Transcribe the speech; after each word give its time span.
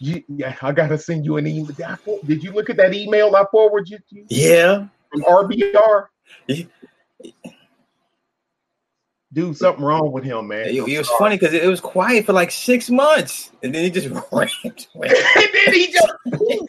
You, 0.00 0.22
yeah, 0.28 0.56
I 0.62 0.72
gotta 0.72 0.96
send 0.96 1.24
you 1.24 1.38
an 1.38 1.46
email. 1.46 1.98
Did 2.24 2.42
you 2.42 2.52
look 2.52 2.70
at 2.70 2.76
that 2.76 2.94
email 2.94 3.34
I 3.34 3.44
forwarded 3.50 3.90
you? 3.90 3.98
To? 3.98 4.34
Yeah. 4.34 4.86
From 5.10 5.22
RBR. 5.22 6.06
Dude, 9.32 9.56
something 9.56 9.84
wrong 9.84 10.12
with 10.12 10.24
him, 10.24 10.48
man. 10.48 10.68
It, 10.68 10.88
it 10.88 10.98
was 10.98 11.08
funny 11.10 11.36
because 11.36 11.52
it 11.52 11.66
was 11.66 11.80
quiet 11.80 12.24
for 12.24 12.32
like 12.32 12.50
six 12.50 12.88
months, 12.88 13.50
and 13.62 13.74
then 13.74 13.84
he 13.84 13.90
just 13.90 14.08
ran. 14.32 14.48
and 14.64 14.82
then 14.94 15.72
he 15.72 15.92
just. 15.92 16.12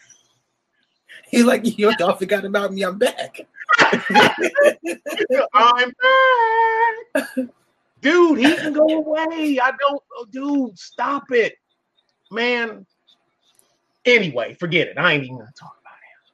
He's 1.31 1.45
like, 1.45 1.77
you 1.77 1.93
all 2.01 2.15
forgot 2.15 2.43
about 2.43 2.73
me. 2.73 2.81
I'm 2.81 2.97
back. 2.97 3.39
I'm 5.53 5.93
back. 7.13 7.49
Dude, 8.01 8.39
he 8.39 8.55
can 8.55 8.73
go 8.73 8.87
away. 8.87 9.59
I 9.61 9.71
don't, 9.79 10.01
dude, 10.31 10.79
stop 10.79 11.25
it, 11.29 11.53
man. 12.31 12.83
Anyway, 14.05 14.55
forget 14.59 14.87
it. 14.87 14.97
I 14.97 15.13
ain't 15.13 15.23
even 15.23 15.37
gonna 15.37 15.51
talk 15.59 15.75
about 15.81 15.93
him. 15.93 16.33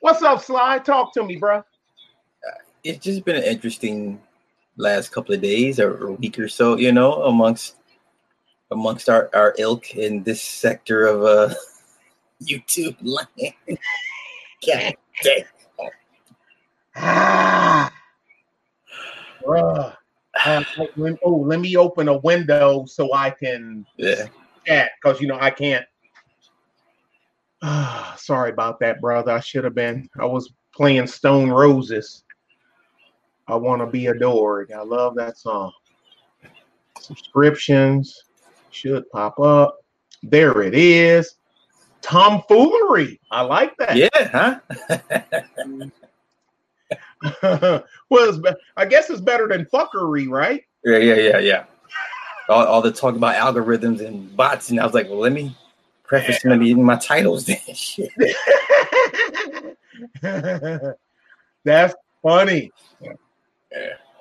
What's 0.00 0.22
up, 0.22 0.42
Sly? 0.42 0.78
Talk 0.80 1.12
to 1.14 1.22
me, 1.22 1.36
bro. 1.36 1.62
It's 2.84 3.04
just 3.04 3.24
been 3.24 3.36
an 3.36 3.42
interesting 3.42 4.20
last 4.76 5.10
couple 5.10 5.34
of 5.34 5.42
days 5.42 5.78
or 5.80 6.08
a 6.08 6.12
week 6.12 6.38
or 6.38 6.48
so, 6.48 6.76
you 6.76 6.92
know, 6.92 7.24
amongst 7.24 7.76
amongst 8.70 9.08
our, 9.08 9.30
our 9.34 9.54
ilk 9.58 9.94
in 9.94 10.22
this 10.22 10.42
sector 10.42 11.06
of 11.06 11.24
uh 11.24 11.54
YouTube 12.42 12.96
land. 13.02 13.54
God 14.66 14.94
damn. 15.22 15.44
Ah, 16.96 17.92
bruh. 19.44 19.94
Uh, 20.44 20.64
oh, 21.24 21.36
let 21.36 21.60
me 21.60 21.76
open 21.76 22.08
a 22.08 22.18
window 22.18 22.84
so 22.86 23.12
I 23.12 23.30
can 23.30 23.84
yeah. 23.96 24.26
chat 24.66 24.92
because 25.02 25.20
you 25.20 25.26
know 25.26 25.38
I 25.40 25.50
can't. 25.50 25.84
Ah, 27.62 28.14
sorry 28.18 28.50
about 28.50 28.80
that, 28.80 29.00
brother. 29.00 29.32
I 29.32 29.40
should 29.40 29.64
have 29.64 29.74
been. 29.74 30.08
I 30.18 30.24
was 30.24 30.52
playing 30.72 31.06
Stone 31.06 31.50
Roses. 31.50 32.24
I 33.46 33.56
want 33.56 33.80
to 33.80 33.86
be 33.86 34.06
adored. 34.06 34.72
I 34.72 34.82
love 34.82 35.14
that 35.16 35.38
song. 35.38 35.72
Subscriptions 37.00 38.24
should 38.70 39.08
pop 39.10 39.40
up. 39.40 39.78
There 40.22 40.62
it 40.62 40.74
is. 40.74 41.36
Tomfoolery. 42.02 43.20
I 43.30 43.42
like 43.42 43.76
that. 43.78 43.96
Yeah, 43.96 44.60
huh? 47.42 47.80
well, 48.10 48.42
I 48.76 48.84
guess 48.84 49.10
it's 49.10 49.20
better 49.20 49.48
than 49.48 49.64
fuckery, 49.66 50.28
right? 50.28 50.62
Yeah, 50.84 50.98
yeah, 50.98 51.14
yeah, 51.14 51.38
yeah. 51.38 51.64
All, 52.48 52.64
all 52.64 52.82
the 52.82 52.92
talk 52.92 53.16
about 53.16 53.34
algorithms 53.34 54.04
and 54.04 54.34
bots, 54.36 54.70
and 54.70 54.80
I 54.80 54.84
was 54.84 54.94
like, 54.94 55.08
well, 55.08 55.18
let 55.18 55.32
me 55.32 55.56
preface 56.08 56.40
yeah. 56.44 56.50
maybe 56.50 56.70
in 56.72 56.82
my 56.82 56.96
titles 56.96 57.46
then. 57.46 57.58
Shit. 57.74 58.10
That's 61.64 61.94
funny. 62.22 62.72
Yeah. 63.00 63.12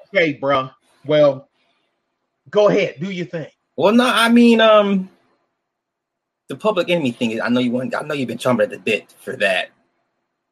Okay, 0.07 0.33
bro. 0.33 0.69
Well, 1.05 1.49
go 2.49 2.69
ahead, 2.69 2.95
do 2.99 3.09
your 3.09 3.25
thing. 3.25 3.47
Well, 3.75 3.93
no, 3.93 4.05
I 4.05 4.29
mean, 4.29 4.59
um, 4.59 5.09
the 6.47 6.55
public 6.55 6.89
enemy 6.89 7.11
thing 7.11 7.31
is. 7.31 7.41
I 7.41 7.49
know 7.49 7.59
you 7.59 7.71
want. 7.71 7.95
I 7.95 8.01
know 8.01 8.13
you've 8.13 8.27
been 8.27 8.37
chomping 8.37 8.63
at 8.63 8.69
the 8.69 8.79
bit 8.79 9.13
for 9.19 9.35
that. 9.37 9.69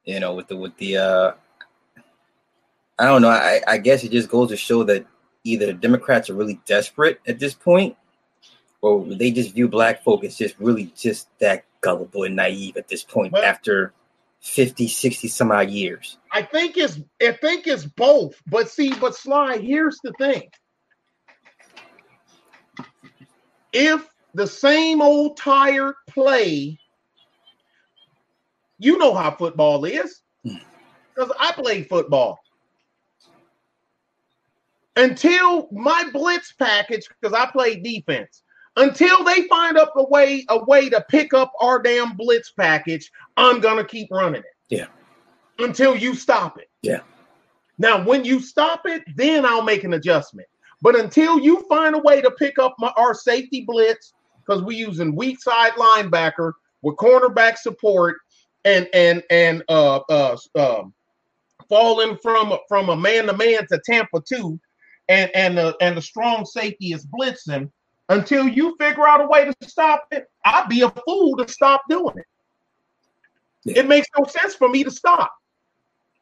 You 0.04 0.20
know, 0.20 0.34
with 0.34 0.48
the 0.48 0.58
with 0.58 0.76
the. 0.78 0.98
uh 0.98 1.32
I 2.98 3.06
don't 3.06 3.22
know. 3.22 3.30
I 3.30 3.62
I 3.68 3.78
guess 3.78 4.04
it 4.04 4.12
just 4.12 4.30
goes 4.30 4.50
to 4.50 4.58
show 4.58 4.84
that 4.84 5.06
either 5.44 5.68
the 5.68 5.74
Democrats 5.74 6.30
are 6.30 6.34
really 6.34 6.60
desperate 6.66 7.20
at 7.28 7.40
this 7.40 7.54
point, 7.54 7.96
or 8.82 9.04
they 9.06 9.32
just 9.32 9.54
view 9.54 9.68
black 9.68 10.04
folk 10.04 10.24
as 10.24 10.38
just 10.38 10.56
really 10.60 10.92
just 10.96 11.28
that 11.40 11.66
gullible 11.82 12.24
and 12.24 12.36
naive 12.36 12.78
at 12.78 12.88
this 12.88 13.04
point 13.04 13.32
well, 13.32 13.44
after 13.44 13.94
50, 14.42 14.88
60 14.88 15.28
some 15.28 15.52
odd 15.52 15.70
years. 15.70 16.18
I 16.32 16.44
think 16.44 16.78
it's 16.78 17.00
I 17.22 17.32
think 17.34 17.68
it's 17.68 17.86
both. 17.86 18.42
But 18.48 18.70
see, 18.70 18.94
but 18.94 19.16
Sly, 19.16 19.58
here's 19.58 20.00
the 20.04 20.14
thing. 20.14 20.50
If 23.74 24.08
the 24.34 24.48
same 24.48 25.02
old 25.02 25.38
tired 25.38 25.96
play, 26.10 26.78
you 28.78 28.98
know 28.98 29.14
how 29.14 29.32
football 29.32 29.86
is. 29.86 30.22
Hmm. 30.44 30.58
Because 31.14 31.32
I 31.40 31.52
played 31.54 31.90
football. 31.90 32.40
Until 34.98 35.68
my 35.72 36.10
blitz 36.14 36.54
package, 36.54 37.08
because 37.10 37.34
I 37.34 37.50
played 37.52 37.84
defense, 37.84 38.44
until 38.76 39.24
they 39.24 39.48
find 39.48 39.78
up 39.78 39.94
a 39.96 40.04
way 40.04 40.46
a 40.50 40.64
way 40.66 40.90
to 40.90 41.04
pick 41.10 41.34
up 41.34 41.52
our 41.62 41.82
damn 41.82 42.16
blitz 42.16 42.52
package, 42.52 43.12
I'm 43.38 43.60
gonna 43.60 43.86
keep 43.86 44.10
running 44.12 44.42
it. 44.42 44.56
Yeah. 44.70 44.88
Until 45.60 45.96
you 45.96 46.16
stop 46.16 46.58
it. 46.58 46.70
Yeah. 46.82 47.02
Now, 47.78 48.04
when 48.04 48.24
you 48.24 48.40
stop 48.40 48.82
it, 48.86 49.04
then 49.16 49.46
I'll 49.46 49.62
make 49.62 49.84
an 49.84 49.94
adjustment. 49.94 50.48
But 50.82 50.98
until 50.98 51.40
you 51.40 51.66
find 51.68 51.96
a 51.96 52.00
way 52.00 52.22
to 52.22 52.32
pick 52.32 52.60
up 52.60 52.76
my, 52.78 52.92
our 52.96 53.14
safety 53.14 53.66
blitz, 53.66 54.14
because 54.46 54.62
we're 54.62 54.78
using 54.78 55.16
weak 55.16 55.42
side 55.42 55.74
linebacker 55.74 56.54
with 56.82 56.96
cornerback 56.98 57.58
support 57.58 58.18
and 58.64 58.88
and 58.94 59.24
and 59.30 59.64
uh 59.70 60.00
uh 60.10 60.38
um 60.56 60.94
falling 61.70 62.18
from 62.22 62.54
from 62.68 62.90
a 62.90 62.96
man 62.96 63.28
to 63.28 63.34
man 63.34 63.66
to 63.68 63.82
Tampa 63.86 64.22
two, 64.28 64.60
and 65.08 65.32
and 65.34 65.58
the 65.58 65.76
and 65.82 65.98
the 65.98 66.02
strong 66.02 66.46
safety 66.46 66.94
is 66.94 67.06
blitzing 67.06 67.72
until 68.10 68.48
you 68.48 68.76
figure 68.80 69.08
out 69.08 69.22
a 69.22 69.28
way 69.28 69.46
to 69.46 69.54
stop 69.68 70.08
it, 70.12 70.28
I'd 70.44 70.70
be 70.70 70.82
a 70.82 70.90
fool 70.90 71.38
to 71.38 71.48
stop 71.48 71.84
doing 71.90 72.18
it. 72.18 72.26
Yeah. 73.64 73.80
It 73.80 73.88
makes 73.88 74.08
no 74.18 74.26
sense 74.26 74.54
for 74.56 74.70
me 74.70 74.84
to 74.84 74.92
stop. 74.92 75.34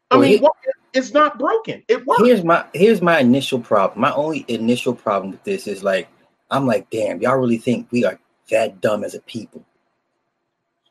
I 0.10 0.16
well, 0.16 0.30
mean, 0.30 0.40
here, 0.40 0.74
it's 0.94 1.12
not 1.12 1.38
broken. 1.40 1.84
It 1.88 2.06
works. 2.06 2.22
Here's 2.24 2.44
my 2.44 2.66
here's 2.74 3.02
my 3.02 3.20
initial 3.20 3.60
problem. 3.60 4.00
My 4.00 4.14
only 4.14 4.46
initial 4.48 4.94
problem 4.94 5.32
with 5.32 5.44
this 5.44 5.68
is 5.68 5.84
like 5.84 6.08
I'm 6.52 6.66
like, 6.66 6.90
damn, 6.90 7.22
y'all 7.22 7.38
really 7.38 7.58
think 7.58 7.88
we 7.92 8.06
are 8.06 8.20
that 8.50 8.80
dumb 8.80 9.04
as 9.04 9.16
a 9.16 9.20
people? 9.22 9.66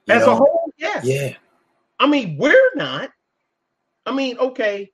You 0.07 0.15
as 0.15 0.27
know? 0.27 0.33
a 0.33 0.37
whole, 0.37 0.73
yes. 0.77 1.05
Yeah. 1.05 1.35
I 1.99 2.07
mean, 2.07 2.37
we're 2.37 2.71
not. 2.75 3.11
I 4.05 4.13
mean, 4.13 4.37
okay, 4.39 4.91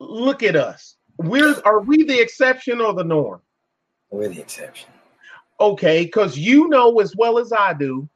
look 0.00 0.42
at 0.42 0.56
us. 0.56 0.96
We're 1.18 1.54
are 1.64 1.80
we 1.80 2.02
the 2.02 2.20
exception 2.20 2.80
or 2.80 2.92
the 2.92 3.04
norm? 3.04 3.40
We're 4.10 4.28
the 4.28 4.40
exception 4.40 4.91
okay, 5.62 6.04
because 6.04 6.36
you 6.36 6.68
know 6.68 7.00
as 7.00 7.14
well 7.16 7.38
as 7.38 7.52
I 7.52 7.72
do, 7.72 8.08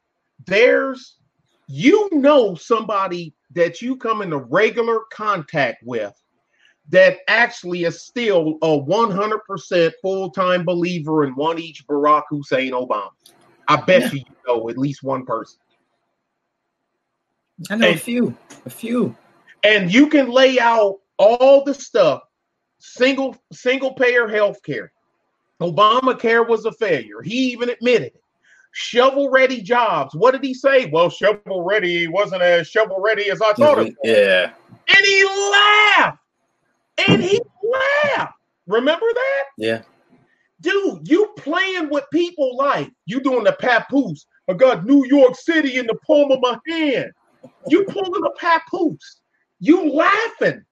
there's 0.45 1.17
you 1.67 2.09
know 2.11 2.55
somebody 2.55 3.33
that 3.51 3.81
you 3.81 3.95
come 3.95 4.21
into 4.21 4.37
regular 4.37 5.01
contact 5.11 5.81
with 5.83 6.13
that 6.89 7.17
actually 7.27 7.83
is 7.83 8.01
still 8.01 8.57
a 8.61 8.67
100% 8.67 9.91
full-time 10.01 10.63
believer 10.63 11.25
in 11.25 11.35
one 11.35 11.59
each 11.59 11.85
Barack 11.87 12.23
Hussein 12.29 12.71
Obama. 12.71 13.09
I 13.67 13.77
bet 13.81 14.03
yeah. 14.03 14.11
you 14.13 14.23
know 14.47 14.69
at 14.69 14.77
least 14.77 15.03
one 15.03 15.25
person. 15.25 15.59
I 17.69 17.75
know 17.75 17.87
and, 17.87 17.95
a 17.95 17.99
few, 17.99 18.37
a 18.65 18.69
few. 18.69 19.15
And 19.63 19.91
you 19.91 20.07
can 20.07 20.29
lay 20.29 20.59
out 20.59 20.99
all 21.17 21.63
the 21.63 21.73
stuff, 21.73 22.21
single 22.77 23.35
single 23.51 23.93
payer 23.93 24.27
health 24.27 24.61
care, 24.63 24.91
Obamacare 25.61 26.47
was 26.47 26.65
a 26.65 26.71
failure. 26.71 27.21
He 27.21 27.51
even 27.51 27.69
admitted 27.69 28.07
it. 28.07 28.23
Shovel 28.73 29.29
ready 29.29 29.61
jobs. 29.61 30.13
What 30.13 30.31
did 30.31 30.43
he 30.43 30.53
say? 30.53 30.85
Well, 30.85 31.09
shovel 31.09 31.63
ready 31.63 32.07
wasn't 32.07 32.43
as 32.43 32.67
shovel 32.67 32.99
ready 32.99 33.31
as 33.31 33.41
I 33.41 33.53
thought 33.53 33.79
it 33.79 33.85
was. 33.85 33.95
Yeah. 34.03 34.51
And 34.87 35.05
he 35.05 35.25
laughed. 35.51 36.19
And 37.07 37.23
he 37.23 37.41
laughed. 37.63 38.33
Remember 38.67 39.05
that? 39.11 39.43
Yeah. 39.57 39.81
Dude, 40.61 41.07
you 41.07 41.33
playing 41.37 41.89
with 41.89 42.05
people 42.11 42.55
like 42.57 42.91
you 43.05 43.19
doing 43.19 43.43
the 43.43 43.53
papoose. 43.53 44.25
I 44.49 44.53
got 44.53 44.85
New 44.85 45.05
York 45.05 45.35
City 45.35 45.77
in 45.77 45.87
the 45.87 45.95
palm 46.05 46.31
of 46.31 46.39
my 46.41 46.57
hand. 46.67 47.11
You 47.67 47.83
pulling 47.85 48.23
a 48.25 48.31
papoose. 48.39 49.21
You 49.59 49.91
laughing. 49.91 50.63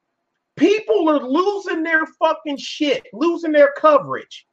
People 0.56 1.10
are 1.10 1.28
losing 1.28 1.84
their 1.84 2.06
fucking 2.06 2.58
shit, 2.58 3.04
losing 3.14 3.52
their 3.52 3.74
coverage. 3.78 4.48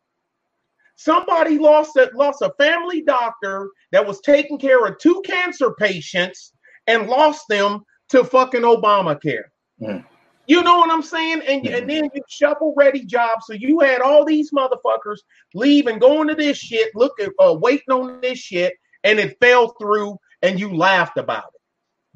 Somebody 1.02 1.58
lost 1.58 1.96
a, 1.96 2.10
lost 2.14 2.42
a 2.42 2.52
family 2.58 3.02
doctor 3.02 3.70
that 3.90 4.06
was 4.06 4.20
taking 4.20 4.56
care 4.56 4.86
of 4.86 4.98
two 4.98 5.20
cancer 5.26 5.74
patients 5.76 6.52
and 6.86 7.08
lost 7.08 7.48
them 7.48 7.80
to 8.10 8.22
fucking 8.22 8.62
Obamacare. 8.62 9.46
Mm. 9.80 10.04
You 10.46 10.62
know 10.62 10.76
what 10.76 10.92
I'm 10.92 11.02
saying? 11.02 11.42
And, 11.48 11.64
mm-hmm. 11.64 11.74
and 11.74 11.90
then 11.90 12.04
you 12.14 12.22
shovel 12.28 12.72
ready 12.76 13.04
jobs. 13.04 13.46
So 13.46 13.54
you 13.54 13.80
had 13.80 14.00
all 14.00 14.24
these 14.24 14.52
motherfuckers 14.52 15.18
leave 15.54 15.88
and 15.88 16.00
go 16.00 16.22
into 16.22 16.36
this 16.36 16.56
shit, 16.56 16.94
look 16.94 17.18
at 17.20 17.30
uh, 17.40 17.54
waiting 17.54 17.92
on 17.92 18.20
this 18.20 18.38
shit, 18.38 18.74
and 19.02 19.18
it 19.18 19.36
fell 19.40 19.74
through, 19.80 20.18
and 20.40 20.60
you 20.60 20.72
laughed 20.72 21.18
about 21.18 21.46
it. 21.52 21.60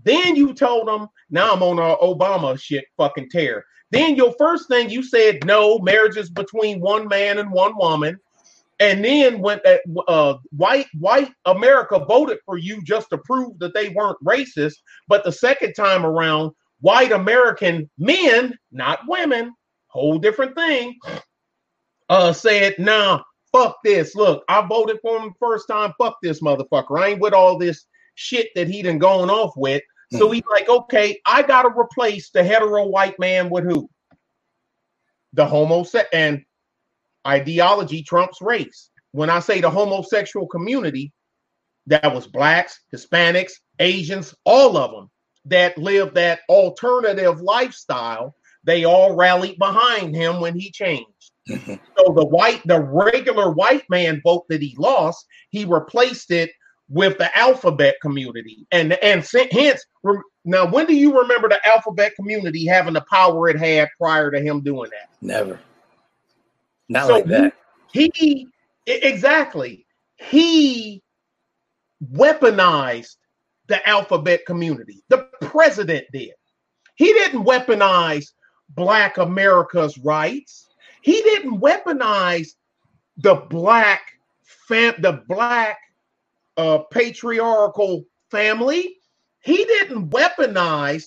Then 0.05 0.37
you 0.37 0.55
told 0.55 0.87
them, 0.87 1.09
now 1.29 1.55
I'm 1.55 1.63
on 1.65 1.81
our 1.81 1.99
Obama 1.99 2.61
shit 2.61 2.85
fucking 2.97 3.31
tear. 3.31 3.65
Then 3.91 4.15
your 4.15 4.33
first 4.39 4.69
thing 4.69 4.91
you 4.91 5.03
said, 5.03 5.45
no, 5.45 5.81
marriage 5.81 6.17
is 6.17 6.31
between 6.31 6.79
one 6.79 7.09
man 7.09 7.39
and 7.39 7.51
one 7.51 7.77
woman 7.77 8.21
And 8.79 9.05
then 9.05 9.41
when 9.41 9.61
uh, 9.65 9.79
uh, 10.07 10.39
white 10.51 10.87
white 10.99 11.33
America 11.47 11.99
voted 12.07 12.39
for 12.45 12.59
you 12.59 12.83
just 12.83 13.09
to 13.11 13.19
prove 13.19 13.59
that 13.59 13.75
they 13.75 13.89
weren't 13.91 14.23
racist, 14.23 14.75
but 15.09 15.25
the 15.25 15.33
second 15.33 15.73
time 15.75 16.05
around, 16.05 16.53
white 16.81 17.13
American 17.13 17.89
men, 17.99 18.55
not 18.71 19.01
women, 19.09 19.55
whole 19.89 20.19
different 20.19 20.55
thing, 20.55 20.95
uh, 22.11 22.35
said, 22.35 22.79
"Nah, 22.79 23.23
fuck 23.51 23.79
this. 23.83 24.15
Look, 24.15 24.45
I 24.49 24.61
voted 24.67 24.99
for 25.01 25.21
him 25.21 25.33
first 25.41 25.69
time. 25.69 25.95
Fuck 25.99 26.19
this 26.23 26.43
motherfucker. 26.43 27.01
I 27.01 27.09
ain't 27.09 27.21
with 27.21 27.33
all 27.33 27.59
this 27.59 27.87
shit 28.15 28.49
that 28.57 28.69
he 28.69 28.83
done 28.83 28.99
gone 28.99 29.31
off 29.31 29.55
with." 29.57 29.83
So 30.13 30.27
hmm. 30.27 30.35
he's 30.35 30.47
like, 30.51 30.69
"Okay, 30.69 31.19
I 31.25 31.43
gotta 31.43 31.71
replace 31.71 32.29
the 32.31 32.45
hetero 32.45 32.87
white 32.87 33.19
man 33.19 33.49
with 33.49 33.65
who? 33.65 33.89
The 35.33 35.47
homosexual 35.47 36.11
and." 36.13 36.43
Ideology 37.27 38.03
trumps 38.03 38.41
race. 38.41 38.91
When 39.13 39.31
I 39.31 39.41
say 39.41 39.61
the 39.61 39.71
homosexual 39.71 40.47
community, 40.47 41.13
that 41.87 42.15
was 42.15 42.27
blacks, 42.27 42.81
Hispanics, 42.95 43.53
Asians, 43.79 44.35
all 44.45 44.77
of 44.77 44.91
them 44.91 45.11
that 45.47 45.79
lived 45.79 46.15
that 46.17 46.41
alternative 46.49 47.41
lifestyle. 47.41 48.35
They 48.65 48.85
all 48.85 49.15
rallied 49.15 49.59
behind 49.59 50.15
him 50.15 50.41
when 50.41 50.59
he 50.59 50.71
changed. 50.73 51.33
Mm-hmm. 51.49 51.75
So 51.97 52.13
the 52.13 52.27
white, 52.27 52.63
the 52.67 52.81
regular 52.81 53.53
white 53.53 53.85
man 53.89 54.21
vote 54.25 54.47
that 54.49 54.61
he 54.61 54.75
lost, 54.79 55.25
he 55.51 55.65
replaced 55.65 56.33
it 56.33 56.51
with 56.89 57.19
the 57.19 57.37
alphabet 57.37 57.97
community, 58.01 58.67
and 58.71 58.93
and 58.95 59.27
hence 59.51 59.85
now 60.45 60.71
when 60.71 60.87
do 60.87 60.95
you 60.95 61.19
remember 61.19 61.49
the 61.49 61.59
alphabet 61.67 62.13
community 62.15 62.65
having 62.65 62.95
the 62.95 63.05
power 63.11 63.49
it 63.49 63.59
had 63.59 63.89
prior 64.01 64.31
to 64.31 64.41
him 64.41 64.61
doing 64.61 64.91
that? 64.91 65.09
Never. 65.21 65.59
Not 66.89 67.07
so 67.07 67.13
like 67.15 67.27
that. 67.27 67.53
He, 67.93 68.11
he 68.15 68.49
exactly 68.87 69.87
he 70.17 71.03
weaponized 72.13 73.17
the 73.69 73.87
alphabet 73.89 74.47
community. 74.47 75.03
The 75.09 75.29
president 75.43 76.07
did. 76.13 76.33
He 76.95 77.13
didn't 77.13 77.45
weaponize 77.45 78.33
Black 78.71 79.19
America's 79.19 79.99
rights. 79.99 80.67
He 81.03 81.21
didn't 81.23 81.61
weaponize 81.61 82.51
the 83.19 83.35
black 83.35 84.13
fam- 84.43 85.01
the 85.01 85.23
black 85.29 85.79
uh, 86.57 86.79
patriarchal 86.91 88.05
family. 88.31 88.97
He 89.41 89.57
didn't 89.65 90.11
weaponize 90.11 91.05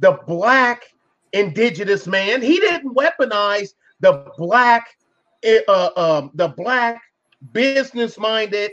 the 0.00 0.18
black 0.26 0.84
indigenous 1.32 2.06
man. 2.06 2.42
He 2.42 2.58
didn't 2.58 2.94
weaponize 2.94 3.70
the 4.00 4.32
black 4.36 4.88
uh, 5.44 5.90
um, 5.96 6.30
the 6.34 6.48
black 6.48 7.00
business 7.52 8.18
minded 8.18 8.72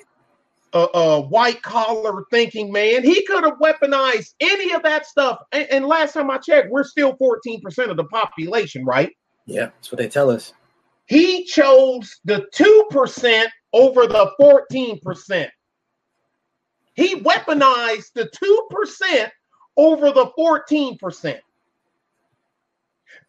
uh, 0.73 0.87
uh, 0.93 1.21
white 1.21 1.61
collar 1.61 2.25
thinking 2.31 2.71
man. 2.71 3.03
He 3.03 3.23
could 3.25 3.43
have 3.43 3.59
weaponized 3.59 4.33
any 4.39 4.73
of 4.73 4.83
that 4.83 5.05
stuff. 5.05 5.39
And, 5.51 5.67
and, 5.69 5.85
last 5.85 6.13
time 6.13 6.31
I 6.31 6.37
checked, 6.39 6.71
we're 6.71 6.83
still 6.83 7.15
14% 7.17 7.89
of 7.89 7.97
the 7.97 8.05
population, 8.05 8.83
right? 8.83 9.11
Yeah, 9.45 9.65
that's 9.65 9.91
what 9.91 9.99
they 9.99 10.07
tell 10.07 10.29
us. 10.29 10.53
He 11.05 11.45
chose 11.45 12.19
the 12.25 12.47
2% 12.55 13.47
over 13.73 14.07
the 14.07 14.31
14%. 14.39 15.49
He 16.95 17.15
weaponized 17.21 18.13
the 18.15 18.29
2% 18.29 19.29
over 19.77 20.11
the 20.11 20.31
14%. 20.37 21.39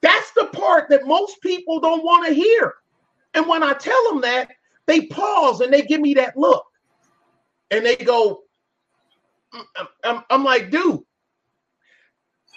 That's 0.03 0.31
the 0.33 0.47
part 0.47 0.89
that 0.91 1.07
most 1.07 1.41
people 1.43 1.81
don't 1.81 2.05
want 2.05 2.27
to 2.27 2.35
hear. 2.35 2.75
And 3.35 3.47
when 3.47 3.63
I 3.63 3.73
tell 3.75 4.03
them 4.11 4.21
that, 4.23 4.51
they 4.87 5.07
pause 5.07 5.61
and 5.61 5.73
they 5.73 5.83
give 5.83 6.01
me 6.01 6.15
that 6.15 6.37
look. 6.37 6.65
And 7.71 7.85
they 7.85 7.97
go, 7.97 8.43
I'm, 9.53 9.89
I'm, 10.05 10.23
I'm 10.31 10.45
like, 10.45 10.71
dude, 10.71 11.01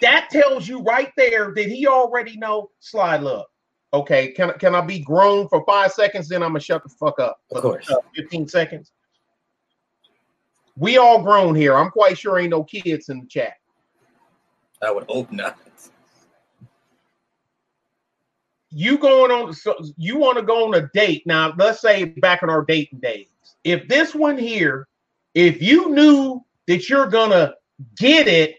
that 0.00 0.28
tells 0.30 0.68
you 0.68 0.80
right 0.82 1.12
there 1.16 1.52
that 1.54 1.66
he 1.66 1.86
already 1.86 2.36
know 2.36 2.70
slide 2.78 3.22
love. 3.22 3.46
Okay, 3.92 4.32
can, 4.32 4.52
can 4.58 4.74
I 4.74 4.82
be 4.82 5.00
grown 5.00 5.48
for 5.48 5.64
five 5.64 5.92
seconds? 5.92 6.28
Then 6.28 6.42
I'm 6.42 6.50
gonna 6.50 6.60
shut 6.60 6.82
the 6.82 6.90
fuck 6.90 7.18
up. 7.18 7.38
Of 7.52 7.62
course. 7.62 7.90
Uh, 7.90 7.96
15 8.14 8.46
seconds. 8.48 8.92
We 10.76 10.98
all 10.98 11.22
grown 11.22 11.54
here. 11.54 11.74
I'm 11.74 11.90
quite 11.90 12.18
sure 12.18 12.38
ain't 12.38 12.50
no 12.50 12.62
kids 12.62 13.08
in 13.08 13.20
the 13.20 13.26
chat. 13.26 13.54
I 14.82 14.92
would 14.92 15.04
hope 15.08 15.32
not 15.32 15.58
you 18.70 18.98
going 18.98 19.30
on 19.30 19.52
so 19.52 19.74
you 19.96 20.18
want 20.18 20.36
to 20.38 20.42
go 20.44 20.66
on 20.66 20.74
a 20.74 20.88
date. 20.88 21.26
Now 21.26 21.54
let's 21.56 21.80
say 21.80 22.04
back 22.04 22.42
in 22.42 22.50
our 22.50 22.64
dating 22.64 23.00
days 23.00 23.26
if 23.64 23.88
this 23.88 24.14
one 24.14 24.38
here 24.38 24.86
if 25.34 25.62
you 25.62 25.90
knew 25.90 26.44
that 26.66 26.88
you're 26.88 27.06
gonna 27.06 27.54
get 27.96 28.28
it 28.28 28.56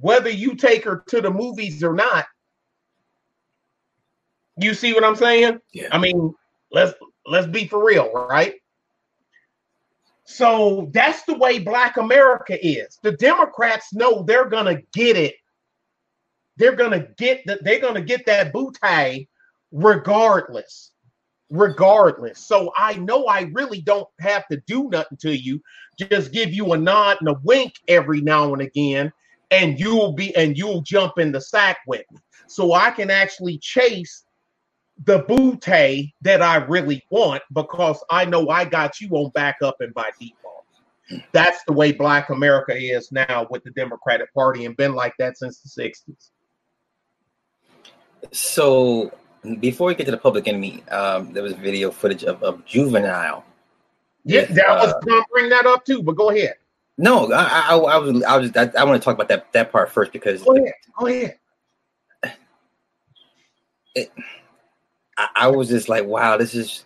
whether 0.00 0.30
you 0.30 0.54
take 0.54 0.84
her 0.84 1.02
to 1.08 1.20
the 1.20 1.30
movies 1.30 1.82
or 1.82 1.94
not 1.94 2.26
you 4.60 4.74
see 4.74 4.92
what 4.92 5.04
i'm 5.04 5.16
saying? 5.16 5.60
Yeah. 5.72 5.88
I 5.92 5.98
mean 5.98 6.34
let's 6.72 6.94
let's 7.26 7.46
be 7.46 7.66
for 7.66 7.84
real 7.84 8.12
right? 8.12 8.54
So 10.24 10.90
that's 10.92 11.22
the 11.24 11.34
way 11.34 11.58
black 11.58 11.96
america 11.96 12.58
is. 12.66 12.98
The 13.02 13.12
democrats 13.12 13.94
know 13.94 14.22
they're 14.22 14.48
gonna 14.48 14.82
get 14.92 15.16
it. 15.16 15.36
They're 16.56 16.76
gonna 16.76 17.06
get 17.16 17.46
that 17.46 17.64
they're 17.64 17.80
gonna 17.80 18.02
get 18.02 18.26
that 18.26 18.52
bootay 18.52 19.26
regardless. 19.72 20.92
Regardless. 21.50 22.46
So 22.46 22.72
I 22.76 22.94
know 22.96 23.26
I 23.26 23.50
really 23.52 23.80
don't 23.80 24.08
have 24.20 24.46
to 24.48 24.60
do 24.66 24.88
nothing 24.90 25.18
to 25.22 25.36
you. 25.36 25.62
Just 25.98 26.32
give 26.32 26.52
you 26.52 26.72
a 26.72 26.78
nod 26.78 27.18
and 27.20 27.28
a 27.28 27.40
wink 27.42 27.74
every 27.88 28.20
now 28.20 28.52
and 28.52 28.60
again, 28.60 29.12
and 29.50 29.78
you'll 29.80 30.12
be 30.12 30.34
and 30.36 30.58
you'll 30.58 30.82
jump 30.82 31.18
in 31.18 31.32
the 31.32 31.40
sack 31.40 31.78
with 31.86 32.04
me. 32.10 32.18
So 32.48 32.74
I 32.74 32.90
can 32.90 33.10
actually 33.10 33.58
chase 33.58 34.24
the 35.04 35.22
bootay 35.22 36.12
that 36.22 36.42
I 36.42 36.56
really 36.56 37.04
want 37.10 37.42
because 37.52 38.02
I 38.10 38.24
know 38.24 38.48
I 38.48 38.64
got 38.64 39.00
you 39.00 39.08
on 39.10 39.30
backup 39.30 39.76
and 39.80 39.94
by 39.94 40.10
default. 40.20 40.64
That's 41.32 41.62
the 41.64 41.72
way 41.72 41.92
Black 41.92 42.30
America 42.30 42.76
is 42.76 43.10
now 43.12 43.46
with 43.50 43.64
the 43.64 43.70
Democratic 43.70 44.32
Party 44.34 44.66
and 44.66 44.76
been 44.76 44.94
like 44.94 45.14
that 45.18 45.38
since 45.38 45.60
the 45.60 45.82
60s. 45.82 46.30
So 48.32 49.12
before 49.60 49.88
we 49.88 49.94
get 49.94 50.04
to 50.04 50.10
the 50.10 50.18
public 50.18 50.48
enemy, 50.48 50.82
um, 50.90 51.32
there 51.32 51.42
was 51.42 51.54
video 51.54 51.90
footage 51.90 52.24
of, 52.24 52.42
of 52.42 52.64
juvenile. 52.64 53.44
Yeah, 54.24 54.42
with, 54.42 54.54
that 54.56 54.68
was 54.68 54.92
uh, 54.92 55.00
gonna 55.00 55.24
bring 55.32 55.48
that 55.50 55.66
up 55.66 55.84
too, 55.84 56.02
but 56.02 56.16
go 56.16 56.30
ahead. 56.30 56.54
No, 56.96 57.32
I, 57.32 57.68
I, 57.70 57.76
I 57.76 57.98
was, 57.98 58.22
I 58.24 58.36
was, 58.36 58.56
I, 58.56 58.70
I, 58.76 58.84
want 58.84 59.00
to 59.00 59.04
talk 59.04 59.14
about 59.14 59.28
that 59.28 59.52
that 59.52 59.70
part 59.70 59.90
first 59.90 60.12
because 60.12 60.42
go 60.42 60.56
ahead, 60.56 60.72
go 60.98 61.06
ahead. 61.06 61.38
It, 63.94 64.12
I, 65.16 65.28
I 65.36 65.46
was 65.48 65.68
just 65.68 65.88
like, 65.88 66.04
wow, 66.04 66.36
this 66.36 66.54
is 66.54 66.84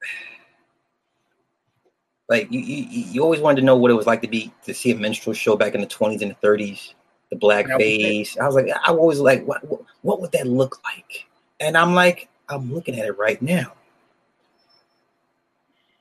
like 2.28 2.50
you, 2.52 2.60
you, 2.60 2.84
you 2.88 3.22
always 3.22 3.40
wanted 3.40 3.60
to 3.60 3.66
know 3.66 3.76
what 3.76 3.90
it 3.90 3.94
was 3.94 4.06
like 4.06 4.22
to 4.22 4.28
be 4.28 4.52
to 4.64 4.72
see 4.72 4.92
a 4.92 4.96
minstrel 4.96 5.34
show 5.34 5.56
back 5.56 5.74
in 5.74 5.80
the 5.80 5.86
20s 5.86 6.22
and 6.22 6.30
the 6.30 6.46
30s 6.46 6.94
the 7.30 7.36
black 7.36 7.66
face. 7.76 8.38
I 8.38 8.46
was 8.46 8.54
like, 8.54 8.70
I 8.84 8.90
was 8.90 9.20
like, 9.20 9.46
what, 9.46 9.64
what, 9.68 9.80
what 10.02 10.20
would 10.20 10.32
that 10.32 10.46
look 10.46 10.82
like? 10.84 11.26
And 11.60 11.76
I'm 11.76 11.94
like, 11.94 12.28
I'm 12.48 12.72
looking 12.72 12.98
at 12.98 13.06
it 13.06 13.18
right 13.18 13.40
now. 13.42 13.72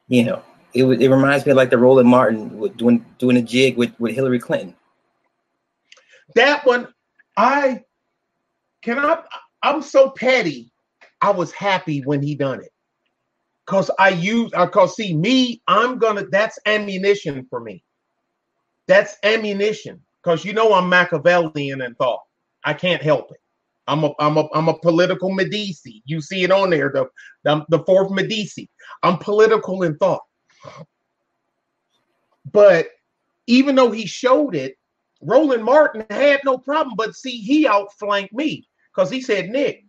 You 0.07 0.23
know, 0.23 0.43
it 0.73 0.85
it 0.85 1.09
reminds 1.09 1.45
me 1.45 1.51
of 1.51 1.57
like 1.57 1.69
the 1.69 1.77
Roland 1.77 2.07
Martin 2.07 2.57
with 2.57 2.77
doing 2.77 3.05
doing 3.17 3.37
a 3.37 3.41
jig 3.41 3.75
with 3.75 3.91
with 3.99 4.15
Hillary 4.15 4.39
Clinton. 4.39 4.73
That 6.35 6.65
one, 6.65 6.87
I 7.35 7.83
can 8.81 8.99
I. 8.99 9.21
I'm 9.63 9.81
so 9.81 10.11
petty. 10.11 10.71
I 11.21 11.31
was 11.31 11.51
happy 11.51 12.01
when 12.01 12.21
he 12.21 12.35
done 12.35 12.61
it, 12.61 12.71
cause 13.65 13.91
I 13.99 14.09
use. 14.09 14.49
Uh, 14.53 14.67
cause 14.67 14.95
see 14.95 15.13
me, 15.13 15.61
I'm 15.67 15.97
gonna. 15.97 16.25
That's 16.31 16.57
ammunition 16.65 17.45
for 17.49 17.59
me. 17.59 17.83
That's 18.87 19.17
ammunition 19.23 20.01
because 20.27 20.43
you 20.43 20.51
know 20.51 20.73
I'm 20.73 20.89
Machiavellian 20.89 21.81
in 21.81 21.95
thought. 21.95 22.23
I 22.65 22.73
can't 22.73 23.01
help 23.01 23.31
it. 23.31 23.39
I'm 23.87 24.03
a 24.03 24.11
I'm 24.19 24.35
a 24.35 24.49
I'm 24.53 24.67
a 24.67 24.77
political 24.77 25.31
Medici. 25.31 26.03
You 26.05 26.19
see 26.19 26.43
it 26.43 26.51
on 26.51 26.69
there, 26.69 26.91
the 26.93 27.07
the, 27.45 27.65
the 27.69 27.79
fourth 27.85 28.11
Medici. 28.11 28.69
I'm 29.03 29.19
political 29.19 29.83
in 29.83 29.95
thought. 29.97 30.23
But 32.51 32.89
even 33.47 33.75
though 33.75 33.91
he 33.91 34.05
showed 34.05 34.53
it, 34.53 34.75
Roland 35.21 35.63
Martin 35.63 36.05
had 36.09 36.41
no 36.43 36.57
problem. 36.57 36.95
But 36.97 37.15
see, 37.15 37.37
he 37.37 37.65
outflanked 37.65 38.33
me 38.33 38.67
because 38.93 39.09
he 39.09 39.21
said, 39.21 39.49
Nick, 39.49 39.85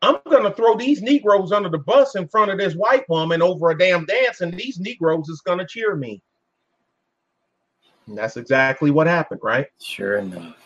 I'm 0.00 0.18
gonna 0.30 0.54
throw 0.54 0.76
these 0.76 1.02
Negroes 1.02 1.50
under 1.50 1.68
the 1.68 1.78
bus 1.78 2.14
in 2.14 2.28
front 2.28 2.52
of 2.52 2.58
this 2.58 2.74
white 2.74 3.08
woman 3.08 3.42
over 3.42 3.70
a 3.70 3.78
damn 3.78 4.04
dance, 4.04 4.42
and 4.42 4.54
these 4.54 4.78
Negroes 4.78 5.28
is 5.28 5.40
gonna 5.40 5.66
cheer 5.66 5.96
me. 5.96 6.22
And 8.06 8.18
that's 8.18 8.36
exactly 8.36 8.90
what 8.90 9.06
happened, 9.06 9.40
right? 9.42 9.66
Sure 9.80 10.18
enough. 10.18 10.56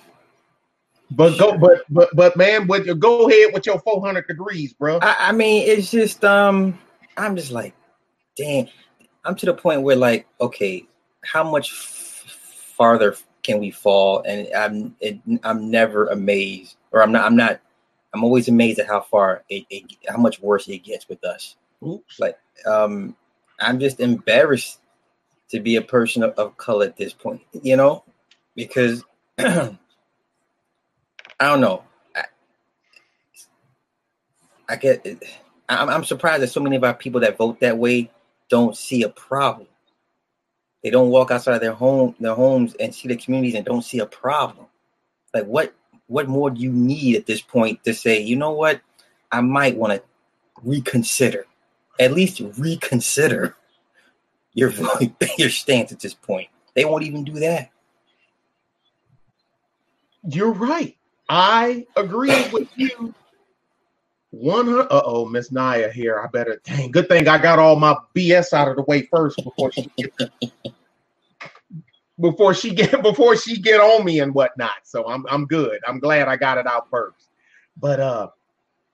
But 1.11 1.35
sure. 1.35 1.53
go, 1.53 1.59
but 1.59 1.83
but 1.89 2.11
but 2.15 2.37
man, 2.37 2.67
with 2.67 2.87
your 2.87 2.95
go 2.95 3.29
ahead 3.29 3.53
with 3.53 3.67
your 3.67 3.79
400 3.79 4.27
degrees, 4.27 4.73
bro. 4.73 4.99
I, 5.03 5.17
I 5.29 5.33
mean, 5.33 5.69
it's 5.69 5.91
just 5.91 6.25
um, 6.25 6.79
I'm 7.17 7.37
just 7.37 7.53
like, 7.53 7.75
dang. 8.37 8.69
I'm 9.25 9.35
to 9.37 9.47
the 9.47 9.55
point 9.55 9.83
where 9.83 9.97
like, 9.97 10.27
okay, 10.41 10.87
how 11.25 11.43
much 11.43 11.71
f- 11.73 12.73
farther 12.77 13.17
can 13.43 13.59
we 13.59 13.71
fall? 13.71 14.23
And 14.27 14.49
I'm 14.55 14.97
it, 15.01 15.19
I'm 15.45 15.71
never 15.71 16.07
amazed, 16.07 16.77
or 16.93 17.03
I'm 17.03 17.13
not 17.13 17.25
I'm 17.25 17.37
not 17.37 17.61
I'm 18.15 18.25
always 18.25 18.49
amazed 18.49 18.79
at 18.79 18.87
how 18.87 19.01
far 19.01 19.45
it, 19.49 19.65
it 19.71 19.85
how 20.09 20.17
much 20.17 20.41
worse 20.41 20.67
it 20.69 20.79
gets 20.79 21.09
with 21.09 21.25
us. 21.25 21.57
Oops. 21.87 22.19
Like 22.19 22.39
um, 22.67 23.17
I'm 23.61 23.79
just 23.79 24.01
embarrassed 24.01 24.81
to 25.51 25.61
be 25.61 25.77
a 25.77 25.83
person 25.83 26.23
of, 26.23 26.31
of 26.35 26.57
color 26.57 26.87
at 26.87 26.97
this 26.97 27.13
point, 27.13 27.41
you 27.63 27.77
know, 27.77 28.05
because 28.55 29.05
I 29.39 29.77
don't 31.41 31.61
know. 31.61 31.83
I, 32.15 32.25
I 34.69 34.77
get. 34.77 35.07
I'm, 35.69 35.89
I'm 35.89 36.05
surprised 36.05 36.43
that 36.43 36.49
so 36.49 36.61
many 36.61 36.77
of 36.77 36.85
our 36.85 36.95
people 36.95 37.21
that 37.21 37.37
vote 37.37 37.61
that 37.61 37.79
way 37.79 38.11
don't 38.49 38.77
see 38.77 39.03
a 39.03 39.09
problem. 39.09 39.69
They 40.83 40.91
don't 40.91 41.11
walk 41.11 41.31
outside 41.31 41.55
of 41.55 41.61
their 41.61 41.73
home, 41.73 42.15
their 42.21 42.35
homes, 42.35 42.75
and 42.79 42.95
see 42.95 43.09
the 43.09 43.17
communities 43.17 43.55
and 43.55 43.65
don't 43.65 43.83
see 43.83 43.99
a 43.99 44.07
problem. 44.07 44.67
Like 45.35 45.45
what? 45.45 45.75
What 46.09 46.29
more 46.29 46.51
do 46.51 46.61
you 46.61 46.71
need 46.71 47.17
at 47.17 47.27
this 47.27 47.41
point 47.41 47.83
to 47.83 47.93
say? 47.93 48.21
You 48.21 48.37
know 48.37 48.53
what? 48.53 48.81
I 49.33 49.41
might 49.41 49.77
want 49.77 49.93
to 49.93 50.03
reconsider. 50.63 51.47
At 51.99 52.13
least 52.13 52.41
reconsider 52.57 53.57
your 54.57 54.73
your 55.39 55.51
stance 55.51 55.93
at 55.93 56.01
this 56.01 56.15
point. 56.15 56.49
They 56.75 56.85
won't 56.85 57.05
even 57.05 57.23
do 57.23 57.35
that. 57.35 57.71
You're 60.29 60.53
right. 60.53 60.97
I 61.29 61.87
agree 61.95 62.35
with 62.51 62.69
you. 62.77 63.15
One 64.31 64.67
hundred. 64.67 64.89
Uh 64.91 65.03
oh, 65.05 65.27
Miss 65.27 65.53
Naya 65.53 65.93
here. 65.93 66.19
I 66.21 66.27
better. 66.27 66.61
Dang, 66.65 66.91
good 66.91 67.09
thing 67.09 67.29
I 67.29 67.39
got 67.39 67.59
all 67.59 67.77
my 67.77 67.97
BS 68.17 68.53
out 68.53 68.69
of 68.69 68.77
the 68.77 68.83
way 68.83 69.03
first 69.03 69.43
before 69.45 69.71
she 69.73 69.91
get, 69.97 70.13
before 72.19 72.55
she 72.55 72.75
get 72.75 73.03
before 73.03 73.37
she 73.37 73.61
get 73.61 73.81
on 73.81 74.05
me 74.05 74.21
and 74.21 74.35
whatnot. 74.35 74.79
So 74.85 75.07
I'm 75.07 75.25
I'm 75.29 75.47
good. 75.47 75.81
I'm 75.87 76.01
glad 76.01 76.29
I 76.29 76.37
got 76.37 76.59
it 76.59 76.67
out 76.67 76.89
first. 76.91 77.29
But 77.77 78.01
uh, 78.01 78.29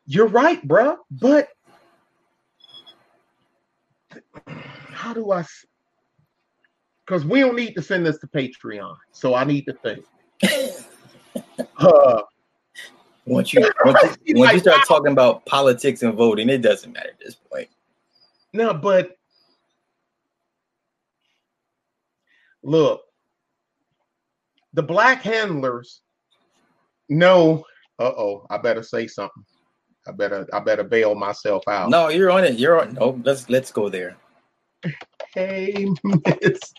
you're 0.06 0.28
right, 0.28 0.66
bruh. 0.66 0.96
But 1.10 1.48
how 5.02 5.12
do 5.12 5.32
I? 5.32 5.44
Because 7.04 7.24
we 7.24 7.40
don't 7.40 7.56
need 7.56 7.74
to 7.74 7.82
send 7.82 8.06
this 8.06 8.18
to 8.18 8.28
Patreon, 8.28 8.94
so 9.10 9.34
I 9.34 9.42
need 9.42 9.62
to 9.62 9.72
think. 9.72 10.04
uh, 11.78 12.22
once 13.26 13.52
you 13.52 13.68
once 13.84 14.16
you, 14.24 14.36
once 14.38 14.52
you 14.52 14.58
start 14.60 14.86
talking 14.86 15.10
about 15.10 15.44
politics 15.44 16.02
and 16.02 16.14
voting, 16.14 16.48
it 16.48 16.62
doesn't 16.62 16.92
matter 16.92 17.08
at 17.08 17.18
this 17.18 17.34
point. 17.34 17.68
No, 18.52 18.72
but 18.72 19.16
look, 22.62 23.02
the 24.72 24.84
black 24.84 25.22
handlers 25.22 26.00
know. 27.08 27.64
Uh 27.98 28.12
oh, 28.16 28.46
I 28.50 28.58
better 28.58 28.84
say 28.84 29.08
something. 29.08 29.44
I 30.06 30.12
better 30.12 30.46
I 30.52 30.60
better 30.60 30.84
bail 30.84 31.16
myself 31.16 31.66
out. 31.66 31.90
No, 31.90 32.08
you're 32.08 32.30
on 32.30 32.44
it. 32.44 32.56
You're 32.56 32.80
on. 32.80 32.94
No, 32.94 33.20
let's 33.24 33.50
let's 33.50 33.72
go 33.72 33.88
there. 33.88 34.16
Hey, 35.34 35.86
Miss. 36.04 36.74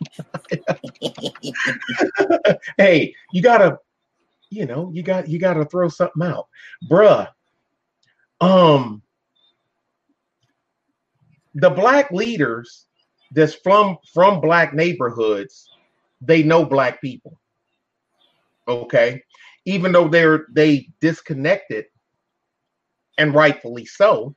hey, 2.77 3.15
you 3.31 3.41
gotta 3.41 3.79
you 4.53 4.67
know, 4.67 4.91
you 4.93 5.01
got 5.01 5.27
you 5.27 5.39
got 5.39 5.55
to 5.55 5.65
throw 5.65 5.89
something 5.89 6.23
out, 6.23 6.47
bruh. 6.89 7.27
Um, 8.39 9.01
the 11.55 11.71
black 11.71 12.11
leaders 12.11 12.85
that's 13.31 13.55
from 13.55 13.97
from 14.13 14.41
black 14.41 14.73
neighborhoods, 14.73 15.67
they 16.21 16.43
know 16.43 16.65
black 16.65 17.01
people. 17.01 17.39
Okay, 18.67 19.23
even 19.65 19.91
though 19.91 20.07
they're 20.07 20.45
they 20.51 20.87
disconnected, 21.01 21.85
and 23.17 23.33
rightfully 23.33 23.85
so, 23.85 24.35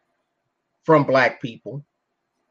from 0.85 1.04
black 1.04 1.42
people, 1.42 1.85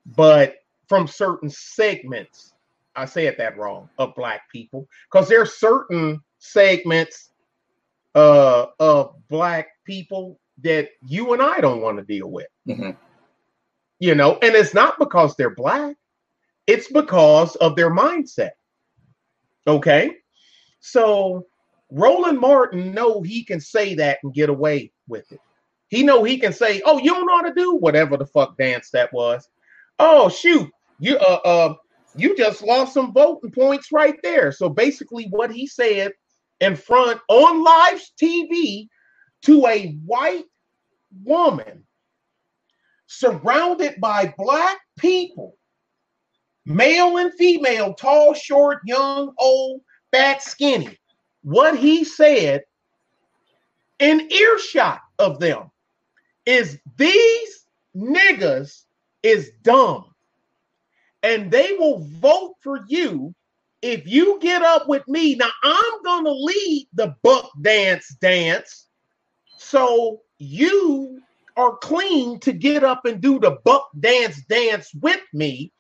but 0.06 0.58
from 0.88 1.08
certain 1.08 1.50
segments. 1.50 2.54
I 2.96 3.06
said 3.06 3.36
that 3.38 3.58
wrong 3.58 3.90
of 3.98 4.16
black 4.16 4.50
people 4.52 4.88
because 5.12 5.28
there 5.28 5.42
are 5.42 5.46
certain 5.46 6.22
segments 6.40 7.32
uh, 8.16 8.68
of 8.80 9.16
black 9.30 9.68
people 9.86 10.40
that 10.64 10.90
you 11.06 11.34
and 11.34 11.42
I 11.42 11.60
don't 11.60 11.82
want 11.82 11.98
to 11.98 12.04
deal 12.04 12.32
with. 12.32 12.48
Mm-hmm. 12.68 12.92
You 14.00 14.16
know, 14.16 14.38
and 14.42 14.56
it's 14.56 14.74
not 14.74 14.98
because 15.00 15.36
they're 15.36 15.56
black, 15.56 15.96
it's 16.68 16.92
because 16.92 17.56
of 17.58 17.76
their 17.76 17.92
mindset. 17.92 18.52
Okay. 19.68 20.18
So 20.80 21.46
Roland 21.92 22.40
Martin 22.40 22.94
know 22.94 23.22
he 23.22 23.44
can 23.44 23.60
say 23.60 23.96
that 23.96 24.20
and 24.24 24.34
get 24.34 24.50
away 24.50 24.92
with 25.08 25.32
it. 25.32 25.40
He 25.90 26.04
know 26.04 26.24
he 26.24 26.38
can 26.38 26.52
say, 26.54 26.82
"Oh, 26.86 26.98
you 26.98 27.12
don't 27.12 27.28
know 27.28 27.38
how 27.38 27.44
to 27.44 27.54
do 27.54 27.76
whatever 27.76 28.18
the 28.18 28.26
fuck 28.26 28.58
dance 28.58 28.90
that 28.92 29.14
was." 29.14 29.48
Oh, 30.00 30.30
shoot. 30.30 30.70
You 31.00 31.18
uh 31.18 31.40
uh 31.44 31.74
you 32.18 32.36
just 32.38 32.62
lost 32.62 32.94
some 32.94 33.14
voting 33.14 33.52
points 33.52 33.92
right 33.92 34.16
there. 34.24 34.52
So 34.52 34.70
basically 34.70 35.28
what 35.30 35.52
he 35.52 35.68
said 35.68 36.14
in 36.60 36.76
front 36.76 37.20
on 37.28 37.64
live 37.64 38.02
TV 38.22 38.88
to 39.44 39.68
a 39.68 39.92
white 40.06 40.46
woman 41.24 41.86
surrounded 43.08 44.00
by 44.00 44.34
black 44.38 44.78
people, 44.98 45.58
male 46.66 47.18
and 47.18 47.34
female, 47.34 47.94
tall, 47.94 48.34
short, 48.34 48.80
young, 48.86 49.34
old, 49.38 49.82
fat, 50.12 50.42
skinny. 50.42 50.98
What 51.44 51.78
he 51.78 52.04
said 52.04 52.64
in 54.00 54.32
earshot 54.32 55.02
of 55.20 55.40
them 55.40 55.70
is 56.46 56.80
these 56.98 57.66
niggas 57.96 58.84
is 59.22 59.52
dumb 59.64 60.15
and 61.26 61.50
they 61.50 61.76
will 61.80 62.08
vote 62.22 62.54
for 62.62 62.82
you 62.88 63.34
if 63.82 64.08
you 64.08 64.40
get 64.42 64.62
up 64.62 64.88
with 64.88 65.08
me, 65.08 65.36
now 65.36 65.50
I'm 65.64 66.04
gonna 66.04 66.32
lead 66.32 66.88
the 66.94 67.16
buck 67.24 67.52
dance 67.62 68.16
dance. 68.20 68.88
So 69.58 70.22
you 70.38 71.22
are 71.58 71.78
clean 71.78 72.40
to 72.42 72.52
get 72.52 72.84
up 72.84 73.06
and 73.06 73.22
do 73.22 73.40
the 73.40 73.58
buck 73.64 73.90
dance 74.00 74.42
dance 74.46 74.92
with 75.02 75.22
me. 75.34 75.72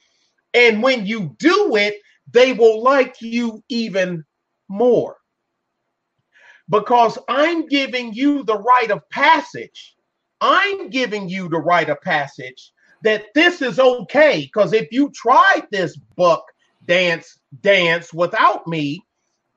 And 0.53 0.83
when 0.83 1.05
you 1.05 1.35
do 1.39 1.75
it, 1.75 1.95
they 2.31 2.53
will 2.53 2.81
like 2.81 3.21
you 3.21 3.63
even 3.69 4.23
more. 4.67 5.17
Because 6.69 7.17
I'm 7.27 7.67
giving 7.67 8.13
you 8.13 8.43
the 8.43 8.57
rite 8.57 8.91
of 8.91 9.07
passage. 9.09 9.95
I'm 10.41 10.89
giving 10.89 11.29
you 11.29 11.49
the 11.49 11.59
rite 11.59 11.89
of 11.89 12.01
passage 12.01 12.71
that 13.05 13.27
this 13.33 13.61
is 13.61 13.79
okay. 13.79 14.41
Because 14.41 14.73
if 14.73 14.91
you 14.91 15.11
tried 15.15 15.67
this 15.71 15.95
buck 16.17 16.43
dance 16.85 17.39
dance 17.61 18.13
without 18.13 18.67
me 18.67 19.01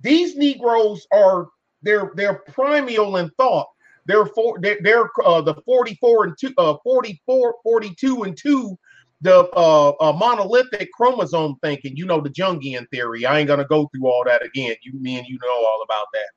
these 0.01 0.37
negroes 0.37 1.07
are 1.13 1.49
they're 1.83 2.13
they're 2.15 2.43
primal 2.53 3.17
in 3.17 3.31
thought. 3.31 3.69
They're 4.07 4.27
for 4.27 4.59
they're, 4.61 4.79
they're 4.83 5.11
uh, 5.25 5.41
the 5.41 5.55
44 5.67 6.25
and 6.25 6.35
2 6.39 6.55
uh 6.57 6.77
44 6.83 7.55
42 7.63 8.23
and 8.23 8.37
2 8.37 8.79
the 9.21 9.49
uh, 9.57 9.91
uh, 10.01 10.13
monolithic 10.13 10.91
chromosome 10.93 11.57
thinking 11.61 11.97
you 11.97 12.07
know 12.07 12.21
the 12.21 12.31
jungian 12.31 12.89
theory. 12.91 13.27
I 13.27 13.39
ain't 13.39 13.49
gonna 13.49 13.67
go 13.67 13.89
through 13.89 14.07
all 14.07 14.25
that 14.25 14.45
again. 14.45 14.77
You 14.83 14.99
me 15.01 15.19
and 15.19 15.27
you 15.27 15.39
know 15.43 15.49
all 15.49 15.83
about 15.85 16.07
that. 16.13 16.31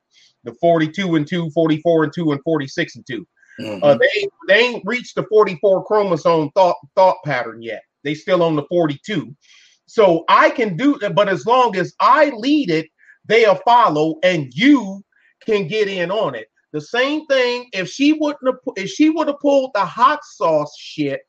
The 0.44 0.54
42 0.60 1.14
and 1.14 1.26
2 1.26 1.50
44 1.50 2.04
and 2.04 2.12
2 2.12 2.32
and 2.32 2.42
46 2.42 2.96
and 2.96 3.06
2 3.06 3.26
mm-hmm. 3.60 3.82
uh, 3.82 3.94
they 3.94 4.28
they 4.48 4.60
ain't 4.60 4.82
reached 4.86 5.14
the 5.14 5.24
44 5.24 5.84
chromosome 5.84 6.50
thought 6.50 6.76
thought 6.94 7.16
pattern 7.24 7.62
yet 7.62 7.82
they 8.04 8.14
still 8.14 8.42
on 8.42 8.56
the 8.56 8.64
42 8.68 9.34
so 9.92 10.24
I 10.26 10.48
can 10.48 10.74
do 10.74 10.98
that, 11.00 11.14
but 11.14 11.28
as 11.28 11.44
long 11.44 11.76
as 11.76 11.94
I 12.00 12.30
lead 12.30 12.70
it, 12.70 12.86
they'll 13.26 13.56
follow, 13.56 14.18
and 14.22 14.50
you 14.54 15.04
can 15.44 15.68
get 15.68 15.86
in 15.86 16.10
on 16.10 16.34
it. 16.34 16.46
The 16.72 16.80
same 16.80 17.26
thing 17.26 17.68
if 17.74 17.90
she 17.90 18.14
wouldn't 18.14 18.46
have 18.46 18.56
if 18.76 18.88
she 18.88 19.10
would 19.10 19.28
have 19.28 19.38
pulled 19.40 19.72
the 19.74 19.84
hot 19.84 20.20
sauce 20.24 20.74
shit 20.78 21.20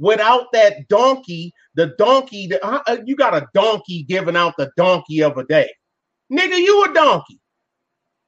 without 0.00 0.50
that 0.52 0.88
donkey, 0.88 1.52
the 1.76 1.94
donkey, 1.98 2.48
the, 2.48 2.64
uh, 2.66 2.82
uh, 2.88 2.96
you 3.04 3.14
got 3.14 3.32
a 3.32 3.46
donkey 3.54 4.02
giving 4.02 4.36
out 4.36 4.54
the 4.58 4.72
donkey 4.76 5.22
of 5.22 5.38
a 5.38 5.44
day. 5.44 5.72
Nigga, 6.32 6.58
you 6.58 6.84
a 6.84 6.92
donkey. 6.92 7.38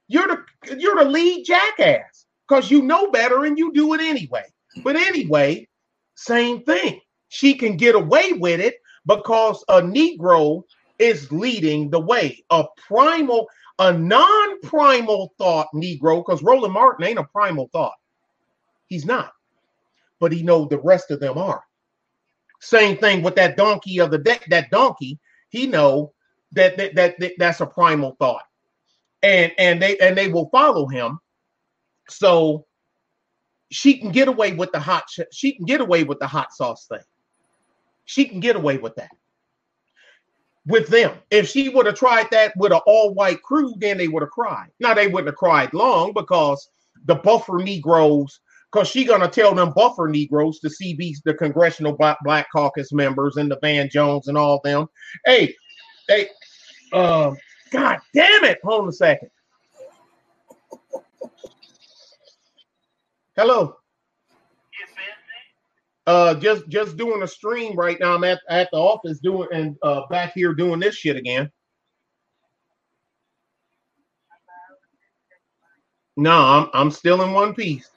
You're 0.07 0.27
the 0.27 0.77
you're 0.77 1.03
the 1.03 1.09
lead 1.09 1.43
jackass 1.43 2.24
because 2.47 2.69
you 2.71 2.81
know 2.81 3.11
better 3.11 3.45
and 3.45 3.57
you 3.57 3.71
do 3.73 3.93
it 3.93 4.01
anyway. 4.01 4.43
But 4.83 4.95
anyway, 4.95 5.67
same 6.15 6.63
thing. 6.63 7.01
She 7.29 7.53
can 7.53 7.77
get 7.77 7.95
away 7.95 8.33
with 8.33 8.59
it 8.59 8.75
because 9.05 9.63
a 9.67 9.81
Negro 9.81 10.63
is 10.99 11.31
leading 11.31 11.89
the 11.89 11.99
way. 11.99 12.43
A 12.49 12.65
primal, 12.87 13.47
a 13.79 13.91
non-primal 13.93 15.33
thought 15.37 15.67
Negro, 15.73 16.25
because 16.25 16.43
Roland 16.43 16.73
Martin 16.73 17.05
ain't 17.05 17.19
a 17.19 17.23
primal 17.25 17.69
thought. 17.71 17.95
He's 18.87 19.05
not. 19.05 19.31
But 20.19 20.31
he 20.31 20.43
know 20.43 20.65
the 20.65 20.79
rest 20.79 21.11
of 21.11 21.19
them 21.19 21.37
are. 21.37 21.63
Same 22.61 22.97
thing 22.97 23.21
with 23.21 23.35
that 23.35 23.57
donkey 23.57 23.99
of 23.99 24.11
the 24.11 24.17
day. 24.17 24.39
That 24.49 24.71
donkey, 24.71 25.19
he 25.49 25.67
know 25.67 26.13
that 26.53 26.77
that, 26.77 26.95
that 26.95 27.19
that 27.19 27.33
that's 27.37 27.61
a 27.61 27.65
primal 27.65 28.15
thought, 28.17 28.43
and 29.21 29.51
and 29.57 29.81
they 29.81 29.97
and 29.99 30.17
they 30.17 30.29
will 30.29 30.49
follow 30.49 30.87
him. 30.87 31.19
So 32.09 32.65
she 33.71 33.97
can 33.97 34.11
get 34.11 34.27
away 34.27 34.53
with 34.53 34.71
the 34.71 34.79
hot. 34.79 35.05
She 35.31 35.53
can 35.53 35.65
get 35.65 35.81
away 35.81 36.03
with 36.03 36.19
the 36.19 36.27
hot 36.27 36.53
sauce 36.53 36.87
thing. 36.87 36.99
She 38.05 38.25
can 38.25 38.39
get 38.39 38.55
away 38.55 38.77
with 38.77 38.95
that 38.95 39.09
with 40.65 40.87
them. 40.87 41.17
If 41.29 41.49
she 41.49 41.69
would 41.69 41.85
have 41.85 41.95
tried 41.95 42.29
that 42.31 42.53
with 42.57 42.71
an 42.71 42.81
all 42.85 43.13
white 43.13 43.41
crew, 43.43 43.73
then 43.77 43.97
they 43.97 44.07
would 44.07 44.23
have 44.23 44.31
cried. 44.31 44.69
Now 44.79 44.93
they 44.93 45.07
wouldn't 45.07 45.27
have 45.27 45.35
cried 45.35 45.73
long 45.73 46.13
because 46.13 46.67
the 47.05 47.15
buffer 47.15 47.57
Negroes, 47.57 48.39
because 48.71 48.87
she 48.87 49.05
gonna 49.05 49.27
tell 49.29 49.53
them 49.53 49.73
buffer 49.75 50.07
Negroes, 50.07 50.59
the 50.61 50.69
CB, 50.69 51.17
the 51.23 51.33
Congressional 51.33 51.93
Black, 51.93 52.47
Caucus 52.51 52.91
members, 52.91 53.37
and 53.37 53.49
the 53.49 53.59
Van 53.61 53.89
Jones 53.89 54.27
and 54.27 54.37
all 54.37 54.59
them. 54.63 54.87
Hey, 55.25 55.53
hey, 56.07 56.29
uh, 56.93 57.33
God 57.71 57.99
damn 58.13 58.43
it! 58.43 58.59
Hold 58.63 58.83
on 58.83 58.89
a 58.89 58.93
second. 58.93 59.29
Hello. 63.35 63.75
Uh, 66.07 66.35
just 66.35 66.67
just 66.69 66.95
doing 66.95 67.23
a 67.23 67.27
stream 67.27 67.75
right 67.75 67.99
now. 67.99 68.15
I'm 68.15 68.23
at, 68.23 68.39
at 68.47 68.69
the 68.71 68.77
office 68.77 69.19
doing 69.19 69.49
and 69.51 69.75
uh 69.81 70.03
back 70.09 70.33
here 70.33 70.53
doing 70.53 70.79
this 70.79 70.95
shit 70.95 71.17
again. 71.17 71.51
No, 76.15 76.31
I'm 76.31 76.69
I'm 76.73 76.91
still 76.91 77.21
in 77.23 77.33
one 77.33 77.53
piece. 77.53 77.89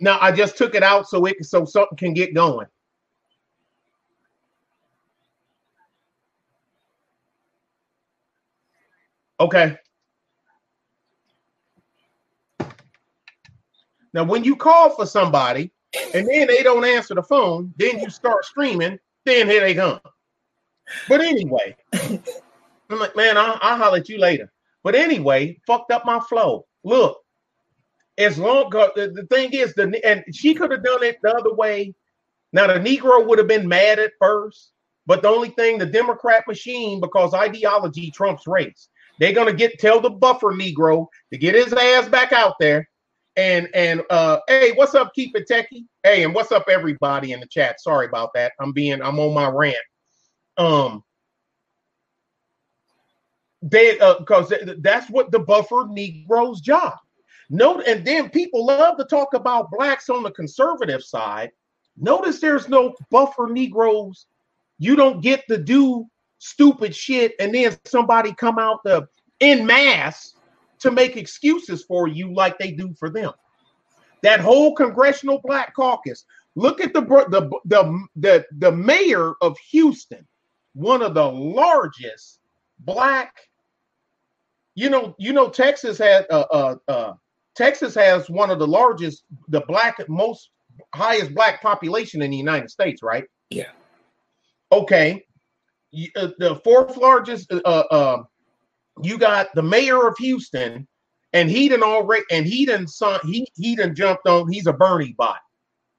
Now 0.00 0.18
I 0.20 0.32
just 0.32 0.58
took 0.58 0.74
it 0.74 0.82
out 0.82 1.08
so 1.08 1.24
it 1.24 1.42
so 1.44 1.64
something 1.64 1.96
can 1.96 2.12
get 2.12 2.34
going. 2.34 2.66
Okay. 9.40 9.78
Now, 14.14 14.22
when 14.22 14.44
you 14.44 14.54
call 14.54 14.90
for 14.90 15.06
somebody 15.06 15.72
and 16.14 16.28
then 16.28 16.46
they 16.46 16.62
don't 16.62 16.84
answer 16.84 17.14
the 17.14 17.22
phone, 17.22 17.74
then 17.76 17.98
you 17.98 18.08
start 18.08 18.44
streaming, 18.44 18.98
then 19.24 19.48
here 19.48 19.60
they 19.60 19.74
come. 19.74 19.98
But 21.08 21.20
anyway, 21.20 21.76
I'm 21.92 22.98
like, 23.00 23.16
man, 23.16 23.36
I'll, 23.36 23.58
I'll 23.60 23.76
holler 23.76 23.98
at 23.98 24.08
you 24.08 24.18
later. 24.18 24.52
But 24.84 24.94
anyway, 24.94 25.58
fucked 25.66 25.90
up 25.90 26.06
my 26.06 26.20
flow. 26.20 26.64
Look, 26.84 27.18
as 28.16 28.38
long 28.38 28.66
as 28.76 28.90
the, 28.94 29.10
the 29.10 29.26
thing 29.34 29.52
is, 29.52 29.74
the 29.74 30.00
and 30.06 30.22
she 30.32 30.54
could 30.54 30.70
have 30.70 30.84
done 30.84 31.02
it 31.02 31.18
the 31.22 31.34
other 31.34 31.52
way. 31.52 31.92
Now 32.52 32.68
the 32.68 32.74
Negro 32.74 33.26
would 33.26 33.38
have 33.38 33.48
been 33.48 33.66
mad 33.66 33.98
at 33.98 34.12
first, 34.20 34.70
but 35.06 35.22
the 35.22 35.28
only 35.28 35.48
thing, 35.48 35.78
the 35.78 35.86
Democrat 35.86 36.46
machine, 36.46 37.00
because 37.00 37.34
ideology 37.34 38.12
trumps 38.12 38.46
race, 38.46 38.88
they're 39.18 39.32
gonna 39.32 39.52
get 39.52 39.80
tell 39.80 40.00
the 40.00 40.10
buffer 40.10 40.52
Negro 40.52 41.08
to 41.32 41.38
get 41.38 41.56
his 41.56 41.72
ass 41.72 42.08
back 42.08 42.32
out 42.32 42.54
there 42.60 42.88
and 43.36 43.68
and 43.74 44.02
uh 44.10 44.38
hey, 44.48 44.72
what's 44.72 44.94
up, 44.94 45.14
keep 45.14 45.36
it 45.36 45.48
techie? 45.48 45.86
Hey, 46.02 46.24
and 46.24 46.34
what's 46.34 46.52
up, 46.52 46.66
everybody 46.68 47.32
in 47.32 47.40
the 47.40 47.46
chat? 47.46 47.80
Sorry 47.80 48.06
about 48.06 48.32
that. 48.34 48.52
I'm 48.60 48.72
being 48.72 49.02
I'm 49.02 49.18
on 49.18 49.34
my 49.34 49.48
rant. 49.48 49.76
Um 50.56 51.02
they 53.62 53.98
uh 53.98 54.18
because 54.18 54.52
that's 54.78 55.10
what 55.10 55.30
the 55.30 55.38
buffer 55.38 55.86
Negro's 55.88 56.60
job. 56.60 56.94
Note, 57.50 57.84
and 57.86 58.04
then 58.04 58.30
people 58.30 58.64
love 58.64 58.96
to 58.98 59.04
talk 59.04 59.34
about 59.34 59.70
blacks 59.70 60.08
on 60.08 60.22
the 60.22 60.30
conservative 60.30 61.02
side. 61.02 61.50
Notice 61.96 62.40
there's 62.40 62.68
no 62.68 62.94
buffer 63.10 63.48
Negroes. 63.50 64.26
You 64.78 64.96
don't 64.96 65.20
get 65.20 65.46
to 65.48 65.58
do 65.58 66.06
stupid 66.38 66.94
shit, 66.94 67.34
and 67.38 67.54
then 67.54 67.76
somebody 67.84 68.32
come 68.34 68.58
out 68.58 68.82
the 68.84 69.06
in 69.40 69.66
mass 69.66 70.33
to 70.84 70.90
make 70.90 71.16
excuses 71.16 71.82
for 71.82 72.08
you 72.08 72.32
like 72.32 72.58
they 72.58 72.70
do 72.70 72.94
for 72.98 73.10
them. 73.10 73.32
That 74.22 74.40
whole 74.40 74.74
congressional 74.74 75.40
black 75.42 75.74
caucus. 75.74 76.24
Look 76.56 76.80
at 76.80 76.92
the 76.92 77.00
the 77.00 77.50
the 77.64 78.06
the, 78.16 78.46
the 78.58 78.70
mayor 78.70 79.32
of 79.40 79.58
Houston, 79.70 80.26
one 80.74 81.02
of 81.02 81.14
the 81.14 81.26
largest 81.26 82.38
black. 82.78 83.34
You 84.76 84.90
know, 84.90 85.14
you 85.18 85.32
know, 85.32 85.48
Texas 85.48 85.98
has 85.98 86.26
uh, 86.30 86.44
uh, 86.50 86.76
uh, 86.86 87.12
Texas 87.56 87.94
has 87.94 88.28
one 88.28 88.50
of 88.50 88.58
the 88.58 88.66
largest, 88.66 89.24
the 89.48 89.62
black 89.62 89.96
most 90.08 90.50
highest 90.94 91.34
black 91.34 91.62
population 91.62 92.22
in 92.22 92.30
the 92.30 92.36
United 92.36 92.70
States, 92.70 93.02
right? 93.02 93.24
Yeah. 93.50 93.70
Okay. 94.70 95.24
Uh, 96.16 96.28
the 96.38 96.60
fourth 96.64 96.96
largest 96.96 97.52
uh, 97.52 97.58
uh, 97.64 98.22
you 99.02 99.18
got 99.18 99.54
the 99.54 99.62
mayor 99.62 100.06
of 100.06 100.16
Houston, 100.18 100.86
and 101.32 101.50
he 101.50 101.68
didn't 101.68 101.84
already 101.84 102.24
and 102.30 102.46
he 102.46 102.66
son, 102.86 103.20
he 103.24 103.48
he 103.54 103.76
done 103.76 103.94
jumped 103.94 104.26
on. 104.26 104.50
He's 104.50 104.66
a 104.66 104.72
Bernie 104.72 105.14
bot, 105.18 105.40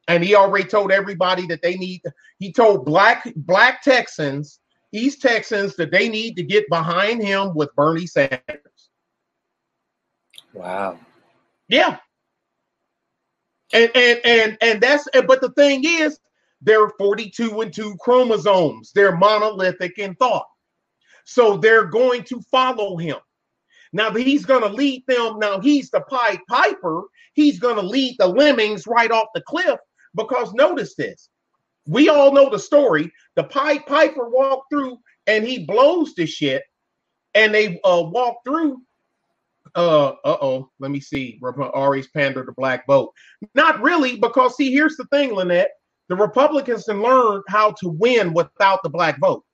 and 0.07 0.23
he 0.23 0.35
already 0.35 0.67
told 0.67 0.91
everybody 0.91 1.45
that 1.47 1.61
they 1.61 1.75
need. 1.75 2.01
He 2.39 2.51
told 2.53 2.85
black 2.85 3.31
black 3.35 3.81
Texans, 3.81 4.59
East 4.93 5.21
Texans, 5.21 5.75
that 5.75 5.91
they 5.91 6.09
need 6.09 6.35
to 6.37 6.43
get 6.43 6.69
behind 6.69 7.23
him 7.23 7.53
with 7.53 7.75
Bernie 7.75 8.07
Sanders. 8.07 8.89
Wow. 10.53 10.97
Yeah. 11.67 11.97
And 13.73 13.91
and 13.93 14.19
and 14.23 14.57
and 14.61 14.81
that's 14.81 15.07
but 15.27 15.41
the 15.41 15.51
thing 15.51 15.83
is, 15.83 16.19
they're 16.61 16.89
42 16.97 17.61
and 17.61 17.73
2 17.73 17.97
chromosomes. 17.99 18.91
They're 18.93 19.17
monolithic 19.17 19.97
in 19.99 20.15
thought. 20.15 20.45
So 21.25 21.57
they're 21.57 21.85
going 21.85 22.23
to 22.25 22.41
follow 22.49 22.97
him. 22.97 23.17
Now 23.93 24.11
he's 24.11 24.45
going 24.45 24.61
to 24.61 24.69
lead 24.69 25.03
them. 25.07 25.39
Now 25.39 25.59
he's 25.59 25.89
the 25.89 26.01
Pied 26.01 26.39
Piper. 26.49 27.03
He's 27.33 27.59
going 27.59 27.75
to 27.75 27.81
lead 27.81 28.15
the 28.19 28.27
lemmings 28.27 28.87
right 28.87 29.11
off 29.11 29.27
the 29.33 29.41
cliff 29.41 29.79
because 30.15 30.53
notice 30.53 30.95
this. 30.95 31.29
We 31.87 32.09
all 32.09 32.33
know 32.33 32.49
the 32.49 32.59
story. 32.59 33.11
The 33.35 33.43
Pied 33.43 33.85
Piper 33.85 34.29
walked 34.29 34.71
through 34.71 34.97
and 35.27 35.45
he 35.45 35.65
blows 35.65 36.13
the 36.15 36.25
shit 36.25 36.63
and 37.35 37.53
they 37.53 37.79
uh, 37.83 38.03
walk 38.05 38.37
through. 38.45 38.81
Uh 39.75 40.13
oh, 40.25 40.69
let 40.79 40.91
me 40.91 40.99
see. 40.99 41.39
Ari's 41.43 42.07
pander 42.07 42.43
the 42.43 42.53
black 42.53 42.85
vote. 42.87 43.11
Not 43.55 43.81
really, 43.81 44.17
because 44.17 44.55
see, 44.55 44.71
here's 44.71 44.97
the 44.97 45.05
thing, 45.05 45.33
Lynette. 45.33 45.71
The 46.09 46.15
Republicans 46.15 46.85
can 46.85 47.01
learn 47.01 47.43
how 47.47 47.71
to 47.79 47.89
win 47.89 48.33
without 48.33 48.81
the 48.83 48.89
black 48.89 49.19
vote. 49.19 49.44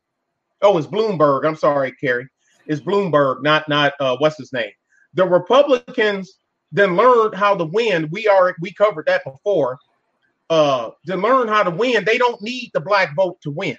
Oh, 0.62 0.78
it's 0.78 0.88
Bloomberg. 0.88 1.46
I'm 1.46 1.56
sorry, 1.56 1.94
Kerry. 2.02 2.28
It's 2.68 2.82
Bloomberg, 2.82 3.44
not 3.44 3.68
not 3.70 3.94
uh, 4.00 4.18
what's 4.20 4.38
his 4.38 4.54
name. 4.54 4.72
The 5.14 5.28
Republicans 5.28 6.34
then 6.72 6.96
learned 6.96 7.36
how 7.36 7.56
to 7.56 7.66
win. 7.66 8.10
We 8.12 8.28
are 8.28 8.56
we 8.62 8.74
covered 8.74 9.08
that 9.08 9.24
before. 9.26 9.80
Uh, 10.50 10.92
to 11.08 11.16
learn 11.18 11.48
how 11.48 11.64
to 11.64 11.72
win, 11.72 12.06
they 12.06 12.18
don't 12.18 12.42
need 12.42 12.72
the 12.74 12.82
black 12.82 13.16
vote 13.16 13.38
to 13.42 13.52
win. 13.52 13.78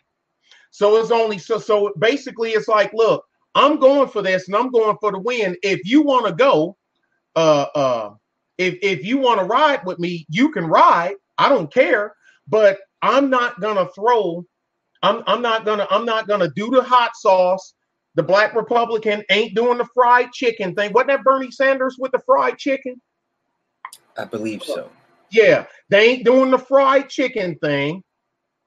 So 0.71 0.97
it's 0.97 1.11
only 1.11 1.38
so 1.38 1.59
so 1.59 1.92
basically 1.99 2.51
it's 2.53 2.68
like, 2.68 2.92
look, 2.95 3.25
I'm 3.55 3.79
going 3.79 4.09
for 4.09 4.23
this 4.23 4.49
and 4.49 4.57
I'm 4.57 4.71
going 4.71 4.97
for 5.01 5.12
the 5.12 5.18
win. 5.21 5.57
If 5.62 5.81
you 5.85 6.03
want 6.03 6.27
to 6.27 6.33
go, 6.35 6.77
uh 7.37 7.66
uh 7.75 8.11
if 8.59 8.77
if 8.83 9.05
you 9.05 9.18
want 9.18 9.40
to 9.40 9.47
ride 9.47 9.85
with 9.87 9.99
me, 9.99 10.27
you 10.29 10.51
can 10.53 10.66
ride. 10.66 11.14
I 11.38 11.49
don't 11.49 11.73
care, 11.73 12.14
but 12.49 12.79
I'm 13.03 13.31
not 13.31 13.61
gonna 13.61 13.88
throw 13.95 14.45
I'm 15.03 15.23
I'm 15.27 15.43
not 15.43 15.65
gonna 15.65 15.87
I'm 15.91 16.05
not 16.05 16.29
gonna 16.29 16.49
do 16.49 16.71
the 16.71 16.83
hot 16.83 17.17
sauce. 17.17 17.75
The 18.15 18.23
black 18.23 18.55
Republican 18.55 19.25
ain't 19.31 19.55
doing 19.55 19.79
the 19.79 19.88
fried 19.95 20.33
chicken 20.33 20.75
thing. 20.75 20.93
Wasn't 20.93 21.09
that 21.09 21.25
Bernie 21.25 21.51
Sanders 21.51 21.97
with 21.99 22.12
the 22.12 22.21
fried 22.21 22.59
chicken? 22.59 23.01
I 24.17 24.25
believe 24.25 24.62
so. 24.62 24.91
Yeah, 25.31 25.65
they 25.88 26.11
ain't 26.11 26.25
doing 26.25 26.51
the 26.51 26.59
fried 26.59 27.09
chicken 27.09 27.57
thing. 27.59 28.03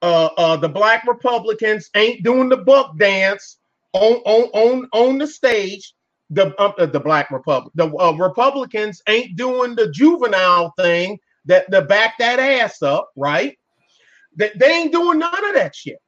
Uh, 0.02 0.30
uh, 0.38 0.56
the 0.58 0.70
black 0.70 1.06
Republicans 1.08 1.90
ain't 1.96 2.24
doing 2.24 2.50
the 2.50 2.58
buck 2.58 2.98
dance 2.98 3.58
on 3.94 4.16
on 4.26 4.50
on 4.54 4.90
on 4.94 5.18
the 5.18 5.28
stage. 5.28 5.94
The 6.32 6.56
uh, 6.60 6.88
the 6.88 7.00
black 7.00 7.30
Republic, 7.30 7.72
the 7.76 7.88
uh, 7.96 8.14
Republicans 8.14 9.02
ain't 9.08 9.38
doing 9.38 9.76
the 9.76 9.92
juvenile 9.92 10.74
thing 10.76 11.20
that 11.46 11.70
to 11.72 11.84
back 11.84 12.18
that 12.18 12.40
ass 12.40 12.82
up, 12.82 13.12
right? 13.16 13.58
That 14.38 14.58
they 14.58 14.72
ain't 14.72 14.92
doing 14.92 15.20
none 15.20 15.50
of 15.50 15.54
that 15.54 15.76
shit 15.76 16.00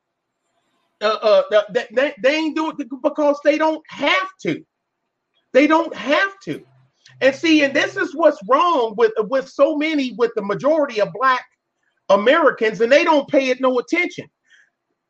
uh, 1.02 1.44
uh, 1.52 1.62
they, 1.72 1.88
they, 1.92 2.14
they 2.22 2.36
ain't 2.36 2.56
doing 2.56 2.76
it 2.80 2.90
because 3.04 3.40
they 3.44 3.58
don't 3.58 3.84
have 3.90 4.30
to. 4.44 4.64
They 5.54 5.68
don't 5.68 5.96
have 5.96 6.40
to. 6.46 6.66
And 7.22 7.36
see, 7.36 7.64
and 7.64 7.74
this 7.74 7.96
is 7.98 8.16
what's 8.16 8.40
wrong 8.48 8.94
with 8.98 9.14
with 9.18 9.50
so 9.50 9.76
many 9.76 10.14
with 10.18 10.32
the 10.36 10.44
majority 10.44 11.02
of 11.02 11.10
black 11.14 11.46
Americans, 12.10 12.82
and 12.82 12.92
they 12.92 13.04
don't 13.04 13.28
pay 13.28 13.50
it 13.50 13.62
no 13.62 13.80
attention. 13.80 14.28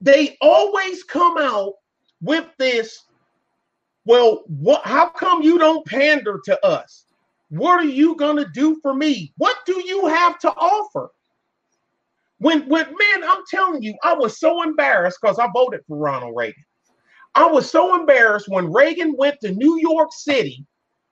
They 0.02 0.38
always 0.42 1.04
come 1.04 1.38
out 1.38 1.74
with 2.22 2.46
this. 2.58 2.98
Well, 4.06 4.44
what? 4.48 4.86
How 4.86 5.10
come 5.10 5.42
you 5.42 5.58
don't 5.58 5.86
pander 5.86 6.40
to 6.46 6.66
us? 6.66 7.06
What 7.50 7.80
are 7.80 7.86
you 7.90 8.16
gonna 8.16 8.48
do 8.54 8.80
for 8.82 8.94
me? 8.94 9.34
What 9.38 9.58
do 9.66 9.84
you 9.86 10.08
have 10.08 10.40
to 10.40 10.50
offer? 10.52 11.10
When 12.40 12.68
when 12.70 12.86
man, 12.86 13.24
I'm 13.30 13.44
telling 13.50 13.82
you, 13.82 13.96
I 14.04 14.14
was 14.14 14.40
so 14.40 14.64
embarrassed 14.64 15.20
because 15.22 15.40
I 15.40 15.48
voted 15.54 15.82
for 15.88 15.98
Ronald 15.98 16.34
Reagan. 16.36 16.64
I 17.36 17.46
was 17.46 17.70
so 17.70 18.00
embarrassed 18.00 18.48
when 18.50 18.72
Reagan 18.72 19.16
went 19.18 19.40
to 19.42 19.52
New 19.52 19.80
York 19.80 20.10
City, 20.12 20.66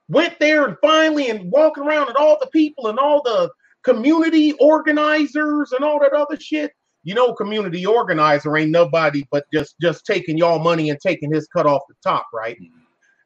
went 0.08 0.40
there 0.40 0.66
and 0.66 0.78
finally 0.82 1.30
and 1.30 1.52
walking 1.52 1.84
around 1.84 2.08
and 2.08 2.18
all 2.18 2.38
the 2.40 2.48
people 2.48 2.88
and 2.88 3.00
all 3.00 3.22
the 3.24 3.50
community 3.84 4.54
organizers 4.54 5.72
and 5.72 5.84
all 5.84 6.00
that 6.00 6.14
other 6.14 6.40
shit. 6.40 6.72
You 7.04 7.14
know, 7.14 7.34
community 7.34 7.86
organizer 7.86 8.58
ain't 8.58 8.72
nobody 8.72 9.24
but 9.32 9.46
just 9.54 9.76
just 9.80 10.06
taking 10.06 10.38
y'all 10.38 10.60
money 10.60 10.90
and 10.90 11.00
taking 11.00 11.32
his 11.32 11.48
cut 11.48 11.68
off 11.68 11.84
the 11.88 11.96
top, 12.04 12.26
right? 12.34 12.58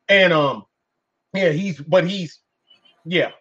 And 0.10 0.34
um, 0.34 0.64
yeah, 1.34 1.52
he's 1.52 1.80
but 1.80 2.06
he's 2.06 2.40
yeah. 3.06 3.32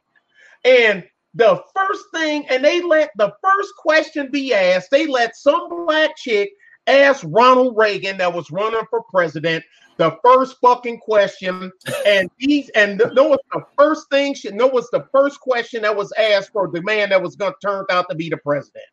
And 0.64 1.04
the 1.38 1.62
first 1.74 2.05
thing, 2.12 2.46
and 2.48 2.64
they 2.64 2.83
let 2.83 3.11
the 3.16 3.33
first 3.42 3.72
question 3.79 4.31
be 4.31 4.53
asked, 4.53 4.90
they 4.90 5.07
let 5.07 5.37
some 5.37 5.87
black 5.87 6.16
chick 6.16 6.51
ask 6.87 7.24
Ronald 7.27 7.77
Reagan 7.77 8.18
that 8.18 8.33
was 8.33 8.51
running 8.51 8.85
for 8.90 9.03
president 9.05 9.64
the 9.98 10.16
first 10.24 10.57
fucking 10.61 10.98
question, 11.01 11.72
and 12.07 12.31
he's 12.38 12.68
and 12.70 13.03
know 13.12 13.29
was 13.29 13.40
the 13.53 13.64
first 13.77 14.09
thing 14.11 14.33
she 14.33 14.48
know 14.51 14.68
was 14.68 14.88
the 14.90 15.07
first 15.12 15.40
question 15.40 15.83
that 15.83 15.94
was 15.94 16.12
asked 16.12 16.53
for 16.53 16.70
the 16.72 16.81
man 16.83 17.11
that 17.11 17.20
was 17.20 17.35
gonna 17.35 17.55
turn 17.61 17.85
out 17.90 18.09
to 18.09 18.14
be 18.14 18.31
the 18.31 18.37
president. 18.37 18.85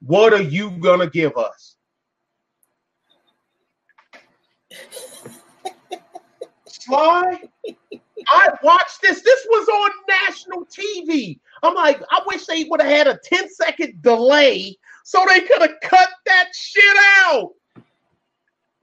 What 0.00 0.34
are 0.34 0.42
you 0.42 0.70
gonna 0.70 1.08
give 1.08 1.36
us? 1.38 1.76
Sly, 6.66 7.48
I 8.28 8.50
watched 8.62 9.00
this. 9.02 9.22
This 9.22 9.46
was 9.48 9.68
on 9.68 9.90
national 10.08 10.66
TV. 10.66 11.38
I'm 11.62 11.74
like, 11.74 12.02
I 12.10 12.20
wish 12.26 12.46
they 12.46 12.64
would 12.64 12.80
have 12.80 12.90
had 12.90 13.06
a 13.06 13.18
10 13.24 13.48
second 13.50 14.02
delay 14.02 14.76
so 15.04 15.24
they 15.28 15.40
could 15.40 15.62
have 15.62 15.80
cut 15.82 16.08
that 16.26 16.48
shit 16.54 16.96
out. 17.26 17.50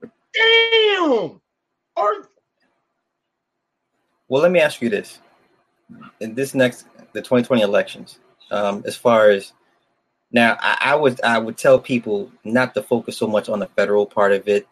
Damn. 0.02 1.40
Or 1.96 2.28
well, 4.28 4.42
let 4.42 4.52
me 4.52 4.60
ask 4.60 4.80
you 4.80 4.88
this: 4.88 5.18
in 6.20 6.34
this 6.34 6.54
next 6.54 6.86
the 7.12 7.20
2020 7.20 7.62
elections, 7.62 8.20
um, 8.52 8.82
as 8.86 8.96
far 8.96 9.30
as 9.30 9.52
now, 10.32 10.56
I, 10.60 10.78
I 10.80 10.94
would 10.94 11.20
I 11.22 11.38
would 11.38 11.56
tell 11.58 11.78
people 11.78 12.30
not 12.44 12.74
to 12.74 12.82
focus 12.82 13.16
so 13.16 13.26
much 13.26 13.48
on 13.48 13.58
the 13.58 13.66
federal 13.66 14.06
part 14.06 14.32
of 14.32 14.46
it. 14.48 14.68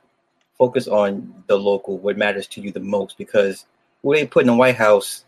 Focus 0.57 0.89
on 0.89 1.45
the 1.47 1.57
local, 1.57 1.99
what 1.99 2.17
matters 2.17 2.47
to 2.49 2.61
you 2.61 2.73
the 2.73 2.81
most, 2.81 3.17
because 3.19 3.67
they 4.17 4.27
put 4.27 4.43
in 4.43 4.47
the 4.49 4.55
White 4.55 4.77
House, 4.77 5.25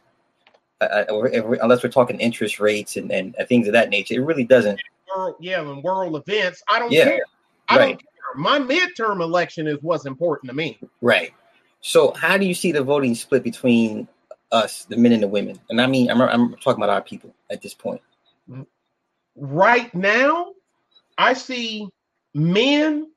uh, 0.80 1.04
uh 1.08 1.30
unless 1.62 1.82
we're 1.82 1.90
talking 1.90 2.18
interest 2.20 2.60
rates 2.60 2.96
and, 2.96 3.10
and 3.12 3.34
things 3.48 3.66
of 3.66 3.72
that 3.72 3.90
nature, 3.90 4.14
it 4.14 4.24
really 4.24 4.44
doesn't. 4.44 4.80
Yeah, 5.40 5.60
and 5.60 5.82
world 5.82 6.16
events, 6.16 6.62
I 6.68 6.78
don't 6.78 6.92
yeah, 6.92 7.04
care. 7.04 7.20
I 7.68 7.76
right. 7.76 7.88
don't 7.88 7.98
care. 7.98 8.06
My 8.36 8.58
midterm 8.58 9.20
election 9.20 9.66
is 9.66 9.78
what's 9.82 10.06
important 10.06 10.50
to 10.50 10.56
me. 10.56 10.78
Right. 11.00 11.32
So, 11.80 12.12
how 12.12 12.36
do 12.36 12.46
you 12.46 12.54
see 12.54 12.72
the 12.72 12.82
voting 12.82 13.14
split 13.14 13.42
between 13.42 14.06
us, 14.52 14.84
the 14.84 14.96
men 14.96 15.12
and 15.12 15.22
the 15.22 15.28
women? 15.28 15.58
And 15.68 15.80
I 15.80 15.86
mean, 15.86 16.10
I'm, 16.10 16.20
I'm 16.20 16.54
talking 16.56 16.82
about 16.82 16.90
our 16.90 17.02
people 17.02 17.34
at 17.50 17.60
this 17.60 17.74
point. 17.74 18.00
Right 19.36 19.92
now, 19.94 20.52
I 21.18 21.32
see 21.32 21.88
men, 22.34 23.10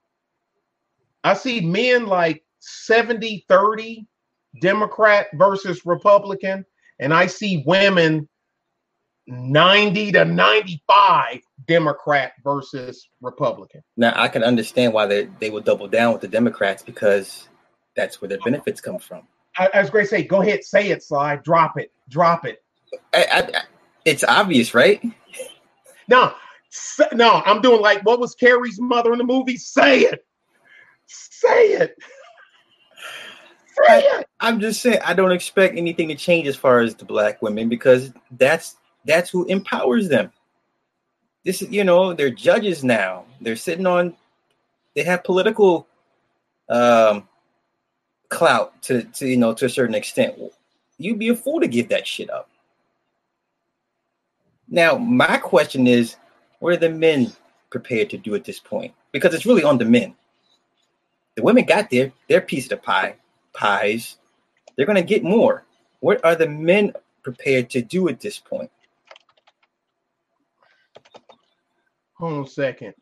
I 1.24 1.34
see 1.34 1.62
men 1.62 2.06
like 2.06 2.44
70 2.60 3.46
30 3.48 4.06
Democrat 4.60 5.28
versus 5.34 5.86
Republican, 5.86 6.66
and 7.00 7.14
I 7.14 7.28
see 7.28 7.64
women 7.66 8.28
90 9.28 10.12
to 10.14 10.26
95 10.26 11.40
Democrat 11.66 12.34
versus 12.44 13.08
Republican. 13.22 13.82
Now 13.96 14.14
I 14.16 14.28
can 14.28 14.44
understand 14.44 14.94
why 14.94 15.06
they, 15.06 15.26
they 15.40 15.50
would 15.50 15.64
double 15.64 15.88
down 15.88 16.12
with 16.12 16.22
the 16.22 16.28
Democrats 16.28 16.84
because 16.84 17.48
that's 17.96 18.22
where 18.22 18.30
their 18.30 18.40
benefits 18.40 18.82
come 18.82 19.00
from. 19.00 19.28
I, 19.58 19.70
I 19.74 19.82
was 19.82 20.10
say, 20.10 20.24
go 20.24 20.42
ahead, 20.42 20.64
say 20.64 20.90
it, 20.90 21.04
slide, 21.04 21.44
drop 21.44 21.78
it, 21.78 21.92
drop 22.10 22.46
it. 22.46 22.64
I, 23.14 23.26
I, 23.32 23.62
it's 24.04 24.24
obvious, 24.24 24.74
right? 24.74 25.02
No, 26.08 26.34
no, 27.14 27.42
I'm 27.46 27.62
doing 27.62 27.82
like 27.82 28.04
what 28.04 28.20
was 28.20 28.36
Carrie's 28.36 28.80
mother 28.80 29.14
in 29.14 29.20
the 29.20 29.24
movie? 29.24 29.58
Say 29.58 30.02
it, 30.02 30.26
say 31.08 31.74
it. 31.74 31.96
I, 33.80 34.24
I'm 34.40 34.60
just 34.60 34.82
saying 34.82 35.00
I 35.04 35.14
don't 35.14 35.32
expect 35.32 35.78
anything 35.78 36.08
to 36.10 36.16
change 36.16 36.48
as 36.48 36.56
far 36.56 36.80
as 36.80 36.96
the 36.96 37.06
black 37.06 37.42
women 37.42 37.70
because 37.70 38.12
that's 38.32 38.78
that's 39.06 39.30
who 39.30 39.46
empowers 39.46 40.10
them. 40.10 40.32
This 41.44 41.62
is 41.62 41.70
you 41.70 41.84
know 41.84 42.14
they're 42.14 42.30
judges 42.30 42.84
now. 42.84 43.26
They're 43.42 43.56
sitting 43.56 43.86
on. 43.86 44.16
They 44.96 45.04
have 45.04 45.24
political 45.24 45.88
um, 46.70 47.28
clout 48.30 48.82
to 48.84 49.04
to 49.04 49.28
you 49.28 49.38
know 49.38 49.54
to 49.54 49.66
a 49.66 49.70
certain 49.70 49.96
extent. 49.96 50.36
You'd 50.98 51.20
be 51.20 51.30
a 51.30 51.36
fool 51.36 51.60
to 51.60 51.68
give 51.68 51.90
that 51.90 52.08
shit 52.08 52.30
up. 52.30 52.50
Now 54.70 54.98
my 54.98 55.38
question 55.38 55.88
is, 55.88 56.16
what 56.60 56.74
are 56.74 56.78
the 56.78 56.90
men 56.90 57.32
prepared 57.70 58.10
to 58.12 58.18
do 58.18 58.36
at 58.36 58.46
this 58.46 58.60
point? 58.60 58.94
Because 59.12 59.34
it's 59.34 59.46
really 59.46 59.64
on 59.64 59.78
the 59.78 59.86
men. 59.86 60.16
The 61.36 61.44
women 61.44 61.66
got 61.66 61.90
their 61.90 62.12
their 62.30 62.42
piece 62.42 62.66
of 62.66 62.70
the 62.70 62.78
pie 62.78 63.16
pies, 63.54 64.18
they're 64.76 64.86
going 64.86 64.96
to 64.96 65.02
get 65.02 65.24
more. 65.24 65.66
What 66.00 66.24
are 66.26 66.36
the 66.36 66.48
men 66.48 66.94
prepared 67.24 67.70
to 67.72 67.82
do 67.82 68.10
at 68.10 68.20
this 68.20 68.40
point? 68.40 68.70
Hold 72.16 72.34
on 72.34 72.44
a 72.44 72.48
second. 72.48 72.94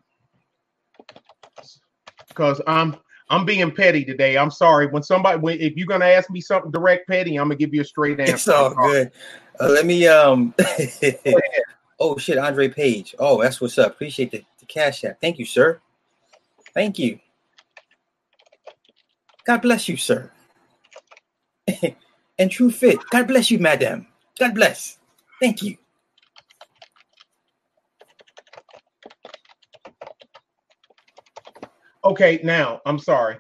Because 2.28 2.62
I'm 2.66 2.98
I'm 3.30 3.46
being 3.46 3.72
petty 3.72 4.04
today. 4.04 4.38
I'm 4.38 4.52
sorry. 4.52 4.88
When 4.88 5.04
somebody 5.04 5.40
when 5.40 5.60
if 5.60 5.76
you're 5.76 5.88
gonna 5.88 6.06
ask 6.06 6.30
me 6.30 6.42
something 6.42 6.72
direct 6.72 7.08
petty, 7.08 7.38
I'm 7.38 7.46
gonna 7.46 7.56
give 7.56 7.74
you 7.74 7.82
a 7.82 7.86
straight 7.86 8.20
answer. 8.20 8.34
It's 8.34 8.48
all 8.48 8.74
good. 8.74 9.12
Uh, 9.60 9.70
let 9.70 9.86
me 9.86 10.08
um 10.08 10.54
oh 12.00 12.18
shit, 12.18 12.38
Andre 12.38 12.68
Page. 12.68 13.16
Oh, 13.20 13.42
that's 13.42 13.62
what's 13.62 13.78
up. 13.78 13.94
Appreciate 13.94 14.32
the, 14.32 14.44
the 14.60 14.66
cash 14.66 15.04
app. 15.04 15.20
Thank 15.22 15.40
you, 15.40 15.46
sir. 15.46 15.80
Thank 16.74 16.98
you. 17.00 17.20
God 19.46 19.62
bless 19.62 19.90
you, 19.90 19.98
sir. 19.98 20.32
and 22.40 22.52
true 22.52 22.72
fit. 22.72 23.00
God 23.10 23.28
bless 23.28 23.52
you, 23.52 23.60
madam. 23.60 24.08
God 24.40 24.56
bless. 24.56 24.98
Thank 25.40 25.62
you. 25.62 25.78
Okay, 32.04 32.40
now 32.44 32.82
I'm 32.86 32.98
sorry. 33.00 33.38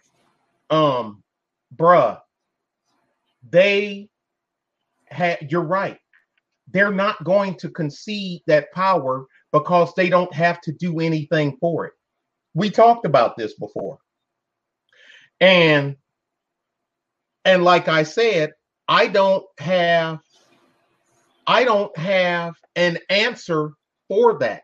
Um, 0.69 1.23
bruh, 1.75 2.19
they 3.49 4.09
had 5.07 5.51
you're 5.51 5.61
right. 5.61 5.97
They're 6.71 6.91
not 6.91 7.23
going 7.23 7.55
to 7.55 7.69
concede 7.69 8.41
that 8.47 8.71
power 8.71 9.25
because 9.51 9.93
they 9.95 10.09
don't 10.09 10.33
have 10.33 10.61
to 10.61 10.71
do 10.71 10.99
anything 10.99 11.57
for 11.59 11.85
it. 11.87 11.93
We 12.53 12.69
talked 12.69 13.05
about 13.05 13.35
this 13.35 13.55
before. 13.55 13.99
And 15.41 15.97
and 17.45 17.63
like 17.63 17.87
I 17.87 18.03
said, 18.03 18.51
I 18.87 19.07
don't 19.07 19.45
have 19.59 20.19
I 21.47 21.63
don't 21.63 21.95
have 21.97 22.55
an 22.75 22.99
answer 23.09 23.71
for 24.09 24.39
that. 24.39 24.63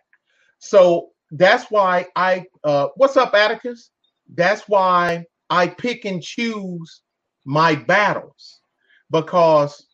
So 0.59 1.09
that's 1.31 1.65
why 1.71 2.07
I 2.15 2.45
uh 2.63 2.89
what's 2.95 3.17
up, 3.17 3.33
Atticus? 3.33 3.91
That's 4.33 4.63
why 4.67 5.25
I 5.49 5.67
pick 5.67 6.05
and 6.05 6.21
choose 6.23 7.01
my 7.45 7.75
battles 7.75 8.61
because 9.11 9.87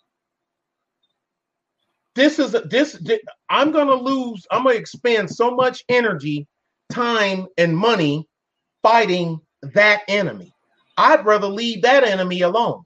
this 2.15 2.39
is 2.39 2.53
this 2.69 2.99
I'm 3.49 3.71
gonna 3.71 3.95
lose, 3.95 4.45
I'm 4.51 4.63
gonna 4.65 4.75
expend 4.75 5.29
so 5.31 5.51
much 5.55 5.83
energy, 5.89 6.47
time, 6.91 7.47
and 7.57 7.77
money 7.77 8.27
fighting 8.83 9.39
that 9.75 10.03
enemy. 10.09 10.52
I'd 10.97 11.25
rather 11.25 11.47
leave 11.47 11.81
that 11.81 12.03
enemy 12.03 12.41
alone. 12.41 12.83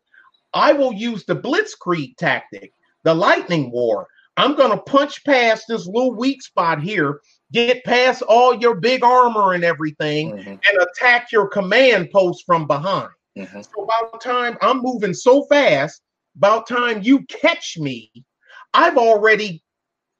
I 0.53 0.73
will 0.73 0.93
use 0.93 1.25
the 1.25 1.35
blitzkrieg 1.35 2.17
tactic, 2.17 2.71
the 3.03 3.13
lightning 3.13 3.71
war. 3.71 4.07
I'm 4.37 4.55
going 4.55 4.71
to 4.71 4.77
punch 4.77 5.23
past 5.25 5.65
this 5.67 5.87
little 5.87 6.13
weak 6.13 6.41
spot 6.41 6.81
here, 6.81 7.21
get 7.51 7.83
past 7.83 8.21
all 8.21 8.55
your 8.55 8.75
big 8.75 9.03
armor 9.03 9.53
and 9.53 9.63
everything, 9.63 10.31
mm-hmm. 10.31 10.49
and 10.49 10.81
attack 10.81 11.31
your 11.31 11.47
command 11.47 12.11
post 12.11 12.43
from 12.45 12.67
behind. 12.67 13.09
Mm-hmm. 13.37 13.61
So 13.61 13.83
about 13.83 14.21
time 14.21 14.57
I'm 14.61 14.81
moving 14.81 15.13
so 15.13 15.43
fast, 15.45 16.01
about 16.37 16.67
time 16.67 17.01
you 17.01 17.23
catch 17.25 17.77
me, 17.77 18.11
I've 18.73 18.97
already 18.97 19.63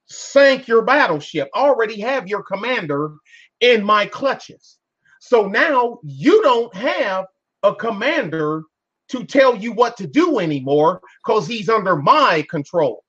sank 0.08 0.68
your 0.68 0.82
battleship, 0.82 1.50
already 1.56 2.00
have 2.02 2.28
your 2.28 2.44
commander 2.44 3.12
in 3.60 3.84
my 3.84 4.06
clutches. 4.06 4.78
So 5.20 5.48
now 5.48 6.00
you 6.04 6.42
don't 6.42 6.74
have 6.74 7.26
a 7.64 7.74
commander 7.76 8.64
to 9.10 9.24
tell 9.24 9.56
you 9.56 9.72
what 9.72 9.98
to 9.98 10.08
do 10.08 10.40
anymore 10.40 11.02
because 11.26 11.48
he's 11.48 11.70
under 11.70 11.96
my 11.96 12.46
control. 12.50 13.04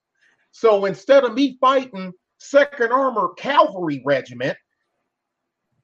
So 0.52 0.84
instead 0.84 1.24
of 1.24 1.34
me 1.34 1.58
fighting 1.60 2.12
Second 2.38 2.92
Armor 2.92 3.30
Cavalry 3.36 4.02
Regiment, 4.04 4.56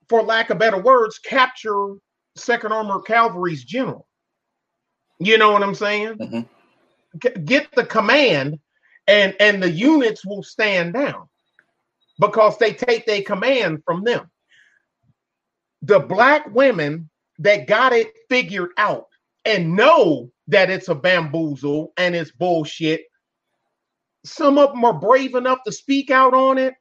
for 0.09 0.22
lack 0.22 0.50
of 0.50 0.59
better 0.59 0.81
words, 0.81 1.18
capture 1.18 1.94
Second 2.37 2.72
Armor 2.72 3.00
Cavalry's 3.00 3.64
general. 3.64 4.07
You 5.18 5.38
know 5.38 5.53
what 5.53 5.62
I'm 5.62 5.74
saying? 5.74 6.18
Mm-hmm. 6.18 7.44
Get 7.44 7.68
the 7.72 7.87
command, 7.87 8.59
and 9.07 9.37
and 9.38 9.62
the 9.62 9.70
units 9.70 10.24
will 10.27 10.42
stand 10.42 10.94
down 10.94 11.29
because 12.18 12.59
they 12.59 12.72
take 12.72 13.07
their 13.07 13.22
command 13.22 13.83
from 13.85 14.03
them. 14.03 14.29
The 15.83 16.00
black 16.00 16.53
women 16.53 17.09
that 17.38 17.66
got 17.66 17.92
it 17.92 18.12
figured 18.29 18.70
out 18.79 19.07
and 19.44 19.75
know 19.77 20.31
that 20.49 20.70
it's 20.70 20.88
a 20.88 20.94
bamboozle 20.94 21.92
and 21.97 22.14
it's 22.14 22.31
bullshit. 22.31 23.03
Some 24.25 24.59
of 24.59 24.70
them 24.70 24.85
are 24.85 24.99
brave 24.99 25.35
enough 25.35 25.59
to 25.66 25.73
speak 25.73 26.11
out 26.11 26.35
on 26.35 26.59
it. 26.59 26.75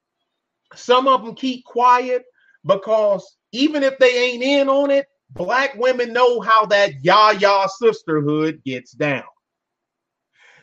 Some 0.75 1.07
of 1.07 1.25
them 1.25 1.35
keep 1.35 1.65
quiet 1.65 2.23
because 2.65 3.37
even 3.51 3.83
if 3.83 3.97
they 3.99 4.31
ain't 4.31 4.43
in 4.43 4.69
on 4.69 4.91
it, 4.91 5.07
black 5.31 5.75
women 5.75 6.13
know 6.13 6.39
how 6.39 6.65
that 6.67 7.03
yah-yah 7.03 7.67
sisterhood 7.67 8.61
gets 8.65 8.91
down. 8.91 9.23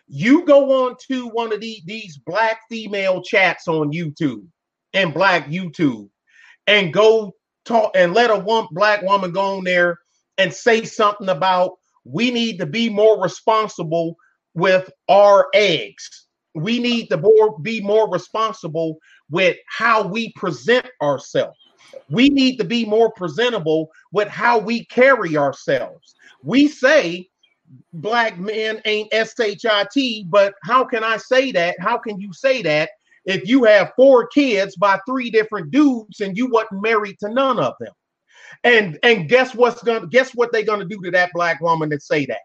You 0.09 0.45
go 0.45 0.87
on 0.87 0.97
to 1.09 1.29
one 1.29 1.53
of 1.53 1.61
the, 1.61 1.81
these 1.85 2.19
black 2.19 2.61
female 2.69 3.23
chats 3.23 3.69
on 3.69 3.93
YouTube 3.93 4.47
and 4.93 5.15
black 5.15 5.47
YouTube 5.47 6.09
and 6.67 6.93
go 6.93 7.33
talk 7.65 7.93
and 7.95 8.15
let 8.15 8.31
a 8.31 8.39
one 8.39 8.67
black 8.71 9.03
woman 9.03 9.33
go 9.33 9.59
on 9.59 9.65
there 9.65 9.99
and 10.39 10.53
say 10.53 10.85
something 10.85 11.29
about 11.29 11.73
we 12.05 12.31
need 12.31 12.59
to 12.59 12.67
be 12.67 12.89
more 12.89 13.23
responsible 13.23 14.17
with 14.55 14.91
our 15.09 15.49
eggs. 15.55 16.27
We 16.55 16.79
need 16.81 17.09
to 17.11 17.19
be 17.63 17.81
more 17.81 18.11
responsible 18.11 18.99
with 19.31 19.57
how 19.69 20.07
we 20.07 20.33
present 20.33 20.87
ourselves. 21.03 21.59
We 22.09 22.29
need 22.29 22.57
to 22.57 22.65
be 22.65 22.85
more 22.85 23.13
presentable 23.13 23.91
with 24.13 24.29
how 24.29 24.59
we 24.59 24.85
carry 24.87 25.37
ourselves. 25.37 26.15
We 26.43 26.69
say 26.69 27.29
black 27.93 28.39
men 28.39 28.81
ain't 28.85 29.13
SHIT, 29.13 30.31
but 30.31 30.55
how 30.65 30.85
can 30.85 31.05
I 31.05 31.17
say 31.19 31.53
that? 31.53 31.77
How 31.79 31.99
can 31.99 32.21
you 32.21 32.33
say 32.33 32.63
that 32.63 32.91
if 33.25 33.47
you 33.49 33.65
have 33.65 33.93
four 33.97 34.27
kids 34.29 34.77
by 34.77 34.99
three 35.07 35.31
different 35.31 35.71
dudes 35.71 36.21
and 36.21 36.37
you 36.37 36.49
wasn't 36.49 36.83
married 36.83 37.19
to 37.21 37.29
none 37.29 37.59
of 37.59 37.75
them? 37.81 37.93
And 38.65 38.99
and 39.03 39.29
guess 39.29 39.55
what's 39.55 39.83
gonna 39.83 40.07
guess 40.07 40.35
what 40.35 40.53
they're 40.53 40.65
gonna 40.65 40.85
do 40.85 41.01
to 41.03 41.11
that 41.13 41.31
black 41.33 41.61
woman 41.61 41.89
that 41.91 42.03
say 42.03 42.27
that? 42.27 42.41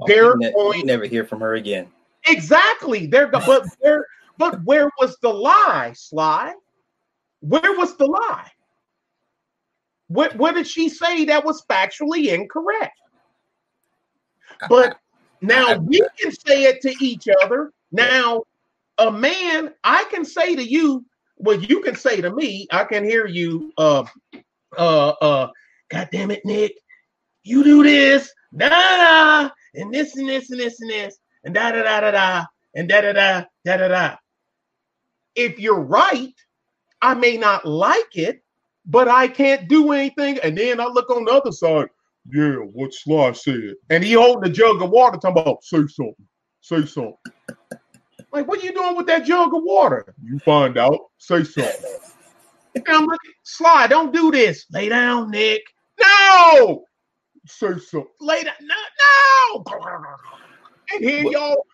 Oh, 0.00 0.06
They're 0.06 0.36
ne- 0.36 0.52
going 0.52 0.86
never 0.86 1.04
hear 1.04 1.24
from 1.24 1.40
her 1.40 1.54
again. 1.54 1.88
Exactly. 2.26 3.06
They're 3.06 3.28
but 3.28 3.66
where 3.80 4.06
but 4.36 4.62
where 4.64 4.90
was 5.00 5.16
the 5.22 5.28
lie, 5.28 5.92
Sly? 5.94 6.54
Where 7.40 7.76
was 7.76 7.96
the 7.96 8.06
lie? 8.06 8.50
What 10.08 10.34
what 10.36 10.54
did 10.54 10.66
she 10.66 10.88
say 10.88 11.24
that 11.26 11.44
was 11.44 11.64
factually 11.66 12.32
incorrect? 12.32 12.98
But 14.68 14.98
now 15.40 15.76
we 15.76 16.02
can 16.18 16.32
say 16.32 16.64
it 16.64 16.80
to 16.82 16.94
each 17.00 17.28
other. 17.42 17.72
Now, 17.92 18.42
a 18.98 19.10
man, 19.10 19.72
I 19.84 20.04
can 20.10 20.24
say 20.24 20.56
to 20.56 20.62
you, 20.62 21.04
well, 21.36 21.60
you 21.60 21.82
can 21.82 21.94
say 21.96 22.20
to 22.20 22.34
me, 22.34 22.66
I 22.72 22.84
can 22.84 23.04
hear 23.04 23.26
you 23.26 23.72
uh 23.78 24.04
uh, 24.76 25.08
uh, 25.20 25.48
God 25.90 26.08
damn 26.12 26.30
it, 26.30 26.44
Nick, 26.44 26.74
you 27.42 27.64
do 27.64 27.82
this, 27.82 28.32
da 28.56 28.68
da, 28.68 29.50
and 29.74 29.92
this 29.92 30.16
and 30.16 30.28
this 30.28 30.50
and 30.50 30.60
this 30.60 30.80
and 30.80 30.90
this, 30.90 31.18
and 31.44 31.54
da 31.54 31.70
da 31.72 31.82
da 31.82 32.00
da 32.00 32.10
da, 32.10 32.44
and 32.74 32.88
da 32.88 33.00
da 33.00 33.12
da 33.12 33.44
da 33.64 33.76
da 33.76 33.88
da. 33.88 34.16
If 35.34 35.58
you're 35.58 35.80
right, 35.80 36.34
I 37.00 37.14
may 37.14 37.36
not 37.36 37.64
like 37.64 38.16
it, 38.16 38.42
but 38.86 39.08
I 39.08 39.28
can't 39.28 39.68
do 39.68 39.92
anything. 39.92 40.38
And 40.42 40.58
then 40.58 40.80
I 40.80 40.86
look 40.86 41.10
on 41.10 41.24
the 41.24 41.32
other 41.32 41.52
side. 41.52 41.88
Yeah, 42.30 42.56
what 42.56 42.92
Sly 42.92 43.32
said, 43.32 43.74
and 43.88 44.04
he 44.04 44.12
holding 44.12 44.50
a 44.50 44.52
jug 44.52 44.82
of 44.82 44.90
water, 44.90 45.16
talking 45.16 45.40
about 45.40 45.64
say 45.64 45.86
something, 45.86 46.26
say 46.60 46.84
something. 46.84 47.16
Like, 48.32 48.46
what 48.46 48.60
are 48.60 48.64
you 48.64 48.72
doing 48.72 48.96
with 48.96 49.06
that 49.06 49.24
jug 49.24 49.54
of 49.54 49.62
water? 49.62 50.14
You 50.22 50.38
find 50.38 50.76
out. 50.76 50.98
Say 51.18 51.44
something. 51.44 51.98
I'm 52.86 53.06
like, 53.06 53.18
Sly, 53.42 53.86
don't 53.88 54.12
do 54.12 54.30
this. 54.30 54.66
Lay 54.70 54.88
down, 54.88 55.30
Nick. 55.30 55.62
No. 56.00 56.84
Say 57.46 57.78
so. 57.78 58.08
Lay 58.20 58.44
down. 58.44 58.54
No, 58.60 59.64
no. 59.64 59.64
And 60.94 61.04
here 61.04 61.24
well, 61.24 61.32
y'all. 61.32 61.66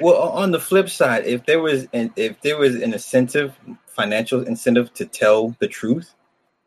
Well, 0.00 0.28
on 0.30 0.50
the 0.52 0.60
flip 0.60 0.88
side, 0.88 1.26
if 1.26 1.44
there 1.46 1.60
was 1.60 1.88
an 1.92 2.12
if 2.16 2.40
there 2.42 2.58
was 2.58 2.76
an 2.76 2.92
incentive, 2.92 3.58
financial 3.86 4.42
incentive 4.42 4.94
to 4.94 5.06
tell 5.06 5.56
the 5.58 5.66
truth, 5.66 6.14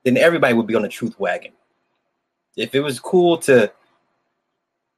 then 0.04 0.18
everybody 0.18 0.54
would 0.54 0.68
be 0.68 0.76
on 0.76 0.82
the 0.82 0.90
truth 0.90 1.18
wagon. 1.20 1.54
If 2.58 2.76
it 2.76 2.82
was 2.82 3.00
cool 3.00 3.38
to 3.40 3.72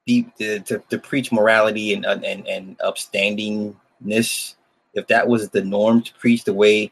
be 0.05 0.27
to, 0.39 0.59
to, 0.59 0.79
to 0.89 0.97
preach 0.97 1.31
morality 1.31 1.93
and 1.93 2.05
and 2.05 2.47
and 2.47 2.77
upstandingness, 2.79 4.55
if 4.93 5.07
that 5.07 5.27
was 5.27 5.49
the 5.49 5.63
norm 5.63 6.01
to 6.03 6.13
preach 6.15 6.43
the 6.43 6.53
way 6.53 6.91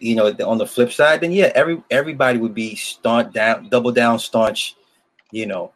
you 0.00 0.14
know, 0.14 0.34
on 0.46 0.58
the 0.58 0.66
flip 0.66 0.92
side, 0.92 1.20
then 1.20 1.32
yeah, 1.32 1.52
every 1.54 1.82
everybody 1.90 2.38
would 2.38 2.54
be 2.54 2.74
staunch 2.76 3.32
down, 3.32 3.68
double 3.68 3.92
down, 3.92 4.18
staunch. 4.18 4.76
You 5.30 5.46
know, 5.46 5.72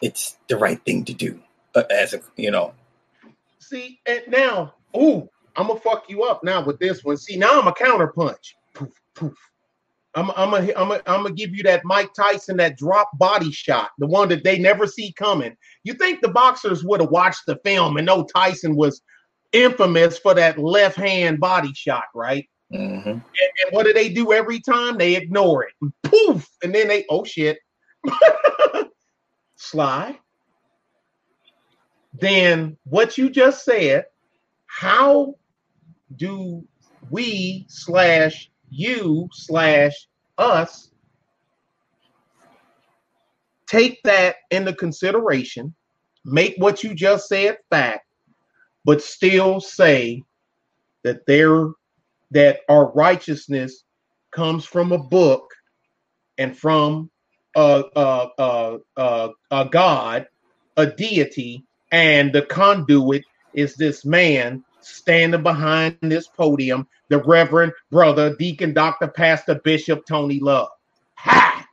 it's 0.00 0.36
the 0.48 0.56
right 0.56 0.82
thing 0.84 1.04
to 1.04 1.14
do 1.14 1.40
uh, 1.74 1.84
as 1.90 2.14
a 2.14 2.20
you 2.36 2.50
know. 2.50 2.74
See, 3.58 4.00
and 4.06 4.22
now, 4.28 4.74
ooh, 4.96 5.28
I'm 5.56 5.68
gonna 5.68 5.80
fuck 5.80 6.08
you 6.08 6.24
up 6.24 6.44
now 6.44 6.64
with 6.64 6.78
this 6.78 7.04
one. 7.04 7.16
See, 7.16 7.36
now 7.36 7.60
I'm 7.60 7.66
a 7.66 7.72
counter 7.72 8.08
punch. 8.08 8.56
Poof, 8.74 8.92
poof. 9.14 9.36
I'm 10.18 10.32
I'm 10.32 10.52
a, 10.52 10.72
I'm 10.74 10.90
a, 10.90 11.00
I'm 11.06 11.22
gonna 11.22 11.32
give 11.32 11.54
you 11.54 11.62
that 11.62 11.84
Mike 11.84 12.12
Tyson 12.12 12.56
that 12.56 12.76
drop 12.76 13.16
body 13.18 13.52
shot, 13.52 13.90
the 13.98 14.06
one 14.06 14.28
that 14.30 14.42
they 14.42 14.58
never 14.58 14.86
see 14.86 15.12
coming. 15.12 15.56
You 15.84 15.94
think 15.94 16.20
the 16.20 16.28
boxers 16.28 16.82
would 16.82 17.00
have 17.00 17.10
watched 17.10 17.46
the 17.46 17.56
film 17.64 17.96
and 17.96 18.06
know 18.06 18.24
Tyson 18.24 18.74
was 18.74 19.00
infamous 19.52 20.18
for 20.18 20.34
that 20.34 20.58
left 20.58 20.96
hand 20.96 21.38
body 21.38 21.72
shot, 21.72 22.04
right? 22.14 22.48
Mm-hmm. 22.72 23.08
And, 23.08 23.22
and, 23.22 23.70
what 23.70 23.86
do 23.86 23.92
they 23.92 24.08
do 24.08 24.32
every 24.32 24.60
time? 24.60 24.98
They 24.98 25.14
ignore 25.14 25.64
it. 25.64 25.92
Poof! 26.02 26.48
And 26.62 26.74
then 26.74 26.88
they, 26.88 27.06
oh 27.08 27.24
shit. 27.24 27.58
Sly. 29.56 30.18
Then 32.12 32.76
what 32.84 33.16
you 33.16 33.30
just 33.30 33.64
said, 33.64 34.06
how 34.66 35.36
do 36.16 36.66
we 37.10 37.66
slash 37.68 38.50
you 38.68 39.28
slash 39.32 40.07
us 40.38 40.90
take 43.68 44.02
that 44.04 44.36
into 44.50 44.72
consideration, 44.74 45.74
make 46.24 46.54
what 46.58 46.82
you 46.82 46.94
just 46.94 47.28
said 47.28 47.58
fact, 47.70 48.06
but 48.84 49.02
still 49.02 49.60
say 49.60 50.24
that 51.04 51.26
there 51.26 51.68
that 52.30 52.60
our 52.68 52.92
righteousness 52.92 53.84
comes 54.32 54.64
from 54.64 54.92
a 54.92 54.98
book 54.98 55.50
and 56.38 56.56
from 56.56 57.10
a, 57.56 57.84
a, 57.96 58.28
a, 58.38 58.78
a, 58.96 59.30
a 59.50 59.64
God, 59.70 60.26
a 60.76 60.86
deity, 60.86 61.64
and 61.90 62.32
the 62.32 62.42
conduit 62.42 63.24
is 63.54 63.76
this 63.76 64.04
man 64.04 64.64
standing 64.80 65.42
behind 65.42 65.96
this 66.02 66.28
podium, 66.28 66.86
the 67.08 67.18
Reverend 67.18 67.72
Brother 67.90 68.36
Deacon 68.36 68.72
Dr. 68.72 69.08
Pastor 69.08 69.56
Bishop 69.64 70.04
Tony 70.06 70.40
Love. 70.40 70.68
Ha! 71.14 71.66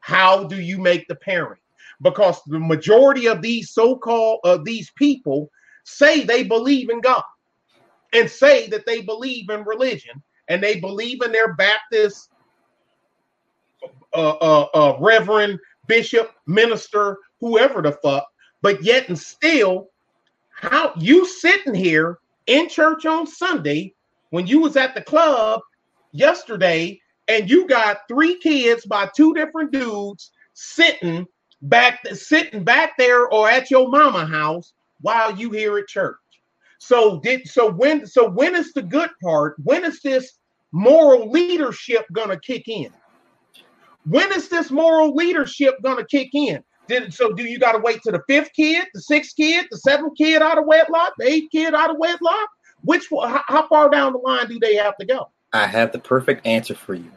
How 0.00 0.44
do 0.44 0.60
you 0.60 0.78
make 0.78 1.06
the 1.08 1.14
pairing? 1.16 1.60
Because 2.02 2.40
the 2.46 2.58
majority 2.58 3.28
of 3.28 3.42
these 3.42 3.70
so-called 3.70 4.40
of 4.44 4.60
uh, 4.60 4.62
these 4.64 4.90
people 4.96 5.50
say 5.84 6.22
they 6.22 6.42
believe 6.42 6.90
in 6.90 7.00
God 7.00 7.22
and 8.12 8.28
say 8.28 8.68
that 8.68 8.86
they 8.86 9.02
believe 9.02 9.48
in 9.50 9.64
religion 9.64 10.22
and 10.48 10.62
they 10.62 10.80
believe 10.80 11.22
in 11.22 11.32
their 11.32 11.54
Baptist 11.54 12.30
uh, 14.14 14.30
uh, 14.30 14.66
uh, 14.74 14.96
reverend, 15.00 15.58
bishop, 15.86 16.32
minister, 16.46 17.18
whoever 17.40 17.80
the 17.80 17.92
fuck, 18.02 18.26
but 18.60 18.82
yet 18.82 19.08
and 19.08 19.18
still, 19.18 19.88
how 20.50 20.92
you 20.96 21.26
sitting 21.26 21.74
here 21.74 22.18
in 22.46 22.68
church 22.68 23.06
on 23.06 23.26
Sunday 23.26 23.94
when 24.30 24.46
you 24.46 24.60
was 24.60 24.76
at 24.76 24.94
the 24.94 25.02
club 25.02 25.60
yesterday 26.12 26.98
and 27.28 27.48
you 27.48 27.66
got 27.66 28.08
three 28.08 28.38
kids 28.38 28.84
by 28.86 29.08
two 29.14 29.34
different 29.34 29.72
dudes 29.72 30.32
sitting 30.54 31.26
back 31.62 32.00
sitting 32.14 32.64
back 32.64 32.92
there 32.98 33.28
or 33.28 33.48
at 33.48 33.70
your 33.70 33.88
mama 33.88 34.26
house 34.26 34.72
while 35.00 35.34
you 35.36 35.50
here 35.50 35.78
at 35.78 35.86
church. 35.86 36.16
So 36.78 37.20
did 37.20 37.46
so 37.46 37.70
when 37.70 38.06
so 38.06 38.28
when 38.28 38.56
is 38.56 38.72
the 38.72 38.82
good 38.82 39.10
part? 39.22 39.54
When 39.62 39.84
is 39.84 40.00
this 40.00 40.38
moral 40.72 41.30
leadership 41.30 42.06
gonna 42.12 42.38
kick 42.40 42.66
in? 42.66 42.90
When 44.04 44.32
is 44.32 44.48
this 44.48 44.70
moral 44.70 45.14
leadership 45.14 45.76
gonna 45.82 46.04
kick 46.04 46.30
in? 46.34 46.62
So 47.10 47.32
do 47.32 47.44
you 47.44 47.58
got 47.58 47.72
to 47.72 47.78
wait 47.78 48.02
to 48.02 48.12
the 48.12 48.22
fifth 48.28 48.50
kid, 48.54 48.86
the 48.94 49.00
sixth 49.00 49.36
kid, 49.36 49.66
the 49.70 49.78
seventh 49.78 50.16
kid 50.16 50.42
out 50.42 50.58
of 50.58 50.66
wedlock, 50.66 51.14
the 51.18 51.26
eighth 51.26 51.50
kid 51.50 51.74
out 51.74 51.90
of 51.90 51.96
wedlock? 51.98 52.48
Which 52.84 53.08
how, 53.10 53.42
how 53.46 53.68
far 53.68 53.88
down 53.88 54.12
the 54.12 54.18
line 54.18 54.48
do 54.48 54.58
they 54.58 54.74
have 54.76 54.96
to 54.98 55.06
go? 55.06 55.30
I 55.52 55.66
have 55.66 55.92
the 55.92 55.98
perfect 55.98 56.46
answer 56.46 56.74
for 56.74 56.94
you. 56.94 57.10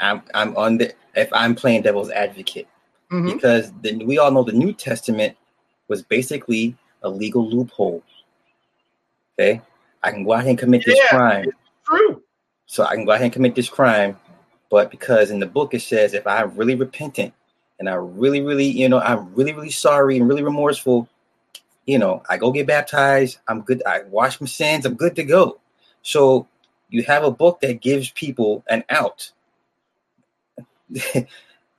I'm 0.00 0.22
I'm 0.34 0.56
on 0.56 0.78
the 0.78 0.92
if 1.14 1.28
I'm 1.32 1.54
playing 1.54 1.82
devil's 1.82 2.10
advocate 2.10 2.66
Mhm. 3.12 3.34
because 3.34 3.72
the, 3.82 4.04
we 4.04 4.18
all 4.18 4.30
know 4.30 4.42
the 4.42 4.52
New 4.52 4.72
Testament 4.72 5.36
was 5.88 6.02
basically 6.02 6.76
a 7.02 7.08
legal 7.08 7.46
loophole. 7.48 8.02
Okay, 9.38 9.60
I 10.02 10.10
can 10.10 10.24
go 10.24 10.32
out 10.32 10.46
and 10.46 10.58
commit 10.58 10.84
this 10.84 10.98
Yeah. 10.98 11.08
crime, 11.08 11.52
True. 11.84 12.22
so 12.66 12.84
I 12.84 12.94
can 12.94 13.04
go 13.04 13.12
ahead 13.12 13.24
and 13.24 13.32
commit 13.32 13.54
this 13.54 13.68
crime, 13.68 14.18
but 14.70 14.90
because 14.90 15.30
in 15.30 15.38
the 15.38 15.46
book 15.46 15.74
it 15.74 15.82
says 15.82 16.14
if 16.14 16.26
I'm 16.26 16.56
really 16.56 16.74
repentant 16.74 17.34
and 17.78 17.88
I 17.88 17.94
really, 17.94 18.40
really, 18.40 18.66
you 18.66 18.88
know, 18.88 19.00
I'm 19.00 19.34
really, 19.34 19.52
really 19.52 19.70
sorry 19.70 20.16
and 20.16 20.28
really 20.28 20.42
remorseful, 20.42 21.08
you 21.86 21.98
know, 21.98 22.22
I 22.28 22.36
go 22.36 22.52
get 22.52 22.66
baptized, 22.66 23.38
I'm 23.48 23.62
good, 23.62 23.82
I 23.86 24.02
wash 24.04 24.40
my 24.40 24.46
sins, 24.46 24.86
I'm 24.86 24.94
good 24.94 25.16
to 25.16 25.24
go. 25.24 25.58
So 26.02 26.46
you 26.88 27.02
have 27.04 27.24
a 27.24 27.30
book 27.30 27.60
that 27.60 27.80
gives 27.80 28.10
people 28.10 28.64
an 28.68 28.84
out. 28.90 29.30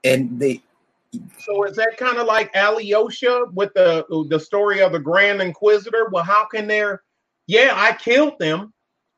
and 0.04 0.40
they 0.40 0.62
So 1.40 1.64
is 1.64 1.78
that 1.78 1.98
kind 1.98 2.18
of 2.18 2.28
like 2.28 2.54
Alyosha 2.56 3.46
with 3.54 3.74
the 3.74 4.06
the 4.30 4.40
story 4.40 4.82
of 4.82 4.92
the 4.92 5.00
Grand 5.00 5.42
Inquisitor? 5.42 6.10
Well, 6.12 6.24
how 6.24 6.46
can 6.46 6.68
there? 6.68 7.04
Yeah, 7.48 7.72
I 7.76 7.94
killed 7.94 8.38
them, 8.40 8.74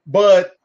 but 0.06 0.57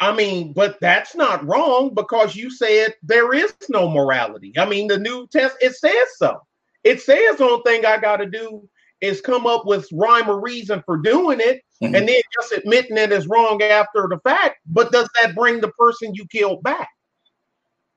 I 0.00 0.14
mean, 0.14 0.52
but 0.52 0.78
that's 0.80 1.14
not 1.16 1.44
wrong 1.46 1.92
because 1.94 2.36
you 2.36 2.50
said 2.50 2.94
there 3.02 3.32
is 3.32 3.52
no 3.68 3.88
morality. 3.90 4.52
I 4.56 4.64
mean, 4.64 4.86
the 4.86 4.98
New 4.98 5.26
Testament 5.26 5.74
says 5.74 6.08
so. 6.16 6.40
It 6.84 7.00
says 7.00 7.36
the 7.36 7.44
only 7.44 7.62
thing 7.66 7.84
I 7.84 7.98
got 7.98 8.18
to 8.18 8.26
do 8.26 8.68
is 9.00 9.20
come 9.20 9.46
up 9.46 9.66
with 9.66 9.88
rhyme 9.92 10.28
or 10.28 10.40
reason 10.40 10.82
for 10.86 10.96
doing 10.98 11.40
it, 11.40 11.62
Mhm. 11.82 11.96
and 11.96 12.08
then 12.08 12.20
just 12.34 12.52
admitting 12.52 12.96
it 12.96 13.12
is 13.12 13.26
wrong 13.26 13.60
after 13.62 14.06
the 14.08 14.18
fact. 14.24 14.58
But 14.66 14.92
does 14.92 15.08
that 15.20 15.34
bring 15.34 15.60
the 15.60 15.70
person 15.72 16.14
you 16.14 16.26
killed 16.26 16.62
back? 16.62 16.88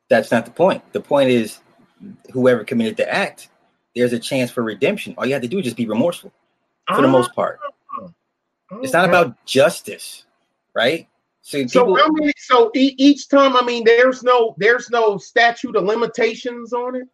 that's 0.09 0.29
not 0.29 0.43
the 0.43 0.51
point. 0.51 0.83
The 0.91 0.99
point 0.99 1.29
is 1.29 1.59
whoever 2.33 2.65
committed 2.65 2.97
the 2.97 3.09
act, 3.09 3.47
there's 3.95 4.11
a 4.11 4.19
chance 4.19 4.51
for 4.51 4.61
redemption. 4.61 5.15
All 5.17 5.25
you 5.25 5.31
have 5.31 5.41
to 5.41 5.47
do 5.47 5.59
is 5.59 5.63
just 5.63 5.77
be 5.77 5.87
remorseful 5.87 6.33
for 6.93 7.01
the 7.01 7.07
Ah, 7.07 7.11
most 7.11 7.33
part. 7.33 7.59
It's 8.83 8.91
not 8.91 9.07
about 9.07 9.45
justice, 9.45 10.25
right? 10.75 11.07
So 11.41 11.65
So 11.67 11.79
people, 11.81 11.97
how 11.97 12.07
many? 12.11 12.33
So 12.37 12.71
e- 12.75 12.95
each 12.97 13.27
time, 13.29 13.55
I 13.55 13.63
mean, 13.63 13.83
there's 13.83 14.23
no 14.23 14.55
there's 14.57 14.89
no 14.89 15.17
statute 15.17 15.75
of 15.75 15.83
limitations 15.83 16.73
on 16.73 16.95
it. 16.95 17.07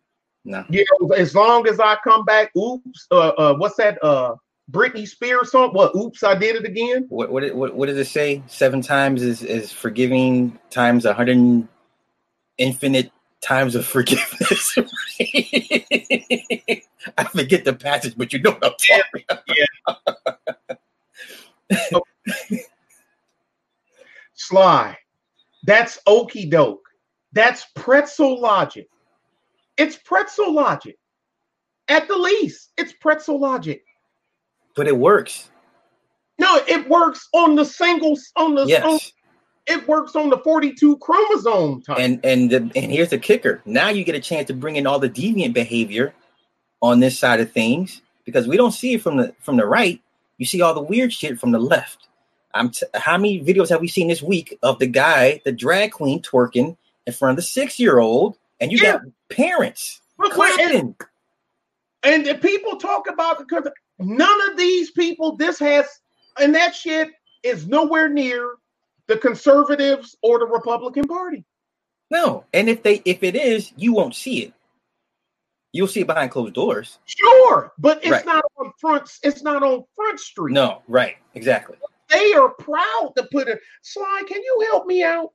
no, 0.45 0.65
You 0.69 0.85
know, 0.99 1.09
as 1.09 1.33
long 1.33 1.67
as 1.67 1.79
I 1.79 1.97
come 2.03 2.25
back, 2.25 2.51
oops, 2.55 3.07
uh, 3.11 3.29
uh 3.29 3.55
what's 3.55 3.75
that? 3.77 3.97
Uh, 4.03 4.35
Britney 4.71 5.07
Spears 5.07 5.51
song? 5.51 5.69
What? 5.71 5.95
Oops, 5.95 6.21
I 6.23 6.35
did 6.35 6.57
it 6.57 6.65
again. 6.65 7.05
what 7.09 7.31
what 7.31 7.55
what, 7.55 7.73
what 7.73 7.85
does 7.87 7.97
it 7.97 8.07
say? 8.07 8.43
Seven 8.47 8.81
times 8.81 9.23
is 9.23 9.43
is 9.43 9.71
forgiving 9.71 10.59
times 10.69 11.05
a 11.05 11.13
hundred 11.13 11.67
infinite 12.57 13.11
times 13.41 13.75
of 13.75 13.85
forgiveness. 13.85 14.77
I 17.17 17.23
forget 17.31 17.63
the 17.63 17.73
passage, 17.73 18.15
but 18.17 18.33
you 18.33 18.39
know 18.39 18.51
what 18.51 18.65
I'm 18.65 18.73
talking 18.73 19.23
about. 19.29 19.43
Sly, 24.47 24.97
that's 25.65 25.99
okey 26.07 26.45
doke. 26.45 26.87
That's 27.33 27.65
pretzel 27.75 28.39
logic. 28.39 28.87
It's 29.77 29.97
pretzel 29.97 30.53
logic. 30.53 30.97
At 31.89 32.07
the 32.07 32.15
least, 32.15 32.71
it's 32.77 32.93
pretzel 32.93 33.39
logic. 33.39 33.83
But 34.75 34.87
it 34.87 34.97
works. 34.97 35.49
No, 36.39 36.61
it 36.67 36.87
works 36.87 37.27
on 37.33 37.55
the 37.55 37.65
singles 37.65 38.31
on 38.35 38.55
the 38.55 38.61
on, 38.61 38.67
Yes. 38.69 39.11
it 39.65 39.87
works 39.87 40.15
on 40.15 40.29
the 40.29 40.37
42 40.37 40.97
chromosome 40.97 41.81
type. 41.81 41.97
And 41.99 42.19
and 42.23 42.49
the, 42.49 42.57
and 42.75 42.91
here's 42.91 43.09
the 43.09 43.17
kicker. 43.17 43.61
Now 43.65 43.89
you 43.89 44.03
get 44.03 44.15
a 44.15 44.19
chance 44.19 44.47
to 44.47 44.53
bring 44.53 44.75
in 44.77 44.87
all 44.87 44.99
the 44.99 45.09
deviant 45.09 45.53
behavior 45.53 46.13
on 46.81 46.99
this 46.99 47.17
side 47.19 47.39
of 47.39 47.51
things 47.51 48.01
because 48.23 48.47
we 48.47 48.55
don't 48.55 48.71
see 48.71 48.93
it 48.93 49.01
from 49.01 49.17
the 49.17 49.33
from 49.41 49.57
the 49.57 49.65
right. 49.65 50.01
You 50.37 50.45
see 50.45 50.61
all 50.61 50.73
the 50.73 50.81
weird 50.81 51.11
shit 51.11 51.39
from 51.39 51.51
the 51.51 51.59
left. 51.59 52.06
I'm 52.53 52.71
t- 52.71 52.85
how 52.95 53.17
many 53.17 53.43
videos 53.43 53.69
have 53.69 53.81
we 53.81 53.87
seen 53.87 54.07
this 54.07 54.21
week 54.21 54.57
of 54.63 54.79
the 54.79 54.87
guy, 54.87 55.41
the 55.45 55.51
drag 55.51 55.91
queen 55.91 56.21
twerking 56.21 56.77
in 57.05 57.13
front 57.13 57.31
of 57.31 57.35
the 57.37 57.41
six 57.41 57.79
year 57.79 57.99
old, 57.99 58.37
and 58.59 58.71
you 58.71 58.77
Yeah. 58.81 58.93
got 58.93 59.01
parents 59.29 60.01
But 60.17 60.35
wait, 60.37 60.51
and- 60.59 60.69
clapping. 60.69 60.95
And 62.03 62.25
the 62.25 62.35
people 62.35 62.77
talk 62.77 63.09
about 63.09 63.39
because 63.39 63.67
none 63.99 64.49
of 64.51 64.57
these 64.57 64.91
people, 64.91 65.35
this 65.35 65.59
has, 65.59 65.85
and 66.39 66.53
that 66.55 66.75
shit 66.75 67.09
is 67.43 67.67
nowhere 67.67 68.07
near 68.07 68.55
the 69.07 69.17
conservatives 69.17 70.15
or 70.21 70.39
the 70.39 70.45
Republican 70.45 71.07
Party. 71.07 71.43
No, 72.09 72.45
and 72.53 72.69
if 72.69 72.83
they 72.83 73.01
if 73.03 73.23
it 73.23 73.35
is, 73.35 73.73
you 73.75 73.93
won't 73.93 74.15
see 74.15 74.43
it. 74.43 74.53
You'll 75.73 75.87
see 75.87 76.01
it 76.01 76.07
behind 76.07 76.31
closed 76.31 76.53
doors. 76.53 76.99
Sure, 77.05 77.73
but 77.77 77.97
it's 77.99 78.09
Right. 78.11 78.25
not 78.25 78.45
on 78.57 78.71
front. 78.79 79.09
It's 79.23 79.43
not 79.43 79.61
on 79.63 79.83
Front 79.95 80.19
Street. 80.19 80.53
No, 80.53 80.81
right, 80.87 81.17
exactly. 81.35 81.77
They 82.09 82.33
are 82.33 82.49
proud 82.49 83.13
to 83.17 83.27
put 83.31 83.47
it. 83.47 83.59
Sly, 83.81 84.23
can 84.27 84.41
you 84.41 84.65
help 84.71 84.85
me 84.87 85.03
out? 85.03 85.31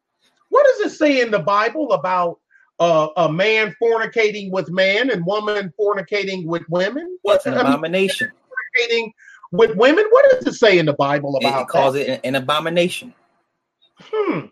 What 0.49 0.67
does 0.67 0.93
it 0.93 0.97
say 0.97 1.21
in 1.21 1.31
the 1.31 1.39
Bible 1.39 1.93
about 1.93 2.39
uh, 2.79 3.09
a 3.17 3.33
man 3.33 3.75
fornicating 3.83 4.51
with 4.51 4.71
man 4.71 5.11
and 5.11 5.25
woman 5.25 5.73
fornicating 5.79 6.47
with 6.47 6.63
women? 6.69 7.19
What 7.23 7.37
It's 7.37 7.47
an 7.47 7.55
I 7.55 7.59
mean, 7.59 7.67
abomination. 7.67 8.31
fornicating 8.31 9.11
with 9.53 9.75
women? 9.77 10.05
What 10.11 10.31
does 10.31 10.47
it 10.47 10.55
say 10.55 10.79
in 10.79 10.87
the 10.87 10.93
Bible 10.95 11.37
about 11.37 11.63
it 11.63 11.69
calls 11.69 11.95
that? 11.95 12.09
it 12.09 12.21
an, 12.25 12.35
an 12.35 12.43
abomination. 12.43 13.15
Hmm. 14.01 14.47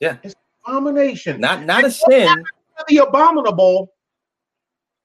Yeah. 0.00 0.16
It's 0.22 0.34
abomination. 0.66 1.40
Not 1.40 1.64
not 1.64 1.84
a 1.84 1.90
sin, 1.90 2.44
the 2.88 2.98
abominable. 2.98 3.92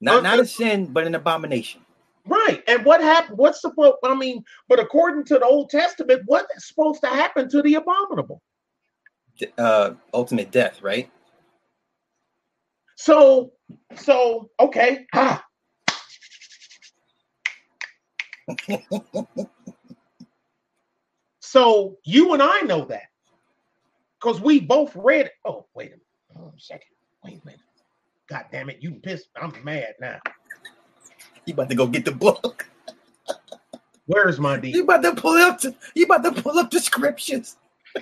not 0.02 0.24
not 0.24 0.40
a 0.40 0.46
sin, 0.46 0.88
but 0.88 1.06
an 1.08 1.16
abomination. 1.16 1.82
Right. 2.28 2.62
And 2.68 2.84
what 2.84 3.02
happened? 3.02 3.38
What's 3.38 3.62
supposed 3.62 3.96
I 4.04 4.14
mean, 4.14 4.44
but 4.68 4.80
according 4.80 5.24
to 5.26 5.36
the 5.36 5.46
Old 5.46 5.70
Testament, 5.70 6.24
what's 6.26 6.68
supposed 6.68 7.02
to 7.02 7.08
happen 7.08 7.50
to 7.50 7.62
the 7.62 7.76
abominable? 7.76 8.42
Uh, 9.58 9.92
ultimate 10.14 10.52
death, 10.52 10.82
right? 10.82 11.10
So, 12.98 13.54
so 13.96 14.50
okay. 14.60 15.06
Ah. 15.14 15.44
so 21.40 21.98
you 22.04 22.34
and 22.34 22.42
I 22.42 22.62
know 22.62 22.86
that 22.86 23.04
because 24.20 24.42
we 24.42 24.60
both 24.60 24.96
read 24.96 25.28
it. 25.28 25.34
Oh, 25.46 25.68
wait 25.76 25.88
a 25.88 25.92
minute. 25.92 26.06
Oh, 26.38 26.54
a 26.56 26.60
second. 26.60 26.88
Wait 27.24 27.40
a 27.42 27.46
minute. 27.46 27.62
God 28.28 28.46
damn 28.52 28.70
it. 28.70 28.78
You 28.82 28.96
pissed. 28.96 29.30
I'm 29.40 29.54
mad 29.64 29.94
now. 30.02 30.20
You 31.48 31.54
about 31.54 31.70
to 31.70 31.76
go 31.76 31.88
get 31.88 32.04
the 32.04 32.12
book. 32.12 32.68
Where's 34.06 34.38
my 34.40 34.56
You 34.56 34.62
D? 34.62 34.80
about 34.80 35.02
to 35.04 35.16
pull 35.16 35.38
up. 35.38 35.60
To, 35.62 35.74
you 35.96 36.04
about 36.06 36.24
to 36.24 36.42
pull 36.42 36.60
up 36.60 36.70
descriptions. 36.70 37.56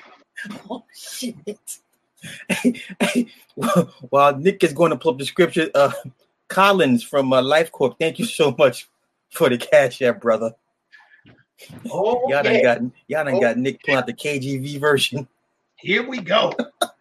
oh 0.69 0.83
shit! 0.93 1.35
Hey, 2.49 2.81
hey, 2.99 3.27
while- 4.09 4.35
Nick 4.37 4.63
is 4.63 4.73
going 4.73 4.89
to 4.89 4.97
pull 4.97 5.11
up 5.13 5.19
the 5.19 5.25
scripture, 5.25 5.69
uh, 5.75 5.91
Collins 6.47 7.03
from 7.03 7.31
uh, 7.33 7.41
Life 7.41 7.71
Corp, 7.71 7.97
thank 7.99 8.17
you 8.17 8.25
so 8.25 8.55
much 8.57 8.89
for 9.29 9.47
the 9.47 9.57
cash 9.59 10.01
app, 10.01 10.21
brother. 10.21 10.55
Oh, 11.91 12.29
Y'all 12.29 12.43
done 12.43 12.61
got 12.63 12.81
y'all 13.07 13.25
done 13.25 13.35
Oh, 13.35 13.39
got 13.39 13.57
Nick 13.57 13.83
pulling 13.83 13.99
out 13.99 14.07
the 14.07 14.13
KJV 14.13 14.79
version. 14.79 15.27
Here 15.75 16.07
we 16.07 16.19
go. 16.19 16.51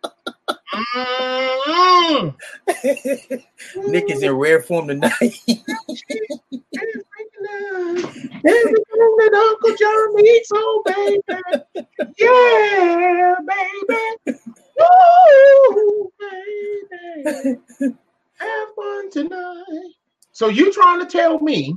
Mm. 0.75 2.35
Nick 3.87 4.11
is 4.11 4.23
in 4.23 4.33
rare 4.33 4.63
form 4.63 4.89
tonight. 4.89 5.13
Uncle 9.35 9.77
John 9.77 10.15
needs, 10.17 10.51
oh 10.53 10.83
baby. 10.87 11.23
Yeah, 12.19 13.35
baby. 13.47 14.39
Woo, 14.79 16.13
baby. 16.19 17.59
Have 18.37 18.69
fun 18.77 19.11
tonight. 19.11 19.95
So 20.33 20.49
you 20.49 20.73
trying 20.73 21.01
to 21.01 21.07
tell 21.07 21.39
me? 21.41 21.77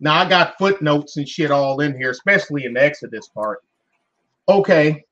Now 0.00 0.14
I 0.16 0.28
got 0.28 0.58
footnotes 0.58 1.16
and 1.16 1.28
shit 1.28 1.50
all 1.50 1.80
in 1.80 1.96
here, 1.96 2.10
especially 2.10 2.64
in 2.64 2.74
the 2.74 2.82
Exodus 2.82 3.28
part. 3.28 3.60
Okay. 4.48 5.04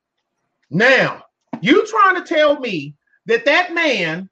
Now 0.69 1.23
you 1.61 1.85
trying 1.87 2.15
to 2.15 2.23
tell 2.23 2.59
me 2.59 2.95
that 3.25 3.45
that 3.45 3.73
man, 3.73 4.29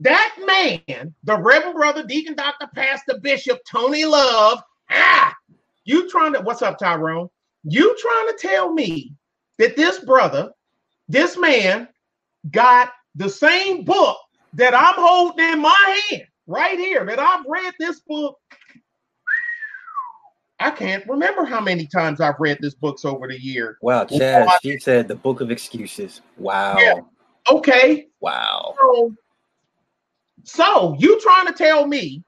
that 0.00 0.36
man, 0.44 1.14
the 1.24 1.36
Reverend 1.38 1.76
Brother 1.76 2.04
Deacon 2.04 2.34
Doctor 2.34 2.68
Pastor 2.74 3.18
Bishop 3.20 3.60
Tony 3.70 4.04
Love, 4.04 4.62
ah, 4.90 5.34
you 5.84 6.10
trying 6.10 6.32
to 6.34 6.40
what's 6.40 6.62
up, 6.62 6.78
Tyrone? 6.78 7.28
You 7.64 7.96
trying 8.00 8.28
to 8.28 8.36
tell 8.38 8.72
me 8.72 9.14
that 9.58 9.76
this 9.76 10.00
brother, 10.00 10.50
this 11.08 11.36
man, 11.38 11.88
got 12.50 12.90
the 13.14 13.28
same 13.28 13.84
book 13.84 14.16
that 14.54 14.74
I'm 14.74 14.94
holding 14.96 15.52
in 15.52 15.60
my 15.60 16.00
hand? 16.10 16.26
right 16.46 16.78
here 16.78 17.04
that 17.04 17.18
I've 17.18 17.44
read 17.46 17.72
this 17.78 18.00
book. 18.00 18.38
I 20.60 20.70
can't 20.70 21.04
remember 21.08 21.44
how 21.44 21.60
many 21.60 21.86
times 21.86 22.20
I've 22.20 22.38
read 22.38 22.58
this 22.60 22.74
books 22.74 23.04
over 23.04 23.26
the 23.26 23.40
year. 23.40 23.78
Wow, 23.82 24.04
Chaz, 24.04 24.48
she 24.62 24.78
said 24.78 25.08
the 25.08 25.16
book 25.16 25.40
of 25.40 25.50
excuses. 25.50 26.20
Wow. 26.36 26.76
Yeah. 26.78 27.00
Okay. 27.50 28.06
Wow. 28.20 28.74
So, 28.78 29.14
so 30.44 30.96
you 30.98 31.20
trying 31.20 31.46
to 31.46 31.52
tell 31.52 31.86
me 31.86 32.22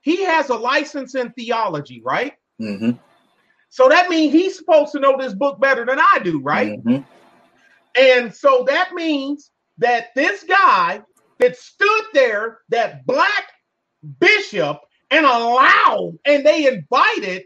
he 0.00 0.22
has 0.24 0.50
a 0.50 0.54
license 0.54 1.14
in 1.14 1.30
theology, 1.32 2.02
right? 2.04 2.34
Mm-hmm. 2.60 2.92
So 3.68 3.88
that 3.88 4.08
means 4.08 4.32
he's 4.32 4.56
supposed 4.56 4.92
to 4.92 5.00
know 5.00 5.16
this 5.18 5.34
book 5.34 5.60
better 5.60 5.84
than 5.84 5.98
I 5.98 6.20
do, 6.22 6.40
right? 6.40 6.78
Mm-hmm. 6.84 7.02
And 8.00 8.34
so 8.34 8.64
that 8.68 8.92
means 8.92 9.50
that 9.78 10.14
this 10.14 10.44
guy 10.44 11.02
that 11.38 11.56
stood 11.56 12.04
there, 12.12 12.58
that 12.68 13.04
black 13.06 13.52
bishop, 14.20 14.78
and 15.10 15.24
allowed, 15.24 16.18
and 16.24 16.44
they 16.44 16.66
invited 16.66 17.44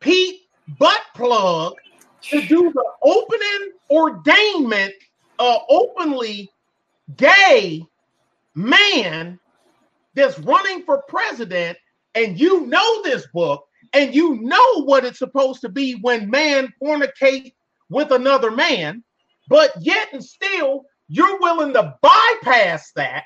Pete 0.00 0.40
Buttplug 0.80 1.74
to 2.22 2.42
do 2.42 2.72
the 2.72 2.84
opening 3.02 3.72
ordainment, 3.90 4.92
uh, 5.38 5.58
openly 5.68 6.50
gay 7.16 7.84
man 8.54 9.38
that's 10.14 10.38
running 10.40 10.84
for 10.84 11.02
president, 11.08 11.78
and 12.14 12.38
you 12.38 12.66
know 12.66 13.02
this 13.02 13.26
book, 13.32 13.64
and 13.92 14.14
you 14.14 14.36
know 14.42 14.84
what 14.84 15.04
it's 15.04 15.18
supposed 15.18 15.60
to 15.62 15.68
be 15.68 15.94
when 16.02 16.30
man 16.30 16.72
fornicate 16.82 17.54
with 17.88 18.10
another 18.10 18.50
man, 18.50 19.02
but 19.48 19.72
yet 19.80 20.08
and 20.12 20.24
still 20.24 20.84
you're 21.08 21.40
willing 21.40 21.72
to 21.74 21.94
bypass 22.02 22.92
that, 22.96 23.24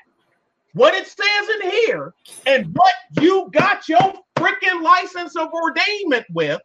what 0.73 0.93
it 0.93 1.07
says 1.07 1.49
in 1.61 1.69
here, 1.69 2.13
and 2.45 2.67
what 2.73 2.93
you 3.21 3.49
got 3.53 3.87
your 3.87 4.13
freaking 4.37 4.81
license 4.81 5.35
of 5.35 5.49
ordainment 5.51 6.25
with, 6.33 6.61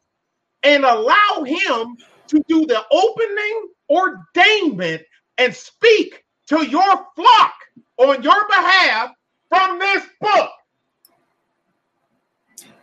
and 0.63 0.85
allow 0.85 1.45
him 1.45 1.97
to 2.29 2.43
do 2.49 2.67
the 2.67 2.83
opening 2.91 3.69
ordainment 3.91 5.03
and 5.39 5.55
speak 5.55 6.25
to 6.49 6.67
your 6.67 7.07
flock 7.17 7.55
on 7.99 8.23
your 8.23 8.49
behalf 8.49 9.11
from 9.49 9.79
this 9.79 10.05
book. 10.21 10.51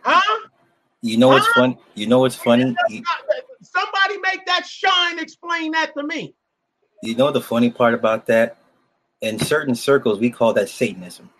Huh? 0.02 0.46
You 1.02 1.16
know 1.18 1.28
what's 1.28 1.46
huh? 1.48 1.60
fun? 1.60 1.78
You 1.94 2.06
know 2.06 2.20
what's 2.20 2.36
funny? 2.36 2.74
Somebody 3.62 4.18
make 4.18 4.44
that 4.46 4.66
shine 4.66 5.18
explain 5.18 5.72
that 5.72 5.92
to 5.96 6.02
me. 6.02 6.34
You 7.02 7.16
know 7.16 7.30
the 7.30 7.40
funny 7.40 7.70
part 7.70 7.94
about 7.94 8.26
that? 8.26 8.56
In 9.20 9.38
certain 9.38 9.74
circles, 9.74 10.18
we 10.18 10.30
call 10.30 10.52
that 10.54 10.68
Satanism, 10.68 11.30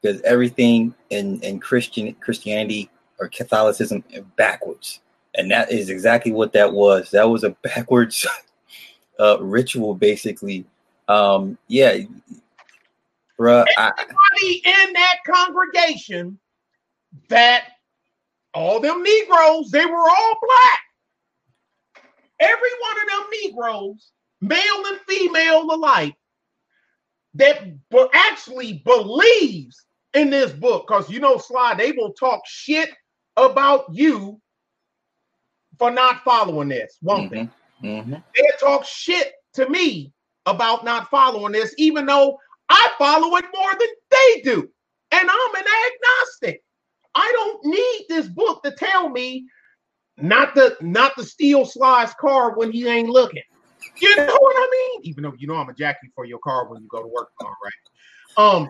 because 0.00 0.20
everything 0.22 0.94
in 1.10 1.40
in 1.40 1.60
Christian 1.60 2.14
Christianity 2.14 2.90
or 3.18 3.28
Catholicism 3.28 4.02
backwards, 4.36 5.00
and 5.34 5.50
that 5.50 5.70
is 5.70 5.90
exactly 5.90 6.32
what 6.32 6.52
that 6.54 6.72
was. 6.72 7.10
That 7.10 7.28
was 7.28 7.44
a 7.44 7.50
backwards 7.62 8.26
uh, 9.18 9.38
ritual, 9.40 9.94
basically. 9.94 10.64
Um, 11.08 11.58
yeah, 11.68 11.98
bruh. 13.38 13.64
Everybody 13.78 14.62
I, 14.64 14.84
in 14.86 14.92
that 14.94 15.16
congregation 15.26 16.38
that 17.28 17.64
all 18.54 18.80
them 18.80 19.02
Negroes, 19.02 19.70
they 19.70 19.86
were 19.86 20.08
all 20.08 20.34
black. 20.40 20.80
Every 22.40 22.70
one 22.80 23.02
of 23.02 23.08
them 23.08 23.30
Negroes 23.44 24.12
male 24.42 24.82
and 24.86 24.98
female 25.08 25.62
alike, 25.62 26.14
that 27.34 27.64
actually 28.12 28.82
believes 28.84 29.82
in 30.12 30.28
this 30.28 30.52
book. 30.52 30.86
Because 30.86 31.08
you 31.08 31.20
know, 31.20 31.38
Sly, 31.38 31.74
they 31.74 31.92
will 31.92 32.12
talk 32.12 32.42
shit 32.44 32.90
about 33.36 33.86
you 33.90 34.38
for 35.78 35.90
not 35.90 36.22
following 36.24 36.68
this. 36.68 36.98
One 37.00 37.22
mm-hmm. 37.22 37.34
thing. 37.34 37.50
Mm-hmm. 37.82 38.14
They 38.14 38.48
talk 38.60 38.84
shit 38.84 39.32
to 39.54 39.68
me 39.68 40.12
about 40.46 40.84
not 40.84 41.10
following 41.10 41.52
this, 41.52 41.74
even 41.78 42.06
though 42.06 42.38
I 42.68 42.88
follow 42.98 43.36
it 43.36 43.44
more 43.54 43.70
than 43.70 43.88
they 44.10 44.40
do. 44.42 44.68
And 45.10 45.30
I'm 45.30 45.54
an 45.54 45.64
agnostic. 45.92 46.62
I 47.14 47.30
don't 47.34 47.64
need 47.66 48.06
this 48.08 48.28
book 48.28 48.62
to 48.62 48.70
tell 48.72 49.08
me 49.08 49.46
not 50.16 50.54
to 50.54 50.76
not 50.80 51.12
to 51.16 51.24
steal 51.24 51.64
Sly's 51.64 52.14
car 52.14 52.56
when 52.56 52.72
he 52.72 52.86
ain't 52.86 53.08
looking. 53.08 53.42
You 54.00 54.16
know 54.16 54.38
what 54.40 54.56
I 54.56 54.68
mean? 54.70 55.00
Even 55.04 55.24
though 55.24 55.34
you 55.38 55.46
know 55.46 55.56
I'm 55.56 55.68
a 55.68 55.74
jackie 55.74 56.10
for 56.14 56.24
your 56.24 56.38
car 56.38 56.68
when 56.68 56.82
you 56.82 56.88
go 56.88 57.02
to 57.02 57.08
work 57.08 57.28
tomorrow, 57.38 57.56
right? 57.64 57.78
Um, 58.36 58.68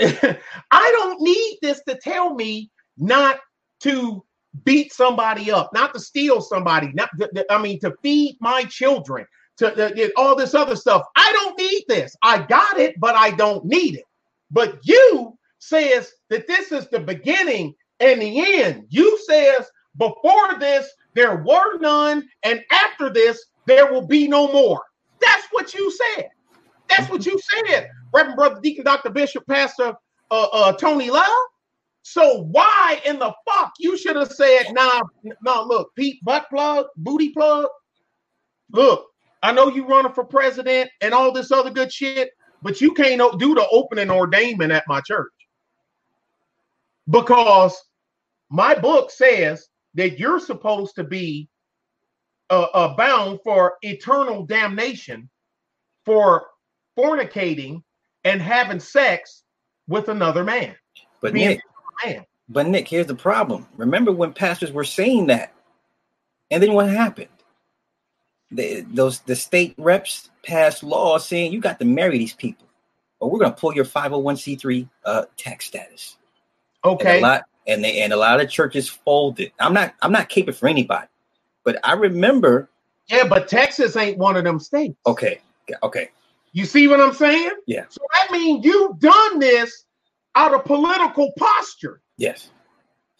I 0.70 0.90
don't 0.92 1.20
need 1.20 1.58
this 1.60 1.82
to 1.88 1.96
tell 1.96 2.34
me 2.34 2.70
not 2.96 3.40
to 3.80 4.24
beat 4.64 4.92
somebody 4.92 5.50
up, 5.50 5.70
not 5.72 5.94
to 5.94 6.00
steal 6.00 6.40
somebody, 6.40 6.92
not 6.94 7.10
I 7.50 7.60
mean 7.60 7.80
to 7.80 7.94
feed 8.02 8.36
my 8.40 8.64
children, 8.64 9.26
to, 9.58 9.74
to 9.74 10.12
all 10.16 10.36
this 10.36 10.54
other 10.54 10.76
stuff. 10.76 11.02
I 11.16 11.30
don't 11.32 11.58
need 11.58 11.84
this. 11.88 12.16
I 12.22 12.42
got 12.42 12.78
it, 12.78 12.98
but 12.98 13.14
I 13.14 13.30
don't 13.30 13.64
need 13.64 13.96
it. 13.96 14.04
But 14.50 14.78
you 14.82 15.36
says 15.58 16.12
that 16.30 16.46
this 16.46 16.72
is 16.72 16.88
the 16.88 17.00
beginning 17.00 17.74
and 18.00 18.22
the 18.22 18.62
end. 18.62 18.86
You 18.88 19.18
says 19.26 19.66
before 19.96 20.58
this 20.58 20.88
there 21.14 21.36
were 21.36 21.78
none, 21.78 22.28
and 22.42 22.62
after 22.70 23.10
this 23.10 23.44
there 23.66 23.92
will 23.92 24.06
be 24.06 24.28
no 24.28 24.50
more. 24.52 24.82
That's 25.20 25.46
what 25.50 25.74
you 25.74 25.90
said. 25.90 26.28
That's 26.88 27.10
what 27.10 27.26
you 27.26 27.38
said, 27.66 27.90
Reverend 28.14 28.36
Brother 28.36 28.60
Deacon 28.62 28.84
Dr. 28.84 29.10
Bishop 29.10 29.46
Pastor 29.46 29.94
uh, 30.30 30.46
uh, 30.52 30.72
Tony 30.72 31.10
Love. 31.10 31.26
So 32.10 32.44
why 32.44 33.02
in 33.04 33.18
the 33.18 33.34
fuck 33.46 33.72
you 33.78 33.98
should 33.98 34.16
have 34.16 34.32
said, 34.32 34.72
nah, 34.72 35.02
nah, 35.42 35.60
look, 35.60 35.94
Pete 35.94 36.24
butt 36.24 36.48
plug, 36.48 36.86
booty 36.96 37.28
plug. 37.30 37.66
Look, 38.72 39.08
I 39.42 39.52
know 39.52 39.68
you 39.68 39.86
running 39.86 40.14
for 40.14 40.24
president 40.24 40.88
and 41.02 41.12
all 41.12 41.32
this 41.32 41.52
other 41.52 41.68
good 41.68 41.92
shit, 41.92 42.30
but 42.62 42.80
you 42.80 42.94
can't 42.94 43.38
do 43.38 43.54
the 43.54 43.68
opening 43.70 44.08
ordainment 44.08 44.72
at 44.72 44.84
my 44.88 45.02
church. 45.02 45.30
Because 47.10 47.78
my 48.48 48.74
book 48.74 49.10
says 49.10 49.68
that 49.92 50.18
you're 50.18 50.40
supposed 50.40 50.94
to 50.94 51.04
be 51.04 51.50
uh, 52.48 52.68
uh, 52.72 52.96
bound 52.96 53.40
for 53.44 53.74
eternal 53.82 54.46
damnation 54.46 55.28
for 56.06 56.46
fornicating 56.98 57.82
and 58.24 58.40
having 58.40 58.80
sex 58.80 59.42
with 59.88 60.08
another 60.08 60.42
man. 60.42 60.74
But 61.20 61.34
Nick, 61.34 61.60
but 62.48 62.66
Nick, 62.66 62.88
here's 62.88 63.06
the 63.06 63.14
problem. 63.14 63.66
Remember 63.76 64.12
when 64.12 64.32
pastors 64.32 64.72
were 64.72 64.84
saying 64.84 65.26
that, 65.26 65.52
and 66.50 66.62
then 66.62 66.72
what 66.72 66.88
happened? 66.88 67.28
The, 68.50 68.80
those 68.80 69.20
the 69.20 69.36
state 69.36 69.74
reps 69.76 70.30
passed 70.42 70.82
laws 70.82 71.26
saying 71.26 71.52
you 71.52 71.60
got 71.60 71.78
to 71.80 71.84
marry 71.84 72.16
these 72.16 72.32
people, 72.32 72.66
or 73.20 73.30
we're 73.30 73.38
going 73.38 73.52
to 73.52 73.60
pull 73.60 73.74
your 73.74 73.84
501c3 73.84 74.88
uh, 75.04 75.24
tax 75.36 75.66
status. 75.66 76.16
Okay. 76.84 77.16
And 77.16 77.24
a 77.24 77.28
lot, 77.28 77.42
and 77.66 77.84
they 77.84 78.00
and 78.00 78.12
a 78.12 78.16
lot 78.16 78.40
of 78.40 78.48
churches 78.48 78.88
folded. 78.88 79.52
I'm 79.60 79.74
not 79.74 79.94
I'm 80.00 80.12
not 80.12 80.30
caping 80.30 80.54
for 80.54 80.68
anybody, 80.68 81.08
but 81.64 81.78
I 81.84 81.92
remember. 81.92 82.70
Yeah, 83.08 83.26
but 83.26 83.48
Texas 83.48 83.96
ain't 83.96 84.18
one 84.18 84.36
of 84.36 84.44
them 84.44 84.58
states. 84.58 84.96
Okay. 85.06 85.40
Okay. 85.82 86.10
You 86.52 86.64
see 86.64 86.88
what 86.88 87.00
I'm 87.00 87.12
saying? 87.12 87.50
Yeah. 87.66 87.84
So 87.90 88.00
that 88.14 88.32
means 88.32 88.64
you've 88.64 88.98
done 88.98 89.38
this 89.38 89.84
out 90.38 90.54
of 90.54 90.64
political 90.64 91.32
posture. 91.36 92.00
Yes. 92.16 92.50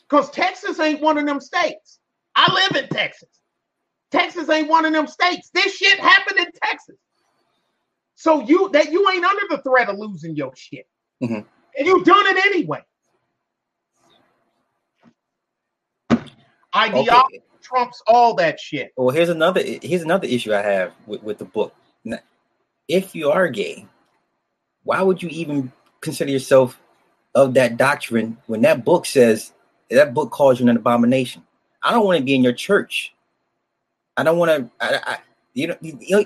Because 0.09 0.31
Texas 0.31 0.79
ain't 0.79 1.01
one 1.01 1.19
of 1.19 1.27
them 1.27 1.41
states. 1.41 1.99
I 2.37 2.53
live 2.53 2.83
in 2.83 2.89
Texas. 2.89 3.29
Texas 4.11 4.49
ain't 4.49 4.69
one 4.69 4.85
of 4.85 4.93
them 4.93 5.07
states. 5.07 5.51
This 5.53 5.77
shit 5.77 5.99
happened 5.99 6.39
in 6.39 6.47
Texas. 6.63 6.97
So 8.15 8.43
you 8.43 8.71
that 8.73 8.91
you 8.93 9.09
ain't 9.11 9.25
under 9.25 9.43
the 9.51 9.63
threat 9.63 9.89
of 9.89 9.99
losing 9.99 10.37
your 10.37 10.53
shit. 10.57 10.87
Mm-hmm. 11.23 11.41
And 11.79 11.87
you've 11.87 12.05
done 12.05 12.27
it 12.27 12.47
anyway. 12.47 12.83
Ideology 16.75 17.11
okay 17.11 17.43
trumps 17.69 18.03
all 18.07 18.35
that 18.35 18.59
shit. 18.59 18.93
Well, 18.97 19.15
here's 19.15 19.29
another 19.29 19.63
here's 19.63 20.03
another 20.03 20.27
issue 20.27 20.55
I 20.55 20.63
have 20.63 20.93
with, 21.07 21.23
with 21.23 21.39
the 21.39 21.45
book. 21.45 21.75
Now, 22.05 22.19
if 22.89 23.15
you 23.15 23.31
are 23.31 23.49
gay, 23.49 23.87
why 24.85 25.03
would 25.03 25.23
you 25.23 25.29
even 25.29 25.73
consider 26.01 26.31
yourself 26.31 26.81
of 27.35 27.55
that 27.55 27.77
doctrine 27.77 28.37
when 28.47 28.63
that 28.63 28.85
book 28.85 29.07
says 29.07 29.53
that 29.91 30.15
book 30.15 30.31
calls 30.31 30.61
you 30.61 30.69
an 30.69 30.77
abomination? 30.77 31.43
I 31.83 31.93
don't 31.93 32.05
want 32.05 32.19
to 32.19 32.25
be 32.25 32.35
in 32.35 32.43
your 32.43 32.53
church. 32.53 33.15
I 34.17 34.23
don't 34.23 34.39
want 34.39 34.51
to. 34.51 34.71
I, 34.81 35.13
I, 35.13 35.19
you 35.55 35.69
know, 35.69 35.77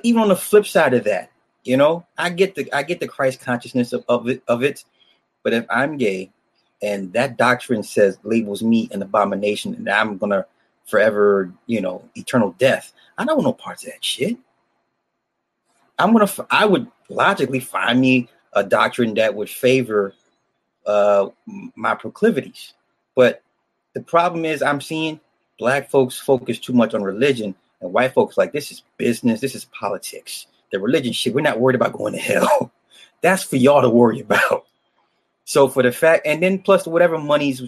even 0.02 0.22
on 0.22 0.28
the 0.28 0.36
flip 0.36 0.66
side 0.66 0.94
of 0.94 1.04
that, 1.04 1.30
you 1.64 1.76
know, 1.76 2.06
I 2.18 2.30
get 2.30 2.54
the 2.54 2.72
I 2.72 2.82
get 2.82 3.00
the 3.00 3.08
Christ 3.08 3.40
consciousness 3.40 3.92
of, 3.92 4.04
of 4.08 4.28
it 4.28 4.42
of 4.48 4.62
it, 4.62 4.84
but 5.42 5.52
if 5.52 5.66
I'm 5.70 5.96
gay 5.96 6.30
and 6.82 7.12
that 7.12 7.36
doctrine 7.36 7.82
says 7.82 8.18
labels 8.24 8.62
me 8.62 8.88
an 8.92 9.02
abomination 9.02 9.74
and 9.74 9.88
I'm 9.88 10.18
gonna 10.18 10.46
forever, 10.84 11.52
you 11.66 11.80
know, 11.80 12.08
eternal 12.14 12.54
death. 12.58 12.92
I 13.16 13.24
don't 13.24 13.36
want 13.36 13.46
no 13.46 13.52
parts 13.52 13.84
of 13.84 13.90
that 13.90 14.04
shit. 14.04 14.36
I'm 15.98 16.12
gonna, 16.12 16.30
I 16.50 16.66
would 16.66 16.88
logically 17.08 17.60
find 17.60 18.00
me 18.00 18.28
a 18.54 18.64
doctrine 18.64 19.14
that 19.14 19.34
would 19.34 19.48
favor 19.48 20.14
uh, 20.86 21.28
my 21.74 21.94
proclivities. 21.94 22.74
But 23.14 23.42
the 23.94 24.02
problem 24.02 24.44
is, 24.44 24.62
I'm 24.62 24.80
seeing 24.80 25.20
black 25.58 25.90
folks 25.90 26.18
focus 26.18 26.58
too 26.58 26.72
much 26.72 26.94
on 26.94 27.02
religion, 27.02 27.54
and 27.80 27.92
white 27.92 28.14
folks 28.14 28.36
like 28.36 28.52
this 28.52 28.70
is 28.70 28.82
business, 28.96 29.40
this 29.40 29.54
is 29.54 29.66
politics. 29.66 30.46
The 30.72 30.80
religion 30.80 31.12
shit, 31.12 31.34
we're 31.34 31.42
not 31.42 31.60
worried 31.60 31.76
about 31.76 31.92
going 31.92 32.14
to 32.14 32.18
hell. 32.18 32.72
That's 33.20 33.42
for 33.42 33.56
y'all 33.56 33.82
to 33.82 33.90
worry 33.90 34.20
about. 34.20 34.66
So 35.44 35.68
for 35.68 35.82
the 35.82 35.92
fact, 35.92 36.26
and 36.26 36.42
then 36.42 36.58
plus 36.58 36.86
whatever 36.86 37.18
monies 37.18 37.62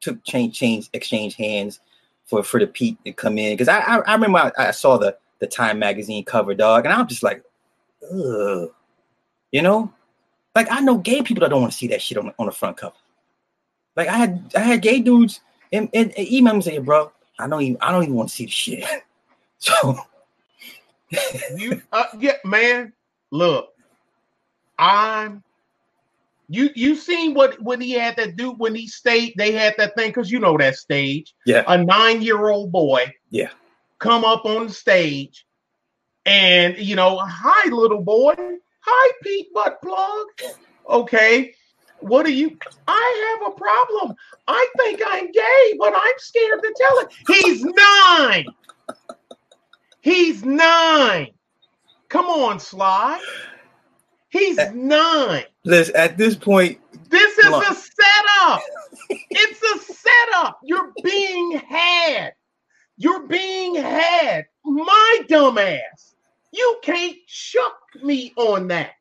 took 0.00 0.22
change, 0.24 0.58
change, 0.58 0.90
exchange 0.92 1.36
hands 1.36 1.80
for 2.26 2.42
for 2.42 2.58
the 2.58 2.66
Pete 2.66 3.02
to 3.04 3.12
come 3.12 3.38
in, 3.38 3.52
because 3.52 3.68
I, 3.68 3.78
I, 3.80 3.98
I 3.98 4.12
remember 4.14 4.38
I, 4.38 4.68
I 4.68 4.70
saw 4.72 4.96
the 4.96 5.16
the 5.38 5.46
Time 5.46 5.78
magazine 5.78 6.24
cover, 6.24 6.54
dog, 6.54 6.84
and 6.84 6.92
I'm 6.92 7.06
just 7.06 7.22
like, 7.22 7.42
ugh, 8.12 8.70
you 9.52 9.62
know, 9.62 9.92
like 10.54 10.68
I 10.70 10.80
know 10.80 10.98
gay 10.98 11.22
people 11.22 11.40
that 11.42 11.50
don't 11.50 11.60
want 11.60 11.72
to 11.72 11.78
see 11.78 11.88
that 11.88 12.02
shit 12.02 12.18
on 12.18 12.32
on 12.38 12.46
the 12.46 12.52
front 12.52 12.76
cover. 12.76 12.96
Like 13.96 14.08
I 14.08 14.16
had 14.16 14.52
I 14.56 14.60
had 14.60 14.82
gay 14.82 15.00
dudes 15.00 15.40
and, 15.72 15.88
and, 15.94 16.12
and 16.16 16.32
email 16.32 16.54
me 16.54 16.62
saying, 16.62 16.84
bro, 16.84 17.12
I 17.38 17.48
don't 17.48 17.62
even 17.62 17.78
I 17.80 17.92
don't 17.92 18.02
even 18.04 18.14
want 18.14 18.28
to 18.28 18.34
see 18.34 18.44
the 18.46 18.50
shit. 18.50 18.84
so 19.58 19.98
you 21.56 21.82
uh, 21.92 22.04
yeah, 22.18 22.36
man. 22.44 22.92
Look, 23.32 23.72
I'm 24.78 25.42
you 26.50 26.70
you 26.74 26.96
seen 26.96 27.32
what 27.32 27.60
when 27.62 27.80
he 27.80 27.92
had 27.92 28.16
that 28.16 28.36
dude 28.36 28.58
when 28.58 28.74
he 28.74 28.88
stayed 28.88 29.34
they 29.36 29.52
had 29.52 29.74
that 29.78 29.94
thing 29.96 30.10
because 30.10 30.30
you 30.30 30.40
know 30.40 30.58
that 30.58 30.74
stage 30.74 31.32
yeah 31.46 31.62
a 31.68 31.78
nine-year-old 31.78 32.72
boy 32.72 33.06
yeah 33.30 33.50
come 34.00 34.24
up 34.24 34.44
on 34.44 34.66
the 34.66 34.72
stage 34.72 35.46
and 36.26 36.76
you 36.76 36.96
know 36.96 37.18
hi 37.22 37.70
little 37.70 38.02
boy 38.02 38.34
hi 38.80 39.12
pete 39.22 39.52
butt 39.52 39.80
plug 39.82 40.26
okay 40.88 41.54
what 42.00 42.24
are 42.26 42.30
you 42.30 42.56
i 42.86 43.38
have 43.40 43.52
a 43.52 43.56
problem 43.56 44.14
i 44.48 44.68
think 44.78 45.00
i'm 45.06 45.30
gay 45.30 45.74
but 45.78 45.92
i'm 45.94 46.14
scared 46.18 46.60
to 46.62 46.74
tell 46.78 46.98
it 46.98 47.08
he's 47.28 47.64
nine 47.64 48.46
he's 50.00 50.44
nine 50.44 51.28
come 52.08 52.26
on 52.26 52.58
sly 52.58 53.20
he's 54.30 54.58
nine 54.72 55.44
Listen, 55.64 55.96
at 55.96 56.16
this 56.16 56.34
point, 56.36 56.78
this 57.10 57.38
is 57.38 57.44
a 57.44 57.74
setup. 57.74 58.62
it's 59.10 59.62
a 59.62 59.92
setup. 59.92 60.58
You're 60.62 60.92
being 61.02 61.60
had. 61.68 62.32
You're 62.96 63.26
being 63.26 63.74
had. 63.74 64.46
My 64.64 65.20
dumb 65.28 65.58
ass. 65.58 66.09
You 66.52 66.78
can't 66.82 67.16
shuck 67.26 67.78
me 68.02 68.32
on 68.36 68.68
that. 68.68 68.92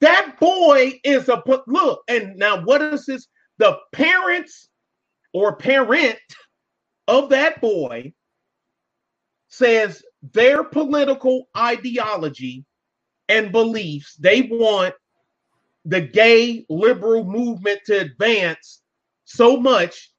That 0.00 0.38
boy 0.38 1.00
is 1.04 1.28
a 1.28 1.42
look, 1.66 2.02
and 2.08 2.36
now 2.36 2.62
what 2.64 2.82
is 2.82 3.06
this? 3.06 3.26
The 3.58 3.78
parents 3.92 4.68
or 5.32 5.56
parent 5.56 6.18
of 7.08 7.30
that 7.30 7.60
boy 7.60 8.12
says 9.48 10.02
their 10.32 10.64
political 10.64 11.48
ideology 11.56 12.64
and 13.28 13.52
beliefs 13.52 14.14
they 14.16 14.42
want 14.42 14.94
the 15.84 16.00
gay 16.00 16.66
liberal 16.68 17.24
movement 17.24 17.80
to 17.86 18.00
advance 18.00 18.82
so 19.24 19.56
much 19.56 20.10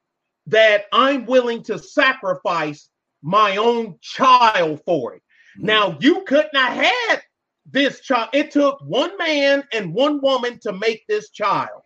that 0.48 0.86
I'm 0.94 1.26
willing 1.26 1.62
to 1.64 1.78
sacrifice 1.78 2.90
my 3.22 3.58
own 3.58 3.98
child 4.02 4.82
for 4.86 5.16
it. 5.16 5.22
Now, 5.58 5.98
you 6.00 6.24
couldn't 6.24 6.56
have 6.56 6.74
had 6.74 7.22
this 7.70 8.02
child. 8.02 8.30
It 8.34 8.52
took 8.52 8.80
one 8.82 9.18
man 9.18 9.64
and 9.74 9.94
one 9.94 10.22
woman 10.22 10.60
to 10.60 10.74
make 10.74 11.06
this 11.08 11.30
child. 11.32 11.82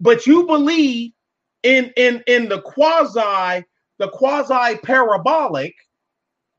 But 0.00 0.26
you 0.26 0.46
believe 0.46 1.12
in 1.64 1.92
in 1.96 2.22
in 2.26 2.48
the 2.48 2.60
quasi 2.62 3.64
the 3.98 4.08
quasi 4.10 4.78
parabolic 4.78 5.74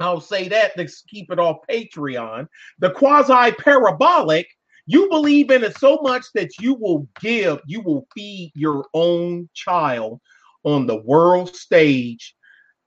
I'll 0.02 0.22
say 0.22 0.48
that 0.50 0.78
to 0.78 0.88
keep 1.08 1.32
it 1.32 1.40
off 1.40 1.58
Patreon. 1.70 2.48
The 2.80 2.92
quasi 2.92 3.52
parabolic 3.54 4.48
you 4.86 5.08
believe 5.10 5.52
in 5.52 5.64
it 5.64 5.78
so 5.78 6.00
much 6.02 6.26
that 6.34 6.50
you 6.60 6.74
will 6.74 7.08
give, 7.22 7.60
you 7.68 7.80
will 7.82 8.08
feed 8.16 8.52
your 8.56 8.88
own 8.96 9.48
child 9.54 10.20
on 10.64 10.88
the 10.88 10.98
world 11.04 11.56
stage 11.56 12.36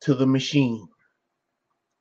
to 0.01 0.15
the 0.15 0.27
machine 0.27 0.89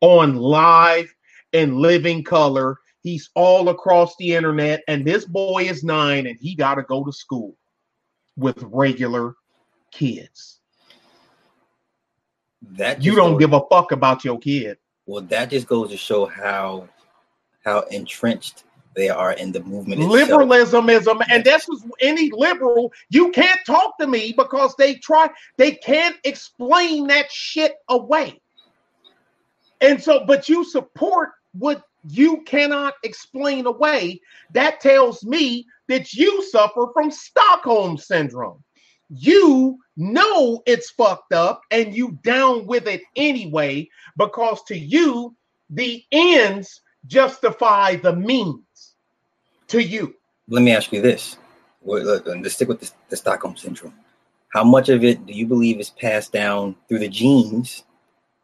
on 0.02 0.38
live 0.38 1.14
and 1.54 1.78
living 1.78 2.24
color. 2.24 2.78
He's 3.02 3.30
all 3.36 3.70
across 3.70 4.16
the 4.18 4.34
internet, 4.34 4.84
and 4.88 5.06
this 5.06 5.26
boy 5.26 5.64
is 5.64 5.84
nine 5.84 6.28
and 6.28 6.38
he 6.40 6.56
got 6.56 6.76
to 6.76 6.84
go 6.84 7.04
to 7.04 7.12
school 7.12 7.58
with 8.38 8.62
regular 8.62 9.36
kids. 9.92 10.60
That 12.62 13.02
you 13.02 13.16
don't 13.16 13.34
goes, 13.34 13.40
give 13.40 13.54
a 13.54 13.62
fuck 13.72 13.92
about 13.92 14.24
your 14.24 14.38
kid. 14.38 14.78
Well, 15.08 15.24
that 15.24 15.50
just 15.50 15.68
goes 15.68 15.90
to 15.90 15.98
show 15.98 16.26
how 16.28 16.88
how 17.64 17.82
entrenched 17.92 18.64
they 18.96 19.10
are 19.10 19.34
in 19.34 19.52
the 19.52 19.64
movement. 19.64 20.02
Liberalism 20.02 20.90
is 20.90 21.08
a, 21.08 21.16
and 21.30 21.44
that's 21.44 21.68
any 22.02 22.30
liberal. 22.34 22.92
You 23.10 23.32
can't 23.32 23.60
talk 23.66 23.98
to 24.00 24.08
me 24.08 24.34
because 24.36 24.76
they 24.76 24.96
try, 24.96 25.30
they 25.58 25.72
can't 25.72 26.18
explain 26.24 27.08
that 27.08 27.32
shit 27.32 27.76
away. 27.90 28.42
And 29.80 30.02
so, 30.02 30.26
but 30.26 30.50
you 30.50 30.64
support 30.64 31.30
what 31.54 31.84
you 32.08 32.42
cannot 32.44 32.96
explain 33.04 33.66
away. 33.66 34.22
That 34.54 34.80
tells 34.80 35.24
me 35.24 35.68
that 35.88 36.14
you 36.14 36.44
suffer 36.50 36.88
from 36.94 37.12
Stockholm 37.12 37.98
syndrome. 37.98 38.64
You 39.10 39.78
know 39.98 40.64
it's 40.66 40.92
fucked 40.92 41.34
up 41.34 41.62
and 41.70 41.94
you 41.94 42.18
down 42.24 42.66
with 42.66 42.88
it 42.88 43.02
anyway 43.16 43.90
because 44.18 44.64
to 44.64 44.78
you, 44.78 45.36
the 45.70 46.04
ends 46.12 46.82
justify 47.08 47.96
the 47.96 48.16
means 48.16 48.96
to 49.68 49.82
you. 49.82 50.16
Let 50.48 50.64
me 50.64 50.74
ask 50.74 50.92
you 50.92 51.02
this. 51.02 51.38
Um, 51.90 52.42
let's 52.42 52.56
stick 52.56 52.68
with 52.68 52.94
the 53.10 53.18
Stockholm 53.18 53.58
syndrome. 53.58 53.94
How 54.54 54.64
much 54.64 54.90
of 54.90 55.04
it 55.04 55.26
do 55.26 55.34
you 55.34 55.48
believe 55.48 55.80
is 55.80 55.90
passed 55.90 56.32
down 56.32 56.76
through 56.88 57.00
the 57.00 57.08
genes, 57.08 57.84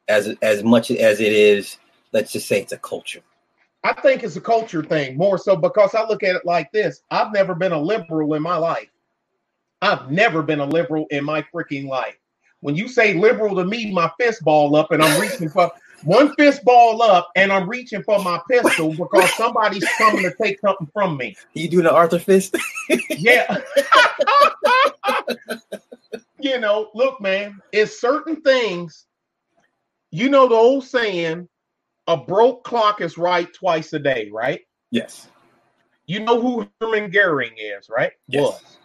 as 0.07 0.35
as 0.41 0.63
much 0.63 0.89
as 0.89 1.19
it 1.19 1.33
is? 1.33 1.77
Let's 2.11 2.31
just 2.31 2.47
say 2.47 2.61
it's 2.61 2.71
a 2.71 2.77
culture. 2.77 3.21
I 3.83 3.93
think 3.93 4.23
it's 4.23 4.35
a 4.35 4.41
culture 4.41 4.83
thing 4.83 5.17
more 5.17 5.37
so 5.37 5.55
because 5.55 5.95
I 5.95 6.05
look 6.05 6.23
at 6.23 6.35
it 6.35 6.45
like 6.45 6.71
this. 6.71 7.03
I've 7.11 7.31
never 7.31 7.55
been 7.55 7.71
a 7.71 7.79
liberal 7.79 8.33
in 8.33 8.41
my 8.41 8.57
life. 8.57 8.89
I've 9.81 10.09
never 10.09 10.41
been 10.41 10.59
a 10.59 10.65
liberal 10.65 11.05
in 11.11 11.23
my 11.23 11.43
freaking 11.53 11.87
life. 11.87 12.17
When 12.61 12.75
you 12.75 12.87
say 12.87 13.13
liberal 13.13 13.55
to 13.55 13.63
me, 13.63 13.93
my 13.93 14.11
fist 14.19 14.43
ball 14.43 14.75
up 14.75 14.91
and 14.91 15.03
I'm 15.03 15.21
reaching 15.21 15.49
for 15.49 15.71
one 16.03 16.33
fist 16.35 16.63
ball 16.63 17.01
up 17.01 17.29
and 17.35 17.51
I'm 17.51 17.69
reaching 17.69 18.03
for 18.03 18.21
my 18.23 18.39
pistol 18.49 18.93
because 18.93 19.31
somebody's 19.35 19.87
coming 19.97 20.23
to 20.23 20.33
take 20.41 20.59
something 20.59 20.87
from 20.91 21.17
me. 21.17 21.35
You 21.53 21.69
doing 21.69 21.83
the 21.83 21.93
Arthur 21.93 22.19
fist? 22.19 22.57
yeah. 23.09 23.57
you 26.39 26.59
know, 26.59 26.89
look, 26.95 27.21
man, 27.21 27.61
it's 27.71 27.99
certain 27.99 28.41
things. 28.41 29.05
You 30.09 30.29
know 30.29 30.47
the 30.47 30.55
old 30.55 30.83
saying, 30.83 31.47
a 32.07 32.17
broke 32.17 32.63
clock 32.63 33.01
is 33.01 33.17
right 33.17 33.51
twice 33.53 33.93
a 33.93 33.99
day, 33.99 34.29
right? 34.31 34.61
Yes. 34.91 35.27
You 36.05 36.21
know 36.21 36.41
who 36.41 36.67
Hermann 36.79 37.11
Goering 37.11 37.53
is, 37.57 37.89
right? 37.89 38.13
Yes. 38.27 38.43
Was. 38.43 38.77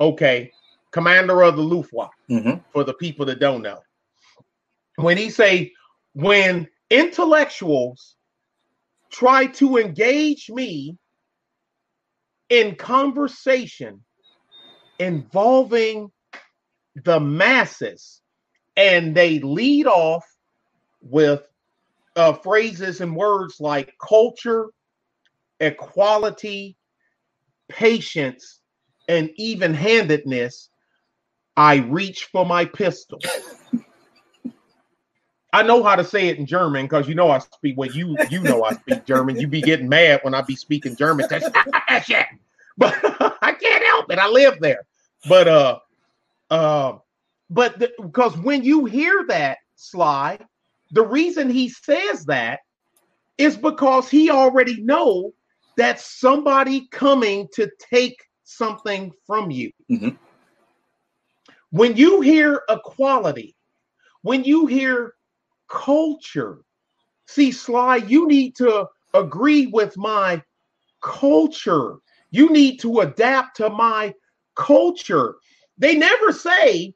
Okay. 0.00 0.52
Commander 0.90 1.42
of 1.42 1.56
the 1.56 1.62
Luftwaffe, 1.62 2.10
mm-hmm. 2.30 2.60
for 2.72 2.82
the 2.82 2.94
people 2.94 3.26
that 3.26 3.38
don't 3.38 3.62
know. 3.62 3.78
When 4.96 5.16
he 5.16 5.30
say 5.30 5.72
when 6.14 6.66
intellectuals 6.90 8.16
try 9.10 9.46
to 9.46 9.76
engage 9.76 10.50
me 10.50 10.96
in 12.48 12.74
conversation 12.74 14.02
involving 14.98 16.10
the 17.04 17.20
masses 17.20 18.20
and 18.76 19.14
they 19.14 19.38
lead 19.38 19.86
off 19.86 20.24
with 21.00 21.42
uh, 22.18 22.32
phrases 22.32 23.00
and 23.00 23.14
words 23.14 23.60
like 23.60 23.94
culture, 24.06 24.66
equality, 25.60 26.76
patience, 27.68 28.60
and 29.08 29.30
even 29.36 29.72
handedness, 29.72 30.68
I 31.56 31.76
reach 31.76 32.28
for 32.30 32.44
my 32.44 32.64
pistol. 32.64 33.20
I 35.52 35.62
know 35.62 35.82
how 35.82 35.96
to 35.96 36.04
say 36.04 36.28
it 36.28 36.38
in 36.38 36.46
German 36.46 36.84
because 36.84 37.08
you 37.08 37.14
know 37.14 37.30
I 37.30 37.38
speak. 37.38 37.76
Well, 37.78 37.90
you 37.90 38.16
you 38.30 38.42
know 38.42 38.64
I 38.64 38.72
speak 38.72 39.06
German. 39.06 39.40
You 39.40 39.48
be 39.48 39.62
getting 39.62 39.88
mad 39.88 40.20
when 40.22 40.34
I 40.34 40.42
be 40.42 40.56
speaking 40.56 40.94
German. 40.94 41.26
But 42.76 42.94
I 43.42 43.52
can't 43.52 43.84
help 43.84 44.12
it. 44.12 44.18
I 44.18 44.28
live 44.28 44.60
there. 44.60 44.86
But 45.28 45.48
uh, 45.48 45.78
uh, 46.50 46.98
but 47.48 47.78
because 47.78 48.36
when 48.36 48.62
you 48.62 48.84
hear 48.84 49.24
that 49.28 49.58
Sly, 49.76 50.38
the 50.90 51.06
reason 51.06 51.50
he 51.50 51.68
says 51.68 52.24
that 52.26 52.60
is 53.36 53.56
because 53.56 54.08
he 54.08 54.30
already 54.30 54.80
know 54.82 55.32
that 55.76 56.00
somebody 56.00 56.88
coming 56.90 57.48
to 57.54 57.70
take 57.78 58.16
something 58.44 59.12
from 59.26 59.50
you. 59.50 59.70
Mhm. 59.90 60.18
When 61.70 61.96
you 61.96 62.20
hear 62.20 62.62
equality, 62.68 63.54
when 64.22 64.44
you 64.44 64.66
hear 64.66 65.14
culture, 65.68 66.58
see, 67.26 67.52
Sly, 67.52 67.96
you 67.96 68.26
need 68.26 68.56
to 68.56 68.86
agree 69.14 69.66
with 69.66 69.96
my 69.96 70.42
culture. 71.02 71.96
You 72.30 72.50
need 72.50 72.78
to 72.80 73.00
adapt 73.00 73.56
to 73.58 73.70
my 73.70 74.14
culture. 74.56 75.36
They 75.76 75.94
never 75.96 76.32
say, 76.32 76.94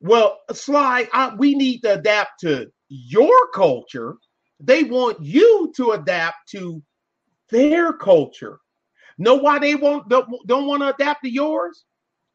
well, 0.00 0.38
Sly, 0.52 1.08
I, 1.12 1.34
we 1.34 1.54
need 1.54 1.80
to 1.82 1.94
adapt 1.94 2.40
to 2.40 2.70
your 2.90 3.48
culture. 3.54 4.16
They 4.58 4.84
want 4.84 5.22
you 5.22 5.72
to 5.76 5.92
adapt 5.92 6.48
to 6.50 6.82
their 7.48 7.92
culture. 7.94 8.58
Know 9.16 9.36
why 9.36 9.58
they 9.58 9.74
won't 9.74 10.08
don't, 10.08 10.28
don't 10.46 10.66
want 10.66 10.82
to 10.82 10.94
adapt 10.94 11.24
to 11.24 11.30
yours? 11.30 11.84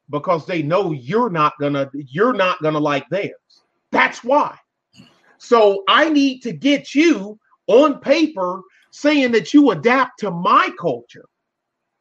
Because 0.10 0.46
they 0.46 0.64
know 0.64 0.92
you're 0.92 1.30
not 1.30 1.54
gonna 1.60 1.90
you're 1.94 2.34
not 2.34 2.62
gonna 2.62 2.80
like 2.80 3.08
theirs. 3.10 3.64
That's 3.92 4.24
why. 4.24 4.58
So 5.38 5.84
I 5.88 6.10
need 6.10 6.42
to 6.44 6.52
get 6.52 6.96
you 6.96 7.40
on 7.68 8.00
paper 8.00 8.62
saying 8.92 9.32
that 9.34 9.54
you 9.54 9.72
adapt 9.72 10.20
to 10.20 10.32
my 10.32 10.70
culture. 10.80 11.26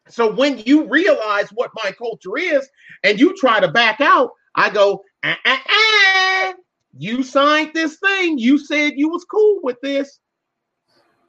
So 0.08 0.32
when 0.32 0.58
you 0.58 0.86
realize 0.88 1.48
what 1.50 1.70
my 1.82 1.92
culture 1.92 2.38
is 2.38 2.68
and 3.02 3.18
you 3.18 3.34
try 3.36 3.58
to 3.60 3.68
back 3.68 4.00
out, 4.00 4.30
I 4.54 4.70
go, 4.70 5.02
ah, 5.24 5.38
ah, 5.44 5.62
ah. 5.68 6.54
You 6.96 7.22
signed 7.22 7.72
this 7.74 7.98
thing. 7.98 8.38
You 8.38 8.58
said 8.58 8.94
you 8.96 9.08
was 9.08 9.24
cool 9.24 9.60
with 9.62 9.80
this. 9.80 10.20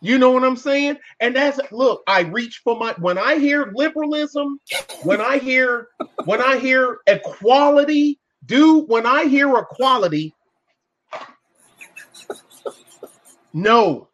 You 0.01 0.19
know 0.19 0.29
what 0.31 0.43
I'm 0.43 0.57
saying? 0.57 0.97
And 1.19 1.35
that's 1.35 1.59
look, 1.71 2.03
I 2.07 2.21
reach 2.21 2.61
for 2.63 2.77
my 2.77 2.93
when 2.99 3.17
I 3.17 3.39
hear 3.39 3.71
liberalism, 3.73 4.59
when 5.03 5.21
I 5.21 5.37
hear 5.37 5.87
when 6.25 6.41
I 6.41 6.57
hear 6.57 6.99
equality, 7.07 8.19
dude, 8.45 8.87
when 8.87 9.07
I 9.07 9.25
hear 9.25 9.55
equality, 9.57 10.35
no, 13.53 14.09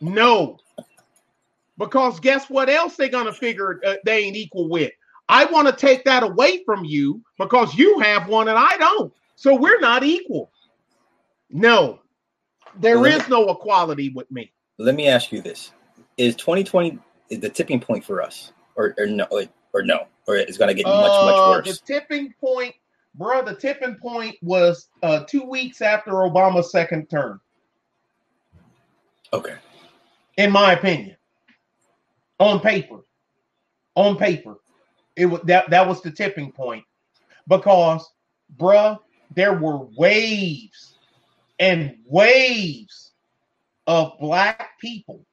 no, 0.00 0.56
because 1.78 2.18
guess 2.18 2.50
what 2.50 2.68
else 2.68 2.96
they're 2.96 3.08
gonna 3.08 3.32
figure 3.32 3.80
uh, 3.86 3.96
they 4.04 4.24
ain't 4.24 4.36
equal 4.36 4.68
with? 4.68 4.90
I 5.28 5.44
want 5.44 5.68
to 5.68 5.74
take 5.74 6.04
that 6.04 6.24
away 6.24 6.64
from 6.64 6.84
you 6.84 7.22
because 7.38 7.74
you 7.76 8.00
have 8.00 8.28
one 8.28 8.48
and 8.48 8.58
I 8.58 8.76
don't. 8.78 9.12
So 9.36 9.54
we're 9.54 9.80
not 9.80 10.04
equal. 10.04 10.50
No, 11.50 12.00
there 12.78 12.98
let 12.98 13.20
is 13.20 13.28
no 13.28 13.50
equality 13.50 14.10
with 14.10 14.30
me. 14.30 14.52
Let 14.78 14.94
me 14.94 15.08
ask 15.08 15.32
you 15.32 15.42
this: 15.42 15.72
Is 16.16 16.34
2020 16.36 16.98
is 17.28 17.40
the 17.40 17.48
tipping 17.48 17.80
point 17.80 18.04
for 18.04 18.22
us, 18.22 18.52
or 18.76 18.94
or 18.98 19.06
no, 19.06 19.26
or, 19.72 19.82
no, 19.82 20.06
or 20.26 20.36
it's 20.36 20.58
going 20.58 20.68
to 20.68 20.74
get 20.74 20.86
much 20.94 21.22
much 21.22 21.36
Uh, 21.44 21.50
worse? 21.50 21.80
The 21.80 21.94
tipping 21.94 22.34
point, 22.40 22.74
bro, 23.14 23.42
the 23.44 23.54
tipping 23.54 23.96
point 23.96 24.36
was 24.42 24.88
uh, 25.02 25.24
two 25.24 25.42
weeks 25.44 25.80
after 25.82 26.12
Obama's 26.12 26.70
second 26.70 27.08
term, 27.08 27.40
Okay. 29.32 29.54
in 30.36 30.50
my 30.50 30.72
opinion. 30.72 31.16
On 32.38 32.58
paper, 32.58 33.00
on 33.94 34.16
paper, 34.16 34.56
it 35.16 35.26
was 35.26 35.40
that 35.42 35.70
that 35.70 35.86
was 35.86 36.02
the 36.02 36.10
tipping 36.10 36.50
point 36.50 36.84
because, 37.46 38.04
bruh, 38.56 38.98
there 39.34 39.54
were 39.54 39.86
waves 39.96 40.96
and 41.58 41.96
waves 42.06 43.12
of 43.86 44.12
black 44.20 44.78
people 44.80 45.24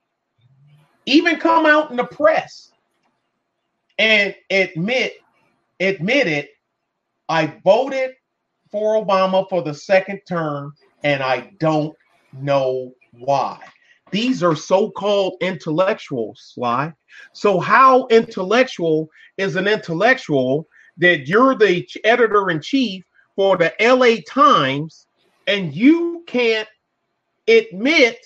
even 1.05 1.37
come 1.37 1.65
out 1.65 1.91
in 1.91 1.97
the 1.97 2.05
press 2.05 2.71
and 3.97 4.35
admit 4.49 5.13
admitted 5.79 6.47
I 7.27 7.59
voted 7.63 8.11
for 8.71 9.03
Obama 9.03 9.47
for 9.49 9.61
the 9.61 9.73
second 9.73 10.21
term 10.27 10.73
and 11.03 11.23
I 11.23 11.51
don't 11.59 11.95
know 12.33 12.91
why. 13.11 13.59
These 14.11 14.41
are 14.43 14.55
so-called 14.55 15.35
intellectuals, 15.41 16.51
Sly. 16.53 16.91
So 17.33 17.59
how 17.59 18.07
intellectual 18.07 19.09
is 19.37 19.55
an 19.55 19.67
intellectual 19.67 20.67
that 20.97 21.27
you're 21.27 21.55
the 21.55 21.87
editor 22.03 22.49
in 22.49 22.61
chief 22.61 23.03
for 23.39 23.55
the 23.55 23.73
LA 23.79 24.17
Times 24.27 25.07
and 25.47 25.73
you 25.73 26.25
can't 26.27 26.67
admit 27.47 28.17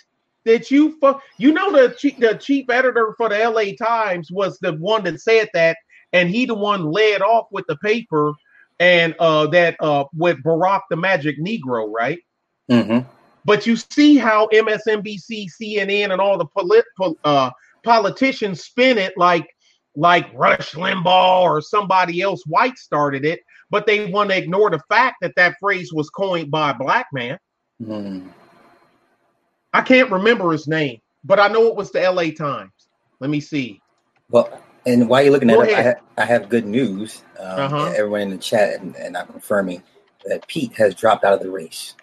that 0.43 0.71
you 0.71 0.97
fu- 0.99 1.19
you 1.37 1.53
know 1.53 1.71
the 1.71 1.93
chief, 1.93 2.17
the 2.17 2.33
chief 2.33 2.67
editor 2.67 3.13
for 3.15 3.29
the 3.29 3.37
LA 3.37 3.75
Times 3.79 4.31
was 4.31 4.57
the 4.57 4.73
one 4.73 5.03
that 5.03 5.21
said 5.21 5.49
that 5.53 5.77
and 6.13 6.31
he 6.31 6.47
the 6.47 6.55
one 6.55 6.91
led 6.91 7.21
off 7.21 7.45
with 7.51 7.63
the 7.67 7.77
paper 7.77 8.33
and 8.79 9.13
uh 9.19 9.45
that 9.45 9.75
uh 9.81 10.05
with 10.15 10.41
Barack 10.43 10.81
the 10.89 10.97
Magic 10.97 11.39
Negro, 11.39 11.91
right? 11.93 12.17
hmm 12.67 13.01
But 13.45 13.67
you 13.67 13.75
see 13.75 14.17
how 14.17 14.47
MSNBC, 14.51 15.47
CNN, 15.61 16.11
and 16.11 16.19
all 16.19 16.39
the 16.39 16.47
polit- 16.47 16.85
pol- 16.97 17.19
uh, 17.23 17.51
politicians 17.83 18.63
spin 18.63 18.97
it 18.97 19.13
like 19.15 19.47
like 19.95 20.33
Rush 20.33 20.71
Limbaugh 20.71 21.41
or 21.41 21.61
somebody 21.61 22.21
else 22.21 22.41
white 22.47 22.79
started 22.79 23.25
it, 23.25 23.41
but 23.69 23.85
they 23.85 24.05
want 24.11 24.29
to 24.29 24.37
ignore 24.37 24.69
the 24.69 24.81
fact 24.89 25.17
that 25.21 25.33
that 25.35 25.55
phrase 25.59 25.91
was 25.93 26.09
coined 26.09 26.51
by 26.51 26.71
a 26.71 26.75
black 26.75 27.07
man. 27.13 27.37
Mm. 27.81 28.29
I 29.73 29.81
can't 29.81 30.11
remember 30.11 30.51
his 30.51 30.67
name, 30.67 30.99
but 31.23 31.39
I 31.39 31.47
know 31.47 31.67
it 31.67 31.75
was 31.75 31.91
the 31.91 32.01
LA 32.01 32.31
Times. 32.31 32.71
Let 33.19 33.29
me 33.29 33.39
see. 33.39 33.81
Well, 34.29 34.61
and 34.85 35.07
while 35.09 35.23
you're 35.23 35.31
looking 35.31 35.47
Go 35.47 35.61
at 35.61 35.69
it, 35.69 35.77
I, 35.77 35.83
ha- 35.83 36.01
I 36.17 36.25
have 36.25 36.49
good 36.49 36.65
news. 36.65 37.23
Um, 37.39 37.59
Uh-huh. 37.59 37.93
Everyone 37.95 38.21
in 38.21 38.29
the 38.31 38.37
chat, 38.37 38.81
and, 38.81 38.95
and 38.95 39.17
I'm 39.17 39.27
confirming 39.27 39.81
that 40.25 40.47
Pete 40.47 40.73
has 40.73 40.95
dropped 40.95 41.23
out 41.23 41.33
of 41.33 41.39
the 41.41 41.49
race. 41.49 41.95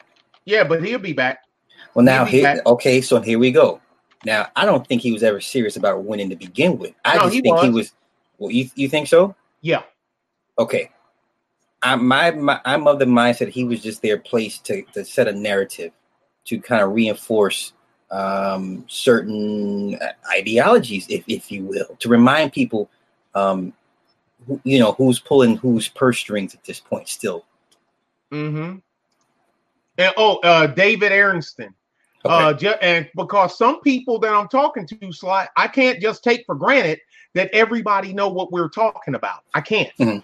Yeah, 0.45 0.65
but 0.65 0.83
he'll 0.83 0.99
be 0.99 1.13
back. 1.13 1.41
Well, 1.95 2.05
now 2.05 2.25
here, 2.25 2.63
okay, 2.67 3.01
so 3.01 3.21
here 3.21 3.39
we 3.39 3.51
go. 3.51 3.81
Now, 4.25 4.49
I 4.55 4.65
don't 4.65 4.87
think 4.87 5.03
he 5.03 5.13
was 5.13 5.23
ever 5.23 5.41
serious 5.41 5.77
about 5.77 6.05
winning 6.05 6.31
to 6.31 6.37
begin 6.37 6.79
with. 6.79 6.95
I 7.05 7.17
No, 7.17 7.23
just 7.23 7.35
he 7.35 7.41
think 7.41 7.59
he 7.61 7.69
was. 7.69 7.75
was. 7.75 7.93
Well, 8.39 8.51
you 8.51 8.69
you 8.75 8.89
think 8.89 9.07
so? 9.07 9.35
Yeah. 9.61 9.83
Okay. 10.59 10.91
I 11.83 11.97
my, 11.97 12.31
my 12.33 12.61
I'm 12.65 12.87
of 12.87 12.99
the 12.99 13.05
mindset 13.07 13.49
he 13.49 13.65
was 13.65 13.83
just 13.83 14.03
there 14.03 14.19
placed 14.19 14.65
to 14.67 14.83
to 14.93 15.05
set 15.05 15.29
a 15.29 15.33
narrative, 15.33 15.93
to 16.47 16.61
kind 16.61 16.83
of 16.83 16.93
reinforce 16.93 17.73
um, 18.11 18.85
certain 18.89 19.99
ideologies, 20.31 21.07
if 21.09 21.25
if 21.27 21.51
you 21.51 21.65
will, 21.65 21.97
to 22.01 22.09
remind 22.09 22.53
people, 22.53 22.91
um, 23.35 23.73
who, 24.47 24.61
you 24.65 24.79
know, 24.79 24.93
who's 24.93 25.19
pulling 25.19 25.57
whose 25.57 25.89
purse 25.89 26.19
strings 26.19 26.55
at 26.55 26.65
this 26.65 26.81
point. 26.81 27.09
Still, 27.09 27.45
Mm-hmm. 28.33 28.79
And 29.99 30.15
oh, 30.17 30.37
uh, 30.39 30.67
David 30.67 31.13
Aronston. 31.13 31.75
okay. 32.25 32.35
Uh, 32.45 32.53
ju- 32.55 32.75
and 32.81 33.09
because 33.17 33.57
some 33.59 33.81
people 33.81 34.19
that 34.21 34.33
I'm 34.33 34.49
talking 34.49 34.87
to, 34.87 35.13
Sly, 35.13 35.49
I 35.57 35.69
can't 35.69 36.01
just 36.01 36.23
take 36.25 36.45
for 36.47 36.55
granted 36.55 37.01
that 37.35 37.51
everybody 37.53 38.13
know 38.13 38.29
what 38.29 38.51
we're 38.53 38.69
talking 38.69 39.15
about. 39.15 39.45
I 39.55 39.61
can't. 39.61 39.95
Mhm. 39.99 40.23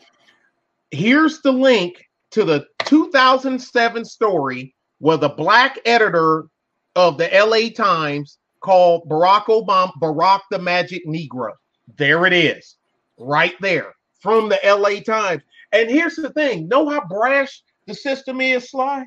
Here's 0.91 1.41
the 1.41 1.53
link 1.53 2.05
to 2.33 2.45
the 2.45 2.67
2007 2.85 4.05
story 4.05 4.75
where 4.99 5.17
the 5.17 5.29
black 5.29 5.79
editor 5.85 6.47
of 6.95 7.19
the 7.19 7.29
LA 7.33 7.71
Times 7.71 8.39
called 8.61 9.09
Barack 9.09 9.47
Obama 9.47 9.93
Barack 10.01 10.41
the 10.51 10.59
Magic 10.59 11.07
Negro. 11.07 11.53
There 11.97 12.27
it 12.27 12.33
is, 12.33 12.77
right 13.19 13.55
there 13.61 13.95
from 14.21 14.49
the 14.49 14.59
LA 14.65 15.01
Times. 15.01 15.43
And 15.73 15.91
here's 15.91 16.17
the 16.17 16.31
thing: 16.31 16.69
know 16.69 16.89
how 16.89 17.07
brash 17.07 17.63
the 17.87 17.95
system 17.95 18.41
is, 18.41 18.71
Sly? 18.71 19.05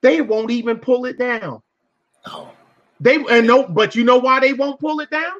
They 0.00 0.20
won't 0.20 0.50
even 0.50 0.78
pull 0.78 1.06
it 1.06 1.18
down. 1.18 1.60
They 3.00 3.16
and 3.16 3.46
no, 3.46 3.66
but 3.66 3.94
you 3.94 4.04
know 4.04 4.18
why 4.18 4.40
they 4.40 4.52
won't 4.52 4.80
pull 4.80 5.00
it 5.00 5.10
down? 5.10 5.34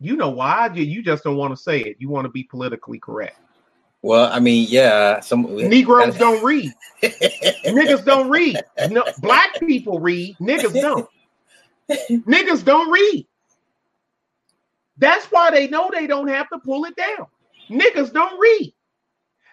You 0.00 0.16
know 0.16 0.30
why? 0.30 0.70
You, 0.72 0.84
you 0.84 1.02
just 1.02 1.24
don't 1.24 1.36
want 1.36 1.54
to 1.54 1.62
say 1.62 1.80
it. 1.80 1.96
You 1.98 2.08
want 2.08 2.24
to 2.24 2.30
be 2.30 2.42
politically 2.44 2.98
correct. 2.98 3.38
well, 4.02 4.32
I 4.32 4.40
mean, 4.40 4.66
yeah, 4.70 5.20
some 5.20 5.42
Negroes 5.56 6.16
don't 6.18 6.42
read. 6.42 6.72
Niggas 7.02 8.04
don't 8.04 8.30
read. 8.30 8.60
No, 8.90 9.04
black 9.18 9.60
people 9.60 10.00
read. 10.00 10.36
Niggas 10.40 10.72
don't. 10.72 11.08
Niggas 12.10 12.64
don't 12.64 12.90
read. 12.90 13.26
That's 14.96 15.26
why 15.26 15.50
they 15.50 15.66
know 15.66 15.90
they 15.92 16.06
don't 16.06 16.28
have 16.28 16.48
to 16.50 16.58
pull 16.58 16.84
it 16.84 16.96
down. 16.96 17.26
Niggas 17.70 18.12
don't 18.12 18.38
read. 18.38 18.72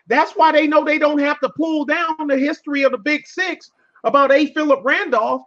That's 0.08 0.34
why 0.34 0.52
they 0.52 0.68
know 0.68 0.84
they 0.84 0.98
don't 0.98 1.20
have 1.20 1.40
to 1.42 1.50
pull 1.50 1.86
down 1.86 2.28
the 2.28 2.38
history 2.38 2.84
of 2.84 2.92
the 2.92 2.98
Big 2.98 3.28
Six 3.28 3.72
about 4.04 4.32
A. 4.32 4.48
Philip 4.54 4.82
Randolph 4.84 5.42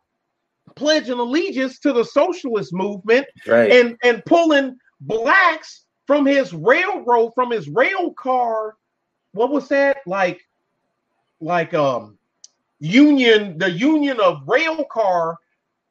pledging 0.76 1.18
allegiance 1.18 1.78
to 1.80 1.92
the 1.92 2.05
socialist 2.05 2.72
movement 2.72 3.26
right. 3.46 3.70
and 3.72 3.96
and 4.03 4.24
pulling 4.24 4.76
blacks 5.01 5.84
from 6.07 6.26
his 6.26 6.53
railroad 6.53 7.30
from 7.34 7.51
his 7.51 7.68
rail 7.68 8.12
car 8.12 8.76
what 9.32 9.51
was 9.51 9.68
that 9.68 9.98
like 10.07 10.40
like 11.40 11.72
um 11.74 12.18
union 12.80 13.57
the 13.59 13.70
union 13.70 14.18
of 14.20 14.42
rail 14.46 14.84
car 14.84 15.38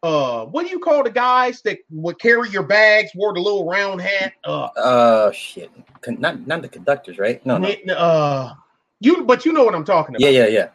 uh 0.04 0.46
what 0.46 0.66
do 0.66 0.72
you 0.72 0.80
call 0.80 1.04
the 1.04 1.10
guys 1.10 1.62
that 1.62 1.78
would 1.90 2.18
carry 2.20 2.50
your 2.50 2.64
bags, 2.64 3.12
wore 3.16 3.34
the 3.34 3.40
little 3.40 3.70
round 3.70 4.00
hat? 4.00 4.34
Uh 4.46 4.70
Uh, 4.78 5.32
shit. 5.32 5.70
Not 6.08 6.48
not 6.48 6.62
the 6.62 6.70
conductors, 6.70 7.18
right? 7.18 7.46
No, 7.46 7.58
no. 7.58 7.94
uh 7.96 8.54
you 9.02 9.24
but 9.24 9.46
you 9.46 9.52
know 9.52 9.64
what 9.64 9.76
I'm 9.76 9.84
talking 9.84 10.16
about. 10.16 10.32
Yeah, 10.32 10.46
yeah, 10.46 10.48
yeah. 10.48 10.70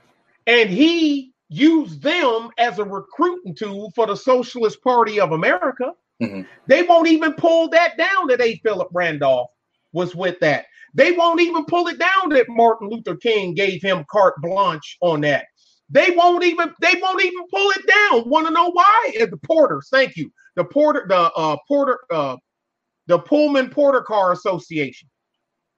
And 0.47 0.68
he 0.68 1.32
used 1.49 2.03
them 2.03 2.51
as 2.59 2.78
a 2.78 2.85
recruiting 2.85 3.55
tool 3.55 3.91
for 3.95 4.07
the 4.07 4.16
Socialist 4.16 4.82
Party 4.82 5.20
of 5.20 5.32
America. 5.32 5.93
Mhm. 6.23 6.47
They 6.67 6.83
won't 6.83 7.09
even 7.09 7.35
pull 7.35 7.69
that 7.71 7.97
down 7.97 8.29
that 8.29 8.41
A. 8.41 8.57
Philip 8.65 8.89
Randolph 8.93 9.51
was 9.93 10.15
with 10.15 10.39
that. 10.41 10.67
They 10.95 11.12
won't 11.12 11.41
even 11.41 11.65
pull 11.67 11.89
it 11.89 11.99
down 11.99 12.31
that 12.31 12.47
Martin 12.49 12.89
Luther 12.89 13.17
King 13.17 13.55
gave 13.55 13.83
him 13.83 14.05
carte 14.11 14.35
blanche 14.41 14.97
on 15.01 15.21
that. 15.23 15.47
They 15.91 16.11
won't 16.17 16.45
even 16.45 16.73
they 16.81 16.95
won't 17.03 17.23
even 17.23 17.47
pull 17.53 17.71
it 17.73 17.87
down. 17.87 18.29
Want 18.29 18.47
to 18.47 18.53
know 18.53 18.71
why? 18.71 19.12
The 19.19 19.39
Porters, 19.47 19.89
thank 19.91 20.17
you. 20.17 20.31
The 20.57 20.65
Porter, 20.65 21.05
the 21.09 21.33
uh 21.33 21.57
Porter, 21.69 21.99
uh 22.11 22.37
the 23.07 23.19
Pullman 23.19 23.71
Porter 23.71 24.03
Car 24.03 24.33
Association. 24.33 25.11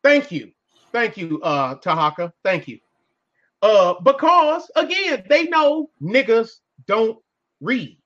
Thank 0.05 0.31
you. 0.31 0.53
Thank 0.93 1.17
you, 1.17 1.41
uh 1.43 1.77
Tahaka. 1.77 2.33
Thank 2.45 2.69
you. 2.69 2.79
Uh, 3.63 3.95
because 4.05 4.71
again, 4.77 5.25
they 5.29 5.45
know 5.45 5.91
niggas 6.01 6.51
don't 6.87 7.19
read. 7.61 7.99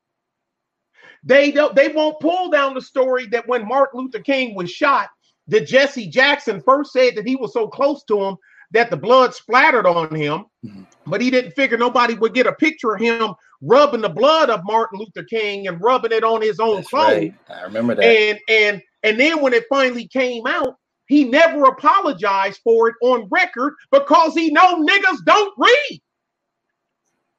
They 1.23 1.51
don't 1.51 1.75
they 1.75 1.89
won't 1.89 2.21
pull 2.21 2.51
down 2.51 2.75
the 2.75 2.81
story 2.81 3.27
that 3.27 3.47
when 3.47 3.67
Martin 3.69 4.01
Luther 4.01 4.21
King 4.21 4.55
was 4.55 4.71
shot, 4.71 5.09
that 5.49 5.67
Jesse 5.67 6.07
Jackson 6.09 6.61
first 6.63 6.93
said 6.93 7.15
that 7.17 7.27
he 7.27 7.37
was 7.37 7.53
so 7.53 7.69
close 7.69 8.03
to 8.05 8.21
him 8.23 8.37
that 8.73 8.89
the 8.91 8.97
blood 8.97 9.35
splattered 9.35 9.87
on 9.87 10.15
him, 10.15 10.45
Mhm. 10.65 10.87
but 11.07 11.21
he 11.21 11.31
didn't 11.31 11.53
figure 11.53 11.77
nobody 11.77 12.15
would 12.15 12.35
get 12.35 12.47
a 12.47 12.53
picture 12.53 12.95
of 12.95 13.01
him 13.01 13.35
rubbing 13.61 14.01
the 14.01 14.09
blood 14.09 14.49
of 14.49 14.61
Martin 14.65 14.99
Luther 15.01 15.25
King 15.25 15.67
and 15.67 15.81
rubbing 15.81 16.13
it 16.13 16.25
on 16.25 16.41
his 16.41 16.61
own 16.61 16.77
That's 16.77 16.89
clothes. 16.89 17.09
right. 17.09 17.35
I 17.51 17.63
remember 17.63 17.95
that. 17.97 18.05
And 18.05 18.39
and 18.49 18.83
and 19.03 19.19
then 19.21 19.41
when 19.41 19.53
it 19.55 19.65
finally 19.69 20.07
came 20.09 20.47
out, 20.47 20.77
he 21.09 21.25
never 21.25 21.65
apologized 21.65 22.61
for 22.63 22.89
it 22.89 22.95
on 23.03 23.29
record 23.31 23.75
because 23.91 24.35
he 24.35 24.51
know 24.51 24.77
niggas 24.77 25.25
don't 25.27 25.53
read. 25.59 26.01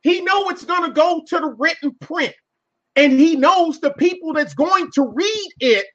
He 0.01 0.21
know 0.21 0.49
it's 0.49 0.65
gonna 0.65 0.91
go 0.91 1.23
to 1.27 1.39
the 1.39 1.55
written 1.57 1.95
print, 2.01 2.33
and 2.95 3.13
he 3.13 3.35
knows 3.35 3.79
the 3.79 3.93
people 3.93 4.33
that's 4.33 4.53
going 4.53 4.91
to 4.91 5.03
read 5.03 5.49
it 5.59 5.85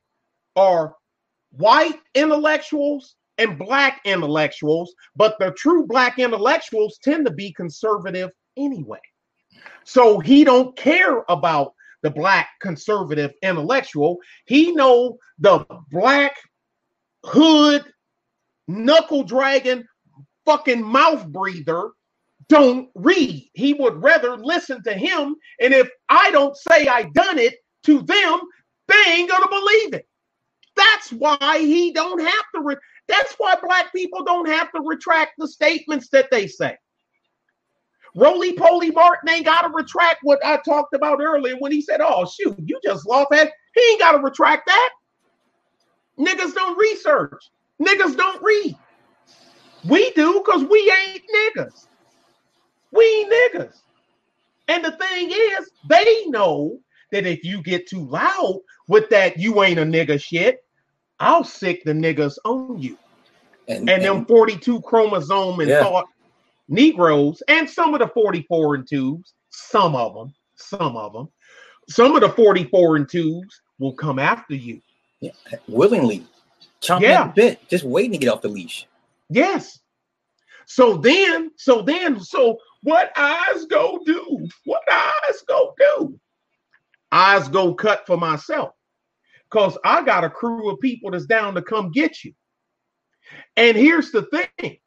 are 0.54 0.94
white 1.52 2.00
intellectuals 2.14 3.16
and 3.38 3.58
black 3.58 4.00
intellectuals, 4.04 4.94
but 5.14 5.38
the 5.38 5.52
true 5.52 5.86
black 5.86 6.18
intellectuals 6.18 6.98
tend 7.02 7.26
to 7.26 7.32
be 7.32 7.52
conservative 7.52 8.30
anyway. 8.56 9.00
So 9.84 10.18
he 10.18 10.44
don't 10.44 10.76
care 10.76 11.24
about 11.28 11.74
the 12.02 12.10
black 12.10 12.48
conservative 12.60 13.32
intellectual. 13.42 14.18
He 14.46 14.72
know 14.72 15.18
the 15.38 15.66
black 15.90 16.36
hood 17.24 17.84
knuckle 18.68 19.22
dragon 19.22 19.86
fucking 20.44 20.82
mouth 20.82 21.26
breather 21.28 21.90
don't 22.48 22.88
read. 22.94 23.48
He 23.54 23.74
would 23.74 24.02
rather 24.02 24.36
listen 24.36 24.82
to 24.84 24.94
him. 24.94 25.36
And 25.60 25.74
if 25.74 25.88
I 26.08 26.30
don't 26.30 26.56
say 26.56 26.86
I 26.88 27.04
done 27.14 27.38
it 27.38 27.56
to 27.84 28.02
them, 28.02 28.40
they 28.88 29.02
ain't 29.08 29.30
gonna 29.30 29.48
believe 29.48 29.94
it. 29.94 30.06
That's 30.76 31.10
why 31.12 31.58
he 31.58 31.92
don't 31.92 32.20
have 32.20 32.44
to. 32.54 32.60
Re- 32.62 32.76
that's 33.08 33.34
why 33.38 33.56
black 33.62 33.92
people 33.92 34.24
don't 34.24 34.48
have 34.48 34.70
to 34.72 34.80
retract 34.82 35.32
the 35.38 35.48
statements 35.48 36.08
that 36.10 36.30
they 36.30 36.46
say. 36.46 36.76
Roly 38.14 38.54
Poly 38.54 38.90
Martin 38.90 39.28
ain't 39.28 39.44
got 39.44 39.62
to 39.62 39.68
retract 39.68 40.20
what 40.22 40.44
I 40.44 40.58
talked 40.64 40.94
about 40.94 41.20
earlier 41.20 41.56
when 41.58 41.72
he 41.72 41.80
said, 41.82 42.00
"Oh 42.00 42.26
shoot, 42.26 42.56
you 42.64 42.80
just 42.84 43.06
lost 43.06 43.28
that." 43.30 43.52
He 43.74 43.80
ain't 43.90 44.00
got 44.00 44.12
to 44.12 44.18
retract 44.18 44.66
that. 44.66 44.90
Niggas 46.18 46.54
don't 46.54 46.78
research. 46.78 47.50
Niggas 47.82 48.16
don't 48.16 48.42
read. 48.42 48.76
We 49.88 50.10
do 50.12 50.42
because 50.44 50.64
we 50.64 50.92
ain't 51.06 51.22
niggas. 51.34 51.88
We 52.96 53.24
niggas. 53.26 53.76
And 54.68 54.84
the 54.84 54.92
thing 54.92 55.30
is, 55.30 55.70
they 55.88 56.26
know 56.26 56.78
that 57.12 57.26
if 57.26 57.44
you 57.44 57.62
get 57.62 57.86
too 57.86 58.06
loud 58.06 58.60
with 58.88 59.08
that 59.10 59.38
you 59.38 59.62
ain't 59.62 59.78
a 59.78 59.84
nigga 59.84 60.20
shit, 60.20 60.64
I'll 61.20 61.44
sick 61.44 61.82
the 61.84 61.92
niggas 61.92 62.36
on 62.44 62.78
you. 62.78 62.96
and, 63.68 63.88
And 63.88 64.04
them 64.04 64.26
42 64.26 64.80
chromosome 64.82 65.60
and 65.60 65.70
Yeah. 65.70 65.80
thought 65.80 66.06
Negroes 66.68 67.42
and 67.48 67.68
some 67.68 67.94
of 67.94 68.00
the 68.00 68.08
44 68.08 68.74
and 68.76 68.88
twos, 68.88 69.34
some 69.50 69.94
of 69.94 70.14
them, 70.14 70.34
some 70.56 70.96
of 70.96 71.12
them, 71.12 71.28
some 71.88 72.14
of 72.14 72.20
the 72.20 72.30
44 72.30 72.96
and 72.96 73.08
twos 73.08 73.62
will 73.78 73.94
come 73.94 74.18
after 74.18 74.54
you. 74.54 74.80
willingly 75.68 76.26
chomping 76.80 77.02
Yeah. 77.02 77.32
bit, 77.34 77.68
just 77.68 77.84
waiting 77.84 78.12
to 78.12 78.18
get 78.18 78.28
off 78.28 78.42
the 78.42 78.48
leash. 78.48 78.86
Yes. 79.30 79.80
So 80.66 80.96
then, 80.96 81.50
so 81.56 81.82
then, 81.82 82.20
so 82.20 82.58
what 82.86 83.10
eyes 83.16 83.64
go 83.64 84.00
do? 84.06 84.46
What 84.64 84.82
eyes 84.88 85.42
go 85.48 85.74
do? 85.76 86.20
Eyes 87.10 87.48
go 87.48 87.74
cut 87.74 88.06
for 88.06 88.16
myself. 88.16 88.74
Because 89.50 89.76
I 89.84 90.04
got 90.04 90.22
a 90.22 90.30
crew 90.30 90.70
of 90.70 90.78
people 90.78 91.10
that's 91.10 91.26
down 91.26 91.56
to 91.56 91.62
come 91.62 91.90
get 91.90 92.22
you. 92.22 92.32
And 93.56 93.76
here's 93.76 94.12
the 94.12 94.22
thing. 94.22 94.78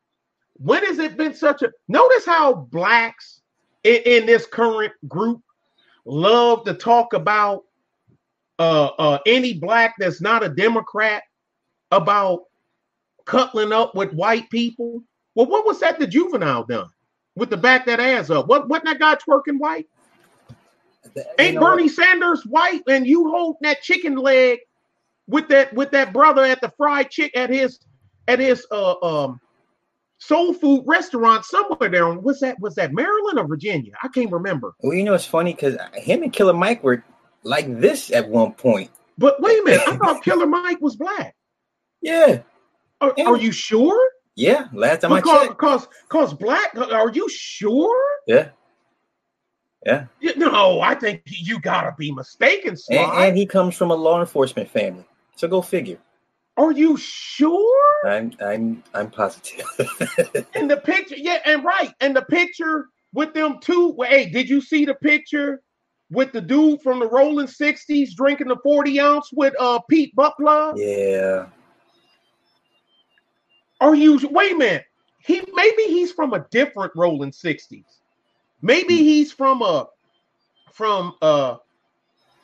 When 0.53 0.85
has 0.85 0.97
it 0.99 1.17
been 1.17 1.33
such 1.33 1.61
a 1.61 1.73
notice 1.89 2.25
how 2.25 2.53
blacks 2.53 3.41
in, 3.83 4.01
in 4.05 4.25
this 4.25 4.45
current 4.45 4.93
group 5.09 5.41
love 6.05 6.63
to 6.65 6.75
talk 6.75 7.11
about 7.11 7.65
uh 8.59 8.91
uh 8.97 9.19
any 9.25 9.53
black 9.55 9.95
that's 9.99 10.21
not 10.21 10.41
a 10.41 10.49
Democrat 10.49 11.23
about 11.91 12.43
cuddling 13.25 13.73
up 13.73 13.93
with 13.93 14.13
white 14.13 14.49
people. 14.49 15.03
Well, 15.35 15.47
what 15.47 15.65
was 15.65 15.81
that 15.81 15.99
the 15.99 16.07
juvenile 16.07 16.63
done 16.63 16.89
with 17.39 17.49
the 17.49 17.57
back 17.57 17.85
that 17.87 17.99
ass 17.99 18.29
up? 18.29 18.47
What 18.47 18.67
wasn't 18.69 18.85
that 18.87 18.99
guy 18.99 19.15
twerking 19.15 19.57
white? 19.59 19.87
You 21.15 21.23
Ain't 21.39 21.55
know 21.55 21.61
what? 21.61 21.71
Bernie 21.77 21.87
Sanders 21.89 22.43
white 22.45 22.83
and 22.87 23.07
you 23.07 23.29
holding 23.29 23.59
that 23.61 23.81
chicken 23.81 24.15
leg 24.15 24.59
with 25.27 25.47
that 25.49 25.73
with 25.73 25.91
that 25.91 26.13
brother 26.13 26.43
at 26.43 26.61
the 26.61 26.71
fried 26.77 27.09
chick 27.09 27.35
at 27.35 27.49
his 27.49 27.79
at 28.27 28.39
his 28.39 28.65
uh 28.71 28.95
um 29.01 29.39
soul 30.19 30.53
food 30.53 30.83
restaurant 30.85 31.45
somewhere 31.45 32.05
on- 32.05 32.21
Was 32.21 32.41
that 32.41 32.59
was 32.59 32.75
that 32.75 32.93
Maryland 32.93 33.39
or 33.39 33.47
Virginia? 33.47 33.93
I 34.03 34.09
can't 34.09 34.31
remember. 34.31 34.75
Well, 34.81 34.93
you 34.93 35.03
know 35.03 35.13
it's 35.13 35.25
funny 35.25 35.53
because 35.53 35.77
him 35.95 36.21
and 36.23 36.33
Killer 36.33 36.53
Mike 36.53 36.83
were 36.83 37.03
like 37.43 37.79
this 37.79 38.11
at 38.11 38.27
one 38.27 38.51
point. 38.53 38.91
But 39.17 39.41
wait 39.41 39.59
a 39.61 39.63
minute, 39.63 39.81
I 39.87 39.95
thought 39.97 40.23
Killer 40.23 40.45
Mike 40.47 40.79
was 40.81 40.95
black. 40.95 41.35
Yeah, 42.01 42.41
Are, 43.01 43.13
Yeah. 43.17 43.25
are 43.25 43.37
you 43.37 43.51
sure? 43.51 43.99
Yeah. 44.39 44.67
Last 44.73 45.01
time 45.01 45.13
I 45.13 45.19
Because 45.21 45.47
checked, 45.47 45.59
because 45.59 45.87
because 46.07 46.33
black. 46.33 46.75
Are 46.77 47.09
you 47.11 47.27
sure? 47.29 48.01
yeah, 48.27 48.49
yeah. 49.85 50.05
No, 50.35 50.81
I 50.81 50.95
think 50.95 51.21
you 51.25 51.59
gotta 51.59 51.93
be 51.97 52.11
mistaken, 52.11 52.75
And, 52.89 53.11
and 53.11 53.37
he 53.37 53.45
comes 53.45 53.75
from 53.75 53.91
a 53.91 53.95
law 53.95 54.19
enforcement 54.19 54.69
family, 54.69 55.05
so 55.35 55.47
go 55.47 55.61
figure. 55.61 55.97
Are 56.57 56.71
you 56.71 56.97
sure? 56.97 58.07
I'm 58.07 58.33
I'm 58.41 58.83
I'm 58.93 59.09
positive. 59.09 59.65
In 60.55 60.67
the 60.67 60.77
picture, 60.77 61.15
yeah, 61.17 61.39
and 61.45 61.63
right, 61.63 61.93
and 62.01 62.15
the 62.15 62.23
picture 62.23 62.87
with 63.13 63.33
them 63.33 63.59
two. 63.61 63.93
well, 63.97 64.09
Hey, 64.09 64.29
did 64.29 64.49
you 64.49 64.61
see 64.61 64.85
the 64.85 64.95
picture 64.95 65.61
with 66.11 66.31
the 66.33 66.41
dude 66.41 66.81
from 66.81 66.99
the 66.99 67.07
Rolling 67.07 67.47
Sixties 67.47 68.15
drinking 68.15 68.47
the 68.49 68.57
forty 68.63 68.99
ounce 68.99 69.29
with 69.31 69.53
uh 69.59 69.79
Pete 69.89 70.13
Butler? 70.15 70.73
yeah, 70.75 71.45
Are 73.81 73.95
you? 73.95 74.19
Wait 74.29 74.53
a 74.53 74.57
minute. 74.57 74.85
He 75.19 75.41
maybe 75.53 75.83
he's 75.83 76.11
from 76.11 76.33
a 76.33 76.45
different 76.51 76.91
Rolling 76.95 77.31
Sixties. 77.31 77.99
Maybe 78.61 78.97
he's 78.97 79.31
from 79.31 79.61
a 79.61 79.87
from 80.71 81.13
uh 81.21 81.57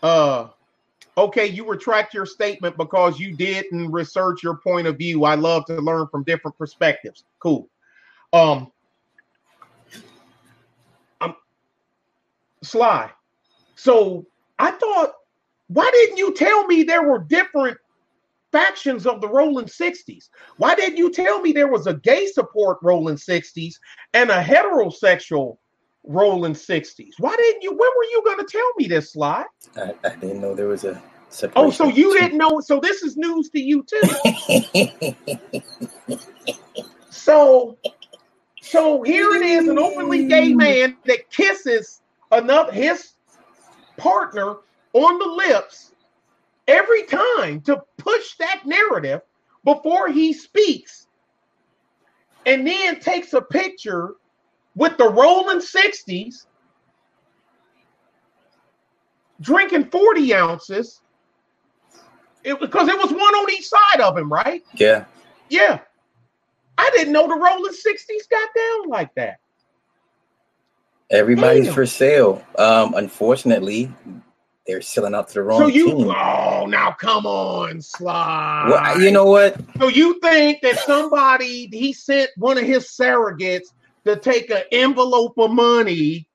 uh 0.03 0.49
okay, 1.17 1.47
you 1.47 1.67
retract 1.67 2.13
your 2.13 2.25
statement 2.25 2.77
because 2.77 3.19
you 3.19 3.36
didn't 3.36 3.91
research 3.91 4.43
your 4.43 4.57
point 4.57 4.88
of 4.88 4.97
view. 4.97 5.23
I 5.23 5.36
love 5.36 5.65
to 5.65 5.75
learn 5.75 6.07
from 6.07 6.23
different 6.23 6.57
perspectives. 6.57 7.23
Cool. 7.39 7.69
Um 8.33 8.71
I'm 11.21 11.36
Sly. 12.61 13.11
So 13.75 14.25
I 14.59 14.71
thought, 14.71 15.13
why 15.67 15.89
didn't 15.91 16.17
you 16.17 16.33
tell 16.33 16.65
me 16.67 16.83
there 16.83 17.03
were 17.03 17.19
different 17.19 17.77
factions 18.56 19.06
of 19.06 19.20
the 19.22 19.28
Rolling 19.28 19.66
60s? 19.66 20.30
Why 20.58 20.76
didn't 20.76 20.97
you 20.97 21.12
tell 21.12 21.41
me 21.41 21.51
there 21.51 21.68
was 21.68 21.88
a 21.88 21.95
gay 21.95 22.28
support 22.28 22.78
Rolling 22.82 23.18
60s 23.18 23.76
and 24.14 24.30
a 24.30 24.41
heterosexual 24.41 25.58
Rolling 26.03 26.53
60s? 26.53 27.14
Why 27.20 27.36
didn't 27.36 27.64
you? 27.64 27.72
When 27.72 27.80
were 27.80 28.03
you 28.12 28.22
going 28.24 28.39
to 28.39 28.45
tell 28.45 28.72
me 28.78 28.88
this, 28.88 29.14
Sly? 29.14 29.43
I, 29.76 29.93
I 30.03 30.16
didn't 30.16 30.41
know 30.41 30.56
there 30.56 30.68
was 30.68 30.86
a 30.86 31.01
separation. 31.30 31.68
Oh, 31.68 31.72
so 31.72 31.88
you 31.88 32.18
didn't 32.18 32.38
know? 32.38 32.62
So 32.62 32.80
this 32.80 33.03
is 33.03 33.18
news 33.18 33.49
to 33.49 33.60
you 33.60 33.84
too. 33.84 34.01
So, 37.26 37.76
so 38.62 39.01
here 39.01 39.32
it 39.32 39.41
is, 39.41 39.68
an 39.68 39.80
openly 39.80 40.28
gay 40.28 40.53
man 40.53 40.95
that 41.06 41.32
kisses 41.32 42.03
another 42.32 42.72
his 42.72 43.14
partner 43.97 44.58
on 44.93 45.18
the 45.18 45.26
lips 45.26 45.95
every 46.68 47.03
time 47.03 47.61
to 47.61 47.82
push 47.97 48.36
that 48.38 48.63
narrative 48.66 49.22
before 49.63 50.09
he 50.09 50.34
speaks. 50.34 51.07
And 52.45 52.66
then 52.66 52.99
takes 52.99 53.34
a 53.34 53.41
picture 53.41 54.16
with 54.76 54.97
the 54.97 55.09
rolling 55.09 55.59
60s, 55.59 56.45
drinking 59.41 59.86
40 59.86 60.34
ounces. 60.36 61.01
It 62.43 62.59
was 62.59 62.70
because 62.70 62.88
it 62.88 62.97
was 62.97 63.11
one 63.11 63.22
on 63.22 63.51
each 63.51 63.68
side 63.68 64.01
of 64.01 64.16
him, 64.16 64.32
right? 64.32 64.63
Yeah. 64.76 65.05
Yeah. 65.49 65.80
I 66.78 66.91
didn't 66.95 67.13
know 67.13 67.28
the 67.28 67.36
rolling 67.36 67.74
60s 67.74 68.30
got 68.30 68.49
down 68.55 68.89
like 68.89 69.16
that. 69.16 69.39
Everybody's 71.09 71.66
Damn. 71.66 71.74
for 71.74 71.86
sale. 71.86 72.43
Um, 72.57 72.93
unfortunately, 72.95 73.91
they're 74.66 74.82
selling 74.82 75.13
out 75.13 75.28
to 75.30 75.36
the 75.36 75.43
wrong 75.43 75.61
So 75.61 75.68
you, 75.68 75.86
team. 75.86 76.09
oh, 76.09 76.66
now 76.68 76.91
come 76.91 77.26
on, 77.26 77.82
Sly. 77.82 78.68
Well, 78.70 79.01
you 79.01 79.11
know 79.11 79.26
what? 79.26 79.59
So 79.80 79.88
you 79.88 80.20
think 80.20 80.61
that 80.61 80.80
somebody 80.80 81.70
he 81.72 81.93
sent 81.93 82.32
one 82.38 82.57
of 82.57 82.63
his 82.63 82.88
surrogates 82.89 83.68
to 84.05 84.16
take 84.16 84.49
an 84.49 84.63
envelope 84.72 85.38
of 85.38 85.51
money 85.51 86.28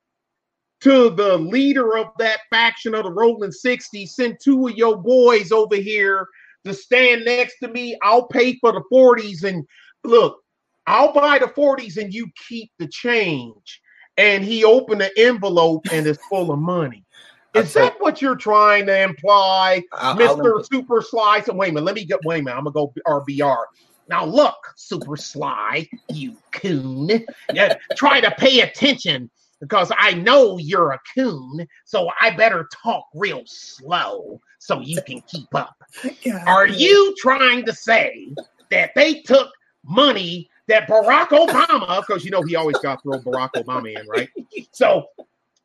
to 0.81 1.11
the 1.11 1.37
leader 1.37 1.99
of 1.99 2.09
that 2.19 2.41
faction 2.51 2.95
of 2.95 3.05
the 3.05 3.13
Rolling 3.13 3.53
60, 3.53 4.07
sent 4.07 4.41
two 4.41 4.69
of 4.69 4.77
your 4.77 4.97
boys 4.97 5.53
over 5.53 5.77
here 5.77 6.27
to 6.65 6.73
stand 6.73 7.25
next 7.25 7.59
to 7.59 7.69
me. 7.69 7.99
I'll 8.03 8.27
pay 8.27 8.57
for 8.59 8.73
the 8.73 8.83
40s 8.93 9.45
and 9.45 9.67
look, 10.05 10.39
I'll 10.87 11.13
buy 11.13 11.39
the 11.39 11.47
40s 11.47 11.97
and 11.97 12.15
you 12.15 12.29
keep 12.49 12.71
the 12.79 12.89
change. 12.89 13.81
And 14.17 14.45
he 14.45 14.65
opened 14.65 15.01
the 15.01 15.11
envelope 15.19 15.87
and 15.93 16.07
it's 16.07 16.23
full 16.27 16.51
of 16.51 16.59
money. 16.59 17.05
I'll 17.55 17.63
Is 17.63 17.73
tell- 17.73 17.85
that 17.87 18.01
what 18.01 18.23
you're 18.23 18.37
trying 18.37 18.87
to 18.87 19.03
imply? 19.03 19.83
Mr. 19.95 20.65
Super 20.71 21.03
Sly. 21.03 21.41
So 21.41 21.55
wait 21.55 21.71
a 21.71 21.73
minute, 21.73 21.85
let 21.85 21.95
me 21.95 22.05
get 22.05 22.21
wait 22.25 22.41
a 22.41 22.43
minute. 22.43 22.57
I'm 22.57 22.65
gonna 22.65 22.75
go 22.75 22.93
RBR. 23.07 23.65
Now 24.09 24.25
look, 24.25 24.57
Super 24.77 25.17
Sly, 25.17 25.89
you 26.09 26.37
coon. 26.53 27.25
Yeah, 27.53 27.75
try 27.97 28.21
to 28.21 28.31
pay 28.33 28.61
attention 28.61 29.31
because 29.61 29.93
I 29.97 30.15
know 30.15 30.59
you're 30.59 30.93
a 30.93 31.01
coon, 31.15 31.67
so 31.85 32.09
I 32.21 32.31
better 32.31 32.69
talk 32.73 33.05
real 33.15 33.43
slow 33.47 34.41
so 34.59 34.81
you 34.81 35.01
can 35.03 35.21
keep 35.23 35.55
up. 35.55 35.77
Are 36.47 36.67
you 36.67 37.15
trying 37.19 37.65
to 37.67 37.73
say 37.75 38.35
that 38.71 38.93
they 38.95 39.21
took 39.23 39.51
money 39.85 40.49
that 40.67 40.89
Barack 40.89 41.29
Obama, 41.29 42.05
because 42.07 42.25
you 42.25 42.31
know 42.31 42.43
he 42.43 42.57
always 42.57 42.79
got 42.79 43.03
to 43.03 43.03
throw 43.03 43.19
Barack 43.21 43.51
Obama 43.57 43.99
in, 44.01 44.07
right? 44.07 44.29
So 44.73 45.07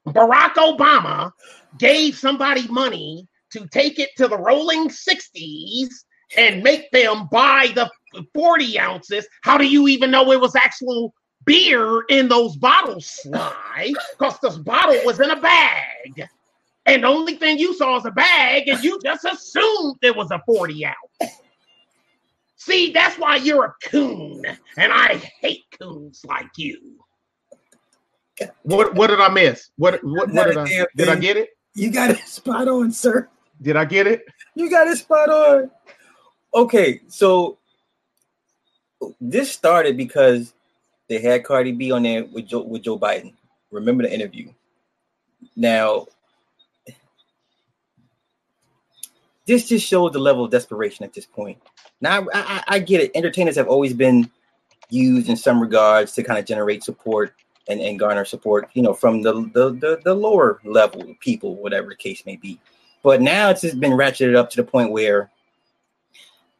Barack 0.07 0.53
Obama 0.55 1.31
gave 1.77 2.15
somebody 2.15 2.67
money 2.67 3.27
to 3.51 3.67
take 3.67 3.99
it 3.99 4.09
to 4.17 4.27
the 4.27 4.37
rolling 4.37 4.89
60s 4.89 5.87
and 6.37 6.63
make 6.63 6.91
them 6.91 7.27
buy 7.31 7.71
the 7.75 7.89
40 8.33 8.79
ounces. 8.79 9.27
How 9.43 9.57
do 9.57 9.65
you 9.65 9.87
even 9.87 10.11
know 10.11 10.31
it 10.31 10.39
was 10.41 10.55
actual 10.55 11.13
beer 11.45 12.03
in 12.09 12.27
those 12.27 12.55
bottles, 12.57 13.05
Sly? 13.07 13.93
Because 14.17 14.39
this 14.39 14.57
bottle 14.57 14.99
was 15.05 15.19
in 15.19 15.29
a 15.29 15.39
bag. 15.39 16.27
And 16.85 17.03
the 17.03 17.07
only 17.07 17.35
thing 17.35 17.57
you 17.57 17.73
saw 17.73 17.97
is 17.97 18.05
a 18.05 18.11
bag, 18.11 18.67
and 18.67 18.83
you 18.83 18.99
just 19.03 19.25
assumed 19.25 19.97
it 20.01 20.15
was 20.15 20.29
a 20.31 20.41
40 20.45 20.85
ounce. 20.85 21.33
See, 22.57 22.91
that's 22.91 23.17
why 23.17 23.37
you're 23.37 23.65
a 23.65 23.75
coon, 23.89 24.43
and 24.77 24.91
I 24.93 25.15
hate 25.39 25.65
coons 25.79 26.23
like 26.27 26.49
you. 26.57 27.04
What 28.63 28.95
what 28.95 29.07
did 29.07 29.19
I 29.19 29.29
miss? 29.29 29.69
What 29.77 30.03
what, 30.03 30.29
what 30.31 30.47
did 30.47 30.57
I 30.57 30.85
did 30.95 31.09
I 31.09 31.15
get 31.15 31.37
it? 31.37 31.49
You 31.73 31.91
got 31.91 32.11
it 32.11 32.19
spot 32.27 32.67
on, 32.67 32.91
sir. 32.91 33.29
Did 33.61 33.75
I 33.75 33.85
get 33.85 34.07
it? 34.07 34.25
You 34.55 34.69
got 34.69 34.87
it 34.87 34.97
spot 34.97 35.29
on. 35.29 35.71
Okay, 36.53 37.01
so 37.07 37.57
this 39.19 39.51
started 39.51 39.97
because 39.97 40.53
they 41.07 41.19
had 41.19 41.43
Cardi 41.43 41.71
B 41.71 41.91
on 41.91 42.03
there 42.03 42.25
with 42.25 42.47
Joe 42.47 42.61
with 42.61 42.83
Joe 42.83 42.97
Biden. 42.97 43.33
Remember 43.71 44.03
the 44.03 44.13
interview. 44.13 44.51
Now, 45.55 46.07
this 49.45 49.67
just 49.67 49.85
shows 49.85 50.11
the 50.11 50.19
level 50.19 50.45
of 50.45 50.51
desperation 50.51 51.05
at 51.05 51.13
this 51.13 51.25
point. 51.25 51.61
Now, 52.01 52.21
I, 52.21 52.25
I, 52.33 52.63
I 52.67 52.79
get 52.79 53.01
it. 53.01 53.11
Entertainers 53.15 53.55
have 53.55 53.67
always 53.67 53.93
been 53.93 54.29
used 54.89 55.29
in 55.29 55.35
some 55.35 55.59
regards 55.61 56.13
to 56.13 56.23
kind 56.23 56.39
of 56.39 56.45
generate 56.45 56.83
support 56.83 57.33
and, 57.67 57.81
and 57.81 57.99
garner 57.99 58.25
support, 58.25 58.69
you 58.73 58.81
know, 58.81 58.93
from 58.93 59.21
the, 59.21 59.33
the 59.53 59.71
the 59.71 60.01
the 60.03 60.13
lower 60.13 60.59
level 60.63 61.15
people, 61.19 61.55
whatever 61.55 61.89
the 61.89 61.95
case 61.95 62.25
may 62.25 62.35
be. 62.35 62.59
But 63.03 63.21
now 63.21 63.49
it's 63.49 63.61
just 63.61 63.79
been 63.79 63.91
ratcheted 63.91 64.35
up 64.35 64.49
to 64.51 64.57
the 64.57 64.63
point 64.63 64.91
where 64.91 65.29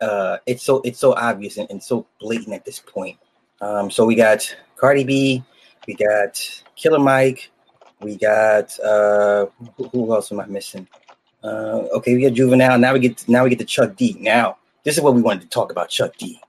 uh, 0.01 0.37
it's 0.45 0.63
so 0.63 0.81
it's 0.83 0.99
so 0.99 1.13
obvious 1.13 1.57
and, 1.57 1.69
and 1.69 1.81
so 1.81 2.05
blatant 2.19 2.53
at 2.53 2.65
this 2.65 2.79
point. 2.79 3.17
Um, 3.61 3.89
so 3.89 4.05
we 4.05 4.15
got 4.15 4.55
Cardi 4.75 5.03
B, 5.03 5.43
we 5.87 5.95
got 5.95 6.63
Killer 6.75 6.99
Mike, 6.99 7.49
we 8.01 8.15
got 8.15 8.77
uh, 8.79 9.47
who, 9.77 9.87
who 9.89 10.13
else 10.13 10.31
am 10.31 10.39
I 10.39 10.45
missing? 10.45 10.87
Uh, 11.43 11.87
okay, 11.93 12.15
we 12.15 12.23
got 12.23 12.33
Juvenile. 12.33 12.77
Now 12.77 12.93
we 12.93 12.99
get 12.99 13.27
now 13.27 13.43
we 13.43 13.49
get 13.49 13.59
to 13.59 13.65
Chuck 13.65 13.95
D. 13.95 14.15
Now 14.19 14.57
this 14.83 14.97
is 14.97 15.03
what 15.03 15.15
we 15.15 15.21
wanted 15.21 15.41
to 15.41 15.49
talk 15.49 15.71
about 15.71 15.89
Chuck 15.89 16.15
D. 16.17 16.39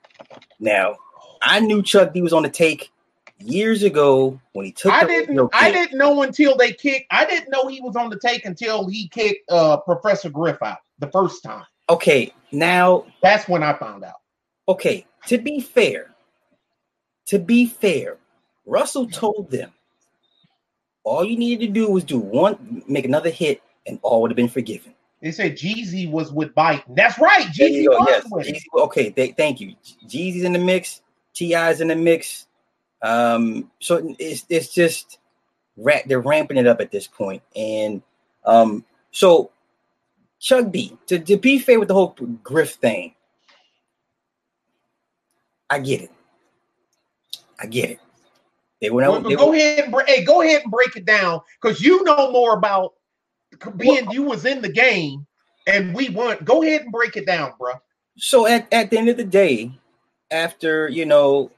Now 0.59 0.97
I 1.43 1.61
knew 1.61 1.83
Chuck 1.83 2.13
D 2.13 2.23
was 2.23 2.33
on 2.33 2.43
the 2.43 2.49
take 2.49 2.91
years 3.39 3.83
ago 3.83 4.41
when 4.53 4.67
he 4.67 4.73
took. 4.73 4.93
I 4.93 5.05
didn't 5.05 5.51
I 5.53 5.71
didn't 5.71 5.99
know 5.99 6.23
until 6.23 6.57
they 6.57 6.73
kicked 6.73 7.07
I 7.11 7.25
didn't 7.27 7.51
know 7.51 7.67
he 7.69 7.81
was 7.81 7.97
on 7.97 8.11
the 8.11 8.19
take 8.19 8.45
until 8.45 8.89
he 8.89 9.09
kicked 9.09 9.51
uh 9.51 9.77
Professor 9.79 10.31
Griff 10.31 10.63
out 10.63 10.79
the 10.99 11.09
first 11.09 11.43
time. 11.43 11.65
Okay, 11.89 12.33
now 12.53 13.05
That's 13.23 13.47
when 13.49 13.63
I 13.63 13.73
found 13.75 14.05
out. 14.05 14.17
okay, 14.69 15.07
to 15.29 15.39
be 15.39 15.61
fair, 15.61 16.15
to 17.27 17.39
be 17.39 17.67
fair, 17.67 18.17
Russell 18.65 19.07
told 19.07 19.51
them 19.51 19.73
all 21.05 21.25
you 21.25 21.37
needed 21.37 21.67
to 21.67 21.73
do 21.73 21.89
was 21.91 22.03
do 22.03 22.19
one, 22.19 22.83
make 22.89 23.05
another 23.05 23.31
hit, 23.31 23.63
and 23.87 24.01
all 24.03 24.23
would 24.23 24.31
have 24.33 24.37
been 24.37 24.49
forgiven. 24.49 24.93
They 25.23 25.31
said 25.31 25.57
Jeezy 25.57 26.11
was 26.11 26.33
with 26.33 26.55
Biden. 26.55 26.83
That's 26.97 27.19
right. 27.19 27.47
Jeezy 27.47 27.87
was 27.89 28.07
Yes. 28.09 28.25
with. 28.31 28.47
Jeezy- 28.49 28.65
okay, 28.75 29.11
th- 29.11 29.35
thank 29.37 29.61
you. 29.61 29.75
Jeezy's 30.07 30.43
in 30.45 30.53
the 30.53 30.59
mix, 30.59 31.01
T.I.'s 31.35 31.81
in 31.81 31.89
the 31.89 31.97
mix. 31.97 32.47
Um, 33.03 33.71
so 33.81 34.15
it's 34.19 34.45
it's 34.49 34.73
just 34.73 35.19
they're 36.07 36.21
ramping 36.21 36.57
it 36.57 36.67
up 36.67 36.81
at 36.81 36.91
this 36.91 37.07
point, 37.07 37.43
and 37.55 38.03
um, 38.45 38.85
so 39.11 39.51
Chuck 40.41 40.71
D. 40.71 40.97
To, 41.09 41.19
to 41.19 41.37
be 41.37 41.59
fair 41.59 41.79
with 41.79 41.89
the 41.89 41.95
whole 41.95 42.17
Griff 42.43 42.75
thing, 42.75 43.15
I 45.71 45.79
get 45.79 46.03
it. 46.03 46.11
I 47.61 47.67
get 47.67 47.91
it. 47.91 48.01
They 48.81 48.91
went 48.91 49.09
Well, 49.09 49.19
out. 49.19 49.29
They 49.29 49.35
go 49.35 49.49
were, 49.49 49.55
ahead 49.55 49.85
and 49.85 49.93
break, 49.93 50.09
hey, 50.09 50.25
go 50.25 50.43
ahead 50.43 50.63
and 50.63 50.71
break 50.71 50.97
it 50.97 51.07
down 51.07 51.41
because 51.61 51.81
you 51.81 52.05
know 52.05 52.31
more 52.31 52.55
about 52.57 52.95
being 53.77 54.11
you 54.11 54.23
was 54.23 54.45
in 54.45 54.61
the 54.61 54.69
game 54.69 55.27
and 55.67 55.95
we 55.95 56.11
want. 56.11 56.45
Go 56.45 56.63
ahead 56.63 56.83
and 56.83 56.93
break 56.93 57.17
it 57.17 57.27
down, 57.27 57.53
bro. 57.59 57.73
so 58.19 58.47
at, 58.47 58.71
at 58.73 58.91
the 58.91 58.99
end 58.99 59.09
of 59.09 59.17
the 59.17 59.25
day, 59.25 59.73
after 60.31 60.89
you 60.89 61.07
know, 61.07 61.51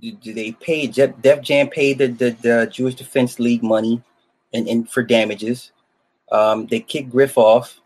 d- 0.00 0.12
d- 0.12 0.32
they 0.32 0.52
pay 0.52 0.86
Def, 0.86 1.40
Jam 1.42 1.68
paid 1.68 1.98
the, 1.98 2.08
the, 2.08 2.30
the 2.42 2.68
Jewish 2.72 2.94
Defense 2.94 3.38
League 3.38 3.62
money 3.62 4.02
and, 4.52 4.68
and 4.68 4.88
for 4.88 5.02
damages. 5.02 5.72
Um, 6.32 6.66
they 6.66 6.80
kicked 6.80 7.10
Griff 7.10 7.36
off, 7.36 7.80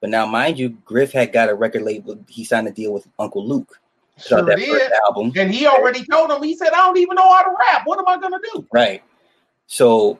but 0.00 0.10
now 0.10 0.24
mind 0.26 0.58
you, 0.58 0.70
Griff 0.70 1.12
had 1.12 1.32
got 1.32 1.50
a 1.50 1.54
record 1.54 1.82
label. 1.82 2.18
He 2.28 2.44
signed 2.44 2.68
a 2.68 2.70
deal 2.72 2.92
with 2.92 3.06
Uncle 3.18 3.46
Luke. 3.46 3.78
Sure 4.18 4.42
that 4.42 4.56
did. 4.58 4.68
first 4.68 4.92
album, 5.06 5.32
And 5.36 5.52
he 5.52 5.66
already 5.66 6.04
told 6.04 6.30
him. 6.30 6.42
He 6.42 6.54
said, 6.54 6.68
"I 6.74 6.76
don't 6.78 6.98
even 6.98 7.14
know 7.14 7.30
how 7.32 7.42
to 7.42 7.50
rap. 7.68 7.82
What 7.86 7.98
am 7.98 8.06
I 8.08 8.18
gonna 8.18 8.38
do?" 8.52 8.66
right? 8.70 9.02
So 9.66 10.18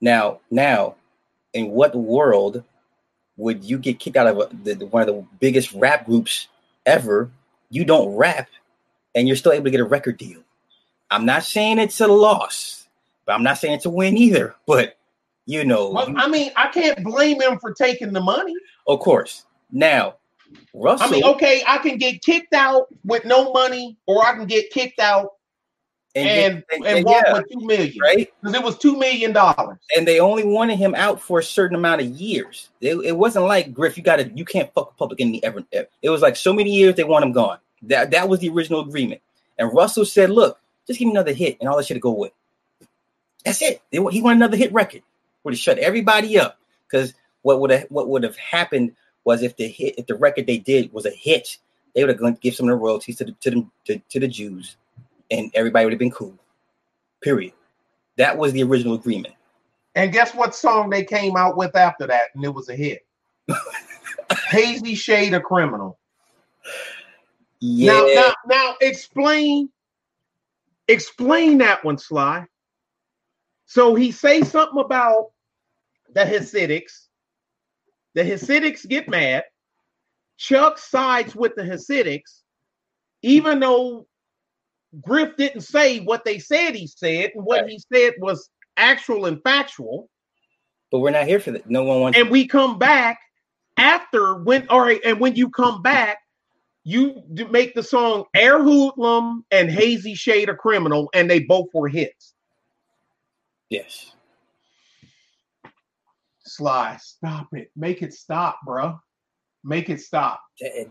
now, 0.00 0.40
now, 0.50 0.94
in 1.52 1.70
what 1.70 1.94
world 1.94 2.62
would 3.36 3.64
you 3.64 3.78
get 3.78 3.98
kicked 3.98 4.16
out 4.16 4.26
of 4.26 4.38
a, 4.38 4.74
the- 4.74 4.86
one 4.86 5.02
of 5.02 5.08
the 5.08 5.24
biggest 5.40 5.72
rap 5.72 6.06
groups 6.06 6.48
ever? 6.86 7.30
You 7.70 7.84
don't 7.84 8.14
rap, 8.14 8.48
and 9.14 9.26
you're 9.26 9.36
still 9.36 9.52
able 9.52 9.64
to 9.64 9.70
get 9.70 9.80
a 9.80 9.84
record 9.84 10.16
deal. 10.16 10.40
I'm 11.14 11.24
not 11.24 11.44
saying 11.44 11.78
it's 11.78 12.00
a 12.00 12.08
loss, 12.08 12.86
but 13.26 13.32
I'm 13.34 13.42
not 13.42 13.58
saying 13.58 13.74
it's 13.74 13.86
a 13.86 13.90
win 13.90 14.16
either. 14.16 14.54
But 14.66 14.96
you 15.46 15.64
know, 15.64 15.90
Well, 15.90 16.12
I 16.16 16.26
mean, 16.28 16.50
I 16.56 16.68
can't 16.68 17.02
blame 17.04 17.40
him 17.40 17.58
for 17.58 17.72
taking 17.72 18.12
the 18.12 18.20
money. 18.20 18.54
of 18.88 19.00
course. 19.00 19.44
Now, 19.70 20.14
Russell, 20.72 21.06
I 21.08 21.10
mean, 21.10 21.24
okay, 21.24 21.62
I 21.66 21.78
can 21.78 21.98
get 21.98 22.22
kicked 22.22 22.54
out 22.54 22.86
with 23.04 23.24
no 23.24 23.52
money, 23.52 23.96
or 24.06 24.24
I 24.24 24.32
can 24.34 24.46
get 24.46 24.70
kicked 24.70 25.00
out 25.00 25.32
and 26.16 26.62
and, 26.72 26.84
and- 26.86 27.04
walk 27.04 27.24
yeah, 27.26 27.32
with 27.34 27.44
two 27.50 27.60
million 27.66 27.92
right? 28.00 28.28
because 28.40 28.54
it 28.54 28.62
was 28.62 28.78
two 28.78 28.96
million 28.96 29.32
dollars. 29.32 29.78
and 29.96 30.06
they 30.06 30.20
only 30.20 30.44
wanted 30.44 30.78
him 30.78 30.94
out 30.94 31.20
for 31.20 31.40
a 31.40 31.42
certain 31.44 31.74
amount 31.76 32.00
of 32.00 32.06
years. 32.08 32.70
It, 32.80 32.94
it 33.04 33.16
wasn't 33.16 33.46
like 33.46 33.72
Griff, 33.74 33.96
you 33.96 34.02
got 34.02 34.16
to, 34.16 34.30
you 34.34 34.44
can't 34.44 34.72
fuck 34.74 34.96
public 34.96 35.20
enemy 35.20 35.42
ever, 35.44 35.62
ever. 35.72 35.88
It 36.02 36.10
was 36.10 36.22
like 36.22 36.36
so 36.36 36.52
many 36.52 36.70
years 36.72 36.94
they 36.94 37.04
want 37.04 37.24
him 37.24 37.32
gone. 37.32 37.58
That 37.82 38.10
that 38.12 38.28
was 38.28 38.40
the 38.40 38.48
original 38.48 38.80
agreement. 38.80 39.20
And 39.58 39.72
Russell 39.74 40.04
said, 40.04 40.30
"Look, 40.30 40.58
just 40.86 40.98
give 40.98 41.06
me 41.06 41.12
another 41.12 41.32
hit, 41.32 41.58
and 41.60 41.68
all 41.68 41.76
that 41.76 41.86
shit 41.86 41.96
to 41.96 42.00
go 42.00 42.12
with." 42.12 42.32
That's 43.44 43.60
it. 43.62 43.82
They, 43.90 43.98
he 44.10 44.22
wanted 44.22 44.36
another 44.36 44.56
hit 44.56 44.72
record, 44.72 45.02
would 45.42 45.54
have 45.54 45.60
shut 45.60 45.78
everybody 45.78 46.38
up 46.38 46.58
because 46.88 47.14
what 47.42 47.60
would 47.60 47.70
have 47.70 47.86
what 47.90 48.08
would 48.08 48.22
have 48.22 48.36
happened 48.36 48.92
was 49.24 49.42
if 49.42 49.56
the 49.56 49.68
hit 49.68 49.94
if 49.98 50.06
the 50.06 50.14
record 50.14 50.46
they 50.46 50.58
did 50.58 50.92
was 50.92 51.06
a 51.06 51.10
hit, 51.10 51.58
they 51.94 52.02
would 52.02 52.10
have 52.10 52.18
gone 52.18 52.38
give 52.40 52.54
some 52.54 52.68
of 52.68 52.72
the 52.72 52.76
royalties 52.76 53.16
to 53.16 53.24
the 53.24 53.32
to 53.40 53.50
the 53.50 53.66
to, 53.84 53.98
to 54.10 54.20
the 54.20 54.28
Jews, 54.28 54.76
and 55.30 55.50
everybody 55.54 55.84
would 55.86 55.92
have 55.92 55.98
been 55.98 56.10
cool. 56.10 56.38
Period. 57.22 57.52
That 58.16 58.38
was 58.38 58.52
the 58.52 58.62
original 58.62 58.94
agreement. 58.94 59.34
And 59.94 60.12
guess 60.12 60.34
what 60.34 60.54
song 60.54 60.90
they 60.90 61.04
came 61.04 61.36
out 61.36 61.56
with 61.56 61.76
after 61.76 62.06
that, 62.06 62.34
and 62.34 62.44
it 62.44 62.52
was 62.52 62.68
a 62.68 62.76
hit. 62.76 63.04
Hazy 64.48 64.94
Shade 64.94 65.34
of 65.34 65.42
Criminal. 65.42 65.98
Yeah. 67.60 67.92
Now, 67.92 68.06
now, 68.06 68.34
now, 68.46 68.74
explain, 68.80 69.70
explain 70.88 71.58
that 71.58 71.84
one, 71.84 71.98
Sly. 71.98 72.46
So 73.66 73.94
he 73.94 74.10
say 74.12 74.42
something 74.42 74.78
about 74.80 75.30
the 76.12 76.20
Hasidics. 76.24 77.08
The 78.14 78.22
Hasidics 78.22 78.86
get 78.88 79.08
mad. 79.08 79.44
Chuck 80.38 80.78
sides 80.78 81.34
with 81.34 81.54
the 81.56 81.62
Hasidics, 81.62 82.42
even 83.22 83.60
though 83.60 84.06
Griff 85.00 85.36
didn't 85.36 85.62
say 85.62 86.00
what 86.00 86.24
they 86.24 86.38
said 86.38 86.72
he 86.74 86.86
said, 86.86 87.32
and 87.34 87.44
what 87.44 87.62
Right. 87.62 87.70
he 87.70 87.80
said 87.92 88.14
was 88.18 88.48
actual 88.76 89.26
and 89.26 89.42
factual. 89.42 90.08
but 90.92 91.00
we're 91.00 91.10
not 91.10 91.26
here 91.26 91.40
for 91.40 91.50
that. 91.50 91.68
No 91.68 91.82
one 91.82 92.00
wants. 92.00 92.18
And 92.18 92.30
we 92.30 92.46
come 92.46 92.78
back 92.78 93.18
after 93.76 94.36
when, 94.44 94.68
all 94.68 94.78
right, 94.80 95.00
and 95.04 95.18
when 95.18 95.34
you 95.34 95.50
come 95.50 95.82
back, 95.82 96.18
you 96.84 97.22
make 97.50 97.74
the 97.74 97.82
song 97.82 98.24
Air 98.34 98.62
Hoodlum 98.62 99.44
and 99.50 99.70
Hazy 99.70 100.14
Shade 100.14 100.48
of 100.48 100.58
Criminal, 100.58 101.08
and 101.14 101.28
they 101.30 101.40
both 101.40 101.68
were 101.72 101.88
hits. 101.88 102.34
yes. 103.70 104.12
Sly, 106.46 106.98
stop 107.00 107.48
it. 107.52 107.70
Make 107.74 108.02
it 108.02 108.12
stop, 108.12 108.60
bro. 108.66 109.00
Make 109.64 109.88
it 109.88 110.00
stop. 110.02 110.42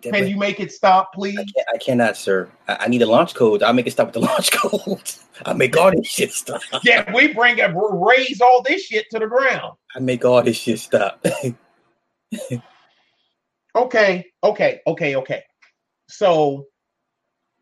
Can 0.02 0.28
you 0.28 0.36
make 0.36 0.60
it 0.60 0.72
stop, 0.72 1.14
please? 1.14 1.38
I, 1.38 1.46
I 1.76 1.78
cannot, 1.78 2.18
sir. 2.18 2.50
I, 2.68 2.78
I 2.82 2.88
need 2.88 3.04
a 3.04 3.06
launch 3.06 3.36
code. 3.36 3.62
I'll 3.62 3.72
make 3.72 3.86
it 3.86 3.92
stop 3.92 4.08
with 4.08 4.16
the 4.16 4.20
launch 4.32 4.52
code. 4.52 5.12
I'll 5.46 5.54
make 5.54 5.78
all 5.78 5.92
this 5.92 6.08
shit 6.08 6.32
stop. 6.32 6.60
Yeah, 6.84 7.10
we 7.14 7.32
bring 7.34 7.60
it, 7.60 7.72
raise 7.76 8.42
all 8.42 8.64
this 8.64 8.86
shit 8.86 9.06
to 9.12 9.20
the 9.20 9.28
ground. 9.28 9.76
I 9.96 10.00
make 10.00 10.26
all 10.26 10.42
this 10.42 10.58
shit 10.58 10.80
stop. 10.80 11.24
Okay, 13.76 14.28
okay, 14.44 14.82
okay, 14.86 15.16
okay. 15.16 15.44
So 16.08 16.68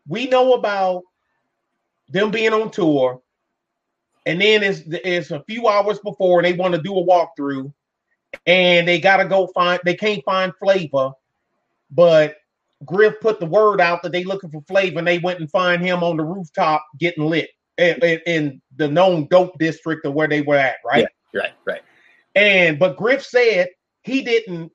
we 0.08 0.26
know 0.26 0.54
about 0.54 1.02
them 2.08 2.30
being 2.30 2.52
on 2.52 2.70
tour, 2.70 3.20
and 4.26 4.40
then 4.40 4.62
it's, 4.62 4.82
it's 4.86 5.30
a 5.30 5.42
few 5.44 5.68
hours 5.68 5.98
before 6.00 6.42
they 6.42 6.52
want 6.52 6.74
to 6.74 6.82
do 6.82 6.96
a 6.96 7.04
walkthrough, 7.04 7.72
and 8.46 8.86
they 8.86 9.00
gotta 9.00 9.24
go 9.24 9.46
find 9.48 9.80
they 9.84 9.94
can't 9.94 10.24
find 10.24 10.52
flavor, 10.58 11.12
but 11.90 12.36
Griff 12.84 13.14
put 13.20 13.38
the 13.38 13.46
word 13.46 13.80
out 13.80 14.02
that 14.02 14.12
they 14.12 14.24
looking 14.24 14.50
for 14.50 14.62
flavor, 14.62 14.98
and 14.98 15.06
they 15.06 15.18
went 15.18 15.40
and 15.40 15.50
find 15.50 15.82
him 15.82 16.02
on 16.02 16.16
the 16.16 16.24
rooftop 16.24 16.84
getting 16.98 17.24
lit 17.24 17.50
in, 17.78 17.98
in, 18.02 18.20
in 18.26 18.62
the 18.76 18.88
known 18.88 19.26
dope 19.30 19.58
district 19.58 20.04
of 20.04 20.14
where 20.14 20.28
they 20.28 20.42
were 20.42 20.56
at, 20.56 20.76
right? 20.84 21.06
right, 21.34 21.52
right. 21.66 21.82
And 22.34 22.78
but 22.78 22.96
Griff 22.96 23.24
said 23.24 23.68
he 24.02 24.22
didn't 24.22 24.72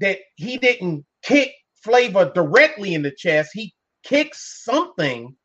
that 0.00 0.18
he 0.36 0.58
didn't 0.58 1.04
kick 1.22 1.52
Flavor 1.82 2.30
directly 2.34 2.94
in 2.94 3.02
the 3.02 3.10
chest. 3.10 3.50
He 3.52 3.74
kicked 4.02 4.36
something, 4.36 5.36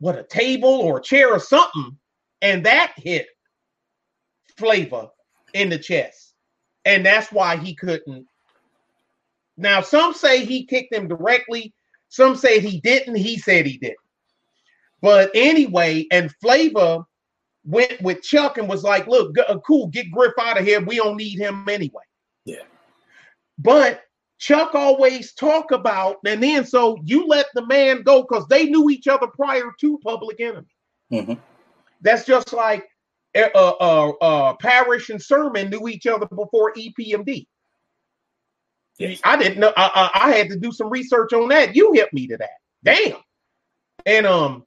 what 0.00 0.18
a 0.18 0.24
table 0.24 0.68
or 0.68 0.98
a 0.98 1.02
chair 1.02 1.32
or 1.32 1.40
something, 1.40 1.96
and 2.42 2.64
that 2.66 2.92
hit 2.96 3.26
Flavor 4.56 5.08
in 5.54 5.68
the 5.68 5.78
chest. 5.78 6.34
And 6.84 7.04
that's 7.04 7.30
why 7.32 7.56
he 7.56 7.74
couldn't. 7.74 8.26
Now, 9.56 9.80
some 9.80 10.14
say 10.14 10.44
he 10.44 10.64
kicked 10.64 10.94
him 10.94 11.08
directly, 11.08 11.74
some 12.08 12.36
say 12.36 12.60
he 12.60 12.80
didn't. 12.80 13.16
He 13.16 13.38
said 13.38 13.66
he 13.66 13.76
didn't. 13.78 13.96
But 15.00 15.30
anyway, 15.34 16.06
and 16.10 16.34
Flavor 16.40 17.04
went 17.64 18.00
with 18.00 18.22
Chuck 18.22 18.58
and 18.58 18.68
was 18.68 18.82
like, 18.82 19.06
look, 19.06 19.34
g- 19.36 19.42
uh, 19.46 19.58
cool, 19.58 19.88
get 19.88 20.10
Griff 20.10 20.32
out 20.40 20.58
of 20.58 20.64
here. 20.64 20.80
We 20.80 20.96
don't 20.96 21.16
need 21.16 21.38
him 21.38 21.68
anyway. 21.68 22.02
Yeah. 22.44 22.62
But 23.58 24.02
Chuck 24.38 24.74
always 24.74 25.32
talk 25.34 25.72
about, 25.72 26.16
and 26.24 26.42
then 26.42 26.64
so 26.64 26.98
you 27.04 27.26
let 27.26 27.46
the 27.54 27.66
man 27.66 28.02
go 28.02 28.22
because 28.22 28.46
they 28.46 28.66
knew 28.66 28.88
each 28.90 29.08
other 29.08 29.26
prior 29.26 29.72
to 29.80 29.98
Public 29.98 30.40
Enemy. 30.40 30.66
Mhm. 31.12 31.38
That's 32.00 32.24
just 32.24 32.52
like 32.52 32.88
uh, 33.34 33.48
uh, 33.54 33.74
uh, 33.80 34.08
uh, 34.20 34.54
Parrish 34.54 35.10
and 35.10 35.20
Sermon 35.20 35.70
knew 35.70 35.88
each 35.88 36.06
other 36.06 36.26
before 36.26 36.72
EPMD. 36.74 37.46
Yes. 38.98 39.20
I 39.24 39.36
didn't 39.36 39.60
know. 39.60 39.72
I, 39.76 40.10
I, 40.14 40.28
I 40.28 40.36
had 40.36 40.48
to 40.48 40.56
do 40.56 40.72
some 40.72 40.90
research 40.90 41.32
on 41.32 41.48
that. 41.48 41.76
You 41.76 41.92
hit 41.92 42.12
me 42.12 42.26
to 42.28 42.36
that. 42.36 42.50
Damn. 42.82 43.18
And 44.06 44.26
um, 44.26 44.64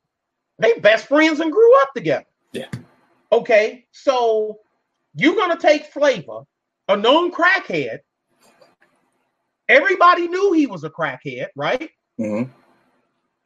they 0.57 0.73
best 0.79 1.07
friends 1.07 1.39
and 1.39 1.51
grew 1.51 1.81
up 1.81 1.89
together. 1.95 2.25
Yeah. 2.53 2.67
Okay, 3.31 3.85
so 3.91 4.59
you're 5.15 5.35
gonna 5.35 5.57
take 5.57 5.85
Flavor, 5.85 6.41
a 6.89 6.97
known 6.97 7.31
crackhead. 7.31 7.99
Everybody 9.71 10.27
knew 10.27 10.51
he 10.51 10.67
was 10.67 10.83
a 10.83 10.89
crackhead, 10.89 11.47
right? 11.55 11.89
Mhm. 12.19 12.49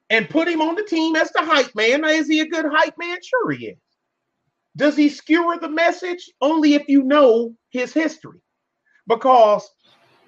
And 0.09 0.29
put 0.29 0.47
him 0.47 0.59
on 0.59 0.73
the 0.73 0.83
team 0.83 1.15
as 1.15 1.31
the 1.31 1.43
hype 1.45 1.75
man. 1.75 2.01
Now, 2.01 2.07
is 2.07 2.27
he 2.27 2.39
a 2.39 2.47
good 2.47 2.65
hype 2.65 2.97
man? 2.97 3.19
Sure, 3.23 3.51
he 3.51 3.67
is. 3.67 3.77
Does 4.75 4.97
he 4.97 5.07
skewer 5.09 5.57
the 5.57 5.69
message? 5.69 6.31
Only 6.41 6.73
if 6.73 6.89
you 6.89 7.03
know 7.03 7.55
his 7.69 7.93
history. 7.93 8.39
Because 9.07 9.69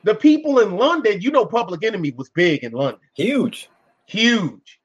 the 0.03 0.13
people 0.13 0.59
in 0.59 0.77
London, 0.77 1.19
you 1.19 1.31
know, 1.31 1.47
Public 1.47 1.83
Enemy 1.83 2.11
was 2.11 2.29
big 2.29 2.63
in 2.63 2.73
London 2.73 3.01
Huge. 3.15 3.67
huge. 4.05 4.79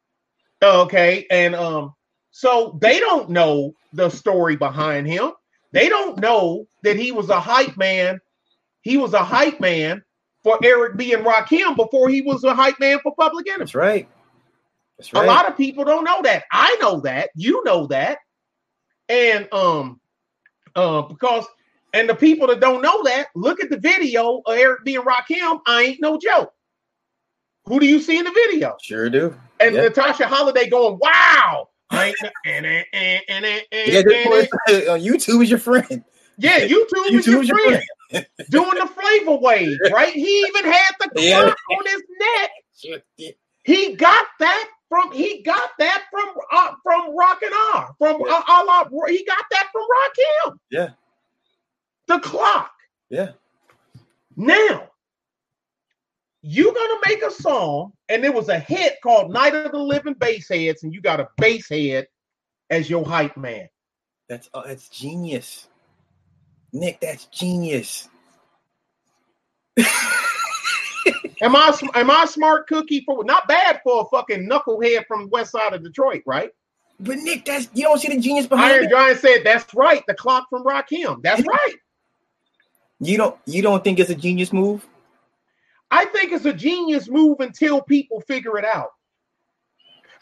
Okay, 0.63 1.27
and 1.31 1.55
um, 1.55 1.95
so 2.31 2.79
they 2.81 3.01
don't 3.01 3.29
know 3.29 3.75
the 3.93 4.09
story 4.09 4.57
behind 4.57 5.07
him. 5.07 5.33
They 5.73 5.91
don't 5.91 6.19
know 6.21 6.67
that 6.85 6.97
he 6.97 7.13
was 7.13 7.29
a 7.29 7.41
hype 7.41 7.77
man. 7.77 8.19
He 8.81 8.97
was 8.97 9.13
a 9.13 9.23
hype 9.23 9.61
man 9.61 10.03
for 10.43 10.59
Eric 10.65 10.97
B 10.97 11.13
and 11.13 11.25
Rakim 11.25 11.77
before 11.77 12.09
he 12.09 12.21
was 12.23 12.43
a 12.45 12.55
hype 12.55 12.79
man 12.81 12.99
for 13.03 13.15
Public 13.15 13.49
Enemy. 13.49 13.61
That's 13.61 13.75
right. 13.75 14.09
That's 14.99 15.13
right. 15.13 15.25
A 15.25 15.27
lot 15.27 15.49
of 15.49 15.57
people 15.57 15.85
don't 15.85 16.05
know 16.05 16.21
that. 16.23 16.45
I 16.53 16.77
know 16.81 17.01
that. 17.01 17.31
You 17.35 17.63
know 17.65 17.87
that. 17.89 18.19
And 19.09 19.49
um, 19.53 20.01
uh, 20.77 21.03
because 21.03 21.45
and 21.95 22.09
the 22.09 22.15
people 22.15 22.47
that 22.49 22.61
don't 22.61 22.83
know 22.83 23.03
that, 23.05 23.29
look 23.35 23.63
at 23.63 23.69
the 23.71 23.79
video 23.79 24.43
of 24.47 24.57
Eric 24.57 24.85
B 24.85 24.97
and 24.97 25.05
Rakim. 25.05 25.61
I 25.67 25.83
ain't 25.83 26.01
no 26.01 26.19
joke. 26.19 26.53
Who 27.67 27.79
do 27.79 27.87
you 27.87 28.01
see 28.01 28.19
in 28.19 28.25
the 28.25 28.31
video? 28.33 28.77
Sure 28.83 29.09
do. 29.09 29.37
And 29.61 29.75
Yeah. 29.75 29.83
Natasha 29.83 30.27
Holiday 30.27 30.69
going, 30.69 30.99
wow. 31.01 31.69
I 31.91 32.15
and- 32.45 32.67
and- 32.67 32.85
and- 32.93 33.23
and- 33.29 33.45
and- 33.45 33.65
Yeah, 33.73 33.99
and- 34.01 34.89
on 34.89 35.01
YouTube 35.01 35.43
is 35.43 35.51
your 35.51 35.59
friend. 35.59 36.03
Yeah, 36.43 36.61
YouTube 36.69 37.07
is 37.07 37.27
YouTube 37.27 37.43
is 37.43 37.49
your 37.49 37.59
friend. 37.59 37.83
Doing 38.51 38.79
the 38.79 38.87
flavor 38.87 39.37
wave, 39.37 39.79
right? 39.91 40.13
He 40.13 40.39
even 40.49 40.71
had 40.71 40.95
the 41.01 41.11
Yeah. 41.23 41.41
clock 41.43 41.57
on 41.71 41.87
his 41.87 42.03
neck. 42.21 43.05
He 43.65 43.95
got 43.95 44.27
that 44.41 44.69
from 44.89 45.13
he 45.13 45.43
got 45.43 45.71
that 45.79 46.05
from 46.11 46.35
uh, 46.53 46.73
from 46.83 47.17
Rock 47.17 47.43
and 47.43 47.55
R. 47.75 47.95
From 47.99 48.21
Yeah. 48.27 48.43
uh, 48.47 49.07
he 49.07 49.25
got 49.25 49.45
that 49.51 49.69
from 49.73 49.83
Rakim. 49.83 50.59
Yeah. 50.71 50.89
The 52.09 52.19
clock. 52.19 52.73
Yeah. 53.09 53.33
Now, 54.37 54.89
you 56.43 56.75
gonna 56.75 57.01
make 57.07 57.23
a 57.23 57.31
song, 57.31 57.93
and 58.09 58.23
there 58.23 58.33
was 58.33 58.49
a 58.49 58.59
hit 58.59 58.97
called 59.03 59.33
Night 59.33 59.55
of 59.55 59.71
the 59.73 59.79
Living 59.79 60.15
Bassheads, 60.17 60.83
and 60.83 60.93
you 60.93 61.01
got 61.01 61.21
a 61.21 61.29
bass 61.37 61.69
head 61.69 62.09
as 62.69 62.91
your 62.91 63.05
hype 63.05 63.37
man. 63.37 63.69
That's 64.29 64.51
oh, 64.53 64.63
that's 64.67 64.89
genius. 64.89 65.69
Nick, 66.73 67.01
that's 67.01 67.27
genius. 67.27 68.09
Am 71.43 71.57
I 71.57 71.77
am 71.95 72.11
I 72.11 72.25
smart 72.27 72.69
cookie 72.69 73.03
for 73.05 73.25
not 73.25 73.49
bad 73.49 73.81
for 73.83 74.03
a 74.03 74.17
fucking 74.17 74.49
knucklehead 74.49 75.07
from 75.07 75.29
west 75.31 75.53
side 75.53 75.73
of 75.73 75.83
Detroit, 75.83 76.23
right? 76.25 76.51
But 77.01 77.19
Nick, 77.19 77.45
that's 77.45 77.69
you 77.75 77.83
don't 77.83 77.99
see 77.99 78.15
the 78.15 78.21
genius 78.21 78.47
behind 78.47 78.75
Iron 78.75 78.85
it. 78.85 78.91
Giant 78.91 79.19
said 79.19 79.39
that's 79.45 79.75
right. 79.75 80.05
The 80.07 80.15
clock 80.15 80.47
from 80.49 80.65
Rakim. 80.65 81.21
That's 81.23 81.43
right. 81.45 81.75
You 83.01 83.17
don't 83.17 83.37
you 83.47 83.61
don't 83.63 83.83
think 83.83 83.99
it's 83.99 84.11
a 84.11 84.15
genius 84.15 84.53
move? 84.53 84.87
I 85.91 86.05
think 86.07 86.33
it's 86.33 86.45
a 86.45 86.53
genius 86.53 87.09
move 87.09 87.41
until 87.41 87.83
people 87.83 88.21
figure 88.23 88.57
it 88.57 88.65
out. 88.65 88.91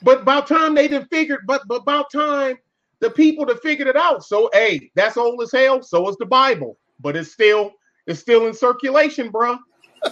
But 0.02 0.22
about 0.22 0.46
time 0.46 0.74
they 0.74 0.88
didn't 0.88 1.08
figure, 1.08 1.40
but, 1.46 1.62
but 1.68 1.82
about 1.82 2.10
time 2.10 2.58
the 3.00 3.10
people 3.10 3.46
that 3.46 3.62
figured 3.62 3.88
it 3.88 3.96
out. 3.96 4.24
So 4.24 4.50
hey, 4.52 4.90
that's 4.94 5.16
old 5.16 5.42
as 5.42 5.52
hell. 5.52 5.82
So 5.82 6.08
is 6.08 6.16
the 6.16 6.26
Bible, 6.26 6.78
but 7.00 7.16
it's 7.16 7.32
still 7.32 7.72
it's 8.06 8.20
still 8.20 8.46
in 8.46 8.54
circulation, 8.54 9.30
bruh. 9.32 9.58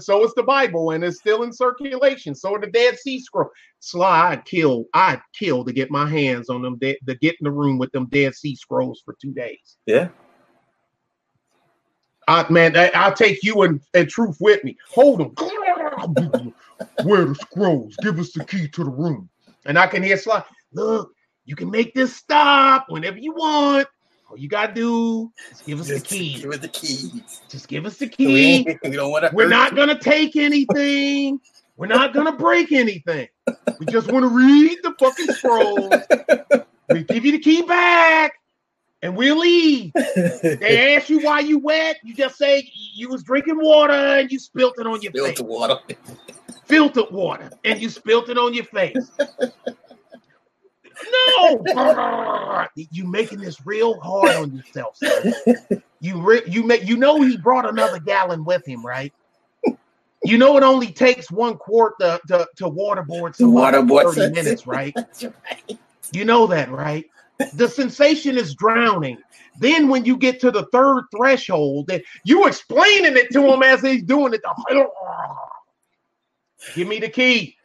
so 0.00 0.24
it's 0.24 0.34
the 0.34 0.44
Bible, 0.46 0.92
and 0.92 1.04
it's 1.04 1.18
still 1.18 1.42
in 1.42 1.52
circulation. 1.52 2.34
So 2.34 2.54
are 2.54 2.60
the 2.60 2.66
Dead 2.68 2.98
Sea 2.98 3.20
Scroll. 3.20 3.50
Sly, 3.80 4.32
I'd 4.32 4.44
kill, 4.46 4.86
I'd 4.94 5.20
kill 5.38 5.64
to 5.64 5.72
get 5.72 5.90
my 5.90 6.08
hands 6.08 6.48
on 6.48 6.62
them, 6.62 6.78
de- 6.78 6.98
to 7.06 7.14
get 7.16 7.36
in 7.40 7.44
the 7.44 7.50
room 7.50 7.76
with 7.76 7.92
them 7.92 8.06
Dead 8.06 8.34
Sea 8.34 8.56
Scrolls 8.56 9.02
for 9.04 9.14
two 9.20 9.32
days. 9.32 9.76
Yeah. 9.86 10.08
I, 12.26 12.50
man, 12.50 12.76
I, 12.76 12.88
I'll 12.94 13.12
take 13.12 13.42
you 13.42 13.62
and, 13.62 13.80
and 13.92 14.08
truth 14.08 14.38
with 14.40 14.64
me. 14.64 14.78
Hold 14.90 15.20
them. 15.20 15.34
Where 17.04 17.26
the 17.26 17.34
scrolls? 17.34 17.94
Give 18.02 18.18
us 18.18 18.32
the 18.32 18.44
key 18.44 18.68
to 18.68 18.84
the 18.84 18.90
room. 18.90 19.28
And 19.66 19.78
I 19.78 19.86
can 19.86 20.02
hear 20.02 20.16
Sly. 20.16 20.42
Look, 20.72 21.12
you 21.44 21.56
can 21.56 21.70
make 21.70 21.94
this 21.94 22.14
stop 22.16 22.86
whenever 22.88 23.18
you 23.18 23.32
want. 23.32 23.86
All 24.30 24.36
you 24.38 24.48
gotta 24.48 24.72
do 24.74 25.32
is 25.50 25.60
give 25.66 25.80
us 25.80 25.86
Just 25.88 26.04
the 26.04 26.08
key. 26.08 26.40
Give 26.40 26.50
us 26.50 26.58
the 26.58 26.68
keys. 26.68 27.42
Just 27.50 27.68
give 27.68 27.86
us 27.86 27.96
the 27.98 28.08
key. 28.08 28.66
ain't- 28.66 28.78
we 28.82 28.90
don't 28.96 29.10
want 29.10 29.24
to. 29.28 29.34
We're 29.34 29.48
not 29.48 29.74
gonna 29.76 29.98
take 29.98 30.36
anything. 30.36 31.40
We're 31.76 31.86
not 31.86 32.14
gonna 32.14 32.32
break 32.36 32.72
anything. 32.72 33.28
We 33.78 33.86
just 33.86 34.10
want 34.10 34.24
to 34.24 34.28
read 34.28 34.78
the 34.82 34.94
fucking 34.98 35.28
scrolls. 35.28 35.94
We 36.88 37.02
give 37.04 37.24
you 37.24 37.32
the 37.32 37.38
key 37.40 37.62
back, 37.62 38.32
and 39.02 39.16
we'll 39.16 39.38
leave. 39.38 39.92
They 40.14 40.94
ask 40.96 41.10
you 41.10 41.20
why 41.20 41.40
you 41.40 41.58
wet. 41.58 41.96
You 42.04 42.14
just 42.14 42.36
say 42.38 42.68
you 42.94 43.08
was 43.08 43.22
drinking 43.24 43.58
water 43.58 43.92
and 43.92 44.30
you 44.30 44.38
spilt 44.38 44.74
it 44.78 44.86
on 44.86 45.02
your 45.02 45.12
Built 45.12 45.28
face. 45.30 45.38
the 45.38 45.44
water. 45.44 45.78
Filtered 46.66 47.10
water, 47.10 47.50
and 47.64 47.80
you 47.80 47.88
spilt 47.88 48.28
it 48.28 48.38
on 48.38 48.54
your 48.54 48.64
face. 48.64 49.10
No, 51.38 51.64
you 52.76 53.04
making 53.04 53.40
this 53.40 53.64
real 53.66 53.98
hard 54.00 54.36
on 54.36 54.54
yourself. 54.54 54.96
son. 54.96 55.34
You 56.00 56.20
re- 56.22 56.42
you 56.46 56.62
make 56.62 56.86
you 56.86 56.96
know 56.96 57.20
he 57.22 57.36
brought 57.36 57.68
another 57.68 57.98
gallon 57.98 58.44
with 58.44 58.66
him, 58.66 58.84
right? 58.84 59.12
You 60.24 60.38
know 60.38 60.56
it 60.56 60.62
only 60.62 60.92
takes 60.92 61.30
one 61.30 61.56
quart 61.56 61.94
to 62.00 62.20
to, 62.28 62.46
to 62.56 62.64
waterboard 62.64 63.36
somebody 63.36 63.78
Waterboard 63.78 64.14
30 64.14 64.30
minutes, 64.32 64.66
right? 64.66 64.94
Right. 65.22 65.78
You 66.12 66.24
know 66.24 66.46
that, 66.46 66.70
right? 66.70 67.04
The 67.54 67.68
sensation 67.68 68.38
is 68.38 68.54
drowning. 68.54 69.18
Then 69.58 69.88
when 69.88 70.04
you 70.04 70.16
get 70.16 70.40
to 70.40 70.50
the 70.50 70.66
third 70.72 71.04
threshold, 71.16 71.86
that 71.88 72.02
you 72.24 72.46
explaining 72.46 73.16
it 73.16 73.30
to 73.32 73.52
him 73.52 73.62
as 73.62 73.80
he's 73.82 74.02
doing 74.02 74.34
it. 74.34 74.42
Give 76.72 76.88
me 76.88 76.98
the 76.98 77.08
key. 77.08 77.56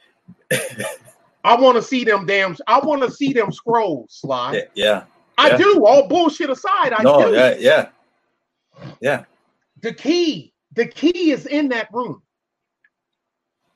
I 1.44 1.56
want 1.60 1.78
to 1.78 1.82
see 1.82 2.04
them 2.04 2.26
damn. 2.26 2.56
I 2.68 2.80
want 2.80 3.02
to 3.04 3.12
see 3.12 3.34
them 3.34 3.52
scrolls, 3.52 4.20
Sly. 4.22 4.54
Yeah, 4.54 4.62
yeah. 4.74 5.04
I 5.38 5.50
yeah. 5.50 5.58
do. 5.58 5.86
All 5.86 6.08
bullshit 6.08 6.50
aside, 6.50 6.94
I 6.94 7.02
no, 7.02 7.30
do. 7.30 7.36
yeah, 7.36 7.56
yeah, 7.58 7.90
yeah. 9.00 9.24
The 9.82 9.94
key, 9.94 10.54
the 10.74 10.86
key 10.86 11.32
is 11.32 11.46
in 11.46 11.70
that 11.70 11.88
room. 11.94 12.22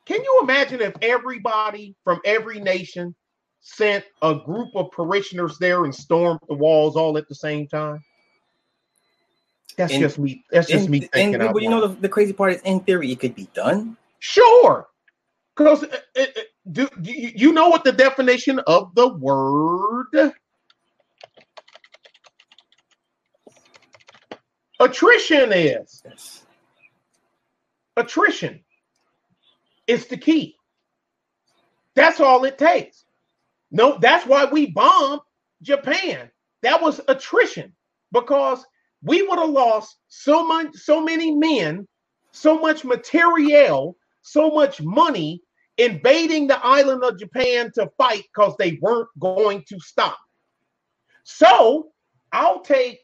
Can 0.06 0.22
you 0.22 0.40
imagine 0.44 0.82
if 0.82 0.94
everybody 1.02 1.96
from 2.04 2.20
every 2.26 2.60
nation 2.60 3.16
sent 3.62 4.04
a 4.22 4.36
group 4.36 4.76
of 4.76 4.92
parishioners 4.92 5.58
there 5.58 5.86
and 5.86 5.96
stormed 5.96 6.42
the 6.50 6.54
walls 6.54 6.98
all 6.98 7.18
at 7.18 7.30
the 7.30 7.36
same 7.36 7.68
time? 7.68 8.04
That's 9.78 9.94
In- 9.94 10.02
just 10.02 10.20
me. 10.20 10.44
That's 10.52 10.68
just 10.68 10.86
In- 10.86 10.92
me 10.92 11.00
thinking. 11.00 11.42
in- 11.42 11.54
but 11.54 11.64
you 11.64 11.70
know 11.70 11.88
the, 11.88 11.96
the 12.02 12.10
crazy 12.10 12.34
part 12.34 12.54
is, 12.54 12.62
in 12.64 12.82
theory, 12.82 13.12
it 13.12 13.20
could 13.22 13.36
be 13.36 13.48
done. 13.54 13.96
Sure. 14.20 14.88
Because 15.56 15.84
uh, 15.84 15.98
uh, 16.18 16.22
uh, 16.22 16.42
do, 16.72 16.88
do 17.02 17.12
you 17.12 17.32
you 17.36 17.54
know 17.54 17.70
what 17.70 17.84
the 17.84 17.92
definition 17.92 18.60
of 18.60 18.94
the 18.96 19.10
word 19.10 20.34
attrition 24.80 25.52
is? 25.54 26.02
Yes. 26.06 26.46
Attrition 27.98 28.64
is 29.88 30.08
the 30.08 30.18
key. 30.18 30.56
That's 31.96 32.20
all 32.20 32.44
it 32.46 32.58
takes. 32.58 33.06
No, 33.72 33.98
that's 34.00 34.26
why 34.26 34.46
we 34.46 34.72
bombed 34.72 35.22
Japan. 35.62 36.30
That 36.64 36.82
was 36.82 37.02
attrition 37.08 37.74
because 38.12 38.66
we 39.04 39.22
would 39.22 39.40
have 39.40 39.50
lost 39.50 39.98
so 40.08 40.46
much, 40.48 40.74
so 40.76 41.02
many 41.02 41.32
men, 41.32 41.88
so 42.32 42.58
much 42.58 42.84
material, 42.86 43.98
so 44.24 44.50
much 44.50 44.82
money 44.82 45.42
invading 45.78 46.48
the 46.48 46.64
island 46.66 47.04
of 47.04 47.20
Japan 47.20 47.72
to 47.76 47.90
fight 47.98 48.24
because 48.34 48.56
they 48.58 48.80
weren't 48.82 49.10
going 49.20 49.64
to 49.70 49.80
stop. 49.80 50.18
So 51.24 51.92
I'll 52.32 52.62
take 52.62 53.00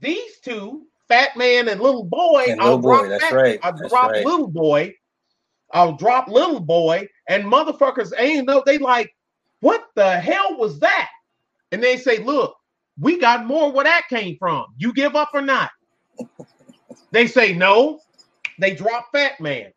these 0.00 0.40
two, 0.42 0.86
Fat 1.08 1.36
Man 1.36 1.68
and 1.68 1.80
Little 1.80 2.04
Boy. 2.04 2.46
And 2.48 2.60
I'll 2.60 2.76
Little 2.76 2.82
Boy, 2.82 3.08
drop 3.08 3.20
that's 3.20 3.32
right, 3.32 3.60
I'll 3.62 3.76
that's 3.76 3.90
drop 3.90 4.10
right. 4.10 4.26
Little 4.26 4.48
Boy. 4.48 4.94
I'll 5.72 5.96
drop 5.96 6.28
Little 6.28 6.60
Boy, 6.60 7.06
and 7.28 7.44
motherfuckers 7.44 8.12
ain't 8.18 8.46
know. 8.46 8.62
They 8.66 8.78
like, 8.78 9.14
what 9.60 9.84
the 9.94 10.18
hell 10.18 10.56
was 10.58 10.80
that? 10.80 11.10
And 11.72 11.82
they 11.82 11.96
say, 11.96 12.18
look, 12.18 12.56
we 12.98 13.18
got 13.18 13.46
more 13.46 13.70
where 13.70 13.84
that 13.84 14.02
came 14.08 14.36
from. 14.38 14.66
You 14.78 14.92
give 14.92 15.14
up 15.14 15.30
or 15.32 15.42
not? 15.42 15.70
they 17.12 17.26
say 17.26 17.54
no. 17.54 18.00
They 18.58 18.74
drop 18.74 19.08
Fat 19.12 19.40
Man. 19.40 19.72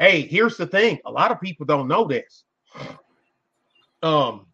Hey, 0.00 0.22
here's 0.22 0.56
the 0.56 0.66
thing. 0.66 0.98
A 1.04 1.10
lot 1.10 1.30
of 1.30 1.42
people 1.42 1.66
don't 1.66 1.86
know 1.86 2.06
this. 2.06 2.44
Um, 4.02 4.46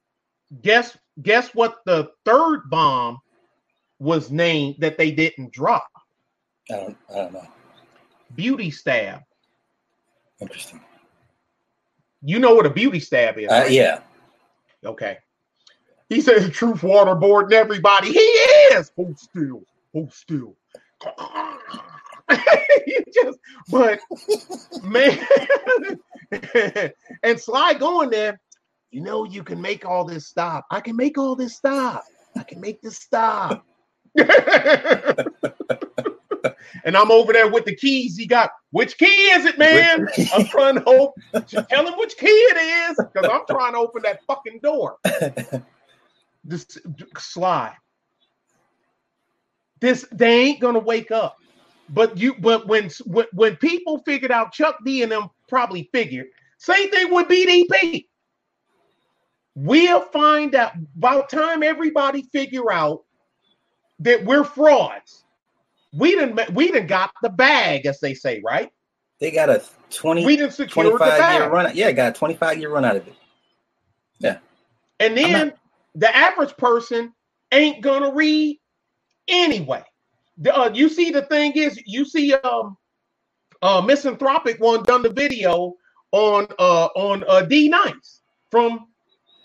guess 0.61 0.99
guess 1.22 1.55
what 1.55 1.76
the 1.86 2.11
third 2.24 2.68
bomb 2.68 3.18
was 4.01 4.28
named 4.28 4.74
that 4.80 4.99
they 4.99 5.12
didn't 5.12 5.53
drop? 5.53 5.88
I 6.68 6.74
don't, 6.74 6.97
I 7.09 7.14
don't 7.14 7.32
know. 7.32 7.47
Beauty 8.34 8.72
stab. 8.72 9.20
Interesting. 10.40 10.80
You 12.22 12.40
know 12.40 12.57
what 12.57 12.66
a 12.66 12.70
beauty 12.70 12.99
stab 12.99 13.38
is? 13.38 13.49
Uh, 13.49 13.55
right? 13.55 13.70
yeah. 13.70 14.01
Okay. 14.84 15.18
He 16.09 16.20
says 16.20 16.51
truth 16.51 16.80
waterboarding 16.80 17.53
everybody. 17.53 18.12
He 18.12 18.18
is. 18.18 18.90
Hold 18.97 19.16
still. 19.16 19.62
Hold 19.92 20.12
still. 20.12 20.57
you 22.87 23.05
just, 23.12 23.39
but 23.70 24.01
man, 24.83 25.18
and 27.22 27.41
Sly 27.41 27.74
going 27.74 28.11
there. 28.11 28.41
You 28.91 29.03
know, 29.03 29.24
you 29.24 29.43
can 29.43 29.61
make 29.61 29.85
all 29.85 30.05
this 30.05 30.27
stop. 30.27 30.64
I 30.70 30.81
can 30.81 30.97
make 30.97 31.18
all 31.18 31.37
this 31.37 31.57
stop. 31.57 32.05
I 32.37 32.43
can 32.43 32.61
make 32.61 32.81
this 32.81 32.97
stop. 32.97 33.66
and 36.85 36.97
I'm 36.97 37.11
over 37.11 37.33
there 37.33 37.51
with 37.51 37.64
the 37.64 37.74
keys 37.77 38.16
he 38.16 38.27
got. 38.27 38.51
Which 38.70 38.97
key 38.97 39.07
is 39.07 39.45
it, 39.45 39.59
man? 39.59 40.09
I'm 40.35 40.47
trying 40.47 40.77
to 40.77 40.83
hope. 40.83 41.14
Tell 41.47 41.87
him 41.87 41.99
which 41.99 42.16
key 42.16 42.27
it 42.27 42.91
is, 42.91 42.97
because 42.97 43.29
I'm 43.31 43.45
trying 43.49 43.72
to 43.72 43.79
open 43.79 44.03
that 44.03 44.20
fucking 44.27 44.61
door. 44.62 44.97
This 46.45 46.79
Sly. 47.18 47.74
This 49.81 50.07
they 50.12 50.41
ain't 50.43 50.61
gonna 50.61 50.79
wake 50.79 51.11
up. 51.11 51.37
But 51.89 52.18
you, 52.18 52.34
but 52.34 52.66
when 52.66 52.91
when 53.05 53.26
when 53.32 53.57
people 53.57 54.03
figured 54.05 54.32
out 54.32 54.53
Chuck 54.53 54.78
D 54.84 55.03
and 55.03 55.12
them 55.12 55.28
probably 55.49 55.89
figured 55.93 56.26
same 56.59 56.91
thing 56.91 57.14
with 57.14 57.28
BDP. 57.28 58.07
We'll 59.55 60.02
find 60.02 60.55
out 60.55 60.73
about 60.97 61.31
time 61.31 61.62
everybody 61.62 62.23
figure 62.32 62.70
out 62.70 63.05
that 64.01 64.24
we're 64.24 64.44
frauds. 64.44 65.24
We 65.94 66.15
didn't 66.15 66.52
we 66.52 66.70
didn't 66.70 66.89
got 66.89 67.12
the 67.23 67.31
bag, 67.31 67.86
as 67.86 68.01
they 68.01 68.15
say, 68.15 68.43
right? 68.44 68.70
They 69.19 69.31
got 69.31 69.48
a 69.48 69.62
20, 69.90 70.27
We 70.27 70.36
didn't 70.36 70.52
secure 70.52 70.85
the 70.85 70.98
25 70.98 71.32
year 71.32 71.48
run. 71.48 71.70
Yeah, 71.74 71.90
got 71.93 72.11
a 72.11 72.19
25 72.19 72.59
year 72.59 72.70
run 72.70 72.85
out 72.85 72.97
of 72.97 73.09
it. 73.09 73.15
Yeah. 74.19 74.39
And 75.01 75.16
then 75.16 75.52
the 75.94 76.15
average 76.15 76.55
person 76.59 77.15
ain't 77.52 77.82
gonna 77.82 78.12
read 78.12 78.61
anyway. 79.28 79.85
The, 80.39 80.55
uh, 80.55 80.71
you 80.73 80.89
see, 80.89 81.11
the 81.11 81.23
thing 81.23 81.53
is, 81.55 81.81
you 81.87 82.05
see, 82.05 82.35
um, 82.35 82.77
uh, 83.63 83.81
misanthropic 83.81 84.61
one 84.61 84.83
done 84.83 85.03
the 85.03 85.11
video 85.11 85.75
on 86.13 86.47
uh 86.59 86.87
on 86.95 87.25
uh 87.29 87.43
D 87.43 87.69
Nice 87.69 88.21
from 88.51 88.89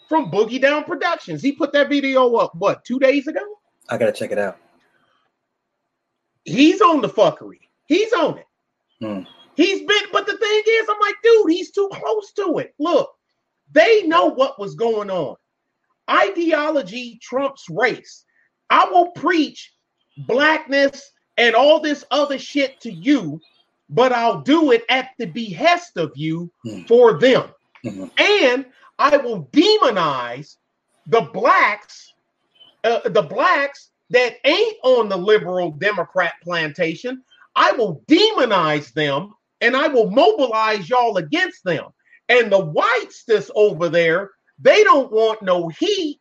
from 0.07 0.29
Boogie 0.31 0.61
Down 0.61 0.83
Productions. 0.83 1.41
He 1.41 1.53
put 1.53 1.71
that 1.73 1.89
video 1.89 2.35
up 2.35 2.53
what 2.55 2.83
two 2.85 2.99
days 2.99 3.27
ago. 3.27 3.41
I 3.89 3.97
gotta 3.97 4.11
check 4.11 4.31
it 4.31 4.37
out. 4.37 4.57
He's 6.43 6.81
on 6.81 7.01
the 7.01 7.09
fuckery. 7.09 7.59
He's 7.85 8.11
on 8.13 8.39
it. 8.39 8.47
Hmm. 8.99 9.21
He's 9.55 9.79
been, 9.79 10.03
but 10.11 10.25
the 10.25 10.37
thing 10.37 10.63
is, 10.65 10.87
I'm 10.89 10.99
like, 10.99 11.15
dude, 11.23 11.51
he's 11.51 11.71
too 11.71 11.89
close 11.93 12.31
to 12.33 12.57
it. 12.59 12.73
Look, 12.79 13.11
they 13.71 14.03
know 14.03 14.27
what 14.27 14.59
was 14.59 14.75
going 14.75 15.09
on. 15.09 15.35
Ideology 16.09 17.19
trumps 17.21 17.65
race. 17.69 18.23
I 18.69 18.85
will 18.85 19.11
preach 19.11 19.71
blackness 20.27 21.11
and 21.37 21.55
all 21.55 21.79
this 21.79 22.05
other 22.11 22.37
shit 22.37 22.79
to 22.81 22.91
you, 22.91 23.41
but 23.89 24.11
I'll 24.13 24.41
do 24.41 24.71
it 24.71 24.83
at 24.89 25.11
the 25.17 25.25
behest 25.25 25.97
of 25.97 26.11
you 26.15 26.51
Hmm. 26.63 26.81
for 26.83 27.19
them. 27.19 27.49
Mhm. 27.85 28.11
And 28.19 28.65
I 28.99 29.17
will 29.17 29.45
demonize 29.45 30.57
the 31.07 31.21
blacks, 31.21 32.13
uh, 32.83 33.09
the 33.09 33.23
blacks 33.23 33.89
that 34.11 34.35
ain't 34.45 34.77
on 34.83 35.09
the 35.09 35.17
liberal 35.17 35.71
Democrat 35.71 36.33
plantation. 36.43 37.23
I 37.55 37.71
will 37.73 38.03
demonize 38.07 38.93
them 38.93 39.33
and 39.61 39.75
I 39.75 39.87
will 39.87 40.09
mobilize 40.09 40.89
y'all 40.89 41.17
against 41.17 41.63
them. 41.63 41.85
And 42.29 42.51
the 42.51 42.59
whites 42.63 43.23
that's 43.27 43.51
over 43.55 43.89
there, 43.89 44.31
they 44.59 44.83
don't 44.83 45.11
want 45.11 45.41
no 45.41 45.67
heat. 45.69 46.20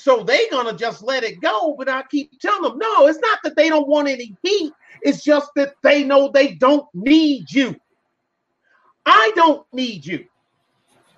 So 0.00 0.22
they're 0.22 0.50
gonna 0.50 0.72
just 0.72 1.02
let 1.02 1.24
it 1.24 1.42
go. 1.42 1.74
But 1.76 1.90
I 1.90 2.02
keep 2.10 2.40
telling 2.40 2.62
them, 2.62 2.78
no, 2.78 3.06
it's 3.06 3.18
not 3.18 3.38
that 3.44 3.54
they 3.54 3.68
don't 3.68 3.86
want 3.86 4.08
any 4.08 4.34
heat. 4.42 4.72
It's 5.02 5.22
just 5.22 5.50
that 5.56 5.74
they 5.82 6.04
know 6.04 6.28
they 6.28 6.54
don't 6.54 6.86
need 6.94 7.52
you. 7.52 7.76
I 9.04 9.30
don't 9.36 9.66
need 9.74 10.06
you. 10.06 10.24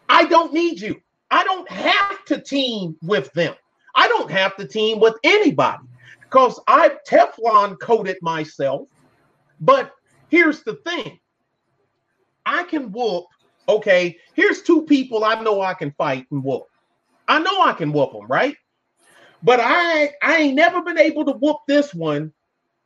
I 0.08 0.24
don't 0.24 0.52
need 0.52 0.80
you. 0.80 1.00
I 1.30 1.44
don't 1.44 1.70
have 1.70 2.24
to 2.26 2.40
team 2.40 2.96
with 3.02 3.32
them. 3.34 3.54
I 3.94 4.08
don't 4.08 4.30
have 4.30 4.56
to 4.56 4.66
team 4.66 4.98
with 4.98 5.14
anybody 5.22 5.84
because 6.22 6.58
I've 6.66 6.98
Teflon 7.08 7.78
coated 7.78 8.16
myself. 8.20 8.88
But 9.60 9.92
here's 10.28 10.64
the 10.64 10.74
thing 10.84 11.20
I 12.44 12.64
can 12.64 12.90
whoop. 12.90 13.26
Okay, 13.68 14.18
here's 14.34 14.62
two 14.62 14.82
people 14.82 15.24
I 15.24 15.40
know 15.40 15.60
I 15.60 15.74
can 15.74 15.92
fight 15.92 16.26
and 16.32 16.42
whoop. 16.42 16.64
I 17.28 17.38
know 17.38 17.62
I 17.62 17.74
can 17.74 17.92
whoop 17.92 18.12
them, 18.12 18.26
right? 18.26 18.56
But 19.42 19.60
I 19.60 20.12
I 20.22 20.36
ain't 20.38 20.54
never 20.54 20.82
been 20.82 20.98
able 20.98 21.24
to 21.24 21.32
whoop 21.32 21.58
this 21.66 21.94
one. 21.94 22.32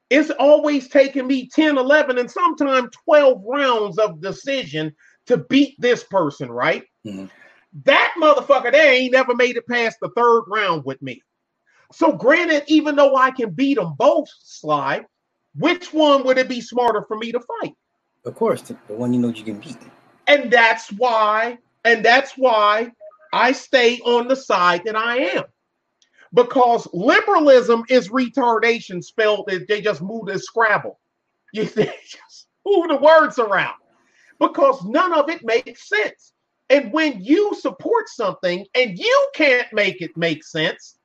It's 0.09 0.31
always 0.31 0.89
taken 0.89 1.27
me 1.27 1.49
10, 1.49 1.79
11, 1.79 2.19
and 2.19 2.31
sometimes 2.31 2.91
12 3.05 3.43
rounds 3.45 3.99
of 3.99 4.21
decision 4.21 4.95
to 5.27 5.37
beat 5.37 5.75
this 5.81 6.05
person, 6.05 6.51
right? 6.51 6.85
Mm-hmm. 7.05 7.27
That 7.85 8.15
motherfucker, 8.19 8.71
they 8.71 8.99
ain't 8.99 9.13
never 9.13 9.35
made 9.35 9.57
it 9.57 9.67
past 9.67 9.99
the 10.01 10.11
third 10.17 10.45
round 10.47 10.85
with 10.85 11.03
me. 11.03 11.23
So, 11.93 12.13
granted, 12.13 12.65
even 12.69 12.97
though 12.97 13.17
I 13.17 13.31
can 13.33 13.51
beat 13.51 13.79
them 13.79 13.95
both, 13.99 14.29
Sly, 14.43 15.05
which 15.57 15.93
one 15.93 16.25
would 16.25 16.39
it 16.39 16.49
be 16.49 16.61
smarter 16.61 17.03
for 17.07 17.17
me 17.17 17.33
to 17.33 17.41
fight? 17.41 17.73
Of 18.25 18.35
course, 18.35 18.63
the 18.63 18.75
one 18.89 19.13
you 19.13 19.21
know 19.21 19.29
you 19.29 19.45
can 19.45 19.59
beat. 19.59 19.77
And 20.27 20.51
that's 20.51 20.91
why, 20.93 21.59
and 21.85 22.05
that's 22.05 22.33
why 22.33 22.91
I 23.33 23.53
stay 23.53 23.99
on 24.01 24.29
the 24.29 24.37
side 24.37 24.83
that 24.85 24.97
I 24.97 25.19
am. 25.19 25.45
Because 26.35 26.89
liberalism 26.93 27.85
is 27.89 28.09
retardation 28.09 29.03
spelled, 29.03 29.49
they 29.69 29.81
just 29.81 30.03
move 30.03 30.27
the 30.27 30.39
Scrabble. 30.39 30.99
You 31.53 31.65
just 31.65 32.49
move 32.67 32.89
the 32.89 32.99
words 33.01 33.39
around 33.39 33.77
because 34.39 34.85
none 34.85 35.15
of 35.15 35.31
it 35.31 35.45
makes 35.45 35.89
sense. 35.89 36.33
And 36.69 36.93
when 36.93 37.23
you 37.23 37.55
support 37.55 38.09
something 38.09 38.67
and 38.75 38.99
you 38.99 39.29
can't 39.35 39.73
make 39.73 40.03
it 40.03 40.17
make 40.17 40.45
sense, 40.45 40.99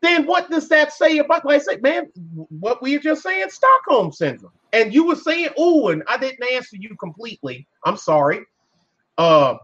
then 0.00 0.26
what 0.26 0.48
does 0.50 0.68
that 0.68 0.92
say 0.92 1.18
about, 1.18 1.44
like 1.44 1.56
I 1.56 1.58
say, 1.58 1.76
man, 1.78 2.06
what 2.48 2.80
we 2.80 2.96
were 2.96 3.02
just 3.02 3.22
saying, 3.22 3.50
Stockholm 3.50 4.12
syndrome. 4.12 4.52
And 4.72 4.94
you 4.94 5.06
were 5.06 5.16
saying, 5.16 5.48
oh, 5.58 5.88
and 5.88 6.04
I 6.06 6.16
didn't 6.18 6.48
answer 6.52 6.76
you 6.78 6.96
completely. 6.96 7.66
I'm 7.84 7.96
sorry. 7.96 8.40
Uh, 9.16 9.56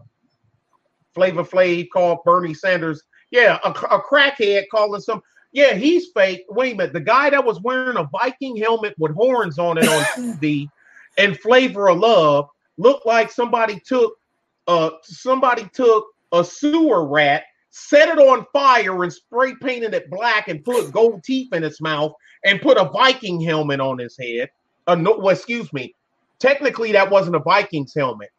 Flavor 1.13 1.45
Flav 1.45 1.87
called 1.89 2.19
Bernie 2.25 2.53
Sanders, 2.53 3.01
yeah, 3.35 3.59
a, 3.63 3.69
a 3.69 4.01
crackhead 4.01 4.63
calling 4.71 5.01
some, 5.01 5.21
yeah, 5.51 5.73
he's 5.73 6.07
fake. 6.07 6.45
Wait 6.49 6.73
a 6.73 6.77
minute, 6.77 6.93
the 6.93 7.01
guy 7.01 7.29
that 7.29 7.43
was 7.43 7.59
wearing 7.61 7.97
a 7.97 8.05
Viking 8.05 8.55
helmet 8.55 8.95
with 8.97 9.13
horns 9.13 9.59
on 9.59 9.77
it 9.77 9.87
on 9.87 10.03
TV 10.39 10.69
and 11.17 11.37
Flavor 11.39 11.89
of 11.89 11.99
Love 11.99 12.49
looked 12.77 13.05
like 13.05 13.31
somebody 13.31 13.79
took 13.85 14.17
uh 14.67 14.91
somebody 15.03 15.69
took 15.73 16.07
a 16.31 16.43
sewer 16.43 17.07
rat, 17.07 17.43
set 17.69 18.09
it 18.09 18.17
on 18.17 18.45
fire 18.51 19.03
and 19.03 19.13
spray 19.13 19.53
painted 19.61 19.93
it 19.93 20.09
black 20.09 20.47
and 20.47 20.63
put 20.63 20.91
gold 20.91 21.23
teeth 21.23 21.53
in 21.53 21.63
its 21.63 21.81
mouth 21.81 22.13
and 22.45 22.61
put 22.61 22.77
a 22.77 22.85
Viking 22.85 23.39
helmet 23.41 23.79
on 23.79 23.97
his 23.97 24.17
head. 24.17 24.49
Uh, 24.87 24.95
no, 24.95 25.17
well, 25.17 25.29
excuse 25.35 25.71
me. 25.73 25.93
Technically, 26.39 26.91
that 26.91 27.09
wasn't 27.09 27.35
a 27.35 27.39
Viking's 27.39 27.93
helmet. 27.93 28.29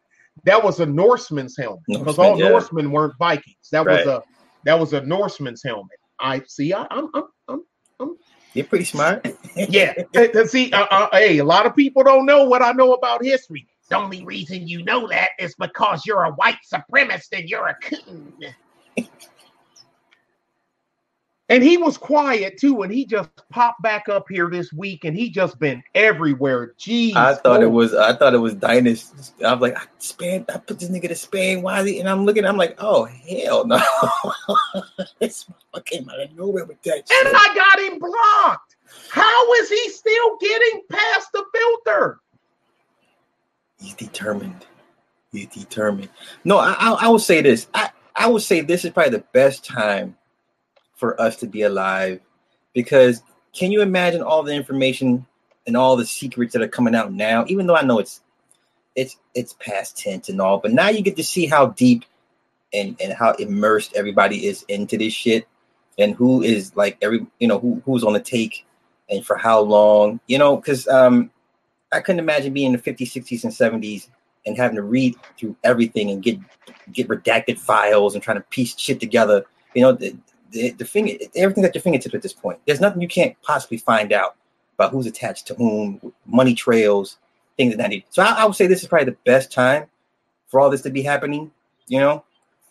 That 0.45 0.63
was 0.63 0.79
a 0.79 0.85
Norseman's 0.85 1.57
helmet 1.57 1.83
because 1.87 2.19
all 2.19 2.39
yeah. 2.39 2.49
Norsemen 2.49 2.91
weren't 2.91 3.17
Vikings. 3.17 3.69
That 3.71 3.85
right. 3.85 4.05
was 4.05 4.07
a 4.07 4.23
that 4.67 4.77
was 4.77 4.91
a 4.91 4.99
Norseman's 4.99 5.63
helmet. 5.63 5.97
I 6.19 6.41
see. 6.45 6.73
I, 6.73 6.85
am 6.91 7.09
I'm, 7.13 7.23
I'm, 7.47 7.63
I'm, 8.01 8.17
You're 8.53 8.65
pretty 8.65 8.83
smart. 8.83 9.25
yeah. 9.55 9.93
see, 10.45 10.73
uh, 10.73 10.85
uh, 10.91 11.07
hey, 11.13 11.37
a 11.37 11.45
lot 11.45 11.65
of 11.65 11.73
people 11.73 12.03
don't 12.03 12.25
know 12.25 12.43
what 12.43 12.61
I 12.61 12.73
know 12.73 12.91
about 12.91 13.23
history. 13.23 13.65
The 13.89 13.95
only 13.95 14.25
reason 14.25 14.67
you 14.67 14.83
know 14.83 15.07
that 15.07 15.29
is 15.39 15.55
because 15.57 16.05
you're 16.05 16.25
a 16.25 16.31
white 16.31 16.57
supremacist 16.69 17.29
and 17.31 17.47
you're 17.47 17.67
a 17.67 17.75
coon. 17.75 18.33
And 21.49 21.63
he 21.63 21.77
was 21.77 21.97
quiet 21.97 22.57
too, 22.57 22.81
and 22.81 22.91
he 22.91 23.05
just 23.05 23.29
popped 23.49 23.81
back 23.81 24.09
up 24.09 24.25
here 24.29 24.49
this 24.49 24.73
week, 24.73 25.05
and 25.05 25.15
he 25.15 25.29
just 25.29 25.57
been 25.59 25.81
everywhere. 25.95 26.73
Jeez, 26.77 27.15
I 27.15 27.35
thought 27.35 27.61
oh. 27.61 27.63
it 27.63 27.71
was, 27.71 27.95
I 27.95 28.13
thought 28.13 28.33
it 28.33 28.39
was 28.39 28.55
Dynas. 28.55 29.31
I 29.43 29.53
was 29.53 29.61
like, 29.61 29.77
I 29.77 29.85
Spain, 29.99 30.45
I 30.53 30.57
put 30.57 30.79
this 30.79 30.89
nigga 30.89 31.07
to 31.07 31.15
Spain. 31.15 31.61
Why? 31.61 31.81
Is 31.81 31.87
he? 31.87 31.99
And 31.99 32.09
I'm 32.09 32.25
looking, 32.25 32.45
I'm 32.45 32.57
like, 32.57 32.75
oh 32.79 33.05
hell 33.05 33.65
no, 33.65 33.77
this 35.19 35.45
motherfucker 35.45 35.85
came 35.85 36.09
out 36.09 36.19
of 36.19 36.35
nowhere 36.35 36.65
with 36.65 36.81
that. 36.83 37.07
Shit. 37.07 37.27
And 37.27 37.35
I 37.35 37.55
got 37.55 37.79
him 37.79 37.99
blocked. 37.99 38.75
How 39.09 39.53
is 39.53 39.69
he 39.69 39.89
still 39.89 40.37
getting 40.39 40.81
past 40.91 41.31
the 41.33 41.45
filter? 41.53 42.19
He's 43.79 43.93
determined. 43.93 44.65
He's 45.31 45.47
determined. 45.47 46.09
No, 46.43 46.57
I, 46.57 46.75
I, 46.79 46.91
I 47.01 47.07
will 47.07 47.19
say 47.19 47.41
this. 47.41 47.67
I, 47.73 47.89
I 48.15 48.27
would 48.27 48.41
say 48.41 48.61
this 48.61 48.83
is 48.83 48.91
probably 48.91 49.11
the 49.11 49.25
best 49.33 49.63
time 49.63 50.15
for 50.97 51.19
us 51.21 51.37
to 51.37 51.47
be 51.47 51.61
alive 51.61 52.19
because 52.73 53.23
can 53.53 53.71
you 53.71 53.81
imagine 53.81 54.21
all 54.21 54.43
the 54.43 54.53
information 54.53 55.25
and 55.65 55.77
all 55.77 55.95
the 55.95 56.05
secrets 56.05 56.53
that 56.53 56.61
are 56.61 56.67
coming 56.67 56.95
out 56.95 57.13
now? 57.13 57.45
Even 57.47 57.65
though 57.65 57.75
I 57.75 57.83
know 57.83 57.99
it's 57.99 58.21
it's 58.95 59.17
it's 59.33 59.53
past 59.53 59.97
tense 59.97 60.27
and 60.27 60.41
all, 60.41 60.57
but 60.57 60.73
now 60.73 60.89
you 60.89 61.01
get 61.01 61.15
to 61.17 61.23
see 61.23 61.45
how 61.45 61.67
deep 61.67 62.03
and 62.73 62.97
and 62.99 63.13
how 63.13 63.31
immersed 63.33 63.95
everybody 63.95 64.45
is 64.45 64.63
into 64.67 64.97
this 64.97 65.13
shit 65.13 65.47
and 65.97 66.15
who 66.15 66.41
is 66.43 66.75
like 66.75 66.97
every 67.01 67.25
you 67.39 67.47
know 67.47 67.59
who 67.59 67.81
who's 67.85 68.03
on 68.03 68.13
the 68.13 68.19
take 68.19 68.65
and 69.09 69.25
for 69.25 69.37
how 69.37 69.59
long 69.59 70.19
you 70.27 70.37
know 70.37 70.57
because 70.57 70.87
um 70.87 71.31
I 71.91 72.01
couldn't 72.01 72.19
imagine 72.19 72.53
being 72.53 72.73
in 72.73 72.81
the 72.81 72.91
50s, 72.93 73.13
60s, 73.13 73.43
and 73.45 73.83
70s 73.83 74.09
and 74.45 74.57
having 74.57 74.75
to 74.75 74.83
read 74.83 75.15
through 75.37 75.55
everything 75.63 76.09
and 76.11 76.21
get 76.21 76.37
get 76.91 77.07
redacted 77.07 77.57
files 77.57 78.13
and 78.13 78.23
trying 78.23 78.37
to 78.37 78.43
piece 78.49 78.77
shit 78.77 78.99
together. 78.99 79.45
You 79.73 79.83
know, 79.83 79.97
the, 80.51 80.71
the, 80.71 80.85
finger, 80.85 81.13
everything's 81.35 81.67
at 81.67 81.75
your 81.75 81.81
fingertips 81.81 82.15
at 82.15 82.21
this 82.21 82.33
point. 82.33 82.59
There's 82.65 82.81
nothing 82.81 83.01
you 83.01 83.07
can't 83.07 83.35
possibly 83.41 83.77
find 83.77 84.13
out 84.13 84.35
about 84.77 84.91
who's 84.91 85.05
attached 85.05 85.47
to 85.47 85.55
whom, 85.55 86.13
money 86.25 86.53
trails, 86.53 87.17
things 87.57 87.73
of 87.73 87.79
that 87.79 87.89
nature. 87.89 88.05
So 88.09 88.23
I, 88.23 88.41
I, 88.41 88.45
would 88.45 88.55
say 88.55 88.67
this 88.67 88.83
is 88.83 88.87
probably 88.87 89.05
the 89.05 89.17
best 89.25 89.51
time 89.51 89.85
for 90.47 90.59
all 90.59 90.69
this 90.69 90.81
to 90.81 90.89
be 90.89 91.01
happening. 91.01 91.51
You 91.87 91.99
know. 91.99 92.23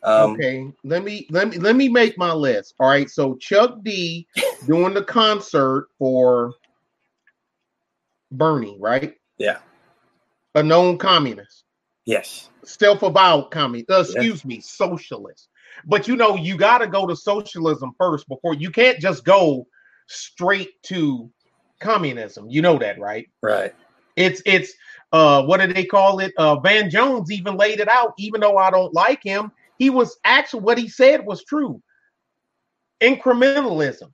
Um, 0.03 0.33
okay, 0.33 0.73
let 0.85 1.03
me 1.03 1.27
let 1.31 1.49
me 1.49 1.59
let 1.59 1.75
me 1.75 1.89
make 1.89 2.17
my 2.17 2.33
list. 2.33 2.75
All 2.79 2.89
right, 2.89 3.11
so 3.11 3.35
Chuck 3.37 3.83
D 3.83 4.27
doing 4.67 4.95
the 4.95 5.03
concert 5.03 5.89
for 5.99 6.55
Bernie, 8.31 8.77
right? 8.79 9.17
Yeah. 9.39 9.59
A 10.55 10.63
known 10.63 10.97
communist. 10.99 11.65
Yes. 12.05 12.51
Self-avowed 12.65 13.51
communist. 13.51 13.91
Uh, 13.91 14.01
excuse 14.01 14.45
me, 14.45 14.61
socialist. 14.61 15.49
But 15.85 16.09
you 16.09 16.17
know, 16.17 16.37
you 16.37 16.57
got 16.57 16.79
to 16.79 16.87
go 16.87 17.07
to 17.07 17.17
socialism 17.17 17.93
first 17.99 18.29
before 18.29 18.55
you 18.55 18.71
can't 18.71 18.99
just 18.99 19.25
go 19.25 19.67
straight 20.09 20.71
to 20.85 21.31
communism. 21.81 22.49
You 22.49 22.63
know 22.63 22.79
that, 22.79 22.99
right? 22.99 23.29
Right. 23.43 23.75
It's 24.17 24.41
it's 24.47 24.73
uh 25.13 25.45
what 25.45 25.61
do 25.61 25.73
they 25.73 25.85
call 25.85 26.21
it? 26.21 26.33
Uh 26.39 26.57
Van 26.61 26.91
Jones 26.91 27.31
even 27.31 27.57
laid 27.57 27.81
it 27.81 27.89
out, 27.89 28.15
even 28.19 28.41
though 28.41 28.57
I 28.57 28.71
don't 28.71 28.95
like 28.95 29.23
him. 29.23 29.53
He 29.79 29.91
was 29.91 30.17
actually 30.25 30.63
what 30.63 30.79
he 30.79 30.89
said 30.89 31.27
was 31.27 31.45
true. 31.45 31.83
Incrementalism, 33.03 34.11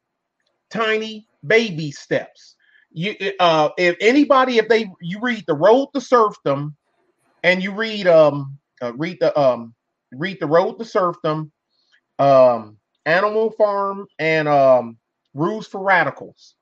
tiny 0.70 1.28
baby 1.46 1.92
steps 1.92 2.56
you 2.92 3.14
uh 3.40 3.70
if 3.78 3.96
anybody 4.00 4.58
if 4.58 4.68
they 4.68 4.90
you 5.00 5.18
read 5.20 5.44
the 5.46 5.54
road 5.54 5.88
to 5.94 6.00
serfdom 6.00 6.76
and 7.42 7.62
you 7.62 7.72
read 7.72 8.06
um 8.06 8.58
uh, 8.82 8.92
read 8.94 9.16
the 9.20 9.38
um 9.38 9.74
read 10.12 10.38
the 10.40 10.46
road 10.46 10.74
to 10.78 10.84
serfdom 10.84 11.52
um 12.18 12.76
animal 13.06 13.50
farm 13.52 14.06
and 14.18 14.48
um 14.48 14.98
rules 15.34 15.66
for 15.66 15.82
radicals. 15.82 16.54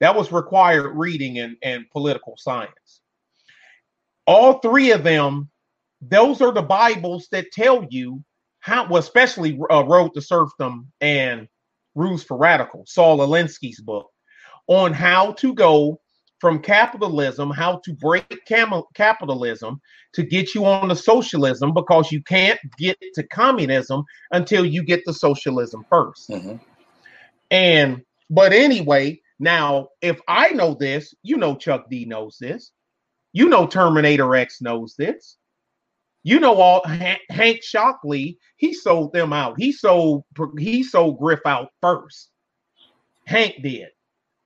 That 0.00 0.14
was 0.16 0.30
required 0.32 0.92
reading 0.96 1.36
in, 1.36 1.56
in 1.62 1.86
political 1.92 2.36
science. 2.38 3.00
All 4.26 4.60
three 4.60 4.92
of 4.92 5.02
them 5.04 5.50
those 6.00 6.40
are 6.40 6.52
the 6.52 6.62
bibles 6.62 7.28
that 7.32 7.52
tell 7.52 7.86
you 7.90 8.22
how 8.60 8.86
well, 8.88 8.98
especially 8.98 9.58
uh, 9.70 9.84
road 9.84 10.14
to 10.14 10.20
serfdom 10.20 10.92
and 11.00 11.48
rules 11.94 12.22
for 12.22 12.36
radicals 12.36 12.92
saul 12.92 13.18
alinsky's 13.18 13.80
book 13.80 14.08
on 14.68 14.92
how 14.92 15.32
to 15.32 15.54
go 15.54 16.00
from 16.40 16.60
capitalism, 16.60 17.50
how 17.50 17.80
to 17.84 17.92
break 17.94 18.44
cam- 18.46 18.82
capitalism 18.94 19.80
to 20.12 20.22
get 20.22 20.54
you 20.54 20.64
on 20.64 20.88
the 20.88 20.96
socialism 20.96 21.74
because 21.74 22.12
you 22.12 22.22
can't 22.22 22.58
get 22.78 22.96
to 23.14 23.22
communism 23.24 24.04
until 24.32 24.64
you 24.64 24.82
get 24.82 25.04
the 25.04 25.12
socialism 25.12 25.84
1st 25.90 26.30
mm-hmm. 26.30 26.56
And 27.50 28.02
but 28.30 28.52
anyway, 28.52 29.20
now 29.38 29.88
if 30.02 30.20
I 30.28 30.50
know 30.50 30.74
this, 30.74 31.14
you 31.22 31.38
know 31.38 31.56
Chuck 31.56 31.86
D 31.90 32.04
knows 32.04 32.36
this. 32.38 32.72
You 33.32 33.48
know 33.48 33.66
Terminator 33.66 34.34
X 34.36 34.60
knows 34.60 34.94
this. 34.98 35.38
You 36.24 36.40
know 36.40 36.56
all 36.56 36.84
Hank 36.84 37.62
Shocklee, 37.62 38.36
he 38.56 38.74
sold 38.74 39.14
them 39.14 39.32
out. 39.32 39.54
He 39.58 39.72
sold 39.72 40.24
he 40.58 40.82
sold 40.82 41.18
Griff 41.18 41.40
out 41.46 41.70
first. 41.80 42.30
Hank 43.26 43.62
did 43.62 43.88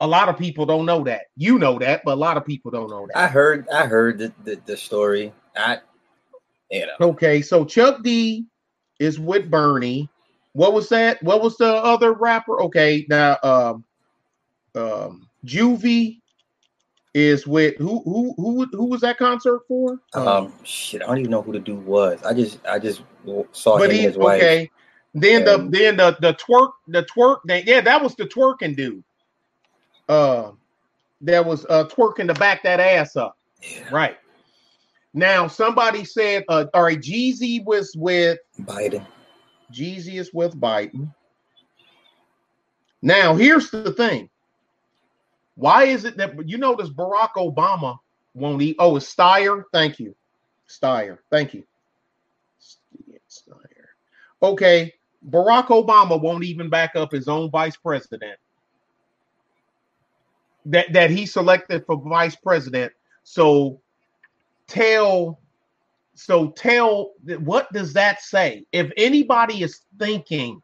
A 0.02 0.06
lot 0.06 0.28
of 0.28 0.36
people 0.36 0.66
don't 0.66 0.84
know 0.84 1.04
that. 1.04 1.26
You 1.36 1.60
know 1.60 1.78
that, 1.78 2.02
but 2.04 2.14
a 2.14 2.20
lot 2.20 2.36
of 2.36 2.44
people 2.44 2.72
don't 2.72 2.90
know 2.90 3.06
that. 3.06 3.16
I 3.16 3.28
heard 3.28 3.68
I 3.68 3.86
heard 3.86 4.18
the, 4.18 4.32
the, 4.42 4.60
the 4.66 4.76
story. 4.76 5.32
I 5.56 5.78
you 6.72 6.86
know. 6.86 7.06
Okay, 7.10 7.40
so 7.40 7.64
Chuck 7.64 8.02
D 8.02 8.44
is 8.98 9.20
with 9.20 9.48
Bernie. 9.48 10.08
What 10.54 10.72
was 10.72 10.88
that? 10.88 11.22
What 11.22 11.40
was 11.40 11.56
the 11.56 11.72
other 11.72 12.14
rapper? 12.14 12.60
Okay, 12.62 13.06
now 13.08 13.38
um 13.44 13.84
um 14.74 15.28
Juvie 15.46 16.18
is 17.14 17.46
with 17.46 17.76
who 17.76 18.02
who 18.02 18.34
who 18.36 18.66
who 18.72 18.86
was 18.86 19.02
that 19.02 19.18
concert 19.18 19.60
for? 19.68 20.00
Um 20.14 20.52
shit, 20.64 21.00
I 21.00 21.06
don't 21.06 21.18
even 21.18 21.30
know 21.30 21.42
who 21.42 21.52
the 21.52 21.60
dude 21.60 21.86
was. 21.86 22.20
I 22.24 22.34
just 22.34 22.58
I 22.66 22.80
just 22.80 23.02
saw 23.52 23.78
but 23.78 23.90
him 23.90 23.96
he 23.96 23.98
and 23.98 24.06
his 24.08 24.16
wife. 24.16 24.42
okay. 24.42 24.70
Then 25.14 25.46
And- 25.46 25.72
the 25.72 25.78
then 25.78 25.96
the 25.96 26.16
the 26.20 26.34
twerk 26.34 26.72
the 26.88 27.04
twerk 27.04 27.38
thing. 27.46 27.62
Yeah, 27.68 27.82
that 27.82 28.02
was 28.02 28.16
the 28.16 28.24
twerking 28.24 28.74
dude. 28.76 29.04
Uh 30.12 30.52
that 31.22 31.47
was 31.47 31.64
uh 31.70 31.84
twerking 31.84 32.26
to 32.26 32.34
back 32.34 32.62
that 32.64 32.80
ass 32.80 33.16
up. 33.16 33.39
Yeah, 33.62 33.89
Right. 33.90 34.18
Now 35.14 35.47
somebody 35.47 36.05
said 36.05 36.44
uh 36.48 36.66
all 36.74 36.82
right, 36.82 37.01
Jeezy 37.01 37.64
was 37.64 37.94
with 37.97 38.39
Biden. 38.60 39.06
Jeezy 39.72 40.18
is 40.18 40.34
with 40.34 40.55
Biden. 40.60 41.14
Now 43.01 43.34
here's 43.34 43.70
the 43.70 43.93
thing. 43.94 44.28
Why 45.55 45.84
is 45.84 46.05
it 46.05 46.18
that 46.18 46.47
you 46.47 46.59
notice 46.59 46.90
Barack 46.90 47.32
Obama 47.36 47.97
won't 48.34 48.60
eat? 48.60 48.76
Oh, 48.78 48.97
it's 48.97 49.14
Steyer. 49.14 49.62
Thank 49.72 49.98
you. 49.98 50.14
Steyer. 50.68 51.18
Thank 51.30 51.55
you. 51.55 51.64
Steyer. 53.30 53.86
Okay. 54.43 54.93
Barack 55.30 55.68
Obama 55.68 56.20
won't 56.20 56.44
even 56.44 56.68
back 56.68 56.97
up 56.97 57.12
his 57.12 57.28
own 57.28 57.51
vice 57.51 57.76
president 57.76 58.39
that, 60.66 60.93
that 60.93 61.10
he 61.10 61.26
selected 61.26 61.84
for 61.86 61.97
vice 61.97 62.36
president. 62.36 62.93
So 63.24 63.80
tell 64.66 65.39
so 66.14 66.51
tell 66.51 67.12
what 67.40 67.72
does 67.72 67.93
that 67.94 68.20
say? 68.22 68.66
If 68.72 68.90
anybody 68.97 69.62
is 69.62 69.80
thinking, 69.98 70.62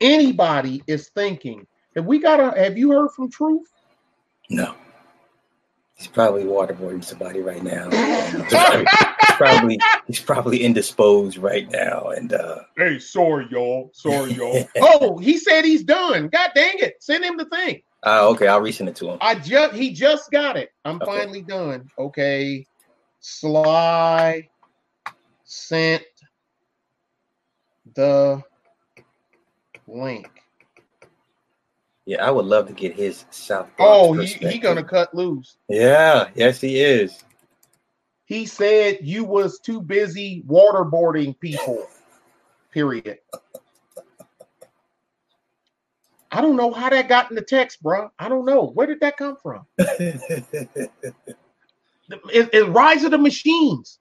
anybody 0.00 0.82
is 0.86 1.08
thinking, 1.14 1.66
have 1.94 2.06
we 2.06 2.18
got 2.18 2.40
a 2.40 2.58
have 2.60 2.76
you 2.76 2.90
heard 2.90 3.10
from 3.10 3.30
Truth? 3.30 3.72
No. 4.50 4.74
He's 5.94 6.08
probably 6.08 6.44
waterboarding 6.44 7.02
somebody 7.02 7.40
right 7.40 7.62
now. 7.62 7.88
he's, 7.88 8.44
probably, 8.50 8.86
he's 8.86 9.36
probably 9.38 9.80
he's 10.06 10.20
probably 10.20 10.62
indisposed 10.62 11.38
right 11.38 11.70
now. 11.70 12.08
And 12.14 12.34
uh 12.34 12.60
Hey, 12.76 12.98
sorry, 12.98 13.46
y'all. 13.50 13.90
Sorry, 13.94 14.32
y'all. 14.34 14.68
oh, 14.80 15.16
he 15.16 15.38
said 15.38 15.64
he's 15.64 15.84
done. 15.84 16.28
God 16.28 16.50
dang 16.54 16.74
it. 16.80 16.96
Send 17.00 17.24
him 17.24 17.38
the 17.38 17.46
thing. 17.46 17.80
Uh, 18.04 18.28
okay, 18.30 18.46
I'll 18.48 18.60
resend 18.60 18.88
it 18.88 18.96
to 18.96 19.10
him. 19.10 19.18
I 19.20 19.34
just 19.34 19.74
he 19.74 19.92
just 19.92 20.30
got 20.30 20.56
it. 20.56 20.70
I'm 20.84 20.96
Okay. 20.96 21.04
finally 21.04 21.42
done. 21.42 21.88
Okay. 21.98 22.66
Sly 23.20 24.48
sent 25.44 26.04
the 27.94 28.42
link. 29.86 30.28
Yeah, 32.04 32.24
I 32.24 32.30
would 32.30 32.44
love 32.44 32.68
to 32.68 32.72
get 32.72 32.94
his 32.94 33.24
South. 33.30 33.68
Oh, 33.80 34.12
he, 34.12 34.26
he 34.26 34.58
gonna 34.58 34.84
cut 34.84 35.12
loose. 35.12 35.56
Yeah, 35.68 36.28
yes, 36.36 36.60
he 36.60 36.78
is. 36.80 37.24
He 38.26 38.46
said 38.46 38.98
you 39.02 39.24
was 39.24 39.58
too 39.58 39.80
busy 39.80 40.44
waterboarding 40.46 41.38
people. 41.38 41.86
Period. 42.72 43.18
I 46.36 46.42
don't 46.42 46.54
know 46.56 46.70
how 46.70 46.90
that 46.90 47.08
got 47.08 47.30
in 47.30 47.34
the 47.34 47.40
text, 47.40 47.82
bro. 47.82 48.10
I 48.18 48.28
don't 48.28 48.44
know. 48.44 48.66
Where 48.74 48.86
did 48.86 49.00
that 49.00 49.16
come 49.16 49.36
from? 49.42 49.64
It, 52.32 52.50
it 52.52 52.68
Rise 52.68 53.02
of 53.02 53.10
the 53.10 53.18
Machines. 53.18 53.98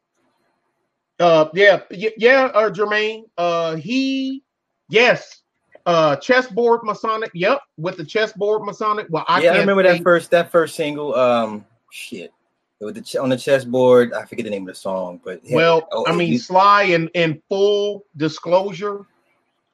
Uh, 1.19 1.47
yeah, 1.55 1.79
y- 1.89 2.13
yeah, 2.17 2.51
uh, 2.53 2.69
Jermaine. 2.69 3.23
Uh, 3.35 3.77
he, 3.77 4.43
yes, 4.89 5.41
uh, 5.87 6.15
chessboard 6.17 6.81
Masonic. 6.83 7.31
Yep, 7.33 7.61
with 7.77 7.97
the 7.97 8.05
chessboard 8.05 8.61
Masonic. 8.63 9.07
Well, 9.09 9.25
I 9.27 9.41
yeah, 9.41 9.49
I 9.49 9.53
can't 9.53 9.61
remember 9.67 9.83
say- 9.89 9.97
that 9.97 10.03
first 10.03 10.29
that 10.29 10.51
first 10.51 10.75
single. 10.75 11.15
Um, 11.15 11.65
shit, 11.89 12.31
with 12.79 12.93
the 12.93 13.01
ch- 13.01 13.15
on 13.15 13.29
the 13.29 13.37
chessboard. 13.37 14.13
I 14.13 14.23
forget 14.25 14.43
the 14.45 14.51
name 14.51 14.61
of 14.63 14.75
the 14.75 14.79
song, 14.79 15.19
but 15.25 15.39
yeah, 15.43 15.55
Well, 15.55 15.87
oh, 15.91 16.05
I 16.07 16.11
mean, 16.11 16.33
you- 16.33 16.37
Sly, 16.37 16.83
in, 16.83 17.07
in 17.15 17.41
full 17.49 18.05
disclosure, 18.17 19.03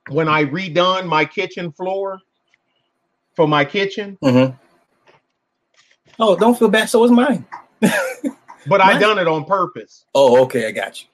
when 0.10 0.30
I 0.30 0.46
redone 0.46 1.06
my 1.06 1.26
kitchen 1.26 1.74
floor 1.74 2.18
for 3.36 3.48
my 3.48 3.66
kitchen, 3.66 4.18
Mhm. 4.24 4.58
Oh, 6.20 6.36
don't 6.36 6.58
feel 6.58 6.68
bad. 6.70 6.90
So 6.90 7.00
was 7.00 7.12
mine. 7.12 7.46
but 8.68 8.82
I 8.82 9.00
done 9.00 9.18
it 9.18 9.28
on 9.28 9.46
purpose. 9.46 10.06
Oh, 10.14 10.42
okay, 10.44 10.68
I 10.68 10.72
got 10.72 11.02
you. 11.02 11.08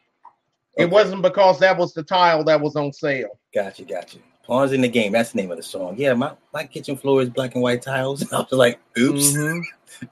It 0.78 0.90
wasn't 0.90 1.22
because 1.22 1.60
that 1.60 1.78
was 1.78 1.94
the 1.94 2.04
tile 2.04 2.44
that 2.44 2.60
was 2.60 2.76
on 2.76 2.92
sale. 2.94 3.40
got 3.54 3.80
you, 3.80 3.86
got 3.86 4.14
you. 4.14 4.22
Pawns 4.46 4.72
in 4.74 4.82
the 4.82 4.88
game. 4.88 5.12
That's 5.12 5.32
the 5.32 5.38
name 5.42 5.52
of 5.52 5.58
the 5.58 5.64
song. 5.64 5.96
Yeah, 5.98 6.14
my, 6.14 6.32
my 6.54 6.66
kitchen 6.66 6.96
floor 6.96 7.22
is 7.22 7.30
black 7.30 7.54
and 7.56 7.62
white 7.64 7.82
tiles. 7.82 8.22
I 8.34 8.40
was 8.40 8.52
like, 8.52 8.80
oops, 8.98 9.34
Mhm. 9.36 9.62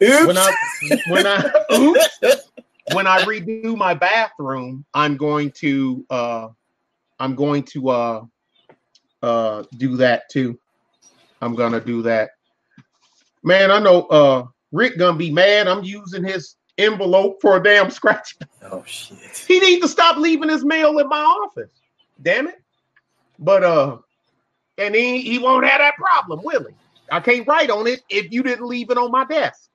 oops. 0.03 0.25
When 0.25 0.37
I 0.37 0.51
when 1.07 1.25
I 1.27 1.51
oops, 1.73 2.09
when 2.93 3.07
I 3.07 3.19
redo 3.23 3.77
my 3.77 3.93
bathroom, 3.93 4.85
I'm 4.93 5.17
going 5.17 5.51
to 5.57 6.05
uh 6.09 6.47
I'm 7.19 7.35
going 7.35 7.63
to 7.63 7.89
uh 7.89 8.21
uh 9.21 9.63
do 9.77 9.95
that 9.97 10.29
too. 10.29 10.59
I'm 11.45 11.53
gonna 11.55 11.79
do 11.79 12.01
that. 12.01 12.31
Man, 13.43 13.69
I 13.69 13.79
know 13.79 14.01
uh 14.07 14.45
Rick 14.71 14.97
gonna 14.97 15.17
be 15.17 15.31
mad. 15.31 15.67
I'm 15.67 15.83
using 15.83 16.23
his 16.23 16.55
envelope 16.79 17.39
for 17.39 17.57
a 17.57 17.63
damn 17.63 17.91
scratch. 17.91 18.35
oh 18.63 18.83
shit. 18.85 19.37
He 19.47 19.59
needs 19.59 19.83
to 19.83 19.87
stop 19.87 20.17
leaving 20.17 20.49
his 20.49 20.65
mail 20.65 20.97
in 20.97 21.07
my 21.07 21.19
office. 21.19 21.69
Damn 22.21 22.47
it. 22.47 22.61
But 23.37 23.63
uh 23.63 23.97
and 24.77 24.95
he, 24.95 25.21
he 25.21 25.37
won't 25.37 25.65
have 25.65 25.79
that 25.79 25.95
problem, 25.95 26.41
will 26.43 26.65
he? 26.65 26.73
I 27.11 27.19
can't 27.19 27.47
write 27.47 27.69
on 27.69 27.85
it 27.85 28.01
if 28.09 28.31
you 28.31 28.41
didn't 28.41 28.65
leave 28.65 28.89
it 28.89 28.97
on 28.97 29.11
my 29.11 29.23
desk. 29.25 29.69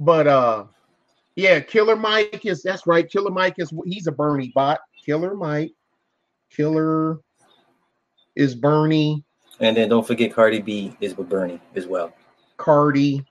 But 0.00 0.26
uh 0.26 0.64
yeah, 1.36 1.60
Killer 1.60 1.96
Mike 1.96 2.44
is 2.44 2.64
that's 2.64 2.86
right. 2.86 3.08
Killer 3.08 3.30
Mike 3.30 3.54
is 3.58 3.72
he's 3.84 4.08
a 4.08 4.12
Bernie 4.12 4.52
bot. 4.54 4.80
Killer 5.06 5.36
Mike. 5.36 5.72
Killer 6.50 7.20
is 8.36 8.54
Bernie, 8.54 9.24
And 9.60 9.76
then 9.76 9.88
don't 9.88 10.06
forget 10.06 10.34
Cardi 10.34 10.60
B 10.60 10.96
is 11.00 11.16
with 11.16 11.28
Bernie 11.28 11.60
as 11.74 11.86
well. 11.86 12.12
Cardi, 12.56 13.24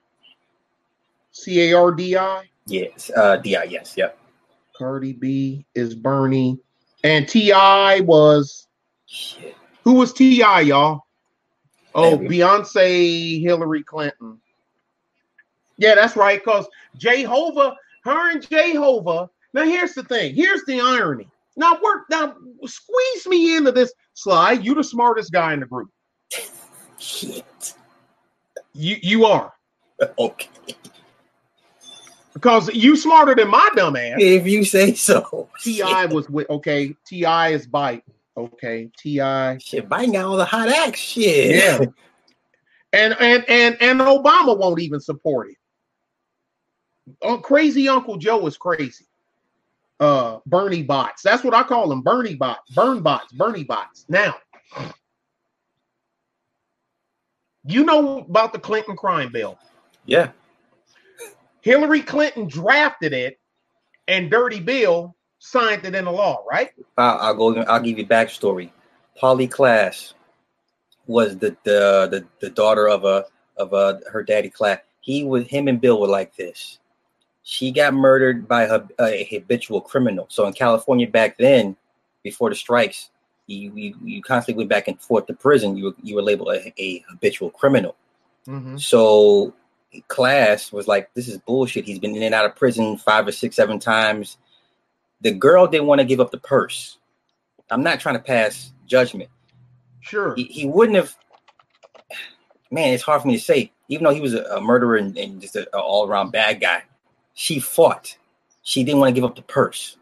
C 1.32 1.72
A 1.72 1.78
R 1.78 1.92
D 1.92 2.16
I. 2.16 2.50
Yes, 2.68 3.12
uh, 3.16 3.38
Di. 3.38 3.64
Yes, 3.66 3.96
yep. 3.98 4.18
Cardi 4.74 5.14
B 5.14 5.66
is 5.76 5.94
Bernie. 5.96 6.60
And 7.04 7.28
T.I. 7.28 8.02
was 8.02 8.68
Shit. 9.06 9.56
who 9.84 9.94
was 9.94 10.14
T.I., 10.14 10.62
y'all? 10.62 11.02
Oh, 11.94 12.18
Beyonce, 12.18 13.42
Hillary 13.42 13.84
Clinton. 13.84 14.40
Yeah, 15.78 15.96
that's 15.96 16.16
right. 16.16 16.40
Because 16.44 16.68
Jehovah, 16.96 17.76
her 18.04 18.32
and 18.32 18.48
Jehovah. 18.48 19.30
Now, 19.54 19.66
here's 19.66 19.94
the 19.94 20.04
thing. 20.04 20.34
Here's 20.36 20.64
the 20.66 20.80
irony. 20.80 21.28
Now, 21.58 21.78
work 21.84 22.04
now, 22.10 22.36
squeeze 22.66 23.28
me 23.28 23.58
into 23.58 23.72
this 23.72 23.94
slide. 24.14 24.64
You 24.64 24.74
the 24.74 24.84
smartest 24.84 25.32
guy 25.32 25.54
in 25.54 25.60
the 25.60 25.66
group. 25.66 25.90
Shit. 27.00 27.76
You 28.74 28.98
you 29.02 29.26
are. 29.26 29.54
Okay. 30.18 30.50
Because 32.34 32.74
you 32.74 32.96
smarter 32.96 33.36
than 33.36 33.50
my 33.50 33.70
dumb 33.76 33.96
ass. 33.96 34.16
If 34.18 34.48
you 34.48 34.66
say 34.66 34.96
so. 34.96 35.48
T.I. 35.62 36.08
was 36.08 36.28
with 36.28 36.50
okay, 36.50 36.96
T.I. 37.06 37.50
is 37.50 37.68
Biden. 37.68 38.02
Okay, 38.36 38.90
T.I. 38.98 39.60
Shit, 39.60 39.88
Biden 39.88 40.14
got 40.14 40.26
all 40.26 40.38
the 40.38 40.46
hot 40.46 40.70
acts. 40.70 41.00
Shit. 41.00 41.56
Yeah. 41.56 41.86
And 42.94 43.16
and 43.22 43.46
and 43.48 43.78
and 43.82 44.02
Obama 44.02 44.58
won't 44.58 44.82
even 44.82 45.00
support 45.00 45.50
it. 45.52 45.56
Oh, 47.22 47.38
crazy 47.38 47.88
Uncle 47.88 48.18
Joe 48.18 48.46
is 48.48 48.58
crazy. 48.58 49.06
Uh 50.02 50.40
Bernie 50.46 50.84
bots. 50.84 51.22
That's 51.22 51.42
what 51.42 51.54
I 51.54 51.64
call 51.64 51.88
them. 51.88 52.02
Bernie 52.02 52.36
bots, 52.36 52.70
burn 52.72 53.02
bots, 53.02 53.32
Bernie 53.32 53.64
bots. 53.64 54.06
Now, 54.10 54.36
you 57.66 57.84
know 57.84 58.20
about 58.20 58.54
the 58.54 58.60
Clinton 58.60 58.96
crime 58.96 59.32
bill. 59.32 59.58
Yeah. 60.06 60.32
Hillary 61.62 62.02
Clinton 62.02 62.48
drafted 62.48 63.14
it, 63.14 63.40
and 64.08 64.32
Dirty 64.32 64.60
Bill 64.60 65.16
signed 65.40 65.86
it 65.86 65.94
into 65.94 66.12
law, 66.12 66.44
right? 66.50 66.72
I'll, 66.98 67.20
I'll 67.20 67.36
go. 67.36 67.62
I'll 67.64 67.82
give 67.82 68.00
you 68.00 68.06
backstory. 68.06 68.72
Polly 69.18 69.48
Klaas 69.48 70.14
was 71.08 71.38
the 71.38 71.56
the 71.64 72.08
the, 72.10 72.26
the 72.40 72.50
daughter 72.50 72.90
of 72.90 73.06
a 73.06 73.26
of 73.58 73.74
a 73.74 74.00
her 74.12 74.24
daddy 74.24 74.50
Klaas. 74.50 74.80
He 75.02 75.24
was 75.24 75.48
him 75.48 75.68
and 75.68 75.80
Bill 75.80 76.00
were 76.00 76.08
like 76.08 76.36
this. 76.36 76.80
She 77.44 77.72
got 77.72 77.94
murdered 77.94 78.48
by 78.48 78.68
her, 78.68 78.88
a 79.00 79.24
habitual 79.26 79.82
criminal. 79.82 80.28
So 80.30 80.46
in 80.46 80.54
California 80.54 81.08
back 81.08 81.38
then, 81.38 81.76
before 82.24 82.50
the 82.50 82.56
strikes, 82.56 83.10
you 83.48 83.72
you, 83.76 83.96
you 84.04 84.22
constantly 84.22 84.62
went 84.62 84.70
back 84.70 84.88
and 84.88 85.00
forth 85.02 85.28
to 85.28 85.34
prison. 85.34 85.78
You 85.78 85.86
were, 85.86 85.96
you 86.04 86.16
were 86.16 86.22
labeled 86.22 86.50
a, 86.50 86.74
a 86.82 87.04
habitual 87.10 87.50
criminal. 87.50 87.96
Mhm. 88.48 88.80
So 88.80 89.54
Klaas 90.08 90.72
was 90.72 90.88
like, 90.88 91.14
this 91.14 91.28
is 91.28 91.38
bullshit. 91.40 91.86
He's 91.86 92.00
been 92.00 92.16
in 92.16 92.24
and 92.24 92.36
out 92.36 92.46
of 92.46 92.56
prison 92.56 92.98
five 92.98 93.28
or 93.28 93.32
six, 93.32 93.56
seven 93.56 93.80
times. 93.80 94.38
The 95.22 95.32
girl 95.32 95.68
didn't 95.68 95.88
want 95.88 96.00
to 96.00 96.06
give 96.06 96.20
up 96.20 96.32
the 96.32 96.40
purse. 96.40 96.98
I'm 97.70 97.84
not 97.84 98.00
trying 98.00 98.16
to 98.16 98.22
pass 98.22 98.74
judgment. 98.88 99.30
Sure. 100.02 100.34
He, 100.36 100.44
he 100.46 100.66
wouldn't 100.66 100.98
have. 100.98 101.16
Man, 102.72 102.94
it's 102.94 103.04
hard 103.04 103.22
for 103.22 103.28
me 103.28 103.36
to 103.38 103.44
say. 103.44 103.72
Even 103.90 104.06
though 104.06 104.14
he 104.14 104.22
was 104.22 104.34
a, 104.34 104.44
a 104.46 104.62
murderer 104.62 104.96
and, 104.96 105.18
and 105.18 105.42
just 105.42 105.56
an 105.56 105.66
all 105.74 106.08
around 106.08 106.32
bad 106.32 106.62
guy, 106.62 106.84
she 107.34 107.60
fought. 107.60 108.18
She 108.64 108.84
didn't 108.84 109.00
want 109.00 109.10
to 109.10 109.14
give 109.14 109.30
up 109.30 109.36
the 109.36 109.42
purse, 109.42 109.98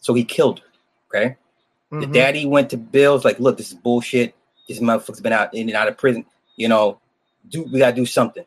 so 0.00 0.14
he 0.14 0.24
killed 0.24 0.60
her. 0.60 0.66
Okay. 1.08 1.36
The 2.00 2.06
Mhm. 2.06 2.12
daddy 2.12 2.46
went 2.46 2.70
to 2.70 2.76
Bill's 2.76 3.24
like, 3.24 3.38
look, 3.40 3.56
this 3.56 3.68
is 3.68 3.74
bullshit. 3.74 4.34
This 4.68 4.80
motherfucker's 4.80 5.20
been 5.20 5.32
out 5.32 5.54
in 5.54 5.68
and 5.68 5.76
out 5.76 5.88
of 5.88 5.96
prison. 5.98 6.24
You 6.56 6.68
know, 6.68 6.98
do 7.48 7.62
we 7.64 7.78
gotta 7.78 7.94
do 7.94 8.06
something. 8.06 8.44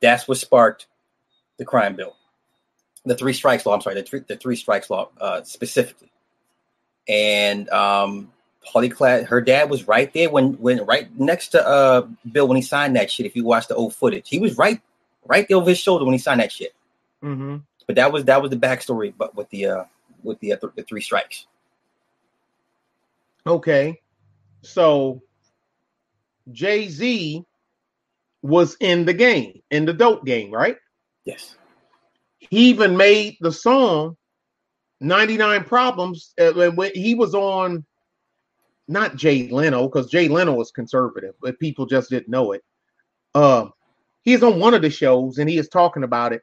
That's 0.00 0.28
what 0.28 0.38
sparked 0.38 0.86
the 1.58 1.64
crime 1.64 1.96
bill, 1.96 2.14
the 3.04 3.16
three 3.16 3.32
strikes 3.32 3.66
law. 3.66 3.74
I'm 3.74 3.80
sorry, 3.80 3.96
the 3.96 4.02
three 4.02 4.20
the 4.20 4.36
three 4.36 4.56
strikes 4.56 4.88
law 4.90 5.08
uh, 5.20 5.42
specifically. 5.42 6.10
And 7.08 7.68
um, 7.70 8.32
Holly 8.64 8.88
Clad, 8.88 9.24
her 9.26 9.40
dad 9.40 9.70
was 9.70 9.86
right 9.88 10.12
there 10.12 10.28
when 10.30 10.54
when 10.54 10.84
right 10.86 11.08
next 11.18 11.48
to 11.48 11.66
uh 11.66 12.06
Bill 12.30 12.48
when 12.48 12.56
he 12.56 12.62
signed 12.62 12.96
that 12.96 13.10
shit. 13.10 13.26
If 13.26 13.36
you 13.36 13.44
watch 13.44 13.68
the 13.68 13.74
old 13.74 13.94
footage, 13.94 14.28
he 14.28 14.38
was 14.38 14.56
right 14.58 14.80
right 15.24 15.46
there 15.48 15.56
over 15.56 15.70
his 15.70 15.78
shoulder 15.78 16.04
when 16.04 16.14
he 16.14 16.18
signed 16.18 16.40
that 16.40 16.52
shit. 16.52 16.74
Mhm. 17.22 17.62
But 17.86 17.96
that 17.96 18.12
was 18.12 18.24
that 18.24 18.42
was 18.42 18.50
the 18.50 18.56
backstory, 18.56 19.12
but 19.16 19.34
with 19.34 19.48
the 19.50 19.66
uh 19.66 19.84
with 20.22 20.38
the 20.40 20.52
uh, 20.52 20.56
th- 20.56 20.72
the 20.74 20.82
three 20.82 21.00
strikes. 21.00 21.46
Okay. 23.46 24.00
So 24.62 25.22
Jay 26.50 26.88
Z 26.88 27.44
was 28.42 28.76
in 28.80 29.04
the 29.04 29.14
game, 29.14 29.60
in 29.70 29.84
the 29.84 29.92
dope 29.92 30.24
game, 30.24 30.50
right? 30.50 30.76
Yes. 31.24 31.56
He 32.38 32.68
even 32.68 32.96
made 32.96 33.36
the 33.40 33.52
song 33.52 34.16
99 35.00 35.64
Problems 35.64 36.32
uh, 36.40 36.52
when 36.52 36.90
he 36.94 37.14
was 37.14 37.34
on 37.34 37.84
not 38.88 39.16
Jay 39.16 39.48
Leno, 39.48 39.88
because 39.88 40.08
Jay 40.08 40.28
Leno 40.28 40.54
was 40.54 40.70
conservative, 40.70 41.34
but 41.40 41.58
people 41.58 41.86
just 41.86 42.10
didn't 42.10 42.28
know 42.28 42.52
it. 42.52 42.62
Um, 43.34 43.72
he's 44.22 44.42
on 44.42 44.60
one 44.60 44.74
of 44.74 44.82
the 44.82 44.90
shows 44.90 45.38
and 45.38 45.50
he 45.50 45.58
is 45.58 45.68
talking 45.68 46.04
about 46.04 46.32
it. 46.32 46.42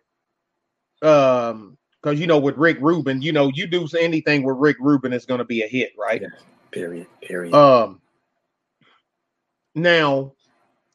Um, 1.02 1.78
because 2.02 2.20
you 2.20 2.28
know, 2.28 2.40
with 2.40 2.58
Rick 2.58 2.80
Rubin, 2.82 3.22
you 3.22 3.32
know, 3.32 3.50
you 3.54 3.66
do 3.66 3.88
anything 3.98 4.44
with 4.44 4.58
Rick 4.58 4.76
Rubin, 4.82 5.14
it's 5.14 5.26
gonna 5.26 5.46
be 5.46 5.64
a 5.64 5.68
hit, 5.68 5.94
right? 5.98 6.22
Yeah. 6.22 6.28
Period. 6.74 7.08
Period. 7.22 7.54
Um 7.54 8.02
now 9.76 10.34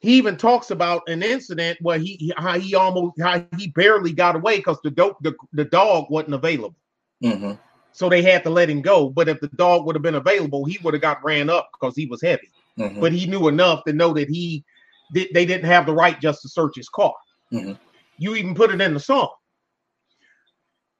he 0.00 0.12
even 0.16 0.36
talks 0.36 0.70
about 0.70 1.02
an 1.08 1.22
incident 1.22 1.78
where 1.80 1.98
he 1.98 2.32
how 2.36 2.58
he 2.58 2.74
almost 2.74 3.20
how 3.20 3.44
he 3.56 3.68
barely 3.68 4.12
got 4.12 4.36
away 4.36 4.58
because 4.58 4.78
the 4.82 4.90
dope 4.90 5.16
the, 5.22 5.34
the 5.52 5.64
dog 5.64 6.06
wasn't 6.10 6.34
available. 6.34 6.76
hmm 7.22 7.52
So 7.92 8.08
they 8.08 8.22
had 8.22 8.44
to 8.44 8.50
let 8.50 8.70
him 8.70 8.82
go. 8.82 9.08
But 9.08 9.28
if 9.28 9.40
the 9.40 9.48
dog 9.48 9.86
would 9.86 9.96
have 9.96 10.02
been 10.02 10.14
available, 10.14 10.64
he 10.64 10.78
would 10.82 10.94
have 10.94 11.02
got 11.02 11.24
ran 11.24 11.50
up 11.50 11.70
because 11.72 11.96
he 11.96 12.06
was 12.06 12.22
heavy. 12.22 12.50
hmm 12.76 13.00
But 13.00 13.12
he 13.12 13.26
knew 13.26 13.48
enough 13.48 13.84
to 13.84 13.92
know 13.92 14.12
that 14.14 14.28
he 14.28 14.64
did 15.12 15.28
they 15.34 15.46
didn't 15.46 15.66
have 15.66 15.86
the 15.86 15.94
right 15.94 16.20
just 16.20 16.42
to 16.42 16.48
search 16.48 16.76
his 16.76 16.88
car. 16.88 17.14
Mhm. 17.52 17.78
You 18.18 18.34
even 18.36 18.54
put 18.54 18.70
it 18.70 18.80
in 18.80 18.94
the 18.94 19.00
song. 19.00 19.30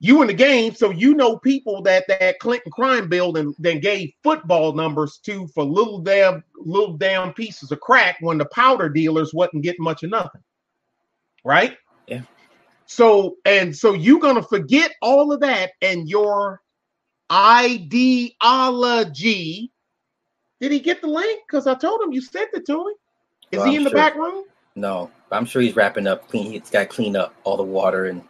You 0.00 0.22
in 0.22 0.28
the 0.28 0.34
game, 0.34 0.74
so 0.74 0.90
you 0.90 1.14
know 1.14 1.38
people 1.38 1.82
that 1.82 2.04
that 2.06 2.38
Clinton 2.38 2.70
crime 2.70 3.08
bill 3.08 3.36
and 3.36 3.52
then 3.58 3.80
gave 3.80 4.12
football 4.22 4.72
numbers 4.72 5.18
to 5.24 5.48
for 5.48 5.64
little 5.64 5.98
damn 5.98 6.44
little 6.54 6.96
damn 6.96 7.32
pieces 7.32 7.72
of 7.72 7.80
crack 7.80 8.16
when 8.20 8.38
the 8.38 8.44
powder 8.46 8.88
dealers 8.88 9.34
wasn't 9.34 9.64
getting 9.64 9.82
much 9.82 10.04
of 10.04 10.10
nothing. 10.10 10.42
Right? 11.44 11.76
Yeah. 12.06 12.22
So 12.86 13.38
and 13.44 13.76
so 13.76 13.92
you're 13.92 14.20
gonna 14.20 14.42
forget 14.42 14.94
all 15.02 15.32
of 15.32 15.40
that 15.40 15.72
and 15.82 16.08
your 16.08 16.62
ideology. 17.32 18.42
Did 20.60 20.72
he 20.72 20.78
get 20.80 21.00
the 21.00 21.08
link? 21.08 21.42
Because 21.46 21.66
I 21.66 21.74
told 21.74 22.00
him 22.02 22.12
you 22.12 22.20
sent 22.20 22.50
it 22.54 22.66
to 22.66 22.72
him. 22.72 22.94
Is 23.50 23.58
Well, 23.58 23.66
he 23.66 23.72
I'm 23.72 23.76
in 23.78 23.84
the 23.84 23.90
sure. 23.90 23.98
back 23.98 24.14
room? 24.14 24.44
No, 24.76 25.10
I'm 25.32 25.44
sure 25.44 25.60
he's 25.60 25.74
wrapping 25.74 26.06
up. 26.06 26.28
Clean. 26.28 26.52
He's 26.52 26.70
got 26.70 26.80
to 26.80 26.86
clean 26.86 27.16
up 27.16 27.34
all 27.42 27.56
the 27.56 27.64
water 27.64 28.06
and. 28.06 28.22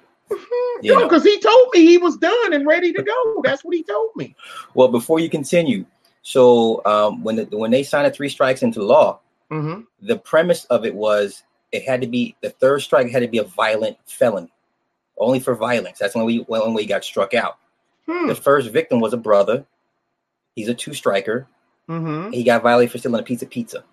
You 0.82 0.94
No, 0.94 1.05
because 1.09 1.24
he 1.24 1.40
told 1.40 1.68
me 1.74 1.84
he 1.84 1.98
was 1.98 2.16
done 2.16 2.52
and 2.52 2.66
ready 2.66 2.92
to 2.92 3.02
go. 3.02 3.40
That's 3.42 3.64
what 3.64 3.74
he 3.74 3.82
told 3.82 4.10
me. 4.16 4.34
Well, 4.74 4.88
before 4.88 5.20
you 5.20 5.28
continue, 5.28 5.84
so 6.22 6.82
um, 6.84 7.22
when 7.22 7.36
the, 7.36 7.44
when 7.56 7.70
they 7.70 7.82
signed 7.82 8.06
the 8.06 8.10
three 8.10 8.28
strikes 8.28 8.62
into 8.62 8.82
law, 8.82 9.20
hmm 9.50 9.80
the 10.02 10.18
premise 10.18 10.64
of 10.66 10.84
it 10.84 10.94
was 10.94 11.42
it 11.72 11.82
had 11.82 12.00
to 12.00 12.06
be 12.06 12.36
the 12.40 12.50
third 12.50 12.80
strike 12.80 13.10
had 13.10 13.20
to 13.20 13.28
be 13.28 13.38
a 13.38 13.44
violent 13.44 13.96
felony, 14.06 14.52
only 15.18 15.40
for 15.40 15.55
violence. 15.55 15.98
That's 15.98 16.14
when 16.14 16.24
we 16.24 16.38
when 16.46 16.74
we 16.74 16.86
got 16.86 17.05
struck 17.05 17.34
out. 17.34 17.59
Hmm. 18.06 18.28
The 18.28 18.34
first 18.34 18.70
victim 18.70 19.00
was 19.00 19.12
a 19.12 19.18
brother. 19.18 19.64
He's 20.55 20.68
a 20.68 20.74
two 20.74 20.94
striker. 20.94 21.46
hmm 21.88 22.30
He 22.30 22.44
got 22.44 22.62
violated 22.62 22.92
for 22.92 22.98
stealing 22.98 23.20
a 23.20 23.22
piece 23.24 23.40
pizza 23.40 23.46
pizza. 23.46 23.84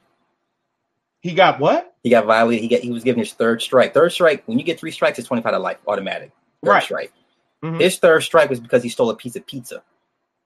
He 1.25 1.33
got 1.33 1.59
what? 1.59 1.95
He 2.03 2.11
got 2.11 2.25
violated. 2.27 2.61
He 2.61 2.67
got 2.67 2.81
he 2.81 2.91
was 2.91 3.03
given 3.03 3.17
his 3.17 3.33
third 3.33 3.59
strike. 3.59 3.95
Third 3.95 4.11
strike. 4.11 4.43
When 4.45 4.59
you 4.59 4.63
get 4.63 4.79
three 4.79 4.91
strikes, 4.91 5.17
it's 5.17 5.27
twenty 5.27 5.41
five 5.41 5.53
to 5.53 5.59
life 5.59 5.77
automatic. 5.87 6.31
Third 6.63 6.69
Right. 6.69 6.83
strike. 6.83 7.11
Mhm. 7.63 7.81
His 7.81 7.97
third 7.97 8.21
strike 8.21 8.47
was 8.47 8.59
because 8.59 8.83
he 8.83 8.89
stole 8.89 9.09
a 9.09 9.15
piece 9.15 9.35
of 9.35 9.43
pizza, 9.47 9.81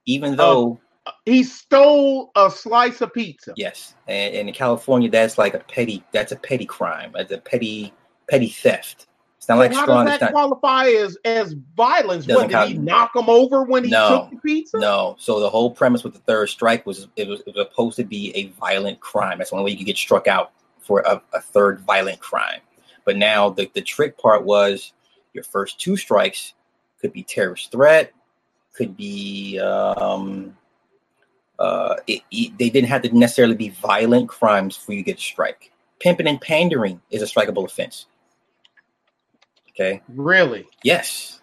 even 0.05 0.37
though 0.37 0.79
He 1.25 1.43
stole 1.43 2.31
a 2.33 2.49
slice 2.49 3.01
of 3.01 3.11
pizza. 3.13 3.51
yes, 3.57 3.93
and, 4.07 4.33
and 4.33 4.47
in 4.47 4.53
California 4.55 5.09
that's 5.09 5.37
like 5.37 5.53
a 5.53 5.59
petty. 5.59 6.01
That's 6.13 6.31
a 6.31 6.37
petty 6.37 6.65
crime. 6.65 7.11
That's 7.13 7.33
a 7.33 7.39
petty 7.39 7.91
petty 8.29 8.47
theft. 8.47 9.07
It's 9.37 9.49
not 9.49 9.57
like 9.57 9.73
How 9.73 9.83
strong. 9.83 10.05
does 10.05 10.19
that 10.19 10.27
not. 10.27 10.31
qualify 10.31 10.85
as 10.91 11.17
as 11.25 11.55
violence? 11.75 12.25
What 12.25 12.47
did 12.49 12.67
he 12.69 12.77
knock 12.77 13.13
him 13.15 13.29
over 13.29 13.63
when 13.63 13.83
he 13.83 13.89
No. 13.89 14.07
took 14.09 14.29
the 14.31 14.37
pizza? 14.37 14.77
No. 14.79 15.17
So 15.19 15.41
the 15.41 15.49
whole 15.49 15.71
premise 15.71 16.05
with 16.05 16.13
the 16.13 16.19
third 16.19 16.47
strike 16.47 16.85
was 16.85 17.09
it 17.17 17.27
was, 17.27 17.41
it 17.41 17.53
was 17.53 17.67
supposed 17.67 17.97
to 17.97 18.05
be 18.05 18.31
a 18.33 18.47
violent 18.61 19.01
crime. 19.01 19.39
That's 19.39 19.49
the 19.49 19.57
only 19.57 19.65
way 19.65 19.71
you 19.71 19.77
could 19.79 19.87
get 19.87 19.97
struck 19.97 20.27
out 20.27 20.51
for 20.89 21.01
a, 21.01 21.21
a 21.33 21.39
third 21.39 21.79
violent 21.81 22.19
crime. 22.19 22.61
But 23.05 23.15
now 23.15 23.51
the, 23.51 23.69
the 23.75 23.81
trick 23.81 24.17
part 24.17 24.43
was 24.43 24.91
your 25.33 25.43
first 25.43 25.79
two 25.79 25.95
strikes 25.95 26.53
could 26.99 27.13
be 27.13 27.21
terrorist 27.21 27.71
threat, 27.71 28.11
could 28.73 28.97
be 28.97 29.59
um 29.59 30.57
uh 31.59 31.95
it, 32.07 32.21
it- 32.31 32.57
they 32.57 32.69
didn't 32.71 32.89
have 32.89 33.03
to 33.03 33.15
necessarily 33.15 33.55
be 33.55 33.69
violent 33.69 34.27
crimes 34.29 34.75
for 34.75 34.93
you 34.93 34.99
to 34.99 35.03
get 35.03 35.17
a 35.19 35.21
strike. 35.21 35.71
Pimping 35.99 36.27
and 36.27 36.41
pandering 36.41 36.99
is 37.11 37.21
a 37.21 37.25
strikeable 37.25 37.65
offense. 37.65 38.07
Okay. 39.69 40.01
Really? 40.09 40.67
Yes, 40.83 41.39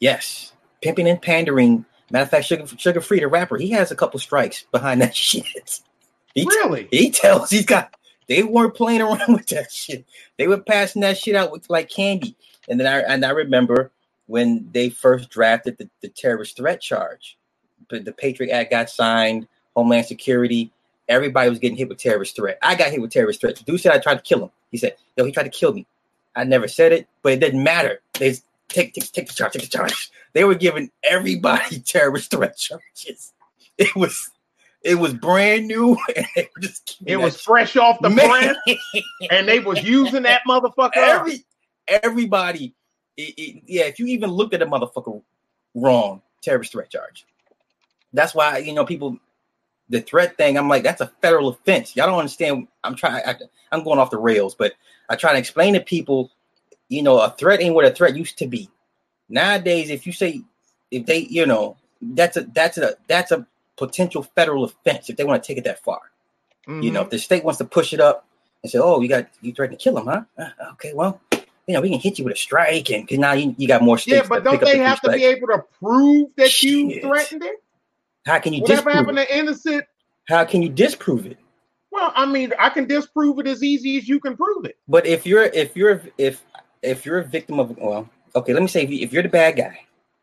yes. 0.00 0.52
Pimping 0.82 1.08
and 1.08 1.20
pandering. 1.22 1.86
Matter 2.10 2.24
of 2.24 2.30
fact, 2.30 2.44
Sugar 2.44 2.64
Suga 2.64 3.02
Free, 3.02 3.20
the 3.20 3.28
rapper, 3.28 3.56
he 3.56 3.70
has 3.70 3.90
a 3.90 3.96
couple 3.96 4.20
strikes 4.20 4.64
behind 4.70 5.00
that 5.00 5.16
shit. 5.30 5.80
He, 6.34 6.44
Really? 6.44 6.88
he 6.90 7.10
tells 7.10 7.48
he's 7.50 7.64
got. 7.66 7.94
They 8.28 8.42
weren't 8.42 8.74
playing 8.74 9.02
around 9.02 9.20
with 9.32 9.46
that 9.48 9.72
shit. 9.72 10.04
They 10.38 10.46
were 10.46 10.58
passing 10.58 11.02
that 11.02 11.18
shit 11.18 11.34
out 11.34 11.52
with 11.52 11.68
like 11.68 11.88
candy. 11.90 12.36
And 12.68 12.78
then 12.78 12.86
I 12.86 13.00
and 13.00 13.24
I 13.24 13.30
remember 13.30 13.90
when 14.26 14.68
they 14.72 14.88
first 14.88 15.30
drafted 15.30 15.78
the, 15.78 15.88
the 16.00 16.08
terrorist 16.08 16.56
threat 16.56 16.80
charge, 16.80 17.36
but 17.88 18.04
the 18.04 18.12
Patriot 18.12 18.52
Act 18.52 18.70
got 18.70 18.90
signed, 18.90 19.48
Homeland 19.74 20.06
Security. 20.06 20.72
Everybody 21.08 21.50
was 21.50 21.58
getting 21.58 21.76
hit 21.76 21.88
with 21.88 21.98
terrorist 21.98 22.36
threat. 22.36 22.58
I 22.62 22.74
got 22.74 22.90
hit 22.90 23.00
with 23.00 23.10
terrorist 23.10 23.40
threat. 23.40 23.62
Dude 23.66 23.80
said 23.80 23.92
I 23.92 23.98
tried 23.98 24.14
to 24.16 24.22
kill 24.22 24.44
him. 24.44 24.50
He 24.70 24.78
said, 24.78 24.94
"Yo, 25.16 25.24
he 25.24 25.32
tried 25.32 25.44
to 25.44 25.50
kill 25.50 25.72
me." 25.72 25.86
I 26.34 26.44
never 26.44 26.68
said 26.68 26.92
it, 26.92 27.08
but 27.22 27.32
it 27.32 27.40
didn't 27.40 27.62
matter. 27.62 28.00
They 28.14 28.34
take 28.68 28.94
take 28.94 29.12
take 29.12 29.28
the 29.28 29.34
charge, 29.34 29.52
take 29.52 29.62
the 29.62 29.68
charge. 29.68 30.10
They 30.32 30.44
were 30.44 30.54
giving 30.54 30.90
everybody 31.04 31.80
terrorist 31.86 32.30
threat 32.30 32.56
charges. 32.56 33.32
It 33.78 33.94
was 33.96 34.30
it 34.84 34.96
was 34.96 35.14
brand 35.14 35.66
new, 35.68 35.96
and 36.16 36.26
they 36.36 36.48
just 36.60 36.96
It 37.06 37.16
was 37.16 37.40
fresh 37.40 37.76
off 37.76 38.00
the 38.00 38.10
press, 38.10 38.56
and 39.30 39.48
they 39.48 39.60
was 39.60 39.82
using 39.82 40.22
that 40.24 40.42
motherfucker. 40.48 40.92
Every 40.96 41.44
everybody, 41.88 42.74
it, 43.16 43.34
it- 43.36 43.62
yeah. 43.66 43.84
If 43.84 43.98
you 43.98 44.06
even 44.06 44.30
looked 44.30 44.54
at 44.54 44.62
a 44.62 44.66
motherfucker 44.66 45.22
wrong, 45.74 46.22
terrorist 46.42 46.72
threat 46.72 46.90
charge. 46.90 47.26
That's 48.12 48.34
why 48.34 48.58
you 48.58 48.72
know 48.72 48.84
people. 48.84 49.18
The 49.88 50.00
threat 50.00 50.38
thing, 50.38 50.56
I'm 50.56 50.68
like, 50.70 50.84
that's 50.84 51.02
a 51.02 51.12
federal 51.20 51.48
offense. 51.48 51.94
Y'all 51.96 52.06
don't 52.06 52.18
understand. 52.18 52.66
I'm 52.82 52.94
trying. 52.94 53.22
I, 53.26 53.36
I'm 53.72 53.84
going 53.84 53.98
off 53.98 54.10
the 54.10 54.16
rails, 54.16 54.54
but 54.54 54.72
I 55.10 55.16
try 55.16 55.32
to 55.32 55.38
explain 55.38 55.74
to 55.74 55.80
people. 55.80 56.30
You 56.88 57.02
know, 57.02 57.20
a 57.20 57.30
threat 57.30 57.60
ain't 57.60 57.74
what 57.74 57.84
a 57.84 57.90
threat 57.90 58.16
used 58.16 58.38
to 58.38 58.46
be. 58.46 58.70
Nowadays, 59.28 59.90
if 59.90 60.06
you 60.06 60.12
say, 60.12 60.42
if 60.90 61.04
they, 61.06 61.18
you 61.30 61.44
know, 61.46 61.76
that's 62.00 62.36
a 62.38 62.42
that's 62.54 62.78
a 62.78 62.96
that's 63.06 63.32
a 63.32 63.46
potential 63.86 64.22
federal 64.22 64.64
offense 64.64 65.10
if 65.10 65.16
they 65.16 65.24
want 65.24 65.42
to 65.42 65.46
take 65.46 65.58
it 65.58 65.64
that 65.64 65.82
far. 65.82 66.00
You 66.68 66.92
know, 66.92 67.02
if 67.02 67.10
the 67.10 67.18
state 67.18 67.42
wants 67.42 67.58
to 67.58 67.64
push 67.64 67.92
it 67.92 68.00
up 68.00 68.24
and 68.62 68.70
say, 68.70 68.78
"Oh, 68.78 69.00
you 69.00 69.08
got 69.08 69.26
you 69.40 69.52
threatened 69.52 69.78
to 69.78 69.82
kill 69.82 69.98
him, 69.98 70.06
huh?" 70.06 70.22
Uh, 70.38 70.70
okay, 70.74 70.92
well, 70.94 71.20
you 71.66 71.74
know, 71.74 71.80
we 71.80 71.90
can 71.90 71.98
hit 71.98 72.18
you 72.18 72.24
with 72.24 72.34
a 72.34 72.36
strike, 72.36 72.88
and 72.90 73.04
because 73.04 73.18
now 73.18 73.32
you, 73.32 73.54
you 73.58 73.66
got 73.66 73.82
more 73.82 73.98
states. 73.98 74.22
yeah, 74.22 74.28
but 74.28 74.44
don't 74.44 74.60
they 74.60 74.78
the 74.78 74.84
have 74.84 75.00
to 75.00 75.10
be 75.10 75.24
able 75.24 75.48
to 75.48 75.64
prove 75.80 76.30
that 76.36 76.62
you 76.62 77.00
threatened 77.00 77.42
it? 77.42 77.56
How 78.26 78.38
can 78.38 78.52
you 78.52 78.60
Whatever 78.60 78.90
disprove 78.90 78.94
happened 78.94 79.18
it? 79.18 79.28
to 79.28 79.38
innocent? 79.38 79.84
How 80.28 80.44
can 80.44 80.62
you 80.62 80.68
disprove 80.68 81.26
it? 81.26 81.36
Well, 81.90 82.12
I 82.14 82.24
mean, 82.26 82.52
I 82.58 82.70
can 82.70 82.86
disprove 82.86 83.40
it 83.40 83.48
as 83.48 83.64
easy 83.64 83.98
as 83.98 84.08
you 84.08 84.20
can 84.20 84.36
prove 84.36 84.64
it. 84.64 84.78
But 84.86 85.04
if 85.04 85.26
you're 85.26 85.44
if 85.44 85.76
you're 85.76 86.00
if 86.16 86.44
if 86.82 87.04
you're 87.04 87.18
a 87.18 87.24
victim 87.24 87.58
of 87.58 87.76
well, 87.76 88.08
okay, 88.36 88.52
let 88.52 88.62
me 88.62 88.68
say 88.68 88.84
if, 88.84 88.90
you, 88.90 89.00
if 89.00 89.12
you're 89.12 89.24
the 89.24 89.28
bad 89.28 89.56
guy, 89.56 89.80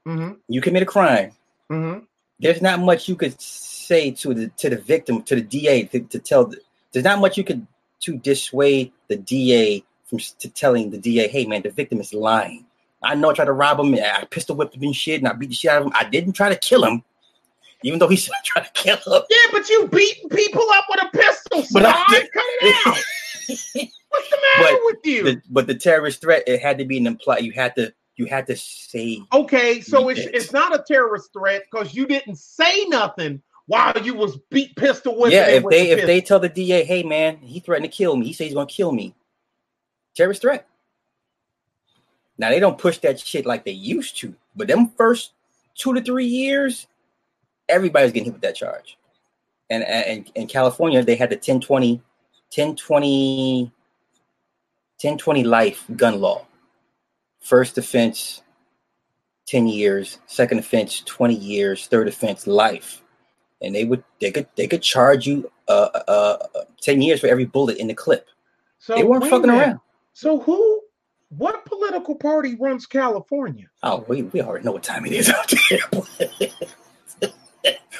Mm-hmm. 0.07 0.35
you 0.47 0.61
commit 0.61 0.83
a 0.83 0.85
crime. 0.85 1.31
Mm-hmm. 1.69 2.05
There's 2.39 2.61
not 2.61 2.79
much 2.79 3.07
you 3.07 3.15
could 3.15 3.39
say 3.41 4.11
to 4.11 4.33
the 4.33 4.47
to 4.57 4.69
the 4.69 4.77
victim 4.77 5.23
to 5.23 5.35
the 5.35 5.41
DA 5.41 5.83
to, 5.85 5.99
to 5.99 6.19
tell. 6.19 6.45
The, 6.45 6.57
there's 6.91 7.05
not 7.05 7.19
much 7.19 7.37
you 7.37 7.43
could 7.43 7.65
to 8.01 8.17
dissuade 8.17 8.91
the 9.07 9.17
DA 9.17 9.83
from 10.05 10.19
to 10.19 10.49
telling 10.49 10.89
the 10.89 10.97
DA, 10.97 11.27
hey 11.27 11.45
man, 11.45 11.61
the 11.61 11.69
victim 11.69 11.99
is 11.99 12.13
lying. 12.13 12.65
I 13.03 13.15
know 13.15 13.29
I 13.29 13.33
tried 13.33 13.45
to 13.45 13.53
rob 13.53 13.79
him. 13.79 13.93
I 13.95 14.25
pistol 14.29 14.55
whipped 14.55 14.75
him 14.75 14.83
and 14.83 14.95
shit, 14.95 15.19
and 15.21 15.27
I 15.27 15.33
beat 15.33 15.49
the 15.49 15.55
shit 15.55 15.71
out 15.71 15.81
of 15.81 15.87
him. 15.87 15.93
I 15.95 16.03
didn't 16.05 16.33
try 16.33 16.49
to 16.49 16.55
kill 16.55 16.83
him, 16.83 17.03
even 17.83 17.99
though 17.99 18.07
he 18.07 18.15
said 18.17 18.33
I 18.33 18.41
tried 18.43 18.65
to 18.65 18.71
kill 18.73 18.97
him. 18.97 19.23
Yeah, 19.29 19.47
but 19.51 19.69
you 19.69 19.87
beating 19.87 20.29
people 20.29 20.65
up 20.73 20.85
with 20.89 21.03
a 21.03 21.17
pistol. 21.17 21.63
But 21.71 21.85
I 21.85 22.03
Cut 22.03 22.29
it 22.33 22.87
out. 22.87 22.97
What's 24.09 24.29
the 24.29 24.37
matter 24.57 24.73
But 24.73 24.79
with 24.85 24.97
you? 25.05 25.23
The- 25.23 25.41
but 25.49 25.67
the 25.67 25.75
terrorist 25.75 26.21
threat, 26.21 26.43
it 26.47 26.61
had 26.61 26.77
to 26.79 26.85
be 26.85 26.97
an 26.97 27.07
implied. 27.07 27.43
You 27.43 27.51
had 27.51 27.75
to 27.75 27.93
you 28.19 28.25
had 28.25 28.45
to 28.47 28.55
say 28.55 29.21
okay, 29.33 29.79
so 29.81 30.09
it's, 30.09 30.19
Yes. 30.19 30.29
it's 30.33 30.51
not 30.53 30.75
a 30.75 30.83
terrorist 30.85 31.31
threat 31.31 31.63
because 31.71 31.95
you 31.95 32.05
didn't 32.05 32.35
say 32.35 32.83
nothing 32.85 33.41
while 33.67 33.93
you 34.03 34.13
was 34.13 34.37
beat 34.49 34.75
pistol 34.75 35.15
whipping. 35.17 35.37
yeah. 35.37 35.47
If 35.47 35.63
they 35.69 35.85
the 35.85 35.89
if 35.91 35.95
pistol. 35.99 36.07
they 36.07 36.21
tell 36.21 36.39
the 36.39 36.49
DA, 36.49 36.83
hey 36.83 37.01
man, 37.03 37.37
he 37.37 37.59
threatened 37.61 37.89
to 37.89 37.95
kill 37.97 38.15
me. 38.17 38.25
He 38.25 38.33
says 38.33 38.47
he's 38.47 38.53
gonna 38.53 38.65
kill 38.67 38.91
me. 38.91 39.15
Terrorist 40.15 40.41
threat. 40.41 40.67
Now 42.37 42.49
they 42.49 42.59
don't 42.59 42.77
push 42.77 42.97
that 42.99 43.19
shit 43.19 43.45
like 43.45 43.63
they 43.63 43.71
used 43.71 44.17
to, 44.17 44.35
but 44.55 44.67
them 44.67 44.89
first 44.97 45.31
two 45.75 45.93
to 45.93 46.01
three 46.01 46.25
years, 46.25 46.87
everybody's 47.69 48.11
getting 48.11 48.25
hit 48.25 48.33
with 48.33 48.41
that 48.41 48.55
charge. 48.55 48.97
And 49.69 49.83
and 49.83 50.29
in 50.35 50.47
California, 50.47 51.01
they 51.03 51.15
had 51.15 51.29
the 51.29 51.35
1020, 51.35 51.95
1020, 52.53 53.63
1020 55.01 55.43
life 55.43 55.85
gun 55.95 56.19
law. 56.19 56.45
First 57.39 57.77
offense, 57.77 58.41
10 59.47 59.67
years, 59.67 60.19
second 60.27 60.59
offense, 60.59 61.01
20 61.05 61.33
years, 61.35 61.87
third 61.87 62.07
offense, 62.07 62.45
life. 62.47 63.01
And 63.61 63.73
they 63.75 63.83
would 63.85 64.03
they 64.21 64.31
could 64.31 64.47
they 64.55 64.67
could 64.67 64.81
charge 64.81 65.25
you 65.27 65.51
uh 65.67 65.89
uh, 66.07 66.37
uh 66.55 66.63
10 66.81 67.01
years 67.01 67.19
for 67.19 67.27
every 67.27 67.45
bullet 67.45 67.77
in 67.77 67.87
the 67.87 67.93
clip. 67.93 68.27
so 68.79 68.95
they 68.95 69.03
weren't 69.03 69.25
fucking 69.25 69.47
minute. 69.47 69.61
around. 69.61 69.79
So 70.13 70.39
who? 70.39 70.81
What 71.29 71.63
political 71.65 72.15
party 72.15 72.55
runs 72.59 72.85
California? 72.87 73.67
Oh, 73.83 74.03
we, 74.07 74.23
we 74.23 74.41
already 74.41 74.65
know 74.65 74.71
what 74.71 74.81
time 74.83 75.05
it 75.05 75.11
is 75.13 75.29
out 75.29 75.53
there. 75.69 76.49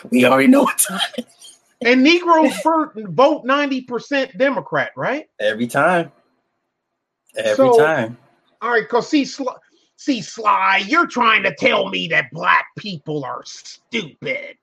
we 0.10 0.26
already 0.26 0.48
know 0.48 0.64
what 0.64 0.78
time 0.80 1.00
it 1.18 1.28
is. 1.28 1.58
And 1.82 2.04
Negroes 2.04 2.54
vote- 2.64 2.94
vote 3.10 3.46
ninety 3.46 3.82
percent 3.82 4.36
Democrat, 4.38 4.92
right? 4.98 5.30
Every 5.40 5.68
time. 5.68 6.12
Every 7.38 7.54
So- 7.56 7.78
time. 7.78 8.18
All 8.62 8.72
right, 8.72 8.88
cause 8.88 9.10
see, 9.10 9.24
Sly, 9.24 9.54
see, 9.96 10.22
Sly, 10.22 10.84
you're 10.86 11.08
trying 11.08 11.44
to 11.44 11.56
tell 11.56 11.90
me 11.90 12.08
that 12.10 12.32
black 12.32 12.66
people 12.78 13.24
are 13.24 13.44
stupid. 13.46 14.58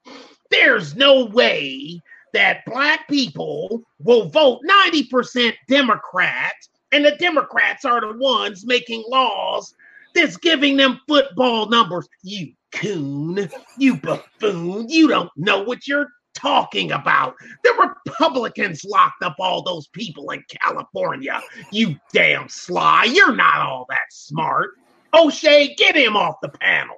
There's 0.50 0.94
no 0.96 1.24
way 1.24 2.00
that 2.34 2.64
black 2.66 3.08
people 3.08 3.82
will 3.98 4.28
vote 4.28 4.60
90% 4.68 5.54
Democrat, 5.68 6.54
and 6.92 7.04
the 7.04 7.16
Democrats 7.16 7.86
are 7.86 8.00
the 8.02 8.18
ones 8.18 8.66
making 8.66 9.02
laws 9.08 9.74
that's 10.14 10.36
giving 10.36 10.76
them 10.76 11.00
football 11.08 11.66
numbers. 11.68 12.06
You 12.22 12.52
coon, 12.72 13.48
you 13.78 13.96
buffoon, 13.96 14.90
you 14.90 15.08
don't 15.08 15.30
know 15.36 15.62
what 15.62 15.88
you're 15.88 16.08
talking 16.36 16.92
about. 16.92 17.34
The 17.64 17.94
Republicans 18.06 18.84
locked 18.84 19.22
up 19.22 19.36
all 19.38 19.62
those 19.62 19.88
people 19.88 20.30
in 20.30 20.44
California. 20.62 21.42
You 21.72 21.96
damn 22.12 22.48
sly, 22.48 23.04
you're 23.04 23.34
not 23.34 23.56
all 23.56 23.86
that 23.88 24.12
smart. 24.12 24.70
O'Shea, 25.14 25.74
get 25.74 25.96
him 25.96 26.16
off 26.16 26.36
the 26.42 26.48
panel. 26.48 26.96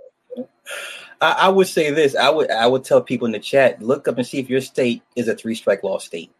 I, 1.21 1.33
I 1.33 1.49
would 1.49 1.67
say 1.67 1.91
this. 1.91 2.15
I 2.15 2.31
would 2.31 2.51
I 2.51 2.67
would 2.67 2.85
tell 2.85 3.01
people 3.01 3.27
in 3.27 3.33
the 3.33 3.39
chat, 3.39 3.83
look 3.83 4.09
up 4.09 4.19
and 4.19 4.27
see 4.27 4.39
if 4.39 4.51
your 4.51 4.61
state 4.61 5.03
is 5.17 5.29
a 5.29 5.35
three 5.35 5.55
strike 5.55 5.83
law 5.83 5.99
state. 5.99 6.31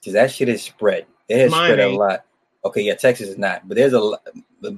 Because 0.00 0.12
that 0.12 0.30
shit 0.30 0.48
is 0.48 0.62
spread. 0.62 1.06
It 1.28 1.38
has 1.38 1.50
Mine 1.50 1.72
spread 1.72 1.80
a 1.80 1.96
lot. 1.96 2.24
Okay, 2.64 2.82
yeah, 2.82 2.94
Texas 2.94 3.28
is 3.28 3.38
not, 3.38 3.66
but 3.66 3.76
there's 3.76 3.94
a. 3.94 4.12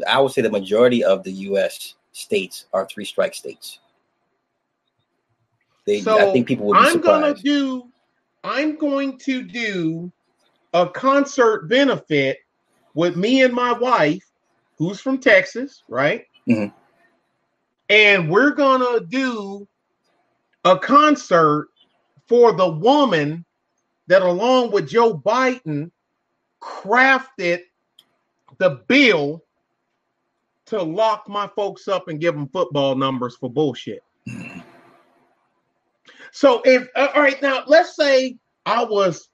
I 0.07 0.21
would 0.21 0.33
say 0.33 0.43
the 0.43 0.51
majority 0.51 1.03
of 1.03 1.25
the 1.25 1.33
U.S. 1.33 1.95
states 2.13 2.67
are 2.73 2.87
three 2.87 3.05
strike 3.05 3.35
states. 3.35 3.79
They, 5.91 6.01
So 6.01 6.29
I 6.29 6.33
think 6.33 6.47
people 6.47 6.67
would 6.67 6.75
be 6.75 6.79
I'm 6.85 7.01
gonna 7.01 7.35
do 7.35 7.91
I'm 8.45 8.77
going 8.77 9.19
to 9.19 9.43
do 9.43 10.13
a 10.73 10.89
concert 10.89 11.69
benefit 11.69 12.39
with 12.95 13.17
me 13.17 13.43
and 13.43 13.53
my 13.53 13.73
wife, 13.73 14.25
who's 14.79 15.01
from 15.01 15.19
Texas, 15.19 15.83
right? 15.89 16.27
Mhm. 16.49 16.73
And 17.89 18.31
we're 18.31 18.53
gonna 18.53 19.01
do 19.01 19.67
a 20.65 20.79
concert 20.79 21.71
for 22.29 22.53
the 22.53 22.69
woman 22.69 23.45
that, 24.07 24.23
along 24.23 24.71
with 24.71 24.89
Joe 24.89 25.19
Biden, 25.19 25.91
crafted 26.63 27.63
the 28.59 28.81
bill 28.87 29.43
to 30.67 30.81
lock 30.81 31.29
my 31.29 31.49
folks 31.49 31.89
up 31.89 32.07
and 32.07 32.21
give 32.21 32.35
them 32.37 32.47
football 32.49 32.95
numbers 32.95 33.37
for 33.37 33.51
bullshit. 33.51 34.05
So 36.33 36.63
if 36.65 36.89
uh, 36.95 37.09
all 37.15 37.23
right 37.23 37.41
now, 37.43 37.63
let's 37.67 37.97
say 37.97 38.37
I 38.67 38.85
was 38.85 39.29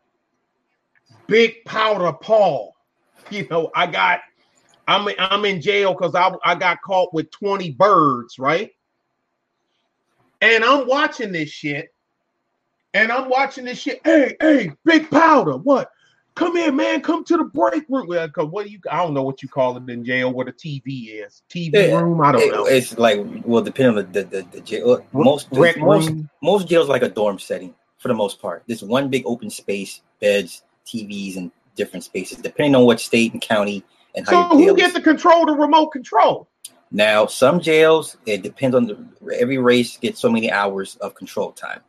Big 1.27 1.65
Powder 1.65 2.13
Paul. 2.13 2.73
You 3.29 3.45
know, 3.51 3.73
I 3.75 3.89
got 3.89 4.21
I'm 4.87 5.09
I'm 5.19 5.45
in 5.47 5.61
jail 5.61 5.95
because 5.95 6.15
I 6.15 6.31
I 6.45 6.55
got 6.55 6.81
caught 6.83 7.13
with 7.13 7.29
20 7.33 7.73
birds, 7.73 8.39
right? 8.39 8.71
And 10.41 10.63
I'm 10.63 10.87
watching 10.87 11.33
this 11.33 11.49
shit, 11.49 11.89
and 12.95 13.11
I'm 13.11 13.29
watching 13.29 13.65
this 13.65 13.81
shit. 13.81 14.01
Hey, 14.05 14.37
hey, 14.41 14.71
Big 14.85 15.11
Powder, 15.11 15.57
what? 15.57 15.91
Come 16.37 16.55
here, 16.57 16.71
man. 16.71 17.01
Come 17.01 17.25
to 17.25 17.37
the 17.39 17.45
break 17.45 17.85
room. 17.89 18.07
Well, 18.09 18.29
'cause 18.29 18.47
what 18.51 18.67
do 18.67 18.71
you? 18.71 18.79
I 18.91 18.99
don't 19.03 19.15
know 19.15 19.23
what 19.23 19.43
you 19.43 19.49
call 19.49 19.77
it 19.79 19.89
in 19.89 20.05
jail. 20.05 20.31
What 20.33 20.49
a 20.49 20.53
TV 20.53 21.09
is. 21.25 21.43
TV 21.51 21.71
Yeah, 21.89 21.99
room. 22.01 22.21
I 22.21 22.33
don't 22.33 22.43
It- 22.43 22.53
know. 22.53 22.67
it's 22.67 22.99
like 22.99 23.25
well, 23.45 23.63
depending 23.63 23.97
on 23.97 24.13
the 24.13 24.23
the, 24.23 24.47
the, 24.53 24.61
jail. 24.61 24.91
Uh, 24.93 24.99
most 25.13 25.49
Rec 25.53 25.79
most 25.79 26.11
most 26.43 26.69
jails 26.69 26.89
like 26.91 27.03
a 27.03 27.09
dorm 27.09 27.39
setting 27.39 27.75
for 27.99 28.09
the 28.09 28.15
most 28.15 28.41
part. 28.41 28.63
There's 28.67 28.83
one 28.85 29.09
big 29.09 29.23
open 29.25 29.49
space, 29.49 30.03
beds, 30.21 30.63
TVs, 30.87 31.39
and 31.39 31.51
different 31.75 32.05
spaces, 32.05 32.37
depending 32.39 32.75
on 32.77 32.85
what 32.85 33.01
state 33.01 33.33
and 33.33 33.41
county 33.41 33.83
and 34.15 34.27
So 34.27 34.35
how 34.37 34.59
your 34.59 34.71
who 34.71 34.77
gets 34.77 34.93
to 34.95 35.01
control 35.01 35.47
the 35.47 35.53
remote 35.55 35.89
control? 35.89 36.49
Now, 36.91 37.25
some 37.27 37.61
jails 37.61 38.19
it 38.27 38.43
depends 38.43 38.77
on 38.77 38.87
the 38.87 38.99
every 39.41 39.57
race 39.57 39.97
gets 39.97 40.21
so 40.21 40.29
many 40.31 40.51
hours 40.53 40.97
of 40.97 41.15
control 41.15 41.53
time. 41.53 41.81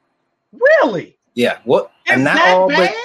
Really? 0.53 1.18
Yeah, 1.34 1.57
what? 1.65 1.91
Is 2.06 2.14
and 2.14 2.24
not 2.24 2.36
that 2.38 2.56
all, 2.57 2.69
bad? 2.69 2.78
but 2.94 2.95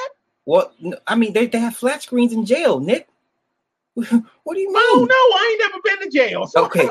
what? 0.45 0.75
I 1.07 1.15
mean, 1.15 1.33
they, 1.33 1.47
they 1.47 1.59
have 1.59 1.77
flat 1.77 2.03
screens 2.03 2.33
in 2.33 2.45
jail, 2.45 2.81
Nick. 2.81 3.09
what 3.95 4.07
do 4.09 4.59
you 4.59 4.73
mean? 4.73 4.77
Oh 4.77 5.07
no, 5.09 5.15
I 5.15 5.49
ain't 5.51 5.73
never 5.73 5.83
been 5.85 6.11
to 6.11 6.19
jail. 6.19 6.47
So 6.47 6.65
Okay. 6.67 6.89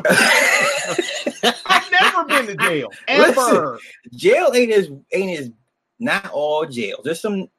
I've 1.66 1.92
never 1.92 2.26
been 2.26 2.46
to 2.48 2.56
jail 2.68 2.90
Listen. 3.10 3.44
ever. 3.56 3.80
jail 4.14 4.52
ain't 4.54 4.72
as 4.72 4.90
ain't 5.12 5.40
as 5.40 5.52
not 6.00 6.30
all 6.32 6.66
jails. 6.66 7.02
There's 7.04 7.20
some 7.20 7.50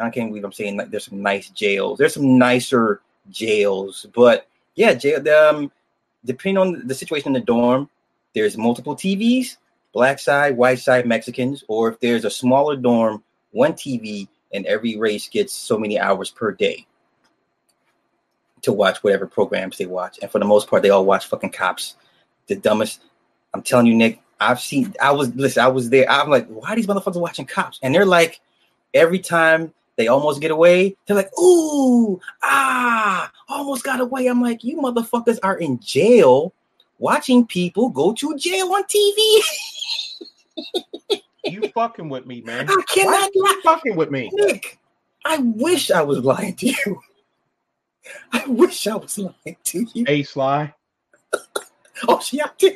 I 0.00 0.10
can't 0.10 0.30
believe 0.30 0.44
I'm 0.44 0.52
saying 0.52 0.76
like 0.76 0.90
there's 0.90 1.04
some 1.04 1.22
nice 1.22 1.48
jails. 1.50 1.98
There's 1.98 2.14
some 2.14 2.38
nicer 2.38 3.00
jails, 3.30 4.06
but 4.14 4.48
yeah, 4.74 4.94
jail. 4.94 5.26
Um, 5.28 5.70
depending 6.24 6.58
on 6.58 6.86
the 6.86 6.94
situation 6.94 7.28
in 7.28 7.32
the 7.34 7.40
dorm, 7.40 7.88
there's 8.34 8.56
multiple 8.56 8.96
TVs, 8.96 9.58
black 9.92 10.18
side, 10.18 10.56
white 10.56 10.80
side, 10.80 11.06
Mexicans, 11.06 11.62
or 11.68 11.88
if 11.90 12.00
there's 12.00 12.24
a 12.24 12.30
smaller 12.30 12.74
dorm, 12.76 13.22
one 13.52 13.72
TV, 13.74 14.26
and 14.52 14.66
every 14.66 14.96
race 14.96 15.28
gets 15.28 15.52
so 15.52 15.78
many 15.78 15.98
hours 15.98 16.30
per 16.30 16.52
day 16.52 16.86
to 18.62 18.72
watch 18.72 19.02
whatever 19.02 19.26
programs 19.26 19.78
they 19.78 19.86
watch. 19.86 20.18
And 20.20 20.30
for 20.30 20.38
the 20.38 20.44
most 20.44 20.68
part, 20.68 20.82
they 20.82 20.90
all 20.90 21.04
watch 21.04 21.26
fucking 21.26 21.50
cops. 21.50 21.96
The 22.46 22.56
dumbest. 22.56 23.00
I'm 23.54 23.62
telling 23.62 23.86
you, 23.86 23.94
Nick. 23.94 24.20
I've 24.40 24.60
seen. 24.60 24.94
I 25.00 25.10
was 25.10 25.34
listen. 25.34 25.62
I 25.64 25.68
was 25.68 25.90
there. 25.90 26.10
I'm 26.10 26.30
like, 26.30 26.46
why 26.48 26.70
are 26.70 26.76
these 26.76 26.86
motherfuckers 26.86 27.20
watching 27.20 27.46
cops? 27.46 27.78
And 27.82 27.94
they're 27.94 28.06
like, 28.06 28.40
every 28.94 29.18
time 29.18 29.72
they 29.96 30.06
almost 30.06 30.40
get 30.40 30.52
away, 30.52 30.96
they're 31.06 31.16
like, 31.16 31.36
ooh, 31.38 32.20
ah, 32.44 33.30
almost 33.48 33.82
got 33.82 34.00
away. 34.00 34.28
I'm 34.28 34.40
like, 34.40 34.62
you 34.62 34.76
motherfuckers 34.76 35.38
are 35.42 35.58
in 35.58 35.80
jail 35.80 36.54
watching 36.98 37.46
people 37.46 37.88
go 37.88 38.12
to 38.12 38.36
jail 38.36 38.72
on 38.72 38.84
TV. 38.84 39.40
You 41.44 41.68
fucking 41.74 42.08
with 42.08 42.26
me, 42.26 42.40
man. 42.42 42.68
I 42.68 42.74
Why 42.74 42.82
cannot 42.88 43.30
you 43.34 43.42
lie. 43.44 43.60
fucking 43.64 43.96
with 43.96 44.10
me? 44.10 44.30
Nick, 44.32 44.78
I 45.24 45.38
wish 45.38 45.90
I 45.90 46.02
was 46.02 46.18
lying 46.18 46.54
to 46.56 46.66
you. 46.66 47.00
I 48.32 48.44
wish 48.46 48.86
I 48.86 48.96
was 48.96 49.18
lying 49.18 49.56
to 49.64 49.86
you. 49.94 50.04
Hey, 50.06 50.22
Sly. 50.22 50.72
Oh, 52.06 52.20
she 52.20 52.40
out 52.40 52.56
there. 52.60 52.74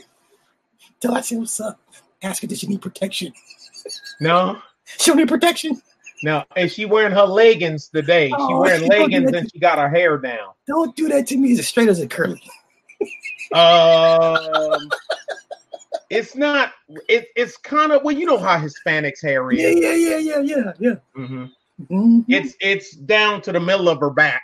Till 1.00 1.14
I 1.14 1.20
say 1.20 1.36
what's 1.36 1.60
up. 1.60 1.80
Ask 2.24 2.42
her, 2.42 2.48
does 2.48 2.58
she 2.58 2.66
need 2.66 2.82
protection? 2.82 3.32
No, 4.20 4.60
She 4.84 5.12
don't 5.12 5.18
need 5.18 5.28
protection. 5.28 5.80
No, 6.24 6.42
and 6.56 6.68
she 6.68 6.86
wearing 6.86 7.12
her 7.12 7.22
leggings 7.22 7.88
today. 7.88 8.30
She 8.30 8.34
Oh, 8.36 8.60
wearing 8.62 8.82
she 8.82 8.88
don't 8.88 8.98
leggings 8.98 9.32
and 9.32 9.48
she 9.52 9.60
got 9.60 9.78
her 9.78 9.88
hair 9.88 10.18
down. 10.18 10.54
Don't 10.66 10.96
do 10.96 11.08
that 11.08 11.28
to 11.28 11.36
me. 11.36 11.52
As 11.56 11.68
straight 11.68 11.88
as 11.88 12.00
a 12.00 12.08
curly. 12.08 12.42
Um, 13.54 14.90
it's 16.12 16.36
not. 16.36 16.72
It, 17.08 17.28
it's 17.36 17.56
kind 17.56 17.90
of 17.90 18.02
well, 18.04 18.14
you 18.14 18.26
know 18.26 18.38
how 18.38 18.58
Hispanics 18.58 19.22
hair 19.22 19.50
Yeah, 19.50 19.68
is. 19.68 19.80
yeah, 19.80 19.94
yeah, 19.94 20.18
yeah, 20.18 20.40
yeah, 20.40 20.72
yeah. 20.78 20.94
Mhm. 21.16 21.50
Mhm. 21.90 22.24
It's 22.28 22.54
it's 22.60 22.92
down 22.92 23.40
to 23.42 23.52
the 23.52 23.60
middle 23.60 23.88
of 23.88 23.98
her 24.00 24.10
back. 24.10 24.42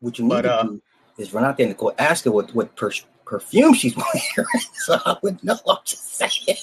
What 0.00 0.18
you 0.18 0.24
need 0.24 0.30
But, 0.30 0.42
to 0.42 0.52
uh, 0.52 0.62
do 0.64 0.82
is 1.18 1.32
run 1.32 1.44
out 1.44 1.56
there 1.56 1.66
and 1.66 1.76
go 1.76 1.92
ask 1.98 2.24
her 2.26 2.30
what 2.30 2.54
what 2.54 2.76
per- 2.76 2.92
perfume 3.24 3.72
she's 3.74 3.96
wearing, 4.36 4.48
so 4.74 4.98
I 5.06 5.16
would 5.22 5.42
know. 5.42 5.56
I'm 5.66 5.78
just 5.84 6.14
saying. 6.14 6.58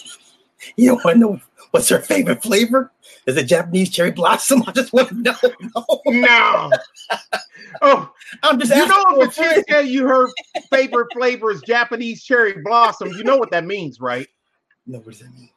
You 0.76 0.90
don't 0.90 1.04
want 1.04 1.16
to 1.16 1.20
know 1.20 1.42
what's 1.72 1.90
her 1.90 2.00
favorite 2.00 2.42
flavor? 2.44 2.92
Is 3.28 3.36
it 3.36 3.44
Japanese 3.44 3.90
cherry 3.90 4.12
blossom? 4.12 4.64
I 4.68 4.72
just 4.72 4.94
want 4.94 5.10
to 5.10 5.16
know. 5.16 5.36
No. 5.76 6.02
No. 6.08 6.72
oh, 7.82 8.12
I'm 8.42 8.58
just 8.60 8.74
you 8.74 8.82
asking. 8.82 9.04
know 9.04 9.16
for 9.16 9.24
if 9.24 9.28
a 9.28 9.30
a 9.30 9.32
friend. 9.32 9.56
chick 9.56 9.68
tell 9.68 9.86
you 9.86 10.08
her 10.08 10.30
favorite 10.72 11.10
flavor 11.14 11.52
is 11.52 11.62
Japanese 11.62 12.24
cherry 12.24 12.62
blossom, 12.64 13.10
you 13.10 13.24
know 13.24 13.38
what 13.38 13.52
that 13.52 13.66
means, 13.66 14.00
right? 14.00 14.28
No, 14.88 15.00
what 15.00 15.10
does 15.10 15.20
that 15.20 15.34
mean? 15.36 15.50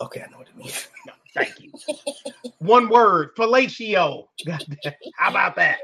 Okay, 0.00 0.22
I 0.22 0.30
know 0.30 0.38
what 0.38 0.48
it 0.48 0.56
means. 0.56 0.88
Thank 1.34 1.60
you. 1.60 1.72
One 2.58 2.88
word, 2.88 3.34
fellatio. 3.36 4.28
How 5.16 5.30
about 5.30 5.56
that? 5.56 5.78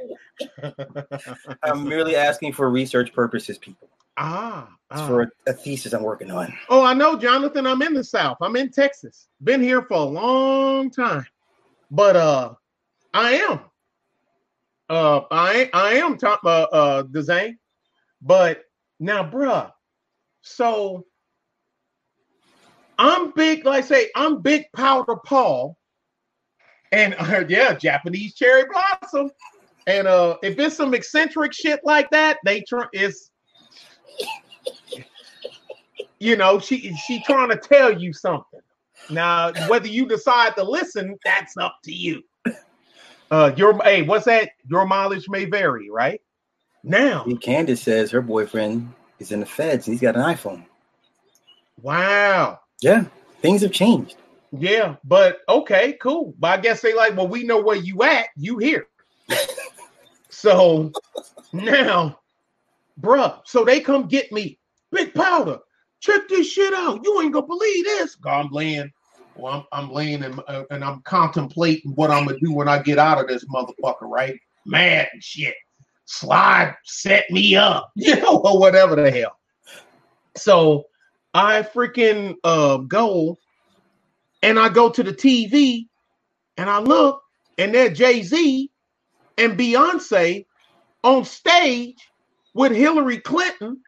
I'm 1.62 1.88
merely 1.88 2.16
asking 2.16 2.52
for 2.52 2.70
research 2.70 3.12
purposes, 3.12 3.58
people. 3.58 3.88
Ah, 4.16 4.68
It's 4.90 5.00
ah. 5.00 5.06
for 5.06 5.22
a, 5.22 5.28
a 5.46 5.52
thesis 5.52 5.92
I'm 5.92 6.02
working 6.02 6.30
on. 6.30 6.52
Oh, 6.68 6.84
I 6.84 6.94
know, 6.94 7.16
Jonathan. 7.18 7.66
I'm 7.66 7.82
in 7.82 7.94
the 7.94 8.04
South. 8.04 8.38
I'm 8.40 8.56
in 8.56 8.70
Texas. 8.70 9.28
Been 9.42 9.62
here 9.62 9.82
for 9.82 9.98
a 9.98 10.04
long 10.04 10.90
time. 10.90 11.26
But 11.90 12.16
uh 12.16 12.54
I 13.12 13.34
am. 13.34 13.60
Uh 14.88 15.22
I 15.30 15.70
I 15.72 15.94
am 15.94 16.16
top 16.18 16.40
uh 16.44 16.66
uh 16.72 17.02
design. 17.02 17.58
But 18.22 18.62
now, 19.00 19.22
bruh, 19.22 19.70
so 20.42 21.04
I'm 22.98 23.32
big, 23.32 23.64
like 23.64 23.84
I 23.84 23.86
say, 23.86 24.10
I'm 24.16 24.40
big 24.40 24.64
powder 24.74 25.16
Paul. 25.16 25.76
And 26.92 27.14
uh, 27.18 27.44
yeah, 27.48 27.74
Japanese 27.74 28.34
cherry 28.34 28.64
blossom. 28.70 29.30
And 29.86 30.06
uh 30.06 30.38
if 30.42 30.58
it's 30.58 30.76
some 30.76 30.94
eccentric 30.94 31.52
shit 31.52 31.80
like 31.84 32.10
that, 32.10 32.38
they 32.44 32.62
try 32.62 32.86
it's 32.92 33.30
you 36.18 36.36
know, 36.36 36.58
she 36.58 36.94
she 36.96 37.22
trying 37.22 37.50
to 37.50 37.56
tell 37.56 37.98
you 38.00 38.12
something. 38.12 38.60
Now, 39.08 39.52
whether 39.68 39.86
you 39.88 40.06
decide 40.06 40.56
to 40.56 40.64
listen, 40.64 41.16
that's 41.24 41.56
up 41.56 41.76
to 41.84 41.92
you. 41.92 42.22
Uh, 43.30 43.52
your 43.56 43.82
hey, 43.82 44.02
what's 44.02 44.26
that? 44.26 44.50
Your 44.68 44.86
mileage 44.86 45.28
may 45.28 45.44
vary, 45.44 45.90
right? 45.90 46.20
Now, 46.82 47.26
Candace 47.40 47.82
says 47.82 48.10
her 48.10 48.22
boyfriend 48.22 48.92
is 49.18 49.32
in 49.32 49.40
the 49.40 49.46
feds 49.46 49.86
and 49.86 49.94
he's 49.94 50.00
got 50.02 50.16
an 50.16 50.22
iPhone. 50.22 50.64
wow, 51.80 52.60
Yeah, 52.80 53.04
things 53.40 53.62
have 53.62 53.72
changed. 53.72 54.16
yeah, 54.52 54.96
but 55.04 55.38
okay, 55.48 55.94
cool. 56.00 56.34
But 56.38 56.58
I 56.58 56.62
guess 56.62 56.80
they 56.80 56.94
like, 56.94 57.16
well, 57.16 57.28
we 57.28 57.44
know 57.44 57.60
where 57.60 57.76
you 57.76 58.02
at. 58.02 58.28
You 58.36 58.58
here? 58.58 58.86
so 60.30 60.94
now, 61.52 62.20
bruh, 63.00 63.40
so 63.44 63.64
they 63.64 63.80
come 63.80 64.06
get 64.06 64.30
me, 64.32 64.58
big 64.90 65.14
powder. 65.14 65.58
Check 66.04 66.28
this 66.28 66.52
shit 66.52 66.74
out. 66.74 67.00
You 67.02 67.18
ain't 67.22 67.32
gonna 67.32 67.46
believe 67.46 67.84
this. 67.86 68.18
I'm 68.26 68.50
laying. 68.50 68.92
Well, 69.36 69.66
I'm, 69.72 69.84
I'm 69.86 69.90
laying 69.90 70.22
and, 70.22 70.38
uh, 70.46 70.64
and 70.70 70.84
I'm 70.84 71.00
contemplating 71.02 71.92
what 71.92 72.10
I'm 72.10 72.26
gonna 72.26 72.38
do 72.40 72.52
when 72.52 72.68
I 72.68 72.82
get 72.82 72.98
out 72.98 73.18
of 73.18 73.26
this 73.26 73.46
motherfucker, 73.46 74.02
right? 74.02 74.38
Mad 74.66 75.08
and 75.14 75.22
shit. 75.22 75.54
Slide 76.04 76.74
set 76.84 77.30
me 77.30 77.56
up, 77.56 77.90
you 77.96 78.16
know, 78.16 78.36
or 78.44 78.58
whatever 78.58 78.96
the 78.96 79.10
hell. 79.10 79.38
So 80.36 80.84
I 81.32 81.62
freaking 81.62 82.34
uh 82.44 82.76
go 82.76 83.38
and 84.42 84.58
I 84.58 84.68
go 84.68 84.90
to 84.90 85.02
the 85.02 85.14
TV 85.14 85.86
and 86.58 86.68
I 86.68 86.80
look 86.80 87.22
and 87.56 87.74
there 87.74 87.88
Jay-Z 87.88 88.70
and 89.38 89.58
Beyonce 89.58 90.44
on 91.02 91.24
stage 91.24 91.96
with 92.52 92.72
Hillary 92.72 93.20
Clinton, 93.20 93.80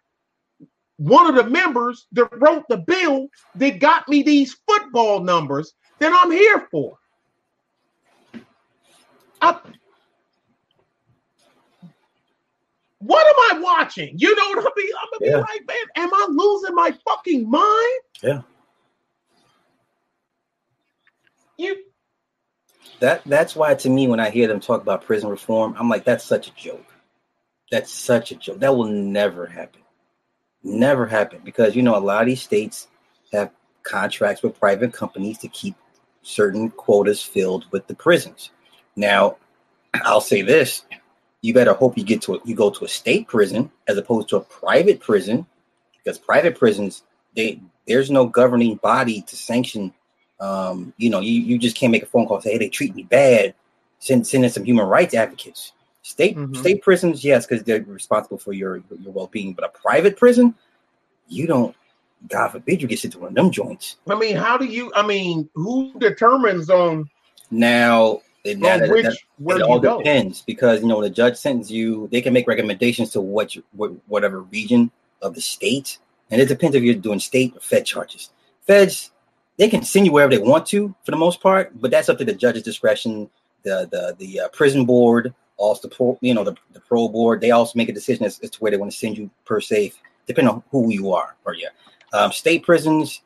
one 0.98 1.26
of 1.26 1.34
the 1.36 1.50
members 1.50 2.06
that 2.12 2.28
wrote 2.38 2.64
the 2.68 2.78
bill 2.78 3.28
that 3.56 3.80
got 3.80 4.08
me 4.08 4.22
these 4.22 4.56
football 4.68 5.20
numbers 5.20 5.74
that 6.00 6.12
I'm 6.14 6.30
here 6.30 6.68
for. 6.70 6.98
I- 9.40 9.60
what 13.00 13.26
am 13.26 13.58
I 13.58 13.60
watching? 13.62 14.14
You 14.18 14.34
know 14.34 14.48
what 14.50 14.58
I 14.60 14.70
mean? 14.76 14.90
I'm 15.00 15.08
gonna 15.12 15.26
Yeah. 15.32 15.36
be 15.36 15.40
like, 15.40 15.66
man, 15.68 15.76
am 15.96 16.14
I 16.14 16.26
losing 16.30 16.74
my 16.74 16.98
fucking 17.06 17.50
mind? 17.50 18.00
Yeah. 18.22 18.42
You 21.58 21.84
That 23.00 23.22
that's 23.26 23.56
why 23.56 23.74
to 23.74 23.90
me 23.90 24.08
when 24.08 24.20
I 24.20 24.30
hear 24.30 24.48
them 24.48 24.60
talk 24.60 24.82
about 24.82 25.04
prison 25.04 25.30
reform, 25.30 25.74
I'm 25.78 25.88
like, 25.88 26.04
that's 26.04 26.24
such 26.24 26.48
a 26.48 26.54
joke. 26.54 26.86
That's 27.70 27.92
such 27.92 28.32
a 28.32 28.36
joke. 28.36 28.60
That 28.60 28.76
will 28.76 28.86
never 28.86 29.46
happen. 29.46 29.82
Never 30.66 31.06
happen. 31.06 31.40
Because 31.44 31.76
you 31.76 31.82
know, 31.82 31.96
a 31.96 31.98
lot 32.00 32.22
of 32.22 32.26
these 32.26 32.42
states 32.42 32.88
have 33.32 33.50
contracts 33.82 34.42
with 34.42 34.58
private 34.58 34.92
companies 34.92 35.38
to 35.38 35.48
keep 35.48 35.76
certain 36.22 36.70
quotas 36.70 37.22
filled 37.22 37.66
with 37.70 37.86
the 37.86 37.94
prisons. 37.94 38.50
Now, 38.96 39.36
I'll 39.94 40.20
say 40.20 40.42
this. 40.42 40.82
You 41.42 41.54
better 41.54 41.74
hope 41.74 41.96
you 41.96 42.04
get 42.04 42.22
to 42.22 42.34
a, 42.34 42.38
you 42.44 42.56
go 42.56 42.70
to 42.70 42.84
a 42.84 42.88
state 42.88 43.28
prison 43.28 43.70
as 43.86 43.96
opposed 43.96 44.28
to 44.30 44.36
a 44.36 44.40
private 44.40 45.00
prison, 45.00 45.46
because 45.96 46.18
private 46.18 46.58
prisons, 46.58 47.04
they 47.36 47.60
there's 47.86 48.10
no 48.10 48.26
governing 48.26 48.76
body 48.76 49.22
to 49.22 49.36
sanction 49.36 49.92
um, 50.40 50.92
you 50.96 51.10
know, 51.10 51.20
you, 51.20 51.40
you 51.40 51.58
just 51.58 51.76
can't 51.76 51.92
make 51.92 52.02
a 52.02 52.06
phone 52.06 52.26
call 52.26 52.36
and 52.36 52.44
say, 52.44 52.52
hey, 52.52 52.58
they 52.58 52.68
treat 52.68 52.94
me 52.94 53.04
bad. 53.04 53.54
Send 53.98 54.26
send 54.26 54.44
in 54.44 54.50
some 54.50 54.64
human 54.64 54.86
rights 54.86 55.14
advocates. 55.14 55.72
State 56.06 56.36
Mhm. 56.36 56.56
state 56.56 56.82
prisons, 56.82 57.24
yes, 57.24 57.46
because 57.46 57.64
they're 57.64 57.82
responsible 57.82 58.38
for 58.38 58.52
your 58.52 58.76
your 59.02 59.12
well 59.12 59.26
being. 59.26 59.52
But 59.54 59.64
a 59.64 59.68
private 59.70 60.16
prison, 60.16 60.54
you 61.28 61.48
don't. 61.48 61.74
God 62.28 62.50
forbid 62.50 62.80
you 62.80 62.86
get 62.86 63.00
sent 63.00 63.14
to 63.14 63.18
one 63.18 63.30
of 63.30 63.34
them 63.34 63.50
joints. 63.50 63.96
I 64.08 64.14
mean, 64.14 64.36
how 64.36 64.56
do 64.56 64.66
you 64.66 64.92
I 64.94 65.04
mean, 65.04 65.50
who 65.56 65.92
determines 65.98 66.70
on, 66.70 67.10
Now, 67.50 68.20
it, 68.44 68.58
now 68.58 68.78
that- 68.78 68.88
which 68.88 69.02
that- 69.02 69.16
where 69.38 69.56
it 69.56 69.60
you 69.62 69.66
all 69.66 69.80
go? 69.80 69.98
depends 69.98 70.42
because 70.42 70.80
you 70.80 70.86
know 70.86 70.98
when 70.98 71.02
the 71.02 71.10
judge 71.10 71.36
sentences 71.36 71.72
you, 71.72 72.08
they 72.12 72.20
can 72.20 72.32
make 72.32 72.46
recommendations 72.46 73.10
to 73.10 73.20
what, 73.20 73.56
you, 73.56 73.64
what 73.72 73.90
whatever 74.06 74.42
region 74.42 74.92
of 75.22 75.34
the 75.34 75.40
state, 75.40 75.98
and 76.30 76.40
it 76.40 76.46
depends 76.46 76.76
if 76.76 76.84
you're 76.84 76.94
doing 76.94 77.18
state 77.18 77.52
or 77.56 77.60
Fed 77.60 77.84
charges. 77.84 78.30
Feds, 78.64 79.10
they 79.56 79.68
can 79.68 79.82
send 79.82 80.06
you 80.06 80.12
wherever 80.12 80.30
they 80.30 80.40
want 80.40 80.66
to 80.66 80.94
for 81.04 81.10
the 81.10 81.16
most 81.16 81.40
part, 81.40 81.72
but 81.80 81.90
that's 81.90 82.08
up 82.08 82.18
to 82.18 82.24
the 82.24 82.32
judge's 82.32 82.62
discretion. 82.62 83.28
The 83.64 83.88
the 83.90 84.14
the 84.18 84.40
uh, 84.42 84.48
prison 84.50 84.84
board, 84.84 85.34
also 85.56 85.88
the 85.88 85.94
pro- 85.94 86.18
you 86.20 86.34
know 86.34 86.44
the, 86.44 86.54
the 86.72 86.80
parole 86.80 87.08
board, 87.08 87.40
they 87.40 87.50
also 87.50 87.72
make 87.76 87.88
a 87.88 87.92
decision 87.92 88.24
as, 88.24 88.38
as 88.40 88.50
to 88.50 88.58
where 88.58 88.70
they 88.70 88.76
want 88.76 88.92
to 88.92 88.98
send 88.98 89.16
you 89.16 89.30
per 89.44 89.60
se, 89.60 89.92
depending 90.26 90.52
on 90.52 90.62
who 90.70 90.90
you 90.90 91.12
are. 91.12 91.36
Or 91.44 91.54
yeah, 91.54 91.68
um, 92.12 92.32
state 92.32 92.64
prisons, 92.64 93.22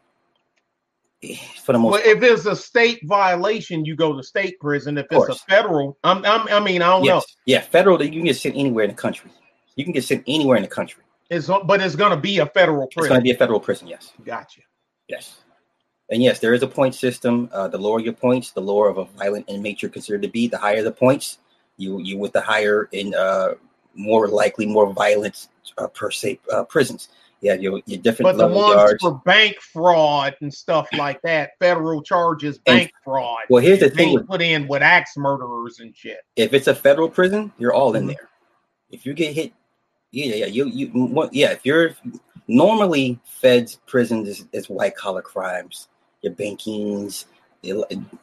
eh, 1.23 1.37
for 1.65 1.73
the 1.73 1.79
most 1.79 1.93
Well, 1.93 2.03
if 2.05 2.23
it's 2.23 2.47
a 2.47 2.57
state 2.57 3.01
violation, 3.05 3.85
you 3.85 3.97
go 3.97 4.17
to 4.17 4.23
state 4.23 4.59
prison. 4.61 4.99
If 4.99 5.07
it's 5.11 5.29
a 5.29 5.35
federal, 5.35 5.97
I'm, 6.05 6.25
I'm, 6.25 6.49
I 6.49 6.61
mean, 6.61 6.83
I 6.83 6.89
don't 6.89 7.05
know. 7.05 7.23
Yeah, 7.47 7.61
federal, 7.61 8.03
you 8.03 8.11
can 8.11 8.25
get 8.25 8.37
sent 8.37 8.57
anywhere 8.57 8.85
in 8.85 8.91
the 8.91 8.97
country. 8.97 9.31
You 9.77 9.85
can 9.85 9.93
get 9.93 10.05
sent 10.05 10.25
anywhere 10.27 10.57
in 10.57 10.63
the 10.63 10.69
country. 10.69 11.03
It's 11.31 11.47
but 11.47 11.81
it's 11.81 11.95
gonna 11.95 12.17
be 12.17 12.39
a 12.39 12.47
federal 12.47 12.89
prison 12.89 13.05
It's 13.05 13.09
going 13.09 13.21
to 13.21 13.25
be 13.25 13.31
a 13.31 13.37
federal 13.37 13.61
prison, 13.61 13.87
yes. 13.87 14.13
Gotcha. 14.25 14.63
Yes. 15.09 15.43
And 16.11 16.21
yes, 16.21 16.41
there 16.41 16.55
is 16.55 16.63
a 16.63 16.67
point 16.67 16.95
system. 16.95 17.49
Uh, 17.53 17.69
the 17.69 17.79
lower 17.79 18.01
your 18.01 18.13
points, 18.13 18.51
the 18.51 18.61
lower 18.61 18.89
of 18.89 18.99
a 18.99 19.05
violent 19.05 19.49
inmate 19.49 19.81
you're 19.81 19.93
considered 19.93 20.23
to 20.23 20.29
be. 20.29 20.49
The 20.49 20.59
higher 20.59 20.83
the 20.83 20.91
points, 20.91 21.39
you 21.81 21.99
you 22.01 22.19
with 22.19 22.33
the 22.33 22.41
higher 22.41 22.89
in 22.93 23.15
uh, 23.15 23.55
more 23.95 24.29
likely 24.29 24.67
more 24.67 24.93
violent 24.93 25.49
uh, 25.79 25.89
per 25.89 26.11
se 26.11 26.39
uh, 26.53 26.65
prisons. 26.65 27.09
Yeah, 27.41 27.55
your 27.55 27.81
your 27.87 27.99
different 28.03 28.33
But 28.33 28.37
the 28.37 28.47
ones 28.55 28.69
yards. 28.69 29.03
for 29.03 29.15
bank 29.25 29.57
fraud 29.73 30.37
and 30.43 30.53
stuff 30.53 30.89
like 30.93 31.23
that, 31.23 31.53
federal 31.59 32.03
charges, 32.03 32.59
bank 32.59 32.93
fraud, 33.03 33.45
Well, 33.49 33.63
here's 33.63 33.81
the 33.81 33.89
thing: 33.89 34.13
with, 34.13 34.27
put 34.29 34.43
in 34.43 34.69
with 34.69 34.83
axe 34.83 35.17
murderers 35.17 35.81
and 35.81 35.97
shit. 35.97 36.19
if 36.37 36.53
it's 36.53 36.67
a 36.69 36.75
federal 36.75 37.09
prison, 37.09 37.51
you're 37.59 37.73
all 37.73 37.95
in 37.97 38.05
Mhm. 38.05 38.09
there. 38.09 38.29
If 38.91 39.07
you 39.07 39.15
get 39.15 39.35
hit, 39.35 39.53
yeah, 40.11 40.35
yeah, 40.35 40.47
you 40.47 40.67
you 40.67 40.89
what- 40.89 41.33
yeah. 41.33 41.51
If 41.53 41.65
you're 41.65 41.97
normally 42.47 43.19
feds 43.25 43.81
prisons 43.87 44.29
is, 44.29 44.45
is 44.53 44.69
white 44.69 44.97
collar 44.97 45.23
crimes, 45.23 45.89
your 46.21 46.35
bankings, 46.35 47.25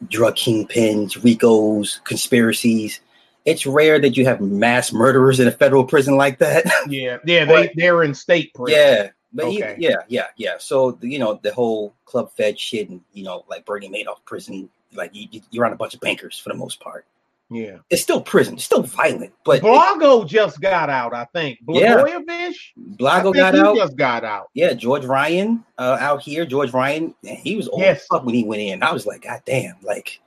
drug 0.08 0.36
kingpins, 0.36 1.20
ricos, 1.24 2.00
conspiracies. 2.04 3.00
It's 3.48 3.66
rare 3.66 3.98
that 4.00 4.16
you 4.16 4.24
have 4.26 4.40
mass 4.40 4.92
murderers 4.92 5.40
in 5.40 5.48
a 5.48 5.52
federal 5.52 5.84
prison 5.84 6.16
like 6.16 6.38
that. 6.38 6.64
Yeah, 6.88 7.18
yeah, 7.24 7.44
they 7.44 7.66
But- 7.66 7.70
they're 7.76 8.02
in 8.02 8.14
state 8.14 8.52
prison. 8.54 8.78
yeah, 8.78 9.10
but 9.32 9.46
Okay. 9.46 9.76
yeah, 9.78 9.96
yeah, 10.08 10.26
yeah. 10.36 10.54
So 10.58 10.98
you 11.02 11.18
know 11.18 11.38
the 11.42 11.52
whole 11.52 11.94
club 12.04 12.30
fed 12.36 12.58
shit, 12.58 12.88
and 12.88 13.00
you 13.12 13.24
know 13.24 13.44
like 13.48 13.64
Bernie 13.64 13.88
Madoff 13.88 14.24
prison 14.24 14.68
like 14.94 15.10
you, 15.14 15.40
you're 15.50 15.66
on 15.66 15.72
a 15.72 15.76
bunch 15.76 15.94
of 15.94 16.00
bankers 16.00 16.38
for 16.38 16.48
the 16.50 16.54
most 16.56 16.80
part. 16.80 17.04
Yeah. 17.50 17.78
It's 17.88 18.02
still 18.02 18.20
prison, 18.20 18.54
it's 18.54 18.64
still 18.64 18.82
violent, 18.82 19.32
but 19.44 19.62
Blago 19.62 20.26
just 20.26 20.60
got 20.60 20.90
out, 20.90 21.14
I 21.14 21.24
think. 21.32 21.58
Yeah. 21.66 21.94
Blagojevich? 21.96 22.56
Blago 22.96 23.34
got 23.34 23.54
out. 23.54 23.74
just 23.76 23.96
got 23.96 24.22
out. 24.22 24.48
Yeah, 24.52 24.74
George 24.74 25.06
Ryan 25.06 25.64
uh, 25.78 25.96
out 25.98 26.20
here. 26.20 26.44
George 26.44 26.72
Ryan, 26.74 27.14
he 27.22 27.56
was 27.56 27.66
old 27.68 27.80
Yes. 27.80 28.06
fuck 28.06 28.24
when 28.26 28.34
he 28.34 28.44
went 28.44 28.60
in. 28.60 28.82
I 28.82 28.92
was 28.92 29.06
like, 29.06 29.22
God 29.22 29.40
damn, 29.46 29.76
like 29.82 30.20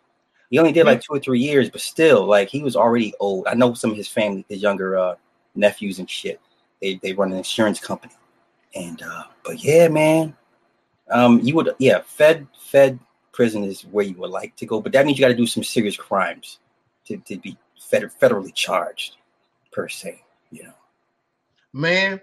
he 0.51 0.59
only 0.59 0.73
did 0.73 0.85
like 0.85 1.01
two 1.01 1.13
or 1.13 1.19
three 1.19 1.39
years, 1.39 1.69
but 1.69 1.79
still, 1.81 2.25
like 2.25 2.49
he 2.49 2.61
was 2.61 2.75
already 2.75 3.13
old. 3.19 3.47
I 3.47 3.55
know 3.55 3.73
some 3.73 3.89
of 3.89 3.97
his 3.97 4.09
family, 4.09 4.45
his 4.49 4.61
younger 4.61 4.97
uh, 4.97 5.15
nephews 5.55 5.97
and 5.97 6.09
shit. 6.09 6.39
They 6.81 6.95
they 7.01 7.13
run 7.13 7.31
an 7.31 7.37
insurance 7.37 7.79
company, 7.79 8.13
and 8.75 9.01
uh, 9.01 9.23
but 9.45 9.63
yeah, 9.63 9.87
man, 9.87 10.35
um, 11.09 11.39
you 11.39 11.55
would 11.55 11.73
yeah, 11.79 12.01
Fed 12.05 12.47
Fed 12.59 12.99
prison 13.31 13.63
is 13.63 13.83
where 13.83 14.05
you 14.05 14.15
would 14.15 14.29
like 14.29 14.55
to 14.57 14.65
go, 14.65 14.81
but 14.81 14.91
that 14.91 15.05
means 15.05 15.17
you 15.17 15.23
got 15.23 15.29
to 15.29 15.35
do 15.35 15.47
some 15.47 15.63
serious 15.63 15.95
crimes 15.95 16.59
to, 17.05 17.15
to 17.17 17.37
be 17.37 17.57
fed, 17.79 18.03
federally 18.21 18.53
charged, 18.53 19.15
per 19.71 19.87
se. 19.87 20.21
You 20.51 20.63
know, 20.63 20.73
Man, 21.71 22.19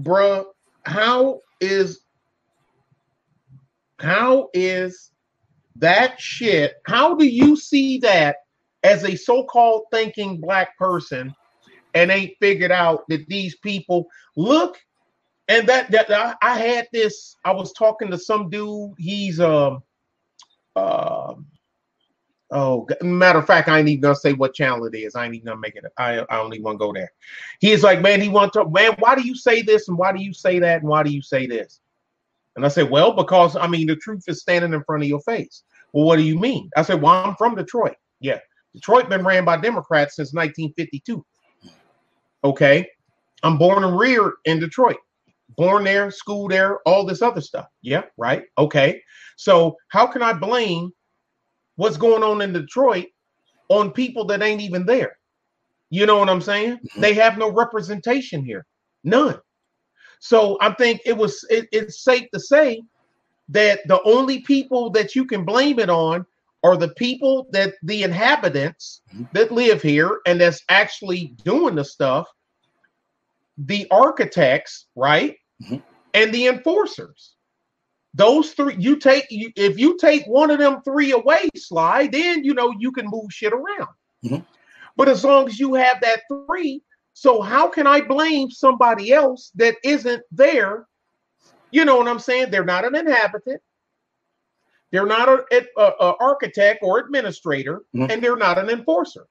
bruh, 0.00 0.46
how 0.82 1.42
is 1.60 2.00
how 4.00 4.50
is 4.52 5.12
that 5.78 6.20
shit? 6.20 6.74
How 6.86 7.14
do 7.14 7.24
you 7.26 7.56
see 7.56 7.98
that 7.98 8.36
as 8.82 9.04
a 9.04 9.16
so-called 9.16 9.84
thinking 9.92 10.40
black 10.40 10.76
person 10.78 11.34
and 11.94 12.10
ain't 12.10 12.34
figured 12.40 12.72
out 12.72 13.04
that 13.08 13.26
these 13.28 13.56
people 13.56 14.06
look 14.36 14.78
and 15.48 15.68
that 15.68 15.90
that 15.90 16.36
I, 16.42 16.58
had 16.58 16.88
this 16.92 17.36
I 17.44 17.52
was 17.52 17.72
talking 17.72 18.10
to 18.10 18.18
some 18.18 18.50
dude 18.50 18.94
he's 18.98 19.40
um 19.40 19.82
um 20.74 21.46
Oh, 22.52 22.86
matter 23.02 23.40
of 23.40 23.46
fact, 23.46 23.68
I 23.68 23.80
ain't 23.80 23.88
even 23.88 24.02
gonna 24.02 24.14
say 24.14 24.32
what 24.32 24.54
channel 24.54 24.86
it 24.86 24.94
is. 24.94 25.16
I 25.16 25.24
ain't 25.24 25.34
even 25.34 25.46
gonna 25.46 25.60
make 25.60 25.74
it. 25.74 25.84
I, 25.98 26.20
I 26.30 26.36
don't 26.36 26.54
even 26.54 26.62
want 26.62 26.76
to 26.76 26.86
go 26.86 26.92
there. 26.92 27.10
He 27.58 27.72
is 27.72 27.82
like, 27.82 28.00
man, 28.00 28.20
he 28.20 28.28
want 28.28 28.52
to, 28.52 28.68
man, 28.68 28.94
why 29.00 29.16
do 29.16 29.22
you 29.22 29.34
say 29.34 29.62
this 29.62 29.88
and 29.88 29.98
why 29.98 30.12
do 30.12 30.22
you 30.22 30.32
say 30.32 30.60
that 30.60 30.80
and 30.80 30.88
why 30.88 31.02
do 31.02 31.10
you 31.10 31.22
say 31.22 31.48
this? 31.48 31.80
And 32.56 32.64
I 32.64 32.68
said, 32.68 32.90
well, 32.90 33.12
because 33.12 33.54
I 33.56 33.66
mean, 33.66 33.86
the 33.86 33.96
truth 33.96 34.24
is 34.26 34.40
standing 34.40 34.72
in 34.72 34.82
front 34.84 35.02
of 35.02 35.08
your 35.08 35.20
face. 35.20 35.62
Well, 35.92 36.04
what 36.06 36.16
do 36.16 36.22
you 36.22 36.38
mean? 36.38 36.70
I 36.76 36.82
said, 36.82 37.00
well, 37.00 37.14
I'm 37.14 37.36
from 37.36 37.54
Detroit. 37.54 37.94
Yeah, 38.20 38.38
Detroit 38.74 39.08
been 39.08 39.24
ran 39.24 39.44
by 39.44 39.58
Democrats 39.58 40.16
since 40.16 40.32
1952. 40.32 41.24
Okay, 42.44 42.88
I'm 43.42 43.58
born 43.58 43.84
and 43.84 43.98
reared 43.98 44.32
in 44.44 44.58
Detroit. 44.58 44.96
Born 45.56 45.84
there, 45.84 46.10
school 46.10 46.48
there, 46.48 46.80
all 46.86 47.06
this 47.06 47.22
other 47.22 47.40
stuff. 47.40 47.66
Yeah, 47.82 48.02
right. 48.18 48.44
Okay. 48.58 49.00
So 49.36 49.76
how 49.88 50.06
can 50.06 50.22
I 50.22 50.32
blame 50.32 50.90
what's 51.76 51.96
going 51.96 52.22
on 52.22 52.42
in 52.42 52.52
Detroit 52.52 53.06
on 53.68 53.92
people 53.92 54.24
that 54.26 54.42
ain't 54.42 54.60
even 54.60 54.84
there? 54.86 55.16
You 55.90 56.04
know 56.06 56.18
what 56.18 56.28
I'm 56.28 56.40
saying? 56.40 56.78
Mhm. 56.78 57.00
They 57.00 57.14
have 57.14 57.38
no 57.38 57.50
representation 57.50 58.44
here, 58.44 58.66
none. 59.04 59.38
So 60.20 60.56
I 60.60 60.72
think 60.74 61.00
it 61.04 61.16
was 61.16 61.44
it, 61.50 61.68
it's 61.72 62.02
safe 62.02 62.28
to 62.32 62.40
say 62.40 62.82
that 63.48 63.80
the 63.86 64.02
only 64.02 64.40
people 64.40 64.90
that 64.90 65.14
you 65.14 65.24
can 65.24 65.44
blame 65.44 65.78
it 65.78 65.90
on 65.90 66.26
are 66.64 66.76
the 66.76 66.88
people 66.88 67.46
that 67.52 67.74
the 67.82 68.02
inhabitants 68.02 69.02
Mhm. 69.14 69.30
that 69.32 69.52
live 69.52 69.82
here 69.82 70.20
and 70.26 70.40
that's 70.40 70.62
actually 70.68 71.34
doing 71.44 71.76
the 71.76 71.84
stuff, 71.84 72.26
the 73.58 73.86
architects, 73.90 74.86
right? 74.96 75.36
Mhm. 75.62 75.82
And 76.14 76.32
the 76.34 76.46
enforcers. 76.48 77.34
Those 78.14 78.52
three, 78.54 78.76
you 78.78 78.96
take 78.96 79.26
you 79.30 79.52
if 79.56 79.78
you 79.78 79.96
take 79.98 80.26
one 80.26 80.50
of 80.50 80.58
them 80.58 80.80
three 80.82 81.12
away, 81.12 81.50
slide, 81.56 82.12
then 82.12 82.42
you 82.44 82.54
know 82.54 82.74
you 82.78 82.90
can 82.90 83.06
move 83.06 83.30
shit 83.30 83.52
around. 83.52 83.88
Mhm. 84.24 84.44
But 84.96 85.08
as 85.08 85.22
long 85.22 85.46
as 85.46 85.60
you 85.60 85.74
have 85.74 86.00
that 86.00 86.22
three, 86.48 86.82
so 87.18 87.40
how 87.40 87.66
can 87.66 87.86
I 87.86 88.02
blame 88.02 88.50
somebody 88.50 89.10
else 89.10 89.50
that 89.54 89.76
isn't 89.82 90.22
there? 90.30 90.86
You 91.70 91.86
know 91.86 91.96
what 91.96 92.08
I'm 92.08 92.18
saying? 92.18 92.50
They're 92.50 92.62
not 92.62 92.84
an 92.84 92.94
inhabitant. 92.94 93.62
They're 94.92 95.06
not 95.06 95.30
an 95.30 95.66
architect 96.20 96.80
or 96.82 96.98
administrator, 96.98 97.84
Mhm. 97.94 98.10
and 98.10 98.22
they're 98.22 98.36
not 98.36 98.58
an 98.58 98.68
enforcer. 98.68 99.26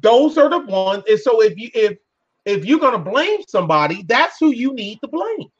Those 0.00 0.38
are 0.38 0.48
the 0.48 0.60
ones. 0.60 1.04
And 1.06 1.20
so 1.20 1.42
if 1.42 1.58
you 1.58 1.68
if 1.74 1.98
if 2.46 2.64
you're 2.64 2.80
gonna 2.80 2.98
blame 2.98 3.42
somebody, 3.46 4.04
that's 4.04 4.38
who 4.40 4.50
you 4.50 4.72
need 4.72 4.98
to 5.02 5.08
blame. 5.08 5.52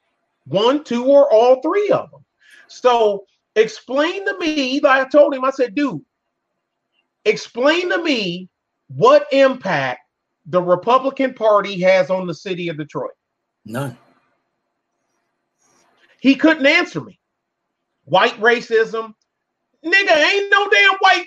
One, 0.46 0.82
two, 0.82 1.04
or 1.04 1.30
all 1.30 1.60
three 1.60 1.90
of 1.90 2.10
them. 2.10 2.24
So 2.68 3.26
explain 3.54 4.24
to 4.24 4.38
me. 4.38 4.80
Like 4.80 5.06
I 5.06 5.08
told 5.10 5.34
him, 5.34 5.44
I 5.44 5.50
said, 5.50 5.74
dude, 5.74 6.02
explain 7.26 7.90
to 7.90 8.02
me 8.02 8.48
what 8.88 9.26
impact 9.30 10.05
the 10.46 10.62
Republican 10.62 11.34
Party 11.34 11.80
has 11.80 12.10
on 12.10 12.26
the 12.26 12.34
city 12.34 12.68
of 12.68 12.76
Detroit. 12.76 13.12
none. 13.64 13.96
He 16.20 16.34
couldn't 16.34 16.66
answer 16.66 17.00
me. 17.00 17.20
White 18.04 18.40
racism, 18.40 19.14
nigga, 19.84 20.16
ain't 20.16 20.50
no 20.50 20.68
damn 20.68 20.94
white. 20.98 21.26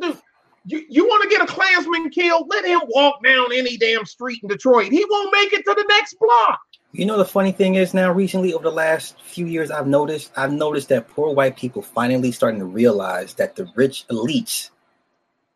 Dude, 0.00 0.20
you, 0.66 0.84
you 0.88 1.04
want 1.04 1.22
to 1.22 1.28
get 1.28 1.42
a 1.42 1.46
Klansman 1.46 2.10
killed? 2.10 2.46
Let 2.48 2.64
him 2.64 2.80
walk 2.88 3.22
down 3.22 3.46
any 3.54 3.76
damn 3.76 4.04
street 4.04 4.40
in 4.42 4.48
Detroit. 4.48 4.90
He 4.90 5.04
won't 5.08 5.32
make 5.32 5.52
it 5.52 5.64
to 5.64 5.74
the 5.74 5.84
next 5.88 6.16
block. 6.18 6.60
You 6.92 7.06
know 7.06 7.18
the 7.18 7.24
funny 7.24 7.52
thing 7.52 7.74
is 7.74 7.92
now 7.92 8.12
recently 8.12 8.54
over 8.54 8.62
the 8.62 8.70
last 8.70 9.20
few 9.20 9.46
years 9.46 9.70
I've 9.70 9.88
noticed 9.88 10.32
I've 10.36 10.52
noticed 10.52 10.88
that 10.90 11.08
poor 11.08 11.34
white 11.34 11.56
people 11.56 11.82
finally 11.82 12.30
starting 12.30 12.60
to 12.60 12.66
realize 12.66 13.34
that 13.34 13.56
the 13.56 13.68
rich 13.74 14.06
elites 14.08 14.70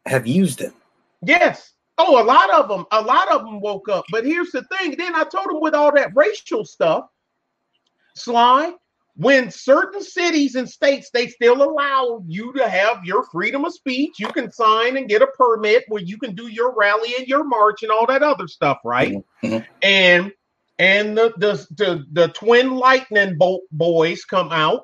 have 0.04 0.26
used 0.26 0.58
them. 0.58 0.74
Yes. 1.22 1.74
Oh, 1.98 2.22
a 2.22 2.24
lot 2.24 2.50
of 2.50 2.68
them, 2.68 2.86
a 2.92 3.02
lot 3.02 3.30
of 3.30 3.44
them 3.44 3.60
woke 3.60 3.88
up. 3.88 4.04
But 4.10 4.24
here's 4.24 4.50
the 4.52 4.62
thing. 4.64 4.94
Then 4.96 5.14
I 5.14 5.24
told 5.24 5.46
them 5.48 5.60
with 5.60 5.74
all 5.74 5.92
that 5.94 6.12
racial 6.14 6.64
stuff, 6.64 7.06
Sly, 8.14 8.72
when 9.16 9.50
certain 9.50 10.00
cities 10.00 10.54
and 10.54 10.68
states 10.68 11.10
they 11.12 11.26
still 11.26 11.60
allow 11.60 12.22
you 12.28 12.52
to 12.52 12.68
have 12.68 13.04
your 13.04 13.24
freedom 13.24 13.64
of 13.64 13.72
speech, 13.72 14.12
you 14.20 14.28
can 14.28 14.52
sign 14.52 14.96
and 14.96 15.08
get 15.08 15.22
a 15.22 15.26
permit 15.26 15.84
where 15.88 16.02
you 16.02 16.18
can 16.18 16.36
do 16.36 16.46
your 16.46 16.72
rally 16.76 17.14
and 17.18 17.26
your 17.26 17.42
march 17.42 17.82
and 17.82 17.90
all 17.90 18.06
that 18.06 18.22
other 18.22 18.46
stuff, 18.46 18.78
right? 18.84 19.16
Mhm. 19.42 19.66
And 19.82 20.32
and 20.78 21.18
the 21.18 21.32
the 21.36 21.66
the, 21.76 22.04
the 22.12 22.28
twin 22.28 22.76
lightning 22.76 23.36
bolt 23.36 23.62
boys 23.72 24.24
come 24.24 24.52
out 24.52 24.82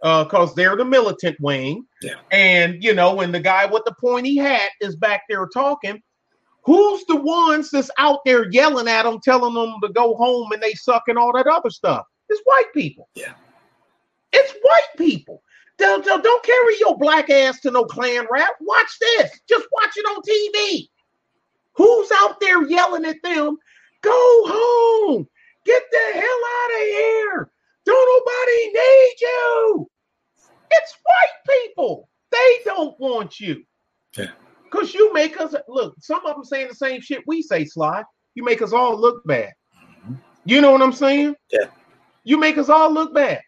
because 0.00 0.54
they're 0.54 0.76
the 0.76 0.84
militant 0.86 1.36
wing. 1.40 1.84
Yeah. 2.00 2.14
And 2.30 2.82
you 2.82 2.94
know, 2.94 3.14
when 3.14 3.32
the 3.32 3.40
guy 3.40 3.66
with 3.66 3.84
the 3.84 3.94
pointy 4.00 4.36
hat 4.38 4.70
is 4.80 4.96
back 4.96 5.24
there 5.28 5.46
talking, 5.46 6.02
who's 6.64 7.04
the 7.06 7.16
ones 7.16 7.70
that's 7.70 7.90
out 7.98 8.20
there 8.24 8.50
yelling 8.50 8.88
at 8.88 9.04
them, 9.04 9.20
telling 9.22 9.54
them 9.54 9.74
to 9.82 9.88
go 9.90 10.14
home 10.16 10.52
and 10.52 10.62
they 10.62 10.74
suck 10.74 11.04
and 11.08 11.18
all 11.18 11.32
that 11.32 11.46
other 11.46 11.70
stuff? 11.70 12.06
It's 12.28 12.42
white 12.44 12.72
people. 12.72 13.08
Yeah. 13.14 13.34
It's 14.32 14.52
white 14.62 14.96
people. 14.98 15.42
Don't, 15.78 16.04
don't, 16.04 16.22
don't 16.22 16.44
carry 16.44 16.74
your 16.80 16.96
black 16.96 17.30
ass 17.30 17.60
to 17.60 17.70
no 17.70 17.84
clan 17.84 18.26
rap. 18.30 18.54
Watch 18.60 18.98
this. 19.00 19.40
Just 19.48 19.66
watch 19.72 19.92
it 19.96 20.06
on 20.06 20.22
TV. 20.22 20.88
Who's 21.74 22.10
out 22.12 22.40
there 22.40 22.66
yelling 22.66 23.04
at 23.04 23.22
them? 23.22 23.56
Go 24.02 24.42
home. 24.46 25.28
Get 25.64 25.82
the 25.90 26.20
hell 26.20 26.22
out 26.22 26.80
of 26.80 26.86
here. 26.86 27.50
Don't 27.84 28.26
nobody 28.26 28.66
need 28.68 29.14
you. 29.20 29.90
It's 30.70 30.96
white 31.04 31.56
people. 31.62 32.08
They 32.30 32.58
don't 32.64 32.98
want 32.98 33.40
you. 33.40 33.64
Yeah. 34.16 34.30
Because 34.74 34.92
you 34.92 35.12
make 35.12 35.40
us 35.40 35.54
look, 35.68 35.94
some 36.00 36.26
of 36.26 36.34
them 36.34 36.44
saying 36.44 36.68
the 36.68 36.74
same 36.74 37.00
shit 37.00 37.22
we 37.28 37.42
say, 37.42 37.64
Sly. 37.64 38.02
You 38.34 38.42
make 38.42 38.60
us 38.60 38.72
all 38.72 38.98
look 39.00 39.24
bad. 39.24 39.52
Mhm. 40.04 40.18
You 40.44 40.60
know 40.60 40.72
what 40.72 40.82
I'm 40.82 40.92
saying? 40.92 41.36
Yeah. 41.50 41.66
You 42.24 42.38
make 42.38 42.58
us 42.58 42.68
all 42.68 42.90
look 42.92 43.14
bad. 43.14 43.40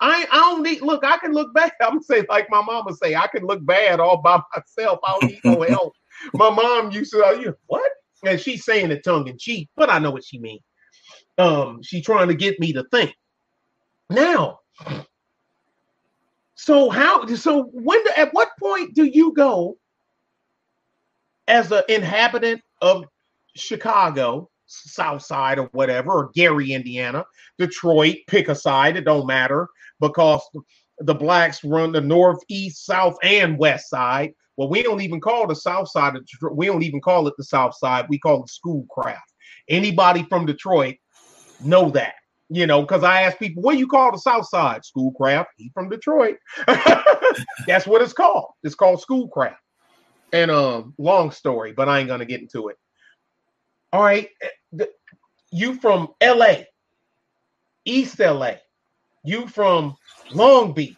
I, 0.00 0.26
I 0.30 0.36
don't 0.36 0.62
need 0.62 0.82
look, 0.82 1.02
I 1.02 1.16
can 1.16 1.32
look 1.32 1.54
bad. 1.54 1.72
I'm 1.80 1.92
gonna 1.92 2.02
say 2.02 2.26
like 2.28 2.50
my 2.50 2.60
mama 2.60 2.92
say, 3.02 3.14
I 3.14 3.26
can 3.28 3.46
look 3.46 3.64
bad 3.64 3.98
all 3.98 4.18
by 4.20 4.42
myself. 4.56 4.98
I 5.04 5.12
don't 5.12 5.26
need 5.26 5.40
no 5.46 5.62
help. 5.68 5.94
My 6.34 6.50
mom 6.50 6.90
used 6.90 7.12
to, 7.12 7.38
you 7.40 7.56
what? 7.66 7.90
And 8.26 8.38
she's 8.38 8.64
saying 8.66 8.90
it 8.90 9.04
tongue 9.04 9.28
in 9.28 9.38
cheek, 9.38 9.70
but 9.76 9.88
I 9.88 9.98
know 9.98 10.10
what 10.10 10.24
she 10.24 10.38
means. 10.38 10.62
Um, 11.38 11.82
she's 11.82 12.04
trying 12.04 12.28
to 12.28 12.34
get 12.34 12.60
me 12.60 12.74
to 12.74 12.84
think. 12.92 13.14
Now, 14.10 14.60
so 16.56 16.90
how 16.90 17.24
so 17.26 17.70
when 17.72 18.00
at 18.18 18.34
what 18.34 18.50
point 18.60 18.94
do 18.94 19.04
you 19.04 19.32
go 19.32 19.78
as 21.48 21.70
an 21.72 21.82
inhabitant 21.88 22.62
of 22.82 23.04
Chicago, 23.56 24.50
South 24.66 25.22
Side 25.22 25.58
or 25.58 25.68
whatever, 25.72 26.12
or 26.12 26.30
Gary, 26.34 26.72
Indiana, 26.72 27.24
Detroit, 27.58 28.16
pick 28.28 28.48
a 28.48 28.54
side, 28.54 28.96
it 28.96 29.04
don't 29.04 29.26
matter 29.26 29.68
because 30.00 30.42
the 31.00 31.14
blacks 31.14 31.62
run 31.64 31.92
the 31.92 32.00
north, 32.00 32.38
east, 32.48 32.86
south, 32.86 33.16
and 33.22 33.58
west 33.58 33.90
side. 33.90 34.32
Well, 34.56 34.68
we 34.68 34.82
don't 34.82 35.02
even 35.02 35.20
call 35.20 35.46
the 35.46 35.56
south 35.56 35.88
side 35.90 36.16
of 36.16 36.26
we 36.52 36.66
don't 36.66 36.82
even 36.84 37.00
call 37.00 37.26
it 37.28 37.34
the 37.36 37.44
south 37.44 37.76
side, 37.76 38.06
we 38.08 38.18
call 38.18 38.44
it 38.44 38.50
schoolcraft. 38.50 39.32
Anybody 39.68 40.24
from 40.28 40.46
Detroit 40.46 40.96
know 41.60 41.90
that. 41.90 42.14
You 42.50 42.66
know, 42.66 42.82
because 42.82 43.02
I 43.02 43.22
ask 43.22 43.38
people, 43.38 43.62
what 43.62 43.72
do 43.72 43.78
you 43.78 43.88
call 43.88 44.12
the 44.12 44.18
South 44.18 44.48
Side? 44.48 44.84
Schoolcraft. 44.84 45.50
He 45.56 45.70
from 45.74 45.88
Detroit. 45.88 46.36
That's 47.66 47.86
what 47.86 48.02
it's 48.02 48.12
called. 48.12 48.52
It's 48.62 48.76
called 48.76 49.00
Schoolcraft. 49.00 49.56
And 50.34 50.50
um, 50.50 50.94
long 50.98 51.30
story, 51.30 51.70
but 51.70 51.88
I 51.88 52.00
ain't 52.00 52.08
gonna 52.08 52.24
get 52.24 52.40
into 52.40 52.66
it. 52.66 52.76
All 53.92 54.02
right, 54.02 54.28
eh, 54.42 54.84
you 55.52 55.76
from 55.76 56.08
LA, 56.20 56.64
East 57.84 58.18
LA, 58.18 58.54
you 59.22 59.46
from 59.46 59.96
Long 60.32 60.72
Beach. 60.72 60.96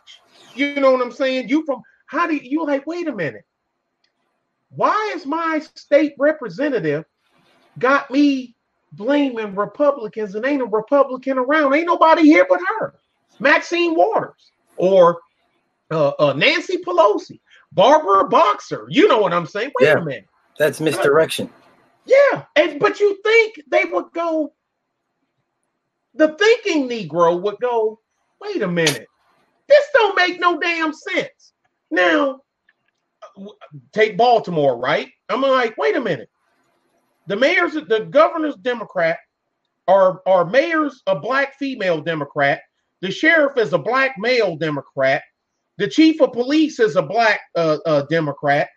You 0.54 0.76
know 0.76 0.90
what 0.90 1.02
I'm 1.02 1.12
saying? 1.12 1.50
You 1.50 1.66
from 1.66 1.82
how 2.06 2.26
do 2.26 2.34
you 2.34 2.40
you 2.44 2.64
like, 2.64 2.86
wait 2.86 3.08
a 3.08 3.14
minute. 3.14 3.44
Why 4.70 5.12
is 5.14 5.26
my 5.26 5.60
state 5.74 6.14
representative 6.18 7.04
got 7.78 8.10
me 8.10 8.56
blaming 8.92 9.54
Republicans 9.54 10.34
and 10.34 10.46
ain't 10.46 10.62
a 10.62 10.64
Republican 10.66 11.36
around? 11.36 11.74
Ain't 11.74 11.86
nobody 11.86 12.22
here 12.22 12.46
but 12.48 12.60
her. 12.78 12.94
Maxine 13.38 13.94
Waters 13.94 14.52
or 14.78 15.20
uh, 15.90 16.12
uh, 16.18 16.32
Nancy 16.32 16.78
Pelosi, 16.78 17.38
Barbara 17.76 18.26
Boxer. 18.26 18.86
You 18.88 19.06
know 19.06 19.18
what 19.18 19.32
I'm 19.32 19.46
saying? 19.46 19.70
Wait 19.78 19.86
yeah, 19.86 19.98
a 19.98 20.04
minute. 20.04 20.26
That's 20.58 20.80
misdirection. 20.80 21.50
Yeah, 22.06 22.44
and 22.56 22.80
but 22.80 22.98
you 22.98 23.20
think 23.22 23.60
they 23.70 23.84
would 23.84 24.06
go? 24.12 24.54
The 26.14 26.28
thinking 26.28 26.88
Negro 26.88 27.40
would 27.40 27.58
go. 27.60 28.00
Wait 28.40 28.62
a 28.62 28.68
minute. 28.68 29.06
This 29.68 29.84
don't 29.92 30.16
make 30.16 30.40
no 30.40 30.58
damn 30.58 30.92
sense. 30.92 31.52
Now, 31.90 32.40
take 33.92 34.16
Baltimore, 34.16 34.78
right? 34.78 35.08
I'm 35.28 35.42
like, 35.42 35.76
wait 35.76 35.96
a 35.96 36.00
minute. 36.00 36.30
The 37.26 37.36
mayor's, 37.36 37.74
the 37.74 38.06
governor's 38.10 38.56
Democrat, 38.56 39.18
our 39.88 40.22
our 40.26 40.46
mayor's 40.46 41.02
a 41.06 41.18
black 41.18 41.58
female 41.58 42.00
Democrat. 42.00 42.62
The 43.02 43.10
sheriff 43.10 43.58
is 43.58 43.74
a 43.74 43.78
black 43.78 44.14
male 44.18 44.56
Democrat. 44.56 45.22
The 45.78 45.88
chief 45.88 46.20
of 46.20 46.32
police 46.32 46.80
is 46.80 46.96
a 46.96 47.02
black 47.02 47.40
uh, 47.54 47.78
uh, 47.84 48.02
Democrat. 48.02 48.68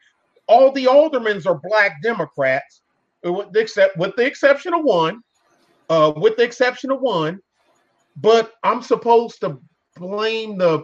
All 0.47 0.71
the 0.71 0.87
aldermen 0.87 1.41
are 1.45 1.59
black 1.63 2.01
Democrats, 2.01 2.81
uh, 3.25 3.31
with 3.31 3.51
the, 3.53 3.59
except 3.59 3.97
with 3.97 4.15
the 4.15 4.25
exception 4.25 4.73
of 4.73 4.83
one. 4.83 5.21
Uh, 5.89 6.13
with 6.17 6.37
the 6.37 6.43
exception 6.43 6.91
of 6.91 7.01
one, 7.01 7.39
but 8.17 8.53
I'm 8.63 8.83
supposed 8.83 9.41
to 9.41 9.59
blame 9.95 10.59
the 10.59 10.83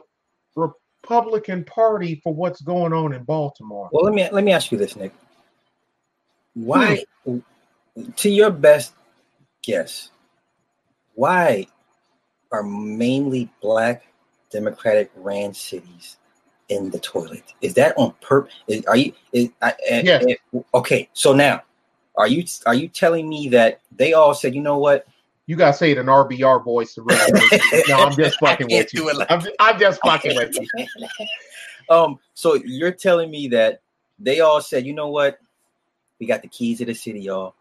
Republican 0.56 1.64
Party 1.66 2.20
for 2.24 2.34
what's 2.34 2.62
going 2.62 2.92
on 2.92 3.14
in 3.14 3.24
Baltimore. 3.24 3.88
Well, 3.92 4.04
let 4.04 4.16
me 4.16 4.28
let 4.32 4.44
me 4.44 4.52
ask 4.52 4.72
you 4.72 4.80
this, 4.80 4.96
Nick. 4.96 5.14
Why, 6.56 7.04
hmm. 7.24 7.40
to 8.16 8.30
your 8.30 8.50
best 8.50 8.96
guess, 9.62 10.10
why 11.14 11.68
are 12.52 12.64
mainly 12.64 13.50
black 13.62 14.04
Democratic 14.52 15.12
ran 15.16 15.54
cities 15.54 16.18
in 16.70 16.90
the 16.90 17.00
toilet? 17.00 17.54
Is 17.62 17.74
that 17.76 17.98
on 17.98 18.14
purpose? 18.22 18.54
Are 18.88 18.98
you? 18.98 19.14
Is, 19.32 19.50
I, 19.62 19.74
yes. 20.04 20.26
okay, 20.74 21.10
so 21.14 21.34
now, 21.34 21.64
are 22.18 22.28
you 22.28 22.46
are 22.66 22.76
you 22.76 22.88
telling 22.88 23.28
me 23.28 23.50
that 23.50 23.82
they 23.92 24.14
all 24.14 24.34
said, 24.34 24.56
you 24.56 24.62
know 24.62 24.78
what? 24.78 25.08
You 25.48 25.56
gotta 25.56 25.78
say 25.78 25.92
it 25.92 25.98
in 25.98 26.08
RBR 26.08 26.64
voice 26.64 26.96
to 26.96 27.04
really. 27.04 27.50
no, 27.88 27.98
I'm 27.98 28.16
just 28.16 28.40
fucking 28.40 28.68
with 28.70 28.94
you. 28.94 29.14
Like 29.14 29.30
I'm, 29.30 29.42
I'm 29.60 29.80
just 29.80 30.02
fucking 30.06 30.36
with 30.36 30.58
you. 30.60 30.88
Um, 31.90 32.20
so 32.34 32.56
you're 32.56 32.92
telling 32.92 33.30
me 33.30 33.48
that 33.50 33.82
they 34.18 34.40
all 34.40 34.62
said, 34.62 34.86
you 34.86 34.94
know 34.94 35.10
what? 35.10 35.40
We 36.20 36.26
got 36.26 36.42
the 36.42 36.48
keys 36.48 36.80
to 36.80 36.86
the 36.86 36.96
city, 36.96 37.22
y'all. 37.22 37.54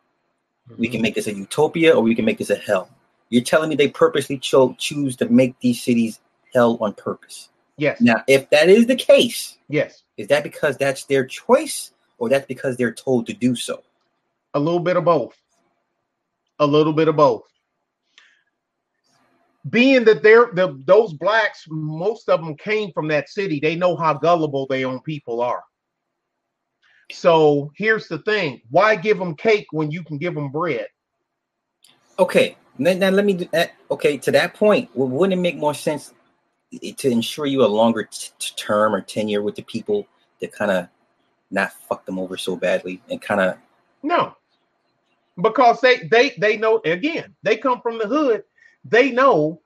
Mm-hmm. 0.71 0.81
We 0.81 0.89
can 0.89 0.97
mm-hmm. 0.97 1.03
make 1.03 1.15
this 1.15 1.27
a 1.27 1.35
utopia 1.35 1.95
or 1.95 2.03
we 2.03 2.15
can 2.15 2.25
make 2.25 2.39
this 2.39 2.51
a 2.51 2.57
hell. 2.57 2.89
You're 3.29 3.43
telling 3.43 3.69
me 3.69 3.77
they 3.77 3.89
purposely 3.89 4.39
cho- 4.39 4.77
choose 4.79 5.17
to 5.17 5.29
make 5.29 5.59
these 5.61 5.83
cities 5.83 6.21
hell 6.55 6.79
on 6.81 6.95
purpose. 6.95 7.51
Yes. 7.77 8.01
Now, 8.01 8.23
if 8.29 8.49
that 8.51 8.69
is 8.69 8.87
the 8.87 8.97
case, 8.97 9.59
yes, 9.69 10.03
is 10.17 10.29
that 10.29 10.45
because 10.45 10.77
that's 10.77 11.05
their 11.05 11.27
choice 11.27 11.93
or 12.19 12.29
that's 12.29 12.47
because 12.47 12.77
they're 12.77 12.93
told 12.93 13.27
to 13.27 13.33
do 13.33 13.57
so? 13.57 13.83
A 14.55 14.61
little 14.61 14.81
bit 14.81 14.97
of 14.97 15.05
both. 15.05 15.37
A 16.61 16.67
little 16.67 16.93
bit 16.93 17.09
of 17.09 17.17
both 17.17 17.43
being 19.71 20.05
that 20.05 20.23
they're 20.23 20.51
the 20.53 20.81
those 20.85 21.13
blacks, 21.15 21.65
most 21.69 22.29
of 22.29 22.41
them 22.41 22.57
came 22.57 22.93
from 22.93 23.09
that 23.09 23.29
city. 23.29 23.61
They 23.61 23.77
know 23.77 23.97
how 23.97 24.15
gullible 24.15 24.67
their 24.67 24.87
own 24.87 25.01
people 25.01 25.41
are. 25.41 25.63
So 27.11 27.71
here's 27.77 28.09
the 28.09 28.19
thing: 28.19 28.61
why 28.71 28.97
give 28.97 29.19
them 29.19 29.35
cake 29.37 29.67
when 29.71 29.91
you 29.91 30.05
can 30.05 30.19
give 30.19 30.35
them 30.35 30.51
bread? 30.51 30.89
Okay, 32.19 32.57
now, 32.79 32.93
now 32.93 33.11
let 33.11 33.25
me 33.25 33.33
do 33.33 33.49
that. 33.53 33.73
Okay, 33.91 34.19
to 34.19 34.31
that 34.33 34.55
point, 34.55 34.91
wouldn't 34.95 35.39
it 35.39 35.43
make 35.43 35.57
more 35.57 35.75
sense 35.75 36.13
to 36.79 37.11
ensure 37.11 37.47
you 37.47 37.65
a 37.65 37.67
longer 37.67 38.09
t- 38.11 38.31
term 38.57 38.95
or 38.95 39.01
tenure 39.01 39.43
with 39.43 39.55
the 39.55 39.63
people 39.63 40.07
that 40.41 40.53
kind 40.53 40.71
of 40.71 40.89
not 41.51 41.73
fuck 41.73 42.05
them 42.05 42.19
over 42.19 42.37
so 42.37 42.57
badly 42.57 43.01
and 43.11 43.21
kind 43.21 43.41
of 43.41 43.57
no, 44.03 44.37
because 45.41 45.81
they 45.81 45.99
they 46.11 46.31
they 46.39 46.57
know 46.57 46.81
again 46.85 47.35
they 47.43 47.57
come 47.57 47.81
from 47.81 47.99
the 47.99 48.07
hood 48.07 48.45
they 48.85 49.11
know 49.11 49.61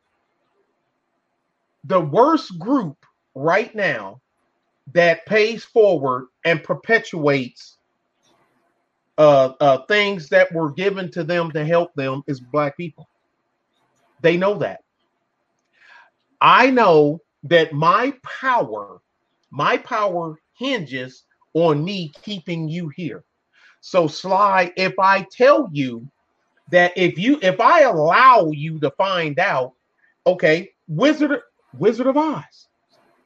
the 1.85 2.01
worst 2.01 2.59
group 2.59 3.05
right 3.35 3.74
now 3.74 4.20
that 4.93 5.26
pays 5.26 5.64
forward 5.64 6.28
and 6.44 6.62
perpetuates 6.62 7.78
uh, 9.18 9.52
uh, 9.60 9.85
things 9.86 10.28
that 10.28 10.52
were 10.52 10.70
given 10.72 11.10
to 11.10 11.24
them 11.24 11.51
to 11.51 11.64
help 11.64 11.93
them 11.94 12.22
is 12.26 12.40
black 12.40 12.76
people. 12.76 13.09
They 14.20 14.36
know 14.36 14.55
that. 14.59 14.80
I 16.40 16.70
know 16.70 17.20
that 17.44 17.73
my 17.73 18.15
power, 18.23 19.01
my 19.51 19.77
power 19.78 20.39
hinges 20.56 21.24
on 21.55 21.85
me 21.85 22.12
keeping 22.23 22.69
you 22.69 22.89
here. 22.89 23.24
So, 23.81 24.06
Sly, 24.06 24.73
if 24.77 24.98
I 24.98 25.27
tell 25.31 25.69
you 25.73 26.09
that 26.70 26.93
if 26.97 27.19
you 27.19 27.39
if 27.43 27.60
I 27.60 27.82
allow 27.82 28.51
you 28.51 28.78
to 28.81 28.90
find 28.93 29.39
out, 29.39 29.73
okay, 30.27 30.70
Wizard 30.86 31.40
Wizard 31.73 32.06
of 32.06 32.16
Oz. 32.16 32.69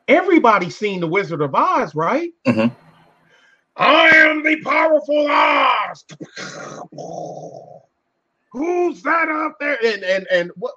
Everybody's 0.08 0.76
seen 0.76 1.00
the 1.00 1.06
Wizard 1.06 1.40
of 1.40 1.54
Oz, 1.54 1.94
right? 1.94 2.30
Mm-hmm. 2.46 2.74
I 3.76 4.08
am 4.08 4.42
the 4.42 4.60
powerful 4.62 5.26
Oz. 5.30 6.04
Who's 8.52 9.02
that 9.02 9.28
up 9.28 9.56
there? 9.58 9.78
And 9.84 10.02
and 10.04 10.26
and 10.30 10.50
what? 10.56 10.74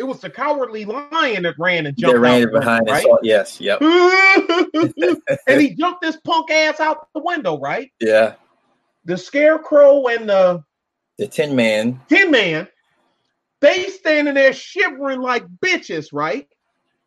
It 0.00 0.06
was 0.06 0.20
the 0.20 0.30
cowardly 0.30 0.86
lion 0.86 1.42
that 1.42 1.56
ran 1.58 1.84
and 1.84 1.94
jumped. 1.94 2.14
They 2.14 2.18
ran 2.18 2.50
behind 2.50 2.88
right? 2.88 3.02
Saw, 3.02 3.18
yes, 3.22 3.60
yep. 3.60 3.82
and 5.46 5.60
he 5.60 5.74
jumped 5.74 6.00
this 6.00 6.16
punk 6.24 6.50
ass 6.50 6.80
out 6.80 7.08
the 7.14 7.20
window, 7.22 7.60
right? 7.60 7.92
Yeah. 8.00 8.36
The 9.04 9.18
scarecrow 9.18 10.06
and 10.06 10.26
the 10.26 10.64
the 11.18 11.26
Tin 11.26 11.54
Man. 11.54 12.00
Tin 12.08 12.30
Man. 12.30 12.66
They 13.60 13.88
standing 13.88 14.32
there 14.32 14.54
shivering 14.54 15.20
like 15.20 15.44
bitches, 15.62 16.08
right? 16.14 16.48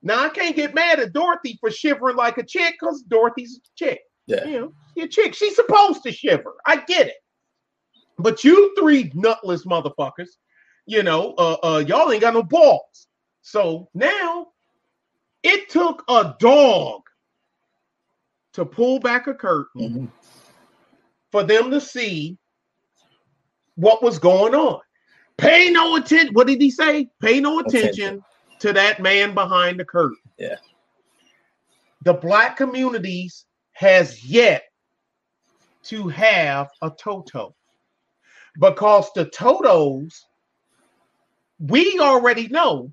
Now 0.03 0.25
I 0.25 0.29
can't 0.29 0.55
get 0.55 0.75
mad 0.75 0.99
at 0.99 1.13
Dorothy 1.13 1.57
for 1.59 1.71
shivering 1.71 2.15
like 2.15 2.37
a 2.37 2.43
chick 2.43 2.75
because 2.79 3.01
Dorothy's 3.01 3.57
a 3.57 3.61
chick. 3.75 4.01
Yeah. 4.27 4.45
You 4.45 4.59
know, 4.59 5.03
a 5.03 5.07
chick. 5.07 5.33
She's 5.33 5.55
supposed 5.55 6.03
to 6.03 6.11
shiver. 6.11 6.53
I 6.67 6.75
get 6.75 7.07
it. 7.07 7.15
But 8.19 8.43
you 8.43 8.75
three 8.77 9.11
nutless 9.15 9.65
motherfuckers, 9.65 10.29
you 10.85 11.03
know, 11.03 11.33
uh, 11.37 11.57
uh, 11.63 11.83
y'all 11.87 12.11
ain't 12.11 12.21
got 12.21 12.33
no 12.33 12.43
balls. 12.43 13.07
So 13.41 13.89
now 13.93 14.47
it 15.43 15.69
took 15.69 16.03
a 16.07 16.35
dog 16.39 17.01
to 18.53 18.65
pull 18.65 18.99
back 18.99 19.27
a 19.27 19.33
curtain 19.33 19.81
mm-hmm. 19.81 20.05
for 21.31 21.43
them 21.43 21.71
to 21.71 21.81
see 21.81 22.37
what 23.75 24.03
was 24.03 24.19
going 24.19 24.53
on. 24.55 24.79
Pay 25.37 25.71
no 25.71 25.95
attention. 25.95 26.33
What 26.33 26.47
did 26.47 26.61
he 26.61 26.69
say? 26.69 27.09
Pay 27.21 27.39
no 27.39 27.59
attention, 27.59 27.85
attention. 27.85 28.23
to 28.59 28.73
that 28.73 29.01
man 29.01 29.33
behind 29.33 29.79
the 29.79 29.85
curtain. 29.85 30.17
Yeah. 30.37 30.57
The 32.03 32.13
black 32.13 32.57
communities 32.57 33.45
has 33.73 34.23
yet 34.23 34.63
to 35.83 36.07
have 36.09 36.69
a 36.81 36.91
Toto 36.91 37.55
because 38.59 39.09
the 39.13 39.25
Totos, 39.25 40.25
we 41.59 41.99
already 41.99 42.47
know 42.47 42.91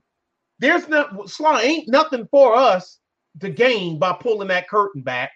there's 0.59 0.89
not 0.89 1.29
Sly 1.29 1.63
ain't 1.63 1.89
nothing 1.89 2.29
for 2.31 2.55
us 2.55 2.99
to 3.41 3.51
gain 3.51 3.99
by 3.99 4.13
pulling 4.13 4.49
that 4.49 4.69
curtain 4.69 5.03
back 5.03 5.33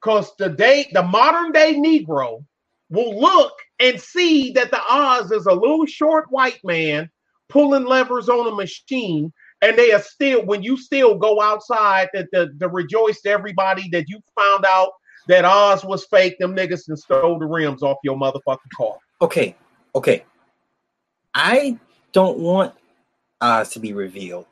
because 0.00 0.30
the 0.38 0.48
day 0.48 0.88
the 0.92 1.02
modern 1.02 1.52
day 1.52 1.74
Negro 1.74 2.44
will 2.90 3.20
look 3.20 3.52
and 3.80 4.00
see 4.00 4.52
that 4.52 4.70
the 4.70 4.80
Oz 4.88 5.30
is 5.30 5.46
a 5.46 5.52
little 5.52 5.86
short 5.86 6.26
white 6.30 6.60
man 6.64 7.10
pulling 7.48 7.84
levers 7.84 8.28
on 8.28 8.46
a 8.46 8.54
machine, 8.54 9.32
and 9.62 9.76
they 9.76 9.92
are 9.92 10.02
still 10.02 10.44
when 10.44 10.62
you 10.62 10.76
still 10.76 11.16
go 11.16 11.40
outside 11.40 12.08
to, 12.14 12.26
to, 12.34 12.50
to 12.60 12.68
rejoice 12.68 13.20
to 13.22 13.30
everybody 13.30 13.88
that 13.90 14.08
you 14.08 14.20
found 14.38 14.64
out 14.66 14.92
that 15.28 15.44
Oz 15.44 15.84
was 15.84 16.06
fake, 16.06 16.38
them 16.38 16.54
niggas 16.54 16.88
and 16.88 16.98
stole 16.98 17.38
the 17.38 17.46
rims 17.46 17.82
off 17.82 17.98
your 18.02 18.16
motherfucking 18.16 18.70
car. 18.76 18.96
Okay, 19.20 19.54
okay. 19.94 20.24
I 21.34 21.78
don't 22.12 22.38
want 22.38 22.74
Oz 23.40 23.70
to 23.70 23.80
be 23.80 23.92
revealed. 23.92 24.46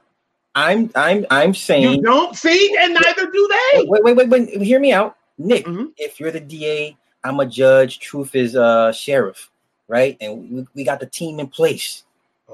I'm 0.55 0.91
I'm 0.95 1.27
I'm 1.31 1.55
saying 1.55 1.97
You 1.97 2.03
don't 2.03 2.35
see, 2.37 2.75
and 2.81 2.95
neither 2.95 3.31
do 3.31 3.49
they. 3.75 3.85
wait, 3.87 4.03
wait, 4.03 4.17
wait, 4.17 4.29
wait, 4.29 4.63
hear 4.63 4.81
me 4.81 4.93
out. 4.93 5.17
Nick, 5.39 5.67
Mhm. 5.67 5.93
if 5.99 6.19
you're 6.19 6.31
the 6.31 6.41
DA, 6.41 6.97
I'm 7.25 7.41
a 7.41 7.47
judge, 7.47 7.99
truth 7.99 8.35
is 8.35 8.57
uh 8.57 8.93
sheriff, 8.93 9.51
right? 9.89 10.17
And 10.21 10.51
we, 10.51 10.67
we 10.75 10.85
got 10.85 11.01
the 11.01 11.07
team 11.07 11.41
in 11.41 11.49
place. 11.49 12.05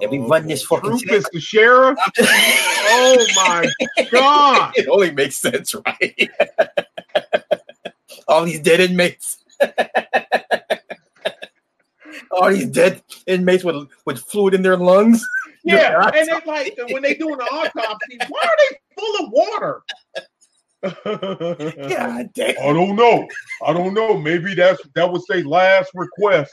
And 0.00 0.10
we 0.10 0.18
run 0.18 0.46
this 0.48 0.62
fucking 0.64 0.98
Truth 0.98 1.12
is 1.12 1.28
the 1.32 1.38
sheriff. 1.40 1.98
Oh 2.18 3.26
my 3.36 3.70
god! 4.10 4.72
it 4.74 4.88
only 4.88 5.12
makes 5.12 5.36
sense, 5.36 5.74
right? 5.74 6.30
All 8.28 8.44
these 8.44 8.60
dead 8.60 8.80
inmates. 8.80 9.38
All 12.32 12.50
these 12.50 12.68
dead 12.68 13.02
inmates 13.26 13.64
with 13.64 13.88
with 14.06 14.20
fluid 14.20 14.54
in 14.54 14.62
their 14.62 14.76
lungs. 14.76 15.24
Yeah, 15.64 15.92
You're 15.92 16.02
and 16.02 16.28
it's 16.28 16.44
like 16.44 16.76
when 16.90 17.04
they 17.04 17.14
doing 17.14 17.38
the 17.38 17.44
autopsy, 17.44 18.18
why 18.28 18.40
are 18.42 18.56
they 18.59 18.76
full 18.98 19.24
of 19.24 19.30
water? 19.30 19.82
God 21.88 22.30
damn. 22.34 22.56
I 22.60 22.72
don't 22.72 22.96
know. 22.96 23.28
I 23.64 23.72
don't 23.72 23.94
know. 23.94 24.18
Maybe 24.18 24.54
that's 24.54 24.82
that 24.96 25.09
was 25.09 25.24
their 25.28 25.44
last 25.44 25.92
request. 25.94 26.52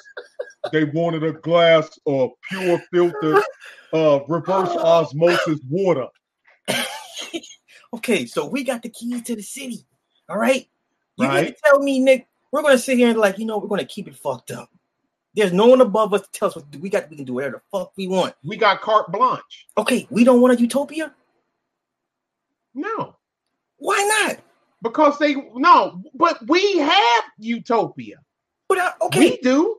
They 0.71 0.83
wanted 0.83 1.23
a 1.23 1.31
glass 1.31 1.89
of 2.05 2.29
pure 2.49 2.79
filtered 2.93 3.43
uh 3.91 4.19
reverse 4.27 4.69
osmosis 4.69 5.59
water. 5.67 6.05
Okay, 7.93 8.25
so 8.27 8.45
we 8.45 8.63
got 8.63 8.83
the 8.83 8.89
keys 8.89 9.23
to 9.23 9.35
the 9.35 9.41
city. 9.41 9.87
All 10.29 10.37
right. 10.37 10.67
You 11.17 11.27
Right. 11.27 11.45
right. 11.45 11.57
tell 11.65 11.79
me, 11.79 11.99
Nick, 11.99 12.27
we're 12.51 12.61
gonna 12.61 12.77
sit 12.77 12.97
here 12.97 13.09
and 13.09 13.17
like, 13.17 13.39
you 13.39 13.45
know, 13.45 13.57
we're 13.57 13.67
gonna 13.67 13.85
keep 13.85 14.07
it 14.07 14.15
fucked 14.15 14.51
up. 14.51 14.69
There's 15.35 15.53
no 15.53 15.67
one 15.67 15.81
above 15.81 16.13
us 16.13 16.21
to 16.21 16.31
tell 16.31 16.47
us 16.49 16.55
what 16.55 16.65
we 16.77 16.89
got. 16.89 17.09
We 17.09 17.15
can 17.15 17.25
do 17.25 17.33
whatever 17.35 17.61
the 17.71 17.77
fuck 17.77 17.91
we 17.97 18.07
want. 18.07 18.33
We 18.43 18.57
got 18.57 18.81
carte 18.81 19.11
blanche. 19.11 19.67
Okay, 19.77 20.07
we 20.09 20.23
don't 20.23 20.41
want 20.41 20.57
a 20.57 20.61
utopia. 20.61 21.13
No, 22.73 23.15
Why 23.77 24.25
not? 24.27 24.39
because 24.81 25.17
they 25.19 25.35
no, 25.55 26.01
but 26.15 26.37
we 26.47 26.77
have 26.77 27.23
utopia. 27.37 28.17
But 28.67 28.77
I, 28.79 28.91
okay, 29.03 29.19
We 29.31 29.37
do. 29.41 29.77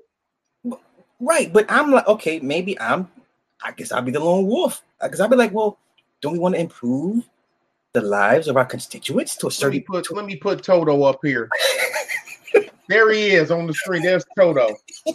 right. 1.21 1.53
But 1.53 1.67
I'm 1.71 1.91
like, 1.91 2.07
okay, 2.07 2.39
maybe 2.41 2.79
I'm. 2.81 3.09
I 3.63 3.73
guess 3.73 3.93
I'll 3.93 4.03
be 4.03 4.11
the 4.11 4.21
lone 4.21 4.47
wolf. 4.47 4.83
Because 5.01 5.21
I'll 5.21 5.29
be 5.29 5.37
like, 5.37 5.53
well, 5.53 5.79
don't 6.21 6.33
we 6.35 6.39
want 6.39 6.55
to 6.57 6.61
improve 6.61 7.29
the 7.93 8.01
lives 8.03 8.49
of 8.49 8.57
our 8.57 8.65
constituents 8.65 9.37
to 9.37 9.47
a 9.47 9.49
Let 9.49 9.53
me 9.53 9.57
certain? 9.57 9.83
put 9.83 10.11
let 10.15 10.25
me 10.27 10.37
put 10.37 10.63
Toto 10.63 11.03
up 11.05 11.21
here. 11.23 11.49
There 12.91 13.11
he 13.13 13.31
is 13.31 13.53
on 13.53 13.69
the 13.69 13.73
screen. 13.73 14.03
There's 14.03 14.25
Toto. 14.37 14.75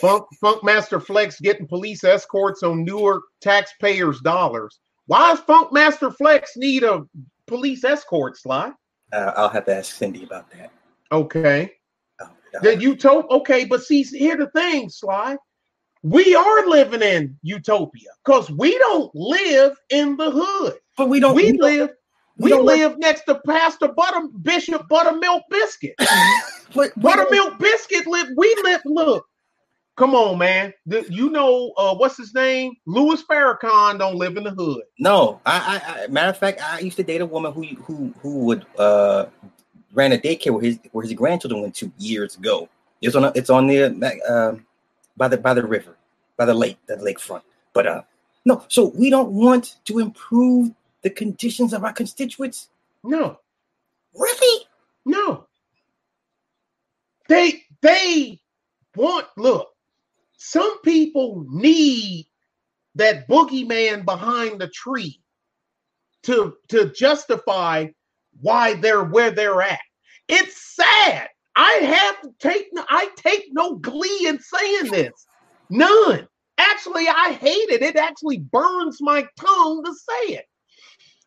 Funk, 0.00 0.26
Funkmaster 0.42 1.02
Flex 1.02 1.40
getting 1.40 1.66
police 1.66 2.04
escorts 2.04 2.62
on 2.62 2.84
Newark 2.84 3.22
taxpayers' 3.40 4.20
dollars. 4.20 4.78
Why 5.06 5.30
does 5.30 5.40
Funkmaster 5.40 6.14
Flex 6.14 6.58
need 6.58 6.82
a 6.82 7.06
police 7.46 7.84
escort, 7.84 8.36
Sly? 8.36 8.70
Uh, 9.14 9.32
I'll 9.34 9.48
have 9.48 9.64
to 9.64 9.76
ask 9.76 9.94
Cindy 9.94 10.24
about 10.24 10.50
that. 10.50 10.70
Okay. 11.10 11.72
Oh, 12.20 12.28
Did 12.62 12.82
you 12.82 12.96
told 12.96 13.24
okay, 13.30 13.64
but 13.64 13.82
see, 13.82 14.02
here 14.02 14.36
the 14.36 14.48
thing, 14.50 14.90
Sly. 14.90 15.38
We 16.02 16.34
are 16.34 16.66
living 16.68 17.00
in 17.00 17.34
utopia 17.42 18.10
because 18.22 18.50
we 18.50 18.76
don't 18.76 19.10
live 19.14 19.74
in 19.88 20.18
the 20.18 20.30
hood. 20.30 20.74
but 20.98 21.08
we 21.08 21.18
don't. 21.18 21.34
we, 21.34 21.52
we 21.52 21.56
don't- 21.56 21.62
live 21.78 21.90
we 22.38 22.52
live- 22.52 22.98
next 22.98 23.24
to 23.24 23.40
Pastor 23.46 23.88
Butter 23.88 24.28
Bishop 24.42 24.88
Buttermilk 24.88 25.42
Biscuit. 25.50 25.94
but 26.74 26.98
Buttermilk 27.00 27.58
Biscuit 27.58 28.06
live. 28.06 28.26
We 28.36 28.54
live. 28.64 28.80
Look, 28.84 29.26
come 29.96 30.14
on, 30.14 30.38
man. 30.38 30.72
The- 30.86 31.06
you 31.10 31.30
know 31.30 31.72
uh, 31.76 31.94
what's 31.94 32.16
his 32.16 32.34
name? 32.34 32.74
Louis 32.86 33.22
Farrakhan 33.22 33.98
don't 33.98 34.16
live 34.16 34.36
in 34.36 34.44
the 34.44 34.50
hood. 34.50 34.82
No, 34.98 35.40
I, 35.46 35.80
I, 35.86 36.04
I 36.04 36.06
matter 36.08 36.30
of 36.30 36.38
fact, 36.38 36.60
I 36.62 36.80
used 36.80 36.96
to 36.96 37.02
date 37.04 37.20
a 37.20 37.26
woman 37.26 37.52
who 37.52 37.64
who 37.64 38.12
who 38.20 38.38
would 38.40 38.66
uh 38.78 39.26
ran 39.92 40.12
a 40.12 40.18
daycare 40.18 40.50
where 40.52 40.62
his 40.62 40.78
where 40.92 41.04
his 41.04 41.12
grandchildren 41.14 41.62
went 41.62 41.74
to 41.76 41.92
years 41.98 42.36
ago. 42.36 42.68
It's 43.00 43.14
on 43.14 43.30
it's 43.34 43.50
on 43.50 43.66
the 43.68 43.86
um 44.28 44.66
by 45.16 45.28
the 45.28 45.36
by 45.36 45.54
the 45.54 45.64
river, 45.64 45.96
by 46.36 46.46
the 46.46 46.54
lake, 46.54 46.78
the 46.86 46.96
lakefront. 46.96 47.42
But 47.72 47.86
uh 47.86 48.02
no, 48.44 48.64
so 48.68 48.92
we 48.96 49.08
don't 49.08 49.30
want 49.32 49.76
to 49.86 50.00
improve 50.00 50.72
the 51.04 51.10
conditions 51.10 51.72
of 51.72 51.84
our 51.84 51.92
constituents. 51.92 52.70
No, 53.04 53.38
Really? 54.14 54.66
no. 55.04 55.46
They 57.28 57.62
they 57.80 58.40
want. 58.96 59.26
Look, 59.36 59.70
some 60.36 60.80
people 60.82 61.44
need 61.48 62.26
that 62.96 63.28
boogeyman 63.28 64.04
behind 64.04 64.60
the 64.60 64.68
tree 64.68 65.20
to 66.24 66.56
to 66.68 66.90
justify 66.90 67.88
why 68.40 68.74
they're 68.74 69.04
where 69.04 69.30
they're 69.30 69.62
at. 69.62 69.80
It's 70.28 70.74
sad. 70.74 71.28
I 71.56 71.70
have 71.72 72.20
to 72.22 72.30
take 72.40 72.68
no- 72.72 72.86
I 72.88 73.08
take 73.16 73.46
no 73.52 73.76
glee 73.76 74.26
in 74.26 74.38
saying 74.40 74.90
this. 74.90 75.26
None. 75.70 76.26
Actually, 76.58 77.08
I 77.08 77.32
hate 77.40 77.68
it. 77.70 77.82
It 77.82 77.96
actually 77.96 78.38
burns 78.38 78.98
my 79.00 79.26
tongue 79.38 79.82
to 79.84 79.92
say 79.94 80.34
it. 80.34 80.44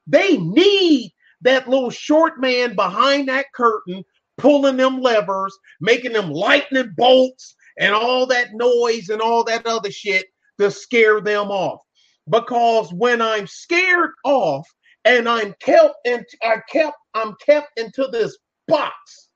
They 0.08 0.38
need 0.38 1.12
that 1.42 1.68
little 1.68 1.90
short 1.92 2.40
man 2.40 2.76
behind 2.76 3.28
that 3.28 3.46
curtain 3.54 4.04
pulling 4.38 4.78
them 4.78 5.02
levers, 5.02 5.58
making 5.82 6.14
them 6.14 6.32
lightning 6.32 6.94
bolts 6.96 7.56
and 7.80 7.94
all 7.94 8.26
that 8.28 8.54
noise 8.54 9.10
and 9.10 9.22
all 9.22 9.44
that 9.44 9.66
other 9.66 9.92
shit 9.92 10.26
to 10.60 10.72
scare 10.72 11.22
them 11.22 11.52
off. 11.52 11.82
Because 12.30 12.92
when 12.94 13.22
I'm 13.22 13.48
scared 13.48 14.12
off 14.24 14.68
and 15.06 15.28
I'm 15.28 15.54
kept 15.60 15.96
and 16.06 16.26
I 16.44 16.58
kept 16.70 16.98
I'm 17.14 17.36
kept 17.46 17.80
into 17.80 18.08
this 18.12 18.38
box, 18.68 19.30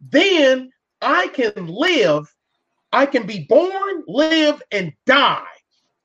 then 0.00 0.70
I 1.00 1.28
can 1.28 1.66
live, 1.66 2.26
I 2.92 3.06
can 3.06 3.26
be 3.26 3.46
born, 3.48 4.02
live, 4.06 4.62
and 4.72 4.92
die. 5.06 5.44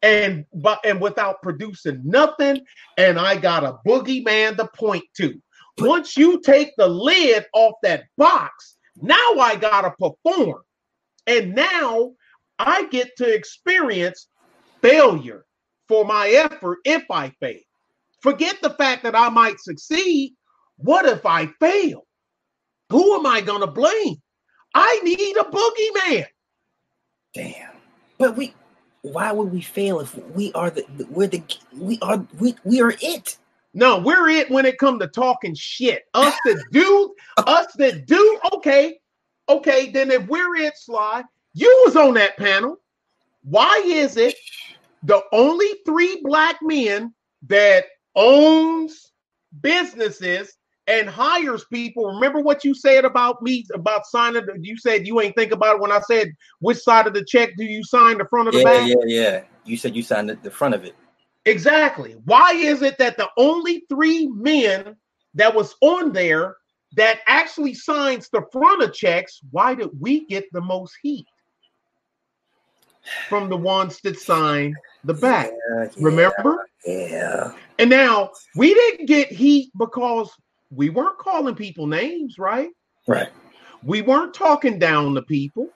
And 0.01 0.45
but 0.53 0.79
and 0.85 1.01
without 1.01 1.41
producing 1.41 2.01
nothing, 2.03 2.61
and 2.97 3.19
I 3.19 3.37
got 3.37 3.63
a 3.63 3.77
boogeyman 3.85 4.57
to 4.57 4.67
point 4.75 5.05
to. 5.17 5.41
Once 5.79 6.17
you 6.17 6.39
take 6.41 6.71
the 6.77 6.87
lid 6.87 7.45
off 7.53 7.73
that 7.83 8.05
box, 8.17 8.77
now 9.01 9.15
I 9.39 9.55
gotta 9.55 9.91
perform. 9.91 10.61
And 11.25 11.55
now 11.55 12.11
I 12.59 12.87
get 12.87 13.15
to 13.17 13.33
experience 13.33 14.27
failure 14.81 15.45
for 15.87 16.05
my 16.05 16.29
effort 16.29 16.79
if 16.85 17.03
I 17.09 17.29
fail. 17.39 17.59
Forget 18.21 18.61
the 18.61 18.71
fact 18.71 19.03
that 19.03 19.15
I 19.15 19.29
might 19.29 19.59
succeed. 19.59 20.33
What 20.77 21.05
if 21.05 21.25
I 21.25 21.47
fail? 21.59 22.05
Who 22.89 23.15
am 23.15 23.25
I 23.25 23.41
going 23.41 23.61
to 23.61 23.67
blame? 23.67 24.21
I 24.73 24.99
need 25.03 25.37
a 25.37 25.43
boogeyman. 25.43 26.25
Damn. 27.33 27.71
But 28.17 28.35
we 28.35 28.53
why 29.11 29.31
would 29.31 29.51
we 29.51 29.61
fail 29.61 29.99
if 29.99 30.15
we 30.29 30.51
are 30.53 30.69
the 30.69 30.85
we're 31.09 31.27
the 31.27 31.43
we 31.75 31.99
are 32.01 32.25
we 32.39 32.55
we 32.63 32.81
are 32.81 32.93
it? 33.01 33.37
No, 33.73 33.99
we're 33.99 34.29
it 34.29 34.49
when 34.49 34.65
it 34.65 34.79
comes 34.79 35.01
to 35.01 35.07
talking 35.07 35.53
shit. 35.53 36.05
Us 36.13 36.33
that 36.45 36.63
do, 36.71 37.13
us 37.37 37.67
that 37.73 38.07
do, 38.07 38.39
okay, 38.53 38.97
okay, 39.49 39.91
then 39.91 40.09
if 40.09 40.25
we're 40.27 40.55
it, 40.55 40.77
Sly, 40.77 41.23
you 41.53 41.83
was 41.85 41.95
on 41.95 42.15
that 42.15 42.37
panel. 42.37 42.79
Why 43.43 43.81
is 43.85 44.17
it 44.17 44.35
the 45.03 45.21
only 45.31 45.67
three 45.85 46.21
black 46.23 46.57
men 46.61 47.13
that 47.47 47.85
owns 48.15 49.11
businesses 49.61 50.57
and 50.87 51.09
hires 51.09 51.65
people? 51.65 52.07
Remember 52.07 52.39
what 52.39 52.63
you 52.63 52.73
said 52.73 53.05
about 53.05 53.41
me 53.41 53.65
about 53.73 54.05
signing? 54.05 54.45
the- 54.45 54.57
You 54.61 54.77
said 54.77 55.05
you 55.05 55.21
ain't 55.21 55.35
think 55.35 55.51
about 55.51 55.75
it 55.75 55.81
when 55.81 55.91
I 55.91 55.99
said 56.01 56.31
which 56.59 56.77
side 56.77 57.07
of 57.07 57.13
the 57.13 57.25
check 57.25 57.51
do 57.57 57.63
you 57.63 57.83
sign, 57.83 58.17
the 58.17 58.25
front 58.25 58.47
or 58.47 58.51
the 58.53 58.59
Yeah, 58.59 58.63
back? 58.63 58.87
yeah, 58.87 58.95
yeah. 59.05 59.41
You 59.65 59.77
said 59.77 59.95
you 59.95 60.01
signed 60.03 60.29
the, 60.29 60.35
the 60.35 60.51
front 60.51 60.73
of 60.75 60.85
it. 60.85 60.95
Exactly. 61.45 62.15
Why 62.25 62.51
is 62.53 62.81
it 62.81 62.97
that 62.97 63.17
the 63.17 63.29
only 63.37 63.83
three 63.89 64.27
men 64.27 64.95
that 65.35 65.53
was 65.53 65.75
on 65.81 66.11
there 66.13 66.57
that 66.95 67.19
actually 67.27 67.73
signs 67.73 68.29
the 68.29 68.43
front 68.51 68.81
of 68.81 68.93
checks, 68.93 69.39
why 69.51 69.75
did 69.75 69.89
we 69.99 70.25
get 70.25 70.45
the 70.51 70.61
most 70.61 70.93
heat 71.01 71.25
from 73.29 73.49
the 73.49 73.57
ones 73.57 73.99
that 74.01 74.19
sign 74.19 74.75
the 75.03 75.13
back? 75.13 75.51
Yeah, 75.69 75.83
yeah, 75.83 75.89
Remember? 75.97 76.67
Yeah. 76.85 77.51
And 77.79 77.89
now 77.89 78.31
we 78.55 78.73
didn't 78.73 79.05
get 79.05 79.31
heat 79.31 79.71
because 79.77 80.31
we 80.71 80.89
weren't 80.89 81.17
calling 81.17 81.55
people 81.55 81.87
names, 81.87 82.37
right? 82.37 82.69
Right. 83.07 83.29
We 83.83 84.01
weren't 84.01 84.33
talking 84.33 84.79
down 84.79 85.15
to 85.15 85.21
people. 85.21 85.69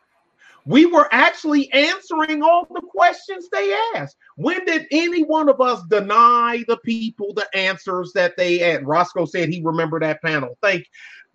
We 0.66 0.86
were 0.86 1.08
actually 1.12 1.72
answering 1.74 2.44
all 2.44 2.68
the 2.70 2.82
questions 2.82 3.50
they 3.52 3.76
asked. 3.96 4.16
When 4.36 4.64
did 4.66 4.86
any 4.92 5.24
one 5.24 5.50
of 5.50 5.60
us 5.60 5.82
deny 5.90 6.64
the 6.68 6.78
people 6.78 7.34
the 7.34 7.48
answers 7.56 8.12
that 8.14 8.38
they 8.38 8.60
had? 8.60 8.86
Roscoe 8.86 9.26
said 9.26 9.50
he 9.50 9.62
remembered 9.64 10.04
that 10.04 10.22
panel. 10.22 10.58
Thank 10.62 10.82
you. 10.82 10.86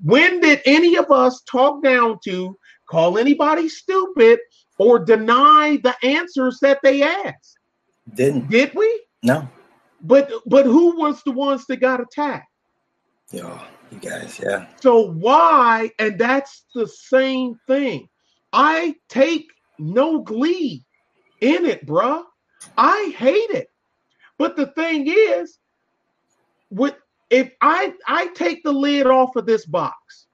When 0.05 0.41
did 0.41 0.61
any 0.65 0.97
of 0.97 1.11
us 1.11 1.43
talk 1.51 1.83
down 1.83 2.19
to, 2.25 2.57
call 2.89 3.19
anybody 3.19 3.69
stupid 3.69 4.39
or 4.79 4.99
deny 4.99 5.79
the 5.83 5.97
answers 6.05 6.59
that 6.61 6.79
they 6.83 7.03
asked. 7.03 7.59
Didn't. 8.15 8.51
Did 8.51 8.75
we? 8.75 9.03
No. 9.23 9.49
But 10.03 10.31
but 10.47 10.67
who 10.67 10.97
was 10.97 11.23
the 11.25 11.33
ones 11.33 11.67
that 11.67 11.81
got 11.81 12.01
attacked? 12.01 12.49
Yo, 13.33 13.61
you 13.91 13.99
guys, 13.99 14.41
yeah. 14.43 14.67
So 14.81 15.11
why? 15.13 15.91
And 15.99 16.19
that's 16.19 16.65
the 16.75 16.87
same 16.87 17.59
thing. 17.67 18.09
I 18.53 18.95
take 19.09 19.49
no 19.79 20.21
glee 20.21 20.85
in 21.41 21.65
it, 21.65 21.85
bruh. 21.87 22.23
I 22.79 23.15
hate 23.17 23.51
it. 23.51 23.69
But 24.39 24.57
the 24.57 24.67
thing 24.67 25.07
is, 25.09 25.59
with 26.71 26.95
if 27.31 27.51
I 27.61 27.95
I 28.07 28.29
take 28.29 28.63
the 28.63 28.73
lid 28.73 29.07
off 29.07 29.35
of 29.37 29.47
this 29.47 29.67
box, 29.67 30.27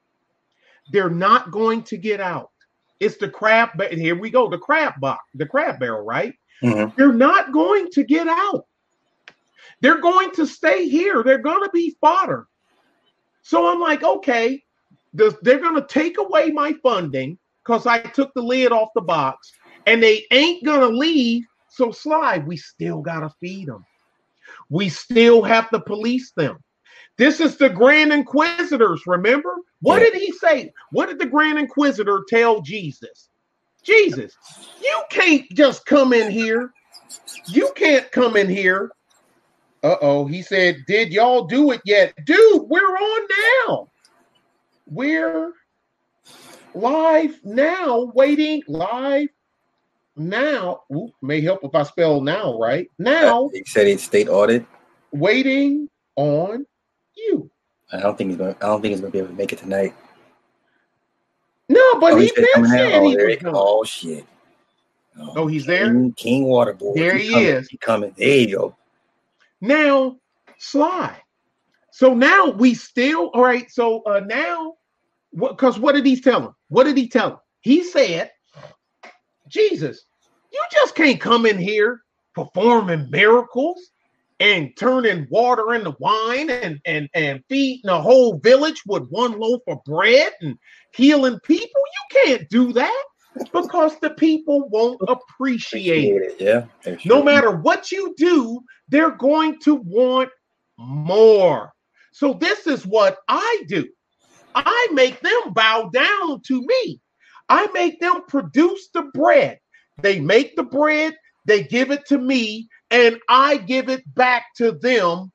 they're 0.92 1.10
not 1.10 1.50
going 1.50 1.82
to 1.84 1.96
get 1.96 2.20
out. 2.20 2.50
It's 3.00 3.16
the 3.16 3.28
crab. 3.28 3.70
But 3.76 3.92
here 3.92 4.18
we 4.18 4.30
go. 4.30 4.48
The 4.50 4.58
crab 4.58 5.00
box, 5.00 5.24
the 5.34 5.46
crab 5.46 5.80
barrel, 5.80 6.04
right? 6.04 6.34
Mhm. 6.62 6.94
They're 6.96 7.12
not 7.12 7.52
going 7.52 7.90
to 7.92 8.04
get 8.04 8.28
out. 8.28 8.66
They're 9.80 10.00
going 10.00 10.30
to 10.32 10.46
stay 10.46 10.88
here. 10.88 11.22
They're 11.22 11.38
going 11.38 11.64
to 11.64 11.70
be 11.72 11.96
fodder. 12.00 12.46
So 13.42 13.70
I'm 13.70 13.80
like, 13.80 14.02
okay, 14.02 14.62
they're 15.12 15.30
going 15.42 15.74
to 15.74 15.86
take 15.88 16.18
away 16.18 16.50
my 16.50 16.74
funding 16.82 17.38
because 17.64 17.86
I 17.86 17.98
took 17.98 18.32
the 18.34 18.42
lid 18.42 18.72
off 18.72 18.88
the 18.94 19.00
box, 19.02 19.52
and 19.86 20.02
they 20.02 20.24
ain't 20.30 20.64
going 20.64 20.80
to 20.80 20.88
leave. 20.88 21.44
So 21.68 21.90
slide, 21.90 22.46
we 22.46 22.56
still 22.56 23.00
got 23.00 23.20
to 23.20 23.30
feed 23.40 23.68
them. 23.68 23.84
We 24.68 24.88
still 24.88 25.42
have 25.42 25.70
to 25.70 25.80
police 25.80 26.32
them. 26.36 26.58
This 27.18 27.40
is 27.40 27.56
the 27.56 27.68
Grand 27.68 28.12
Inquisitors, 28.12 29.02
remember? 29.06 29.54
What 29.80 30.00
did 30.00 30.14
he 30.14 30.32
say? 30.32 30.72
What 30.92 31.08
did 31.08 31.18
the 31.18 31.26
Grand 31.26 31.58
Inquisitor 31.58 32.24
tell 32.28 32.62
Jesus? 32.62 33.28
Jesus, 33.84 34.34
you 34.82 35.02
can't 35.10 35.44
just 35.52 35.84
come 35.86 36.12
in 36.12 36.30
here. 36.30 36.72
You 37.48 37.70
can't 37.76 38.10
come 38.12 38.36
in 38.36 38.48
here. 38.48 38.90
Uh 39.82 39.96
oh. 40.00 40.26
He 40.26 40.42
said, 40.42 40.76
Did 40.86 41.12
y'all 41.12 41.44
do 41.44 41.70
it 41.72 41.80
yet? 41.84 42.14
Dude, 42.24 42.62
we're 42.68 42.78
on 42.80 43.28
now. 43.68 43.88
We're 44.86 45.52
live 46.74 47.38
now, 47.44 48.12
waiting 48.14 48.62
live 48.68 49.28
now. 50.16 50.82
Ooh, 50.94 51.10
may 51.22 51.40
help 51.40 51.60
if 51.64 51.74
I 51.74 51.82
spell 51.82 52.20
now 52.20 52.58
right. 52.58 52.88
Now, 52.98 53.50
He 53.52 53.62
said 53.66 53.86
he'd 53.86 54.00
state 54.00 54.28
audit. 54.28 54.64
waiting 55.12 55.88
on 56.16 56.66
you. 57.16 57.50
I 57.92 58.00
don't 58.00 58.16
think 58.16 58.30
he's 58.30 58.38
going. 58.38 58.54
I 58.60 58.66
don't 58.66 58.80
think 58.82 58.92
he's 58.92 59.00
going 59.00 59.10
to 59.12 59.16
be 59.16 59.18
able 59.18 59.28
to 59.30 59.34
make 59.34 59.52
it 59.52 59.58
tonight. 59.58 59.94
No, 61.68 61.94
but 62.00 62.12
oh, 62.12 62.16
he 62.16 62.22
he's 62.24 62.32
been 62.32 62.46
been 62.54 62.66
saying 62.68 62.92
Oh, 63.02 63.08
he 63.08 63.16
there 63.16 63.26
was 63.26 63.34
he- 63.34 63.40
coming. 63.40 63.54
oh 63.56 63.84
shit. 63.84 64.26
Oh, 65.36 65.46
he's 65.46 65.66
there? 65.66 65.86
King, 65.92 66.12
King 66.16 66.44
Waterboard. 66.44 66.94
There 66.96 67.16
he 67.18 67.34
is. 67.46 67.68
He 67.68 67.76
coming. 67.76 68.14
There 68.16 68.28
you 68.28 68.56
go. 68.56 68.76
Now 69.62 70.16
slide. 70.58 71.22
So 71.92 72.12
now 72.12 72.50
we 72.50 72.74
still 72.74 73.30
all 73.32 73.42
right. 73.42 73.70
So 73.70 74.02
uh 74.02 74.20
now 74.20 74.74
what 75.30 75.56
because 75.56 75.78
what 75.78 75.94
did 75.94 76.04
he 76.04 76.20
tell 76.20 76.48
him? 76.48 76.54
What 76.68 76.84
did 76.84 76.96
he 76.98 77.08
tell 77.08 77.30
him? 77.30 77.36
He 77.60 77.84
said, 77.84 78.30
Jesus, 79.48 80.04
you 80.52 80.62
just 80.70 80.94
can't 80.94 81.20
come 81.20 81.46
in 81.46 81.58
here 81.58 82.02
performing 82.34 83.08
miracles 83.10 83.90
and 84.40 84.76
turning 84.76 85.26
water 85.30 85.74
into 85.74 85.94
wine 86.00 86.50
and 86.50 86.80
and 86.84 87.08
and 87.14 87.42
feeding 87.48 87.88
a 87.88 88.00
whole 88.00 88.38
village 88.38 88.82
with 88.86 89.08
one 89.08 89.38
loaf 89.38 89.60
of 89.68 89.78
bread 89.84 90.32
and 90.40 90.58
healing 90.94 91.38
people. 91.44 91.66
You 91.66 92.24
can't 92.24 92.48
do 92.48 92.72
that 92.72 93.04
because 93.52 93.98
the 94.00 94.10
people 94.10 94.68
won't 94.68 95.00
appreciate 95.08 96.22
it. 96.22 96.32
it. 96.32 96.40
Yeah. 96.40 96.64
They're 96.82 96.98
No 97.04 97.22
matter 97.22 97.56
what 97.56 97.90
you 97.90 98.14
do, 98.16 98.60
they're 98.88 99.16
going 99.16 99.58
to 99.60 99.74
want 99.74 100.30
more. 100.78 101.72
So, 102.12 102.34
this 102.34 102.66
is 102.66 102.86
what 102.86 103.18
I 103.28 103.62
do 103.68 103.88
I 104.54 104.88
make 104.92 105.20
them 105.20 105.52
bow 105.52 105.90
down 105.92 106.42
to 106.42 106.60
me. 106.60 107.00
I 107.48 107.68
make 107.72 108.00
them 108.00 108.22
produce 108.28 108.88
the 108.92 109.02
bread. 109.14 109.58
They 110.00 110.20
make 110.20 110.56
the 110.56 110.62
bread, 110.62 111.14
they 111.46 111.62
give 111.62 111.90
it 111.90 112.06
to 112.06 112.18
me, 112.18 112.68
and 112.90 113.18
I 113.28 113.56
give 113.56 113.88
it 113.88 114.02
back 114.14 114.44
to 114.56 114.72
them. 114.72 115.32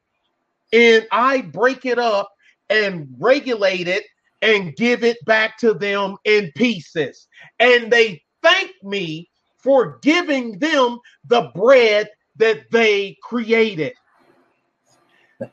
And 0.74 1.08
I 1.12 1.42
break 1.42 1.86
it 1.86 2.00
up 2.00 2.30
and 2.70 3.08
regulate 3.20 3.88
it 3.88 4.04
and 4.42 4.76
give 4.76 5.04
it 5.04 5.18
back 5.26 5.58
to 5.60 5.74
them 5.74 6.16
in 6.26 6.52
pieces. 6.56 7.28
And 7.60 7.92
they 7.92 8.22
thank 8.44 8.72
me 8.84 9.30
for 9.58 10.00
giving 10.02 10.60
them 10.60 11.00
the 11.26 11.52
bread 11.56 12.10
that 12.38 12.70
they 12.72 13.18
created. 13.24 13.94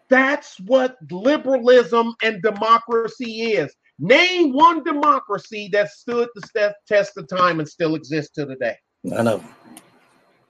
That's 0.09 0.59
what 0.61 0.97
liberalism 1.11 2.15
and 2.23 2.43
democracy 2.43 3.53
is. 3.53 3.75
Name 3.99 4.53
one 4.53 4.83
democracy 4.83 5.69
that 5.73 5.91
stood 5.91 6.29
the 6.35 6.75
test 6.87 7.17
of 7.17 7.29
time 7.29 7.61
and 7.61 7.69
still 7.69 7.95
exists 7.95 8.33
to 8.35 8.47
today. 8.47 8.77
None 9.05 9.29
of 9.29 9.41
them. 9.41 9.55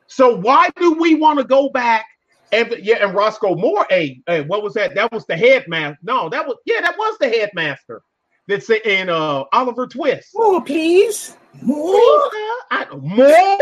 So 0.07 0.37
why 0.37 0.71
do 0.77 0.93
we 0.95 1.15
want 1.15 1.39
to 1.41 1.45
go 1.45 1.69
back? 1.69 2.07
And 2.53 2.77
yeah, 2.81 3.05
and 3.05 3.15
Roscoe 3.15 3.57
Moore, 3.57 3.87
hey, 3.91 4.21
hey, 4.29 4.43
what 4.43 4.63
was 4.63 4.75
that? 4.75 4.95
That 4.95 5.13
was 5.13 5.27
the 5.27 5.37
headmaster. 5.37 5.99
No, 6.03 6.29
that 6.29 6.47
was 6.47 6.57
yeah, 6.67 6.81
that 6.81 6.97
was 6.97 7.19
the 7.19 7.29
headmaster. 7.29 8.03
That's 8.47 8.69
in 8.71 9.09
uh 9.09 9.45
Oliver 9.53 9.87
Twist. 9.87 10.31
More, 10.35 10.63
please. 10.63 11.37
More. 11.63 12.31
I, 12.71 12.87
more? 13.01 13.59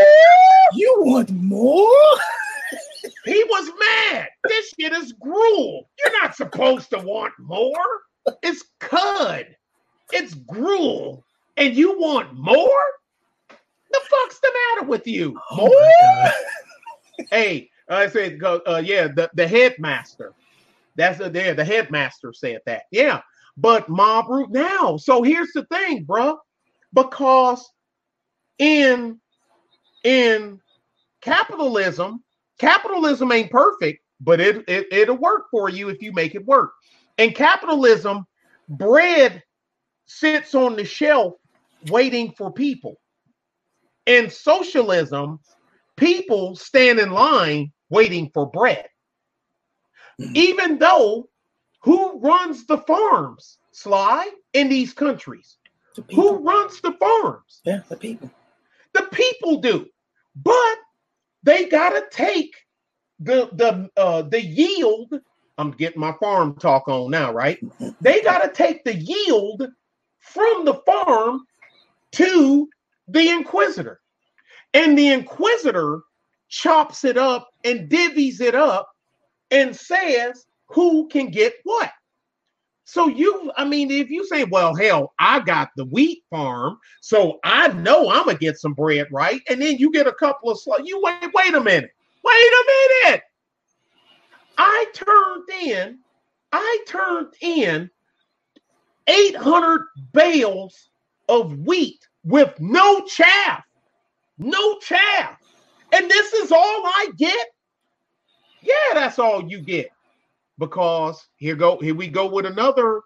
You 0.73 0.95
want 0.99 1.31
more? 1.31 1.89
He 3.25 3.43
was 3.49 3.69
mad. 3.79 4.27
This 4.47 4.73
shit 4.77 4.91
is 4.91 5.13
gruel. 5.13 5.89
You're 5.99 6.21
not 6.21 6.35
supposed 6.35 6.89
to 6.89 6.99
want 6.99 7.33
more. 7.39 7.73
It's 8.41 8.63
cud. 8.79 9.47
It's 10.11 10.33
gruel. 10.33 11.25
And 11.55 11.73
you 11.75 11.97
want 11.99 12.33
more? 12.33 12.67
The 13.49 13.99
fuck's 14.09 14.39
the 14.39 14.51
matter 14.75 14.87
with 14.87 15.07
you? 15.07 15.39
Oh 15.51 15.67
More? 15.67 17.27
hey, 17.29 17.69
I 17.87 18.07
said, 18.07 18.39
go- 18.39 18.61
uh, 18.65 18.81
yeah, 18.83 19.07
the, 19.07 19.29
the 19.35 19.47
headmaster. 19.47 20.33
That's 20.95 21.19
the 21.19 21.29
there. 21.29 21.53
The 21.53 21.65
headmaster 21.65 22.33
said 22.33 22.61
that. 22.65 22.83
Yeah, 22.91 23.21
but 23.57 23.89
mob 23.89 24.29
root 24.29 24.49
now. 24.51 24.97
So 24.97 25.23
here's 25.23 25.51
the 25.53 25.65
thing, 25.65 26.03
bro. 26.03 26.37
Because 26.93 27.67
in 28.59 29.19
in 30.03 30.59
capitalism, 31.21 32.23
capitalism 32.59 33.31
ain't 33.31 33.51
perfect, 33.51 33.99
but 34.21 34.39
it, 34.39 34.63
it 34.67 34.87
it'll 34.91 35.17
work 35.17 35.43
for 35.51 35.69
you 35.69 35.89
if 35.89 36.01
you 36.01 36.11
make 36.13 36.35
it 36.35 36.45
work. 36.45 36.71
In 37.17 37.31
capitalism, 37.33 38.25
bread 38.69 39.43
sits 40.05 40.53
on 40.55 40.75
the 40.75 40.85
shelf 40.85 41.33
waiting 41.89 42.33
for 42.37 42.51
people. 42.51 42.95
In 44.05 44.29
socialism, 44.29 45.39
people 45.97 46.55
stand 46.55 46.99
in 46.99 47.11
line 47.11 47.71
waiting 47.89 48.29
for 48.33 48.49
bread. 48.49 48.85
Mhm. 50.19 50.35
Even 50.35 50.77
though 50.79 51.29
who 51.83 52.19
runs 52.19 52.65
the 52.65 52.77
farms, 52.79 53.59
Sly, 53.71 54.29
in 54.53 54.69
these 54.69 54.93
countries? 54.93 55.57
The. 55.95 56.03
Who 56.15 56.37
runs 56.37 56.81
the 56.81 56.93
farms? 56.93 57.61
Yeah, 57.65 57.81
the 57.89 57.97
people. 57.97 58.31
The 58.93 59.03
people 59.11 59.59
do. 59.59 59.87
But 60.35 60.77
they 61.43 61.65
gotta 61.65 62.05
take 62.11 62.55
the 63.19 63.49
the 63.53 63.89
uh 63.97 64.23
the 64.23 64.41
yield. 64.41 65.13
I'm 65.57 65.71
getting 65.71 65.99
my 65.99 66.13
farm 66.13 66.55
talk 66.55 66.87
on 66.87 67.11
now, 67.11 67.31
right? 67.31 67.59
They 68.01 68.21
gotta 68.21 68.49
take 68.51 68.83
the 68.83 68.95
yield 68.95 69.67
from 70.19 70.65
the 70.65 70.75
farm 70.85 71.41
to 72.13 72.69
the 73.07 73.29
inquisitor. 73.29 73.99
And 74.73 74.97
the 74.97 75.09
inquisitor 75.09 76.01
chops 76.49 77.03
it 77.03 77.17
up 77.17 77.49
and 77.63 77.89
divvies 77.89 78.41
it 78.41 78.55
up 78.55 78.89
and 79.51 79.75
says 79.75 80.45
who 80.73 81.07
can 81.07 81.29
get 81.29 81.53
what. 81.63 81.91
So 82.85 83.07
you, 83.07 83.51
I 83.55 83.63
mean, 83.63 83.91
if 83.91 84.09
you 84.09 84.25
say, 84.27 84.43
well, 84.43 84.75
hell, 84.75 85.13
I 85.19 85.39
got 85.39 85.69
the 85.77 85.85
wheat 85.85 86.23
farm, 86.29 86.77
so 87.01 87.39
I 87.43 87.69
know 87.69 88.09
I'm 88.09 88.25
gonna 88.25 88.37
get 88.37 88.57
some 88.57 88.73
bread, 88.73 89.07
right? 89.11 89.41
And 89.49 89.61
then 89.61 89.77
you 89.77 89.91
get 89.91 90.07
a 90.07 90.13
couple 90.13 90.51
of 90.51 90.59
sl- 90.59 90.83
you 90.83 91.01
wait, 91.01 91.31
wait 91.33 91.53
a 91.53 91.61
minute, 91.61 91.91
wait 92.23 92.33
a 92.33 92.65
minute. 93.05 93.21
I 94.57 94.85
turned 94.93 95.49
in, 95.63 95.99
I 96.51 96.83
turned 96.87 97.33
in 97.41 97.89
800 99.07 99.87
bales 100.11 100.89
of 101.29 101.57
wheat 101.59 102.05
with 102.25 102.53
no 102.59 103.05
chaff, 103.05 103.63
no 104.37 104.77
chaff, 104.79 105.37
and 105.93 106.09
this 106.11 106.33
is 106.33 106.51
all 106.51 106.57
I 106.85 107.11
get. 107.17 107.47
Yeah, 108.61 108.93
that's 108.93 109.19
all 109.19 109.49
you 109.49 109.59
get 109.59 109.92
because 110.67 111.25
here 111.37 111.55
go 111.55 111.77
here 111.79 111.95
we 111.95 112.07
go 112.07 112.27
with 112.29 112.45
another 112.45 113.01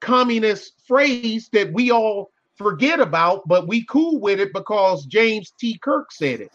communist 0.00 0.74
phrase 0.86 1.48
that 1.52 1.72
we 1.72 1.90
all 1.90 2.30
forget 2.56 3.00
about, 3.00 3.46
but 3.48 3.66
we 3.68 3.84
cool 3.84 4.18
with 4.20 4.40
it 4.40 4.52
because 4.52 5.04
James 5.06 5.52
T. 5.58 5.78
Kirk 5.78 6.12
said 6.12 6.40
it. 6.40 6.52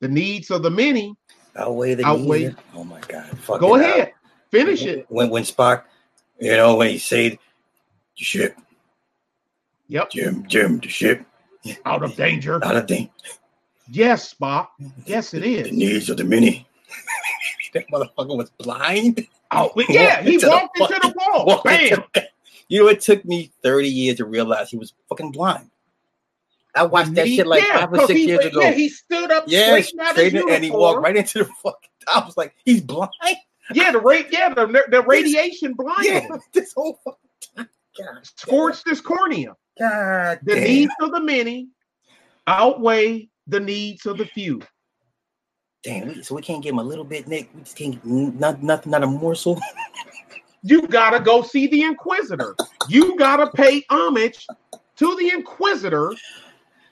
The 0.00 0.08
needs 0.08 0.50
of 0.50 0.62
the 0.62 0.70
many 0.70 1.14
outweigh 1.56 1.94
the 1.94 2.04
Outweigh- 2.06 2.44
needs. 2.48 2.56
Oh 2.74 2.84
my 2.84 3.00
god! 3.08 3.26
Fuck 3.38 3.60
Go 3.60 3.74
ahead, 3.76 4.08
out. 4.08 4.12
finish 4.50 4.82
it. 4.84 5.06
When 5.08 5.28
when 5.30 5.42
Spock, 5.44 5.84
you 6.40 6.52
know, 6.56 6.76
when 6.76 6.90
he 6.90 6.98
said, 6.98 7.38
ship, 8.14 8.56
Yep, 9.88 10.10
Jim, 10.10 10.46
Jim, 10.48 10.78
the 10.78 10.88
ship, 10.88 11.26
out 11.84 12.02
of 12.02 12.14
danger. 12.16 12.64
Out 12.64 12.76
of 12.76 12.86
danger. 12.86 13.10
Yes, 13.90 14.32
Spock. 14.32 14.68
Yes, 15.04 15.34
it 15.34 15.44
is. 15.44 15.68
The 15.68 15.76
needs 15.76 16.08
of 16.08 16.16
the 16.16 16.24
many." 16.24 16.66
that 17.74 17.88
motherfucker 17.92 18.36
was 18.36 18.50
blind. 18.50 19.26
Oh, 19.50 19.72
yeah, 19.88 20.22
he 20.22 20.34
into 20.34 20.46
the 20.46 20.52
walked 20.52 20.78
into 20.80 21.00
the 21.00 21.14
wall. 21.16 21.60
Bam. 21.64 22.04
the- 22.14 22.28
You 22.68 22.82
know, 22.82 22.88
it 22.88 23.00
took 23.00 23.24
me 23.24 23.50
30 23.62 23.88
years 23.88 24.16
to 24.18 24.24
realize 24.24 24.70
he 24.70 24.76
was 24.76 24.92
fucking 25.08 25.32
blind. 25.32 25.70
I 26.74 26.84
watched 26.84 27.14
that 27.14 27.26
He- 27.26 27.36
shit 27.36 27.46
like 27.46 27.64
yeah, 27.64 27.80
five 27.80 27.92
or 27.92 28.06
six 28.06 28.12
he, 28.20 28.26
years 28.26 28.44
ago. 28.44 28.60
Yeah, 28.60 28.70
he 28.72 28.88
stood 28.88 29.30
up 29.32 29.44
Yeah, 29.48 29.80
straight 29.80 30.34
and 30.34 30.64
he 30.64 30.70
walked 30.70 31.02
right 31.02 31.16
into 31.16 31.40
the 31.40 31.44
fucking. 31.46 31.90
I 32.14 32.24
was 32.24 32.36
like, 32.36 32.54
he's 32.64 32.80
blind. 32.80 33.10
Yeah, 33.72 33.90
the 33.92 34.00
rate. 34.00 34.28
Yeah, 34.30 34.54
the, 34.54 34.66
the 34.88 35.02
radiation 35.02 35.74
blind. 35.74 36.04
Yeah, 36.04 36.26
this 36.52 36.72
whole 36.72 36.98
fucking 37.04 37.18
time. 37.56 37.68
God, 37.98 38.26
scorched 38.36 38.88
his 38.88 39.00
cornea. 39.00 39.56
God 39.78 40.40
The 40.44 40.54
damn. 40.54 40.64
needs 40.64 40.92
of 41.00 41.10
the 41.12 41.20
many 41.20 41.68
outweigh 42.46 43.28
the 43.46 43.60
needs 43.60 44.06
of 44.06 44.18
the 44.18 44.26
few. 44.26 44.60
Damn, 45.82 46.08
we- 46.08 46.22
so 46.22 46.34
we 46.34 46.42
can't 46.42 46.62
give 46.62 46.72
him 46.72 46.78
a 46.78 46.84
little 46.84 47.04
bit, 47.04 47.26
Nick. 47.26 47.48
We 47.54 47.62
just 47.62 47.76
can't 47.76 48.04
not 48.04 48.62
nothing, 48.62 48.92
not 48.92 49.02
a 49.02 49.06
morsel. 49.06 49.60
You 50.62 50.86
gotta 50.86 51.20
go 51.20 51.40
see 51.40 51.68
the 51.68 51.84
Inquisitor. 51.84 52.54
You 52.90 53.16
gotta 53.16 53.46
pay 53.50 53.82
homage 53.88 54.46
to 54.96 55.16
the 55.16 55.30
Inquisitor, 55.30 56.12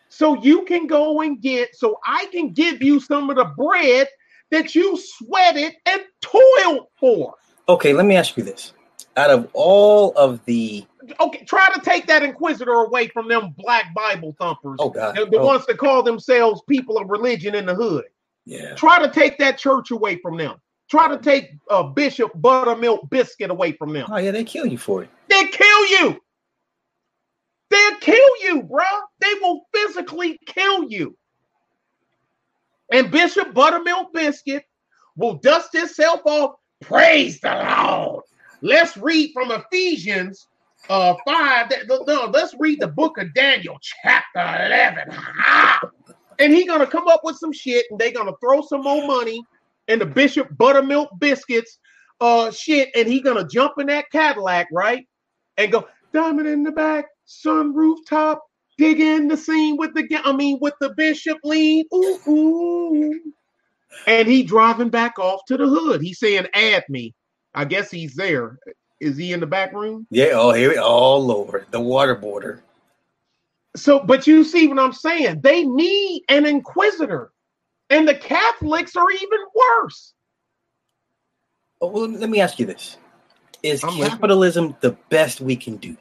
so 0.08 0.42
you 0.42 0.64
can 0.64 0.86
go 0.86 1.20
and 1.20 1.38
get. 1.38 1.76
So 1.76 1.98
I 2.06 2.26
can 2.32 2.54
give 2.54 2.82
you 2.82 2.98
some 2.98 3.28
of 3.28 3.36
the 3.36 3.44
bread 3.44 4.08
that 4.50 4.74
you 4.74 4.96
sweated 4.98 5.74
and 5.84 6.02
toiled 6.22 6.86
for. 6.98 7.34
Okay, 7.68 7.92
let 7.92 8.06
me 8.06 8.16
ask 8.16 8.38
you 8.38 8.42
this: 8.42 8.72
out 9.18 9.28
of 9.28 9.50
all 9.52 10.14
of 10.16 10.42
the, 10.46 10.86
Okay, 11.20 11.44
try 11.44 11.68
to 11.74 11.80
take 11.80 12.06
that 12.06 12.22
Inquisitor 12.22 12.72
away 12.72 13.08
from 13.08 13.28
them 13.28 13.54
black 13.58 13.92
Bible 13.94 14.34
thumpers. 14.38 14.76
oh 14.78 14.88
god, 14.88 15.14
the, 15.14 15.26
the 15.26 15.38
oh, 15.38 15.46
ones 15.46 15.66
that 15.66 15.76
call 15.76 16.02
themselves 16.02 16.62
people 16.66 16.96
of 16.96 17.10
religion 17.10 17.54
in 17.54 17.66
the 17.66 17.74
hood. 17.74 18.04
Yeah, 18.48 18.74
Try 18.74 18.98
to 19.04 19.10
take 19.12 19.38
that 19.38 19.58
church 19.58 19.90
away 19.90 20.16
from 20.16 20.36
them. 20.36 20.56
Try 20.90 21.08
to 21.08 21.18
take 21.18 21.50
uh, 21.70 21.82
Bishop 21.82 22.32
Buttermilk 22.36 23.08
Biscuit 23.10 23.50
away 23.50 23.72
from 23.72 23.92
them. 23.92 24.06
oh 24.10 24.16
yeah, 24.16 24.30
they 24.30 24.44
kill 24.44 24.64
you 24.66 24.78
for 24.78 25.02
it. 25.02 25.10
They'll 25.28 25.48
kill 25.48 25.86
you. 25.86 26.20
They'll 27.70 27.96
kill 27.98 28.30
you, 28.42 28.62
bruh. 28.62 29.00
They 29.20 29.34
will 29.42 29.66
physically 29.74 30.38
kill 30.46 30.84
you. 30.90 31.14
And 32.90 33.10
Bishop 33.10 33.52
Buttermilk 33.52 34.14
Biscuit 34.14 34.64
will 35.16 35.34
dust 35.34 35.74
himself 35.74 36.22
off. 36.24 36.54
Praise 36.80 37.40
the 37.40 37.50
Lord. 37.54 38.24
Let's 38.62 38.96
read 38.96 39.32
from 39.34 39.50
Ephesians 39.52 40.46
uh 40.88 41.14
5. 41.26 41.68
Th- 41.68 41.86
th- 41.86 42.00
No, 42.06 42.30
let's 42.32 42.54
read 42.58 42.80
the 42.80 42.88
book 42.88 43.18
of 43.18 43.34
Daniel, 43.34 43.76
chapter 43.82 44.64
11. 44.64 45.10
Ha! 45.10 45.80
And 46.38 46.52
he 46.52 46.66
gonna 46.66 46.86
come 46.86 47.08
up 47.08 47.22
with 47.24 47.36
some 47.36 47.52
shit, 47.52 47.86
and 47.90 47.98
they 47.98 48.12
gonna 48.12 48.32
throw 48.42 48.62
some 48.62 48.82
more 48.82 49.06
money 49.06 49.42
and 49.88 50.00
the 50.00 50.06
Bishop 50.06 50.48
Buttermilk 50.56 51.10
Biscuits 51.18 51.78
uh 52.20 52.50
shit, 52.50 52.90
and 52.96 53.08
he 53.08 53.20
gonna 53.20 53.46
jump 53.48 53.74
in 53.78 53.88
that 53.88 54.06
Cadillac, 54.12 54.68
right? 54.72 55.06
And 55.56 55.72
go 55.72 55.88
diamond 56.12 56.48
in 56.48 56.62
the 56.64 56.72
back, 56.72 57.06
sun 57.26 57.74
rooftop, 57.74 58.42
dig 58.78 59.00
in 59.00 59.28
the 59.28 59.36
scene 59.36 59.76
with 59.76 59.94
the 59.94 60.06
I 60.24 60.32
mean 60.32 60.58
with 60.60 60.74
the 60.80 60.94
bishop 60.96 61.38
lean. 61.44 61.84
Ooh, 61.94 62.20
ooh. 62.28 63.20
And 64.06 64.28
he 64.28 64.42
driving 64.42 64.90
back 64.90 65.18
off 65.18 65.42
to 65.48 65.56
the 65.56 65.66
hood. 65.68 66.00
He's 66.02 66.18
saying, 66.18 66.46
add 66.54 66.84
me. 66.88 67.14
I 67.54 67.64
guess 67.66 67.90
he's 67.90 68.14
there. 68.14 68.58
Is 69.00 69.16
he 69.16 69.32
in 69.32 69.40
the 69.40 69.46
back 69.46 69.72
room? 69.74 70.06
Yeah, 70.10 70.30
oh 70.34 70.52
here, 70.52 70.70
we- 70.70 70.78
oh 70.78 71.18
lord, 71.18 71.66
the 71.70 71.80
water 71.80 72.14
border. 72.14 72.62
So, 73.78 74.00
but 74.00 74.26
you 74.26 74.44
see 74.44 74.66
what 74.68 74.78
I'm 74.78 74.92
saying? 74.92 75.40
They 75.42 75.64
need 75.64 76.24
an 76.28 76.46
inquisitor. 76.46 77.32
And 77.90 78.06
the 78.06 78.14
Catholics 78.14 78.96
are 78.96 79.10
even 79.10 79.38
worse. 79.54 80.12
Oh, 81.80 81.88
well, 81.88 82.08
let 82.08 82.28
me 82.28 82.40
ask 82.40 82.58
you 82.58 82.66
this: 82.66 82.96
Is 83.62 83.82
I'm 83.82 83.98
listening. 83.98 84.10
capitalism 84.10 84.76
the 84.80 84.90
best 85.08 85.40
we 85.40 85.56
can 85.56 85.76
do? 85.76 85.96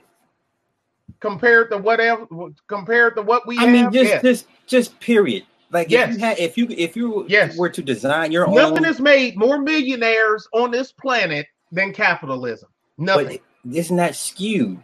Compared 1.19 1.71
to 1.71 1.77
whatever 1.77 2.27
compared 2.67 3.15
to 3.15 3.21
what 3.21 3.47
we 3.47 3.57
I 3.57 3.65
mean, 3.67 3.91
just 3.91 4.11
yes. 4.11 4.21
just 4.21 4.47
just 4.67 4.99
period. 4.99 5.45
Like 5.71 5.89
Yes. 5.89 6.09
if 6.09 6.15
you 6.15 6.19
had, 6.25 6.39
if 6.39 6.57
you 6.57 6.67
if 6.69 6.95
you 6.95 7.25
Yes. 7.29 7.57
were 7.57 7.69
to 7.69 7.81
design 7.81 8.31
your 8.31 8.45
Nothing 8.47 8.59
own, 8.59 8.69
nothing 8.69 8.83
has 8.85 8.99
made 8.99 9.37
more 9.37 9.59
millionaires 9.59 10.47
on 10.53 10.71
this 10.71 10.91
planet 10.91 11.47
than 11.71 11.93
capitalism. 11.93 12.69
Nothing. 12.97 13.39
but 13.65 13.75
isn't 13.75 13.97
that 13.97 14.15
skewed? 14.15 14.79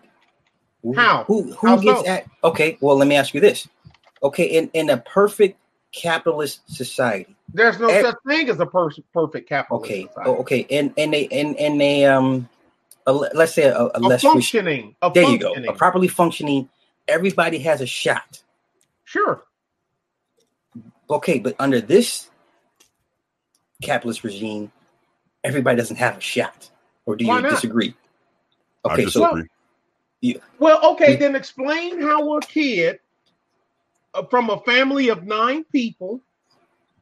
Who- 0.84 0.93
How? 0.93 1.23
Who 1.26 1.51
who 1.53 1.68
How 1.68 1.77
gets 1.77 2.01
so? 2.01 2.05
at? 2.07 2.26
Okay, 2.43 2.77
well, 2.81 2.97
let 2.97 3.07
me 3.07 3.15
ask 3.15 3.34
you 3.34 3.39
this. 3.41 3.68
Okay, 4.22 4.43
in 4.45 4.69
in 4.73 4.89
a 4.89 4.97
perfect 4.97 5.57
capitalist 5.93 6.61
society, 6.69 7.35
There's 7.53 7.80
no 7.80 7.88
Eh, 7.88 8.01
such 8.01 8.15
thing 8.27 8.49
as 8.49 8.60
a 8.60 8.65
pers- 8.65 8.99
perfect 9.14 9.47
capitalist 9.49 9.85
okay, 9.85 10.01
society. 10.07 10.30
okay, 10.30 10.68
and 10.69 10.93
and 10.97 11.14
they 11.14 11.27
and 11.30 11.55
and 11.57 11.80
they 11.80 12.05
um, 12.05 12.49
a, 13.07 13.14
let's 13.14 13.53
say 13.53 13.64
a, 13.64 13.77
a 13.77 13.91
a 13.95 13.99
less 13.99 14.23
rest- 14.23 14.34
functioning. 14.34 14.95
A 15.01 15.11
there 15.14 15.23
you 15.30 15.38
go, 15.39 15.53
a 15.53 15.73
properly 15.73 16.07
functioning. 16.07 16.68
Everybody 17.07 17.60
has 17.60 17.80
a 17.81 17.85
shot. 17.85 18.41
Sure. 19.05 19.43
Okay, 21.10 21.39
but 21.39 21.55
under 21.60 21.80
this 21.81 22.30
capitalist 23.81 24.23
regime, 24.23 24.72
everybody 25.43 25.77
doesn't 25.77 25.97
have 25.97 26.18
a 26.18 26.22
shot. 26.22 26.69
Or 27.05 27.15
do 27.15 27.26
Why 27.27 27.35
you 27.38 27.41
not? 27.43 27.51
disagree? 27.51 27.93
I 28.85 28.93
Okay, 28.93 29.05
so 29.07 29.43
Well, 30.60 30.91
okay, 30.91 31.16
then 31.16 31.36
explain 31.36 32.02
how 32.02 32.38
a 32.38 32.41
kid 32.41 33.00
uh, 34.14 34.24
from 34.24 34.50
a 34.50 34.60
family 34.62 35.10
of 35.10 35.24
nine 35.24 35.66
people 35.66 36.22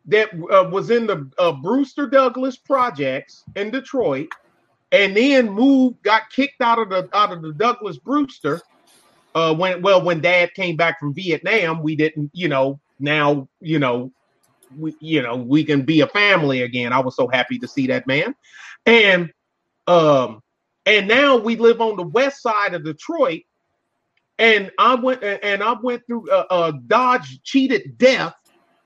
that 0.06 0.30
uh, 0.34 0.68
was 0.70 0.90
in 0.90 1.06
the 1.06 1.30
uh, 1.38 1.52
Brewster 1.52 2.08
Douglass 2.08 2.58
projects 2.58 3.44
in 3.56 3.70
Detroit, 3.70 4.30
and 4.92 5.16
then 5.16 5.52
moved, 5.52 6.02
got 6.02 6.30
kicked 6.32 6.62
out 6.62 6.80
of 6.80 6.90
the 6.90 7.08
out 7.14 7.32
of 7.32 7.42
the 7.42 7.54
Douglass 7.54 7.98
Brewster. 7.98 8.62
Uh, 9.36 9.54
when 9.54 9.82
well, 9.82 10.02
when 10.04 10.20
Dad 10.20 10.54
came 10.56 10.76
back 10.76 11.00
from 11.00 11.14
Vietnam, 11.14 11.84
we 11.84 11.96
didn't, 11.96 12.32
you 12.34 12.48
know. 12.48 12.80
Now, 13.00 13.48
you 13.62 13.80
know, 13.80 14.12
we, 14.78 14.96
you 15.00 15.22
know, 15.24 15.36
we 15.36 15.64
can 15.64 15.84
be 15.84 16.02
a 16.02 16.08
family 16.08 16.62
again. 16.62 16.94
I 16.94 17.00
was 17.00 17.16
so 17.16 17.28
happy 17.28 17.58
to 17.60 17.68
see 17.68 17.88
that 17.88 18.06
man, 18.06 18.36
and 18.86 19.32
um, 19.88 20.42
and 20.86 21.08
now 21.08 21.38
we 21.38 21.56
live 21.56 21.82
on 21.82 21.96
the 21.96 22.04
west 22.04 22.42
side 22.42 22.74
of 22.74 22.84
Detroit. 22.84 23.42
And 24.40 24.72
I 24.80 24.96
went 24.96 25.24
and 25.24 25.62
I 25.62 25.76
went 25.82 26.06
through 26.08 26.30
a, 26.32 26.46
uh, 26.50 26.72
Dodge 26.88 27.42
cheated 27.44 27.98
death 27.98 28.34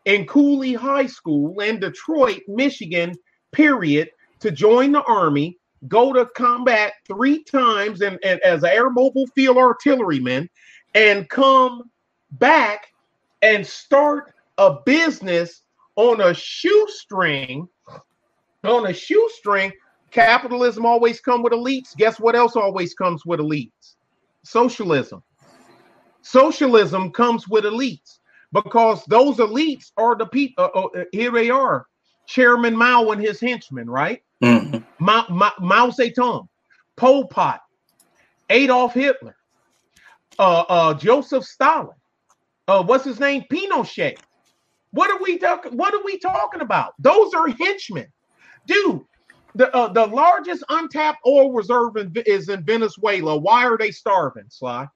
in 0.03 0.25
Cooley 0.25 0.73
High 0.73 1.07
School 1.07 1.59
in 1.61 1.79
Detroit, 1.79 2.41
Michigan. 2.47 3.15
Period. 3.51 4.09
To 4.41 4.51
join 4.51 4.91
the 4.91 5.01
army, 5.03 5.57
go 5.87 6.11
to 6.11 6.25
combat 6.35 6.93
three 7.07 7.43
times, 7.43 8.01
and, 8.01 8.19
and 8.21 8.39
as 8.41 8.63
an 8.63 8.69
air 8.69 8.89
mobile 8.89 9.27
field 9.27 9.57
artilleryman, 9.57 10.49
and 10.93 11.29
come 11.29 11.89
back 12.31 12.87
and 13.41 13.65
start 13.65 14.33
a 14.57 14.75
business 14.85 15.61
on 15.95 16.19
a 16.19 16.33
shoestring. 16.33 17.67
On 18.65 18.87
a 18.87 18.93
shoestring, 18.93 19.71
capitalism 20.15 20.85
always 20.85 21.19
come 21.19 21.43
with 21.43 21.51
elites. 21.51 21.95
Guess 21.97 22.19
what 22.19 22.35
else 22.35 22.55
always 22.55 22.93
comes 22.93 23.25
with 23.25 23.41
elites? 23.41 23.95
Socialism. 24.43 25.21
Socialism 26.21 27.11
comes 27.11 27.47
with 27.47 27.65
elites 27.65 28.19
because 28.53 29.03
those 29.05 29.37
elites 29.37 29.91
are 29.97 30.15
the 30.15 30.25
people. 30.25 30.71
Uh, 30.73 30.99
uh, 30.99 31.03
here 31.11 31.31
they 31.31 31.49
are, 31.49 31.85
Chairman 32.27 32.75
Mao 32.75 33.11
and 33.11 33.21
his 33.21 33.39
henchmen, 33.41 33.89
right? 33.89 34.23
Mhm. 34.41 34.85
Mao, 34.99 35.25
Mao, 35.29 35.51
Mao 35.59 35.87
Zedong, 35.89 36.47
Pol 36.95 37.27
Pot, 37.27 37.61
Adolf 38.49 38.93
Hitler, 38.93 39.35
uh, 40.39 40.63
uh, 40.69 40.93
Joseph 40.93 41.43
Stalin, 41.43 41.95
uh, 42.69 42.83
what's 42.83 43.03
his 43.03 43.19
name? 43.19 43.43
Pinochet. 43.51 44.17
What 44.91 45.11
are 45.11 45.21
we 45.21 45.37
talking? 45.37 45.75
What 45.75 45.93
are 45.93 46.03
we 46.05 46.17
talking 46.19 46.61
about? 46.61 46.93
Those 46.99 47.33
are 47.33 47.49
henchmen, 47.49 48.07
dude. 48.65 49.03
The 49.55 49.73
uh, 49.75 49.87
the 49.91 50.05
largest 50.05 50.63
untapped 50.69 51.19
oil 51.25 51.51
reserve 51.51 51.95
in, 51.95 52.11
is 52.25 52.49
in 52.49 52.63
Venezuela. 52.63 53.37
Why 53.37 53.65
are 53.65 53.77
they 53.77 53.91
starving, 53.91 54.45
Sly? 54.49 54.87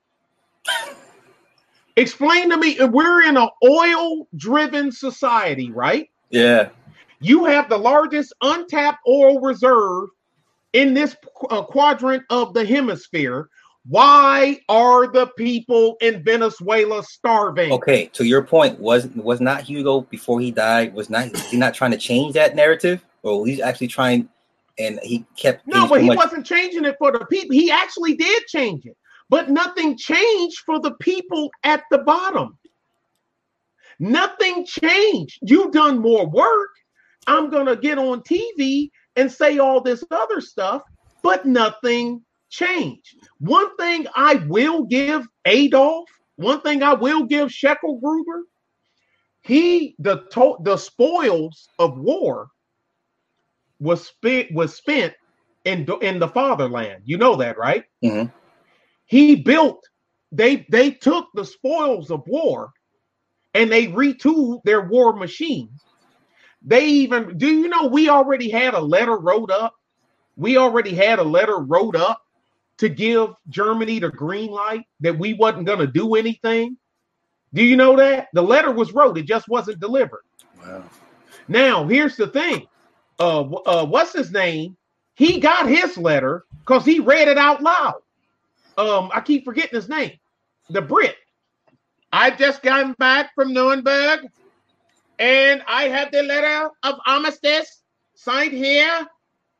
Explain 1.95 2.49
to 2.49 2.57
me. 2.57 2.77
We're 2.79 3.23
in 3.23 3.35
an 3.35 3.49
oil-driven 3.63 4.91
society, 4.91 5.71
right? 5.71 6.09
yeah, 6.29 6.69
You 7.19 7.45
have 7.45 7.69
the 7.69 7.77
largest 7.77 8.33
untapped 8.41 8.99
oil 9.07 9.41
reserve 9.41 10.09
in 10.73 10.93
this 10.93 11.15
uh, 11.49 11.63
quadrant 11.63 12.23
of 12.29 12.53
the 12.53 12.65
hemisphere. 12.65 13.49
Why 13.85 14.59
are 14.69 15.07
the 15.11 15.27
people 15.37 15.97
in 16.01 16.23
Venezuela 16.23 17.03
starving? 17.03 17.71
Okay, 17.71 18.07
to 18.13 18.23
your 18.23 18.43
point, 18.43 18.79
was 18.79 19.07
was 19.15 19.41
not 19.41 19.63
Hugo 19.63 20.01
before 20.01 20.39
he 20.39 20.51
died? 20.51 20.93
Was 20.93 21.09
not 21.09 21.35
he 21.35 21.57
not 21.57 21.73
trying 21.73 21.91
to 21.91 21.97
change 21.97 22.33
that 22.35 22.55
narrative, 22.55 23.03
or 23.23 23.47
he's 23.47 23.59
actually 23.59 23.87
trying, 23.87 24.29
and 24.79 24.99
he 25.03 25.25
kept 25.35 25.67
no, 25.67 25.87
but 25.87 26.01
he 26.01 26.07
much- 26.07 26.17
wasn't 26.17 26.45
changing 26.45 26.85
it 26.85 26.95
for 26.97 27.11
the 27.11 27.25
people. 27.25 27.55
He 27.55 27.69
actually 27.69 28.15
did 28.15 28.45
change 28.47 28.85
it, 28.85 28.97
but 29.29 29.49
nothing 29.49 29.97
changed 29.97 30.59
for 30.65 30.79
the 30.79 30.93
people 30.95 31.51
at 31.63 31.83
the 31.91 31.99
bottom. 31.99 32.57
Nothing 33.99 34.65
changed. 34.65 35.39
You've 35.41 35.73
done 35.73 35.99
more 35.99 36.27
work. 36.27 36.69
I'm 37.27 37.49
gonna 37.49 37.75
get 37.75 37.97
on 37.97 38.21
TV 38.21 38.89
and 39.17 39.31
say 39.31 39.59
all 39.59 39.81
this 39.81 40.03
other 40.09 40.39
stuff, 40.39 40.81
but 41.21 41.45
nothing 41.45 42.23
changed. 42.49 43.17
One 43.39 43.75
thing 43.75 44.07
I 44.15 44.35
will 44.47 44.85
give 44.85 45.27
Adolf, 45.45 46.09
one 46.37 46.61
thing 46.61 46.81
I 46.81 46.93
will 46.93 47.25
give 47.25 47.49
Schicklgruber. 47.49 48.43
he 49.43 49.95
the 49.99 50.23
to, 50.31 50.57
the 50.63 50.77
spoils 50.77 51.69
of 51.79 51.97
war 51.97 52.49
was 53.79 54.07
spent 54.07 54.51
was 54.53 54.75
spent 54.75 55.13
in 55.65 55.87
in 56.01 56.19
the 56.19 56.27
fatherland. 56.27 57.03
You 57.05 57.17
know 57.17 57.35
that, 57.37 57.57
right? 57.57 57.85
Mm-hmm. 58.03 58.29
He 59.05 59.35
built. 59.35 59.83
They 60.31 60.67
they 60.69 60.91
took 60.91 61.27
the 61.33 61.45
spoils 61.45 62.11
of 62.11 62.23
war, 62.27 62.71
and 63.53 63.71
they 63.71 63.87
retooled 63.87 64.61
their 64.63 64.81
war 64.81 65.13
machines. 65.15 65.83
They 66.61 66.85
even 66.87 67.37
do 67.37 67.47
you 67.47 67.69
know 67.69 67.87
we 67.87 68.09
already 68.09 68.49
had 68.49 68.73
a 68.73 68.79
letter 68.79 69.17
wrote 69.17 69.51
up. 69.51 69.73
We 70.35 70.57
already 70.57 70.93
had 70.93 71.19
a 71.19 71.23
letter 71.23 71.57
wrote 71.57 71.95
up 71.95 72.21
to 72.79 72.87
give 72.87 73.31
Germany 73.49 73.99
the 73.99 74.09
green 74.09 74.51
light 74.51 74.85
that 75.01 75.17
we 75.17 75.33
wasn't 75.33 75.65
going 75.65 75.79
to 75.79 75.87
do 75.87 76.15
anything? 76.15 76.77
Do 77.53 77.63
you 77.63 77.75
know 77.75 77.95
that? 77.97 78.29
The 78.33 78.41
letter 78.41 78.71
was 78.71 78.93
wrote, 78.93 79.17
it 79.17 79.25
just 79.25 79.49
wasn't 79.49 79.81
delivered. 79.81 80.23
Wow. 80.61 80.83
Now, 81.47 81.85
here's 81.85 82.15
the 82.15 82.27
thing. 82.27 82.67
Uh, 83.19 83.41
uh 83.41 83.85
what's 83.85 84.13
his 84.13 84.31
name? 84.31 84.77
He 85.15 85.39
got 85.39 85.67
his 85.67 85.97
letter 85.97 86.45
because 86.59 86.85
he 86.85 86.99
read 86.99 87.27
it 87.27 87.37
out 87.37 87.61
loud. 87.61 87.95
Um, 88.77 89.11
I 89.13 89.19
keep 89.19 89.43
forgetting 89.43 89.75
his 89.75 89.89
name. 89.89 90.13
The 90.69 90.81
Brit. 90.81 91.15
I've 92.11 92.37
just 92.37 92.63
gotten 92.63 92.93
back 92.93 93.31
from 93.35 93.53
Nuremberg 93.53 94.21
and 95.19 95.61
I 95.67 95.89
have 95.89 96.11
the 96.11 96.23
letter 96.23 96.69
of 96.83 96.95
armistice 97.05 97.83
signed 98.15 98.53
here 98.53 99.05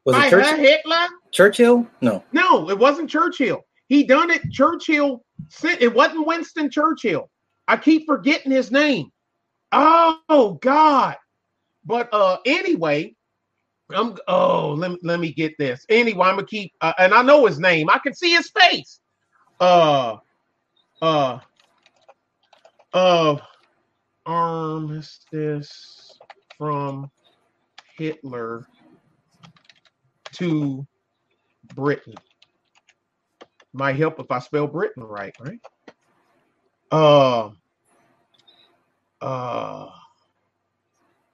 was 0.06 0.15
by 0.15 0.27
it 0.27 0.30
Churchill? 0.30 0.57
Hitler. 0.57 1.07
Churchill? 1.31 1.88
No. 2.02 2.23
No, 2.31 2.69
it 2.69 2.80
wasn't 2.80 3.10
Churchill. 3.10 3.65
He 3.88 4.03
done 4.03 4.31
it. 4.31 4.41
Churchill. 4.52 5.23
sent 5.49 5.81
It 5.81 5.94
wasn't 5.94 6.26
Winston 6.26 6.72
Churchill. 6.72 7.30
I 7.68 7.77
keep 7.77 8.06
forgetting 8.07 8.52
his 8.52 8.72
name. 8.72 9.11
Oh 9.72 10.57
God. 10.61 11.18
But 11.86 12.10
uh 12.14 12.38
anyway, 12.45 13.15
I'm 13.91 14.16
oh 14.28 14.76
let 14.78 14.91
me 14.91 14.98
let 15.03 15.20
me 15.20 15.34
get 15.34 15.57
this. 15.57 15.86
Anyway, 15.90 16.26
I'm 16.26 16.36
gonna 16.36 16.48
keep 16.48 16.74
uh, 16.82 16.94
and 16.99 17.14
I 17.14 17.22
know 17.22 17.45
his 17.45 17.60
name. 17.60 17.90
I 17.90 17.99
can 17.99 18.14
see 18.14 18.32
his 18.32 18.49
face. 18.49 18.99
Uh 19.60 20.18
uh 21.02 21.40
uh 22.94 23.36
armistice 24.26 26.18
from 26.57 27.10
Hitler 27.98 28.66
to 30.34 30.86
Britain. 31.76 32.16
Might 33.74 33.95
help 33.98 34.20
if 34.20 34.32
I 34.32 34.40
spell 34.40 34.68
Britain 34.68 35.03
right, 35.03 35.34
right? 35.40 35.60
Uh, 36.91 37.49
uh, 39.22 39.90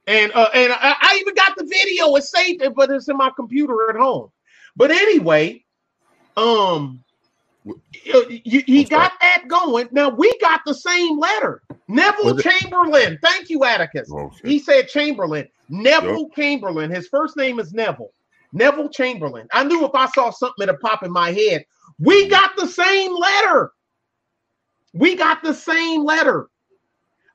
and 0.08 0.32
uh, 0.34 0.50
and 0.54 0.74
I, 0.74 0.96
I 1.02 1.18
even 1.20 1.34
got 1.36 1.56
the 1.58 1.66
video. 1.66 2.16
It's 2.16 2.30
saved, 2.30 2.62
it, 2.62 2.76
but 2.76 2.92
it's 2.92 3.10
in 3.10 3.18
my 3.18 3.32
computer 3.36 3.90
at 3.90 3.96
home. 3.96 4.30
But 4.76 4.92
anyway, 4.92 5.64
um, 6.38 7.04
he 7.94 8.84
got 8.84 9.14
that 9.22 9.44
going. 9.48 9.88
Now 9.92 10.10
we 10.10 10.38
got 10.40 10.62
the 10.66 10.74
same 10.74 11.18
letter. 11.18 11.62
Neville 11.88 12.38
Chamberlain. 12.38 13.18
Thank 13.22 13.50
you, 13.50 13.64
Atticus. 13.64 14.12
Okay. 14.12 14.50
He 14.50 14.60
said 14.60 14.88
Chamberlain. 14.88 15.48
Neville 15.70 16.22
yep. 16.24 16.36
Chamberlain. 16.36 16.92
His 16.92 17.08
first 17.08 17.38
name 17.38 17.60
is 17.60 17.74
Neville. 17.74 18.12
Neville 18.54 18.90
Chamberlain. 18.90 19.48
I 19.54 19.64
knew 19.64 19.86
if 19.86 19.96
I 19.96 20.08
saw 20.08 20.30
something 20.30 20.68
that 20.68 20.80
pop 20.82 21.04
in 21.04 21.12
my 21.12 21.32
head. 21.32 21.66
We 22.00 22.28
got 22.28 22.56
the 22.56 22.68
same 22.68 23.16
letter. 23.16 23.72
We 24.94 25.16
got 25.16 25.44
the 25.44 25.54
same 25.54 26.04
letter. 26.04 26.48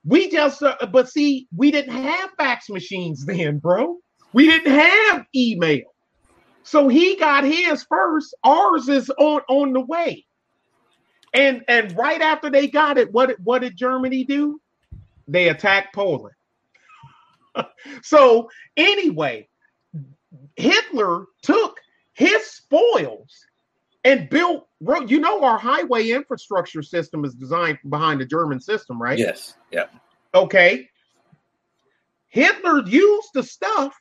We 0.03 0.29
just, 0.29 0.63
uh, 0.63 0.75
but 0.91 1.09
see, 1.09 1.47
we 1.55 1.71
didn't 1.71 1.93
have 1.93 2.31
fax 2.37 2.69
machines 2.69 3.25
then, 3.25 3.59
bro. 3.59 3.97
We 4.33 4.47
didn't 4.47 4.73
have 4.73 5.25
email. 5.35 5.93
So 6.63 6.87
he 6.87 7.15
got 7.15 7.43
his 7.43 7.83
first. 7.83 8.35
Ours 8.43 8.87
is 8.87 9.09
on 9.17 9.41
on 9.49 9.73
the 9.73 9.81
way. 9.81 10.25
And 11.33 11.63
and 11.67 11.95
right 11.97 12.21
after 12.21 12.49
they 12.49 12.67
got 12.67 12.97
it, 12.97 13.11
what 13.11 13.35
what 13.39 13.59
did 13.59 13.75
Germany 13.75 14.23
do? 14.23 14.61
They 15.27 15.49
attacked 15.49 15.95
Poland. 15.95 16.35
so 18.03 18.49
anyway, 18.77 19.47
Hitler 20.55 21.25
took 21.41 21.77
his 22.13 22.45
spoils 22.45 23.45
and 24.03 24.29
built 24.29 24.67
You 25.07 25.19
know, 25.19 25.43
our 25.43 25.57
highway 25.57 26.09
infrastructure 26.09 26.81
system 26.81 27.23
is 27.25 27.35
designed 27.35 27.79
behind 27.89 28.19
the 28.21 28.25
German 28.25 28.59
system, 28.59 29.01
right? 29.01 29.17
Yes. 29.17 29.55
Yeah. 29.71 29.85
Okay. 30.33 30.89
Hitler 32.27 32.87
used 32.87 33.29
the 33.33 33.43
stuff 33.43 33.93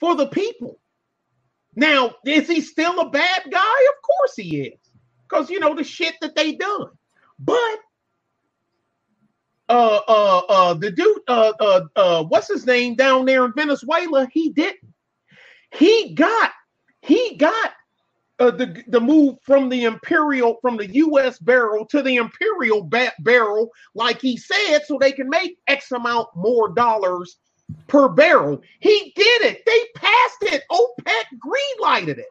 for 0.00 0.14
the 0.14 0.26
people. 0.26 0.80
Now, 1.76 2.14
is 2.24 2.48
he 2.48 2.60
still 2.60 2.98
a 3.00 3.10
bad 3.10 3.42
guy? 3.50 3.58
Of 3.60 4.02
course 4.02 4.34
he 4.36 4.62
is. 4.62 4.78
Because 5.28 5.50
you 5.50 5.60
know 5.60 5.74
the 5.74 5.84
shit 5.84 6.14
that 6.20 6.34
they 6.34 6.54
done. 6.54 6.88
But 7.38 7.78
uh 9.68 10.00
uh 10.08 10.42
uh 10.48 10.74
the 10.74 10.90
dude 10.90 11.20
uh 11.28 11.52
uh 11.60 11.80
uh 11.94 12.24
what's 12.24 12.48
his 12.48 12.66
name 12.66 12.94
down 12.94 13.26
there 13.26 13.44
in 13.44 13.52
Venezuela, 13.54 14.26
he 14.32 14.48
didn't. 14.50 14.94
He 15.72 16.14
got 16.14 16.52
he 17.02 17.36
got 17.36 17.67
uh, 18.38 18.50
the 18.50 18.82
the 18.88 19.00
move 19.00 19.36
from 19.42 19.68
the 19.68 19.84
imperial 19.84 20.58
from 20.62 20.76
the 20.76 20.86
U.S. 20.94 21.38
barrel 21.38 21.84
to 21.86 22.02
the 22.02 22.16
imperial 22.16 22.82
ba- 22.82 23.12
barrel, 23.20 23.70
like 23.94 24.20
he 24.20 24.36
said, 24.36 24.80
so 24.86 24.98
they 24.98 25.12
can 25.12 25.28
make 25.28 25.58
X 25.66 25.92
amount 25.92 26.28
more 26.36 26.72
dollars 26.72 27.38
per 27.86 28.08
barrel. 28.08 28.60
He 28.80 29.12
did 29.16 29.42
it. 29.42 29.62
They 29.66 29.80
passed 29.94 30.54
it. 30.54 30.62
OPEC 30.70 31.24
greenlighted 31.44 32.18
it. 32.18 32.28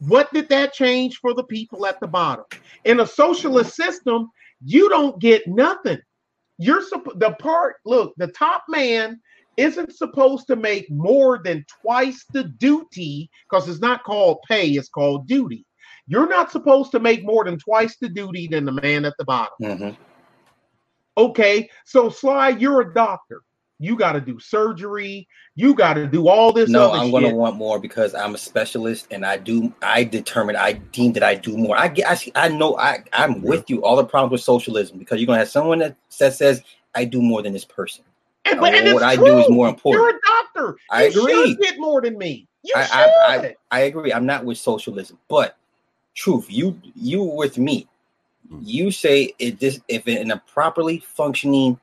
What 0.00 0.32
did 0.32 0.48
that 0.50 0.72
change 0.72 1.18
for 1.18 1.34
the 1.34 1.44
people 1.44 1.86
at 1.86 2.00
the 2.00 2.06
bottom? 2.06 2.44
In 2.84 3.00
a 3.00 3.06
socialist 3.06 3.74
system, 3.74 4.30
you 4.64 4.88
don't 4.88 5.18
get 5.20 5.46
nothing. 5.46 5.98
You're 6.58 6.82
the 7.14 7.36
part. 7.38 7.76
Look, 7.84 8.14
the 8.16 8.28
top 8.28 8.64
man 8.68 9.20
isn't 9.56 9.96
supposed 9.96 10.46
to 10.48 10.56
make 10.56 10.90
more 10.90 11.40
than 11.42 11.64
twice 11.82 12.24
the 12.32 12.44
duty 12.44 13.30
because 13.48 13.68
it's 13.68 13.80
not 13.80 14.04
called 14.04 14.38
pay, 14.48 14.70
it's 14.70 14.88
called 14.88 15.26
duty. 15.26 15.64
You're 16.06 16.28
not 16.28 16.52
supposed 16.52 16.92
to 16.92 17.00
make 17.00 17.24
more 17.24 17.44
than 17.44 17.58
twice 17.58 17.96
the 17.96 18.08
duty 18.08 18.46
than 18.46 18.64
the 18.64 18.72
man 18.72 19.04
at 19.04 19.14
the 19.18 19.24
bottom. 19.24 19.54
Mm-hmm. 19.60 20.02
Okay, 21.18 21.68
so 21.84 22.10
Sly, 22.10 22.50
you're 22.50 22.82
a 22.82 22.94
doctor. 22.94 23.42
You 23.78 23.96
got 23.96 24.12
to 24.12 24.20
do 24.20 24.38
surgery. 24.38 25.28
You 25.54 25.74
got 25.74 25.94
to 25.94 26.06
do 26.06 26.28
all 26.28 26.52
this. 26.52 26.70
No, 26.70 26.92
I'm 26.92 27.10
going 27.10 27.24
to 27.24 27.34
want 27.34 27.56
more 27.56 27.78
because 27.78 28.14
I'm 28.14 28.34
a 28.34 28.38
specialist, 28.38 29.08
and 29.10 29.24
I 29.24 29.36
do. 29.36 29.74
I 29.82 30.04
determine. 30.04 30.56
I 30.56 30.74
deem 30.74 31.12
that 31.12 31.22
I 31.22 31.34
do 31.34 31.56
more. 31.58 31.76
I 31.76 31.88
get. 31.88 32.08
I, 32.08 32.14
see. 32.14 32.32
I 32.34 32.48
know. 32.48 32.78
I 32.78 33.02
I'm 33.12 33.42
with 33.42 33.68
you. 33.68 33.84
All 33.84 33.96
the 33.96 34.04
problems 34.04 34.32
with 34.32 34.40
socialism 34.42 34.98
because 34.98 35.20
you're 35.20 35.26
going 35.26 35.36
to 35.36 35.40
have 35.40 35.50
someone 35.50 35.80
that 35.80 35.96
says 36.08 36.38
says 36.38 36.62
I 36.94 37.04
do 37.04 37.20
more 37.20 37.42
than 37.42 37.52
this 37.52 37.66
person. 37.66 38.04
And, 38.50 38.60
but, 38.60 38.74
and 38.74 38.94
what 38.94 39.02
I 39.02 39.16
true. 39.16 39.26
do 39.26 39.38
is 39.38 39.50
more 39.50 39.68
important. 39.68 40.02
You're 40.02 40.16
a 40.16 40.20
doctor. 40.44 40.78
You 40.78 40.86
I 40.90 41.02
agree. 41.04 41.48
Should 41.50 41.60
get 41.60 41.78
more 41.78 42.00
than 42.00 42.16
me. 42.16 42.46
You 42.62 42.74
I, 42.76 42.84
should. 42.84 42.94
I, 42.94 43.36
I, 43.36 43.56
I, 43.70 43.80
agree. 43.80 44.12
I'm 44.12 44.26
not 44.26 44.44
with 44.44 44.58
socialism, 44.58 45.18
but 45.28 45.56
truth, 46.14 46.46
you 46.48 46.80
you 46.94 47.22
with 47.22 47.58
me. 47.58 47.88
Hmm. 48.48 48.60
You 48.62 48.90
say 48.90 49.34
it 49.38 49.58
this 49.58 49.80
if 49.88 50.06
in 50.06 50.30
a 50.30 50.42
properly 50.52 50.98
functioning 50.98 51.78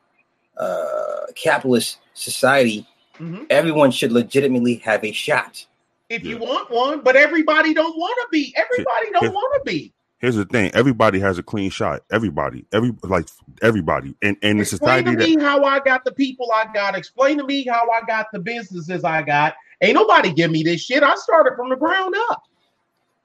uh, 0.57 1.27
capitalist 1.35 1.99
society, 2.14 2.88
mm-hmm. 3.18 3.44
everyone 3.49 3.91
should 3.91 4.11
legitimately 4.11 4.76
have 4.76 5.03
a 5.03 5.11
shot. 5.11 5.65
If 6.10 6.23
yeah. 6.23 6.31
you 6.31 6.38
want 6.38 6.69
one, 6.69 7.02
but 7.02 7.15
everybody 7.15 7.73
don't 7.73 7.98
want 7.98 8.18
to 8.22 8.27
be. 8.31 8.53
Everybody 8.56 9.11
don't 9.11 9.34
want 9.34 9.64
to 9.64 9.72
be 9.72 9.94
here's 10.23 10.35
the 10.35 10.45
thing: 10.45 10.71
everybody 10.73 11.19
has 11.19 11.37
a 11.37 11.43
clean 11.43 11.69
shot. 11.69 12.01
Everybody, 12.11 12.65
every 12.71 12.93
like 13.03 13.27
everybody, 13.61 14.15
and 14.23 14.37
and 14.41 14.59
the 14.59 14.65
society. 14.65 15.11
Explain 15.11 15.19
to 15.19 15.37
me 15.37 15.43
how 15.43 15.63
I 15.65 15.79
got 15.81 16.03
the 16.05 16.13
people 16.13 16.49
I 16.53 16.65
got. 16.73 16.95
Explain 16.95 17.37
to 17.39 17.43
me 17.45 17.65
how 17.67 17.87
I 17.91 18.01
got 18.07 18.27
the 18.33 18.39
businesses 18.39 19.03
I 19.03 19.21
got. 19.21 19.53
Ain't 19.81 19.95
nobody 19.95 20.31
give 20.33 20.49
me 20.49 20.63
this 20.63 20.81
shit. 20.81 21.03
I 21.03 21.13
started 21.15 21.53
from 21.57 21.69
the 21.69 21.75
ground 21.75 22.15
up. 22.29 22.41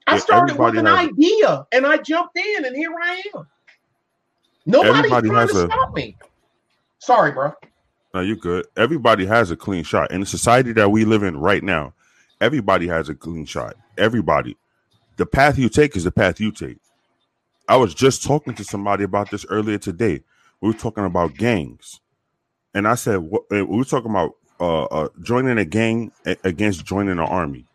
I 0.07 0.15
Yeah, 0.15 0.19
started 0.19 0.57
with 0.57 0.77
an 0.77 0.85
has- 0.87 1.09
idea 1.09 1.65
and 1.71 1.85
I 1.87 1.97
jumped 1.97 2.37
in 2.37 2.65
and 2.65 2.75
here 2.75 2.91
I 3.01 3.23
am. 3.35 3.47
Nobody's 4.65 4.97
Everybody 4.97 5.29
trying 5.29 5.41
has 5.47 5.51
to 5.51 5.63
a- 5.63 5.67
stop 5.67 5.95
me. 5.95 6.17
Sorry, 6.99 7.31
bro. 7.31 7.53
No, 8.13 8.21
you're 8.21 8.35
good. 8.35 8.65
Everybody 8.75 9.25
has 9.25 9.51
a 9.51 9.55
clean 9.55 9.83
shot. 9.83 10.11
In 10.11 10.19
the 10.19 10.25
society 10.25 10.73
that 10.73 10.89
we 10.91 11.05
live 11.05 11.23
in 11.23 11.37
right 11.37 11.63
now, 11.63 11.93
everybody 12.41 12.87
has 12.87 13.07
a 13.07 13.15
clean 13.15 13.45
shot. 13.45 13.75
Everybody. 13.97 14.57
The 15.17 15.25
path 15.27 15.57
you 15.59 15.69
take 15.69 15.95
is 15.95 16.03
the 16.05 16.11
path 16.11 16.39
you 16.39 16.51
take. 16.51 16.77
I 17.69 17.75
was 17.75 17.93
just 17.93 18.23
talking 18.23 18.55
to 18.55 18.63
somebody 18.63 19.03
about 19.03 19.29
this 19.29 19.45
earlier 19.47 19.77
today. 19.77 20.23
We 20.59 20.69
were 20.69 20.77
talking 20.77 21.05
about 21.05 21.35
gangs. 21.35 22.01
And 22.73 22.87
I 22.87 22.95
said, 22.95 23.17
what, 23.17 23.43
we 23.51 23.61
were 23.61 23.83
talking 23.83 24.09
about 24.09 24.35
uh, 24.59 24.85
uh, 24.85 25.09
joining 25.21 25.59
a 25.59 25.65
gang 25.65 26.11
against 26.43 26.83
joining 26.83 27.13
an 27.13 27.19
army. 27.19 27.65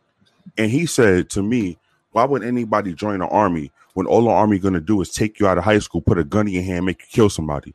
And 0.58 0.68
he 0.68 0.86
said 0.86 1.30
to 1.30 1.42
me, 1.44 1.78
why 2.10 2.24
would 2.24 2.42
anybody 2.42 2.92
join 2.92 3.22
an 3.22 3.28
army 3.28 3.70
when 3.94 4.06
all 4.06 4.24
the 4.24 4.30
army 4.30 4.58
going 4.58 4.74
to 4.74 4.80
do 4.80 5.00
is 5.00 5.10
take 5.10 5.38
you 5.38 5.46
out 5.46 5.58
of 5.58 5.64
high 5.64 5.78
school, 5.78 6.00
put 6.00 6.18
a 6.18 6.24
gun 6.24 6.48
in 6.48 6.54
your 6.54 6.64
hand, 6.64 6.86
make 6.86 7.00
you 7.00 7.08
kill 7.08 7.30
somebody? 7.30 7.72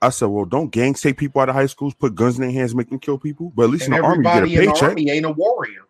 I 0.00 0.08
said, 0.08 0.26
well, 0.26 0.46
don't 0.46 0.70
gangs 0.70 1.02
take 1.02 1.18
people 1.18 1.42
out 1.42 1.50
of 1.50 1.54
high 1.54 1.66
schools, 1.66 1.92
put 1.94 2.14
guns 2.14 2.36
in 2.36 2.42
their 2.42 2.50
hands, 2.50 2.74
make 2.74 2.88
them 2.88 2.98
kill 2.98 3.18
people? 3.18 3.52
But 3.54 3.64
at 3.64 3.70
least 3.70 3.84
And 3.84 3.94
in 3.94 4.00
the 4.00 4.06
army, 4.06 4.24
you 4.24 4.30
everybody 4.30 4.50
get 4.50 4.58
a 4.58 4.62
in 4.62 4.66
the 4.66 4.72
paycheck. 4.72 4.88
army 4.88 5.10
ain't 5.10 5.26
a 5.26 5.30
warrior. 5.30 5.82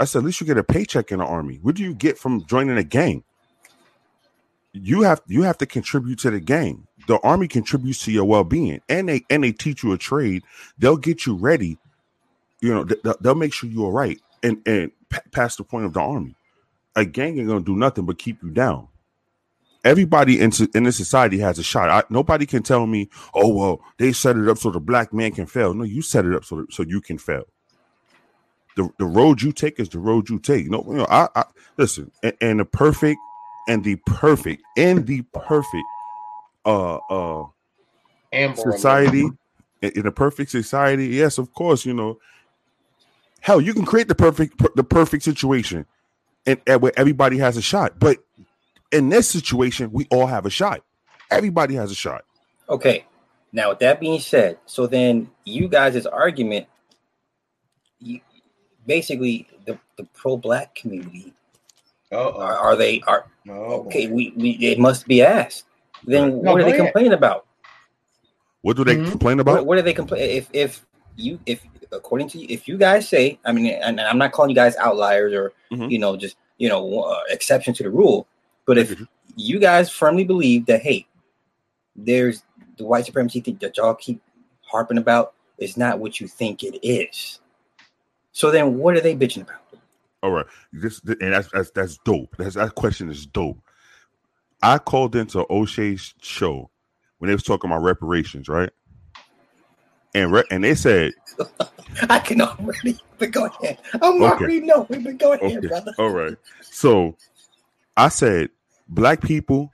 I 0.00 0.06
said, 0.06 0.20
at 0.20 0.24
least 0.24 0.40
you 0.40 0.46
get 0.46 0.56
a 0.58 0.64
paycheck 0.64 1.12
in 1.12 1.18
the 1.18 1.26
army. 1.26 1.58
What 1.62 1.74
do 1.74 1.82
you 1.82 1.94
get 1.94 2.18
from 2.18 2.46
joining 2.46 2.78
a 2.78 2.82
gang? 2.84 3.22
You 4.74 5.02
have 5.02 5.22
you 5.28 5.42
have 5.44 5.58
to 5.60 5.66
contribute 5.66 6.20
to 6.20 6.32
the 6.32 6.40
gang. 6.40 6.88
The 7.08 7.20
army 7.20 7.48
contributes 7.48 8.04
to 8.06 8.12
your 8.12 8.24
well 8.26 8.44
being, 8.44 8.80
and 8.88 9.08
they 9.08 9.24
and 9.30 9.44
they 9.44 9.52
teach 9.52 9.84
you 9.84 9.92
a 9.92 9.98
trade. 9.98 10.44
They'll 10.78 10.98
get 10.98 11.26
you 11.26 11.36
ready. 11.36 11.78
You 12.62 12.74
know, 12.74 12.84
th- 12.84 13.02
th- 13.02 13.16
they'll 13.20 13.36
make 13.36 13.54
sure 13.54 13.70
you're 13.70 13.92
right 13.92 14.20
and 14.42 14.62
and 14.66 14.92
p- 15.10 15.20
past 15.32 15.58
the 15.58 15.64
point 15.64 15.86
of 15.86 15.94
the 15.94 16.00
army. 16.00 16.36
A 16.96 17.04
gang 17.04 17.38
ain't 17.38 17.48
gonna 17.48 17.62
do 17.62 17.76
nothing 17.76 18.06
but 18.06 18.18
keep 18.18 18.42
you 18.42 18.50
down. 18.50 18.88
Everybody 19.84 20.40
in 20.40 20.52
in 20.74 20.84
this 20.84 20.96
society 20.98 21.38
has 21.38 21.58
a 21.58 21.64
shot. 21.64 21.90
I, 21.90 22.04
nobody 22.10 22.46
can 22.46 22.62
tell 22.64 22.86
me, 22.86 23.10
"Oh 23.34 23.54
well, 23.54 23.80
they 23.98 24.12
set 24.12 24.36
it 24.36 24.48
up 24.48 24.58
so 24.58 24.70
the 24.70 24.80
black 24.80 25.12
man 25.14 25.32
can 25.32 25.46
fail." 25.46 25.74
No, 25.74 25.84
you 25.84 26.02
set 26.02 26.26
it 26.26 26.34
up 26.34 26.44
so 26.44 26.66
so 26.70 26.84
you 26.84 27.00
can 27.00 27.18
fail 27.18 27.44
the, 28.76 28.88
the 28.98 29.04
road 29.06 29.42
you 29.42 29.52
take 29.52 29.78
is 29.80 29.88
the 29.90 29.98
road 29.98 30.28
you 30.28 30.38
take. 30.38 30.68
Know, 30.70 30.84
you 30.88 30.94
know 30.94 31.06
I, 31.10 31.28
I 31.34 31.44
listen, 31.76 32.10
and, 32.22 32.34
and 32.40 32.60
the 32.60 32.64
perfect 32.64 33.18
and 33.68 33.84
the 33.84 33.96
perfect 34.06 34.62
and 34.76 35.06
the 35.06 35.22
perfect 35.32 35.84
uh 36.64 36.96
uh 36.96 37.46
Amber 38.32 38.56
society 38.56 39.28
in, 39.82 39.90
in 39.96 40.06
a 40.06 40.12
perfect 40.12 40.50
society, 40.50 41.08
yes, 41.08 41.38
of 41.38 41.52
course, 41.54 41.84
you 41.86 41.94
know. 41.94 42.18
Hell, 43.40 43.60
you 43.60 43.74
can 43.74 43.84
create 43.84 44.08
the 44.08 44.14
perfect 44.14 44.62
the 44.74 44.84
perfect 44.84 45.22
situation 45.22 45.86
and, 46.46 46.60
and 46.66 46.80
where 46.80 46.92
everybody 46.96 47.38
has 47.38 47.56
a 47.56 47.62
shot. 47.62 47.98
But 47.98 48.18
in 48.90 49.08
this 49.08 49.28
situation, 49.28 49.92
we 49.92 50.06
all 50.10 50.26
have 50.26 50.46
a 50.46 50.50
shot. 50.50 50.82
Everybody 51.30 51.74
has 51.74 51.90
a 51.90 51.94
shot. 51.94 52.24
Okay. 52.68 53.04
Now, 53.52 53.70
with 53.70 53.78
that 53.80 54.00
being 54.00 54.20
said, 54.20 54.58
so 54.66 54.86
then 54.86 55.30
you 55.44 55.68
guys' 55.68 56.06
argument, 56.06 56.66
you, 58.00 58.20
basically, 58.86 59.46
the, 59.64 59.78
the 59.96 60.04
pro-black 60.14 60.74
community 60.74 61.32
Uh-oh. 62.10 62.40
are, 62.40 62.56
are 62.56 62.76
they 62.76 63.00
are 63.06 63.26
Oh, 63.48 63.82
okay? 63.86 64.06
We, 64.06 64.32
we 64.36 64.50
it 64.52 64.78
must 64.78 65.06
be 65.06 65.22
asked. 65.22 65.64
Then 66.04 66.42
No, 66.42 66.52
what 66.52 66.60
are 66.60 66.64
they 66.64 66.70
ahead. 66.70 66.80
complaining 66.80 67.12
about? 67.12 67.46
What 68.62 68.76
do 68.76 68.84
they 68.84 68.96
Mhm. 68.96 69.10
complain 69.10 69.40
about? 69.40 69.56
What, 69.56 69.66
what 69.66 69.78
are 69.78 69.82
they 69.82 69.92
complain? 69.92 70.22
If 70.22 70.48
if 70.52 70.86
you 71.16 71.38
if 71.46 71.62
according 71.92 72.28
to 72.28 72.38
you, 72.38 72.46
if 72.48 72.66
you 72.66 72.76
guys 72.78 73.08
say, 73.08 73.38
I 73.44 73.52
mean, 73.52 73.66
and 73.66 74.00
I'm 74.00 74.18
not 74.18 74.32
calling 74.32 74.50
you 74.50 74.54
guys 74.56 74.76
outliers 74.76 75.32
or 75.32 75.52
Mhm. 75.70 75.90
you 75.90 75.98
know 75.98 76.16
just 76.16 76.36
you 76.58 76.68
know 76.68 77.00
uh, 77.02 77.20
exception 77.28 77.74
to 77.74 77.82
the 77.82 77.90
rule, 77.90 78.26
but 78.66 78.78
if 78.78 78.90
Mhm. 78.90 79.08
you 79.36 79.58
guys 79.58 79.90
firmly 79.90 80.24
believe 80.24 80.64
that 80.66 80.80
hey, 80.82 81.06
there's 81.96 82.42
the 82.78 82.84
white 82.84 83.04
supremacy 83.04 83.40
thing 83.40 83.58
that 83.60 83.76
y'all 83.76 83.94
keep 83.94 84.20
harping 84.62 84.98
about 84.98 85.34
is 85.58 85.76
not 85.76 85.98
what 85.98 86.20
you 86.20 86.26
think 86.26 86.62
it 86.62 86.78
is. 86.82 87.40
So 88.32 88.50
then, 88.50 88.78
what 88.78 88.96
are 88.96 89.00
they 89.00 89.14
bitching 89.14 89.42
about? 89.42 89.60
All 90.24 90.32
right, 90.32 90.46
this 90.72 91.02
and 91.04 91.34
that's 91.34 91.50
that's, 91.52 91.72
that's 91.72 91.98
dope. 92.00 92.36
That's, 92.38 92.56
that 92.56 92.74
question 92.76 93.10
is 93.10 93.26
dope. 93.26 93.60
I 94.62 94.78
called 94.78 95.16
into 95.16 95.46
O'Shea's 95.50 96.14
show 96.22 96.70
when 97.18 97.28
they 97.28 97.34
was 97.34 97.44
talking 97.44 97.70
about 97.70 97.82
reparations, 97.84 98.48
right? 98.48 98.70
And 100.14 100.32
re- 100.32 100.44
and 100.50 100.64
they 100.64 100.74
said, 100.76 101.14
I 102.10 102.20
can 102.20 102.42
already, 102.42 102.98
but 103.18 103.32
go 103.32 103.46
ahead. 103.46 103.78
I'm 104.02 104.22
Okay. 104.22 104.48
already 104.48 104.60
knowing, 104.60 105.04
but 105.04 105.18
go 105.18 105.34
ahead, 105.34 105.66
okay, 105.66 105.68
brother. 105.68 105.94
all 105.98 106.10
right. 106.10 106.36
So 106.70 107.18
I 107.96 108.10
said, 108.10 108.50
black 108.88 109.22
people, 109.22 109.72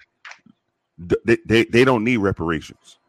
they 0.98 1.38
they, 1.46 1.64
they 1.66 1.84
don't 1.86 2.04
need 2.04 2.18
reparations. 2.18 2.99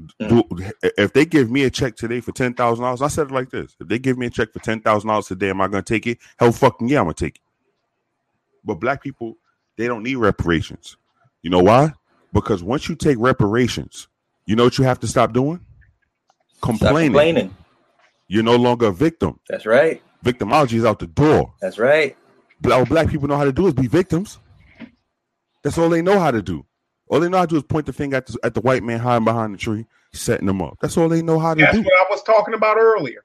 Mm. 0.00 0.28
Do, 0.28 0.72
if 0.96 1.12
they 1.12 1.24
give 1.24 1.50
me 1.50 1.64
a 1.64 1.70
check 1.70 1.96
today 1.96 2.20
for 2.20 2.32
ten 2.32 2.54
thousand 2.54 2.84
dollars, 2.84 3.02
I 3.02 3.08
said 3.08 3.28
it 3.28 3.32
like 3.32 3.50
this: 3.50 3.76
If 3.80 3.88
they 3.88 3.98
give 3.98 4.18
me 4.18 4.26
a 4.26 4.30
check 4.30 4.52
for 4.52 4.58
ten 4.58 4.80
thousand 4.80 5.08
dollars 5.08 5.26
today, 5.26 5.50
am 5.50 5.60
I 5.60 5.68
going 5.68 5.84
to 5.84 5.94
take 5.94 6.06
it? 6.06 6.18
Hell, 6.38 6.52
fucking 6.52 6.88
yeah, 6.88 6.98
I'm 7.00 7.04
going 7.04 7.14
to 7.14 7.24
take 7.24 7.36
it. 7.36 7.42
But 8.64 8.76
black 8.76 9.02
people, 9.02 9.36
they 9.76 9.86
don't 9.86 10.02
need 10.02 10.16
reparations. 10.16 10.96
You 11.42 11.50
know 11.50 11.62
why? 11.62 11.92
Because 12.32 12.62
once 12.62 12.88
you 12.88 12.94
take 12.94 13.18
reparations, 13.18 14.08
you 14.46 14.56
know 14.56 14.64
what 14.64 14.78
you 14.78 14.84
have 14.84 15.00
to 15.00 15.06
stop 15.08 15.32
doing? 15.32 15.60
Stop 16.54 16.60
Complaining. 16.62 17.10
complaining. 17.12 17.56
You're 18.28 18.44
no 18.44 18.56
longer 18.56 18.86
a 18.86 18.92
victim. 18.92 19.38
That's 19.48 19.66
right. 19.66 20.00
Victimology 20.24 20.74
is 20.74 20.84
out 20.84 21.00
the 21.00 21.06
door. 21.08 21.52
That's 21.60 21.78
right. 21.78 22.16
All 22.70 22.86
black 22.86 23.08
people 23.08 23.28
know 23.28 23.36
how 23.36 23.44
to 23.44 23.52
do 23.52 23.66
is 23.66 23.74
be 23.74 23.88
victims. 23.88 24.38
That's 25.62 25.76
all 25.76 25.88
they 25.88 26.00
know 26.00 26.18
how 26.18 26.30
to 26.30 26.40
do. 26.40 26.64
All 27.12 27.20
they 27.20 27.28
know 27.28 27.36
how 27.36 27.44
to 27.44 27.50
do 27.50 27.56
is 27.58 27.62
point 27.62 27.84
the 27.84 27.92
finger 27.92 28.16
at 28.16 28.26
the, 28.26 28.38
at 28.42 28.54
the 28.54 28.62
white 28.62 28.82
man 28.82 28.98
hiding 28.98 29.26
behind 29.26 29.52
the 29.52 29.58
tree, 29.58 29.84
setting 30.14 30.46
them 30.46 30.62
up. 30.62 30.78
That's 30.80 30.96
all 30.96 31.10
they 31.10 31.20
know 31.20 31.38
how 31.38 31.52
to 31.52 31.60
That's 31.60 31.76
do. 31.76 31.82
That's 31.82 31.90
what 31.92 32.06
I 32.06 32.10
was 32.10 32.22
talking 32.22 32.54
about 32.54 32.78
earlier. 32.78 33.22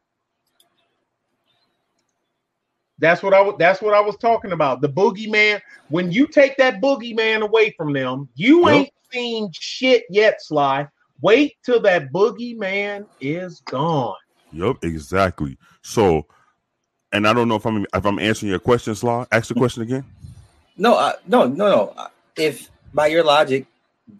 That's 2.99 3.23
what 3.23 3.33
I 3.33 3.39
was. 3.39 3.55
That's 3.57 3.81
what 3.81 3.93
I 3.93 4.01
was 4.01 4.17
talking 4.17 4.51
about. 4.51 4.81
The 4.81 4.89
boogeyman. 4.89 5.61
When 5.87 6.11
you 6.11 6.27
take 6.27 6.57
that 6.57 6.81
boogeyman 6.81 7.43
away 7.43 7.73
from 7.77 7.93
them, 7.93 8.27
you 8.35 8.67
Yep. 8.67 8.75
ain't 8.75 8.89
seen 9.13 9.51
shit 9.53 10.03
yet, 10.09 10.41
Sly. 10.41 10.85
Wait 11.21 11.53
till 11.63 11.79
that 11.83 12.11
boogeyman 12.11 13.05
is 13.21 13.61
gone. 13.61 14.15
Yep, 14.51 14.83
exactly. 14.83 15.57
So, 15.81 16.25
and 17.13 17.25
I 17.25 17.31
don't 17.31 17.47
know 17.47 17.55
if 17.55 17.65
I'm 17.65 17.85
if 17.93 18.05
I'm 18.05 18.19
answering 18.19 18.49
your 18.49 18.59
question, 18.59 18.95
Sly. 18.95 19.25
Ask 19.31 19.47
the 19.47 19.53
question 19.53 19.83
again. 19.83 20.03
No, 20.75 20.95
uh, 20.97 21.13
no, 21.25 21.47
no, 21.47 21.69
no. 21.69 21.93
Uh, 21.95 22.07
If 22.35 22.69
by 22.93 23.07
your 23.07 23.23
logic, 23.23 23.65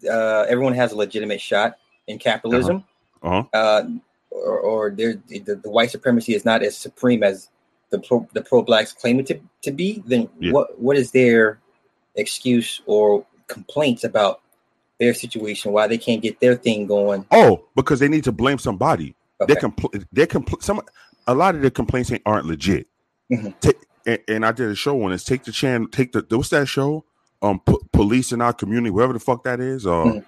uh, 0.09 0.45
everyone 0.49 0.73
has 0.73 0.91
a 0.91 0.95
legitimate 0.95 1.41
shot 1.41 1.77
in 2.07 2.17
capitalism, 2.19 2.83
Uh 3.23 3.29
huh. 3.29 3.43
uh, 3.53 3.83
or, 4.31 4.59
or 4.59 4.89
the, 4.91 5.19
the 5.29 5.69
white 5.69 5.91
supremacy 5.91 6.33
is 6.35 6.45
not 6.45 6.61
as 6.63 6.77
supreme 6.77 7.23
as 7.23 7.49
the 7.89 7.99
pro, 7.99 8.27
the 8.33 8.41
pro 8.41 8.61
blacks 8.61 8.91
claim 8.93 9.19
it 9.19 9.25
to, 9.27 9.39
to 9.63 9.71
be, 9.71 10.03
then 10.05 10.29
Yeah. 10.39 10.51
what 10.51 10.79
what 10.79 10.97
is 10.97 11.11
their 11.11 11.59
excuse 12.15 12.81
or 12.85 13.25
complaints 13.47 14.03
about 14.03 14.41
their 14.99 15.13
situation? 15.13 15.71
Why 15.71 15.87
they 15.87 15.97
can't 15.97 16.21
get 16.21 16.39
their 16.39 16.55
thing 16.55 16.87
going? 16.87 17.25
Oh, 17.31 17.65
because 17.75 17.99
they 17.99 18.07
need 18.09 18.23
to 18.25 18.31
blame 18.31 18.57
somebody. 18.59 19.15
Okay. 19.39 19.53
They 19.53 19.59
compl- 19.59 20.05
they 20.11 20.25
compl- 20.25 20.61
some 20.63 20.81
a 21.27 21.33
lot 21.35 21.55
of 21.55 21.61
the 21.61 21.71
complaints 21.71 22.11
ain't, 22.11 22.23
aren't 22.25 22.45
legit. 22.45 22.87
Mhm. 23.31 23.57
Take 23.59 23.77
and, 24.05 24.19
and 24.27 24.45
I 24.45 24.51
did 24.51 24.69
a 24.69 24.75
show 24.75 25.01
on 25.03 25.11
this. 25.11 25.23
Take 25.23 25.43
the 25.43 25.51
chance. 25.51 25.87
Take 25.91 26.11
the 26.13 26.25
what's 26.35 26.49
that 26.49 26.67
show? 26.67 27.05
Um, 27.41 27.59
po- 27.59 27.81
police 27.93 28.31
in 28.31 28.41
our 28.41 28.53
community, 28.53 28.89
whatever 28.89 29.13
the 29.13 29.19
fuck 29.19 29.43
that 29.43 29.59
is. 29.59 29.85
Uh, 29.85 29.89
Mhm. 30.05 30.25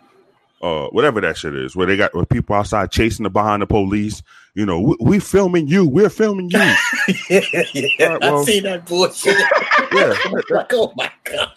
uh, 0.61 0.87
whatever 0.89 1.19
that 1.21 1.37
shit 1.37 1.55
is, 1.55 1.75
where 1.75 1.87
they 1.87 1.97
got 1.97 2.13
where 2.13 2.25
people 2.25 2.55
outside 2.55 2.91
chasing 2.91 3.23
the 3.23 3.29
behind 3.29 3.61
the 3.61 3.67
police. 3.67 4.21
You 4.55 4.65
know, 4.65 4.79
we, 4.81 4.95
we 4.99 5.19
filming 5.19 5.67
you. 5.67 5.87
We're 5.87 6.09
filming 6.09 6.49
you. 6.51 6.59
yeah, 7.29 7.41
yeah, 7.73 7.91
All 8.01 8.09
right, 8.09 8.21
well- 8.21 8.41
I 8.41 8.43
see 8.43 8.59
that 8.61 8.85
bullshit. 8.85 9.35
yeah, 9.93 10.13
like, 10.51 10.71
oh 10.73 10.91
my 10.95 11.09
god. 11.23 11.49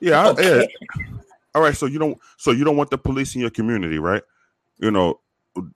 yeah, 0.00 0.28
I- 0.30 0.40
yeah. 0.42 0.62
All 1.54 1.62
right, 1.62 1.74
so 1.76 1.86
you 1.86 1.98
don't 1.98 2.18
so 2.36 2.50
you 2.50 2.64
don't 2.64 2.76
want 2.76 2.90
the 2.90 2.98
police 2.98 3.34
in 3.34 3.40
your 3.40 3.50
community, 3.50 3.98
right? 3.98 4.22
You 4.78 4.90
know, 4.90 5.20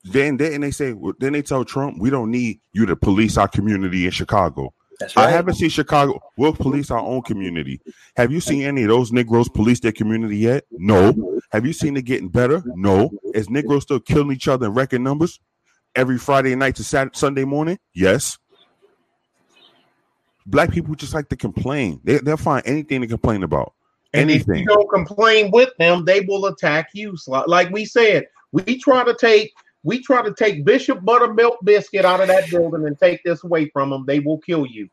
then 0.04 0.36
then 0.36 0.60
they 0.60 0.70
say 0.72 0.94
then 1.20 1.32
they 1.32 1.42
tell 1.42 1.64
Trump 1.64 1.98
we 1.98 2.10
don't 2.10 2.30
need 2.30 2.60
you 2.72 2.84
to 2.86 2.96
police 2.96 3.36
our 3.38 3.48
community 3.48 4.04
in 4.04 4.10
Chicago. 4.10 4.74
That's 5.02 5.16
right. 5.16 5.26
I 5.26 5.30
haven't 5.32 5.54
seen 5.54 5.68
Chicago. 5.68 6.22
We'll 6.36 6.52
police 6.52 6.90
our 6.92 7.00
own 7.00 7.22
community. 7.22 7.80
Have 8.16 8.30
you 8.30 8.40
seen 8.40 8.62
any 8.62 8.82
of 8.82 8.88
those 8.88 9.10
Negroes 9.10 9.48
police 9.48 9.80
their 9.80 9.90
community 9.90 10.38
yet? 10.38 10.64
No. 10.70 11.40
Have 11.50 11.66
you 11.66 11.72
seen 11.72 11.96
it 11.96 12.02
getting 12.02 12.28
better? 12.28 12.62
No. 12.76 13.10
Is 13.34 13.50
Negroes 13.50 13.82
still 13.82 13.98
killing 13.98 14.30
each 14.30 14.46
other 14.46 14.66
in 14.66 14.74
record 14.74 15.00
numbers 15.00 15.40
every 15.96 16.18
Friday 16.18 16.54
night 16.54 16.76
to 16.76 16.84
Saturday, 16.84 17.18
Sunday 17.18 17.44
morning? 17.44 17.80
Yes. 17.94 18.38
Black 20.46 20.70
people 20.70 20.94
just 20.94 21.14
like 21.14 21.28
to 21.30 21.36
complain. 21.36 22.00
They, 22.04 22.18
they'll 22.18 22.36
find 22.36 22.64
anything 22.64 23.00
to 23.00 23.08
complain 23.08 23.42
about. 23.42 23.74
And 24.14 24.30
if 24.30 24.48
Anything. 24.48 24.60
you 24.60 24.66
don't 24.66 24.90
complain 24.90 25.50
with 25.50 25.70
them, 25.78 26.04
they 26.04 26.20
will 26.20 26.46
attack 26.46 26.90
you. 26.94 27.16
Like 27.26 27.70
we 27.70 27.84
said, 27.86 28.26
we 28.52 28.78
try 28.78 29.02
to 29.02 29.14
take 29.14 29.52
we 29.84 30.02
try 30.02 30.22
to 30.22 30.32
take 30.34 30.64
Bishop 30.64 31.04
Buttermilk 31.04 31.58
Biscuit 31.64 32.04
out 32.04 32.20
of 32.20 32.28
that 32.28 32.50
building 32.50 32.86
and 32.86 32.98
take 32.98 33.22
this 33.24 33.42
away 33.44 33.68
from 33.70 33.90
them. 33.90 34.04
They 34.06 34.20
will 34.20 34.38
kill 34.38 34.66
you. 34.66 34.88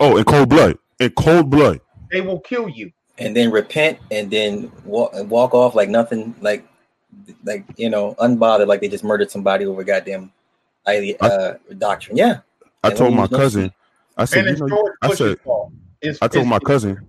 Oh, 0.00 0.16
in 0.16 0.24
cold 0.24 0.48
blood. 0.48 0.78
In 1.00 1.10
cold 1.10 1.50
blood. 1.50 1.80
They 2.10 2.20
will 2.20 2.40
kill 2.40 2.68
you. 2.68 2.92
and 3.18 3.36
then 3.36 3.50
repent 3.50 3.98
and 4.10 4.30
then 4.30 4.70
walk 4.84 5.12
walk 5.28 5.54
off 5.54 5.74
like 5.74 5.88
nothing, 5.88 6.34
like 6.40 6.66
like 7.44 7.64
you 7.76 7.90
know, 7.90 8.14
unbothered, 8.18 8.66
like 8.66 8.80
they 8.80 8.88
just 8.88 9.04
murdered 9.04 9.30
somebody 9.30 9.66
over 9.66 9.84
goddamn 9.84 10.32
uh, 10.86 11.54
doctrine. 11.78 12.16
Yeah. 12.16 12.40
I 12.82 12.88
and 12.88 12.96
told 12.96 13.14
my 13.14 13.28
cousin, 13.28 13.72
I 14.16 14.24
said, 14.24 14.46
you 14.46 14.66
know, 14.66 14.92
I 15.02 15.14
said, 15.14 15.36
it's, 16.00 16.18
I 16.20 16.28
told 16.28 16.48
my 16.48 16.58
cousin, 16.58 17.06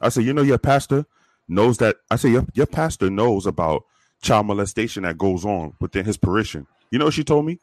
I 0.00 0.08
said, 0.08 0.24
you 0.24 0.32
know, 0.32 0.42
your 0.42 0.58
pastor 0.58 1.06
knows 1.48 1.78
that. 1.78 1.96
I 2.10 2.16
said, 2.16 2.32
your, 2.32 2.46
your 2.54 2.66
pastor 2.66 3.08
knows 3.10 3.46
about 3.46 3.84
child 4.22 4.46
molestation 4.46 5.02
that 5.02 5.18
goes 5.18 5.44
on 5.44 5.74
within 5.80 6.04
his 6.04 6.16
parishion. 6.16 6.66
You 6.90 6.98
know 6.98 7.06
what 7.06 7.14
she 7.14 7.24
told 7.24 7.44
me? 7.44 7.58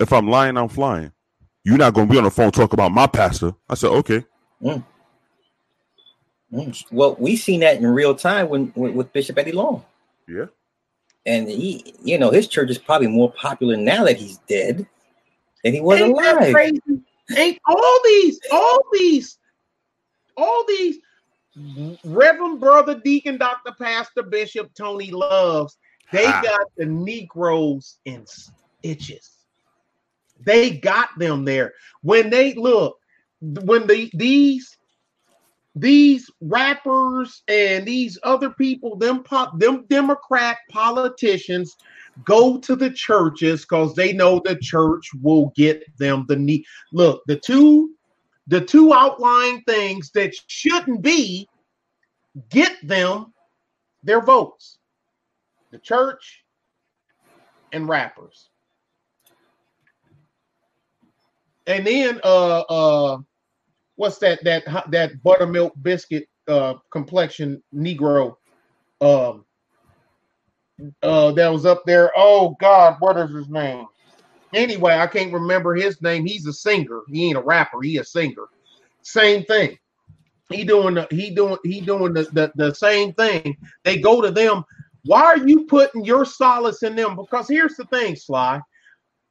If 0.00 0.12
I'm 0.12 0.28
lying, 0.28 0.58
I'm 0.58 0.68
flying. 0.68 1.12
You're 1.62 1.78
not 1.78 1.94
going 1.94 2.08
to 2.08 2.12
be 2.12 2.18
on 2.18 2.24
the 2.24 2.30
phone 2.30 2.50
talk 2.50 2.72
about 2.72 2.92
my 2.92 3.06
pastor. 3.06 3.52
I 3.68 3.74
said, 3.74 3.88
okay. 3.90 4.24
Mm. 4.62 4.84
Mm. 6.52 6.84
Well, 6.92 7.16
we 7.18 7.36
seen 7.36 7.60
that 7.60 7.78
in 7.78 7.86
real 7.86 8.14
time 8.14 8.48
when, 8.48 8.66
when 8.74 8.94
with 8.94 9.12
Bishop 9.12 9.38
Eddie 9.38 9.52
Long. 9.52 9.84
Yeah. 10.28 10.46
And 11.26 11.48
he, 11.48 11.94
you 12.02 12.18
know, 12.18 12.30
his 12.30 12.48
church 12.48 12.70
is 12.70 12.78
probably 12.78 13.06
more 13.06 13.32
popular 13.32 13.76
now 13.76 14.04
that 14.04 14.16
he's 14.18 14.38
dead 14.48 14.86
than 15.62 15.72
he 15.72 15.80
was 15.80 16.00
Ain't 16.00 16.12
alive. 16.12 16.54
Ain't 17.34 17.58
all 17.66 18.00
these, 18.04 18.38
all 18.52 18.80
these, 18.92 19.38
all 20.36 20.64
these 20.68 20.98
Reverend 22.04 22.60
Brother 22.60 23.00
Deacon 23.04 23.38
Dr. 23.38 23.72
Pastor 23.78 24.22
Bishop 24.22 24.72
Tony 24.74 25.10
Loves, 25.10 25.76
they 26.12 26.26
ah. 26.26 26.42
got 26.42 26.66
the 26.76 26.86
Negroes 26.86 27.98
in 28.04 28.24
stitches. 28.26 29.30
They 30.44 30.70
got 30.70 31.10
them 31.18 31.44
there. 31.44 31.72
When 32.02 32.30
they 32.30 32.54
look, 32.54 32.98
when 33.40 33.86
the 33.86 34.10
these 34.14 34.76
these 35.76 36.30
rappers 36.40 37.42
and 37.48 37.84
these 37.84 38.18
other 38.22 38.50
people, 38.50 38.96
them 38.96 39.24
pop, 39.24 39.58
them 39.58 39.84
Democrat 39.88 40.58
politicians 40.70 41.76
go 42.24 42.58
to 42.58 42.76
the 42.76 42.90
churches 42.90 43.62
because 43.62 43.94
they 43.94 44.12
know 44.12 44.40
the 44.44 44.56
church 44.56 45.10
will 45.20 45.52
get 45.56 45.82
them 45.98 46.26
the 46.28 46.36
need. 46.36 46.64
Look, 46.92 47.22
the 47.26 47.36
two, 47.36 47.94
the 48.46 48.60
two 48.60 48.92
outlying 48.92 49.62
things 49.62 50.10
that 50.14 50.34
shouldn't 50.48 51.02
be 51.02 51.48
get 52.50 52.76
them 52.86 53.32
their 54.02 54.20
votes. 54.20 54.78
The 55.70 55.78
church 55.78 56.44
and 57.72 57.88
rappers. 57.88 58.48
And 61.66 61.86
then 61.86 62.20
uh 62.24 62.60
uh 62.60 63.18
what's 63.96 64.18
that 64.18 64.42
that 64.44 64.64
that 64.90 65.22
buttermilk 65.22 65.72
biscuit 65.80 66.28
uh 66.48 66.74
complexion 66.90 67.62
negro 67.74 68.36
um 69.00 69.44
uh 71.02 71.32
that 71.32 71.48
was 71.48 71.64
up 71.64 71.82
there 71.86 72.10
oh 72.16 72.56
god 72.60 72.96
what 73.00 73.16
is 73.16 73.30
his 73.30 73.48
name 73.48 73.86
anyway 74.56 74.94
i 74.94 75.06
can't 75.06 75.32
remember 75.32 75.74
his 75.74 76.00
name. 76.02 76.26
He's 76.26 76.46
a 76.46 76.52
singer. 76.52 77.02
He 77.08 77.28
ain't 77.28 77.38
a 77.38 77.42
rapper. 77.42 77.82
He 77.82 77.98
a 77.98 78.04
singer. 78.04 78.46
Same 79.02 79.44
thing. 79.44 79.78
He 80.50 80.64
doing 80.64 80.94
the 80.94 81.06
he 81.10 81.30
doing 81.30 81.58
he 81.64 81.80
doing 81.80 82.12
the, 82.12 82.24
the 82.32 82.52
the 82.54 82.74
same 82.74 83.12
thing. 83.14 83.56
They 83.82 83.98
go 83.98 84.20
to 84.20 84.30
them. 84.30 84.64
Why 85.04 85.22
are 85.22 85.46
you 85.46 85.66
putting 85.66 86.04
your 86.04 86.24
solace 86.24 86.82
in 86.82 86.96
them? 86.96 87.16
Because 87.16 87.48
here's 87.48 87.76
the 87.76 87.84
thing 87.86 88.16
sly. 88.16 88.60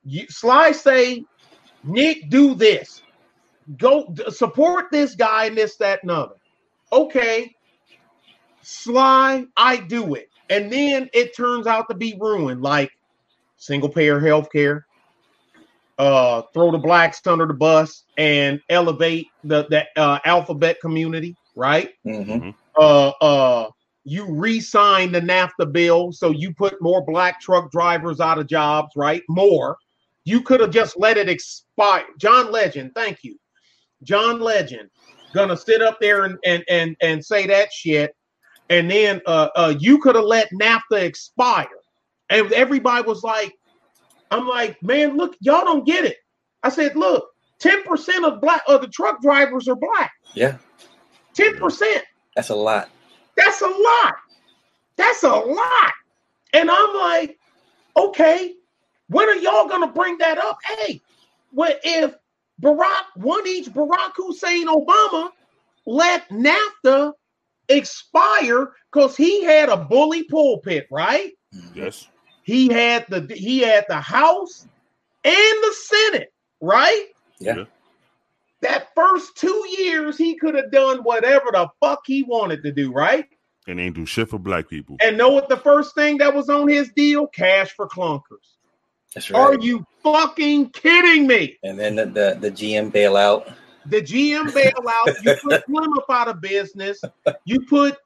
You, 0.03 0.27
sly 0.29 0.71
say 0.71 1.23
nick 1.83 2.29
do 2.29 2.55
this. 2.55 3.01
Go 3.77 4.13
support 4.29 4.87
this 4.91 5.15
guy 5.15 5.45
and 5.45 5.57
this, 5.57 5.77
that, 5.77 5.99
and 6.03 6.11
other. 6.11 6.35
Okay, 6.91 7.55
Sly, 8.63 9.45
I 9.57 9.77
do 9.77 10.15
it. 10.15 10.29
And 10.49 10.71
then 10.71 11.09
it 11.13 11.35
turns 11.35 11.67
out 11.67 11.87
to 11.89 11.95
be 11.95 12.17
ruined, 12.19 12.61
like 12.61 12.91
single 13.57 13.89
payer 13.89 14.19
health 14.19 14.49
care, 14.51 14.85
uh, 15.97 16.41
throw 16.53 16.71
the 16.71 16.77
blacks 16.77 17.25
under 17.27 17.45
the 17.45 17.53
bus 17.53 18.03
and 18.17 18.59
elevate 18.69 19.27
the, 19.43 19.67
the 19.69 19.85
uh, 19.95 20.19
alphabet 20.25 20.77
community, 20.81 21.35
right? 21.55 21.91
Mm-hmm. 22.05 22.49
Uh, 22.75 23.09
uh, 23.21 23.69
you 24.03 24.25
re-sign 24.25 25.11
the 25.11 25.21
NAFTA 25.21 25.71
bill, 25.71 26.11
so 26.11 26.31
you 26.31 26.53
put 26.53 26.81
more 26.81 27.05
black 27.05 27.39
truck 27.39 27.71
drivers 27.71 28.19
out 28.19 28.37
of 28.37 28.47
jobs, 28.47 28.95
right? 28.95 29.21
More. 29.29 29.77
You 30.25 30.41
could 30.41 30.61
have 30.61 30.71
just 30.71 30.97
let 30.97 31.17
it 31.17 31.29
expire. 31.29 32.05
John 32.17 32.51
Legend, 32.51 32.91
thank 32.95 33.23
you. 33.23 33.37
John 34.03 34.39
Legend 34.39 34.89
gonna 35.33 35.57
sit 35.57 35.81
up 35.81 35.99
there 35.99 36.25
and 36.25 36.37
and 36.45 36.63
and, 36.69 36.95
and 37.01 37.25
say 37.25 37.47
that 37.47 37.71
shit, 37.71 38.15
and 38.69 38.89
then 38.89 39.21
uh, 39.25 39.49
uh 39.55 39.73
you 39.79 39.99
could 39.99 40.15
have 40.15 40.25
let 40.25 40.49
NAFTA 40.51 41.01
expire, 41.01 41.67
and 42.29 42.51
everybody 42.51 43.05
was 43.05 43.23
like, 43.23 43.53
I'm 44.33 44.47
like, 44.47 44.81
man, 44.81 45.15
look, 45.15 45.35
y'all 45.41 45.63
don't 45.63 45.85
get 45.85 46.05
it. 46.05 46.17
I 46.63 46.69
said, 46.69 46.95
look, 46.95 47.27
ten 47.59 47.83
percent 47.83 48.25
of 48.25 48.41
black 48.41 48.63
of 48.67 48.81
the 48.81 48.87
truck 48.87 49.21
drivers 49.21 49.67
are 49.67 49.75
black. 49.75 50.11
Yeah, 50.33 50.57
ten 51.33 51.57
percent. 51.57 52.03
That's 52.35 52.49
a 52.49 52.55
lot. 52.55 52.89
That's 53.37 53.61
a 53.61 53.67
lot. 53.67 54.15
That's 54.95 55.23
a 55.23 55.29
lot. 55.29 55.93
And 56.53 56.69
I'm 56.71 56.95
like, 56.95 57.37
okay, 57.95 58.53
when 59.09 59.29
are 59.29 59.35
y'all 59.35 59.67
gonna 59.67 59.91
bring 59.91 60.17
that 60.17 60.37
up? 60.37 60.57
Hey, 60.63 61.01
well, 61.51 61.75
if 61.83 62.15
Barack, 62.61 63.03
one 63.15 63.45
each 63.47 63.69
Barack 63.69 64.13
Hussein 64.15 64.67
Obama 64.67 65.29
let 65.85 66.27
NAFTA 66.29 67.13
expire 67.69 68.71
because 68.91 69.15
he 69.15 69.43
had 69.43 69.69
a 69.69 69.77
bully 69.77 70.23
pulpit, 70.23 70.87
right? 70.91 71.31
Yes. 71.73 72.07
He 72.43 72.67
had 72.67 73.05
the 73.09 73.33
he 73.33 73.59
had 73.59 73.85
the 73.87 73.99
House 73.99 74.67
and 75.23 75.33
the 75.33 75.73
Senate, 75.73 76.33
right? 76.61 77.07
Yeah. 77.39 77.63
That 78.61 78.89
first 78.95 79.35
two 79.35 79.65
years, 79.77 80.17
he 80.17 80.35
could 80.35 80.55
have 80.55 80.71
done 80.71 80.99
whatever 80.99 81.51
the 81.51 81.67
fuck 81.81 82.01
he 82.05 82.23
wanted 82.23 82.63
to 82.63 82.71
do, 82.71 82.91
right? 82.91 83.25
And 83.67 83.79
ain't 83.79 83.95
do 83.95 84.05
shit 84.05 84.29
for 84.29 84.39
black 84.39 84.69
people. 84.69 84.97
And 85.01 85.17
know 85.17 85.29
what 85.29 85.49
the 85.49 85.57
first 85.57 85.95
thing 85.95 86.17
that 86.17 86.33
was 86.33 86.49
on 86.49 86.67
his 86.67 86.91
deal? 86.95 87.27
Cash 87.27 87.71
for 87.71 87.87
clunkers. 87.87 88.21
That's 89.13 89.29
right. 89.29 89.39
Are 89.39 89.57
you 89.59 89.85
fucking 90.01 90.69
kidding 90.71 91.27
me? 91.27 91.57
And 91.63 91.79
then 91.79 91.95
the, 91.95 92.05
the, 92.05 92.37
the 92.39 92.51
GM 92.51 92.91
bailout. 92.91 93.53
The 93.85 94.01
GM 94.01 94.47
bailout. 94.47 95.23
you 95.23 95.33
put 95.43 95.65
Plymouth 95.69 96.09
out 96.09 96.27
of 96.27 96.41
business. 96.41 97.01
You 97.45 97.61
put 97.65 97.97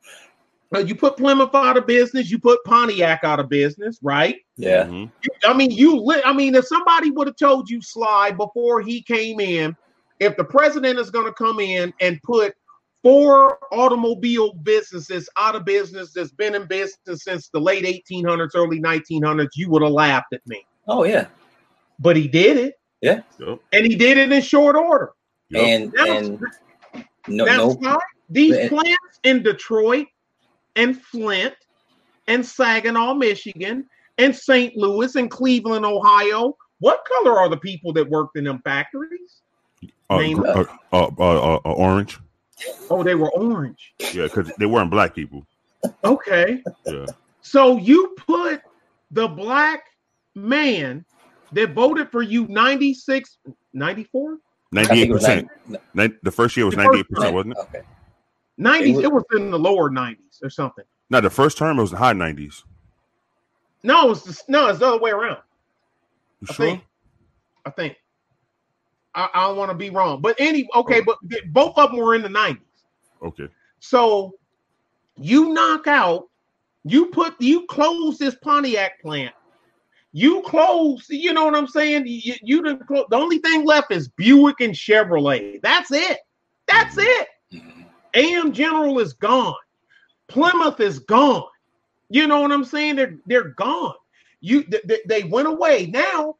you 0.75 0.95
put 0.95 1.17
Plymouth 1.17 1.55
out 1.55 1.77
of 1.77 1.87
business. 1.87 2.29
You 2.29 2.39
put 2.39 2.63
Pontiac 2.65 3.23
out 3.23 3.39
of 3.39 3.49
business, 3.49 3.97
right? 4.01 4.37
Yeah. 4.57 4.83
Mm-hmm. 4.83 5.49
I 5.49 5.53
mean, 5.53 5.71
you. 5.71 5.97
Li- 5.97 6.21
I 6.25 6.33
mean, 6.33 6.55
if 6.55 6.65
somebody 6.65 7.11
would 7.11 7.27
have 7.27 7.37
told 7.37 7.69
you, 7.69 7.81
Sly, 7.81 8.31
before 8.31 8.81
he 8.81 9.01
came 9.01 9.39
in, 9.39 9.75
if 10.19 10.35
the 10.35 10.43
president 10.43 10.99
is 10.99 11.09
going 11.09 11.25
to 11.25 11.33
come 11.33 11.59
in 11.59 11.93
and 12.01 12.21
put 12.23 12.55
four 13.03 13.59
automobile 13.71 14.53
businesses 14.63 15.29
out 15.37 15.55
of 15.55 15.63
business 15.63 16.11
that's 16.13 16.31
been 16.31 16.55
in 16.55 16.65
business 16.65 17.23
since 17.23 17.49
the 17.49 17.59
late 17.59 17.85
1800s, 17.85 18.49
early 18.55 18.81
1900s, 18.81 19.49
you 19.55 19.69
would 19.69 19.81
have 19.81 19.91
laughed 19.91 20.33
at 20.33 20.45
me. 20.47 20.65
Oh 20.87 21.05
yeah, 21.05 21.27
but 21.99 22.17
he 22.17 22.27
did 22.27 22.57
it. 22.57 22.73
Yeah, 23.01 23.21
and 23.39 23.85
he 23.85 23.95
did 23.95 24.17
it 24.17 24.31
in 24.31 24.41
short 24.41 24.75
order. 24.75 25.11
Yep. 25.49 25.63
And 25.63 25.93
now, 25.93 26.17
and 26.17 26.43
no, 27.27 27.77
no. 27.79 27.99
these 28.29 28.57
and, 28.57 28.69
plants 28.69 29.19
in 29.23 29.43
Detroit 29.43 30.07
and 30.77 31.01
Flint 31.01 31.55
and 32.27 32.45
Saginaw, 32.45 33.15
Michigan, 33.15 33.85
and 34.17 34.33
St. 34.33 34.77
Louis 34.77 35.15
and 35.15 35.29
Cleveland, 35.29 35.85
Ohio. 35.85 36.55
What 36.79 37.03
color 37.05 37.37
are 37.37 37.49
the 37.49 37.57
people 37.57 37.91
that 37.93 38.09
worked 38.09 38.37
in 38.37 38.45
them 38.45 38.61
factories? 38.63 39.41
Uh, 40.09 40.17
uh, 40.17 40.63
uh, 40.93 41.09
uh, 41.19 41.55
uh, 41.65 41.73
orange. 41.73 42.19
Oh, 42.89 43.03
they 43.03 43.15
were 43.15 43.31
orange. 43.31 43.93
Yeah, 44.13 44.23
because 44.23 44.51
they 44.57 44.65
weren't 44.65 44.89
black 44.89 45.13
people. 45.13 45.45
Okay. 46.03 46.63
Yeah. 46.85 47.05
So 47.41 47.77
you 47.77 48.15
put 48.17 48.61
the 49.11 49.27
black 49.27 49.83
man 50.35 51.05
that 51.51 51.73
voted 51.73 52.09
for 52.09 52.21
you 52.21 52.47
96, 52.47 53.37
94? 53.73 54.37
98%. 54.73 55.47
The 55.95 56.31
first 56.31 56.57
year 56.57 56.65
was 56.65 56.75
98%, 56.75 57.33
wasn't 57.33 57.53
it? 57.53 57.57
Okay. 57.57 57.81
90s, 58.59 58.81
it 58.81 58.95
was, 58.95 59.03
it 59.03 59.13
was, 59.13 59.23
in 59.35 59.51
the 59.51 59.59
lower 59.59 59.89
90s 59.89 60.17
or 60.41 60.49
something. 60.49 60.83
No, 61.09 61.21
the 61.21 61.29
first 61.29 61.57
term 61.57 61.77
it 61.77 61.81
was 61.81 61.91
the 61.91 61.97
high 61.97 62.13
90s. 62.13 62.63
No, 63.83 64.05
it 64.05 64.09
was 64.09 64.23
just, 64.23 64.49
no, 64.49 64.67
it's 64.67 64.79
the 64.79 64.87
other 64.87 64.99
way 64.99 65.11
around. 65.11 65.39
You 66.41 66.47
I 66.49 66.53
sure? 66.53 66.65
Think. 66.65 66.83
I 67.65 67.69
think. 67.71 67.95
I, 69.15 69.29
I 69.33 69.47
don't 69.47 69.57
want 69.57 69.71
to 69.71 69.77
be 69.77 69.89
wrong. 69.89 70.21
But 70.21 70.35
any 70.39 70.67
okay, 70.75 71.01
oh. 71.01 71.03
but 71.05 71.17
both 71.51 71.77
of 71.77 71.91
them 71.91 71.99
were 71.99 72.15
in 72.15 72.21
the 72.21 72.29
90s. 72.29 72.59
Okay. 73.23 73.47
So 73.79 74.33
you 75.15 75.53
knock 75.53 75.87
out, 75.87 76.27
you 76.83 77.07
put 77.07 77.39
you 77.39 77.65
close 77.67 78.17
this 78.17 78.35
Pontiac 78.35 79.01
plant 79.01 79.33
you 80.17 80.41
close, 80.41 81.05
you 81.09 81.31
know 81.31 81.45
what 81.45 81.53
I'm 81.53 81.67
saying? 81.67 82.07
You, 82.07 82.33
you 82.41 82.63
didn't 82.63 82.87
close. 82.87 83.05
The 83.11 83.17
only 83.17 83.37
thing 83.37 83.65
left 83.65 83.91
is 83.91 84.07
Buick 84.07 84.61
and 84.61 84.73
Chevrolet. 84.73 85.61
That's 85.61 85.91
it. 85.91 86.17
That's 86.67 86.95
mm-hmm. 86.95 87.01
it. 87.01 87.27
Mm-hmm. 87.53 87.81
AM 88.15 88.51
General 88.51 88.97
is 88.97 89.13
gone. 89.13 89.53
Plymouth 90.27 90.79
is 90.79 90.99
gone. 90.99 91.47
You 92.09 92.27
know 92.27 92.41
what 92.41 92.51
I'm 92.51 92.65
saying? 92.65 92.95
They're 92.95 93.17
they're 93.25 93.49
gone. 93.49 93.95
You 94.41 94.63
they, 94.85 95.01
they 95.07 95.23
went 95.23 95.47
away 95.47 95.87
now. 95.87 96.35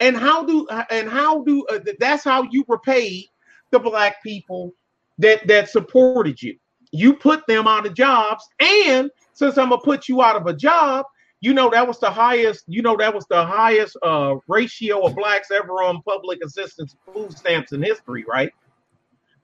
And 0.00 0.16
how 0.16 0.44
do 0.44 0.66
and 0.90 1.08
how 1.08 1.44
do 1.44 1.64
uh, 1.66 1.78
that's 2.00 2.24
how 2.24 2.42
you 2.50 2.64
repay 2.66 3.28
the 3.70 3.78
black 3.78 4.22
people 4.22 4.74
that 5.18 5.46
that 5.46 5.70
supported 5.70 6.42
you. 6.42 6.56
You 6.90 7.14
put 7.14 7.46
them 7.46 7.66
out 7.66 7.86
of 7.86 7.94
jobs, 7.94 8.44
and 8.60 9.10
since 9.32 9.56
I'm 9.58 9.70
gonna 9.70 9.80
put 9.80 10.08
you 10.08 10.20
out 10.20 10.36
of 10.36 10.46
a 10.46 10.52
job, 10.52 11.06
you 11.40 11.54
know 11.54 11.70
that 11.70 11.86
was 11.86 11.98
the 11.98 12.10
highest. 12.10 12.64
You 12.66 12.82
know 12.82 12.96
that 12.96 13.14
was 13.14 13.26
the 13.30 13.44
highest 13.44 13.96
uh, 14.02 14.36
ratio 14.48 15.06
of 15.06 15.14
blacks 15.14 15.50
ever 15.50 15.82
on 15.82 16.02
public 16.02 16.40
assistance 16.44 16.96
food 17.06 17.36
stamps 17.36 17.72
in 17.72 17.82
history, 17.82 18.24
right? 18.28 18.52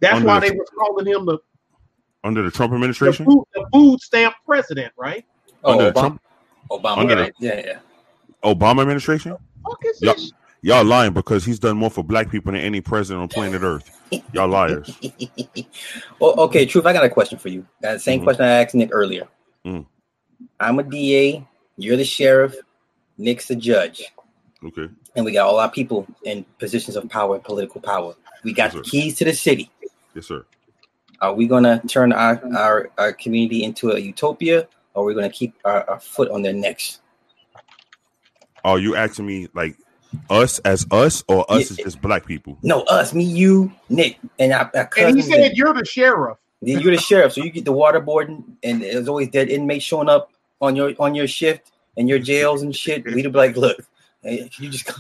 That's 0.01 0.23
why 0.25 0.41
they 0.41 0.51
was 0.51 0.69
calling 0.77 1.07
him 1.07 1.27
the, 1.27 1.39
Under 2.29 2.43
the 2.43 2.51
Trump 2.51 2.73
the, 2.73 2.77
administration? 2.77 3.25
food, 3.25 3.45
the 3.55 3.67
food 3.73 4.01
stamp 4.03 4.35
president, 4.45 4.93
right? 4.99 5.25
Oh, 5.65 5.73
Under 5.73 5.91
Obama. 5.91 5.95
Trump 5.95 6.23
Obama. 6.71 6.99
Under 6.99 7.15
the- 7.17 7.33
Yeah, 7.41 7.63
yeah. 7.67 7.79
Obama 8.45 8.83
administration? 8.83 9.35
Fuck 9.67 9.83
is 9.87 10.03
Yup. 10.03 10.17
this? 10.17 10.33
Y'all 10.61 10.85
lying 10.85 11.15
because 11.15 11.43
he's 11.45 11.59
done 11.59 11.79
more 11.79 11.89
for 11.89 12.05
black 12.05 12.31
people 12.31 12.53
than 12.53 12.61
any 12.61 12.83
president 12.83 13.23
on 13.23 13.29
planet 13.29 13.63
Earth. 13.63 13.91
Y'all 14.35 14.49
liars. 14.49 14.99
well, 16.21 16.39
okay, 16.41 16.67
Truth, 16.67 16.85
I 16.85 16.93
got 16.93 17.05
a 17.05 17.09
question 17.09 17.39
for 17.39 17.49
you. 17.49 17.67
That 17.81 17.95
the 17.95 17.99
same 17.99 18.21
Mhm. 18.21 18.25
question 18.25 18.45
I 18.45 18.63
asked 18.63 18.75
Nick 18.75 18.91
earlier. 18.93 19.27
Mm. 19.65 19.87
I'm 20.61 20.79
a 20.79 20.83
DA, 20.83 21.47
you're 21.79 21.97
the 21.97 22.05
sheriff, 22.05 22.55
Nick's 23.17 23.49
the 23.49 23.57
judge, 23.57 24.03
Okay. 24.63 24.89
and 25.17 25.25
we 25.25 25.33
got 25.33 25.47
all 25.47 25.59
our 25.61 25.71
people 25.71 26.07
in 26.25 26.45
positions 26.59 26.95
of 26.97 27.09
power 27.09 27.37
and 27.37 27.45
political 27.45 27.81
power. 27.81 28.15
We 28.45 28.53
got 28.53 28.75
Yes, 28.75 28.75
the 28.75 28.83
keys 28.83 29.17
to 29.19 29.25
the 29.25 29.33
city. 29.33 29.71
Yes, 30.15 30.27
sir. 30.27 30.45
Are 31.21 31.35
we 31.35 31.47
gonna 31.47 31.83
turn 31.89 32.13
our 32.13 32.41
our, 32.57 32.91
our 32.99 33.13
community 33.13 33.65
into 33.65 33.91
a 33.91 33.99
utopia, 33.99 34.69
or 34.95 35.03
are 35.03 35.07
we 35.07 35.15
gonna 35.15 35.31
keep 35.31 35.55
our, 35.65 35.89
our 35.91 36.01
foot 36.01 36.31
on 36.31 36.43
their 36.43 36.53
necks? 36.53 37.01
Are 38.65 38.75
oh, 38.75 38.77
you 38.77 38.97
asking 38.97 39.27
me 39.27 39.49
like 39.55 39.77
us 40.31 40.59
as 40.61 40.87
us 40.91 41.25
or 41.29 41.51
us 41.51 41.71
Yeah. 41.71 41.77
as 41.79 41.85
just 41.85 42.01
black 42.01 42.27
people? 42.27 42.59
No, 42.63 42.83
us, 42.83 43.15
me, 43.15 43.25
you, 43.25 43.73
Nick, 43.89 44.19
and 44.39 44.53
our, 44.53 44.71
our 44.75 44.91
And 44.97 45.17
he 45.17 45.23
said, 45.23 45.57
"You're 45.57 45.75
the 45.75 45.85
sheriff." 45.85 46.39
you're 46.61 46.91
the 46.91 46.99
sheriff, 46.99 47.33
so 47.33 47.43
you 47.43 47.51
get 47.51 47.65
the 47.65 47.73
waterboarding, 47.73 48.43
and 48.63 48.83
there's 48.83 49.09
always 49.09 49.29
dead 49.29 49.49
inmates 49.49 49.85
showing 49.85 50.09
up 50.09 50.33
on 50.61 50.75
your 50.75 50.93
on 50.99 51.15
your 51.15 51.27
shift 51.27 51.71
and 51.97 52.09
your 52.09 52.19
jails 52.19 52.63
and 52.63 52.75
shit. 52.75 53.05
We'd 53.05 53.23
be 53.23 53.31
like, 53.31 53.57
look, 53.57 53.79
you 54.23 54.69
just 54.69 54.91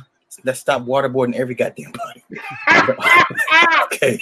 let's 0.44 0.60
stop 0.60 0.82
waterboarding 0.82 1.34
every 1.34 1.54
goddamn 1.54 1.92
body. 1.92 2.22
okay. 3.84 4.20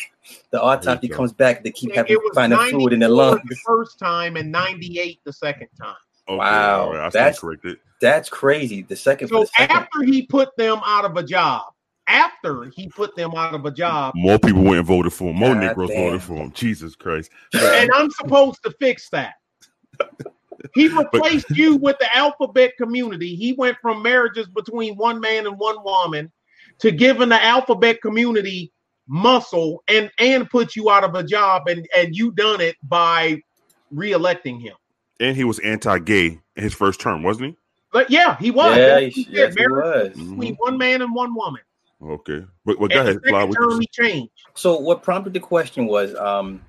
The 0.50 0.60
autopsy 0.60 0.86
There 0.86 0.98
you 1.02 1.08
go. 1.10 1.16
comes 1.16 1.32
back, 1.32 1.62
they 1.64 1.70
keep 1.70 1.94
having 1.94 2.16
to 2.16 2.30
find 2.34 2.52
finding 2.52 2.78
fluid 2.78 2.92
in 2.92 3.00
their 3.00 3.08
94 3.08 3.26
lungs. 3.30 3.42
the 3.48 3.56
first 3.66 3.98
time 3.98 4.36
and 4.36 4.50
98 4.50 5.20
the 5.24 5.32
second 5.32 5.68
time. 5.80 5.94
Okay, 6.28 6.36
Wow, 6.38 6.80
all 6.86 6.92
right, 6.94 7.06
I 7.06 7.08
that's- 7.10 7.38
corrected. 7.40 7.78
That's 8.00 8.28
crazy. 8.28 8.82
The 8.82 8.94
second 8.96 9.28
So 9.28 9.40
the 9.40 9.46
second. 9.56 9.74
after 9.76 10.02
he 10.02 10.26
put 10.26 10.54
them 10.56 10.80
out 10.84 11.04
of 11.06 11.16
a 11.16 11.22
job, 11.22 11.72
after 12.08 12.64
he 12.76 12.88
put 12.88 13.16
them 13.16 13.32
out 13.34 13.54
of 13.54 13.64
a 13.64 13.70
job, 13.70 14.12
More 14.14 14.38
people 14.38 14.62
went 14.62 14.76
and 14.76 14.86
voted 14.86 15.12
for 15.14 15.30
him. 15.30 15.36
More 15.36 15.54
God 15.54 15.60
Negroes 15.62 15.88
damn. 15.88 16.04
voted 16.10 16.22
for 16.22 16.34
him. 16.34 16.52
Jesus 16.52 16.94
Christ. 16.94 17.30
and 17.54 17.90
I'm 17.94 18.10
supposed 18.10 18.62
to 18.64 18.70
fix 18.78 19.08
that. 19.10 19.34
He 20.74 20.88
replaced 20.88 21.50
you 21.50 21.76
with 21.76 21.98
the 21.98 22.14
alphabet 22.16 22.72
community. 22.76 23.34
He 23.34 23.52
went 23.52 23.76
from 23.80 24.02
marriages 24.02 24.46
between 24.48 24.94
one 24.94 25.20
man 25.20 25.46
and 25.46 25.58
one 25.58 25.82
woman 25.82 26.32
to 26.78 26.90
giving 26.90 27.28
the 27.28 27.42
alphabet 27.42 28.00
community 28.02 28.72
muscle 29.08 29.82
and 29.88 30.10
and 30.18 30.50
put 30.50 30.74
you 30.74 30.90
out 30.90 31.04
of 31.04 31.14
a 31.14 31.22
job 31.22 31.68
and 31.68 31.86
and 31.96 32.16
you 32.16 32.32
done 32.32 32.60
it 32.60 32.76
by 32.82 33.40
reelecting 33.94 34.60
him. 34.60 34.74
And 35.20 35.36
he 35.36 35.44
was 35.44 35.58
anti-gay 35.60 36.38
in 36.56 36.62
his 36.62 36.74
first 36.74 37.00
term, 37.00 37.22
wasn't 37.22 37.50
he? 37.50 37.56
But 37.92 38.10
yeah, 38.10 38.36
he 38.38 38.50
was. 38.50 38.76
yeah, 38.76 39.00
he, 39.00 39.10
he 39.10 39.26
yes, 39.30 39.54
he 39.54 39.66
was. 39.66 40.12
between 40.14 40.54
one 40.56 40.76
man 40.76 41.02
and 41.02 41.14
one 41.14 41.34
woman. 41.34 41.62
Okay. 42.02 42.44
But, 42.64 42.78
but 42.78 42.90
go 42.90 42.98
And 42.98 43.08
ahead, 43.08 43.22
Fly. 43.22 43.40
second 43.40 43.48
what 43.48 43.70
term 43.70 43.80
he 43.80 43.88
changed. 43.90 44.32
So 44.54 44.78
what 44.78 45.02
prompted 45.02 45.32
the 45.32 45.40
question 45.40 45.86
was 45.86 46.14
um 46.14 46.62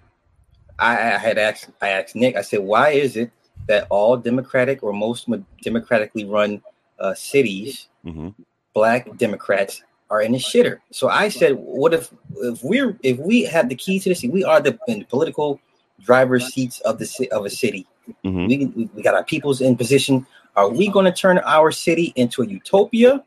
I, 0.80 0.94
I 0.94 1.18
had 1.18 1.38
asked 1.38 1.70
I 1.82 1.90
asked 1.90 2.16
Nick, 2.16 2.36
I 2.36 2.42
said, 2.42 2.60
why 2.60 2.92
is 2.92 3.18
it 3.18 3.32
that 3.68 3.86
all 3.90 4.18
democratic 4.18 4.82
or 4.84 4.94
most 4.94 5.28
democratically 5.62 6.26
run 6.26 6.62
uh, 7.00 7.14
cities, 7.14 7.88
Mhm. 8.06 8.34
black 8.74 9.16
Democrats 9.18 9.84
are 10.10 10.22
in 10.22 10.34
a 10.34 10.38
shitter? 10.38 10.80
So 10.92 11.10
I 11.10 11.30
said, 11.30 11.54
what 11.56 11.94
if 11.94 12.12
if 12.42 12.64
we're 12.64 12.98
if 13.04 13.18
we 13.20 13.44
have 13.44 13.70
the 13.70 13.76
key 13.76 14.00
to 14.00 14.10
the 14.10 14.16
city, 14.16 14.30
we 14.30 14.44
are 14.44 14.60
the, 14.62 14.80
in 14.88 15.00
the 15.00 15.06
political 15.06 15.60
driver's 16.02 16.48
seats 16.54 16.80
of 16.82 16.98
the 17.00 17.28
of 17.32 17.46
a 17.46 17.50
city. 17.50 17.86
Mhm. 18.24 18.48
We, 18.48 18.90
we 18.96 19.02
got 19.04 19.14
our 19.16 19.24
peoples 19.24 19.62
in 19.62 19.76
position. 19.76 20.26
Are 20.56 20.70
we 20.70 20.90
going 20.90 21.06
to 21.06 21.12
turn 21.12 21.38
our 21.40 21.72
city 21.72 22.14
into 22.16 22.42
a 22.42 22.48
utopia, 22.48 23.24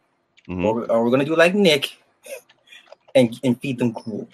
Mhm. 0.48 0.64
or 0.64 0.90
are 0.90 1.04
we 1.04 1.10
going 1.10 1.20
to 1.20 1.26
do 1.26 1.36
like 1.36 1.54
Nick 1.54 1.96
and 3.14 3.38
and 3.44 3.60
feed 3.60 3.78
them 3.78 3.92
gruel, 3.92 4.26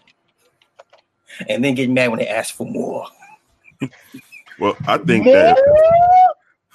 and 1.49 1.63
then 1.65 1.75
get 1.75 1.91
mad 1.91 2.09
when 2.11 2.21
they 2.21 2.29
ask 2.29 2.55
for 2.55 2.67
more? 2.67 3.07
Well, 4.59 4.77
I 4.87 4.99
think 4.99 5.25
that 5.27 5.57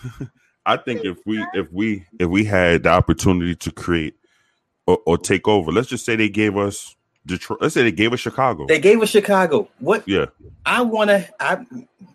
I 0.66 0.78
think 0.78 1.04
if 1.04 1.18
we 1.26 1.46
if 1.54 1.72
we 1.72 2.06
if 2.20 2.30
we 2.30 2.44
had 2.46 2.84
the 2.84 2.90
opportunity 2.90 3.56
to 3.56 3.72
create 3.72 4.16
or, 4.86 5.00
or 5.06 5.18
take 5.18 5.48
over, 5.48 5.72
let's 5.72 5.88
just 5.88 6.06
say 6.06 6.16
they 6.16 6.30
gave 6.30 6.58
us 6.58 6.96
Detroit. 7.26 7.60
Let's 7.62 7.74
say 7.74 7.84
they 7.84 7.92
gave 7.92 8.14
us 8.14 8.20
Chicago. 8.20 8.66
They 8.68 8.80
gave 8.80 9.02
us 9.02 9.10
Chicago. 9.10 9.68
What 9.80 10.08
yeah. 10.08 10.26
I 10.66 10.82
want 10.82 11.10
to, 11.10 11.28
I 11.40 11.66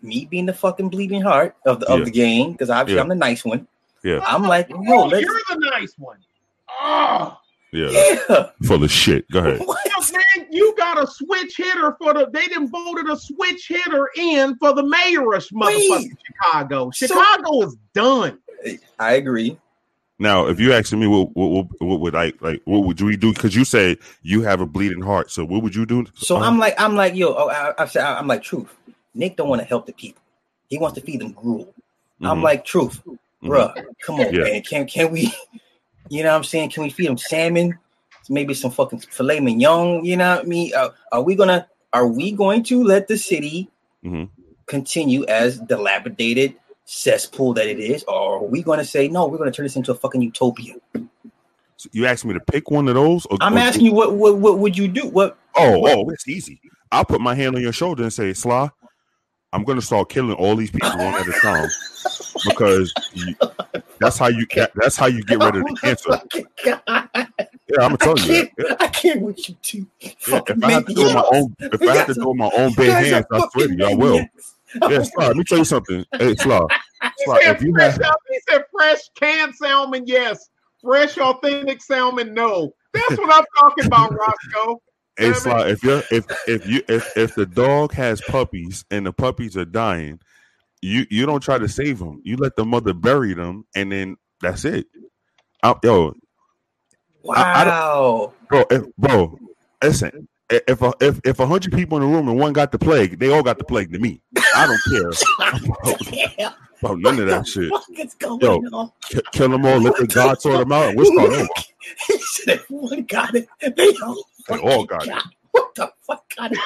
me 0.01 0.25
being 0.25 0.45
the 0.45 0.53
fucking 0.53 0.89
bleeding 0.89 1.21
heart 1.21 1.55
of 1.65 1.79
the 1.79 1.87
of 1.87 1.99
Yeah. 1.99 2.05
the 2.05 2.11
game 2.11 2.51
because 2.53 2.69
obviously 2.69 2.95
Yeah. 2.97 3.01
I'm 3.03 3.09
the 3.09 3.15
nice 3.15 3.43
one. 3.43 3.67
Yeah. 4.03 4.19
I'm 4.25 4.43
like, 4.43 4.69
oh, 4.71 4.81
yo, 4.83 4.93
Oh, 4.93 5.05
let's, 5.07 5.21
you're 5.25 5.33
the 5.49 5.69
nice 5.71 5.93
one. 5.97 6.17
Oh, 6.81 7.37
Yeah. 7.73 7.89
yeah. 8.29 8.49
Full 8.63 8.83
of 8.83 8.91
shit. 8.91 9.29
Go 9.31 9.39
ahead. 9.39 9.61
What? 10.11 10.25
man, 10.37 10.47
you 10.51 10.73
got 10.77 11.01
a 11.01 11.07
switch 11.07 11.57
hitter 11.57 11.95
for 11.99 12.13
the. 12.13 12.27
They 12.31 12.45
didn't 12.47 12.69
voted 12.69 13.09
a 13.09 13.17
switch 13.17 13.67
hitter 13.67 14.09
in 14.15 14.55
for 14.57 14.73
the 14.73 14.83
mayorish 14.83 15.51
motherfucking 15.53 15.89
Wait. 15.89 16.11
Chicago. 16.25 16.91
So- 16.91 17.07
Chicago 17.07 17.61
is 17.63 17.75
done. 17.93 18.39
I 18.99 19.13
agree. 19.13 19.57
Now, 20.19 20.47
if 20.47 20.59
you 20.59 20.73
asking 20.73 20.99
me, 20.99 21.05
what, 21.05 21.35
what, 21.35 21.49
what, 21.51 21.67
what 21.79 21.99
would 21.99 22.15
I 22.15 22.33
like? 22.41 22.61
What 22.65 22.85
would 22.85 22.99
we 22.99 23.15
do? 23.15 23.31
Because 23.33 23.55
you 23.55 23.63
say 23.63 23.97
you 24.23 24.41
have 24.41 24.61
a 24.61 24.65
bleeding 24.65 25.01
heart. 25.03 25.29
So 25.29 25.45
what 25.45 25.61
would 25.61 25.75
you 25.75 25.85
do? 25.85 26.07
So 26.15 26.37
Uh, 26.37 26.39
I'm 26.39 26.57
like, 26.57 26.73
I'm 26.79 26.95
like, 26.95 27.13
yo, 27.13 27.35
oh, 27.37 27.49
I, 27.49 27.73
I've 27.77 27.91
said, 27.91 28.03
I'm 28.03 28.25
like, 28.25 28.41
truth. 28.41 28.67
Nick 29.13 29.35
don't 29.37 29.47
want 29.47 29.61
to 29.61 29.67
help 29.67 29.85
the 29.85 29.93
people. 29.93 30.21
He 30.69 30.79
wants 30.79 30.95
to 30.99 31.05
feed 31.05 31.21
them 31.21 31.33
gruel. 31.33 31.71
I'm 32.21 32.39
mhm, 32.39 32.43
like, 32.43 32.65
truth, 32.65 32.99
mhm. 33.05 33.17
bruh, 33.43 33.85
come 34.03 34.15
on, 34.19 34.33
Yeah. 34.33 34.43
man. 34.45 34.63
Can 34.63 34.87
can 34.87 35.11
we, 35.11 35.31
you 36.09 36.23
know 36.23 36.29
what 36.31 36.37
I'm 36.37 36.43
saying? 36.43 36.71
Can 36.71 36.81
we 36.81 36.89
feed 36.89 37.07
them 37.09 37.17
salmon? 37.19 37.77
Maybe 38.29 38.53
some 38.53 38.71
fucking 38.71 38.99
filet 38.99 39.39
mignon, 39.39 40.03
you 40.05 40.17
know 40.17 40.35
what 40.37 40.45
I 40.45 40.47
mean? 40.47 40.71
Uh, 40.75 40.89
are 41.11 41.21
we 41.21 41.35
gonna 41.35 41.67
are 41.93 42.07
we 42.07 42.31
going 42.31 42.63
to 42.63 42.83
let 42.83 43.07
the 43.07 43.17
city 43.17 43.69
Mhm. 44.05 44.29
continue 44.65 45.25
as 45.25 45.59
dilapidated 45.59 46.55
cesspool 46.85 47.53
that 47.53 47.67
it 47.67 47.79
is? 47.79 48.03
Or 48.07 48.37
are 48.39 48.43
we 48.43 48.61
gonna 48.63 48.83
say, 48.85 49.07
no, 49.07 49.27
we're 49.27 49.37
gonna 49.37 49.51
turn 49.51 49.63
this 49.65 49.75
into 49.75 49.91
a 49.91 49.95
fucking 49.95 50.21
utopia? 50.21 50.75
So 51.77 51.89
you 51.93 52.05
asked 52.05 52.25
me 52.25 52.33
to 52.33 52.39
pick 52.39 52.69
one 52.71 52.87
of 52.87 52.95
those. 52.95 53.25
Or, 53.27 53.37
I'm 53.39 53.55
or- 53.55 53.59
asking 53.59 53.85
you 53.85 53.93
what 53.93 54.13
what 54.15 54.37
what 54.37 54.59
would 54.59 54.77
you 54.77 54.87
do? 54.87 55.07
What 55.07 55.37
Oh, 55.55 55.87
oh, 55.87 56.09
it's 56.09 56.27
easy. 56.27 56.59
I'll 56.91 57.05
put 57.05 57.21
my 57.21 57.33
hand 57.35 57.55
on 57.55 57.61
your 57.61 57.73
shoulder 57.73 58.03
and 58.03 58.13
say, 58.13 58.33
Sly, 58.33 58.69
I'm 59.53 59.63
gonna 59.63 59.81
start 59.81 60.09
killing 60.09 60.33
all 60.33 60.55
these 60.55 60.71
people 60.71 60.89
one 60.89 61.13
at 61.15 61.27
a 61.27 61.31
time 61.33 61.69
because 62.45 62.93
you, 63.13 63.35
that's 63.99 64.17
how 64.17 64.27
you 64.27 64.45
that, 64.55 64.71
that's 64.75 64.95
how 64.97 65.07
you 65.07 65.23
get 65.23 65.39
rid 65.39 65.55
of 65.55 65.63
the 65.63 65.71
oh 65.71 65.75
cancer. 65.75 66.21
God. 66.63 67.27
Yeah, 67.69 67.85
I'm 67.85 67.93
I 67.93 67.95
telling 67.97 68.23
you. 68.23 68.47
Yeah, 68.57 68.75
I 68.79 68.87
can't 68.87 69.21
with 69.21 69.49
you 69.49 69.55
two. 69.61 69.87
yeah, 69.99 70.11
if 70.47 70.63
I 70.63 70.71
have 70.71 70.85
to 70.85 70.93
do 70.93 71.07
it 71.07 71.13
my 71.13 71.29
own, 71.33 71.55
if 71.59 71.81
I 71.81 71.95
have 71.97 72.07
to 72.07 72.13
do 72.13 72.31
it 72.31 72.35
my 72.35 72.49
own 72.55 72.73
bare 72.73 73.03
hands, 73.03 73.25
I 73.31 73.47
swear 73.51 73.67
to 73.67 73.75
you, 73.75 73.85
I 73.85 73.93
will. 73.95 74.25
Oh 74.81 74.89
yeah, 74.91 75.01
Sly, 75.01 75.27
let 75.27 75.37
me 75.37 75.43
tell 75.45 75.57
you 75.59 75.63
something. 75.63 76.05
Hey, 76.19 76.35
Sly, 76.35 76.59
He 77.01 77.09
Sly, 77.23 77.41
said, 77.41 77.55
if 77.55 77.61
you 77.61 77.71
fresh, 77.73 77.97
have, 78.03 78.15
he 78.29 78.39
said 78.49 78.65
fresh 78.69 78.99
canned 79.15 79.55
salmon, 79.55 80.03
yes. 80.05 80.49
Fresh 80.83 81.17
authentic 81.17 81.81
salmon, 81.81 82.33
no. 82.33 82.73
That's 82.93 83.17
what 83.17 83.33
I'm 83.33 83.45
talking 83.57 83.85
about, 83.85 84.13
Roscoe. 84.13 84.81
hey, 85.17 85.31
Sly, 85.33 85.69
if 85.69 85.83
you're 85.83 86.03
if 86.11 86.25
if 86.49 86.67
you 86.67 86.81
if 86.89 87.15
if 87.15 87.33
the 87.33 87.45
dog 87.45 87.93
has 87.93 88.19
puppies 88.21 88.83
and 88.91 89.05
the 89.05 89.13
puppies 89.13 89.55
are 89.55 89.65
dying, 89.65 90.19
you 90.81 91.05
you 91.09 91.25
don't 91.25 91.41
try 91.41 91.57
to 91.57 91.67
save 91.67 91.99
them. 91.99 92.21
You 92.23 92.37
let 92.37 92.55
the 92.55 92.65
mother 92.65 92.93
bury 92.93 93.33
them, 93.33 93.65
and 93.75 93.91
then 93.91 94.17
that's 94.41 94.65
it. 94.65 94.87
I, 95.63 95.75
yo, 95.83 96.13
I- 97.29 97.45
I 97.53 97.65
Wow. 97.65 98.33
bro, 98.49 98.65
if, 98.69 98.83
bro, 98.97 99.37
listen. 99.83 100.27
If 100.49 100.81
a, 100.81 100.93
if 101.01 101.19
if 101.25 101.39
a 101.41 101.45
hundred 101.45 101.73
people 101.73 101.97
in 101.97 102.03
the 102.09 102.15
room 102.15 102.29
and 102.29 102.39
one 102.39 102.53
got 102.53 102.71
the 102.71 102.79
plague, 102.79 103.19
they 103.19 103.31
all 103.33 103.43
got 103.43 103.57
the 103.57 103.65
plague 103.65 103.91
to 103.91 103.99
me. 103.99 104.21
I 104.55 104.65
don't 104.65 104.81
care 104.83 105.11
Damn, 106.37 106.53
about 106.81 106.99
none 106.99 107.19
of 107.19 107.27
that 107.27 107.45
shit. 107.49 107.69
what 107.69 107.83
is 107.97 108.13
going 108.15 108.41
Yo. 108.41 108.57
on? 108.71 108.91
K- 109.09 109.21
kill 109.33 109.49
them 109.49 109.65
all, 109.65 109.79
let 109.79 109.97
the 109.97 110.07
God 110.07 110.39
sort 110.41 110.59
them 110.59 110.71
out, 110.71 110.95
What's 110.95 111.09
going 111.09 111.33
on? 111.33 111.33
start 111.33 111.41
over. 111.41 111.49
He 112.07 112.17
said 112.19 112.59
everyone 112.61 113.03
got 113.03 113.35
it. 113.35 113.49
They 113.59 113.93
all, 114.01 114.23
They 114.47 114.57
all 114.57 114.85
got 114.85 115.07
it. 115.07 115.15
What 115.51 115.75
the 115.75 115.91
fuck 116.01 116.33
got 116.35 116.53
it? 116.53 116.59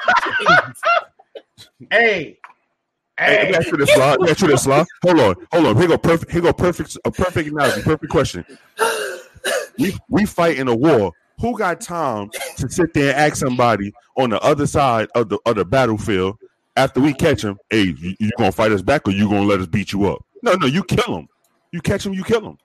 Hey, 1.90 2.38
Hey, 3.22 3.38
let 3.38 3.50
me 3.50 3.56
ask 3.56 3.68
you 3.68 3.78
this, 3.78 3.94
Sly. 3.94 4.10
Let 4.12 4.20
me 4.22 4.30
ask 4.30 4.42
you 4.42 4.48
this, 4.48 4.64
Sly. 4.64 4.86
Hold 5.04 5.20
on, 5.20 5.36
hold 5.52 5.66
on. 5.68 5.78
Here 5.78 5.88
go 5.88 5.98
perfect. 5.98 6.32
Here 6.32 6.42
go 6.42 6.54
perfect. 6.54 6.98
A 7.06 7.12
perfect 7.12 7.50
analogy. 7.50 7.82
Perfect 7.84 8.12
question. 8.12 8.46
We 9.78 9.96
we 10.10 10.26
fight 10.26 10.58
in 10.58 10.68
a 10.68 10.76
war. 10.76 11.14
Who 11.40 11.58
got 11.58 11.82
time 11.82 12.30
to 12.58 12.70
sit 12.70 12.94
there 12.94 13.10
and 13.10 13.18
ask 13.18 13.38
somebody 13.38 13.94
on 14.16 14.30
the 14.30 14.40
other 14.42 14.68
side 14.68 15.10
of 15.16 15.30
the 15.30 15.40
of 15.46 15.56
the 15.56 15.66
battlefield 15.66 16.38
after 16.76 17.00
we 17.00 17.14
catch 17.14 17.44
him? 17.44 17.58
Hey, 17.70 17.96
you, 17.98 18.16
you 18.20 18.32
gonna 18.38 18.52
fight 18.52 18.72
us 18.72 18.82
back 18.82 19.08
or 19.08 19.12
you 19.12 19.30
gonna 19.30 19.46
let 19.46 19.60
us 19.60 19.68
beat 19.68 19.92
you 19.92 20.06
up? 20.06 20.24
No, 20.44 20.54
no, 20.54 20.68
you 20.68 20.84
kill 20.84 21.18
him. 21.18 21.30
You 21.72 21.82
catch 21.82 22.06
him, 22.06 22.14
you 22.14 22.24
kill 22.24 22.46
him. 22.46 22.58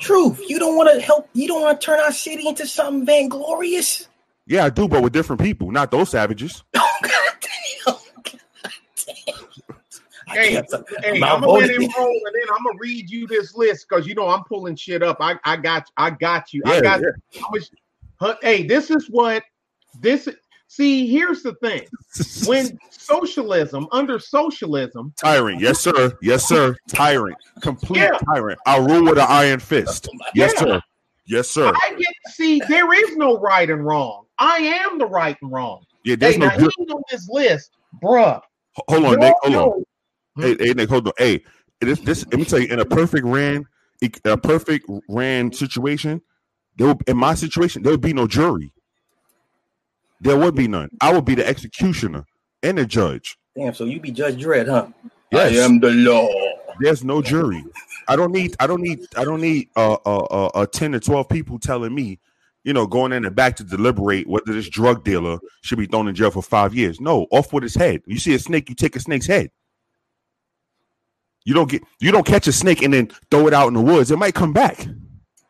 Truth. 0.00 0.40
You 0.48 0.58
don't 0.58 0.76
want 0.76 0.92
to 0.92 1.00
help. 1.00 1.28
You 1.32 1.48
don't 1.48 1.62
want 1.62 1.80
to 1.80 1.84
turn 1.84 2.00
our 2.00 2.12
city 2.12 2.48
into 2.48 2.66
something 2.66 3.06
vainglorious. 3.06 4.08
Yeah, 4.46 4.66
I 4.66 4.70
do, 4.70 4.88
but 4.88 5.02
with 5.02 5.12
different 5.12 5.40
people, 5.40 5.70
not 5.70 5.90
those 5.90 6.10
savages. 6.10 6.62
Oh 6.76 6.98
God 7.02 7.34
damn! 7.40 7.94
God 8.24 8.72
damn. 9.26 9.63
Hey, 10.28 10.56
uh, 10.56 10.62
Hey, 11.02 11.12
I'm 11.22 11.40
gonna 11.40 11.46
let 11.48 11.70
him 11.70 11.88
roll, 11.96 12.20
and 12.26 12.34
then 12.34 12.48
I'm 12.56 12.64
gonna 12.64 12.78
read 12.78 13.10
you 13.10 13.26
this 13.26 13.54
list 13.54 13.86
because 13.88 14.06
you 14.06 14.14
know 14.14 14.28
I'm 14.28 14.44
pulling 14.44 14.76
shit 14.76 15.02
up. 15.02 15.18
I, 15.20 15.36
I 15.44 15.56
got 15.56 15.90
I 15.96 16.10
got 16.10 16.52
you. 16.52 16.62
I 16.66 16.80
got 16.80 17.00
yeah. 17.00 17.08
I 17.42 17.46
was, 17.52 17.70
hey, 18.42 18.66
this 18.66 18.90
is 18.90 19.08
what 19.10 19.42
this 20.00 20.28
see. 20.68 21.06
Here's 21.06 21.42
the 21.42 21.54
thing: 21.56 21.86
when 22.46 22.78
socialism, 22.90 23.86
under 23.92 24.18
socialism, 24.18 25.12
tyrant, 25.20 25.60
yes 25.60 25.80
sir, 25.80 26.16
yes 26.22 26.48
sir, 26.48 26.74
tyrant, 26.88 27.36
complete 27.60 28.00
Yeah. 28.00 28.18
tyrant. 28.32 28.58
I 28.66 28.78
rule 28.78 29.04
with 29.04 29.18
an 29.18 29.26
iron 29.28 29.60
fist. 29.60 30.08
Yes 30.34 30.52
Yeah. 30.56 30.60
sir, 30.64 30.80
yes 31.26 31.50
sir. 31.50 31.72
I 31.74 31.94
get 31.94 32.14
see 32.28 32.60
there 32.68 32.92
is 32.92 33.16
no 33.16 33.38
right 33.38 33.68
and 33.68 33.84
wrong. 33.84 34.26
I 34.38 34.58
am 34.58 34.98
the 34.98 35.06
right 35.06 35.36
and 35.42 35.52
wrong. 35.52 35.84
Yeah, 36.04 36.16
there's 36.16 36.34
hey, 36.34 36.40
no. 36.40 36.50
good- 36.56 36.70
on 36.90 37.02
this 37.10 37.28
list, 37.28 37.70
bruh. 38.02 38.40
Hold 38.88 39.04
on, 39.04 39.20
Nick. 39.20 39.34
Hold 39.42 39.54
on. 39.56 39.84
Know- 40.36 40.46
Hey, 40.46 40.56
hey, 40.58 40.72
Nick, 40.74 40.88
hold 40.88 41.06
on. 41.06 41.12
Hey, 41.18 41.44
this, 41.80 42.00
this. 42.00 42.24
Let 42.26 42.38
me 42.38 42.44
tell 42.44 42.58
you, 42.58 42.68
in 42.68 42.80
a 42.80 42.84
perfect 42.84 43.26
ran, 43.26 43.66
a 44.24 44.36
perfect 44.36 44.86
ran 45.08 45.52
situation, 45.52 46.20
there 46.76 46.88
will, 46.88 47.00
in 47.06 47.16
my 47.16 47.34
situation, 47.34 47.82
there 47.82 47.92
would 47.92 48.00
be 48.00 48.12
no 48.12 48.26
jury. 48.26 48.72
There 50.20 50.36
would 50.38 50.54
be 50.54 50.68
none. 50.68 50.88
I 51.00 51.12
would 51.12 51.24
be 51.24 51.34
the 51.34 51.46
executioner 51.46 52.24
and 52.62 52.78
the 52.78 52.86
judge. 52.86 53.36
Damn. 53.56 53.74
So 53.74 53.84
you 53.84 54.00
be 54.00 54.10
Judge 54.10 54.42
Dredd, 54.42 54.68
huh? 54.68 54.86
Yes. 55.30 55.52
I 55.52 55.64
am 55.64 55.80
the 55.80 55.90
law. 55.90 56.28
There's 56.80 57.04
no 57.04 57.22
jury. 57.22 57.64
I 58.08 58.16
don't 58.16 58.32
need. 58.32 58.56
I 58.58 58.66
don't 58.66 58.80
need. 58.80 59.00
I 59.16 59.24
don't 59.24 59.40
need. 59.40 59.68
Uh, 59.76 59.96
uh, 60.04 60.18
uh, 60.30 60.46
uh, 60.54 60.66
ten 60.66 60.92
to 60.92 61.00
twelve 61.00 61.28
people 61.28 61.58
telling 61.58 61.94
me, 61.94 62.18
you 62.64 62.72
know, 62.72 62.86
going 62.86 63.12
in 63.12 63.22
the 63.22 63.30
back 63.30 63.56
to 63.56 63.64
deliberate 63.64 64.26
whether 64.26 64.52
this 64.52 64.68
drug 64.68 65.04
dealer 65.04 65.38
should 65.62 65.78
be 65.78 65.86
thrown 65.86 66.08
in 66.08 66.14
jail 66.14 66.30
for 66.30 66.42
five 66.42 66.74
years. 66.74 67.00
No, 67.00 67.26
off 67.30 67.52
with 67.52 67.62
his 67.62 67.74
head. 67.74 68.02
You 68.06 68.18
see 68.18 68.34
a 68.34 68.38
snake, 68.38 68.68
you 68.68 68.74
take 68.74 68.96
a 68.96 69.00
snake's 69.00 69.26
head. 69.26 69.50
You 71.44 71.54
don't 71.54 71.68
get. 71.68 71.82
You 72.00 72.10
don't 72.10 72.26
catch 72.26 72.46
a 72.48 72.52
snake 72.52 72.82
and 72.82 72.92
then 72.94 73.10
throw 73.30 73.46
it 73.46 73.54
out 73.54 73.68
in 73.68 73.74
the 73.74 73.80
woods. 73.80 74.10
It 74.10 74.18
might 74.18 74.34
come 74.34 74.52
back. 74.52 74.86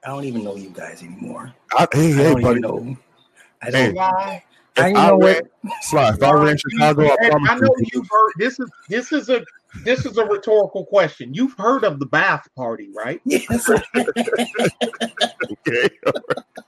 I 0.05 0.09
don't 0.09 0.25
even 0.25 0.45
know 0.45 0.57
you 0.57 0.71
guys 0.71 1.03
anymore. 1.03 1.55
I, 1.73 1.87
hey, 1.93 2.13
I 2.13 2.17
hey, 2.17 2.23
don't 2.25 2.43
buddy. 2.43 2.59
even 2.59 2.61
know. 2.63 2.97
I 3.63 3.71
don't. 3.71 3.97
If 3.97 4.83
I 4.85 4.89
I, 4.89 4.91
know 5.11 5.19
ran. 5.19 5.43
Sly, 5.83 6.09
if 6.15 6.23
I 6.23 6.33
ran 6.33 6.57
Chicago, 6.59 7.09
I 7.13 7.17
promise 7.31 7.51
I 7.51 7.59
know 7.59 7.75
you. 7.79 7.87
you've 7.95 8.09
heard 8.11 8.33
this 8.39 8.59
is 8.59 8.69
this 8.89 9.13
is 9.13 9.29
a 9.29 9.41
this 9.85 10.05
is 10.05 10.19
a 10.19 10.25
rhetorical 10.25 10.85
question. 10.85 11.33
You've 11.33 11.55
heard 11.55 11.85
of 11.85 12.01
the 12.01 12.07
Ba'ath 12.07 12.43
party, 12.57 12.91
right? 12.95 13.21
Yes, 13.25 13.71
Okay. 15.69 15.89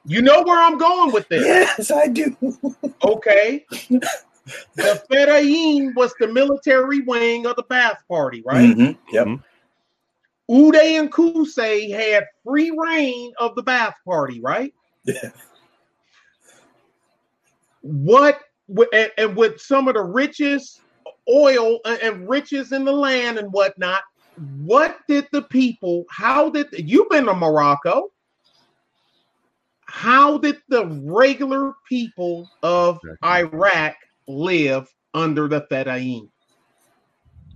You 0.09 0.23
know 0.23 0.43
where 0.45 0.61
I'm 0.61 0.79
going 0.79 1.11
with 1.13 1.29
this. 1.29 1.45
yes, 1.45 1.91
I 1.91 2.07
do. 2.07 2.37
Okay. 3.03 3.67
The 4.77 5.03
Fedayeen 5.11 5.95
was 5.95 6.15
the 6.21 6.29
military 6.29 7.01
wing 7.01 7.47
of 7.47 7.57
the 7.57 7.65
Ba'ath 7.65 7.99
party, 8.09 8.43
right? 8.47 8.77
Mhm, 8.77 8.99
Yep. 9.11 9.27
Mhm. 9.27 9.43
Uday 10.49 11.01
and 11.01 11.13
Qusay 11.13 11.91
had 11.91 12.25
free 12.45 12.71
rein 12.71 13.33
of 13.39 13.57
the 13.57 13.65
Ba'ath 13.65 13.95
party, 14.05 14.41
right? 14.41 14.73
Yeah. 15.05 15.31
What 17.81 18.41
and, 18.93 19.13
and 19.17 19.37
with 19.37 19.61
some 19.61 19.89
of 19.89 19.95
the 19.95 20.03
richest 20.03 20.81
oil 21.29 21.79
and, 21.85 22.01
and 22.01 22.29
riches 22.29 22.73
in 22.73 22.85
the 22.85 22.93
land 22.93 23.39
and 23.39 23.53
whatnot, 23.53 24.03
what 24.59 24.99
did 25.09 25.29
the 25.33 25.43
people? 25.43 26.05
How 26.11 26.51
did 26.51 26.69
you've 26.73 27.09
been 27.09 27.27
to 27.27 27.35
Morocco? 27.35 28.11
How 29.87 30.37
did 30.39 30.61
the 30.69 30.87
regular 31.05 31.75
people 31.89 32.49
of 32.63 32.99
Iraq 33.25 33.95
live 34.29 34.89
under 35.15 35.49
the 35.49 35.63
Fedayeen? 35.71 36.29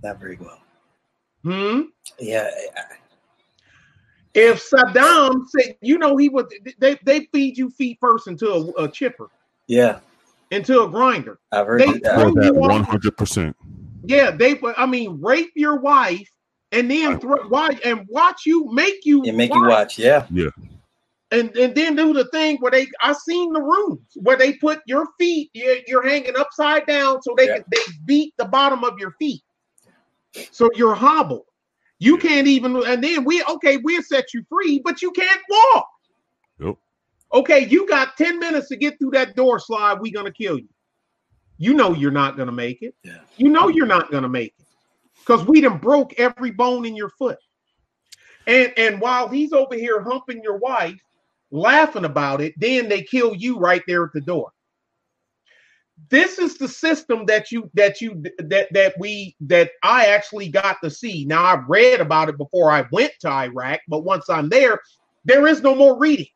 Not 0.03 0.19
very 0.19 0.37
well. 0.37 0.61
Hmm. 1.43 1.81
Yeah. 2.19 2.49
If 4.33 4.63
Saddam 4.69 5.43
said, 5.49 5.75
you 5.81 5.97
know, 5.97 6.15
he 6.17 6.29
would 6.29 6.51
they 6.79 6.97
they 7.03 7.27
feed 7.33 7.57
you 7.57 7.69
feet 7.71 7.97
first 7.99 8.27
into 8.27 8.49
a, 8.49 8.83
a 8.83 8.87
chipper, 8.89 9.27
Yeah. 9.67 9.99
into 10.51 10.83
a 10.83 10.87
grinder. 10.87 11.39
I've 11.51 11.67
heard. 11.67 11.81
They 11.81 11.99
that. 11.99 12.15
throw 12.15 12.33
For 12.33 12.41
that 12.41 12.55
one 12.55 12.83
hundred 12.83 13.17
percent. 13.17 13.55
Yeah, 14.03 14.31
they. 14.31 14.59
I 14.77 14.85
mean, 14.85 15.19
rape 15.21 15.51
your 15.55 15.79
wife 15.79 16.29
and 16.71 16.89
then 16.89 17.19
throw 17.19 17.43
why 17.49 17.77
and 17.83 18.07
watch 18.09 18.45
you 18.45 18.71
make 18.71 19.05
you 19.05 19.23
It 19.25 19.35
make 19.35 19.53
you 19.53 19.67
watch. 19.67 19.99
Yeah. 19.99 20.25
Yeah. 20.31 20.49
And 21.31 21.55
and 21.57 21.73
then 21.73 21.95
do 21.95 22.13
the 22.13 22.25
thing 22.25 22.57
where 22.59 22.71
they. 22.71 22.87
I 23.01 23.13
seen 23.13 23.53
the 23.53 23.61
rooms 23.61 24.01
where 24.15 24.37
they 24.37 24.53
put 24.53 24.79
your 24.85 25.07
feet. 25.17 25.49
You're, 25.53 25.77
you're 25.87 26.07
hanging 26.07 26.35
upside 26.37 26.85
down, 26.85 27.21
so 27.21 27.33
they 27.37 27.47
Yeah. 27.47 27.55
can 27.55 27.65
they 27.71 27.81
beat 28.05 28.33
the 28.37 28.45
bottom 28.45 28.83
of 28.83 28.99
your 28.99 29.11
feet, 29.19 29.41
so 30.51 30.69
you're 30.75 30.95
hobbled. 30.95 31.45
You 31.99 32.17
can't 32.17 32.47
even. 32.47 32.75
And 32.85 33.03
then 33.03 33.23
we 33.23 33.43
okay, 33.43 33.77
we'll 33.77 34.03
set 34.03 34.33
you 34.33 34.43
free, 34.49 34.81
but 34.83 35.01
you 35.01 35.11
can't 35.11 35.41
walk. 35.49 35.87
Yep. 36.59 36.75
Okay, 37.33 37.65
you 37.67 37.87
got 37.87 38.17
ten 38.17 38.39
minutes 38.39 38.67
to 38.69 38.75
get 38.75 38.99
through 38.99 39.11
that 39.11 39.35
door 39.35 39.59
slide. 39.59 39.99
We 40.01 40.11
gonna 40.11 40.33
kill 40.33 40.57
you. 40.59 40.69
You 41.57 41.73
know 41.75 41.93
you're 41.93 42.11
not 42.11 42.37
gonna 42.37 42.51
make 42.51 42.81
it. 42.81 42.95
Yeah. 43.03 43.19
You 43.37 43.49
know 43.49 43.69
you're 43.69 43.85
not 43.85 44.11
gonna 44.11 44.27
make 44.27 44.53
it 44.59 44.65
because 45.19 45.45
we 45.45 45.61
done 45.61 45.77
broke 45.77 46.19
every 46.19 46.51
bone 46.51 46.85
in 46.85 46.95
your 46.95 47.09
foot. 47.09 47.37
And 48.47 48.73
and 48.75 48.99
while 48.99 49.27
he's 49.27 49.53
over 49.53 49.75
here 49.75 50.01
humping 50.01 50.41
your 50.43 50.57
wife, 50.57 50.99
laughing 51.51 52.05
about 52.05 52.41
it, 52.41 52.53
then 52.57 52.89
they 52.89 53.01
kill 53.03 53.35
you 53.35 53.57
right 53.57 53.83
there 53.87 54.03
at 54.05 54.13
the 54.13 54.21
door. 54.21 54.51
This 56.09 56.39
is 56.39 56.57
the 56.57 56.67
system 56.67 57.25
that 57.27 57.51
you 57.51 57.69
that 57.75 58.01
you 58.01 58.23
that 58.39 58.73
that 58.73 58.95
we 58.97 59.35
that 59.41 59.71
I 59.83 60.07
actually 60.07 60.49
got 60.49 60.77
to 60.83 60.89
see. 60.89 61.25
Now 61.25 61.43
I've 61.43 61.69
read 61.69 61.99
about 61.99 62.29
it 62.29 62.37
before 62.37 62.71
I 62.71 62.87
went 62.91 63.11
to 63.19 63.29
Iraq, 63.29 63.81
but 63.87 64.03
once 64.03 64.29
I'm 64.29 64.49
there, 64.49 64.79
there 65.25 65.45
is 65.47 65.61
no 65.61 65.75
more 65.75 65.99
reading. 65.99 66.27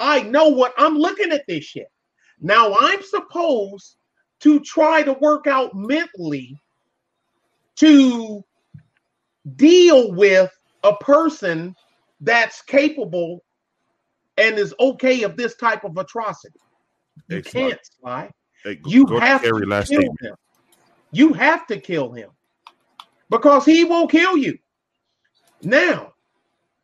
I 0.00 0.22
know 0.22 0.48
what 0.48 0.74
I'm 0.76 0.98
looking 0.98 1.30
at 1.30 1.46
this 1.46 1.64
shit. 1.64 1.86
Now 2.40 2.74
I'm 2.78 3.02
supposed 3.02 3.96
to 4.40 4.60
try 4.60 5.02
to 5.02 5.12
work 5.14 5.46
out 5.46 5.74
mentally 5.74 6.58
to 7.76 8.44
deal 9.54 10.12
with 10.12 10.50
a 10.82 10.94
person 10.96 11.74
that's 12.20 12.62
capable 12.62 13.42
and 14.36 14.58
is 14.58 14.74
okay 14.78 15.22
of 15.22 15.36
this 15.36 15.56
type 15.56 15.84
of 15.84 15.96
atrocity. 15.96 16.60
You 17.28 17.42
can't, 17.42 17.80
Sly. 18.00 18.30
Hey, 18.64 18.76
go- 18.76 18.90
You 18.90 19.06
go 19.06 19.20
have 19.20 19.42
to 19.42 19.54
last 19.66 19.88
kill 19.90 20.00
statement. 20.00 20.20
him. 20.20 20.34
You 21.12 21.32
have 21.32 21.66
to 21.68 21.78
kill 21.78 22.12
him 22.12 22.30
because 23.30 23.64
he 23.64 23.84
will 23.84 24.06
kill 24.06 24.36
you. 24.36 24.58
Now, 25.62 26.12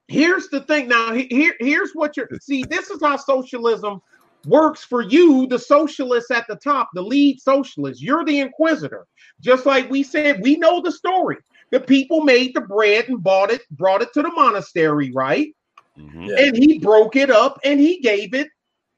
here's 0.08 0.48
the 0.48 0.60
thing. 0.62 0.88
Now, 0.88 1.12
here, 1.12 1.54
here's 1.60 1.92
what 1.92 2.16
you're 2.16 2.28
see. 2.40 2.64
This 2.64 2.90
is 2.90 3.00
how 3.02 3.16
socialism 3.16 4.00
works 4.46 4.82
for 4.82 5.02
you, 5.02 5.46
the 5.46 5.58
socialists 5.58 6.30
at 6.30 6.46
the 6.48 6.56
top, 6.56 6.88
the 6.94 7.02
lead 7.02 7.40
socialist. 7.40 8.02
You're 8.02 8.24
the 8.24 8.40
inquisitor. 8.40 9.06
Just 9.40 9.66
like 9.66 9.88
we 9.90 10.02
said, 10.02 10.40
we 10.42 10.56
know 10.56 10.80
the 10.80 10.92
story. 10.92 11.36
The 11.70 11.80
people 11.80 12.22
made 12.22 12.54
the 12.54 12.60
bread 12.62 13.08
and 13.08 13.22
bought 13.22 13.50
it, 13.50 13.62
brought 13.70 14.02
it 14.02 14.12
to 14.14 14.22
the 14.22 14.30
monastery, 14.30 15.10
right? 15.12 15.54
Mhm. 15.98 16.38
And 16.38 16.56
he 16.56 16.78
broke 16.78 17.16
it 17.16 17.30
up 17.30 17.58
and 17.64 17.78
he 17.78 18.00
gave 18.00 18.34
it 18.34 18.48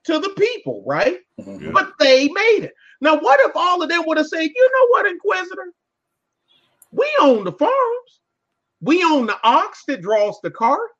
to 0.05 0.19
the 0.19 0.31
people, 0.31 0.83
right? 0.87 1.21
Mhm. 1.41 1.73
But 1.73 1.93
they 1.99 2.29
made 2.29 2.65
it. 2.65 2.75
Now, 3.01 3.17
what 3.19 3.41
if 3.41 3.53
all 3.55 3.83
of 3.83 3.89
them 3.89 4.05
would 4.07 4.17
have 4.19 4.27
said, 4.29 4.43
you 4.43 4.71
know 4.73 4.87
what, 4.91 5.07
Inquisitor? 5.07 5.73
We 6.93 7.09
own 7.21 7.45
the 7.45 7.53
farms. 7.53 8.21
We 8.81 9.03
own 9.03 9.27
the 9.27 9.39
ox 9.43 9.85
that 9.89 10.03
draws 10.03 10.39
the 10.43 10.51
cart. 10.51 10.91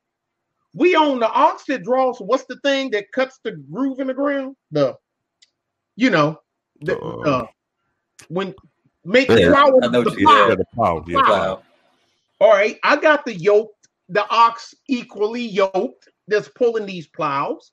We 0.73 0.95
own 0.95 1.19
the 1.19 1.29
ox 1.29 1.63
that 1.65 1.83
draws 1.83 2.19
what's 2.19 2.45
the 2.45 2.57
thing 2.57 2.89
that 2.91 3.11
cuts 3.13 3.39
the 3.43 3.53
groove 3.53 3.99
in 3.99 4.07
the 4.07 4.13
ground? 4.13 4.57
The, 4.71 4.97
you 5.95 6.09
know, 6.09 6.41
the, 6.81 6.99
Uh, 6.99 7.19
uh, 7.21 7.47
when 8.27 8.53
make 9.05 9.29
Yeah, 9.29 9.35
the 9.35 9.51
plow, 9.51 9.79
I 9.81 9.87
know 9.87 10.01
the 10.03 10.09
what 10.09 10.19
you- 10.19 10.25
plow. 10.27 10.47
Yeah, 10.49 10.55
the 10.55 10.65
plow. 10.73 11.05
Yeah. 11.07 11.21
Plow. 11.21 11.63
All 12.41 12.49
right, 12.49 12.77
I 12.83 12.97
got 12.97 13.23
the 13.23 13.33
yoke, 13.33 13.74
the 14.09 14.27
ox 14.29 14.73
equally 14.87 15.45
yoked 15.45 16.09
that's 16.27 16.49
pulling 16.49 16.85
these 16.85 17.07
plows. 17.07 17.71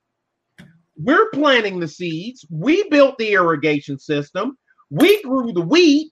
We're 0.97 1.29
planting 1.31 1.79
the 1.79 1.87
seeds. 1.87 2.45
We 2.49 2.87
built 2.89 3.17
the 3.17 3.33
irrigation 3.33 3.97
system. 3.97 4.57
We 4.89 5.21
grew 5.23 5.51
the 5.53 5.61
wheat. 5.61 6.11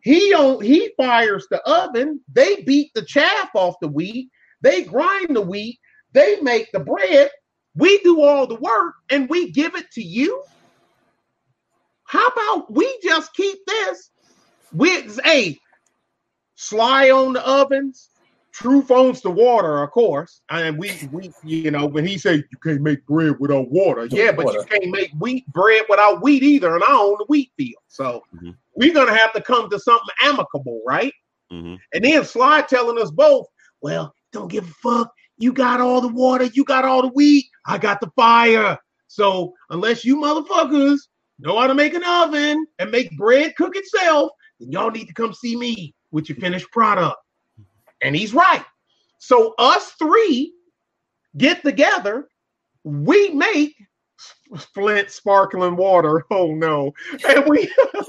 He 0.00 0.32
on 0.34 0.62
he 0.62 0.92
fires 0.96 1.46
the 1.50 1.60
oven. 1.68 2.20
They 2.32 2.62
beat 2.62 2.92
the 2.94 3.02
chaff 3.02 3.50
off 3.54 3.76
the 3.80 3.88
wheat. 3.88 4.30
They 4.60 4.84
grind 4.84 5.34
the 5.34 5.40
wheat. 5.40 5.78
They 6.12 6.40
make 6.40 6.70
the 6.72 6.80
bread. 6.80 7.30
We 7.74 7.98
do 8.00 8.22
all 8.22 8.46
the 8.46 8.56
work 8.56 8.94
and 9.10 9.28
we 9.28 9.50
give 9.50 9.74
it 9.74 9.90
to 9.92 10.02
you. 10.02 10.42
How 12.04 12.26
about 12.26 12.72
we 12.72 12.98
just 13.02 13.34
keep 13.34 13.58
this? 13.66 14.10
With 14.72 15.18
a 15.24 15.58
Sly 16.56 17.10
on 17.10 17.34
the 17.34 17.46
ovens, 17.46 18.10
Truth 18.60 18.90
owns 18.90 19.20
the 19.20 19.30
water, 19.30 19.84
of 19.84 19.92
course. 19.92 20.40
And 20.50 20.76
we 20.76 20.90
we 21.12 21.30
you 21.44 21.70
know 21.70 21.86
when 21.86 22.04
he 22.04 22.18
said 22.18 22.44
you 22.50 22.58
can't 22.60 22.80
make 22.80 23.06
bread 23.06 23.38
without 23.38 23.70
water, 23.70 24.06
yeah, 24.06 24.32
but 24.32 24.46
water. 24.46 24.58
you 24.58 24.64
can't 24.64 24.90
make 24.90 25.12
wheat 25.20 25.46
bread 25.46 25.84
without 25.88 26.22
wheat 26.22 26.42
either. 26.42 26.74
And 26.74 26.82
I 26.82 26.92
own 26.92 27.18
the 27.18 27.26
wheat 27.28 27.52
field, 27.56 27.80
so 27.86 28.20
mm-hmm. 28.34 28.50
we're 28.74 28.92
gonna 28.92 29.16
have 29.16 29.32
to 29.34 29.40
come 29.40 29.70
to 29.70 29.78
something 29.78 30.08
amicable, 30.24 30.82
right? 30.84 31.12
Mm-hmm. 31.52 31.76
And 31.94 32.04
then 32.04 32.24
Sly 32.24 32.62
telling 32.62 33.00
us 33.00 33.12
both, 33.12 33.46
well, 33.80 34.12
don't 34.32 34.50
give 34.50 34.64
a 34.64 34.74
fuck. 34.82 35.12
You 35.36 35.52
got 35.52 35.80
all 35.80 36.00
the 36.00 36.08
water, 36.08 36.46
you 36.52 36.64
got 36.64 36.84
all 36.84 37.02
the 37.02 37.12
wheat, 37.14 37.46
I 37.64 37.78
got 37.78 38.00
the 38.00 38.10
fire. 38.16 38.76
So 39.06 39.54
unless 39.70 40.04
you 40.04 40.16
motherfuckers 40.16 40.98
know 41.38 41.60
how 41.60 41.68
to 41.68 41.76
make 41.76 41.94
an 41.94 42.02
oven 42.04 42.66
and 42.80 42.90
make 42.90 43.16
bread 43.16 43.54
cook 43.54 43.76
itself, 43.76 44.32
then 44.58 44.72
y'all 44.72 44.90
need 44.90 45.06
to 45.06 45.14
come 45.14 45.32
see 45.32 45.54
me 45.54 45.94
with 46.10 46.28
your 46.28 46.36
finished 46.38 46.70
product. 46.72 47.18
And 48.02 48.14
he's 48.14 48.34
right. 48.34 48.64
So 49.18 49.54
us 49.58 49.92
three 49.92 50.52
get 51.36 51.62
together, 51.62 52.28
we 52.84 53.30
make 53.30 53.74
Flint 54.74 55.10
sparkling 55.10 55.76
water. 55.76 56.24
Oh 56.30 56.54
no. 56.54 56.92
And 57.28 57.46
we 57.46 57.72
oh, 57.94 58.04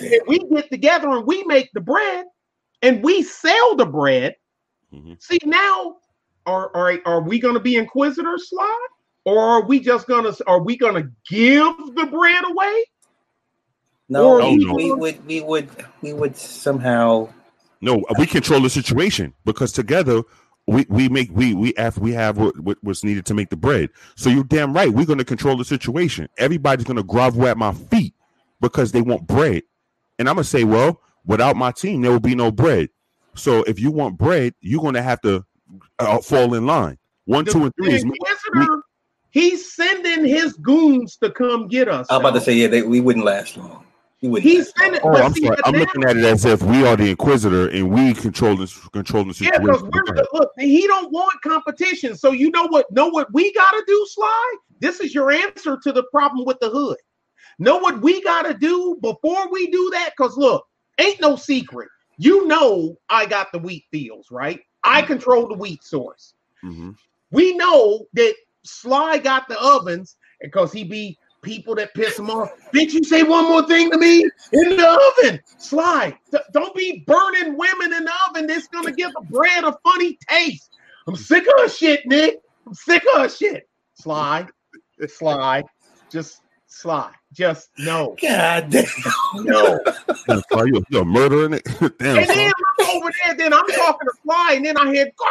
and 0.00 0.20
we 0.26 0.38
get 0.38 0.70
together 0.70 1.08
and 1.10 1.26
we 1.26 1.44
make 1.44 1.70
the 1.72 1.80
bread 1.80 2.26
and 2.80 3.02
we 3.02 3.22
sell 3.22 3.76
the 3.76 3.86
bread. 3.86 4.36
Mm-hmm. 4.92 5.14
See 5.20 5.38
now 5.44 5.96
are, 6.46 6.74
are 6.74 6.98
are 7.04 7.22
we 7.22 7.38
gonna 7.38 7.60
be 7.60 7.76
inquisitors 7.76 8.48
Sly? 8.48 8.86
Or 9.24 9.38
are 9.38 9.62
we 9.64 9.80
just 9.80 10.06
gonna 10.06 10.32
are 10.46 10.62
we 10.62 10.76
gonna 10.76 11.10
give 11.28 11.76
the 11.94 12.06
bread 12.10 12.44
away? 12.44 12.84
No, 14.08 14.38
we, 14.38 14.56
no. 14.56 14.74
we 14.74 14.92
would 14.92 15.26
we 15.26 15.40
would 15.40 15.68
we 16.02 16.12
would 16.12 16.36
somehow 16.36 17.28
no, 17.82 18.04
we 18.18 18.26
control 18.26 18.60
the 18.60 18.70
situation 18.70 19.34
because 19.44 19.72
together 19.72 20.22
we, 20.66 20.86
we 20.88 21.08
make 21.08 21.30
we 21.32 21.52
we 21.52 21.74
have 21.76 21.98
we 21.98 22.12
have 22.12 22.38
what, 22.38 22.58
what, 22.60 22.78
what's 22.82 23.04
needed 23.04 23.26
to 23.26 23.34
make 23.34 23.50
the 23.50 23.56
bread. 23.56 23.90
So 24.14 24.30
you're 24.30 24.44
damn 24.44 24.72
right. 24.72 24.88
We're 24.88 25.04
going 25.04 25.18
to 25.18 25.24
control 25.24 25.56
the 25.56 25.64
situation. 25.64 26.28
Everybody's 26.38 26.86
going 26.86 26.96
to 26.96 27.02
grovel 27.02 27.46
at 27.48 27.58
my 27.58 27.72
feet 27.72 28.14
because 28.60 28.92
they 28.92 29.02
want 29.02 29.26
bread, 29.26 29.64
and 30.18 30.28
I'm 30.28 30.36
gonna 30.36 30.44
say, 30.44 30.64
well, 30.64 31.00
without 31.26 31.56
my 31.56 31.72
team, 31.72 32.00
there 32.02 32.12
will 32.12 32.20
be 32.20 32.34
no 32.34 32.50
bread. 32.50 32.88
So 33.34 33.62
if 33.64 33.80
you 33.80 33.90
want 33.90 34.18
bread, 34.18 34.54
you're 34.60 34.82
going 34.82 34.94
to 34.94 35.02
have 35.02 35.20
to 35.22 35.44
uh, 35.98 36.18
fall 36.18 36.54
in 36.54 36.66
line. 36.66 36.98
One, 37.24 37.44
the, 37.44 37.52
two, 37.52 37.64
and 37.64 37.74
three 37.76 37.94
is 37.94 38.04
me. 38.04 38.14
He's 39.30 39.74
sending 39.74 40.26
his 40.26 40.52
goons 40.54 41.16
to 41.16 41.30
come 41.30 41.66
get 41.66 41.88
us. 41.88 42.06
I'm 42.10 42.20
about 42.20 42.34
to 42.34 42.40
say, 42.40 42.52
yeah, 42.52 42.66
they, 42.66 42.82
we 42.82 43.00
wouldn't 43.00 43.24
last 43.24 43.56
long. 43.56 43.86
He 44.22 44.40
He's 44.40 44.72
sending. 44.78 45.00
Oh, 45.02 45.14
I'm 45.14 45.34
sorry. 45.34 45.56
I'm 45.64 45.74
looking 45.74 46.04
at 46.04 46.16
it 46.16 46.24
as 46.24 46.44
if 46.44 46.62
we 46.62 46.86
are 46.86 46.96
the 46.96 47.10
Inquisitor 47.10 47.68
and 47.68 47.90
we 47.90 48.14
control 48.14 48.56
this, 48.56 48.78
control 48.88 49.24
the 49.24 49.34
situation. 49.34 49.66
Yeah, 49.66 49.72
because 49.72 49.82
we're 49.82 50.24
look. 50.32 50.50
He 50.58 50.86
don't 50.86 51.12
want 51.12 51.42
competition. 51.42 52.16
So 52.16 52.30
you 52.30 52.50
know 52.52 52.68
what? 52.68 52.90
Know 52.92 53.08
what 53.08 53.32
we 53.32 53.52
got 53.52 53.72
to 53.72 53.82
do, 53.84 54.06
Sly? 54.10 54.56
This 54.78 55.00
is 55.00 55.12
your 55.12 55.32
answer 55.32 55.76
to 55.76 55.92
the 55.92 56.04
problem 56.04 56.46
with 56.46 56.60
the 56.60 56.70
hood. 56.70 56.98
Know 57.58 57.78
what 57.78 58.00
we 58.00 58.22
got 58.22 58.42
to 58.42 58.54
do 58.54 58.96
before 59.02 59.50
we 59.50 59.66
do 59.68 59.90
that? 59.92 60.10
Because 60.16 60.36
look, 60.36 60.66
ain't 60.98 61.20
no 61.20 61.34
secret. 61.34 61.88
You 62.16 62.46
know, 62.46 62.96
I 63.08 63.26
got 63.26 63.50
the 63.50 63.58
wheat 63.58 63.86
fields, 63.90 64.28
right? 64.30 64.60
I 64.84 65.00
mm-hmm. 65.00 65.08
control 65.08 65.48
the 65.48 65.54
wheat 65.54 65.82
source. 65.82 66.34
Mm-hmm. 66.64 66.90
We 67.32 67.56
know 67.56 68.06
that 68.12 68.34
Sly 68.62 69.18
got 69.18 69.48
the 69.48 69.60
ovens 69.60 70.16
because 70.40 70.72
he 70.72 70.84
be 70.84 71.18
people 71.42 71.74
that 71.74 71.94
piss 71.94 72.18
him 72.18 72.30
off. 72.30 72.50
Did 72.72 72.92
you 72.92 73.04
say 73.04 73.22
one 73.22 73.44
more 73.44 73.66
thing 73.66 73.90
to 73.90 73.98
me 73.98 74.22
in 74.52 74.76
the 74.76 75.12
oven? 75.20 75.40
Sly, 75.58 76.16
don't 76.52 76.74
be 76.74 77.04
burning 77.06 77.56
women 77.56 77.92
in 77.92 78.04
the 78.04 78.12
oven. 78.28 78.46
This 78.46 78.66
gonna 78.68 78.92
give 78.92 79.12
the 79.12 79.22
bread 79.28 79.64
a 79.64 79.76
funny 79.84 80.18
taste. 80.28 80.70
I'm 81.06 81.16
sick 81.16 81.44
of 81.46 81.60
her 81.60 81.68
shit, 81.68 82.06
Nick. 82.06 82.40
I'm 82.66 82.74
sick 82.74 83.02
of 83.14 83.22
her 83.22 83.28
shit. 83.28 83.68
Sly, 83.94 84.46
Sly, 85.06 85.62
just 86.10 86.42
Sly. 86.66 87.10
Just 87.32 87.70
no. 87.78 88.16
God 88.20 88.70
damn. 88.70 88.84
No. 89.34 89.80
Sly, 90.48 90.64
you're, 90.66 90.82
you're 90.90 91.04
murdering 91.04 91.54
it. 91.54 91.64
damn. 91.98 92.18
And 92.18 92.28
then 92.28 92.38
I'm 92.38 92.52
over 92.82 93.10
there, 93.24 93.34
then 93.36 93.52
I'm 93.52 93.66
talking 93.66 94.08
to 94.08 94.14
Fly, 94.22 94.54
and 94.56 94.64
then 94.64 94.76
I 94.76 94.92
hear, 94.92 95.10
go, 95.16 95.24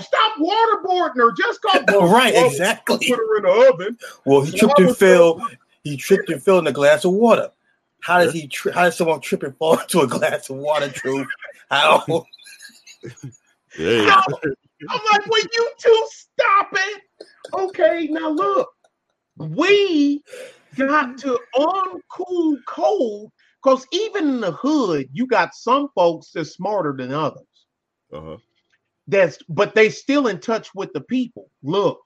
stop 0.00 0.36
waterboarding 0.38 1.16
her. 1.16 1.32
Just 1.32 1.60
go. 1.62 1.70
Well, 1.88 2.12
right, 2.12 2.34
exactly. 2.34 2.98
Put 3.08 3.18
her 3.18 3.36
in 3.38 3.42
the 3.44 3.72
oven. 3.72 3.98
Well, 4.24 4.42
he 4.42 4.56
tripped 4.56 4.78
and 4.78 4.96
fell. 4.96 5.40
He 5.82 5.96
tripped 5.96 6.30
and 6.30 6.42
fell 6.42 6.58
in 6.58 6.66
a 6.66 6.72
glass 6.72 7.04
of 7.04 7.12
water. 7.12 7.50
How 8.00 8.18
does 8.18 8.32
he? 8.32 8.48
Tri- 8.48 8.72
how 8.72 8.84
does 8.84 8.96
someone 8.96 9.20
trip 9.20 9.42
and 9.42 9.56
fall 9.56 9.78
into 9.80 10.00
a 10.00 10.06
glass 10.06 10.50
of 10.50 10.56
water? 10.56 10.88
True. 10.90 11.26
How? 11.70 12.04
Yeah. 13.76 14.08
How? 14.08 14.22
I'm 14.88 15.00
like, 15.12 15.26
will 15.26 15.42
you 15.52 15.70
two 15.78 16.06
stop 16.08 16.68
it? 16.72 17.02
Okay, 17.52 18.06
now 18.08 18.28
look 18.28 18.68
we 19.36 20.22
got 20.76 21.18
to 21.18 21.38
uncool 21.56 22.56
cold 22.66 23.30
because 23.64 23.86
even 23.92 24.28
in 24.28 24.40
the 24.40 24.52
hood, 24.52 25.08
you 25.12 25.26
got 25.26 25.54
some 25.54 25.88
folks 25.94 26.30
that's 26.34 26.50
smarter 26.50 26.94
than 26.96 27.12
others. 27.12 27.46
Uh-huh. 28.12 28.36
That's 29.06 29.38
but 29.48 29.74
they 29.74 29.90
still 29.90 30.28
in 30.28 30.38
touch 30.40 30.74
with 30.74 30.92
the 30.92 31.00
people. 31.00 31.50
Look, 31.62 32.00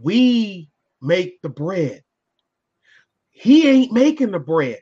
we 0.00 0.70
make 1.02 1.40
the 1.42 1.48
bread. 1.48 2.02
He 3.30 3.68
ain't 3.68 3.92
making 3.92 4.32
the 4.32 4.38
bread. 4.38 4.80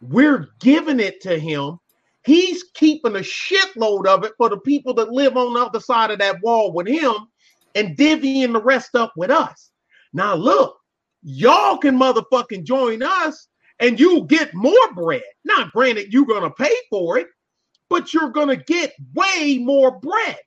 We're 0.00 0.48
giving 0.60 1.00
it 1.00 1.20
to 1.22 1.38
him. 1.38 1.78
He's 2.24 2.64
keeping 2.74 3.16
a 3.16 3.20
shitload 3.20 4.06
of 4.06 4.24
it 4.24 4.32
for 4.36 4.48
the 4.48 4.58
people 4.58 4.94
that 4.94 5.12
live 5.12 5.36
on 5.36 5.54
the 5.54 5.60
other 5.60 5.80
side 5.80 6.10
of 6.10 6.18
that 6.18 6.40
wall 6.42 6.72
with 6.72 6.88
him 6.88 7.14
and 7.74 7.96
divvying 7.96 8.52
the 8.52 8.62
rest 8.62 8.94
up 8.94 9.12
with 9.16 9.30
us. 9.30 9.70
Now, 10.12 10.34
look, 10.34 10.76
y'all 11.22 11.78
can 11.78 11.96
motherfucking 11.98 12.64
join 12.64 13.02
us 13.02 13.48
and 13.80 13.98
you'll 14.00 14.24
get 14.24 14.54
more 14.54 14.94
bread. 14.94 15.22
Now, 15.44 15.70
granted, 15.72 16.12
you're 16.12 16.26
gonna 16.26 16.50
pay 16.50 16.74
for 16.90 17.18
it, 17.18 17.28
but 17.88 18.12
you're 18.12 18.30
gonna 18.30 18.56
get 18.56 18.94
way 19.14 19.58
more 19.58 19.98
bread. 20.00 20.38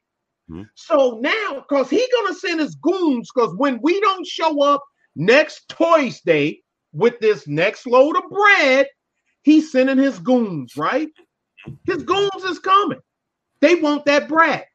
Mm-hmm. 0.50 0.64
So 0.76 1.20
now, 1.22 1.66
because 1.68 1.90
he 1.90 2.06
gonna 2.12 2.36
send 2.36 2.60
his 2.60 2.76
goons, 2.76 3.30
because 3.34 3.56
when 3.56 3.80
we 3.82 4.00
don't 4.02 4.26
show 4.26 4.64
up 4.64 4.84
next 5.16 5.70
Toys 5.70 6.22
Day 6.22 6.62
with 6.92 7.20
this 7.20 7.48
next 7.48 7.86
load 7.86 8.18
of 8.18 8.30
bread, 8.30 8.88
he's 9.44 9.72
sending 9.72 9.98
his 9.98 10.20
goons, 10.20 10.76
right? 10.76 11.10
His 11.86 12.04
goons 12.04 12.44
is 12.44 12.60
coming. 12.60 13.00
They 13.62 13.76
want 13.76 14.06
that 14.06 14.28
bread. 14.28 14.66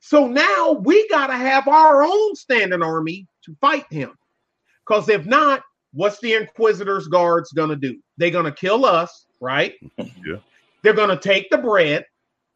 So 0.00 0.26
now 0.26 0.72
we 0.72 1.06
gotta 1.08 1.34
have 1.34 1.66
our 1.66 2.02
own 2.02 2.34
standing 2.36 2.82
army 2.82 3.26
to 3.44 3.56
fight 3.60 3.86
him. 3.90 4.16
Because 4.86 5.08
if 5.08 5.26
not, 5.26 5.62
what's 5.92 6.18
the 6.20 6.34
Inquisitor's 6.34 7.08
guards 7.08 7.52
gonna 7.52 7.76
do? 7.76 7.98
They're 8.16 8.30
gonna 8.30 8.52
kill 8.52 8.84
us, 8.84 9.26
right? 9.40 9.74
Yeah. 10.26 10.36
They're 10.82 10.94
gonna 10.94 11.18
take 11.18 11.50
the 11.50 11.58
bread. 11.58 12.06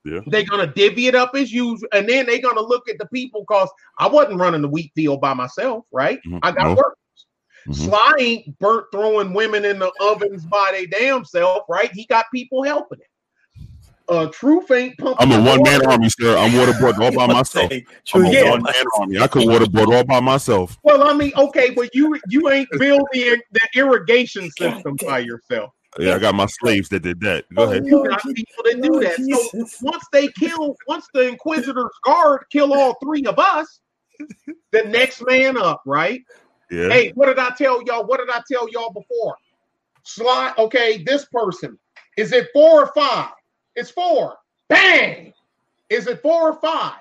Yeah. 0.04 0.20
They're 0.26 0.44
gonna 0.44 0.66
divvy 0.66 1.08
it 1.08 1.14
up 1.14 1.34
as 1.34 1.52
usual, 1.52 1.88
and 1.92 2.08
then 2.08 2.26
they're 2.26 2.40
gonna 2.40 2.62
look 2.62 2.88
at 2.88 2.98
the 2.98 3.06
people 3.06 3.44
because 3.46 3.70
I 3.98 4.06
wasn't 4.06 4.40
running 4.40 4.62
the 4.62 4.68
wheat 4.68 4.92
field 4.94 5.20
by 5.20 5.34
myself, 5.34 5.84
right? 5.92 6.20
Mm-hmm. 6.26 6.38
I 6.42 6.52
got 6.52 6.68
no. 6.68 6.74
workers. 6.74 6.98
Mm-hmm. 7.68 7.84
Sly 7.84 8.12
ain't 8.18 8.58
burnt 8.58 8.86
throwing 8.92 9.32
women 9.32 9.64
in 9.64 9.78
the 9.78 9.90
ovens 10.00 10.44
by 10.44 10.70
their 10.72 10.86
damn 10.86 11.24
self, 11.24 11.64
right? 11.68 11.90
He 11.92 12.06
got 12.06 12.26
people 12.32 12.62
helping 12.62 12.98
him. 12.98 13.06
Uh, 14.08 14.26
Truth 14.26 14.70
ain't 14.70 14.98
pumping. 14.98 15.32
I'm 15.32 15.40
a 15.40 15.42
one 15.42 15.62
man 15.62 15.86
army, 15.86 16.08
sir. 16.10 16.36
I'm 16.36 16.50
waterboard 16.50 16.98
all 16.98 17.12
by 17.12 17.26
myself. 17.32 17.72
I'm 18.14 18.24
a 18.24 18.30
yeah. 18.30 18.50
one 18.50 18.62
man 18.62 18.84
army. 18.98 19.18
I 19.18 19.26
could 19.26 19.42
waterboard 19.42 19.94
all 19.94 20.04
by 20.04 20.20
myself. 20.20 20.78
Well, 20.82 21.04
I 21.04 21.14
mean, 21.14 21.32
okay, 21.36 21.70
but 21.70 21.94
you 21.94 22.18
you 22.28 22.50
ain't 22.50 22.68
building 22.72 23.40
the 23.52 23.68
irrigation 23.74 24.50
system 24.50 24.96
by 25.06 25.20
yourself. 25.20 25.72
Yeah, 25.98 26.16
I 26.16 26.18
got 26.18 26.34
my 26.34 26.46
slaves 26.46 26.88
that 26.88 27.00
did 27.00 27.20
that. 27.20 27.44
Go 27.54 27.64
ahead. 27.64 27.86
You 27.86 28.06
got 28.06 28.22
people 28.22 28.64
that 28.64 28.82
do 28.82 29.00
that. 29.00 29.16
So 29.16 29.86
once 29.86 30.04
they 30.12 30.28
kill, 30.28 30.76
once 30.88 31.06
the 31.14 31.28
Inquisitor's 31.28 31.96
guard 32.04 32.44
kill 32.50 32.74
all 32.74 32.96
three 33.02 33.24
of 33.24 33.38
us, 33.38 33.80
the 34.72 34.82
next 34.84 35.22
man 35.26 35.56
up, 35.56 35.82
right? 35.86 36.20
Yeah. 36.70 36.88
Hey, 36.88 37.12
what 37.14 37.26
did 37.26 37.38
I 37.38 37.50
tell 37.50 37.82
y'all? 37.84 38.04
What 38.04 38.18
did 38.18 38.28
I 38.28 38.42
tell 38.50 38.68
y'all 38.70 38.92
before? 38.92 39.36
Slot. 40.02 40.58
Okay, 40.58 41.02
this 41.04 41.26
person 41.26 41.78
is 42.16 42.32
it 42.32 42.48
four 42.52 42.84
or 42.84 42.92
five? 42.94 43.30
It's 43.76 43.90
four. 43.90 44.36
Bang. 44.68 45.32
Is 45.90 46.06
it 46.06 46.22
four 46.22 46.50
or 46.50 46.60
five? 46.60 47.00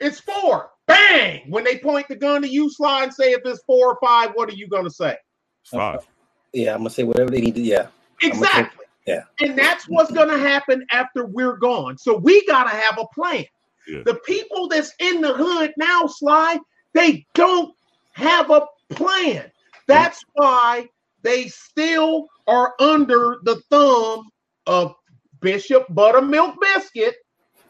It's 0.00 0.20
four. 0.20 0.70
Bang. 0.86 1.42
When 1.48 1.64
they 1.64 1.78
point 1.78 2.08
the 2.08 2.16
gun 2.16 2.42
to 2.42 2.48
you, 2.48 2.70
Sly, 2.70 3.04
and 3.04 3.14
say 3.14 3.32
if 3.32 3.42
it's 3.44 3.62
four 3.64 3.92
or 3.92 3.98
five, 4.02 4.30
what 4.34 4.48
are 4.48 4.54
you 4.54 4.68
going 4.68 4.84
to 4.84 4.90
say? 4.90 5.16
Five. 5.64 6.06
Yeah, 6.52 6.72
I'm 6.72 6.78
going 6.78 6.88
to 6.88 6.94
say 6.94 7.04
whatever 7.04 7.30
they 7.30 7.40
need 7.40 7.54
to. 7.54 7.60
Yeah. 7.60 7.86
Exactly. 8.22 8.86
Yeah. 9.06 9.22
And 9.40 9.58
that's 9.58 9.88
what's 9.88 10.10
going 10.10 10.28
to 10.28 10.38
happen 10.38 10.84
after 10.92 11.26
we're 11.26 11.56
gone. 11.56 11.96
So 11.96 12.16
we 12.16 12.44
got 12.46 12.64
to 12.64 12.70
have 12.70 12.98
a 12.98 13.06
plan. 13.14 13.44
Yeah. 13.88 14.02
The 14.04 14.16
people 14.26 14.68
that's 14.68 14.92
in 14.98 15.20
the 15.20 15.32
hood 15.32 15.72
now, 15.76 16.06
Sly, 16.06 16.58
they 16.92 17.24
don't 17.34 17.74
have 18.12 18.50
a 18.50 18.66
plan. 18.90 19.50
That's 19.86 20.22
why 20.34 20.88
they 21.22 21.48
still 21.48 22.26
are 22.46 22.74
under 22.78 23.38
the 23.44 23.56
thumb 23.70 24.30
of 24.66 24.94
Bishop 25.40 25.86
Buttermilk 25.90 26.56
Biscuit 26.60 27.14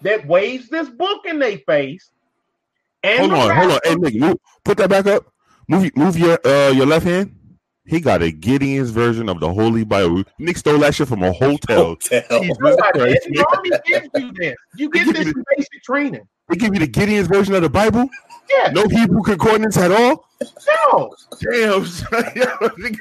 that 0.02 0.26
waves 0.26 0.68
this 0.68 0.88
book 0.88 1.24
in 1.26 1.38
their 1.38 1.58
face. 1.58 2.10
And 3.02 3.20
Hold 3.20 3.32
the 3.32 3.36
on, 3.36 3.56
hold 3.56 3.70
on. 3.72 3.74
rapper- 3.82 3.88
Hey, 3.88 3.94
Nick, 3.96 4.14
move, 4.16 4.36
put 4.64 4.78
that 4.78 4.90
back 4.90 5.06
up. 5.06 5.32
Move, 5.68 5.90
move 5.96 6.18
your 6.18 6.38
uh 6.46 6.70
your 6.70 6.86
left 6.86 7.06
hand. 7.06 7.36
He 7.86 8.00
got 8.00 8.22
a 8.22 8.30
Gideon's 8.30 8.90
version 8.90 9.28
of 9.28 9.40
the 9.40 9.50
Holy 9.52 9.84
Bible. 9.84 10.24
Nick 10.38 10.58
stole 10.58 10.78
that 10.80 10.94
shit 10.94 11.08
from 11.08 11.22
a 11.22 11.32
hotel. 11.32 11.84
Hotel. 11.86 12.22
You 12.30 12.54
know 12.60 12.76
I 12.82 12.92
did. 12.92 13.18
The 13.30 13.46
army 13.52 13.70
gives 13.86 14.08
you 14.14 14.32
this. 14.36 14.54
You 14.74 14.90
get 14.90 15.06
this 15.12 15.26
in 15.28 15.44
basic 15.56 15.82
training. 15.82 16.22
They 16.48 16.56
give 16.56 16.74
you 16.74 16.80
the 16.80 16.86
Gideon's 16.86 17.28
version 17.28 17.54
of 17.54 17.62
the 17.62 17.70
Bible. 17.70 18.08
Yeah, 18.52 18.72
No 18.72 18.86
Hebrew 18.88 19.22
concordance 19.22 19.76
at 19.76 19.92
all. 19.92 20.28
no. 20.92 21.14
Damn, 21.40 21.86
son. 21.86 22.24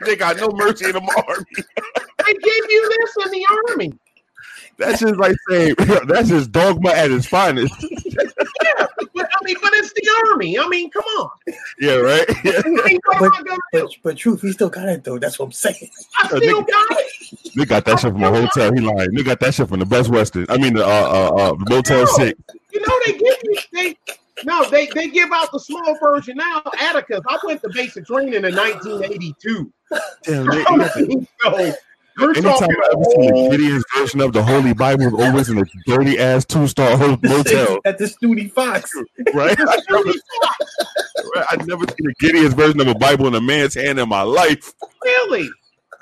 they 0.06 0.16
got 0.16 0.38
no 0.38 0.50
mercy 0.54 0.86
in 0.86 0.92
the 0.94 1.24
army. 1.28 1.46
They 2.26 2.34
give 2.34 2.66
you 2.70 2.90
this 2.98 3.26
in 3.26 3.32
the 3.32 3.46
army. 3.70 3.94
That's 4.80 5.02
just 5.02 5.18
like 5.18 5.36
saying 5.50 5.76
that's 6.08 6.30
just 6.30 6.52
dogma 6.52 6.92
at 6.92 7.12
its 7.12 7.28
finest. 7.28 7.74
Yeah, 8.62 8.88
but 9.14 9.30
I 9.32 9.46
mean, 9.46 9.56
but 9.62 9.72
it's 9.76 9.94
the 9.94 10.30
army. 10.30 10.60
I 10.60 10.68
mean, 10.68 10.90
come 10.90 11.04
on. 11.20 11.30
yeah, 11.80 11.96
right. 11.96 12.26
Yeah. 12.44 12.62
I 12.66 12.70
mean, 12.70 13.00
what 13.06 13.22
am 13.22 13.34
I 13.34 13.44
gonna 13.44 13.60
do? 13.72 13.80
But, 13.82 13.90
but 14.04 14.18
truth, 14.18 14.42
he 14.42 14.52
still 14.52 14.70
got 14.70 14.90
it 14.90 15.04
though. 15.04 15.18
That's 15.18 15.40
what 15.40 15.46
I'm 15.46 15.52
saying. 15.54 15.90
I 16.22 16.28
still 16.28 16.62
got 16.62 16.88
it. 16.92 17.54
They 17.56 17.66
got 17.66 17.86
that 17.86 18.00
shit 18.00 18.12
from 18.12 18.24
a 18.24 18.30
hotel. 18.30 18.74
He 18.74 18.82
lying. 18.82 19.14
They 19.14 19.24
got 19.24 19.40
that 19.40 19.54
shit 19.54 19.70
from 19.70 19.80
the 19.80 19.86
Best 19.86 20.10
Western. 20.10 20.46
I 20.50 20.58
mean, 20.58 20.74
the 20.74 20.86
uh, 20.86 20.90
uh, 20.90 21.52
uh, 21.52 21.56
Motel 21.70 22.06
Six. 22.08 22.40
You 22.74 22.82
know 22.82 23.00
they 23.06 23.14
give 23.14 23.38
you 23.44 23.58
they 23.72 23.98
no 24.44 24.70
they 24.70 24.88
they 24.88 25.10
give 25.10 25.32
out 25.32 25.52
the 25.52 25.60
small 25.60 25.98
version 26.00 26.38
now. 26.38 26.62
Atticus, 26.80 27.22
I 27.28 27.38
went 27.44 27.62
to 27.62 27.70
basic 27.74 28.06
training 28.06 28.34
in 28.34 28.44
1982. 28.44 29.72
Damn, 30.24 30.46
they, 30.50 30.64
so 30.64 31.00
you're 31.00 31.26
anytime 32.22 32.70
I 32.70 32.90
ever 32.94 33.04
seen 33.04 33.22
the 33.22 33.32
oh. 33.34 33.46
about 33.46 33.52
Gideon's 33.52 33.86
version 33.96 34.22
of 34.22 34.34
the 34.34 34.44
Holy 34.44 34.74
Bible, 34.74 35.08
is 35.08 35.14
always 35.14 35.50
in 35.50 35.58
a 35.60 35.66
dirty 35.86 36.20
ass 36.20 36.46
two 36.46 36.68
star 36.68 36.98
motel, 37.24 37.80
At 37.86 37.98
the 37.98 38.08
Snooty 38.08 38.48
Fox. 38.50 38.94
right? 39.34 39.58
I 39.60 39.80
never, 39.90 40.10
I 41.36 41.56
never 41.66 41.86
seen 41.88 42.10
a 42.10 42.14
Gideon's 42.20 42.54
version 42.54 42.82
of 42.82 42.88
a 42.88 42.96
Bible 42.96 43.28
in 43.28 43.36
a 43.36 43.42
man's 43.42 43.74
hand 43.74 44.00
in 44.00 44.10
my 44.10 44.22
life. 44.22 44.74
really. 45.04 45.50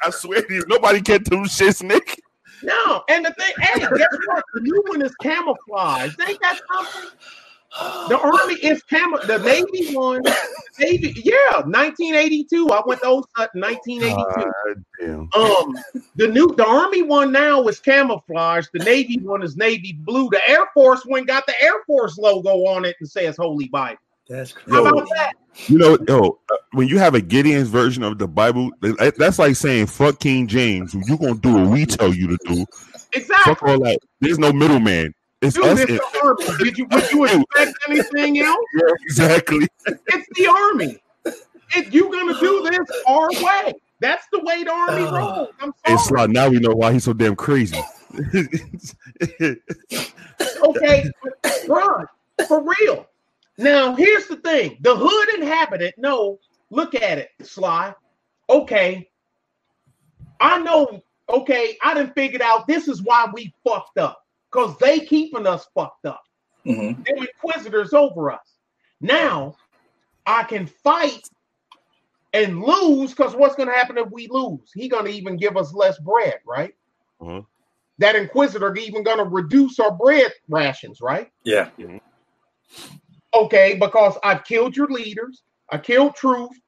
I 0.03 0.11
swear 0.11 0.41
to 0.43 0.53
you, 0.53 0.63
nobody 0.67 1.01
can 1.01 1.23
do 1.23 1.37
shits, 1.45 1.81
Nick. 1.81 2.21
No, 2.63 3.03
and 3.09 3.25
the 3.25 3.31
thing, 3.33 3.53
hey, 3.59 3.79
guess 3.79 4.17
what? 4.27 4.43
The 4.53 4.61
new 4.61 4.83
one 4.87 5.01
is 5.01 5.13
camouflage. 5.21 6.15
Ain't 6.27 6.39
that 6.41 6.59
something? 6.73 7.11
The 8.09 8.19
army 8.23 8.55
is 8.55 8.81
camo. 8.83 9.17
The 9.25 9.37
Navy 9.39 9.95
one, 9.95 10.21
Navy, 10.79 11.13
yeah, 11.23 11.61
1982. 11.61 12.69
I 12.69 12.81
went 12.85 13.01
to 13.01 13.07
OSUT 13.07 13.47
in 13.55 13.61
1982. 13.61 14.15
God 14.15 14.85
damn. 14.99 15.29
Um, 15.35 15.75
the 16.15 16.27
new 16.27 16.53
the 16.55 16.65
army 16.65 17.03
one 17.03 17.31
now 17.31 17.67
is 17.67 17.79
camouflage. 17.79 18.67
The 18.73 18.79
navy 18.79 19.19
one 19.21 19.43
is 19.43 19.57
navy 19.57 19.93
blue. 19.93 20.29
The 20.29 20.41
Air 20.49 20.65
Force 20.73 21.03
one 21.05 21.25
got 21.25 21.45
the 21.45 21.53
Air 21.61 21.83
Force 21.85 22.17
logo 22.17 22.65
on 22.67 22.85
it 22.85 22.95
and 22.99 23.09
says 23.09 23.37
Holy 23.37 23.67
Bible. 23.67 23.99
That's 24.29 24.53
How 24.69 24.85
about 24.85 25.07
that? 25.15 25.33
You 25.67 25.77
know, 25.77 25.97
yo, 26.07 26.39
uh, 26.51 26.55
when 26.73 26.87
you 26.87 26.99
have 26.99 27.15
a 27.15 27.21
Gideon's 27.21 27.69
version 27.69 28.03
of 28.03 28.19
the 28.19 28.27
Bible, 28.27 28.71
that's 29.17 29.39
like 29.39 29.55
saying 29.55 29.87
fuck 29.87 30.19
King 30.19 30.47
James. 30.47 30.93
You 30.93 31.17
gonna 31.17 31.35
do 31.35 31.53
what 31.53 31.67
we 31.69 31.85
tell 31.85 32.13
you 32.13 32.27
to 32.27 32.37
do. 32.45 32.65
Exactly. 33.13 33.53
Fuck 33.53 33.63
all 33.63 33.79
that. 33.79 33.99
There's 34.19 34.37
no 34.37 34.51
middleman. 34.51 35.13
It's 35.41 35.55
Dude, 35.55 35.65
us. 35.65 35.79
it's 35.81 35.87
the 35.91 36.19
army. 36.23 36.63
Did 36.63 36.77
you 36.77 36.85
would 36.89 37.11
you 37.11 37.25
expect 37.55 37.77
anything 37.89 38.39
else? 38.43 38.65
Yeah, 38.75 38.93
exactly. 39.03 39.67
It's 39.85 40.27
the 40.35 40.47
army. 40.47 40.99
If 41.75 41.93
you're 41.93 42.09
gonna 42.11 42.39
do 42.39 42.67
this 42.69 43.03
our 43.07 43.29
way, 43.29 43.73
that's 43.99 44.25
the 44.31 44.39
way 44.39 44.63
the 44.63 44.71
army 44.71 45.03
Oh. 45.03 45.15
rolls. 45.17 45.49
I'm 45.59 45.73
And 45.85 45.99
sorry. 45.99 46.27
Sly, 46.27 46.27
now 46.27 46.49
we 46.49 46.59
know 46.59 46.73
why 46.73 46.93
he's 46.93 47.03
so 47.03 47.13
damn 47.13 47.35
crazy. 47.35 47.79
Okay, 50.63 51.09
but, 51.23 51.63
Ron, 51.67 52.05
for 52.47 52.63
real. 52.79 53.07
Now, 53.57 53.95
here's 53.95 54.27
the 54.27 54.35
thing: 54.37 54.77
the 54.81 54.95
hood 54.95 55.39
inhabitant. 55.41 55.95
No, 55.97 56.39
look 56.69 56.93
at 56.95 57.17
it, 57.17 57.29
Sly. 57.43 57.93
Okay, 58.49 59.09
I 60.39 60.59
know. 60.59 61.01
Okay, 61.29 61.77
I 61.83 61.93
didn't 61.93 62.13
figure 62.13 62.41
out 62.43 62.67
this 62.67 62.87
is 62.87 63.01
why 63.01 63.27
we 63.33 63.53
fucked 63.65 63.97
up 63.97 64.25
because 64.51 64.77
they 64.77 65.01
keeping 65.01 65.47
us 65.47 65.67
fucked 65.73 66.05
up. 66.05 66.23
Mhm. 66.65 67.05
They're 67.05 67.15
inquisitors 67.15 67.93
over 67.93 68.31
us. 68.31 68.57
Now, 69.01 69.55
I 70.25 70.43
can 70.43 70.67
fight 70.67 71.29
and 72.33 72.61
lose 72.61 73.11
because 73.11 73.35
what's 73.35 73.55
going 73.55 73.69
to 73.69 73.75
happen 73.75 73.97
if 73.97 74.09
we 74.11 74.27
lose? 74.29 74.71
He 74.73 74.89
going 74.89 75.05
to 75.05 75.11
even 75.11 75.37
give 75.37 75.55
us 75.57 75.73
less 75.73 75.97
bread, 75.99 76.39
right? 76.45 76.73
Uh-huh. 77.21 77.41
That 77.99 78.15
inquisitor 78.15 78.75
even 78.75 79.03
going 79.03 79.17
to 79.17 79.23
reduce 79.23 79.79
our 79.79 79.91
bread 79.91 80.31
rations, 80.49 81.01
right? 81.01 81.31
Yeah. 81.43 81.69
Okay, 83.33 83.75
because 83.79 84.17
I've 84.23 84.43
killed 84.43 84.75
your 84.75 84.87
leaders. 84.87 85.43
I 85.71 85.77
killed 85.77 86.15
Truth. 86.15 86.59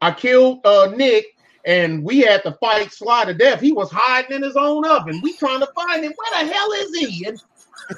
I 0.00 0.12
killed 0.12 0.64
uh, 0.64 0.92
Nick, 0.96 1.26
and 1.64 2.02
we 2.02 2.20
had 2.20 2.42
to 2.42 2.52
fight 2.52 2.92
Sly 2.92 3.24
to 3.26 3.34
death. 3.34 3.60
He 3.60 3.72
was 3.72 3.90
hiding 3.90 4.36
in 4.36 4.42
his 4.42 4.56
own 4.56 4.86
oven. 4.86 5.20
We 5.22 5.36
trying 5.36 5.60
to 5.60 5.68
find 5.74 6.04
him. 6.04 6.12
Where 6.16 6.44
the 6.44 6.52
hell 6.52 6.72
is 6.72 6.96
he? 6.98 7.26
And 7.26 7.42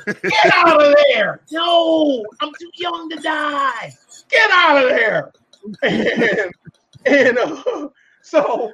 get 0.23 0.53
out 0.55 0.83
of 0.83 0.95
there! 1.09 1.41
No, 1.51 2.25
I'm 2.41 2.53
too 2.59 2.71
young 2.75 3.09
to 3.11 3.17
die. 3.17 3.93
Get 4.29 4.51
out 4.53 4.83
of 4.83 4.91
there! 4.91 5.33
And, 5.83 6.53
and 7.07 7.39
uh, 7.39 7.89
so 8.23 8.71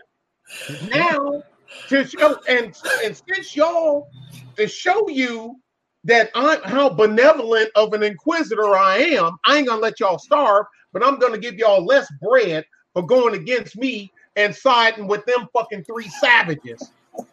now 0.88 1.42
to 1.88 2.06
show 2.06 2.36
and 2.48 2.76
and 3.04 3.22
since 3.28 3.54
y'all 3.54 4.08
to 4.56 4.66
show 4.66 5.08
you 5.08 5.56
that 6.04 6.30
I'm 6.34 6.60
how 6.62 6.88
benevolent 6.88 7.70
of 7.76 7.92
an 7.92 8.02
inquisitor 8.02 8.74
I 8.74 8.98
am, 8.98 9.36
I 9.46 9.58
ain't 9.58 9.68
gonna 9.68 9.80
let 9.80 10.00
y'all 10.00 10.18
starve, 10.18 10.66
but 10.92 11.04
I'm 11.04 11.18
gonna 11.18 11.38
give 11.38 11.54
y'all 11.54 11.84
less 11.84 12.10
bread 12.20 12.64
for 12.92 13.06
going 13.06 13.34
against 13.34 13.76
me 13.76 14.12
and 14.36 14.54
siding 14.54 15.06
with 15.06 15.24
them 15.26 15.48
fucking 15.52 15.84
three 15.84 16.08
savages 16.08 16.92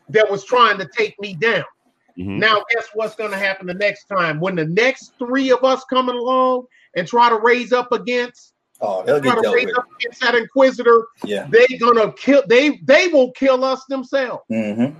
that 0.09 0.29
was 0.29 0.43
trying 0.45 0.77
to 0.79 0.87
take 0.97 1.19
me 1.19 1.35
down. 1.35 1.63
Mhm. 2.17 2.39
Now, 2.39 2.63
guess 2.71 2.87
what's 2.93 3.15
gonna 3.15 3.37
happen 3.37 3.67
the 3.67 3.73
next 3.75 4.05
time 4.05 4.39
when 4.39 4.55
the 4.55 4.65
next 4.65 5.13
three 5.19 5.51
of 5.51 5.63
us 5.63 5.83
coming 5.85 6.15
along 6.15 6.65
and 6.95 7.07
try 7.07 7.29
to 7.29 7.35
raise 7.37 7.71
up 7.73 7.91
against 7.91 8.53
Oh, 8.79 9.03
they'll 9.03 9.19
try 9.19 9.31
get 9.31 9.35
to 9.37 9.41
dealt 9.41 9.55
raise 9.55 9.65
with. 9.67 9.77
up 9.79 9.85
against 9.99 10.21
that 10.21 10.35
inquisitor, 10.35 11.07
Yeah. 11.25 11.47
they 11.49 11.65
gonna 11.79 12.11
kill 12.13 12.43
they 12.47 12.77
they 12.85 13.07
will 13.07 13.31
kill 13.33 13.63
us 13.63 13.83
themselves. 13.85 14.43
hmm 14.49 14.81
Yeah. 14.83 14.95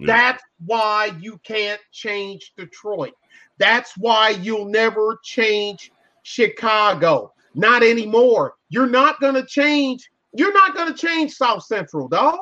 That's 0.00 0.42
why 0.64 1.12
you 1.20 1.38
can't 1.44 1.80
change 1.90 2.52
Detroit. 2.56 3.14
That's 3.58 3.92
why 3.98 4.30
you'll 4.30 4.66
never 4.66 5.18
change 5.24 5.90
Chicago. 6.22 7.32
Not 7.54 7.82
anymore. 7.82 8.54
You're 8.68 8.86
not 8.86 9.20
gonna 9.20 9.44
change. 9.44 10.08
You're 10.38 10.52
not 10.52 10.76
gonna 10.76 10.94
change 10.94 11.34
South 11.34 11.64
Central, 11.64 12.06
dog. 12.06 12.38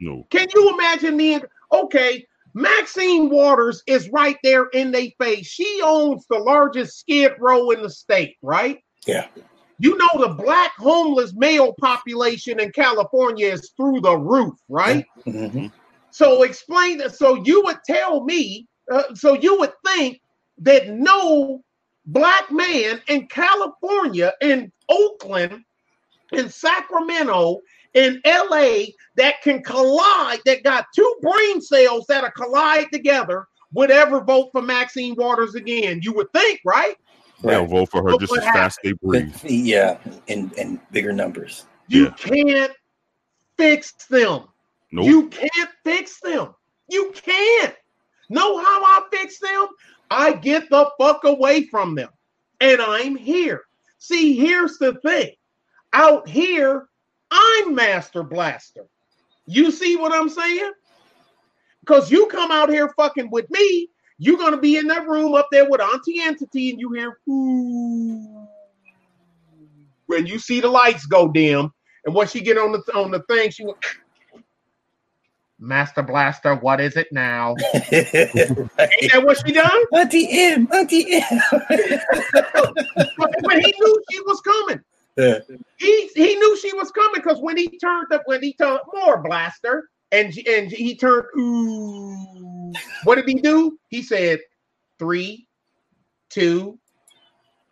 No. 0.00 0.26
Can 0.30 0.48
you 0.52 0.74
imagine 0.74 1.16
me? 1.16 1.40
Okay, 1.72 2.26
Maxine 2.54 3.30
Waters 3.30 3.82
is 3.86 4.08
right 4.10 4.36
there 4.42 4.66
in 4.72 4.90
their 4.90 5.08
face. 5.20 5.46
She 5.46 5.80
owns 5.84 6.26
the 6.28 6.38
largest 6.38 6.98
skid 6.98 7.34
row 7.38 7.70
in 7.70 7.82
the 7.82 7.90
state, 7.90 8.36
right? 8.42 8.80
Yeah. 9.06 9.26
You 9.78 9.96
know 9.96 10.26
the 10.26 10.34
black 10.34 10.72
homeless 10.76 11.34
male 11.34 11.74
population 11.80 12.58
in 12.58 12.72
California 12.72 13.46
is 13.46 13.70
through 13.76 14.00
the 14.00 14.16
roof, 14.16 14.54
right? 14.68 15.06
hmm 15.24 15.66
So 16.10 16.42
explain 16.42 16.98
that. 16.98 17.14
So 17.14 17.44
you 17.44 17.62
would 17.64 17.78
tell 17.86 18.24
me, 18.24 18.66
uh, 18.90 19.14
so 19.14 19.34
you 19.34 19.56
would 19.60 19.74
think 19.86 20.20
that 20.58 20.88
no 20.88 21.62
black 22.06 22.50
man 22.50 23.02
in 23.06 23.28
California, 23.28 24.32
in 24.40 24.72
Oakland, 24.88 25.62
in 26.32 26.48
Sacramento, 26.48 27.60
in 27.94 28.20
LA 28.26 28.86
that 29.14 29.40
can 29.42 29.62
collide, 29.62 30.40
that 30.44 30.62
got 30.62 30.86
two 30.94 31.16
brain 31.22 31.60
cells 31.60 32.04
that 32.08 32.24
are 32.24 32.32
collide 32.32 32.86
together, 32.92 33.46
would 33.72 33.90
ever 33.90 34.22
vote 34.22 34.50
for 34.52 34.62
Maxine 34.62 35.14
Waters 35.16 35.54
again. 35.54 36.00
You 36.02 36.12
would 36.14 36.32
think, 36.32 36.60
right? 36.64 36.96
They'll 37.42 37.60
Right. 37.60 37.70
vote 37.70 37.90
for 37.90 38.02
her 38.02 38.10
Look 38.10 38.20
just 38.20 38.30
what 38.30 38.42
as 38.42 38.48
fast 38.48 38.80
they 38.82 38.92
breathe. 38.92 39.34
Yeah. 39.44 39.98
In 40.26 40.50
in 40.56 40.80
bigger 40.90 41.12
numbers. 41.12 41.66
You 41.88 42.04
Yeah. 42.04 42.10
can't 42.16 42.72
fix 43.56 43.92
them. 44.08 44.48
Nope. 44.92 45.06
You 45.06 45.28
can't 45.28 45.70
fix 45.84 46.20
them. 46.20 46.54
You 46.88 47.12
can't. 47.14 47.74
Know 48.28 48.58
how 48.58 48.82
I 48.82 49.02
fix 49.10 49.38
them? 49.38 49.68
I 50.10 50.32
get 50.32 50.68
the 50.70 50.90
fuck 50.98 51.24
away 51.24 51.64
from 51.66 51.94
them. 51.94 52.08
And 52.60 52.80
I'm 52.80 53.16
here. 53.16 53.64
See, 53.98 54.36
here's 54.36 54.78
the 54.78 54.94
thing. 55.00 55.32
Out 55.98 56.28
here, 56.28 56.90
I'm 57.30 57.74
Master 57.74 58.22
Blaster. 58.22 58.84
You 59.46 59.70
see 59.70 59.96
what 59.96 60.12
I'm 60.12 60.28
saying? 60.28 60.72
Because 61.80 62.10
you 62.10 62.26
come 62.26 62.50
out 62.50 62.68
here 62.68 62.92
fucking 62.98 63.30
with 63.30 63.48
me, 63.48 63.88
you're 64.18 64.36
gonna 64.36 64.58
be 64.58 64.76
in 64.76 64.88
that 64.88 65.08
room 65.08 65.32
up 65.32 65.48
there 65.50 65.70
with 65.70 65.80
Auntie 65.80 66.20
Entity, 66.20 66.68
and 66.68 66.78
you 66.78 66.92
hear 66.92 67.18
ooh. 67.30 68.46
When 70.04 70.26
you 70.26 70.38
see 70.38 70.60
the 70.60 70.68
lights 70.68 71.06
go 71.06 71.28
dim, 71.28 71.72
and 72.04 72.14
when 72.14 72.28
she 72.28 72.42
get 72.42 72.58
on 72.58 72.72
the 72.72 72.82
on 72.94 73.10
the 73.10 73.22
thing, 73.30 73.48
she 73.48 73.64
went, 73.64 73.78
Master 75.58 76.02
Blaster, 76.02 76.56
what 76.56 76.78
is 76.78 76.94
it 76.96 77.08
now? 77.10 77.56
Ain't 77.72 79.12
that 79.12 79.22
what 79.24 79.38
she 79.46 79.54
done? 79.54 79.82
Auntie 79.94 80.28
M, 80.30 80.68
Auntie 80.74 81.14
M. 81.14 81.40
but 81.58 81.70
he 83.62 83.74
knew 83.78 84.02
she 84.10 84.20
was 84.20 84.42
coming. 84.42 84.82
Yeah. 85.16 85.38
He 85.78 86.10
he 86.14 86.34
knew 86.36 86.56
she 86.58 86.74
was 86.74 86.90
coming 86.90 87.22
because 87.22 87.40
when 87.40 87.56
he 87.56 87.78
turned 87.78 88.12
up, 88.12 88.22
when 88.26 88.42
he 88.42 88.52
turned 88.54 88.80
more 88.92 89.22
blaster, 89.22 89.88
and 90.12 90.36
and 90.46 90.70
he 90.70 90.94
turned 90.96 91.24
ooh. 91.38 92.72
What 93.04 93.14
did 93.16 93.28
he 93.28 93.34
do? 93.40 93.78
He 93.88 94.02
said 94.02 94.40
three, 94.98 95.46
two, 96.28 96.78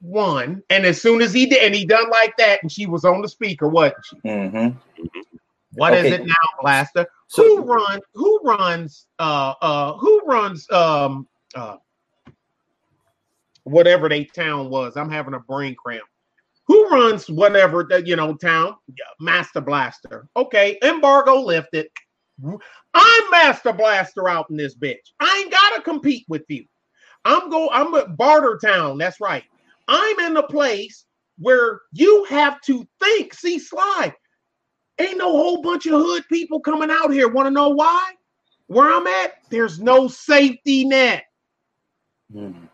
one, 0.01 0.63
and 0.71 0.87
as 0.87 1.01
soon 1.03 1.21
as 1.21 1.33
he 1.35 1.47
did, 1.47 1.63
and 1.63 1.75
he 1.75 1.85
done 1.85 2.09
like 2.11 2.35
that, 2.39 2.63
and 2.63 2.73
she 2.73 2.87
was 2.87 3.05
on 3.05 3.21
the 3.21 3.29
speaker, 3.29 3.69
wasn't 3.69 4.05
she? 4.07 4.17
Mhm. 4.29 4.77
What 5.75 5.93
is 5.95 6.07
Okay. 6.07 6.23
it 6.23 6.27
now, 6.27 6.35
Blaster? 6.61 7.07
So- 7.27 7.43
who 7.43 7.63
run? 7.63 8.01
Who 8.15 8.41
runs? 8.45 9.07
Uh, 9.19 9.55
uh, 9.61 9.93
who 9.95 10.23
runs? 10.25 10.71
Um, 10.71 11.27
uh, 11.55 11.77
whatever 13.65 14.09
they 14.09 14.25
town 14.25 14.71
was. 14.71 14.97
I'm 14.97 15.11
having 15.11 15.35
a 15.35 15.41
brain 15.41 15.75
cramp. 15.75 16.05
Who 16.67 16.89
runs 16.89 17.29
whatever 17.29 17.87
that 17.91 18.07
you 18.07 18.17
know 18.17 18.35
town? 18.35 18.77
Yeah, 18.89 19.05
Master 19.21 19.61
Blaster. 19.61 20.29
Okay, 20.37 20.79
embargo 20.83 21.41
lifted. 21.41 21.89
I'm 22.95 23.31
Master 23.31 23.73
Blaster 23.73 24.29
out 24.29 24.51
in 24.51 24.57
this 24.57 24.77
bitch. 24.77 25.13
I 25.21 25.43
ain't 25.43 25.53
gotta 25.53 25.83
compete 25.83 26.25
with 26.29 26.45
you. 26.49 26.65
I'm 27.25 27.51
go. 27.51 27.69
I'm 27.71 27.95
at 27.95 28.17
Barter 28.17 28.59
Town. 28.63 28.99
That's 28.99 29.21
right. 29.21 29.45
I'm 29.89 30.19
in 30.21 30.37
a 30.37 30.43
place 30.43 31.05
where 31.39 31.83
you 31.93 32.25
have 32.25 32.61
to 32.63 32.87
think. 33.03 33.35
See, 33.35 33.59
Sly. 33.59 34.15
Ain't 35.01 35.19
no 35.19 35.31
whole 35.31 35.61
bunch 35.61 35.87
of 35.87 36.01
hood 36.01 36.25
people 36.31 36.61
coming 36.61 36.91
out 36.91 37.13
here. 37.13 37.29
Want 37.29 37.47
to 37.47 37.51
know 37.51 37.71
why? 37.71 38.13
Where 38.69 38.93
I'm 38.93 39.07
at, 39.07 39.33
there's 39.51 39.81
no 39.81 40.09
safety 40.09 40.85
net. 40.85 41.25
Mhm. 42.33 42.69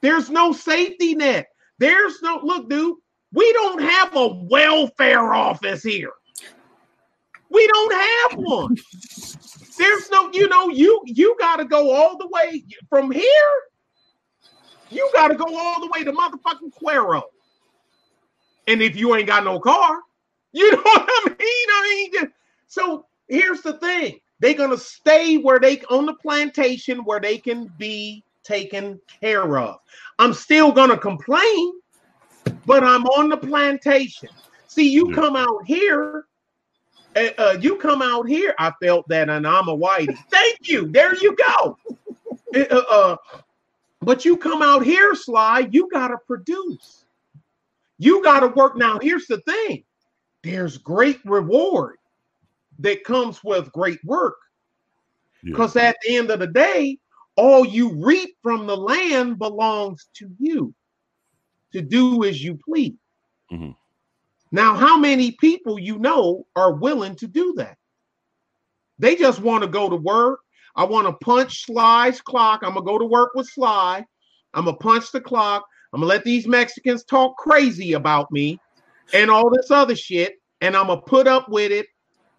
There's 0.00 0.30
no 0.30 0.52
safety 0.52 1.14
net. 1.14 1.48
There's 1.78 2.22
no 2.22 2.40
look, 2.42 2.68
dude. 2.68 2.96
We 3.32 3.52
don't 3.52 3.82
have 3.82 4.16
a 4.16 4.28
welfare 4.28 5.34
office 5.34 5.82
here. 5.82 6.12
We 7.50 7.66
don't 7.66 7.92
have 7.92 8.38
one. 8.38 8.76
There's 9.78 10.10
no, 10.10 10.30
you 10.32 10.48
know, 10.48 10.68
you 10.68 11.02
you 11.06 11.36
got 11.38 11.56
to 11.56 11.64
go 11.64 11.94
all 11.94 12.18
the 12.18 12.28
way 12.28 12.64
from 12.88 13.10
here. 13.10 13.22
You 14.90 15.08
got 15.14 15.28
to 15.28 15.34
go 15.34 15.56
all 15.56 15.80
the 15.80 15.88
way 15.88 16.04
to 16.04 16.12
motherfucking 16.12 16.72
Cuero. 16.82 17.22
And 18.66 18.82
if 18.82 18.96
you 18.96 19.14
ain't 19.14 19.26
got 19.26 19.44
no 19.44 19.60
car, 19.60 19.98
you 20.52 20.70
know 20.72 20.82
what 20.82 21.08
I 21.08 21.28
mean? 21.28 21.38
I 21.40 22.08
mean, 22.20 22.32
so 22.66 23.06
here's 23.28 23.62
the 23.62 23.74
thing: 23.74 24.20
they're 24.40 24.54
gonna 24.54 24.76
stay 24.76 25.36
where 25.36 25.58
they 25.60 25.80
on 25.90 26.06
the 26.06 26.14
plantation 26.14 26.98
where 27.04 27.20
they 27.20 27.38
can 27.38 27.70
be 27.78 28.24
taken 28.44 29.00
care 29.20 29.58
of. 29.58 29.78
I'm 30.18 30.34
still 30.34 30.72
gonna 30.72 30.98
complain, 30.98 31.72
but 32.68 32.84
I'm 32.84 33.06
on 33.06 33.30
the 33.30 33.36
plantation. 33.38 34.28
See, 34.66 34.90
you 34.90 35.08
Yeah. 35.08 35.14
come 35.14 35.36
out 35.36 35.64
here. 35.66 36.26
uh, 37.16 37.30
uh, 37.38 37.56
you 37.60 37.76
come 37.76 38.02
out 38.02 38.28
here. 38.28 38.54
I 38.58 38.70
felt 38.82 39.08
that, 39.08 39.30
and 39.30 39.46
I'm 39.46 39.66
a 39.68 39.76
whitey. 39.76 40.16
Thank 40.30 40.68
you. 40.68 40.86
There 40.92 41.16
you 41.16 41.34
go. 41.34 41.76
Uh, 42.54 42.64
uh, 42.70 42.84
uh, 42.90 43.16
but 44.02 44.24
you 44.24 44.36
come 44.36 44.62
out 44.62 44.84
here, 44.84 45.14
Sly. 45.14 45.68
You 45.72 45.88
gotta 45.90 46.18
produce. 46.26 47.06
You 47.98 48.22
gotta 48.22 48.48
work. 48.48 48.76
Now, 48.76 48.98
here's 49.00 49.26
the 49.26 49.40
thing: 49.40 49.84
there's 50.44 50.76
great 50.78 51.18
reward 51.24 51.96
that 52.78 53.02
comes 53.02 53.42
with 53.42 53.72
great 53.72 53.98
work. 54.04 54.36
Yeah. 55.42 55.52
Because 55.52 55.74
at 55.76 55.96
the 56.04 56.16
end 56.16 56.30
of 56.30 56.38
the 56.40 56.46
day, 56.46 56.98
all 57.36 57.64
you 57.64 57.94
reap 58.04 58.36
from 58.42 58.66
the 58.66 58.76
land 58.76 59.38
belongs 59.38 60.08
to 60.14 60.30
you 60.38 60.74
to 61.72 61.80
do 61.82 62.24
as 62.24 62.42
you 62.42 62.58
please. 62.64 62.96
Mhm. 63.52 63.76
Now, 64.50 64.74
how 64.74 64.98
many 64.98 65.32
people 65.32 65.78
you 65.78 65.98
know 65.98 66.46
are 66.56 66.72
willing 66.72 67.14
to 67.16 67.26
do 67.26 67.54
that? 67.56 67.76
They 68.98 69.14
just 69.16 69.40
want 69.40 69.62
to 69.62 69.68
go 69.68 69.88
to 69.88 69.96
work. 69.96 70.40
I 70.74 70.84
want 70.84 71.06
to 71.06 71.24
punch 71.24 71.64
Sly's 71.64 72.20
clock. 72.20 72.60
I'm 72.62 72.74
gonna 72.74 72.86
go 72.86 72.98
to 72.98 73.04
work 73.04 73.32
with 73.34 73.48
Sly. 73.48 74.04
I'm 74.54 74.64
gonna 74.64 74.76
punch 74.76 75.12
the 75.12 75.20
clock. 75.20 75.66
I'm 75.92 76.00
gonna 76.00 76.08
let 76.08 76.24
these 76.24 76.46
Mexicans 76.46 77.04
talk 77.04 77.36
crazy 77.36 77.94
about 77.94 78.30
me 78.30 78.58
and 79.12 79.30
all 79.30 79.50
this 79.50 79.70
other 79.70 79.96
shit, 79.96 80.36
and 80.60 80.76
I'm 80.76 80.86
gonna 80.86 81.00
put 81.02 81.26
up 81.26 81.48
with 81.48 81.72
it 81.72 81.86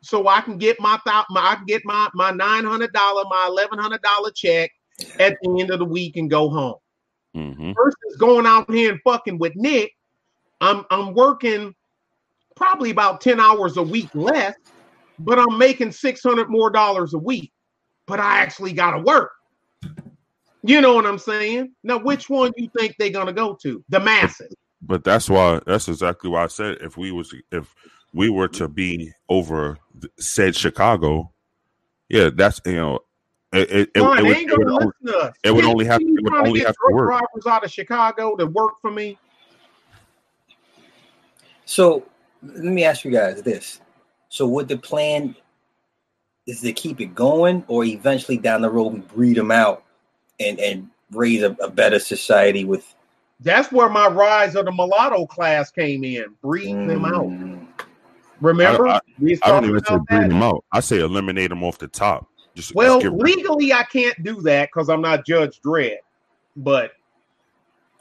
so 0.02 0.28
I 0.28 0.42
can 0.42 0.58
get 0.58 0.80
my 0.80 1.00
thou- 1.06 1.26
my 1.30 1.52
I 1.52 1.56
can 1.56 1.66
get 1.66 1.82
my 1.86 2.10
my 2.14 2.32
nine 2.32 2.66
hundred 2.66 2.94
dollar, 2.94 3.24
my 3.30 3.48
eleven 3.48 3.80
hundred 3.80 4.02
dollar 4.02 4.32
check 4.32 4.72
at 5.20 5.38
the 5.42 5.60
end 5.60 5.72
of 5.72 5.80
the 5.80 5.86
week 5.86 6.16
and 6.18 6.30
go 6.30 6.50
home. 6.50 6.76
Mhm. 7.36 7.76
Versus 7.76 8.18
going 8.18 8.46
out 8.46 8.70
here 8.72 8.92
and 8.92 9.02
fucking 9.04 9.38
with 9.38 9.54
Nick, 9.56 9.92
I'm 10.62 10.86
I'm 10.90 11.14
working 11.14 11.74
probably 12.56 12.90
about 12.90 13.22
ten 13.22 13.40
hours 13.40 13.78
a 13.78 13.84
week 13.84 14.10
less, 14.14 14.56
but 15.20 15.40
I'm 15.40 15.58
making 15.58 15.92
six 15.92 16.22
hundred 16.24 16.50
more 16.50 16.70
dollars 16.70 17.14
a 17.14 17.20
week. 17.20 17.52
But 18.08 18.20
I 18.20 18.40
actually 18.40 18.74
got 18.74 18.92
to 18.92 19.04
work. 19.04 19.32
You 20.64 20.82
know 20.82 20.94
what 20.94 21.06
I'm 21.06 21.20
saying? 21.20 21.74
Now, 21.84 22.00
which 22.00 22.30
one 22.30 22.52
you 22.58 22.70
think 22.78 22.96
they're 22.98 23.12
gonna 23.12 23.34
go 23.34 23.58
to? 23.62 23.84
The 23.90 24.00
masses. 24.00 24.54
But 24.82 25.04
that's 25.04 25.30
why 25.30 25.62
that's 25.66 25.88
exactly 25.88 26.30
why 26.30 26.44
I 26.44 26.48
said 26.48 26.78
if 26.82 26.98
we 26.98 27.12
was 27.12 27.34
if 27.52 27.74
we 28.14 28.30
were 28.30 28.48
to 28.50 28.68
be 28.68 29.12
over 29.30 29.78
said 30.20 30.56
Chicago, 30.56 31.32
yeah, 32.10 32.30
that's 32.34 32.60
you 32.66 32.76
know 32.76 33.00
it 33.54 33.60
it, 33.60 33.72
it, 33.72 33.90
it 33.96 34.02
would, 34.02 34.20
it 34.20 34.58
would 34.58 34.68
only- 34.68 34.86
listen 34.86 35.08
to 35.08 35.18
us. 35.18 35.36
it 35.44 35.52
would 35.52 35.66
only 35.66 35.86
you 35.86 35.92
have- 35.92 36.02
it 36.02 36.24
would 36.24 36.34
only 36.34 36.60
get 36.60 36.68
have 36.68 36.76
to 36.76 36.80
truck 36.82 36.94
work. 36.94 37.08
drivers 37.10 37.48
out 37.48 37.66
of 37.66 37.72
Chicago 37.72 38.36
to 38.36 38.46
work 38.46 38.80
for 38.82 38.92
me. 38.92 39.18
So 41.66 42.04
let 42.44 42.64
me 42.64 42.84
ask 42.84 43.04
you 43.06 43.12
guys 43.12 43.42
this: 43.42 43.82
So 44.30 44.48
would 44.48 44.68
the 44.68 44.78
plan 44.78 45.36
is 46.48 46.62
to 46.62 46.74
keep 46.74 47.00
it 47.02 47.14
going, 47.16 47.64
or 47.68 47.84
eventually 47.84 48.38
down 48.38 48.62
the 48.62 48.70
road 48.70 48.94
we 48.94 49.00
breed 49.02 49.38
them 49.38 49.52
out 49.52 49.84
and 50.40 50.60
and 50.60 50.90
raise 51.12 51.44
a, 51.44 51.56
a 51.62 51.70
better 51.70 52.00
society 52.00 52.66
with 52.66 52.96
That's 53.40 53.72
where 53.72 53.90
my 53.90 54.08
rise 54.08 54.56
of 54.56 54.66
the 54.66 54.72
mulatto 54.72 55.26
class 55.26 55.72
came 55.72 56.04
in, 56.04 56.26
breeding 56.42 56.88
them 56.88 57.06
out. 57.06 57.26
Mm, 57.26 57.68
Remember? 58.42 58.88
I- 58.88 59.00
we 59.20 59.32
was 59.32 59.40
I 59.44 59.50
don't 59.50 59.66
even 59.66 59.84
say 59.86 59.98
breed 60.08 60.32
them 60.32 60.44
out. 60.44 60.64
I 60.72 60.80
say 60.80 61.00
eliminate 61.00 61.50
them 61.50 61.64
off 61.64 61.78
the 61.78 61.88
top. 61.88 62.29
Just 62.60 62.76
Well, 62.76 63.00
just 63.00 63.12
give- 63.16 63.22
legally, 63.22 63.72
I 63.74 63.84
can't 63.84 64.22
do 64.24 64.42
that 64.42 64.68
because 64.70 64.90
I'm 64.90 65.02
not 65.02 65.26
Judge 65.26 65.62
Dredd. 65.62 65.98
But 66.58 66.92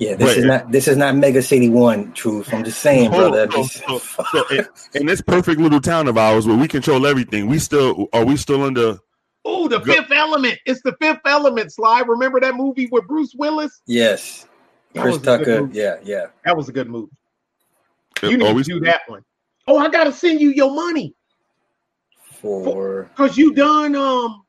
Yeah, 0.00 0.14
this 0.14 0.28
Wait, 0.28 0.38
is 0.38 0.44
not 0.44 0.70
this 0.72 0.88
is 0.88 0.96
not 0.96 1.14
Mega 1.16 1.42
City 1.42 1.68
One 1.68 2.12
truth. 2.12 2.52
I'm 2.52 2.64
just 2.64 2.80
saying, 2.80 3.10
Hold 3.10 3.32
brother. 3.32 3.42
on, 3.56 3.64
so- 3.64 3.98
Just- 3.98 4.14
so- 4.16 4.24
so 4.32 4.48
in, 4.48 4.66
in 4.94 5.06
this 5.06 5.20
perfect 5.20 5.60
little 5.60 5.80
town 5.80 6.08
of 6.08 6.16
ours 6.18 6.46
where 6.46 6.56
we 6.56 6.66
control 6.68 7.06
everything, 7.06 7.46
we 7.48 7.58
still 7.58 8.08
are 8.12 8.24
we 8.24 8.36
still 8.36 8.62
under 8.64 8.98
oh, 9.44 9.66
the 9.68 9.78
Go- 9.78 9.92
Fifth 9.94 10.10
Element. 10.12 10.58
It's 10.66 10.82
the 10.82 10.96
Fifth 11.00 11.20
Element. 11.24 11.72
Sly. 11.72 12.00
Remember 12.00 12.38
that 12.40 12.54
movie 12.54 12.88
with 12.92 13.06
Bruce 13.06 13.34
Willis? 13.36 13.80
yes, 13.86 14.46
That 14.94 15.02
Chris 15.02 15.14
was 15.18 15.22
a 15.22 15.38
good 15.38 15.38
Tucker. 15.62 15.68
Yeah, 15.72 15.96
yeah. 16.04 16.26
That 16.44 16.56
was 16.56 16.68
a 16.68 16.72
good 16.72 16.88
movie. 16.88 17.10
You 18.22 18.36
need 18.38 18.54
we 18.54 18.62
to 18.64 18.72
do 18.74 18.80
that 18.80 19.02
one. 19.06 19.22
Oh, 19.68 19.78
I 19.78 19.88
gotta 19.90 20.12
send 20.12 20.40
you 20.40 20.50
your 20.50 20.72
money 20.74 21.14
For 22.40 23.04
because 23.04 23.36
you 23.36 23.52
done 23.52 23.94
um 23.96 24.42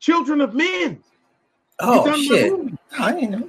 Children 0.00 0.40
of 0.40 0.54
Men. 0.54 1.02
Oh 1.80 2.16
shit. 2.16 2.52
I 2.98 3.12
didn't 3.12 3.30
know. 3.32 3.48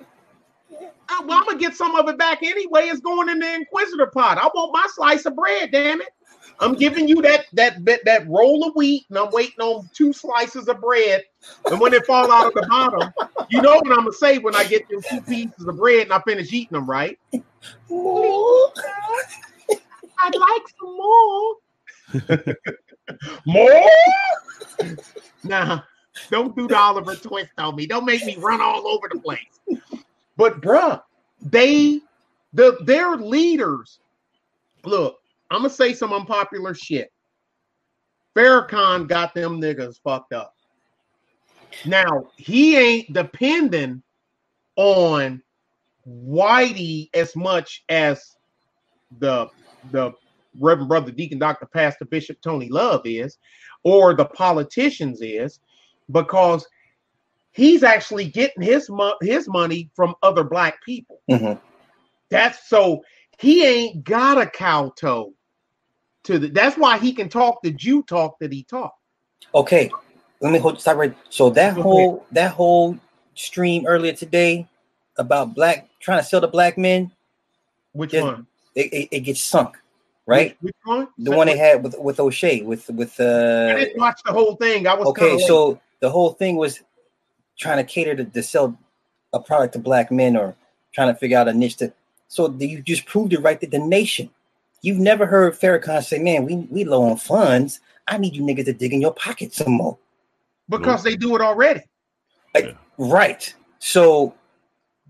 Well, 1.26 1.40
I'm 1.40 1.46
gonna 1.46 1.58
get 1.58 1.76
some 1.76 1.96
of 1.96 2.08
it 2.10 2.18
back 2.18 2.44
anyway. 2.44 2.84
It's 2.84 3.00
going 3.00 3.30
in 3.30 3.40
the 3.40 3.54
Inquisitor 3.54 4.08
pot. 4.08 4.38
I 4.38 4.48
want 4.54 4.74
my 4.74 4.88
slice 4.94 5.26
of 5.26 5.36
bread. 5.36 5.72
Damn 5.72 6.02
it! 6.02 6.10
I'm 6.60 6.74
giving 6.74 7.08
you 7.08 7.22
that 7.22 7.46
that 7.54 7.84
that, 7.86 8.06
that 8.06 8.28
roll 8.28 8.68
of 8.68 8.76
wheat, 8.76 9.06
and 9.10 9.18
I'm 9.18 9.32
waiting 9.32 9.60
on 9.60 9.90
two 9.94 10.14
slices 10.14 10.68
of 10.68 10.82
bread. 10.82 11.24
And 11.70 11.80
when 11.80 11.94
it 11.94 12.06
fall 12.06 12.32
out 12.32 12.48
of 12.48 12.54
the 12.54 12.68
bottom, 12.68 13.14
you 13.50 13.62
know 13.62 13.76
what 13.76 13.88
I'm 13.88 14.06
gonna 14.06 14.14
say 14.14 14.38
when 14.38 14.56
I 14.56 14.64
get 14.66 14.88
them 14.90 15.02
two 15.10 15.22
pieces 15.22 15.66
of 15.66 15.78
bread 15.78 16.04
and 16.04 16.14
I 16.14 16.22
finish 16.22 16.52
eating 16.52 16.78
them, 16.78 16.90
right? 16.90 17.18
More. 17.90 18.72
I'd 20.24 20.36
like 20.36 20.64
some 20.80 20.98
more. 20.98 21.56
more? 23.46 23.90
Nah, 25.44 25.82
don't 26.30 26.56
do 26.56 26.68
the 26.68 26.78
Oliver 26.78 27.16
twist 27.16 27.52
on 27.58 27.76
me. 27.76 27.88
Don't 27.88 28.06
make 28.06 28.24
me 28.26 28.38
run 28.38 28.62
all 28.62 28.88
over 28.88 29.08
the 29.10 29.20
place. 29.20 29.40
But 30.36 30.62
bruh, 30.62 31.02
they 31.42 32.02
the 32.54 32.78
their 32.86 33.16
leaders. 33.16 34.00
Look, 34.86 35.18
I'm 35.50 35.60
gonna 35.60 35.70
say 35.70 35.94
some 35.94 36.14
unpopular 36.14 36.74
shit. 36.74 37.12
Farrakhan 38.36 39.08
got 39.08 39.34
them 39.34 39.60
niggas 39.60 40.00
fucked 40.04 40.34
up. 40.34 40.54
Now 41.86 42.32
he 42.38 42.78
ain't 42.78 43.14
depending 43.14 44.04
on 44.76 45.42
Whitey 46.08 47.10
as 47.14 47.36
much 47.36 47.84
as 47.90 48.36
the 49.20 49.48
the 49.92 50.12
Reverend 50.60 50.90
Brother 50.90 51.12
Deacon 51.12 51.40
Dr. 51.40 51.66
Pastor 51.68 52.06
Bishop 52.06 52.42
Tony 52.42 52.70
Love 52.70 53.02
is, 53.06 53.38
or 53.84 54.14
the 54.14 54.26
politicians 54.26 55.22
is, 55.22 55.60
because 56.12 56.66
he's 57.52 57.84
actually 57.84 58.26
getting 58.26 58.64
his 58.64 58.90
mo- 58.90 59.18
his 59.22 59.48
money 59.48 59.90
from 59.96 60.16
other 60.24 60.44
black 60.44 60.84
people. 60.84 61.22
Mhm. 61.30 61.60
That's 62.30 62.68
so 62.70 63.04
he 63.40 63.66
ain't 63.66 64.04
got 64.04 64.38
a 64.38 64.46
cow 64.46 64.94
toe 64.98 65.34
to 66.26 66.40
the. 66.40 66.50
That's 66.50 66.78
why 66.78 66.98
he 66.98 67.14
can 67.14 67.30
talk 67.30 67.62
the 67.64 67.72
Jew 67.72 68.04
talk 68.04 68.38
that 68.40 68.52
he 68.52 68.64
talk. 68.64 68.94
Okay, 69.54 69.92
let 70.42 70.52
me 70.52 70.60
hold 70.60 70.80
stop 70.82 70.98
right. 70.98 71.16
So 71.30 71.50
that 71.52 71.74
whole 71.74 72.26
that 72.32 72.52
whole 72.52 72.98
stream 73.36 73.86
earlier 73.86 74.14
today 74.14 74.68
about 75.18 75.54
black 75.56 75.88
trying 76.00 76.20
to 76.20 76.24
sell 76.24 76.42
the 76.42 76.48
black 76.48 76.78
men, 76.78 77.12
Which 77.94 78.14
Yeah. 78.14 78.24
one? 78.24 78.48
it, 78.76 78.94
it, 78.94 79.10
it 79.12 79.20
gets 79.22 79.42
sunk, 79.42 79.78
right? 80.26 80.58
Which, 80.62 80.74
which 80.74 80.76
one? 80.84 81.08
The 81.18 81.32
one 81.32 81.48
they 81.48 81.58
had 81.58 81.84
with 81.84 81.98
with 81.98 82.20
O'Shea 82.20 82.62
with 82.62 82.90
with 82.90 83.20
I 83.20 83.24
uh 83.24 83.76
didn't 83.76 84.00
watch 84.00 84.22
the 84.24 84.32
whole 84.32 84.56
thing. 84.56 84.86
I 84.86 84.94
was 84.94 85.08
okay, 85.08 85.40
so 85.40 85.80
the 86.00 86.10
whole 86.10 86.32
thing 86.34 86.56
was 86.58 86.82
trying 87.60 87.78
to 87.78 87.84
cater 87.84 88.16
to, 88.16 88.24
to 88.26 88.44
sell 88.44 88.78
a 89.34 89.40
product 89.40 89.74
to 89.74 89.80
black 89.80 90.12
men 90.12 90.38
or 90.38 90.56
trying 90.94 91.12
to 91.14 91.20
figure 91.20 91.38
out 91.38 91.48
a 91.48 91.54
niche 91.54 91.78
to 91.78 91.92
so 92.28 92.48
the- 92.48 92.68
you 92.68 92.82
just 92.82 93.06
proved 93.06 93.34
it 93.34 93.40
right 93.42 93.60
that 93.62 93.72
the 93.72 93.80
nation. 93.80 94.30
You've 94.84 95.00
never 95.00 95.26
heard 95.26 95.54
Farrakhan 95.54 96.04
say, 96.04 96.20
Man, 96.20 96.46
we 96.46 96.56
we 96.70 96.84
low 96.86 97.04
on 97.04 97.18
funds. 97.18 97.80
I 98.08 98.18
need 98.18 98.36
you 98.36 98.44
niggas 98.44 98.66
to 98.66 98.74
dig 98.74 98.94
in 98.94 99.02
your 99.02 99.14
pocket 99.14 99.54
some 99.54 99.72
more. 99.74 99.98
because 100.70 101.04
they 101.04 101.16
do 101.16 101.36
it 101.36 101.42
already. 101.42 101.82
Right. 102.98 103.54
So, 103.80 104.34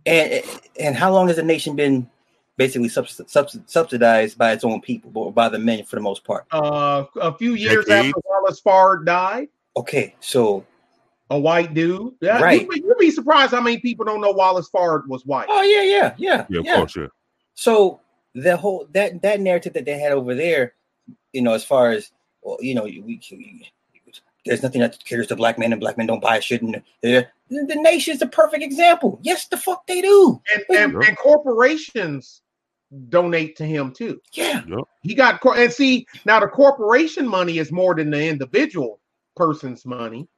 and 0.05 0.43
and 0.79 0.95
how 0.95 1.11
long 1.11 1.27
has 1.27 1.37
the 1.37 1.43
nation 1.43 1.75
been 1.75 2.09
basically 2.57 2.89
subs- 2.89 3.21
subs- 3.27 3.57
subsidized 3.65 4.37
by 4.37 4.51
its 4.53 4.63
own 4.63 4.81
people, 4.81 5.11
or 5.15 5.31
by 5.31 5.47
the 5.49 5.59
men 5.59 5.83
for 5.83 5.95
the 5.95 6.01
most 6.01 6.23
part? 6.23 6.45
Uh, 6.51 7.05
a 7.21 7.33
few 7.37 7.53
years 7.53 7.85
Decades. 7.85 8.07
after 8.15 8.21
Wallace 8.25 8.61
Fard 8.61 9.05
died, 9.05 9.49
Okay, 9.75 10.15
so 10.19 10.65
a 11.29 11.37
white 11.39 11.73
dude. 11.73 12.13
Yeah, 12.21 12.41
Right. 12.41 12.61
You'd 12.61 12.69
be, 12.69 12.79
you'd 12.81 12.97
be 12.97 13.11
surprised 13.11 13.51
how 13.51 13.61
many 13.61 13.79
people 13.79 14.05
don't 14.05 14.21
know 14.21 14.31
Wallace 14.31 14.69
Fard 14.69 15.07
was 15.07 15.25
white. 15.25 15.47
oh 15.49 15.61
yeah, 15.61 15.81
yeah, 15.83 16.13
yeah, 16.17 16.45
Yeah, 16.49 16.59
of 16.59 16.65
yeah. 16.65 16.75
course, 16.75 16.95
yeah. 16.95 17.07
So 17.55 17.99
the 18.33 18.55
whole 18.55 18.87
that 18.91 19.21
that 19.23 19.39
narrative 19.41 19.73
that 19.73 19.85
they 19.85 19.97
had 19.99 20.11
over 20.11 20.35
there, 20.35 20.73
you 21.33 21.41
know, 21.41 21.53
as 21.53 21.63
far 21.63 21.91
as 21.91 22.11
well, 22.41 22.57
you 22.61 22.75
know, 22.75 22.83
we, 22.83 23.01
we 23.01 23.69
there's 24.45 24.63
nothing 24.63 24.79
that 24.81 25.03
caters 25.03 25.27
to 25.27 25.35
black 25.35 25.59
men 25.59 25.73
and 25.73 25.81
black 25.81 25.97
men 25.97 26.07
don't 26.07 26.21
buy 26.21 26.39
shit, 26.39 26.61
and 26.61 26.81
the, 27.01 27.27
the 27.49 27.75
nation 27.75 28.13
is 28.13 28.21
a 28.21 28.27
perfect 28.27 28.63
example. 28.63 29.19
Yes, 29.21 29.47
the 29.47 29.57
fuck 29.57 29.85
they 29.87 30.01
do. 30.01 30.39
And, 30.53 30.63
and, 30.77 30.93
Yeah. 30.93 31.07
and 31.09 31.17
corporations 31.17 32.41
donate 33.09 33.57
to 33.57 33.65
him 33.65 33.91
too. 33.91 34.21
Yeah, 34.31 34.61
He 35.01 35.13
got 35.15 35.41
cor- 35.41 35.57
and 35.57 35.71
see 35.73 36.07
now 36.25 36.39
the 36.39 36.47
corporation 36.47 37.27
money 37.27 37.57
is 37.57 37.71
more 37.73 37.93
than 37.95 38.09
the 38.11 38.25
individual 38.25 39.01
person's 39.35 39.85
money. 39.85 40.29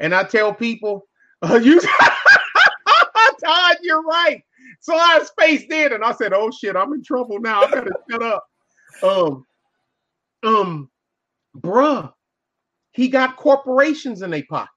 And 0.00 0.14
I 0.14 0.24
tell 0.24 0.54
people, 0.54 1.06
uh, 1.42 1.60
you 1.62 1.80
Todd, 3.44 3.76
you're 3.82 4.02
right. 4.02 4.42
So 4.80 4.94
I 4.94 5.20
spaced 5.24 5.70
in 5.70 5.92
and 5.92 6.04
I 6.04 6.12
said, 6.12 6.32
"Oh 6.32 6.50
shit, 6.50 6.76
I'm 6.76 6.92
in 6.92 7.02
trouble 7.02 7.40
now. 7.40 7.62
I 7.62 7.70
gotta 7.70 7.92
shut 8.10 8.22
up." 8.22 8.46
Um, 9.02 9.46
um, 10.44 10.90
bruh, 11.56 12.12
he 12.92 13.08
got 13.08 13.36
corporations 13.36 14.22
in 14.22 14.30
their 14.30 14.44
pocket 14.48 14.70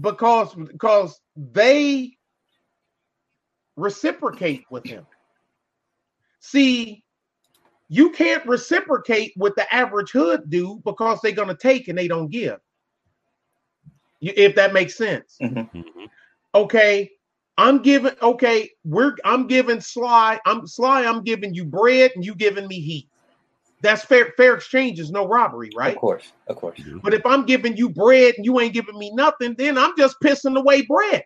because 0.00 0.54
because 0.54 1.20
they 1.36 2.16
reciprocate 3.76 4.64
with 4.70 4.84
him. 4.84 5.06
See, 6.40 7.02
you 7.88 8.10
can't 8.10 8.44
reciprocate 8.46 9.32
with 9.36 9.54
the 9.56 9.72
average 9.74 10.10
hood 10.10 10.48
dude 10.48 10.84
because 10.84 11.20
they're 11.20 11.32
gonna 11.32 11.56
take 11.56 11.88
and 11.88 11.98
they 11.98 12.08
don't 12.08 12.30
give. 12.30 12.58
You- 14.20 14.32
If 14.36 14.54
that 14.56 14.72
makes 14.72 14.96
sense. 14.96 15.36
Mhm. 15.42 15.68
Okay, 16.54 17.10
I'm 17.58 17.82
giving. 17.82 18.12
Okay, 18.22 18.70
we're. 18.84 19.14
I'm 19.24 19.46
giving 19.46 19.80
Sly. 19.80 20.40
I'm 20.46 20.66
Sly. 20.66 21.04
I'm 21.04 21.22
giving 21.22 21.54
you 21.54 21.64
bread 21.64 22.12
and 22.14 22.24
you 22.24 22.34
giving 22.34 22.66
me 22.68 22.80
heat. 22.80 23.08
That's 23.82 24.04
fair. 24.04 24.32
Fair 24.36 24.54
exchange 24.54 24.98
is 25.00 25.10
no 25.10 25.26
robbery, 25.26 25.70
right? 25.76 25.94
of 25.94 26.00
course, 26.00 26.32
of 26.48 26.56
course. 26.56 26.80
But 27.02 27.14
if 27.14 27.24
I'm 27.26 27.44
giving 27.44 27.76
you 27.76 27.88
bread 27.90 28.34
and 28.36 28.44
you 28.44 28.58
ain't 28.60 28.74
giving 28.74 28.98
me 28.98 29.12
nothing, 29.14 29.54
then 29.58 29.78
I'm 29.78 29.96
just 29.96 30.16
pissing 30.22 30.58
away 30.58 30.82
bread. 30.82 31.24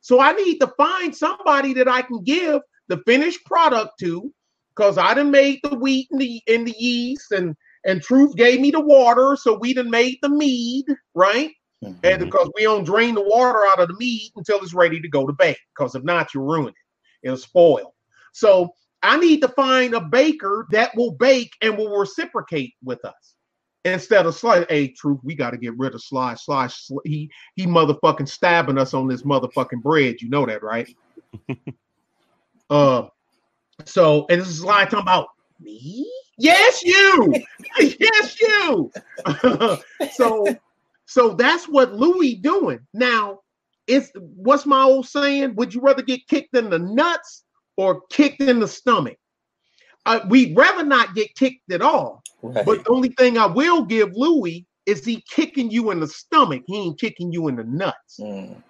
So 0.00 0.20
I 0.20 0.32
need 0.32 0.58
to 0.58 0.66
find 0.76 1.14
somebody 1.14 1.72
that 1.74 1.88
I 1.88 2.02
can 2.02 2.22
give 2.24 2.60
the 2.88 2.98
finished 3.06 3.44
product 3.46 3.92
to, 4.00 4.32
because 4.74 4.98
I 4.98 5.14
done 5.14 5.30
made 5.30 5.60
the 5.62 5.76
wheat 5.76 6.08
and 6.10 6.20
the 6.20 6.42
and 6.48 6.66
the 6.66 6.74
yeast, 6.78 7.32
and 7.32 7.54
and 7.84 8.02
Truth 8.02 8.36
gave 8.36 8.60
me 8.60 8.70
the 8.70 8.80
water, 8.80 9.36
so 9.40 9.56
we 9.58 9.74
done 9.74 9.90
made 9.90 10.18
the 10.22 10.28
mead, 10.28 10.86
right? 11.14 11.50
Mhm. 11.82 11.98
And 12.04 12.18
because 12.18 12.50
we 12.56 12.62
don't 12.62 12.84
drain 12.84 13.14
the 13.14 13.22
water 13.22 13.64
out 13.66 13.80
of 13.80 13.88
the 13.88 13.94
meat 13.94 14.32
until 14.36 14.58
it's 14.60 14.74
ready 14.74 15.00
to 15.00 15.08
go 15.08 15.26
to 15.26 15.32
bake, 15.32 15.58
because 15.76 15.94
if 15.94 16.04
not, 16.04 16.34
you 16.34 16.40
ruin 16.40 16.68
it. 16.68 16.74
It'll 17.22 17.36
spoil. 17.36 17.94
So 18.32 18.72
I 19.02 19.18
need 19.18 19.40
to 19.42 19.48
find 19.48 19.94
a 19.94 20.00
baker 20.00 20.66
that 20.70 20.94
will 20.96 21.12
bake 21.12 21.52
and 21.60 21.76
will 21.76 21.96
reciprocate 21.96 22.74
with 22.84 23.04
us 23.04 23.34
instead 23.84 24.26
of 24.26 24.34
Sly. 24.34 24.64
Hey, 24.68 24.88
truth, 24.88 25.18
we 25.24 25.34
got 25.34 25.50
to 25.50 25.56
get 25.56 25.76
rid 25.76 25.94
of 25.94 26.02
Sly. 26.02 26.34
Sly, 26.34 26.68
Sly, 26.68 26.98
he 27.04 27.30
he 27.56 27.66
motherfucking 27.66 28.28
stabbing 28.28 28.78
us 28.78 28.94
on 28.94 29.08
this 29.08 29.22
motherfucking 29.22 29.82
bread. 29.82 30.20
You 30.20 30.30
know 30.30 30.46
that, 30.46 30.62
right? 30.62 30.88
uh, 32.70 33.08
so 33.84 34.26
and 34.30 34.40
this 34.40 34.48
is 34.48 34.60
Sly 34.60 34.84
talking 34.84 35.00
about 35.00 35.28
me. 35.60 36.10
Yes, 36.38 36.82
you. 36.84 37.34
yes, 37.80 38.40
you. 38.40 38.90
so, 40.12 40.56
so 41.12 41.34
that's 41.34 41.68
what 41.68 41.92
Louis 41.92 42.36
doing 42.36 42.80
now. 42.94 43.40
It's 43.86 44.10
what's 44.16 44.64
my 44.64 44.82
old 44.82 45.06
saying? 45.06 45.56
Would 45.56 45.74
you 45.74 45.82
rather 45.82 46.00
get 46.00 46.26
kicked 46.26 46.56
in 46.56 46.70
the 46.70 46.78
nuts 46.78 47.44
or 47.76 48.00
kicked 48.10 48.40
in 48.40 48.60
the 48.60 48.68
stomach? 48.68 49.18
Uh, 50.06 50.20
we'd 50.30 50.56
rather 50.56 50.82
not 50.82 51.14
get 51.14 51.34
kicked 51.34 51.70
at 51.70 51.82
all. 51.82 52.22
Right. 52.40 52.64
But 52.64 52.84
the 52.84 52.90
only 52.90 53.10
thing 53.10 53.36
I 53.36 53.44
will 53.44 53.84
give 53.84 54.12
Louis 54.14 54.66
is 54.86 55.04
he 55.04 55.22
kicking 55.28 55.70
you 55.70 55.90
in 55.90 56.00
the 56.00 56.08
stomach. 56.08 56.62
He 56.66 56.78
ain't 56.78 56.98
kicking 56.98 57.30
you 57.30 57.48
in 57.48 57.56
the 57.56 57.64
nuts. 57.64 58.18
Mm. 58.18 58.62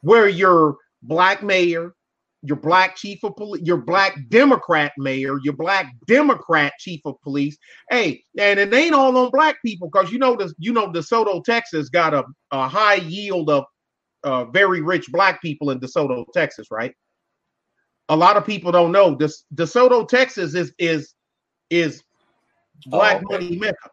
Where 0.00 0.26
your 0.26 0.78
black 1.02 1.42
mayor, 1.42 1.94
your 2.42 2.56
black 2.56 2.96
chief 2.96 3.22
of 3.24 3.36
police, 3.36 3.62
your 3.64 3.78
black 3.78 4.18
Democrat 4.28 4.92
mayor, 4.98 5.38
your 5.44 5.54
black 5.56 5.92
Democrat 6.06 6.72
chief 6.78 7.00
of 7.04 7.20
police. 7.22 7.56
Hey, 7.90 8.24
and 8.38 8.58
it 8.60 8.72
ain't 8.74 8.94
all 8.94 9.16
on 9.18 9.30
black 9.30 9.56
people 9.64 9.90
because 9.92 10.10
you 10.12 10.18
know 10.18 10.36
this. 10.36 10.54
You 10.58 10.72
know 10.72 10.90
DeSoto, 10.92 11.44
Texas, 11.44 11.88
got 11.90 12.14
a, 12.14 12.24
a 12.52 12.68
high 12.68 12.96
yield 12.96 13.50
of 13.50 13.64
uh, 14.24 14.46
very 14.46 14.80
rich 14.80 15.06
black 15.12 15.42
people 15.42 15.70
in 15.70 15.80
DeSoto, 15.80 16.24
Texas, 16.34 16.68
right? 16.70 16.94
A 18.08 18.16
lot 18.16 18.36
of 18.36 18.46
people 18.46 18.72
don't 18.72 18.92
know 18.92 19.14
this. 19.14 19.44
DeSoto, 19.54 20.08
Texas, 20.08 20.54
is 20.54 20.72
is 20.78 21.14
is 21.70 22.02
black 22.86 23.20
Oh, 23.20 23.24
okay. 23.24 23.38
money 23.38 23.56
mecca. 23.56 23.90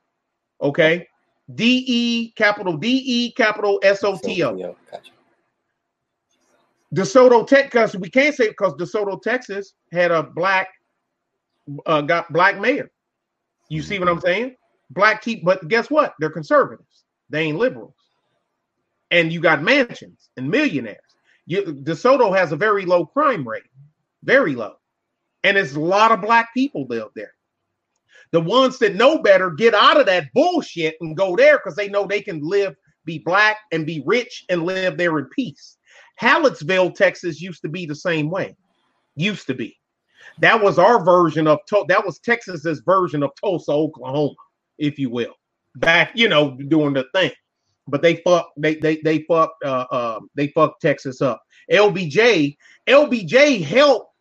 Okay, 0.62 1.08
D 1.54 1.84
E 1.88 2.34
capital 2.38 2.78
D 2.78 3.04
E 3.06 3.34
capital 3.34 3.80
S 3.84 4.04
O 4.04 4.18
T 4.18 4.44
O. 4.44 4.62
Gotcha. 4.92 5.12
DeSoto, 6.94 7.46
Texas. 7.46 7.96
We 7.96 8.10
can't 8.10 8.36
say 8.36 8.50
because 8.50 8.74
DeSoto, 8.74 9.22
Texas, 9.22 9.74
had 9.92 10.12
a 10.12 10.24
black, 10.24 10.70
uh, 11.86 12.02
got 12.02 12.32
black 12.32 12.60
mayor. 12.60 12.90
You 13.70 13.82
see 13.82 14.00
what 14.00 14.08
I'm 14.08 14.22
saying? 14.22 14.56
Black 14.90 15.22
chief, 15.22 15.44
but 15.44 15.68
guess 15.68 15.90
what? 15.90 16.14
They're 16.20 16.30
conservatives. 16.30 17.04
They 17.30 17.44
ain't 17.44 17.58
liberals. 17.58 17.96
And 19.12 19.32
you 19.32 19.42
got 19.42 19.64
mansions 19.64 20.30
and 20.38 20.50
millionaires. 20.50 20.98
You, 21.46 21.64
DeSoto 21.64 22.36
has 22.38 22.52
a 22.52 22.58
very 22.58 22.86
low 22.86 23.06
crime 23.06 23.48
rate, 23.48 23.64
very 24.24 24.56
low, 24.56 24.76
and 25.44 25.58
it's 25.58 25.76
a 25.76 25.80
lot 25.80 26.12
of 26.12 26.22
black 26.22 26.54
people 26.54 26.86
live 26.90 27.08
there. 27.16 27.34
The 28.32 28.42
ones 28.42 28.80
that 28.80 28.96
know 28.96 29.20
better 29.20 29.52
get 29.52 29.74
out 29.74 30.00
of 30.00 30.06
that 30.08 30.34
bullshit 30.34 30.98
and 31.00 31.16
go 31.16 31.38
there 31.38 31.58
because 31.58 31.76
they 31.76 31.88
know 31.88 32.06
they 32.06 32.22
can 32.22 32.42
live, 32.42 32.76
be 33.06 33.20
black, 33.20 33.58
and 33.72 33.86
be 33.86 34.04
rich 34.06 34.44
and 34.50 34.64
live 34.64 34.98
there 34.98 35.18
in 35.20 35.26
peace. 35.26 35.77
Hallettsville, 36.22 36.96
Texas 36.96 37.42
used 37.42 37.62
to 37.62 37.70
be 37.70 37.86
the 37.86 37.96
same 37.96 38.30
way. 38.30 38.56
Used 39.16 39.48
to 39.48 39.54
be. 39.54 39.78
That 40.40 40.62
was 40.62 40.78
our 40.78 41.04
version 41.04 41.48
of 41.48 41.60
that 41.88 42.06
was 42.06 42.20
Texas's 42.20 42.82
version 42.86 43.24
of 43.24 43.32
Tulsa, 43.40 43.72
Oklahoma, 43.72 44.36
if 44.78 45.00
you 45.00 45.10
will. 45.10 45.34
Back, 45.76 46.12
you 46.16 46.28
know, 46.28 46.52
doing 46.52 46.94
the 46.94 47.06
thing. 47.14 47.32
But 47.88 48.02
they 48.02 48.18
fucked 48.18 48.52
they 48.58 48.76
they 48.76 48.98
they 49.04 49.24
fucked 49.24 49.64
uh 49.64 49.86
um 49.92 50.30
they 50.36 50.48
fucked 50.50 50.82
Texas 50.82 51.22
up. 51.22 51.42
LBJ, 51.72 52.58
LBJ 52.88 53.64
helped 53.64 54.12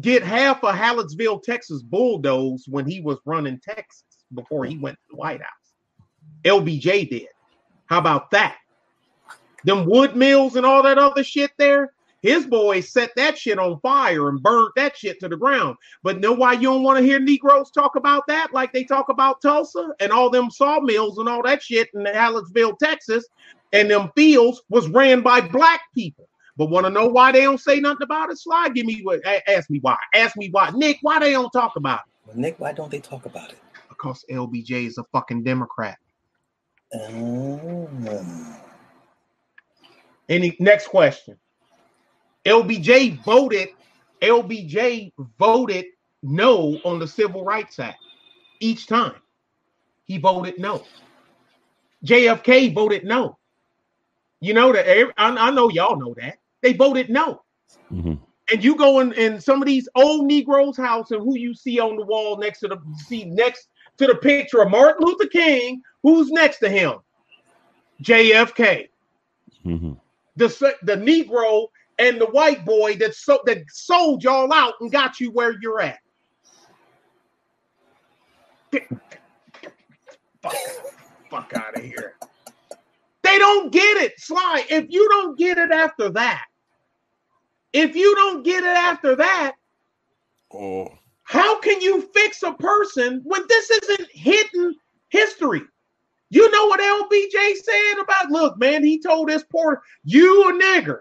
get 0.00 0.22
half 0.22 0.62
of 0.62 0.74
Hallettsville, 0.74 1.42
Texas 1.42 1.82
bulldozed 1.82 2.66
when 2.68 2.86
he 2.86 3.00
was 3.00 3.18
running 3.24 3.60
Texas 3.60 4.04
before 4.34 4.64
he 4.64 4.78
went 4.78 4.96
to 4.96 5.04
the 5.10 5.16
White 5.16 5.42
House. 5.42 5.50
LBJ 6.44 7.10
did. 7.10 7.28
How 7.86 7.98
about 7.98 8.30
that? 8.30 8.58
Them 9.64 9.86
wood 9.86 10.16
mills 10.16 10.56
and 10.56 10.64
all 10.64 10.82
that 10.82 10.98
other 10.98 11.24
shit 11.24 11.50
there. 11.58 11.92
His 12.20 12.46
boys 12.46 12.92
set 12.92 13.10
that 13.16 13.38
shit 13.38 13.58
on 13.58 13.78
fire 13.80 14.28
and 14.28 14.42
burnt 14.42 14.72
that 14.74 14.96
shit 14.96 15.20
to 15.20 15.28
the 15.28 15.36
ground. 15.36 15.76
But 16.02 16.18
know 16.20 16.32
why 16.32 16.54
you 16.54 16.62
don't 16.62 16.82
want 16.82 16.98
to 16.98 17.04
hear 17.04 17.20
Negroes 17.20 17.70
talk 17.70 17.94
about 17.94 18.26
that 18.26 18.52
like 18.52 18.72
they 18.72 18.82
talk 18.82 19.08
about 19.08 19.40
Tulsa 19.40 19.90
and 20.00 20.10
all 20.10 20.28
them 20.28 20.50
sawmills 20.50 21.18
and 21.18 21.28
all 21.28 21.42
that 21.44 21.62
shit 21.62 21.88
in 21.94 22.04
Hallettsville, 22.04 22.78
Texas, 22.78 23.24
and 23.72 23.88
them 23.88 24.10
fields 24.16 24.60
was 24.68 24.88
ran 24.88 25.20
by 25.20 25.40
black 25.40 25.82
people. 25.94 26.28
But 26.56 26.70
want 26.70 26.86
to 26.86 26.90
know 26.90 27.06
why 27.06 27.30
they 27.30 27.42
don't 27.42 27.60
say 27.60 27.78
nothing 27.78 28.02
about 28.02 28.30
it? 28.30 28.38
Slide, 28.38 28.74
give 28.74 28.84
me 28.84 29.00
what. 29.04 29.20
Ask 29.46 29.70
me 29.70 29.78
why. 29.80 29.96
Ask 30.12 30.36
me 30.36 30.48
why. 30.50 30.70
Nick, 30.74 30.98
why 31.02 31.20
they 31.20 31.30
don't 31.30 31.50
talk 31.52 31.76
about 31.76 32.00
it? 32.00 32.12
Well, 32.26 32.36
Nick, 32.36 32.58
why 32.58 32.72
don't 32.72 32.90
they 32.90 32.98
talk 32.98 33.26
about 33.26 33.50
it? 33.52 33.58
Because 33.88 34.24
LBJ 34.28 34.86
is 34.86 34.98
a 34.98 35.04
fucking 35.12 35.44
Democrat. 35.44 35.98
Um, 36.92 38.56
Any 40.28 40.56
next 40.60 40.88
question? 40.88 41.38
LBJ 42.44 43.22
voted. 43.24 43.68
LBJ 44.22 45.12
voted 45.38 45.86
no 46.22 46.78
on 46.84 46.98
the 46.98 47.06
Civil 47.06 47.44
Rights 47.44 47.78
Act 47.78 47.98
each 48.60 48.86
time. 48.86 49.14
He 50.04 50.18
voted 50.18 50.58
no. 50.58 50.84
JFK 52.04 52.74
voted 52.74 53.04
no. 53.04 53.38
You 54.40 54.54
know 54.54 54.72
that. 54.72 54.88
I, 54.88 55.12
I 55.16 55.50
know 55.50 55.68
y'all 55.68 55.98
know 55.98 56.14
that 56.20 56.38
they 56.62 56.72
voted 56.72 57.10
no. 57.10 57.42
Mm-hmm. 57.92 58.14
And 58.50 58.64
you 58.64 58.76
go 58.76 59.00
in, 59.00 59.12
in 59.12 59.40
some 59.40 59.60
of 59.60 59.66
these 59.66 59.88
old 59.94 60.26
Negroes' 60.26 60.76
house, 60.76 61.10
and 61.10 61.20
who 61.20 61.36
you 61.36 61.54
see 61.54 61.78
on 61.78 61.96
the 61.96 62.04
wall 62.04 62.38
next 62.38 62.60
to 62.60 62.68
the 62.68 62.78
see 62.96 63.24
next 63.24 63.68
to 63.98 64.06
the 64.06 64.14
picture 64.14 64.62
of 64.62 64.70
Martin 64.70 65.06
Luther 65.06 65.26
King, 65.26 65.82
who's 66.02 66.30
next 66.30 66.58
to 66.58 66.68
him? 66.70 66.94
JFK. 68.02 68.88
Mm-hmm. 69.66 69.92
The 70.38 70.74
the 70.82 70.96
Negro 70.96 71.66
and 71.98 72.20
the 72.20 72.26
white 72.26 72.64
boy 72.64 72.96
that 72.96 73.14
so 73.14 73.40
that 73.46 73.58
sold 73.68 74.22
y'all 74.22 74.52
out 74.52 74.74
and 74.80 74.90
got 74.90 75.20
you 75.20 75.30
where 75.32 75.56
you're 75.60 75.80
at. 75.80 75.98
Fuck, 80.42 80.54
fuck 81.30 81.52
out 81.56 81.76
of 81.76 81.82
here. 81.82 82.14
They 83.22 83.38
don't 83.38 83.72
get 83.72 83.96
it, 83.98 84.14
Sly. 84.18 84.64
If 84.70 84.86
you 84.88 85.08
don't 85.08 85.36
get 85.36 85.58
it 85.58 85.72
after 85.72 86.08
that, 86.10 86.46
if 87.72 87.96
you 87.96 88.14
don't 88.14 88.44
get 88.44 88.62
it 88.62 88.76
after 88.76 89.16
that, 89.16 89.54
Oh, 90.52 90.88
how 91.24 91.60
can 91.60 91.80
you 91.80 92.08
fix 92.14 92.42
a 92.42 92.52
person 92.54 93.20
when 93.24 93.42
this 93.48 93.70
isn't 93.70 94.08
hidden 94.12 94.74
history? 95.10 95.62
You 96.30 96.50
know 96.50 96.66
what 96.66 96.80
LBJ 96.80 97.56
said 97.56 98.02
about, 98.02 98.30
look, 98.30 98.58
man, 98.58 98.84
he 98.84 99.00
told 99.00 99.28
this 99.28 99.44
poor, 99.50 99.82
you 100.04 100.48
a 100.50 100.52
nigger. 100.52 101.00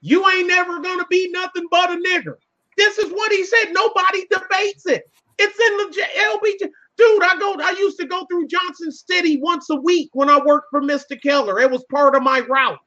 You 0.00 0.28
ain't 0.30 0.48
never 0.48 0.80
gonna 0.80 1.06
be 1.08 1.30
nothing 1.30 1.64
but 1.70 1.90
a 1.90 1.96
nigger. 1.96 2.34
This 2.76 2.98
is 2.98 3.12
what 3.12 3.32
he 3.32 3.44
said. 3.44 3.72
Nobody 3.72 4.26
debates 4.30 4.86
it. 4.86 5.04
It's 5.38 5.58
in 5.58 5.76
the 5.76 6.06
LBJ. 6.38 6.70
Dude, 6.96 7.22
I 7.24 7.36
go, 7.38 7.56
I 7.60 7.74
used 7.78 7.98
to 8.00 8.06
go 8.06 8.24
through 8.26 8.46
Johnson 8.48 8.92
City 8.92 9.36
once 9.40 9.68
a 9.70 9.76
week 9.76 10.10
when 10.12 10.30
I 10.30 10.38
worked 10.38 10.68
for 10.70 10.80
Mr. 10.80 11.20
Keller. 11.20 11.60
It 11.60 11.70
was 11.70 11.84
part 11.90 12.14
of 12.14 12.22
my 12.22 12.40
route. 12.40 12.78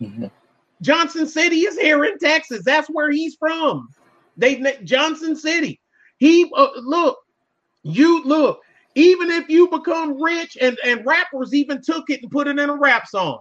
mhm. 0.00 0.30
Johnson 0.80 1.26
City 1.26 1.60
is 1.60 1.78
here 1.78 2.04
in 2.04 2.18
Texas. 2.18 2.62
That's 2.64 2.88
where 2.88 3.10
he's 3.10 3.36
from. 3.36 3.88
They 4.36 4.78
Johnson 4.84 5.36
City. 5.36 5.80
He 6.18 6.50
uh, 6.56 6.68
look, 6.76 7.18
you 7.82 8.22
look. 8.24 8.60
Even 8.94 9.30
if 9.30 9.48
you 9.48 9.68
become 9.68 10.20
rich, 10.22 10.56
and 10.60 10.78
and 10.84 11.04
rappers 11.06 11.54
even 11.54 11.80
took 11.82 12.10
it 12.10 12.22
and 12.22 12.30
put 12.30 12.46
it 12.46 12.58
in 12.58 12.70
a 12.70 12.76
rap 12.76 13.06
song. 13.06 13.40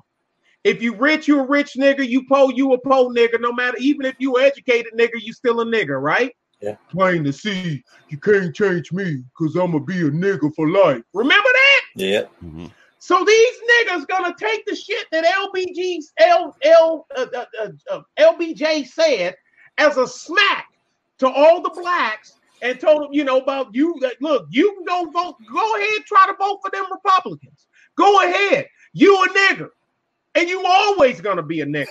If 0.63 0.81
you 0.81 0.95
rich, 0.95 1.27
you 1.27 1.39
a 1.39 1.47
rich 1.47 1.73
nigga. 1.77 2.07
You 2.07 2.25
po, 2.27 2.49
you 2.49 2.73
a 2.73 2.79
po 2.79 3.09
nigga. 3.09 3.41
No 3.41 3.51
matter, 3.51 3.77
even 3.79 4.05
if 4.05 4.15
you 4.19 4.39
educated 4.39 4.93
nigga, 4.97 5.19
you 5.19 5.33
still 5.33 5.61
a 5.61 5.65
nigga, 5.65 6.01
right? 6.01 6.35
Yeah. 6.61 6.75
Plain 6.91 7.23
to 7.23 7.33
see, 7.33 7.83
you 8.09 8.17
can't 8.17 8.55
change 8.55 8.91
me 8.91 9.23
because 9.37 9.55
I'm 9.55 9.71
gonna 9.71 9.83
be 9.83 10.01
a 10.01 10.11
nigga 10.11 10.53
for 10.55 10.69
life. 10.69 11.01
Remember 11.13 11.49
that? 11.51 11.81
Yeah. 11.95 12.21
mm-hmm. 12.43 12.67
So 12.99 13.25
these 13.25 13.55
niggas 13.71 14.07
gonna 14.07 14.35
take 14.39 14.63
the 14.67 14.75
shit 14.75 15.07
that 15.11 15.25
LBG's 15.25 16.13
L 16.19 16.55
L 16.61 17.07
uh, 17.17 17.25
uh, 17.35 17.45
uh, 17.59 17.69
uh, 17.89 18.01
LBJ 18.19 18.87
said 18.87 19.35
as 19.79 19.97
a 19.97 20.07
smack 20.07 20.67
to 21.17 21.27
all 21.27 21.63
the 21.63 21.71
blacks 21.71 22.33
and 22.61 22.79
told 22.79 23.03
them, 23.03 23.09
you 23.11 23.23
know, 23.23 23.39
about 23.39 23.73
you. 23.73 23.97
That 24.01 24.21
look, 24.21 24.47
you 24.49 24.73
can 24.73 24.85
go 24.85 25.11
vote. 25.11 25.35
Go 25.51 25.75
ahead, 25.77 26.01
try 26.05 26.25
to 26.27 26.35
vote 26.37 26.59
for 26.63 26.71
them 26.71 26.85
Republicans. 26.91 27.67
Go 27.97 28.21
ahead, 28.21 28.67
you 28.93 29.23
a 29.23 29.27
nigger, 29.29 29.69
and 30.35 30.47
you 30.47 30.63
always 30.65 31.21
gonna 31.21 31.43
be 31.43 31.61
a 31.61 31.65
nigger. 31.65 31.87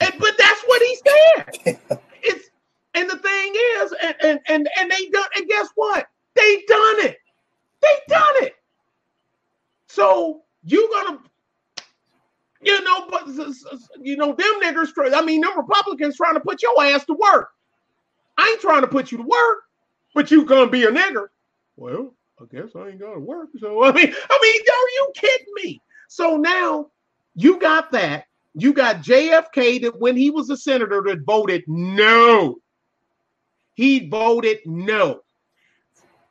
And 0.00 0.12
but 0.18 0.36
that's 0.38 0.62
what 0.62 0.82
he 0.82 0.98
said. 1.06 1.78
it's 2.22 2.50
and 2.94 3.08
the 3.08 3.18
thing 3.18 3.54
is, 3.54 3.94
and 4.02 4.14
and 4.22 4.40
and, 4.48 4.68
and 4.78 4.90
they 4.90 5.08
done. 5.10 5.28
And 5.36 5.48
guess 5.48 5.68
what? 5.74 6.06
They 6.34 6.64
done 6.68 7.06
it. 7.06 7.18
They 7.82 7.96
done 8.08 8.34
it. 8.42 8.54
So 9.88 10.42
you 10.64 10.90
gonna, 10.92 11.20
you 12.60 12.82
know, 12.82 13.06
but 13.08 13.26
you 14.00 14.16
know 14.16 14.34
them 14.34 14.60
niggers. 14.62 14.92
I 15.14 15.22
mean, 15.22 15.40
them 15.40 15.56
Republicans 15.56 16.16
trying 16.16 16.34
to 16.34 16.40
put 16.40 16.62
your 16.62 16.82
ass 16.84 17.04
to 17.06 17.14
work. 17.14 17.50
I 18.36 18.48
ain't 18.48 18.60
trying 18.60 18.82
to 18.82 18.88
put 18.88 19.10
you 19.10 19.18
to 19.18 19.24
work, 19.24 19.58
but 20.16 20.30
you 20.30 20.46
gonna 20.46 20.70
be 20.70 20.84
a 20.84 20.90
nigger. 20.90 21.26
Well, 21.76 22.16
I 22.40 22.44
guess 22.50 22.74
I 22.74 22.88
ain't 22.88 22.98
gonna 22.98 23.20
work. 23.20 23.50
So 23.58 23.84
I 23.84 23.92
mean, 23.92 24.06
I 24.30 24.38
mean, 24.42 24.60
are 24.62 24.90
you 24.94 25.12
kidding 25.14 25.54
me? 25.62 25.82
So 26.08 26.38
now 26.38 26.86
you 27.34 27.60
got 27.60 27.92
that. 27.92 28.24
You 28.54 28.72
got 28.72 29.02
JFK 29.02 29.82
that 29.82 30.00
when 30.00 30.16
he 30.16 30.30
was 30.30 30.48
a 30.48 30.56
senator 30.56 31.02
that 31.06 31.20
voted 31.26 31.64
no. 31.66 32.56
He 33.74 34.08
voted 34.08 34.60
no. 34.64 35.20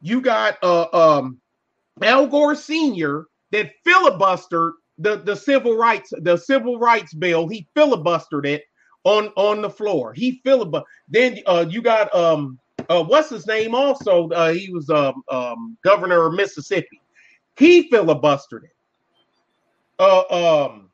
You 0.02 0.20
got 0.20 0.58
uh 0.64 0.88
um 0.92 1.40
Al 2.02 2.26
Gore 2.26 2.56
Sr. 2.56 3.28
that 3.52 3.70
filibustered 3.88 4.72
the, 4.98 5.18
the 5.18 5.36
civil 5.36 5.78
rights 5.78 6.12
the 6.24 6.38
civil 6.38 6.80
rights 6.80 7.14
bill. 7.14 7.48
He 7.48 7.68
filibustered 7.78 8.48
it 8.48 8.64
on 9.04 9.28
on 9.36 9.62
the 9.62 9.70
floor. 9.70 10.12
He 10.12 10.42
filibustered. 10.44 10.86
Then 11.08 11.38
uh, 11.46 11.68
you 11.70 11.84
got 11.84 12.14
um 12.16 12.58
uh, 12.90 13.04
what's 13.04 13.30
his 13.30 13.48
name? 13.48 13.76
Also, 13.76 14.30
uh, 14.30 14.52
he 14.52 14.70
was 14.72 14.90
um, 14.90 15.24
um 15.30 15.78
governor 15.84 16.28
of 16.28 16.34
Mississippi. 16.34 17.02
He 17.58 17.90
filibustered 17.90 18.64
it. 18.66 18.76
Uh 19.98 20.66
um 20.68 20.90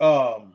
um 0.00 0.54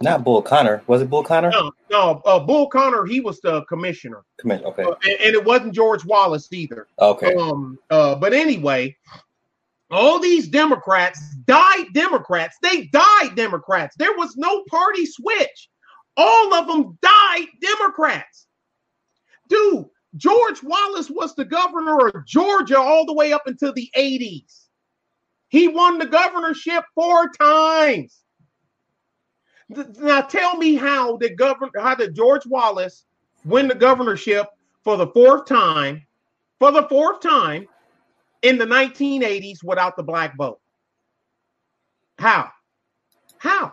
Not 0.00 0.24
Bull 0.24 0.42
Connor. 0.42 0.82
Was 0.86 1.02
it 1.02 1.08
Bull 1.08 1.24
Connor? 1.24 1.50
no 1.50 1.72
no 1.90 2.22
uh, 2.26 2.38
Bull 2.38 2.68
Connor. 2.68 3.06
He 3.06 3.20
was 3.20 3.40
the 3.40 3.64
commissioner, 3.64 4.22
in. 4.44 4.50
Okay. 4.50 4.82
Uh, 4.82 4.94
and, 5.04 5.20
and 5.20 5.34
it 5.34 5.44
wasn't 5.44 5.74
George 5.74 6.04
Wallace 6.04 6.52
either. 6.52 6.86
Okay. 6.98 7.34
Um, 7.34 7.78
uh, 7.90 8.14
but 8.16 8.34
anyway, 8.34 8.94
all 9.90 10.18
these 10.18 10.48
Democrats 10.48 11.34
died 11.46 11.86
Democrats. 11.94 12.56
They 12.60 12.86
died 12.86 13.30
Democrats. 13.36 13.96
There 13.96 14.16
was 14.16 14.36
no 14.36 14.64
party 14.64 15.06
switch. 15.06 15.70
All 16.16 16.54
of 16.54 16.66
them 16.66 16.98
died 17.02 17.46
Democrats. 17.60 18.45
Dude, 19.48 19.86
George 20.16 20.62
Wallace 20.62 21.10
was 21.10 21.34
the 21.34 21.44
governor 21.44 22.08
of 22.08 22.26
Georgia 22.26 22.78
all 22.78 23.04
the 23.04 23.12
way 23.12 23.32
up 23.32 23.46
until 23.46 23.72
the 23.72 23.90
80s. 23.96 24.66
He 25.48 25.68
won 25.68 25.98
the 25.98 26.06
governorship 26.06 26.84
four 26.94 27.30
times. 27.30 28.22
Now 29.68 30.20
tell 30.20 30.56
me 30.56 30.76
how 30.76 31.16
did 31.16 31.36
govern 31.36 31.70
how 31.76 31.94
did 31.94 32.14
George 32.14 32.46
Wallace 32.46 33.04
win 33.44 33.68
the 33.68 33.74
governorship 33.74 34.46
for 34.84 34.96
the 34.96 35.08
fourth 35.08 35.46
time, 35.46 36.06
for 36.60 36.70
the 36.70 36.84
fourth 36.84 37.20
time 37.20 37.66
in 38.42 38.58
the 38.58 38.64
1980s 38.64 39.64
without 39.64 39.96
the 39.96 40.04
black 40.04 40.36
vote? 40.36 40.60
How? 42.18 42.50
How? 43.38 43.72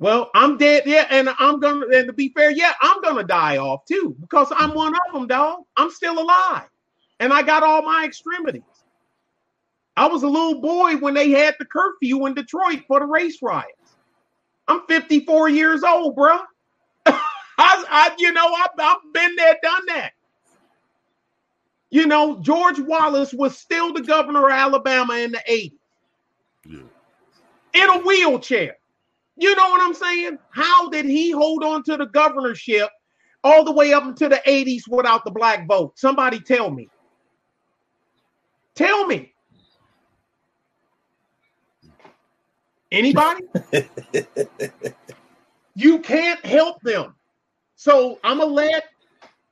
Well, 0.00 0.30
I'm 0.34 0.56
dead, 0.58 0.84
yeah, 0.86 1.06
and 1.10 1.28
I'm 1.38 1.60
gonna, 1.60 1.86
and 1.94 2.08
to 2.08 2.14
be 2.14 2.30
fair, 2.34 2.50
yeah, 2.50 2.72
I'm 2.82 3.02
gonna 3.02 3.24
die 3.24 3.58
off 3.58 3.84
too 3.86 4.16
because 4.20 4.48
I'm 4.56 4.74
one 4.74 4.94
of 4.94 5.14
them, 5.14 5.26
dog. 5.28 5.64
I'm 5.76 5.90
still 5.90 6.18
alive, 6.18 6.68
and 7.20 7.34
I 7.34 7.42
got 7.42 7.62
all 7.62 7.82
my 7.82 8.06
extremities. 8.06 8.62
I 9.96 10.06
was 10.08 10.22
a 10.22 10.28
little 10.28 10.62
boy 10.62 10.96
when 10.96 11.14
they 11.14 11.30
had 11.30 11.56
the 11.58 11.66
curfew 11.66 12.26
in 12.26 12.34
Detroit 12.34 12.82
for 12.88 13.00
the 13.00 13.06
race 13.06 13.38
riots. 13.42 13.98
I'm 14.68 14.82
54 14.88 15.50
years 15.50 15.82
old, 15.84 16.16
bro. 16.16 16.38
I, 17.06 17.18
I, 17.58 18.14
you 18.18 18.32
know, 18.32 18.54
I've, 18.54 18.70
I've 18.78 19.12
been 19.12 19.36
there, 19.36 19.58
done 19.62 19.86
that. 19.88 20.12
You 21.90 22.06
know, 22.06 22.40
George 22.40 22.78
Wallace 22.80 23.34
was 23.34 23.58
still 23.58 23.92
the 23.92 24.02
governor 24.02 24.46
of 24.46 24.52
Alabama 24.52 25.14
in 25.16 25.32
the 25.32 25.42
80s 25.48 25.72
Yeah. 26.64 26.82
in 27.74 27.90
a 27.90 27.98
wheelchair. 27.98 28.76
You 29.40 29.56
know 29.56 29.70
what 29.70 29.80
I'm 29.80 29.94
saying? 29.94 30.38
How 30.50 30.90
did 30.90 31.06
he 31.06 31.30
hold 31.30 31.64
on 31.64 31.82
to 31.84 31.96
the 31.96 32.04
governorship 32.04 32.90
all 33.42 33.64
the 33.64 33.72
way 33.72 33.94
up 33.94 34.04
into 34.04 34.28
the 34.28 34.42
80s 34.46 34.82
without 34.86 35.24
the 35.24 35.30
black 35.30 35.66
vote? 35.66 35.98
Somebody 35.98 36.40
tell 36.40 36.70
me. 36.70 36.90
Tell 38.74 39.06
me. 39.06 39.32
Anybody? 42.92 43.44
you 45.74 46.00
can't 46.00 46.44
help 46.44 46.82
them. 46.82 47.14
So 47.76 48.18
I'm 48.22 48.38
gonna 48.38 48.50
let 48.50 48.84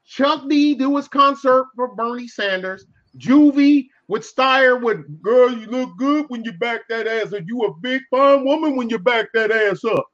Chuck 0.07 0.51
D 0.51 0.75
do 0.75 0.99
his 0.99 1.09
concert 1.09 1.65
for 1.75 1.95
Bernie 1.95 2.29
Sanders. 2.29 2.85
Juvie 3.17 3.89
with 4.09 4.23
Steyer 4.23 4.83
with 4.83 5.23
girl, 5.23 5.53
you 5.53 5.67
look 5.67 5.97
good 5.99 6.27
when 6.29 6.43
you 6.43 6.53
back 6.53 6.89
that 6.89 7.07
ass 7.07 7.33
up. 7.33 7.43
You 7.47 7.63
a 7.65 7.75
big 7.75 8.03
fine 8.11 8.45
woman 8.45 8.75
when 8.75 8.89
you 8.89 8.99
back 8.99 9.29
that 9.35 9.51
ass 9.51 9.85
up. 9.85 10.07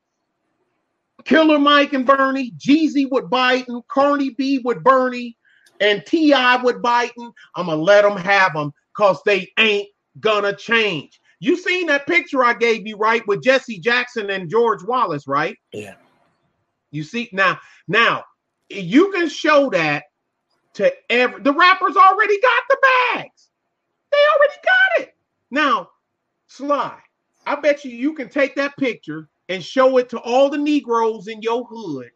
Killer 1.24 1.58
Mike 1.58 1.92
and 1.92 2.04
Bernie, 2.04 2.52
Jeezy 2.58 3.08
with 3.10 3.30
Biden, 3.30 3.82
Cardi 3.88 4.30
B 4.30 4.60
with 4.64 4.82
Bernie, 4.82 5.36
and 5.80 6.04
T.I. 6.04 6.62
with 6.62 6.82
Biden. 6.82 7.32
I'm 7.54 7.66
gonna 7.66 7.80
let 7.80 8.02
them 8.02 8.16
have 8.16 8.52
them 8.52 8.72
because 8.94 9.20
they 9.24 9.50
ain't 9.58 9.88
gonna 10.20 10.54
change. 10.54 11.20
You 11.40 11.56
seen 11.56 11.86
that 11.86 12.06
picture 12.06 12.44
I 12.44 12.54
gave 12.54 12.86
you, 12.86 12.96
right? 12.96 13.26
With 13.26 13.42
Jesse 13.42 13.78
Jackson 13.78 14.30
and 14.30 14.50
George 14.50 14.82
Wallace, 14.82 15.26
right? 15.26 15.56
Yeah. 15.72 15.94
You 16.90 17.02
see 17.04 17.28
now, 17.32 17.58
now 17.88 18.24
you 18.68 19.12
can 19.12 19.28
show 19.28 19.70
that 19.70 20.04
to 20.74 20.92
every 21.10 21.42
the 21.42 21.52
rappers 21.52 21.96
already 21.96 22.40
got 22.40 22.62
the 22.68 22.78
bags. 23.14 23.50
Already 24.36 24.54
got 24.64 25.02
it. 25.02 25.14
Now, 25.50 25.90
Sly, 26.46 26.98
I 27.46 27.54
bet 27.56 27.84
you 27.84 27.90
you 27.90 28.14
can 28.14 28.28
take 28.28 28.54
that 28.56 28.76
picture 28.76 29.28
and 29.48 29.62
show 29.62 29.98
it 29.98 30.08
to 30.10 30.18
all 30.20 30.48
the 30.50 30.58
Negroes 30.58 31.28
in 31.28 31.42
your 31.42 31.64
hood 31.64 32.10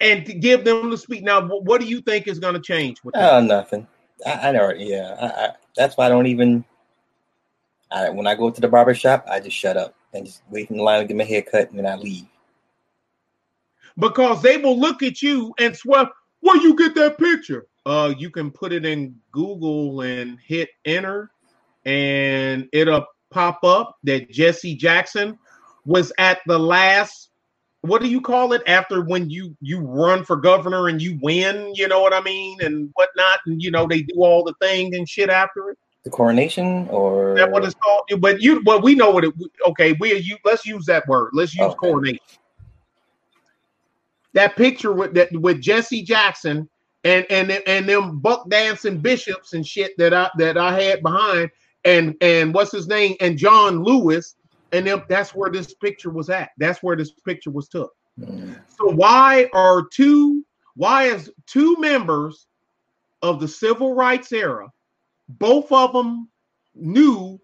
and 0.00 0.40
give 0.40 0.64
them 0.64 0.90
the 0.90 0.98
speak. 0.98 1.22
Now, 1.22 1.46
what 1.46 1.80
do 1.80 1.86
you 1.86 2.00
think 2.00 2.26
is 2.26 2.38
going 2.38 2.54
to 2.54 2.60
change 2.60 3.02
with 3.04 3.14
that? 3.14 3.34
Oh, 3.34 3.40
nothing. 3.40 3.86
I, 4.26 4.48
I 4.48 4.52
know. 4.52 4.72
Yeah, 4.72 5.16
I, 5.20 5.26
I, 5.26 5.50
that's 5.76 5.96
why 5.96 6.06
I 6.06 6.08
don't 6.08 6.26
even. 6.26 6.64
I, 7.90 8.08
when 8.08 8.26
I 8.26 8.34
go 8.34 8.50
to 8.50 8.60
the 8.60 8.68
barber 8.68 8.94
shop, 8.94 9.26
I 9.30 9.38
just 9.38 9.56
shut 9.56 9.76
up 9.76 9.94
and 10.14 10.26
just 10.26 10.42
wait 10.50 10.70
in 10.70 10.78
the 10.78 10.82
line 10.82 11.00
to 11.00 11.06
get 11.06 11.16
my 11.16 11.24
hair 11.24 11.42
cut, 11.42 11.70
and 11.70 11.78
then 11.78 11.86
I 11.86 11.96
leave. 11.96 12.26
Because 13.98 14.42
they 14.42 14.56
will 14.56 14.78
look 14.78 15.02
at 15.02 15.20
you 15.20 15.54
and 15.58 15.76
swear, 15.76 16.06
"Where 16.40 16.56
you 16.56 16.74
get 16.74 16.94
that 16.94 17.18
picture?" 17.18 17.66
Uh, 17.84 18.14
you 18.16 18.30
can 18.30 18.50
put 18.50 18.72
it 18.72 18.84
in 18.86 19.16
Google 19.32 20.02
and 20.02 20.38
hit 20.40 20.68
enter, 20.84 21.30
and 21.84 22.68
it'll 22.72 23.06
pop 23.30 23.64
up 23.64 23.96
that 24.04 24.30
Jesse 24.30 24.76
Jackson 24.76 25.38
was 25.84 26.12
at 26.18 26.40
the 26.46 26.58
last 26.58 27.30
what 27.82 28.00
do 28.00 28.08
you 28.08 28.20
call 28.20 28.52
it? 28.52 28.62
After 28.66 29.02
when 29.02 29.28
you 29.28 29.56
you 29.60 29.80
run 29.80 30.24
for 30.24 30.36
governor 30.36 30.86
and 30.88 31.02
you 31.02 31.18
win 31.20 31.74
you 31.74 31.88
know 31.88 32.00
what 32.00 32.14
i 32.14 32.20
mean? 32.20 32.62
And 32.62 32.90
whatnot 32.94 33.40
and 33.46 33.60
you 33.60 33.70
know 33.70 33.86
they 33.86 34.02
do 34.02 34.14
all 34.18 34.44
the 34.44 34.54
thing 34.60 34.94
and 34.94 35.08
shit 35.08 35.28
after 35.28 35.70
it. 35.70 35.78
The 36.04 36.10
coronation 36.10 36.88
or 36.88 37.34
Is 37.36 37.40
that 37.42 37.50
what 37.50 37.64
it's 37.64 37.74
called? 37.74 38.20
But 38.20 38.40
you 38.40 38.62
but 38.62 38.82
we 38.84 38.94
know 38.94 39.10
what 39.10 39.24
it 39.24 39.34
okay 39.66 39.94
we 39.98 40.14
you 40.14 40.36
let's 40.44 40.64
use 40.64 40.86
that 40.86 41.06
word. 41.08 41.30
Let's 41.32 41.54
use 41.54 41.72
Okay. 41.72 41.76
coronation. 41.78 42.18
That 44.34 44.56
picture 44.56 44.92
with 44.92 45.14
that 45.14 45.30
with 45.32 45.60
jesse 45.60 46.02
jackson 46.02 46.70
and 47.04 47.26
and 47.30 47.50
and 47.50 47.88
them 47.88 48.18
buck 48.18 48.48
dancing 48.48 48.98
bishops 48.98 49.52
and 49.54 49.66
shit 49.66 49.96
that 49.98 50.14
i 50.14 50.30
that 50.38 50.56
i 50.56 50.80
had 50.80 51.02
behind 51.02 51.50
and 51.84 52.14
and 52.20 52.54
what's 52.54 52.72
his 52.72 52.88
name 52.88 53.16
and 53.20 53.36
john 53.38 53.82
lewis 53.82 54.36
and 54.72 54.86
them, 54.86 55.02
that's 55.08 55.34
where 55.34 55.50
this 55.50 55.74
picture 55.74 56.10
was 56.10 56.30
at 56.30 56.50
that's 56.58 56.82
where 56.82 56.96
this 56.96 57.12
picture 57.12 57.50
was 57.50 57.68
took 57.68 57.92
Mm. 58.20 58.60
so 58.68 58.90
why 58.92 59.48
are 59.54 59.86
two 59.90 60.44
why 60.74 61.04
is 61.04 61.30
two 61.46 61.76
members 61.78 62.46
of 63.22 63.40
the 63.40 63.48
civil 63.48 63.94
rights 63.94 64.32
era, 64.32 64.70
both 65.28 65.70
of 65.70 65.92
them 65.92 66.28
knew 66.74 67.40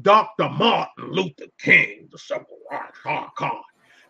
Dr. 0.00 0.48
Martin 0.48 1.10
Luther 1.10 1.46
King, 1.58 2.08
the 2.10 2.18
civil 2.18 2.58
rights 2.70 2.98
icon, 3.04 3.60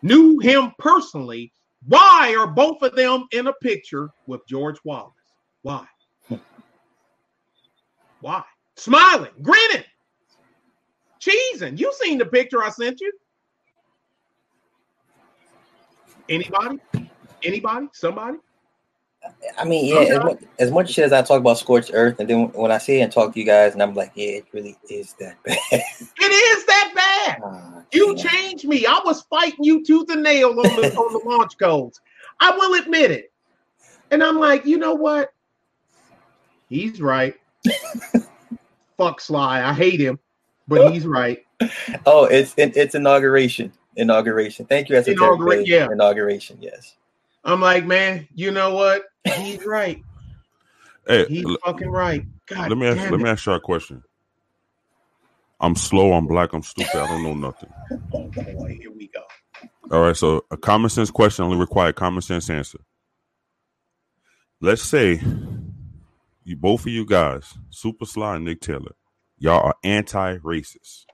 knew 0.01 0.39
him 0.39 0.71
personally. 0.77 1.51
Why 1.87 2.35
are 2.37 2.47
both 2.47 2.81
of 2.81 2.95
them 2.95 3.25
in 3.31 3.47
a 3.47 3.53
picture 3.53 4.09
with 4.27 4.41
George 4.47 4.77
Wallace? 4.83 5.13
Why? 5.63 5.85
Why? 8.21 8.43
Smiling, 8.75 9.31
grinning, 9.41 9.83
cheesing. 11.19 11.77
You 11.77 11.93
seen 12.01 12.17
the 12.17 12.25
picture 12.25 12.63
I 12.63 12.69
sent 12.69 13.01
you? 13.01 13.11
Anybody? 16.29 16.79
Anybody? 17.43 17.87
Somebody? 17.93 18.37
I 19.57 19.65
mean, 19.65 19.85
yeah, 19.85 20.15
as 20.15 20.23
much, 20.23 20.39
as 20.59 20.71
much 20.71 20.91
shit 20.91 21.05
as 21.05 21.13
I 21.13 21.21
talk 21.21 21.39
about 21.39 21.57
scorched 21.57 21.91
earth, 21.93 22.19
and 22.19 22.29
then 22.29 22.49
when 22.53 22.71
I 22.71 22.77
see 22.77 22.99
it 22.99 23.03
and 23.03 23.11
talk 23.11 23.33
to 23.33 23.39
you 23.39 23.45
guys, 23.45 23.73
and 23.73 23.81
I'm 23.81 23.93
like, 23.93 24.11
yeah, 24.15 24.37
it 24.37 24.45
really 24.51 24.77
is 24.89 25.13
that 25.19 25.41
bad. 25.43 25.57
It 25.71 26.31
is 26.31 26.65
that 26.65 26.92
bad. 27.25 27.41
You 27.91 28.15
changed 28.15 28.65
me. 28.65 28.85
I 28.85 28.99
was 29.05 29.21
fighting 29.23 29.63
you 29.63 29.83
tooth 29.85 30.09
and 30.09 30.23
nail 30.23 30.49
on 30.49 30.55
the 30.75 30.93
on 30.97 31.13
the 31.13 31.29
launch 31.29 31.57
codes. 31.57 31.99
I 32.39 32.51
will 32.51 32.81
admit 32.81 33.11
it. 33.11 33.31
And 34.11 34.23
I'm 34.23 34.39
like, 34.39 34.65
you 34.65 34.77
know 34.77 34.93
what? 34.93 35.29
He's 36.69 37.01
right. 37.01 37.35
Fuck 38.97 39.21
Sly. 39.21 39.63
I 39.63 39.73
hate 39.73 39.99
him, 39.99 40.19
but 40.67 40.91
he's 40.91 41.05
right. 41.05 41.39
Oh, 42.05 42.25
it's 42.25 42.53
it's 42.57 42.95
inauguration. 42.95 43.71
Inauguration. 43.95 44.65
Thank 44.65 44.89
you, 44.89 44.95
Esoteric 44.95 45.39
Inaugura- 45.39 45.67
yeah. 45.67 45.87
Inauguration. 45.91 46.57
Yes. 46.59 46.95
I'm 47.43 47.61
like, 47.61 47.85
man, 47.85 48.27
you 48.33 48.51
know 48.51 48.73
what? 48.73 49.03
He's 49.37 49.65
right. 49.65 50.01
Hey, 51.07 51.25
He's 51.25 51.45
l- 51.45 51.57
fucking 51.65 51.89
right. 51.89 52.25
God 52.47 52.69
let 52.69 52.77
me 52.77 52.87
ask, 52.87 53.11
let 53.11 53.19
me 53.19 53.29
ask 53.29 53.45
you 53.45 53.51
a 53.53 53.59
question. 53.59 54.03
I'm 55.63 55.75
slow. 55.75 56.11
I'm 56.11 56.27
black. 56.27 56.51
I'm 56.51 56.61
stupid. 56.61 56.93
I 56.93 57.07
don't 57.07 57.23
know 57.23 57.33
nothing. 57.33 57.69
Oh 58.13 58.27
boy, 58.27 58.77
here 58.79 58.91
we 58.91 59.07
go. 59.07 59.21
All 59.91 60.01
right. 60.01 60.15
So 60.15 60.43
a 60.51 60.57
common 60.57 60.89
sense 60.89 61.09
question 61.09 61.45
only 61.45 61.57
require 61.57 61.93
common 61.93 62.21
sense 62.21 62.49
answer. 62.49 62.79
Let's 64.59 64.83
say 64.83 65.21
you 66.43 66.57
both 66.57 66.81
of 66.81 66.87
you 66.87 67.05
guys, 67.05 67.53
Super 67.69 68.05
Sly 68.05 68.35
and 68.35 68.45
Nick 68.45 68.59
Taylor, 68.59 68.93
y'all 69.39 69.65
are 69.65 69.75
anti-racist. 69.85 71.05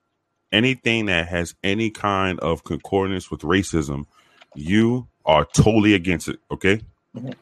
Anything 0.52 1.06
that 1.06 1.28
has 1.28 1.53
any 1.64 1.92
kind 1.92 2.40
of 2.40 2.64
concordance 2.64 3.30
with 3.30 3.42
racism, 3.42 4.06
you 4.56 5.08
are 5.26 5.45
totally 5.45 5.94
against 5.94 6.28
it. 6.28 6.40
Okay. 6.52 6.82
Mhm. 7.16 7.36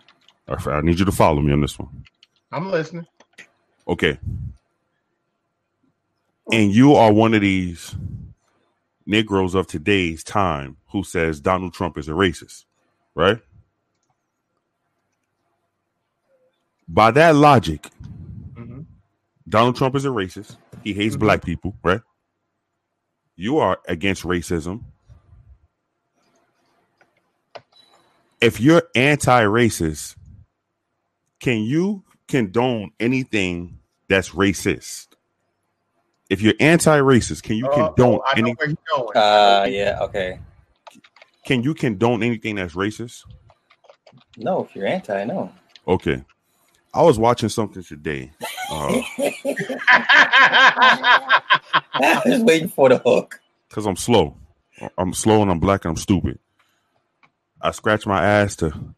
All 0.50 0.56
right, 0.56 0.78
I 0.78 0.82
need 0.82 1.00
you 1.00 1.06
to 1.06 1.12
follow 1.14 1.42
me 1.42 1.54
on 1.54 1.62
this 1.62 1.80
one. 1.80 2.04
I'm 2.52 2.70
listening. 2.70 3.08
Okay. 3.88 4.20
And 6.52 6.74
you 6.74 6.96
are 6.96 7.12
one 7.14 7.34
of 7.34 7.42
these 7.42 7.96
Negroes 9.06 9.56
of 9.56 9.68
today's 9.68 10.24
time 10.24 10.78
who 10.90 11.04
says 11.04 11.40
Donald 11.42 11.74
Trump 11.74 11.98
is 11.98 12.08
a 12.10 12.14
racist, 12.14 12.66
right? 13.16 13.40
By 16.88 17.12
that 17.12 17.36
logic, 17.36 17.90
Mhm. 18.54 18.86
Donald 19.48 19.76
Trump 19.78 19.96
is 19.96 20.06
a 20.06 20.10
racist. 20.10 20.58
He 20.84 20.94
hates 20.94 21.16
Mhm. 21.16 21.20
black 21.20 21.44
people, 21.44 21.78
right? 21.84 22.02
You 23.36 23.58
are 23.60 23.80
against 23.88 24.24
racism. 24.24 24.84
If 28.42 28.60
you're 28.62 28.84
anti 28.96 29.44
racist, 29.44 30.16
can 31.40 31.62
you 31.64 32.04
condone 32.28 32.92
anything 33.00 33.80
that's 34.10 34.30
racist? 34.32 35.07
If 36.30 36.42
you're 36.42 36.54
anti-racist, 36.60 37.44
can 37.44 37.56
you 37.56 37.68
Uh, 37.68 37.88
condone 37.90 38.20
oh, 38.20 38.24
I 38.26 38.38
any? 38.38 38.54
where 38.54 38.68
he's 38.68 38.78
going. 38.96 39.16
Uh 39.16 39.66
yeah, 39.70 40.00
okay. 40.02 40.40
Can 41.46 41.64
you 41.64 41.74
condone 41.74 42.24
anything 42.24 42.56
that's 42.56 42.74
racist? 42.76 43.24
No, 44.36 44.66
if 44.66 44.76
you're 44.76 44.88
anti, 44.88 45.24
no. 45.24 45.52
Okay, 45.88 46.24
I 46.94 47.02
was 47.04 47.18
watching 47.18 47.48
something 47.50 47.82
today. 47.84 48.32
Uh, 48.70 49.02
I 52.00 52.22
was 52.26 52.42
waiting 52.44 52.68
for 52.68 52.90
the 52.90 52.98
hook. 52.98 53.40
Cause 53.70 53.86
I'm 53.86 53.96
slow. 53.96 54.36
I'm 54.98 55.14
slow 55.14 55.42
and 55.42 55.50
I'm 55.50 55.60
black 55.60 55.86
and 55.86 55.92
I'm 55.92 55.98
stupid. 55.98 56.40
I 57.62 57.72
scratch 57.72 58.06
my 58.06 58.24
ass 58.24 58.56
to 58.58 58.94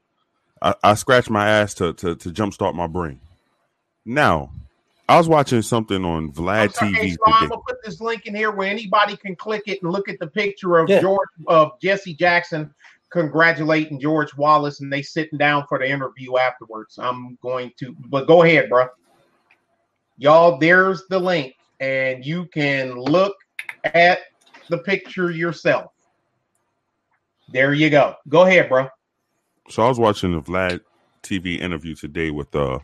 I, 0.61 0.73
I 0.83 0.93
scratch 0.95 1.29
my 1.29 1.47
ass 1.47 1.73
to, 1.75 1.93
to 1.93 2.15
to 2.15 2.29
jumpstart 2.31 2.73
my 2.73 2.87
brain. 2.87 3.19
Now, 4.05 4.51
I 5.09 5.17
was 5.17 5.27
watching 5.27 5.61
something 5.63 6.05
on 6.05 6.25
I'm 6.25 6.31
Vlad 6.33 6.73
sorry, 6.73 6.91
TV 6.91 6.95
hey, 6.95 7.09
Sly, 7.11 7.37
I'm 7.41 7.49
gonna 7.49 7.61
put 7.67 7.83
this 7.83 7.99
link 7.99 8.27
in 8.27 8.35
here 8.35 8.51
where 8.51 8.69
anybody 8.69 9.17
can 9.17 9.35
click 9.35 9.63
it 9.65 9.81
and 9.81 9.91
look 9.91 10.07
at 10.07 10.19
the 10.19 10.27
picture 10.27 10.77
of 10.77 10.87
Yeah. 10.87 11.01
George 11.01 11.29
of 11.47 11.71
Jesse 11.81 12.13
Jackson 12.13 12.73
congratulating 13.09 13.99
George 13.99 14.35
Wallace, 14.37 14.81
and 14.81 14.93
they 14.93 15.01
sitting 15.01 15.39
down 15.39 15.65
for 15.67 15.79
the 15.79 15.89
interview 15.89 16.37
afterwards. 16.37 16.99
I'm 16.99 17.37
going 17.41 17.71
to, 17.77 17.95
but 18.05 18.27
go 18.27 18.43
ahead, 18.43 18.69
bro. 18.69 18.87
Y'all, 20.17 20.57
there's 20.59 21.07
the 21.09 21.19
link, 21.19 21.55
and 21.79 22.23
you 22.23 22.45
can 22.45 22.93
look 22.99 23.35
at 23.83 24.19
the 24.69 24.77
picture 24.77 25.31
yourself. 25.31 25.91
There 27.51 27.73
you 27.73 27.89
go. 27.89 28.15
Go 28.27 28.43
ahead, 28.43 28.69
bro. 28.69 28.87
So 29.69 29.83
I 29.83 29.89
was 29.89 29.97
watching 29.97 30.33
the 30.33 30.41
Vlad 30.41 30.81
TV 31.23 31.59
interview 31.59 31.95
today 31.95 32.29
with 32.29 32.53
uh 32.55 32.79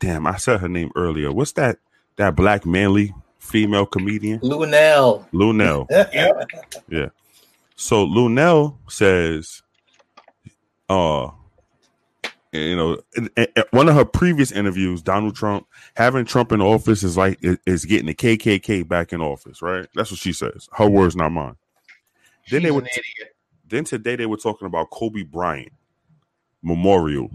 damn, 0.00 0.26
I 0.26 0.36
said 0.36 0.60
her 0.60 0.68
name 0.68 0.90
earlier. 0.96 1.30
What's 1.30 1.52
that 1.52 1.78
that 2.16 2.34
black 2.34 2.66
manly 2.66 3.14
female 3.40 3.86
comedian. 3.86 4.38
Luenell. 4.40 5.28
Luenell. 5.32 5.86
yeah. 6.12 6.44
yeah. 6.88 7.08
So 7.74 8.06
Luenell 8.06 8.76
says, 8.88 9.62
uh, 10.88 11.30
you 12.52 12.76
know, 12.76 12.98
in, 13.16 13.30
in 13.36 13.48
one 13.70 13.88
of 13.88 13.94
her 13.94 14.04
previous 14.04 14.52
interviews, 14.52 15.02
Donald 15.02 15.34
Trump 15.34 15.66
having 15.96 16.24
Trump 16.24 16.52
in 16.52 16.60
office 16.60 17.02
is 17.02 17.16
like 17.16 17.38
is 17.66 17.84
getting 17.84 18.06
the 18.06 18.14
KKK 18.14 18.86
back 18.86 19.12
in 19.12 19.20
office, 19.20 19.62
right? 19.62 19.86
That's 19.94 20.10
what 20.10 20.20
she 20.20 20.32
says. 20.32 20.68
Her 20.72 20.88
words, 20.88 21.16
not 21.16 21.30
mine. 21.30 21.56
Then 22.50 22.62
they 22.62 22.70
were 22.70 22.86
then 23.68 23.84
today 23.84 24.16
they 24.16 24.26
were 24.26 24.36
talking 24.36 24.66
about 24.66 24.90
Kobe 24.90 25.22
Bryant 25.22 25.72
memorial, 26.62 27.30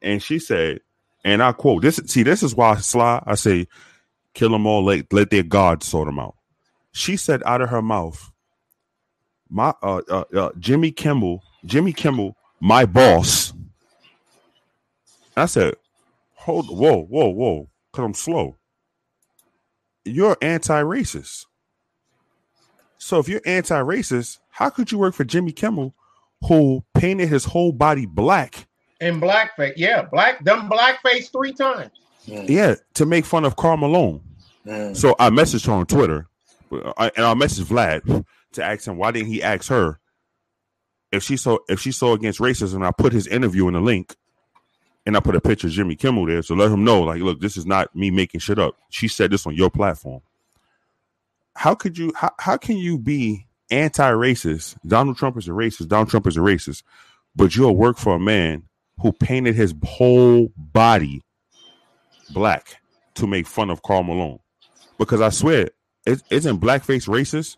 and 0.00 0.22
she 0.22 0.38
said, 0.38 0.80
and 1.24 1.42
I 1.42 1.52
quote: 1.52 1.82
"This 1.82 2.00
see, 2.06 2.22
this 2.22 2.42
is 2.42 2.54
why 2.54 2.76
Sly 2.76 3.22
I 3.26 3.34
say, 3.34 3.66
kill 4.34 4.50
them 4.50 4.66
all, 4.66 4.84
let 4.84 5.12
let 5.12 5.30
their 5.30 5.42
God 5.42 5.82
sort 5.82 6.06
them 6.06 6.18
out." 6.18 6.34
She 6.92 7.16
said 7.16 7.42
out 7.44 7.60
of 7.60 7.70
her 7.70 7.82
mouth, 7.82 8.32
"My 9.48 9.74
uh, 9.82 10.02
uh, 10.08 10.24
uh 10.34 10.50
Jimmy 10.58 10.90
Kimmel, 10.90 11.42
Jimmy 11.64 11.92
Kimmel, 11.92 12.36
my 12.60 12.86
boss." 12.86 13.52
I 15.36 15.46
said, 15.46 15.74
"Hold, 16.34 16.68
whoa, 16.68 17.04
whoa, 17.04 17.28
whoa," 17.28 17.68
because 17.92 18.04
I'm 18.04 18.14
slow. 18.14 18.56
You're 20.04 20.38
anti-racist. 20.40 21.44
So 22.96 23.18
if 23.18 23.28
you're 23.28 23.42
anti-racist, 23.44 24.38
how 24.50 24.70
could 24.70 24.90
you 24.90 24.98
work 24.98 25.14
for 25.14 25.24
Jimmy 25.24 25.52
Kimmel, 25.52 25.94
who 26.48 26.84
painted 26.94 27.28
his 27.28 27.44
whole 27.44 27.72
body 27.72 28.06
black? 28.06 28.66
In 29.00 29.20
blackface. 29.20 29.74
Yeah, 29.76 30.02
black 30.02 30.42
done 30.44 30.68
blackface 30.68 31.30
three 31.30 31.52
times. 31.52 31.90
Mm, 32.26 32.48
Yeah, 32.48 32.74
to 32.94 33.06
make 33.06 33.24
fun 33.24 33.44
of 33.44 33.56
Karl 33.56 33.76
Malone. 33.76 34.20
mm. 34.66 34.96
So 34.96 35.14
I 35.18 35.30
messaged 35.30 35.66
her 35.66 35.72
on 35.72 35.86
Twitter, 35.86 36.26
uh, 36.72 37.10
and 37.16 37.24
I 37.24 37.34
messaged 37.34 37.64
Vlad 37.66 38.24
to 38.52 38.64
ask 38.64 38.86
him 38.86 38.96
why 38.96 39.10
didn't 39.12 39.28
he 39.28 39.42
ask 39.42 39.68
her 39.68 40.00
if 41.12 41.22
she 41.22 41.36
saw 41.36 41.58
if 41.68 41.80
she 41.80 41.92
saw 41.92 42.12
against 42.14 42.40
racism. 42.40 42.84
I 42.84 42.90
put 42.90 43.12
his 43.12 43.26
interview 43.28 43.68
in 43.68 43.74
the 43.74 43.80
link, 43.80 44.16
and 45.06 45.16
I 45.16 45.20
put 45.20 45.36
a 45.36 45.40
picture 45.40 45.68
of 45.68 45.72
Jimmy 45.72 45.94
Kimmel 45.94 46.26
there, 46.26 46.42
so 46.42 46.54
let 46.56 46.70
him 46.72 46.82
know 46.84 47.00
like, 47.02 47.20
look, 47.22 47.40
this 47.40 47.56
is 47.56 47.66
not 47.66 47.94
me 47.94 48.10
making 48.10 48.40
shit 48.40 48.58
up. 48.58 48.74
She 48.90 49.06
said 49.08 49.30
this 49.30 49.46
on 49.46 49.54
your 49.54 49.70
platform. 49.70 50.22
How 51.54 51.74
could 51.74 51.96
you? 51.96 52.12
How, 52.16 52.32
how 52.38 52.56
can 52.56 52.76
you 52.76 52.98
be 52.98 53.46
anti-racist? 53.70 54.76
Donald 54.86 55.16
Trump 55.18 55.36
is 55.36 55.46
a 55.48 55.52
racist. 55.52 55.88
Donald 55.88 56.10
Trump 56.10 56.26
is 56.26 56.36
a 56.36 56.40
racist, 56.40 56.82
but 57.36 57.54
you'll 57.56 57.76
work 57.76 57.96
for 57.96 58.14
a 58.16 58.20
man 58.20 58.64
who 59.00 59.12
painted 59.12 59.54
his 59.54 59.74
whole 59.84 60.52
body 60.56 61.22
black 62.30 62.76
to 63.14 63.26
make 63.26 63.46
fun 63.46 63.70
of 63.70 63.82
Karl 63.82 64.02
Malone. 64.02 64.38
Because 64.98 65.20
I 65.20 65.30
swear, 65.30 65.70
is 66.06 66.22
isn't 66.30 66.60
blackface 66.60 67.08
racist? 67.08 67.56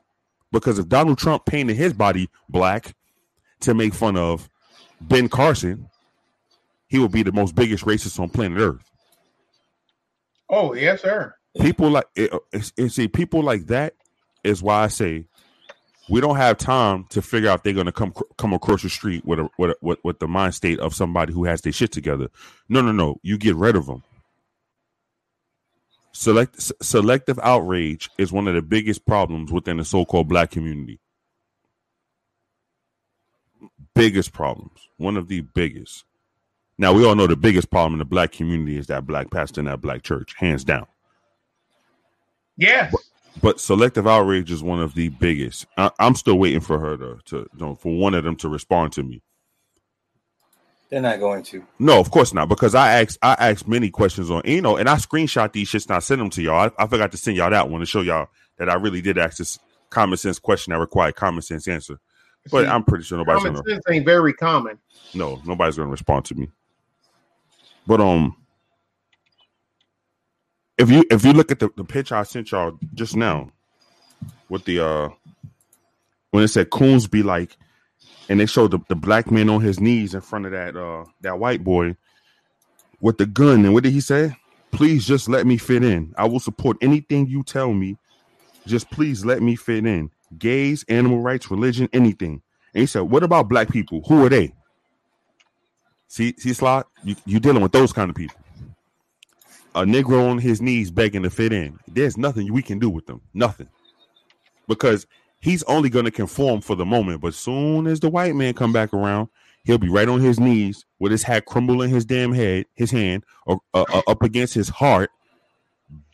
Because 0.52 0.78
if 0.78 0.89
Donald 0.89 1.19
Trump 1.19 1.47
painted 1.47 1.77
his 1.77 1.93
body 1.93 2.28
black 2.49 2.94
to 3.60 3.75
make 3.75 3.94
fun 3.94 4.17
of 4.17 4.49
Ben 5.01 5.28
Carson, 5.28 5.89
he 6.89 6.99
would 6.99 7.12
be 7.12 7.23
the 7.23 7.33
most 7.33 7.55
biggest 7.55 7.85
racist 7.85 8.19
on 8.19 8.28
planet 8.28 8.59
Earth. 8.59 8.83
Oh, 10.49 10.75
yes, 10.75 11.02
sir. 11.02 11.35
People 11.60 11.91
like 11.91 12.07
it, 12.17 12.33
it's, 12.52 12.94
see 12.94 13.09
people 13.09 13.43
like 13.43 13.67
that 13.69 13.94
is 14.44 14.62
why 14.62 14.83
I 14.83 14.89
say 14.89 15.27
we 16.10 16.20
don't 16.20 16.36
have 16.36 16.58
time 16.58 17.06
to 17.10 17.22
figure 17.22 17.48
out 17.48 17.62
they're 17.62 17.72
going 17.72 17.86
to 17.86 17.92
come 17.92 18.12
come 18.36 18.52
across 18.52 18.82
the 18.82 18.90
street 18.90 19.24
with 19.24 19.39
a 19.39 19.48
with, 19.58 19.70
a, 19.70 19.76
with 19.80 19.98
with 20.02 20.18
the 20.18 20.28
mind 20.28 20.55
state 20.55 20.80
of 20.80 20.94
somebody 20.94 21.32
who 21.32 21.44
has 21.44 21.60
their 21.62 21.72
shit 21.72 21.92
together. 21.92 22.28
No, 22.68 22.80
no, 22.80 22.92
no. 22.92 23.16
You 23.22 23.39
get 23.39 23.55
rid 23.55 23.76
of 23.76 23.86
them. 23.86 24.02
Select 26.12 26.60
selective 26.82 27.39
outrage 27.42 28.10
is 28.18 28.32
one 28.32 28.48
of 28.48 28.55
the 28.55 28.62
biggest 28.62 29.06
problems 29.06 29.52
within 29.52 29.76
the 29.76 29.84
so-called 29.84 30.28
black 30.28 30.50
community. 30.50 30.98
Biggest 33.94 34.32
problems, 34.32 34.89
one 34.97 35.16
of 35.16 35.28
the 35.28 35.40
biggest. 35.40 36.05
Now 36.78 36.92
we 36.92 37.05
all 37.05 37.14
know 37.14 37.26
the 37.26 37.36
biggest 37.36 37.70
problem 37.70 37.94
in 37.94 37.98
the 38.00 38.05
black 38.05 38.32
community 38.32 38.76
is 38.76 38.89
that 38.89 39.06
black 39.06 39.30
pastor 39.30 39.60
in 39.60 39.66
that 39.66 39.80
black 39.80 40.02
church, 40.02 40.34
hands 40.36 40.64
down. 40.64 40.86
Yes. 42.56 42.90
But 42.90 43.00
selective 43.57 44.07
outrage 44.07 44.50
is 44.50 44.62
one 44.62 44.81
of 44.81 44.94
the 44.94 45.09
biggest. 45.09 45.67
I, 45.76 45.91
I'm 45.99 46.15
still 46.15 46.39
waiting 46.39 46.60
for 46.60 46.78
her 46.78 46.97
to, 46.97 47.18
to, 47.26 47.36
you 47.36 47.49
know, 47.59 47.75
for 47.75 47.97
one 47.97 48.15
of 48.15 48.25
them 48.25 48.36
to 48.36 48.49
respond 48.49 48.92
to 48.94 49.02
me. 49.02 49.23
They're 50.91 51.00
not 51.00 51.20
going 51.20 51.44
to. 51.44 51.65
No, 51.78 52.00
of 52.00 52.10
course 52.10 52.34
not, 52.34 52.49
because 52.49 52.75
I 52.75 53.00
asked 53.00 53.18
I 53.23 53.36
asked 53.39 53.68
many 53.68 53.91
questions 53.91 54.28
on 54.28 54.42
you 54.44 54.60
know, 54.60 54.76
and 54.76 54.89
I 54.89 54.97
screenshot 54.97 55.52
these 55.52 55.68
shits 55.68 55.86
and 55.86 55.94
I 55.94 56.00
sent 56.00 56.18
them 56.18 56.31
to 56.31 56.42
y'all. 56.42 56.70
I, 56.76 56.84
I 56.84 56.86
forgot 56.89 57.12
to 57.12 57.17
send 57.17 57.36
y'all 57.36 57.50
that 57.50 57.70
one 57.70 57.78
to 57.81 57.86
show 57.86 58.00
y'all 58.00 58.28
that 58.59 58.68
I 58.68 58.75
really 58.75 59.00
did 59.00 59.17
ask 59.17 59.39
this 59.39 59.60
common 59.91 60.17
sense 60.17 60.41
question 60.41 60.73
that 60.73 60.81
required 60.81 61.15
common 61.15 61.42
sense 61.42 61.68
answer. 61.68 62.00
But 62.50 62.65
See, 62.65 62.68
I'm 62.70 62.83
pretty 62.83 63.05
sure 63.05 63.18
nobody's 63.18 63.44
common 63.44 63.62
gonna 63.62 63.75
sense 63.75 63.84
ain't 63.89 64.05
very 64.05 64.33
common. 64.33 64.78
no, 65.15 65.41
nobody's 65.47 65.76
gonna 65.76 65.91
respond 65.91 66.25
to 66.26 66.34
me. 66.34 66.49
But 67.86 68.00
um, 68.00 68.36
if 70.81 70.91
you 70.91 71.05
if 71.10 71.25
you 71.25 71.34
look 71.34 71.52
at 71.52 71.60
the, 71.60 71.70
the 71.76 71.84
picture 71.84 72.17
I 72.17 72.25
sent 72.25 72.52
y'all 72.52 72.78
just 72.94 73.17
now 73.17 73.52
with 74.49 74.65
the 74.67 74.81
uh 74.84 75.10
when 76.33 76.44
it 76.44 76.49
said 76.49 76.70
coons 76.70 77.09
be 77.09 77.23
like, 77.23 77.57
and 78.28 78.41
they 78.41 78.47
showed 78.47 78.73
the, 78.73 78.81
the 78.89 78.97
black 78.97 79.31
man 79.31 79.50
on 79.50 79.60
his 79.62 79.81
knees 79.81 80.15
in 80.15 80.23
front 80.23 80.47
of 80.47 80.52
that 80.52 80.76
uh 80.76 81.05
that 81.23 81.39
white 81.39 81.65
boy 81.65 81.97
with 83.00 83.18
the 83.18 83.26
gun, 83.26 83.65
and 83.65 83.75
what 83.75 83.84
did 83.84 83.92
he 83.92 84.00
say? 84.00 84.36
Please 84.73 85.07
just 85.07 85.28
let 85.28 85.47
me 85.47 85.59
fit 85.59 85.84
in. 85.84 86.15
I 86.18 86.26
will 86.26 86.41
support 86.41 86.78
anything 86.83 87.28
you 87.28 87.42
tell 87.44 87.73
me. 87.75 87.99
Just 88.67 88.91
please 88.91 89.25
let 89.25 89.42
me 89.42 89.57
fit 89.57 89.86
in. 89.86 90.10
Gays, 90.39 90.84
animal 90.89 91.20
rights, 91.20 91.50
religion, 91.50 91.89
anything. 91.92 92.42
And 92.75 92.81
he 92.83 92.86
said, 92.86 93.02
What 93.02 93.25
about 93.25 93.49
black 93.49 93.70
people? 93.70 94.02
Who 94.09 94.25
are 94.26 94.31
they? 94.31 94.55
See, 96.09 96.34
see, 96.39 96.52
Slot, 96.55 96.89
you 97.05 97.17
you 97.26 97.41
dealing 97.41 97.62
with 97.62 97.73
those 97.73 97.92
kind 97.92 98.10
of 98.10 98.17
people. 98.17 98.40
A 99.74 99.82
Negro 99.84 100.28
on 100.31 100.39
his 100.39 100.60
knees 100.60 100.90
begging 100.90 101.23
to 101.23 101.31
fit 101.31 101.52
in. 101.52 101.78
There's 101.86 102.16
nothing 102.16 102.52
we 102.52 102.62
can 102.62 102.78
do 102.78 102.90
with 102.90 103.07
them. 103.07 103.20
Nothing. 103.34 103.68
Because 104.66 105.07
he's 105.40 105.62
only 105.65 105.89
going 105.90 106.05
to 106.07 106.10
conform 106.10 106.60
for 106.60 106.74
the 106.74 106.84
moment. 106.84 107.20
But 107.20 107.34
soon 107.34 107.86
as 107.86 108.00
the 108.00 108.08
white 108.10 108.34
man 108.34 108.55
come 108.55 108.73
back 108.73 108.92
around, 108.92 109.28
he'll 109.65 109.78
be 109.78 109.89
right 109.89 110.08
on 110.08 110.20
his 110.20 110.40
knees 110.40 110.84
with 110.99 111.12
his 111.12 111.23
hat 111.23 111.44
crumbling 111.47 111.90
his 111.90 112.05
damn 112.05 112.32
head, 112.32 112.66
his 112.74 112.90
hand, 112.90 113.24
or 113.47 113.60
uh, 113.73 113.84
uh, 113.92 114.02
up 114.08 114.23
against 114.23 114.55
his 114.55 114.68
heart, 114.68 115.10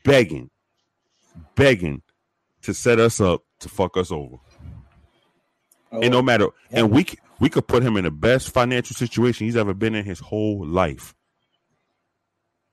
begging, 0.05 0.51
begging 1.55 2.02
to 2.62 2.75
set 2.75 2.99
us 2.99 3.20
up 3.20 3.43
to 3.60 3.68
fuck 3.70 3.97
us 3.97 4.10
over. 4.10 4.36
Oh, 5.93 6.01
And 6.02 6.10
no 6.12 6.20
matter, 6.20 6.49
Yeah. 6.70 6.81
and 6.81 6.91
we 6.91 7.07
we 7.39 7.49
could 7.51 7.67
put 7.67 7.83
him 7.83 7.97
in 7.97 8.05
the 8.05 8.10
best 8.10 8.51
financial 8.51 8.94
situation 8.94 9.47
he's 9.47 9.57
ever 9.57 9.75
been 9.75 9.94
in 9.94 10.05
his 10.05 10.18
whole 10.20 10.65
life. 10.67 11.15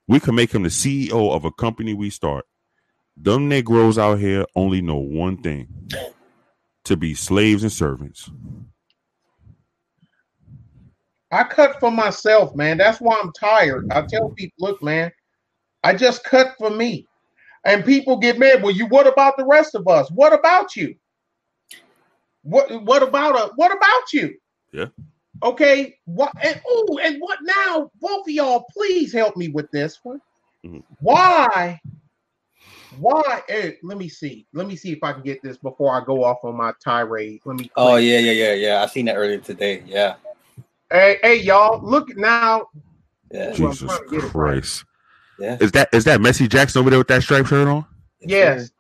We 0.08 0.20
can 0.20 0.36
make 0.36 0.52
him 0.52 0.64
the 0.64 0.70
CEO 0.70 1.32
of 1.32 1.46
a 1.46 1.52
company 1.52 1.94
we 1.94 2.10
start. 2.10 2.46
Them 3.16 3.48
Negroes 3.48 3.98
out 3.98 4.20
here 4.20 4.46
only 4.56 4.82
know 4.82 4.98
one 4.98 5.38
thing: 5.38 5.68
to 6.86 6.98
be 6.98 7.14
slaves 7.14 7.64
and 7.64 7.72
servants. 7.72 8.30
I 11.32 11.44
cut 11.44 11.80
for 11.80 11.90
myself, 11.90 12.56
man. 12.56 12.78
That's 12.78 13.02
why 13.02 13.20
I'm 13.20 13.32
tired. 13.32 13.92
I 13.92 14.04
tell 14.04 14.30
people, 14.30 14.56
look, 14.60 14.84
man, 14.84 15.12
I 15.84 15.96
just 15.96 16.24
cut 16.24 16.54
for 16.60 16.70
me. 16.70 17.08
And 17.66 17.84
people 17.86 18.18
get 18.18 18.38
mad. 18.38 18.62
Well, 18.62 18.76
you 18.76 18.86
what 18.88 19.08
about 19.08 19.38
the 19.38 19.46
rest 19.46 19.74
of 19.74 19.88
us? 19.88 20.12
What 20.12 20.34
about 20.34 20.76
you? 20.76 20.96
What 22.44 22.84
what 22.84 23.02
about 23.02 23.36
a, 23.36 23.54
what 23.56 23.76
about 23.76 24.12
you? 24.12 24.36
Yeah. 24.72 24.88
Okay. 25.44 25.96
What 26.06 26.34
and 26.44 26.62
oh, 26.68 27.00
and 27.04 27.18
what 27.20 27.40
now? 27.44 27.92
Both 28.00 28.28
of 28.28 28.34
y'all, 28.34 28.66
please 28.72 29.14
help 29.14 29.38
me 29.38 29.50
with 29.50 29.70
this 29.72 30.00
one. 30.04 30.22
Mhm. 30.66 30.84
Why? 31.00 31.80
Why? 32.92 33.42
Hey, 33.48 33.78
let 33.84 33.98
me 33.98 34.10
see. 34.10 34.48
Let 34.54 34.68
me 34.68 34.76
see 34.76 34.92
if 34.92 35.00
I 35.04 35.14
can 35.14 35.24
get 35.24 35.42
this 35.44 35.58
before 35.58 35.94
I 36.00 36.04
go 36.06 36.24
off 36.24 36.40
on 36.44 36.56
my 36.58 36.74
tirade. 36.84 37.42
Let 37.46 37.58
me. 37.58 37.70
Oh 37.76 37.98
yeah, 37.98 38.20
yeah, 38.20 38.32
yeah, 38.32 38.54
yeah. 38.54 38.84
I 38.84 38.86
seen 38.88 39.06
that 39.06 39.16
earlier 39.16 39.40
today. 39.40 39.84
Yeah, 39.86 40.16
Hey, 40.92 41.18
hey, 41.24 41.36
y'all, 41.38 41.80
look 41.84 42.16
now. 42.16 42.68
yeah, 43.32 43.50
Ooh, 43.50 43.56
Jesus 43.56 43.80
trying 43.80 44.04
it 44.14 44.24
right. 44.24 44.32
Christ! 44.32 44.86
yeah. 45.40 45.58
Is 45.60 45.72
that 45.74 45.90
is 45.94 46.04
that 46.06 46.20
Messi 46.20 46.48
Jackson 46.48 46.80
over 46.80 46.90
there 46.90 47.00
with 47.00 47.08
that 47.10 47.24
striped 47.24 47.50
shirt 47.50 47.68
on? 47.68 47.86
Yes. 48.22 48.72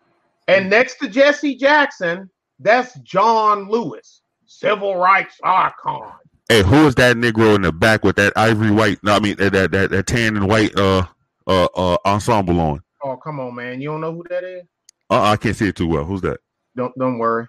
And 0.48 0.69
next 0.69 0.98
to 1.00 1.08
Jesse 1.09 1.56
Jackson, 1.56 2.30
that's 2.59 2.95
John 3.00 3.69
Lewis, 3.69 4.22
civil 4.45 4.95
rights 4.98 5.38
icon. 5.43 6.14
Hey, 6.53 6.61
who 6.61 6.85
is 6.85 6.93
that 6.95 7.15
Negro 7.15 7.56
in 7.56 7.64
the 7.64 7.72
back 7.72 8.03
with 8.03 8.15
that 8.17 8.32
ivory 8.35 8.69
white? 8.69 9.03
No, 9.03 9.15
I 9.15 9.19
mean 9.19 9.38
that 9.38 9.53
that 9.53 9.72
that, 9.72 9.90
that 9.90 10.06
tan 10.06 10.38
and 10.38 10.48
white 10.48 10.77
uh 10.77 11.03
uh 11.48 11.67
uh 11.75 11.98
ensemble 12.06 12.59
on. 12.59 12.80
Oh, 13.03 13.17
come 13.17 13.40
on, 13.40 13.56
man. 13.56 13.82
You 13.82 13.90
don't 13.90 14.01
know 14.01 14.14
who 14.14 14.23
that 14.30 14.43
is? 14.43 14.61
Uh, 15.09 15.23
I 15.23 15.38
can't 15.38 15.56
see 15.56 15.69
it 15.69 15.75
too 15.75 15.88
well. 15.88 16.03
Who's 16.03 16.22
that? 16.22 16.41
Don't 16.75 16.95
don't 16.95 17.17
worry. 17.17 17.48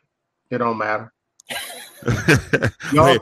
It 0.51 0.57
don't 0.57 0.79
matter. 0.79 1.13
hey, 2.93 3.19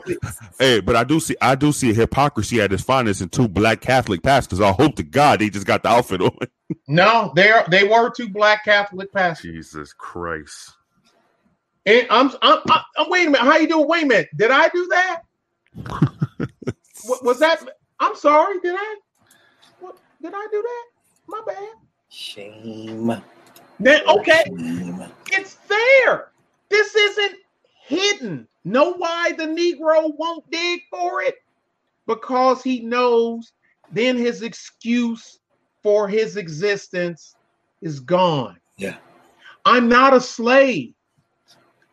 hey, 0.57 0.79
but 0.79 0.95
I 0.95 1.03
do 1.03 1.19
see 1.19 1.35
I 1.41 1.55
do 1.55 1.73
see 1.73 1.93
hypocrisy 1.93 2.61
at 2.61 2.71
its 2.71 2.83
finest 2.83 3.19
in 3.19 3.27
two 3.27 3.49
black 3.49 3.81
Catholic 3.81 4.23
pastors. 4.23 4.61
I 4.61 4.71
hope 4.71 4.95
to 4.95 5.03
God 5.03 5.41
they 5.41 5.49
just 5.49 5.67
got 5.67 5.83
the 5.83 5.89
outfit 5.89 6.21
on. 6.21 6.37
no, 6.87 7.33
they 7.35 7.51
are 7.51 7.65
they 7.67 7.83
were 7.83 8.09
two 8.09 8.29
black 8.29 8.63
Catholic 8.63 9.11
pastors. 9.11 9.51
Jesus 9.51 9.91
Christ. 9.91 10.75
And 11.85 12.07
I'm, 12.09 12.31
I'm, 12.41 12.59
I'm, 12.69 12.81
I'm 12.97 13.09
wait 13.09 13.27
a 13.27 13.31
minute. 13.31 13.41
How 13.41 13.57
you 13.57 13.67
doing? 13.67 13.89
Wait 13.89 14.03
a 14.03 14.07
minute. 14.07 14.29
Did 14.37 14.49
I 14.49 14.69
do 14.69 14.87
that? 14.87 15.23
was 17.23 17.39
that? 17.39 17.63
I'm 17.99 18.15
sorry. 18.15 18.59
Did 18.59 18.75
I? 18.77 18.95
What, 19.79 19.97
did 20.21 20.33
I 20.35 20.47
do 20.51 20.61
that? 20.61 20.85
My 21.27 21.41
bad. 21.45 21.69
Shame. 22.09 23.21
Then 23.79 24.01
okay, 24.07 24.43
Shame. 24.45 25.03
it's 25.31 25.55
there. 25.67 26.31
This 26.69 26.95
isn't 26.95 27.35
hidden. 27.85 28.47
Know 28.65 28.93
why 28.93 29.33
the 29.37 29.45
Negro 29.45 30.11
won't 30.17 30.49
dig 30.51 30.81
for 30.89 31.21
it? 31.21 31.35
Because 32.07 32.63
he 32.63 32.81
knows 32.81 33.53
then 33.91 34.17
his 34.17 34.41
excuse 34.41 35.39
for 35.83 36.07
his 36.07 36.37
existence 36.37 37.35
is 37.81 37.99
gone. 37.99 38.57
Yeah. 38.77 38.95
I'm 39.65 39.87
not 39.87 40.13
a 40.13 40.21
slave. 40.21 40.93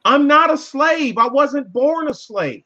I'm 0.04 0.26
not 0.26 0.52
a 0.52 0.56
slave. 0.56 1.18
I 1.18 1.28
wasn't 1.28 1.72
born 1.72 2.08
a 2.08 2.14
slave. 2.14 2.64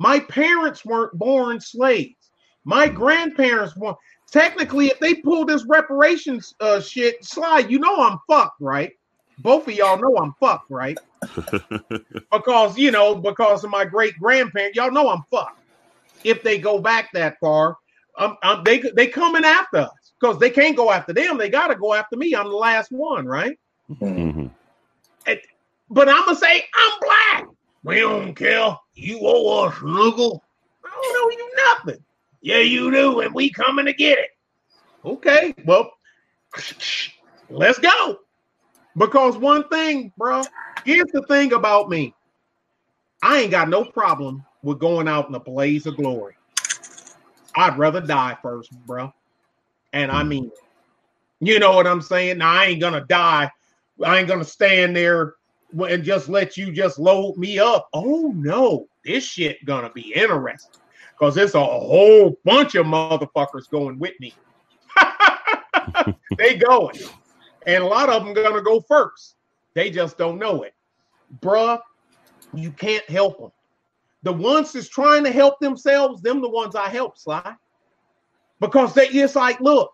My 0.00 0.18
parents 0.18 0.82
weren't 0.82 1.12
born 1.12 1.60
slaves. 1.60 2.30
My 2.64 2.88
grandparents 2.88 3.76
weren't. 3.76 3.98
Technically, 4.32 4.86
if 4.86 4.98
they 4.98 5.16
pull 5.16 5.44
this 5.44 5.66
reparations 5.66 6.54
uh, 6.60 6.80
shit 6.80 7.22
slide, 7.22 7.70
you 7.70 7.78
know 7.78 7.96
I'm 7.96 8.18
fucked, 8.26 8.62
right? 8.62 8.92
Both 9.40 9.68
of 9.68 9.74
y'all 9.74 10.00
know 10.00 10.16
I'm 10.16 10.32
fucked, 10.40 10.70
right? 10.70 10.96
because 12.32 12.78
you 12.78 12.90
know, 12.90 13.14
because 13.14 13.62
of 13.62 13.68
my 13.68 13.84
great 13.84 14.18
grandparents, 14.18 14.74
y'all 14.74 14.90
know 14.90 15.10
I'm 15.10 15.22
fucked. 15.30 15.60
If 16.24 16.42
they 16.42 16.56
go 16.56 16.78
back 16.78 17.10
that 17.12 17.36
far, 17.38 17.76
um, 18.16 18.38
um, 18.42 18.62
they 18.64 18.78
they 18.78 19.06
coming 19.06 19.44
after 19.44 19.78
us 19.80 20.12
because 20.18 20.38
they 20.38 20.48
can't 20.48 20.78
go 20.78 20.90
after 20.90 21.12
them. 21.12 21.36
They 21.36 21.50
got 21.50 21.66
to 21.66 21.74
go 21.74 21.92
after 21.92 22.16
me. 22.16 22.34
I'm 22.34 22.48
the 22.48 22.56
last 22.56 22.90
one, 22.90 23.26
right? 23.26 23.58
Mm-hmm. 23.90 24.46
And, 25.26 25.40
but 25.90 26.08
I'm 26.08 26.24
gonna 26.24 26.36
say 26.36 26.64
I'm 26.74 26.92
black. 27.02 27.48
We 27.82 28.00
don't 28.00 28.34
care. 28.34 28.76
You 28.94 29.20
owe 29.22 29.64
us, 29.64 29.78
Snuggle. 29.78 30.42
I 30.84 30.90
don't 30.90 31.16
owe 31.16 31.30
you 31.30 31.52
nothing. 31.68 32.04
Yeah, 32.42 32.58
you 32.58 32.90
do, 32.90 33.20
and 33.20 33.34
we 33.34 33.50
coming 33.50 33.86
to 33.86 33.92
get 33.92 34.18
it. 34.18 34.30
Okay, 35.04 35.54
well, 35.64 35.90
let's 37.48 37.78
go. 37.78 38.18
Because 38.96 39.36
one 39.36 39.68
thing, 39.68 40.12
bro, 40.18 40.42
here's 40.84 41.10
the 41.12 41.22
thing 41.22 41.52
about 41.52 41.88
me. 41.88 42.14
I 43.22 43.40
ain't 43.40 43.50
got 43.50 43.68
no 43.68 43.84
problem 43.84 44.44
with 44.62 44.78
going 44.78 45.08
out 45.08 45.28
in 45.28 45.34
a 45.34 45.40
blaze 45.40 45.86
of 45.86 45.96
glory. 45.96 46.36
I'd 47.56 47.78
rather 47.78 48.00
die 48.00 48.36
first, 48.42 48.70
bro. 48.86 49.12
And 49.92 50.10
I 50.10 50.22
mean, 50.22 50.50
you 51.40 51.58
know 51.58 51.74
what 51.74 51.86
I'm 51.86 52.02
saying? 52.02 52.38
Now 52.38 52.52
I 52.52 52.66
ain't 52.66 52.80
gonna 52.80 53.04
die. 53.06 53.50
I 54.04 54.18
ain't 54.18 54.28
gonna 54.28 54.44
stand 54.44 54.96
there 54.96 55.34
and 55.78 56.04
just 56.04 56.28
let 56.28 56.56
you 56.56 56.72
just 56.72 56.98
load 56.98 57.36
me 57.36 57.58
up. 57.58 57.88
Oh 57.92 58.32
no, 58.34 58.86
this 59.04 59.24
shit 59.24 59.64
gonna 59.64 59.90
be 59.90 60.12
interesting 60.14 60.80
because 61.12 61.36
it's 61.36 61.54
a 61.54 61.64
whole 61.64 62.38
bunch 62.44 62.74
of 62.74 62.86
motherfuckers 62.86 63.70
going 63.70 63.98
with 63.98 64.14
me. 64.20 64.34
they 66.38 66.56
going, 66.56 66.96
and 67.66 67.82
a 67.82 67.86
lot 67.86 68.08
of 68.08 68.24
them 68.24 68.34
gonna 68.34 68.62
go 68.62 68.80
first. 68.80 69.36
They 69.74 69.90
just 69.90 70.18
don't 70.18 70.38
know 70.38 70.62
it, 70.62 70.74
bruh. 71.40 71.80
You 72.52 72.72
can't 72.72 73.08
help 73.08 73.38
them. 73.38 73.52
The 74.22 74.32
ones 74.32 74.72
that's 74.72 74.88
trying 74.88 75.24
to 75.24 75.30
help 75.30 75.60
themselves, 75.60 76.20
them 76.20 76.40
the 76.40 76.48
ones 76.48 76.74
I 76.74 76.88
help, 76.88 77.16
Sly. 77.16 77.54
Because 78.58 78.92
they 78.92 79.08
it's 79.08 79.36
like, 79.36 79.60
look, 79.60 79.92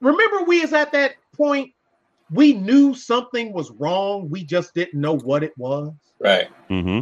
remember 0.00 0.44
we 0.44 0.62
is 0.62 0.72
at 0.72 0.92
that 0.92 1.12
point 1.36 1.72
we 2.32 2.54
knew 2.54 2.94
something 2.94 3.52
was 3.52 3.70
wrong. 3.72 4.30
We 4.30 4.42
just 4.42 4.74
didn't 4.74 5.00
know 5.00 5.18
what 5.18 5.44
it 5.44 5.52
was. 5.58 5.92
Right. 6.18 6.48
Mm-hmm. 6.70 7.00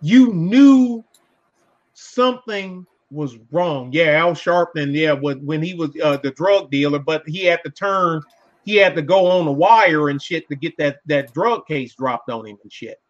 You 0.00 0.32
knew 0.32 1.04
something 1.94 2.86
was 3.10 3.36
wrong. 3.50 3.90
Yeah, 3.92 4.12
Al 4.12 4.32
Sharpton. 4.32 4.94
Yeah, 4.94 5.12
when 5.12 5.44
when 5.44 5.62
he 5.62 5.74
was 5.74 5.90
uh, 6.02 6.16
the 6.18 6.30
drug 6.30 6.70
dealer, 6.70 6.98
but 6.98 7.28
he 7.28 7.44
had 7.44 7.60
to 7.64 7.70
turn. 7.70 8.22
He 8.64 8.76
had 8.76 8.94
to 8.94 9.02
go 9.02 9.26
on 9.26 9.44
the 9.44 9.52
wire 9.52 10.08
and 10.08 10.22
shit 10.22 10.48
to 10.48 10.54
get 10.54 10.76
that 10.78 11.00
that 11.06 11.34
drug 11.34 11.66
case 11.66 11.94
dropped 11.94 12.30
on 12.30 12.46
him 12.46 12.56
and 12.62 12.72
shit. 12.72 13.00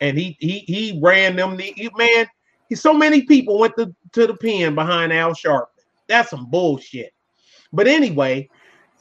And 0.00 0.18
he 0.18 0.36
he 0.40 0.60
he 0.60 0.98
ran 1.02 1.36
them. 1.36 1.56
The 1.56 1.74
he, 1.76 1.90
man, 1.96 2.26
he, 2.68 2.74
so 2.74 2.94
many 2.94 3.22
people 3.22 3.58
went 3.58 3.76
to, 3.76 3.94
to 4.12 4.26
the 4.26 4.34
pen 4.34 4.74
behind 4.74 5.12
Al 5.12 5.34
Sharpton. 5.34 5.66
That's 6.08 6.30
some 6.30 6.50
bullshit. 6.50 7.12
But 7.72 7.86
anyway, 7.86 8.48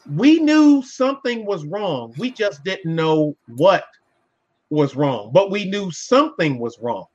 we 0.09 0.39
knew 0.39 0.81
something 0.83 1.45
was 1.45 1.65
wrong. 1.65 2.13
We 2.17 2.31
just 2.31 2.63
didn't 2.63 2.95
know 2.95 3.35
what 3.47 3.83
was 4.69 4.95
wrong, 4.95 5.31
but 5.33 5.51
we 5.51 5.65
knew 5.65 5.91
something 5.91 6.59
was 6.59 6.77
wrong. 6.79 7.05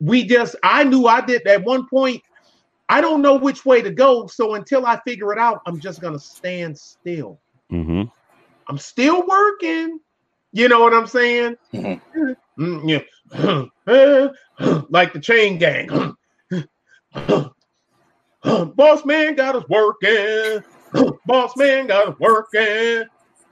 We 0.00 0.24
just, 0.24 0.56
I 0.62 0.84
knew 0.84 1.06
I 1.06 1.20
did 1.20 1.46
at 1.46 1.64
one 1.64 1.86
point. 1.88 2.22
I 2.88 3.00
don't 3.00 3.22
know 3.22 3.36
which 3.36 3.64
way 3.64 3.82
to 3.82 3.90
go. 3.90 4.26
So 4.26 4.54
until 4.54 4.86
I 4.86 5.00
figure 5.06 5.32
it 5.32 5.38
out, 5.38 5.60
I'm 5.66 5.78
just 5.80 6.00
going 6.00 6.12
to 6.12 6.18
stand 6.18 6.78
still. 6.78 7.40
Mm-hmm. 7.72 8.02
I'm 8.68 8.78
still 8.78 9.26
working. 9.26 9.98
You 10.52 10.68
know 10.68 10.80
what 10.80 10.92
I'm 10.92 11.06
saying? 11.06 11.56
Mm-hmm. 11.72 12.32
Mm, 12.58 13.02
yeah. 13.34 14.82
like 14.90 15.12
the 15.12 15.20
chain 15.20 15.58
gang. 15.58 16.14
Boss 18.74 19.04
man 19.04 19.34
got 19.36 19.56
us 19.56 19.64
working. 19.68 20.62
Boss 21.26 21.56
man 21.56 21.86
got 21.86 22.08
us 22.08 22.14
working. 22.18 23.04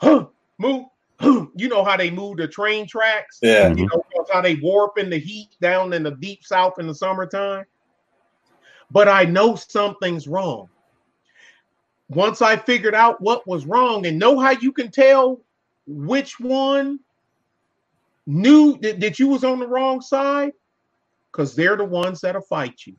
Move. 0.58 0.86
you 1.54 1.68
know 1.68 1.84
how 1.84 1.98
they 1.98 2.10
move 2.10 2.38
the 2.38 2.48
train 2.48 2.86
tracks? 2.86 3.38
Yeah. 3.42 3.68
You 3.68 3.86
mm-hmm. 3.86 3.98
know 4.16 4.26
how 4.32 4.40
they 4.40 4.54
warp 4.56 4.96
in 4.96 5.10
the 5.10 5.18
heat 5.18 5.50
down 5.60 5.92
in 5.92 6.02
the 6.02 6.12
deep 6.12 6.44
south 6.44 6.78
in 6.78 6.86
the 6.86 6.94
summertime? 6.94 7.66
But 8.90 9.06
I 9.08 9.24
know 9.24 9.54
something's 9.54 10.26
wrong. 10.26 10.68
Once 12.08 12.42
I 12.42 12.56
figured 12.56 12.94
out 12.94 13.20
what 13.20 13.46
was 13.46 13.66
wrong 13.66 14.06
and 14.06 14.18
know 14.18 14.38
how 14.38 14.50
you 14.50 14.72
can 14.72 14.90
tell 14.90 15.40
which 15.86 16.40
one 16.40 16.98
knew 18.26 18.78
that, 18.80 19.00
that 19.00 19.18
you 19.18 19.28
was 19.28 19.44
on 19.44 19.60
the 19.60 19.66
wrong 19.66 20.00
side, 20.00 20.52
because 21.30 21.54
they're 21.54 21.76
the 21.76 21.84
ones 21.84 22.20
that'll 22.20 22.40
fight 22.40 22.86
you. 22.86 22.96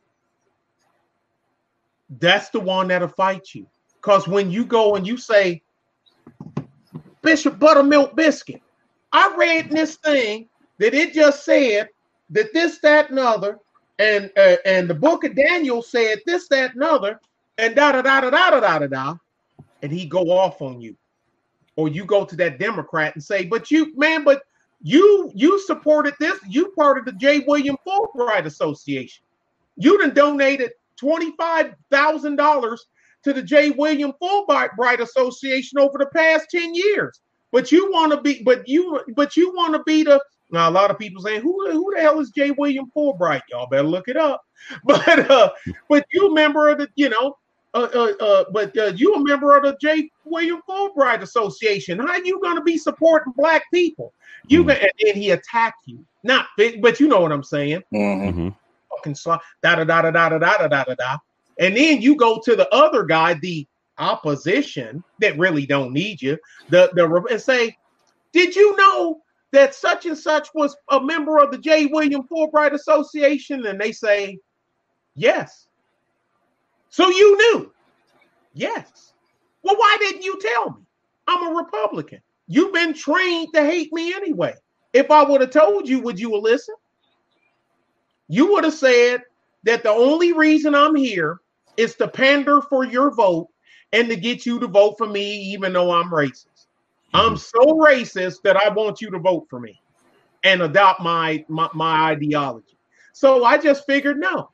That's 2.20 2.50
the 2.50 2.60
one 2.60 2.88
that'll 2.90 3.08
fight 3.08 3.54
you. 3.54 3.68
Because 4.02 4.28
when 4.28 4.50
you 4.50 4.66
go 4.66 4.96
and 4.96 5.06
you 5.06 5.16
say, 5.16 5.62
Bishop 7.22 7.60
Buttermilk 7.60 8.16
Biscuit, 8.16 8.62
I 9.12 9.34
read 9.38 9.70
this 9.70 9.98
thing 9.98 10.50
that 10.80 10.96
it 10.96 11.14
just 11.14 11.46
said 11.46 11.90
that 12.32 12.52
this, 12.52 12.80
that, 12.80 13.12
and 13.12 13.20
other, 13.20 13.60
and 14.00 14.32
uh, 14.38 14.56
and 14.66 14.90
the 14.90 14.96
book 14.96 15.24
of 15.24 15.36
Daniel 15.36 15.84
said 15.84 16.20
this, 16.26 16.48
that, 16.48 16.74
and 16.74 16.82
other, 16.82 17.20
and 17.60 17.76
da 17.76 17.92
da 17.92 18.02
da 18.02 18.22
da 18.22 18.30
da 18.32 18.60
da 18.60 18.80
da 18.80 18.88
da, 18.88 19.16
and 19.84 19.92
he 19.92 20.06
go 20.06 20.32
off 20.32 20.64
on 20.64 20.82
you, 20.82 20.96
or 21.76 21.88
you 21.88 22.04
go 22.04 22.26
to 22.26 22.36
that 22.38 22.58
Democrat 22.58 23.14
and 23.14 23.24
say, 23.24 23.46
but 23.46 23.70
you 23.70 23.96
man, 23.96 24.24
but 24.24 24.42
you 24.82 25.32
you 25.36 25.60
supported 25.60 26.16
this, 26.20 26.40
you 26.50 26.70
part 26.70 26.98
of 26.98 27.06
the 27.06 27.12
J. 27.14 27.44
William 27.48 27.78
Fulbright 27.86 28.46
Association, 28.46 29.24
you 29.78 30.00
done 30.00 30.16
donated 30.16 30.72
twenty 30.96 31.34
five 31.38 31.76
thousand 31.92 32.38
dollars 32.38 32.88
to 33.24 33.34
the 33.34 33.42
J. 33.42 33.72
William 33.72 34.14
Fulbright 34.22 35.00
Association 35.00 35.80
over 35.80 35.98
the 35.98 36.08
past 36.08 36.48
10 36.50 36.74
years. 36.74 37.22
But 37.52 37.72
you 37.72 37.92
want 37.92 38.14
to 38.14 38.22
be, 38.22 38.42
but 38.44 38.68
you, 38.68 39.02
but 39.16 39.36
you 39.36 39.54
want 39.54 39.74
to 39.74 39.84
be 39.84 40.04
the. 40.04 40.22
Now 40.52 40.70
a 40.70 40.72
lot 40.72 40.92
of 40.92 41.00
people 41.00 41.22
saying, 41.22 41.42
who, 41.42 41.72
who 41.72 41.94
the 41.96 42.02
hell 42.02 42.20
is 42.20 42.30
J. 42.32 42.52
William 42.52 42.92
Fulbright? 42.96 43.42
Y'all 43.50 43.68
better 43.68 43.84
look 43.84 44.08
it 44.08 44.18
up. 44.18 44.42
But 44.84 45.32
uh, 45.32 45.50
but 45.90 46.06
you 46.12 46.28
a 46.28 46.34
member 46.34 46.70
of 46.70 46.78
the, 46.78 46.88
you 46.96 47.10
know, 47.10 47.36
uh, 47.74 47.88
uh, 47.94 48.24
uh, 48.24 48.46
but 48.52 48.78
uh, 48.78 48.92
you 48.96 49.16
a 49.16 49.20
member 49.20 49.56
of 49.56 49.64
the 49.64 49.78
J. 49.82 50.10
William 50.26 50.62
Fulbright 50.70 51.22
Association. 51.22 52.00
How 52.00 52.18
you 52.18 52.40
gonna 52.44 52.62
be 52.62 52.78
supporting 52.78 53.34
black 53.36 53.64
people? 53.74 54.14
You 54.48 54.62
mm-hmm. 54.64 54.72
and 54.72 54.92
then 55.02 55.16
he 55.16 55.32
attack 55.32 55.76
you, 55.86 56.06
not 56.24 56.48
but 56.58 57.00
you 57.00 57.08
know 57.08 57.22
what 57.22 57.32
I'm 57.32 57.44
saying. 57.44 57.82
Mm-hmm. 57.94 58.50
Fucking 58.90 59.16
da 59.64 59.76
da 59.76 59.84
da 59.86 60.02
da 60.02 60.12
da 60.12 60.30
da 60.30 60.38
da 60.38 60.68
da 60.68 60.84
da 60.84 60.96
da. 60.96 61.18
And 61.62 61.78
then 61.78 62.02
you 62.02 62.18
go 62.18 62.42
to 62.44 62.56
the 62.58 62.68
other 62.76 63.06
guy, 63.06 63.36
the 63.36 63.66
opposition 63.98 65.04
that 65.20 65.38
really 65.38 65.66
don't 65.66 65.94
need 65.94 66.22
you, 66.22 66.38
the 66.70 66.92
the 66.94 67.06
and 67.32 67.42
say, 67.42 67.78
did 68.34 68.56
you 68.56 68.76
know 68.76 69.22
that 69.52 69.74
such 69.74 70.06
and 70.06 70.18
such 70.18 70.50
was 70.54 70.76
a 70.90 71.00
member 71.00 71.38
of 71.38 71.52
the 71.52 71.58
J. 71.58 71.86
William 71.86 72.24
Fulbright 72.24 72.74
Association? 72.74 73.66
And 73.66 73.80
they 73.80 73.94
say, 73.94 74.38
yes. 75.16 75.68
So 76.90 77.08
you 77.08 77.38
knew, 77.38 77.72
yes. 78.54 79.14
Well, 79.64 79.78
why 79.78 79.98
didn't 80.00 80.24
you 80.24 80.38
tell 80.40 80.72
me? 80.72 80.82
I'm 81.28 81.48
a 81.48 81.56
Republican. 81.56 82.22
You've 82.48 82.74
been 82.74 82.94
trained 82.94 83.54
to 83.54 83.64
hate 83.64 83.94
me 83.94 84.14
anyway. 84.14 84.56
If 84.92 85.10
I 85.10 85.24
would 85.24 85.40
have 85.40 85.52
told 85.52 85.88
you, 85.88 86.02
would 86.02 86.20
you 86.20 86.34
have 86.34 86.44
listened? 86.44 86.78
you 88.32 88.50
would 88.50 88.64
have 88.64 88.74
said 88.74 89.24
that 89.64 89.84
the 89.84 89.90
only 89.90 90.32
reason 90.32 90.74
I'm 90.74 90.96
here 90.96 91.41
is 91.78 91.96
to 91.96 92.08
pander 92.08 92.62
for 92.62 92.86
your 92.86 93.14
vote 93.14 93.48
and 93.94 94.10
to 94.10 94.16
get 94.16 94.46
you 94.46 94.60
to 94.60 94.68
vote 94.68 94.96
for 94.98 95.08
me, 95.08 95.36
even 95.54 95.74
though 95.74 95.92
I'm 95.92 96.10
racist. 96.10 96.68
I'm 97.14 97.32
hmm. 97.32 97.38
so 97.38 97.60
racist 97.78 98.42
that 98.44 98.58
I 98.58 98.70
want 98.70 99.02
you 99.02 99.10
to 99.12 99.20
vote 99.20 99.48
for 99.50 99.60
me 99.60 99.82
and 100.44 100.62
adopt 100.62 101.02
my 101.02 101.44
my, 101.48 101.70
my 101.74 102.12
ideology. 102.12 102.78
So 103.14 103.44
I 103.44 103.58
just 103.58 103.86
figured, 103.86 104.20
no, 104.20 104.50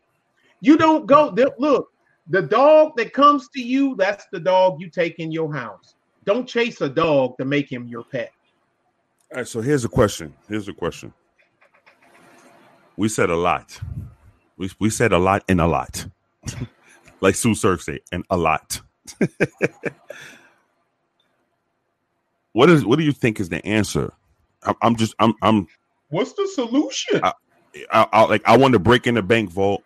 you 0.62 0.78
don't 0.78 1.06
go. 1.06 1.34
Look, 1.60 1.90
the 2.30 2.42
dog 2.42 2.94
that 2.98 3.14
comes 3.14 3.48
to 3.50 3.62
you, 3.62 3.96
that's 3.96 4.26
the 4.32 4.40
dog 4.40 4.82
you 4.82 4.90
take 4.90 5.20
in 5.20 5.32
your 5.32 5.54
house. 5.54 5.96
Don't 6.26 6.48
chase 6.48 6.82
a 6.82 6.90
dog 6.90 7.38
to 7.38 7.46
make 7.46 7.72
him 7.72 7.88
your 7.88 8.04
pet. 8.04 8.32
All 9.32 9.38
right, 9.38 9.48
so 9.48 9.62
here's 9.62 9.86
a 9.86 9.90
question. 9.90 10.34
Here's 10.50 10.68
a 10.68 10.74
question. 10.74 11.14
We 12.98 13.10
said 13.10 13.30
a 13.30 13.36
lot. 13.36 13.80
We, 14.58 14.72
we 14.80 14.90
said 14.90 15.14
a 15.14 15.20
lot 15.20 15.44
and 15.48 15.62
a 15.62 15.68
lot. 15.68 16.08
like 17.22 17.36
Sue 17.36 17.56
Surf 17.56 17.84
said, 17.84 18.00
and 18.12 18.26
a 18.30 18.38
lot. 18.38 18.82
what 22.54 22.70
is 22.70 22.86
what 22.86 22.98
do 23.00 23.06
you 23.06 23.12
think 23.12 23.40
is 23.40 23.50
the 23.50 23.66
answer? 23.66 24.14
I'm, 24.64 24.76
I'm 24.82 24.96
just 24.96 25.16
I'm 25.20 25.34
I'm 25.42 25.68
what's 26.10 26.34
the 26.34 26.48
solution? 26.54 27.22
I, 27.24 27.34
I, 27.92 28.08
I, 28.12 28.24
like 28.26 28.44
I 28.48 28.58
want 28.58 28.74
to 28.74 28.80
break 28.80 29.08
in 29.08 29.16
the 29.16 29.24
bank 29.24 29.50
vault. 29.52 29.84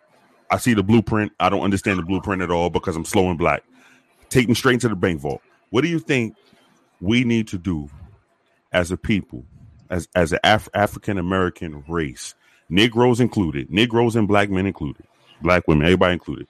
I 0.50 0.58
see 0.58 0.74
the 0.74 0.82
blueprint. 0.82 1.32
I 1.40 1.48
don't 1.48 1.62
understand 1.62 1.98
the 1.98 2.02
blueprint 2.04 2.42
at 2.42 2.50
all 2.50 2.70
because 2.70 2.96
I'm 2.96 3.04
slow 3.04 3.28
and 3.30 3.38
black. 3.38 3.62
Take 4.28 4.48
me 4.48 4.54
straight 4.54 4.80
to 4.80 4.88
the 4.88 4.96
bank 4.96 5.20
vault. 5.20 5.42
What 5.70 5.82
do 5.82 5.88
you 5.88 5.98
think 5.98 6.36
we 7.00 7.24
need 7.24 7.48
to 7.48 7.58
do 7.58 7.88
as 8.72 8.90
a 8.90 8.96
people, 8.96 9.44
as 9.90 10.08
as 10.14 10.32
an 10.32 10.40
Af- 10.44 10.68
African 10.74 11.18
American 11.18 11.84
race, 11.88 12.34
Negroes 12.68 13.20
included, 13.20 13.70
Negroes 13.70 14.16
and 14.16 14.28
black 14.28 14.50
men 14.50 14.66
included, 14.66 15.06
black 15.42 15.68
women, 15.68 15.86
everybody 15.86 16.14
included? 16.14 16.48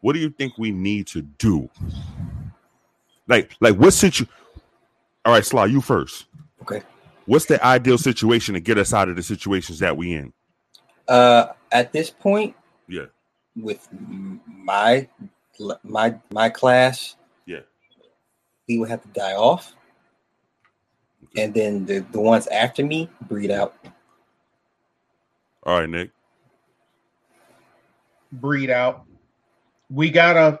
What 0.00 0.12
do 0.12 0.20
you 0.20 0.30
think 0.30 0.58
we 0.58 0.70
need 0.70 1.06
to 1.08 1.22
do? 1.22 1.68
Like, 3.26 3.54
like 3.60 3.76
what 3.76 3.92
situation? 3.92 4.32
All 5.24 5.32
right, 5.32 5.44
Sly, 5.44 5.66
you 5.66 5.80
first. 5.80 6.26
Okay. 6.62 6.82
What's 7.26 7.44
the 7.44 7.62
ideal 7.64 7.98
situation 7.98 8.54
to 8.54 8.60
get 8.60 8.78
us 8.78 8.94
out 8.94 9.08
of 9.08 9.16
the 9.16 9.22
situations 9.22 9.80
that 9.80 9.96
we 9.96 10.14
in? 10.14 10.32
Uh, 11.06 11.48
at 11.72 11.92
this 11.92 12.10
point, 12.10 12.54
yeah, 12.86 13.06
with 13.56 13.86
my 13.92 15.08
my 15.82 16.14
my 16.32 16.48
class, 16.48 17.16
yeah, 17.46 17.60
we 18.68 18.78
would 18.78 18.88
have 18.88 19.02
to 19.02 19.08
die 19.08 19.34
off, 19.34 19.74
okay. 21.24 21.44
and 21.44 21.54
then 21.54 21.84
the 21.84 22.00
the 22.12 22.20
ones 22.20 22.46
after 22.46 22.84
me 22.84 23.10
breed 23.22 23.50
out. 23.50 23.74
All 25.64 25.80
right, 25.80 25.88
Nick. 25.88 26.10
Breed 28.32 28.70
out. 28.70 29.04
We 29.90 30.10
gotta 30.10 30.60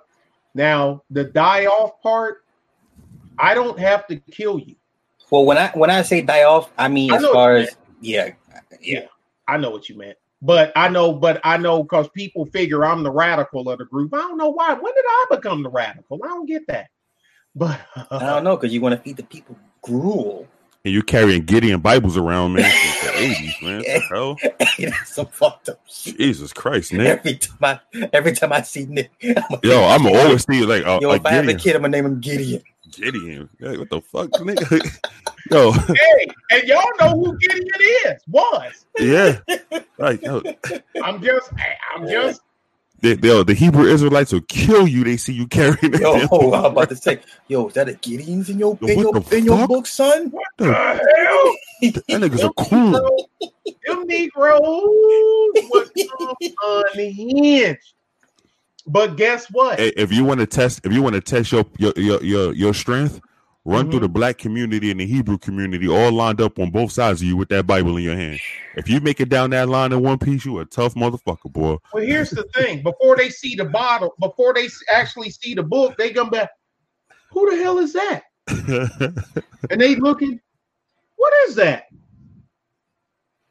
now 0.54 1.02
the 1.10 1.24
die 1.24 1.66
off 1.66 2.00
part 2.02 2.38
I 3.38 3.54
don't 3.54 3.78
have 3.78 4.06
to 4.08 4.16
kill 4.16 4.58
you. 4.58 4.74
Well, 5.30 5.44
when 5.44 5.58
I 5.58 5.70
when 5.70 5.90
I 5.90 6.02
say 6.02 6.22
die 6.22 6.44
off, 6.44 6.70
I 6.78 6.88
mean 6.88 7.12
I 7.12 7.16
as 7.16 7.22
far 7.26 7.56
as 7.56 7.76
yeah, 8.00 8.30
yeah, 8.50 8.60
yeah, 8.80 9.06
I 9.46 9.56
know 9.58 9.70
what 9.70 9.88
you 9.88 9.96
meant. 9.96 10.16
But 10.40 10.72
I 10.76 10.88
know, 10.88 11.12
but 11.12 11.40
I 11.42 11.56
know 11.56 11.82
because 11.82 12.08
people 12.10 12.46
figure 12.46 12.84
I'm 12.84 13.02
the 13.02 13.10
radical 13.10 13.68
of 13.68 13.78
the 13.78 13.84
group. 13.84 14.14
I 14.14 14.18
don't 14.18 14.38
know 14.38 14.50
why. 14.50 14.72
When 14.72 14.94
did 14.94 15.04
I 15.06 15.26
become 15.30 15.62
the 15.62 15.70
radical? 15.70 16.20
I 16.24 16.28
don't 16.28 16.46
get 16.46 16.66
that. 16.68 16.88
But 17.54 17.80
I 18.10 18.20
don't 18.20 18.44
know 18.44 18.56
because 18.56 18.72
you 18.72 18.80
want 18.80 18.94
to 18.94 19.00
feed 19.00 19.16
the 19.16 19.24
people 19.24 19.56
gruel. 19.82 20.46
And 20.84 20.94
you're 20.94 21.02
carrying 21.02 21.44
Gideon 21.44 21.80
Bibles 21.80 22.16
around, 22.16 22.52
man, 22.52 22.70
since 22.70 23.00
the 23.00 23.08
80s, 23.08 23.62
man. 23.62 23.82
Yeah. 23.84 23.98
Hell? 24.08 24.36
That's 24.78 25.12
some 25.12 25.26
fucked 25.26 25.68
up 25.70 25.80
shit. 25.88 26.16
Jesus 26.16 26.52
Christ, 26.52 26.92
Nick. 26.92 27.18
Every 27.18 27.36
time 27.36 27.58
I 27.62 28.08
every 28.12 28.32
time 28.32 28.52
I 28.52 28.62
see 28.62 28.86
Nick, 28.86 29.10
I'm 29.22 29.58
yo, 29.64 29.84
I'm 29.84 30.06
always 30.06 30.46
see 30.46 30.64
like 30.64 30.86
uh, 30.86 31.00
yo, 31.02 31.10
if 31.12 31.26
I 31.26 31.32
have 31.32 31.48
a 31.48 31.54
kid, 31.54 31.74
I'm 31.74 31.82
gonna 31.82 31.96
name 31.96 32.06
him 32.06 32.20
Gideon. 32.20 32.62
Gideon. 32.92 33.48
Hey, 33.58 33.76
what 33.76 33.90
the 33.90 34.00
fuck, 34.00 34.30
nigga? 34.30 34.98
Yo. 35.50 35.72
Hey, 35.72 36.28
and 36.50 36.62
y'all 36.64 36.84
know 37.00 37.10
who 37.10 37.38
Gideon 37.38 37.66
is. 38.06 38.22
Was. 38.28 38.86
Yeah. 38.98 39.38
like, 39.98 40.22
Yo. 40.22 40.42
I'm 41.02 41.22
just 41.22 41.50
I'm 41.94 42.08
just 42.08 42.40
the, 43.00 43.14
the, 43.14 43.44
the, 43.44 43.54
Hebrew 43.54 43.84
Israelites 43.84 44.32
will 44.32 44.40
kill 44.42 44.88
you. 44.88 45.04
They 45.04 45.16
see 45.16 45.32
you 45.32 45.46
carrying 45.46 45.94
it. 45.94 46.00
Yo, 46.00 46.26
oh, 46.32 46.52
I'm 46.52 46.72
about 46.72 46.88
to 46.88 46.96
say, 46.96 47.20
yo, 47.46 47.68
is 47.68 47.74
that 47.74 47.88
a 47.88 47.94
Gideon's 47.94 48.50
in 48.50 48.58
your 48.58 48.76
yo, 48.80 48.88
in, 48.88 48.98
your, 48.98 49.24
in 49.32 49.44
your 49.44 49.68
book, 49.68 49.86
son? 49.86 50.30
What 50.30 50.46
the 50.56 50.72
hell? 50.72 50.94
That 51.80 52.04
nigga's 52.08 52.42
a 52.42 52.50
cool. 52.50 53.28
Them 53.86 54.06
Negroes 54.06 54.60
was 54.60 55.90
unhinged. 56.94 57.78
But 58.86 59.16
guess 59.16 59.46
what? 59.50 59.78
Hey, 59.78 59.92
if 59.96 60.12
you 60.12 60.24
want 60.24 60.40
to 60.40 60.46
test, 60.46 60.80
if 60.84 60.92
you 60.92 61.02
want 61.02 61.14
to 61.14 61.20
test 61.20 61.52
your 61.52 61.64
your 61.78 61.92
your 61.96 62.22
your, 62.22 62.54
your 62.54 62.74
strength, 62.74 63.20
run 63.68 63.82
mm-hmm. 63.82 63.90
through 63.90 64.00
the 64.00 64.08
black 64.08 64.38
community 64.38 64.90
and 64.90 64.98
the 64.98 65.06
Hebrew 65.06 65.38
community, 65.38 65.88
all 65.88 66.10
lined 66.10 66.40
up 66.40 66.58
on 66.58 66.70
both 66.70 66.92
sides 66.92 67.20
of 67.20 67.28
you 67.28 67.36
with 67.36 67.50
that 67.50 67.66
Bible 67.66 67.96
in 67.96 68.02
your 68.02 68.16
hand. 68.16 68.40
If 68.76 68.88
you 68.88 69.00
make 69.00 69.20
it 69.20 69.28
down 69.28 69.50
that 69.50 69.68
line 69.68 69.92
in 69.92 70.02
one 70.02 70.18
piece, 70.18 70.44
you 70.44 70.58
a 70.58 70.64
tough 70.64 70.94
motherfucker, 70.94 71.52
boy. 71.52 71.76
Well, 71.92 72.04
here's 72.04 72.30
the 72.30 72.44
thing: 72.54 72.82
before 72.82 73.16
they 73.16 73.28
see 73.28 73.54
the 73.54 73.66
bottle, 73.66 74.14
before 74.20 74.54
they 74.54 74.68
actually 74.90 75.30
see 75.30 75.54
the 75.54 75.62
book, 75.62 75.96
they 75.98 76.12
come 76.12 76.30
back. 76.30 76.50
Who 77.32 77.50
the 77.50 77.62
hell 77.62 77.78
is 77.78 77.92
that? 77.92 78.22
and 79.70 79.80
they 79.80 79.96
looking. 79.96 80.40
What 81.16 81.32
is 81.48 81.54
that? 81.56 81.84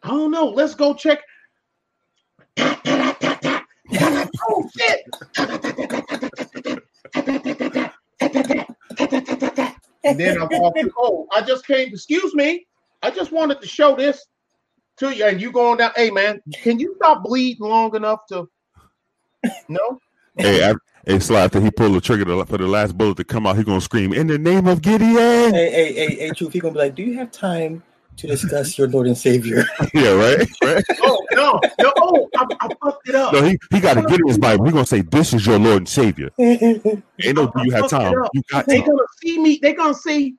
I 0.01 0.09
don't 0.09 0.31
know. 0.31 0.47
Let's 0.47 0.73
go 0.73 0.93
check 0.93 1.19
oh 2.59 4.69
shit! 4.75 5.03
and 10.03 10.19
then 10.19 10.41
I'm 10.41 10.49
walking. 10.51 10.89
Oh, 10.97 11.27
I 11.33 11.41
just 11.41 11.65
came. 11.65 11.89
Excuse 11.89 12.33
me. 12.33 12.65
I 13.03 13.11
just 13.11 13.31
wanted 13.31 13.61
to 13.61 13.67
show 13.67 13.95
this 13.95 14.25
to 14.97 15.15
you, 15.15 15.25
and 15.25 15.41
you 15.41 15.51
going 15.51 15.77
down. 15.77 15.91
Hey, 15.95 16.09
man, 16.09 16.41
can 16.53 16.79
you 16.79 16.95
stop 16.97 17.23
bleeding 17.23 17.67
long 17.67 17.95
enough 17.95 18.25
to? 18.29 18.49
No. 19.67 19.99
Hey, 20.37 20.69
I, 20.69 20.73
hey, 21.05 21.19
Sly, 21.19 21.41
after 21.41 21.59
he 21.59 21.71
pulled 21.71 21.95
the 21.95 22.01
trigger 22.01 22.45
for 22.45 22.57
the 22.57 22.67
last 22.67 22.97
bullet 22.97 23.17
to 23.17 23.23
come 23.23 23.47
out, 23.47 23.57
he 23.57 23.63
gonna 23.63 23.81
scream 23.81 24.13
in 24.13 24.27
the 24.27 24.37
name 24.37 24.67
of 24.67 24.81
Gideon. 24.81 25.53
Hey, 25.53 25.71
hey, 25.71 25.93
hey, 25.93 26.15
hey, 26.15 26.31
Truth. 26.31 26.53
He 26.53 26.59
gonna 26.59 26.73
be 26.73 26.79
like, 26.79 26.95
"Do 26.95 27.03
you 27.03 27.15
have 27.15 27.31
time 27.31 27.83
to 28.17 28.27
discuss 28.27 28.77
your 28.77 28.87
Lord 28.87 29.07
and 29.07 29.17
Savior. 29.17 29.63
yeah, 29.93 30.11
right. 30.11 30.47
right? 30.63 30.83
oh 31.03 31.25
no, 31.33 31.59
no, 31.79 31.93
oh, 32.01 32.29
I, 32.35 32.45
I 32.61 32.69
fucked 32.83 33.07
it 33.07 33.15
up. 33.15 33.33
No, 33.33 33.43
he, 33.43 33.57
he 33.71 33.79
got 33.79 33.93
to 33.93 34.01
get 34.01 34.19
in 34.19 34.27
his 34.27 34.37
Bible. 34.37 34.65
We're 34.65 34.71
gonna 34.71 34.85
say, 34.85 35.01
"This 35.01 35.33
is 35.33 35.45
your 35.45 35.59
Lord 35.59 35.77
and 35.77 35.89
Savior." 35.89 36.31
Ain't 36.39 37.35
no, 37.35 37.47
do 37.47 37.63
you 37.63 37.71
have 37.71 37.89
time? 37.89 38.13
You 38.33 38.41
got 38.51 38.65
They 38.65 38.79
gonna 38.79 39.03
see 39.23 39.39
me. 39.39 39.59
They 39.61 39.73
gonna 39.73 39.93
see 39.93 40.35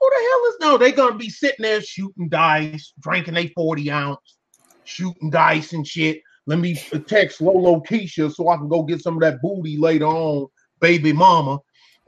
who 0.00 0.10
the 0.10 0.16
hell 0.16 0.48
is 0.48 0.56
no? 0.60 0.78
They 0.78 0.92
gonna 0.92 1.16
be 1.16 1.28
sitting 1.28 1.62
there 1.62 1.82
shooting 1.82 2.28
dice, 2.28 2.92
drinking 3.00 3.36
a 3.36 3.48
forty 3.48 3.90
ounce, 3.90 4.38
shooting 4.84 5.30
dice 5.30 5.72
and 5.72 5.86
shit. 5.86 6.22
Let 6.46 6.58
me 6.58 6.74
text 7.06 7.40
Lolo 7.40 7.80
Keisha 7.80 8.32
so 8.32 8.48
I 8.48 8.56
can 8.56 8.68
go 8.68 8.82
get 8.82 9.02
some 9.02 9.14
of 9.14 9.20
that 9.20 9.40
booty 9.42 9.76
later 9.76 10.06
on, 10.06 10.46
baby 10.80 11.12
mama. 11.12 11.58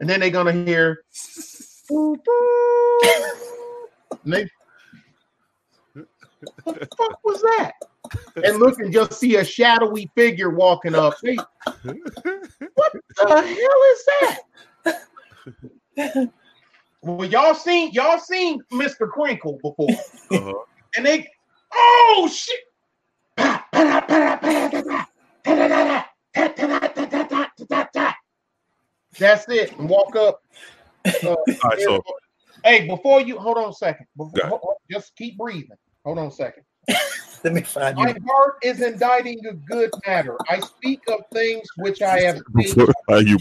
And 0.01 0.09
then 0.09 0.21
they're 0.21 0.31
gonna 0.31 0.53
hear. 0.53 1.05
and 1.91 2.19
they 4.25 4.49
what 6.65 6.81
the 6.81 6.89
fuck 6.97 7.25
was 7.25 7.43
that? 7.43 7.73
And 8.45 8.59
look 8.59 8.79
and 8.79 8.93
just 8.93 9.15
see 9.15 9.37
a 9.37 9.45
shadowy 9.45 10.11
figure 10.15 10.51
walking 10.51 10.95
up. 10.95 11.15
Hey, 11.23 11.37
what 11.37 12.93
the 13.17 13.27
hell 13.27 13.83
is 13.93 14.05
that? 15.97 16.31
Well, 17.03 17.29
y'all 17.29 17.55
seen 17.55 17.91
y'all 17.93 18.19
seen 18.19 18.61
Mr. 18.73 19.09
Crinkle 19.09 19.59
before, 19.63 19.89
uh-huh. 20.31 20.53
and 20.97 21.05
they 21.05 21.29
oh 21.75 22.31
shit. 22.33 22.61
That's 29.19 29.49
it. 29.49 29.77
And 29.79 29.89
walk 29.89 30.17
up. 30.17 30.43
Uh, 31.05 31.35
right, 31.65 31.81
so. 31.81 32.03
Hey, 32.65 32.87
before 32.87 33.21
you 33.21 33.39
hold 33.39 33.59
on 33.59 33.71
a 33.71 33.73
second. 33.73 34.07
Before, 34.17 34.77
just 34.91 35.17
keep 35.17 35.37
breathing. 35.37 35.77
Hold 36.05 36.19
on 36.19 36.27
a 36.27 36.31
second. 36.31 36.65
Let 37.45 37.53
me 37.53 37.63
find 37.63 37.97
My 37.97 38.09
you. 38.09 38.15
My 38.15 38.33
heart 38.33 38.55
is 38.63 38.81
inditing 38.81 39.41
a 39.47 39.55
good 39.55 39.91
matter. 40.07 40.39
I 40.49 40.61
speak 40.61 41.01
of 41.09 41.21
things 41.33 41.69
which 41.77 42.03
I 42.03 42.21
have 42.21 42.43
seen. 42.57 42.87
you 43.11 43.39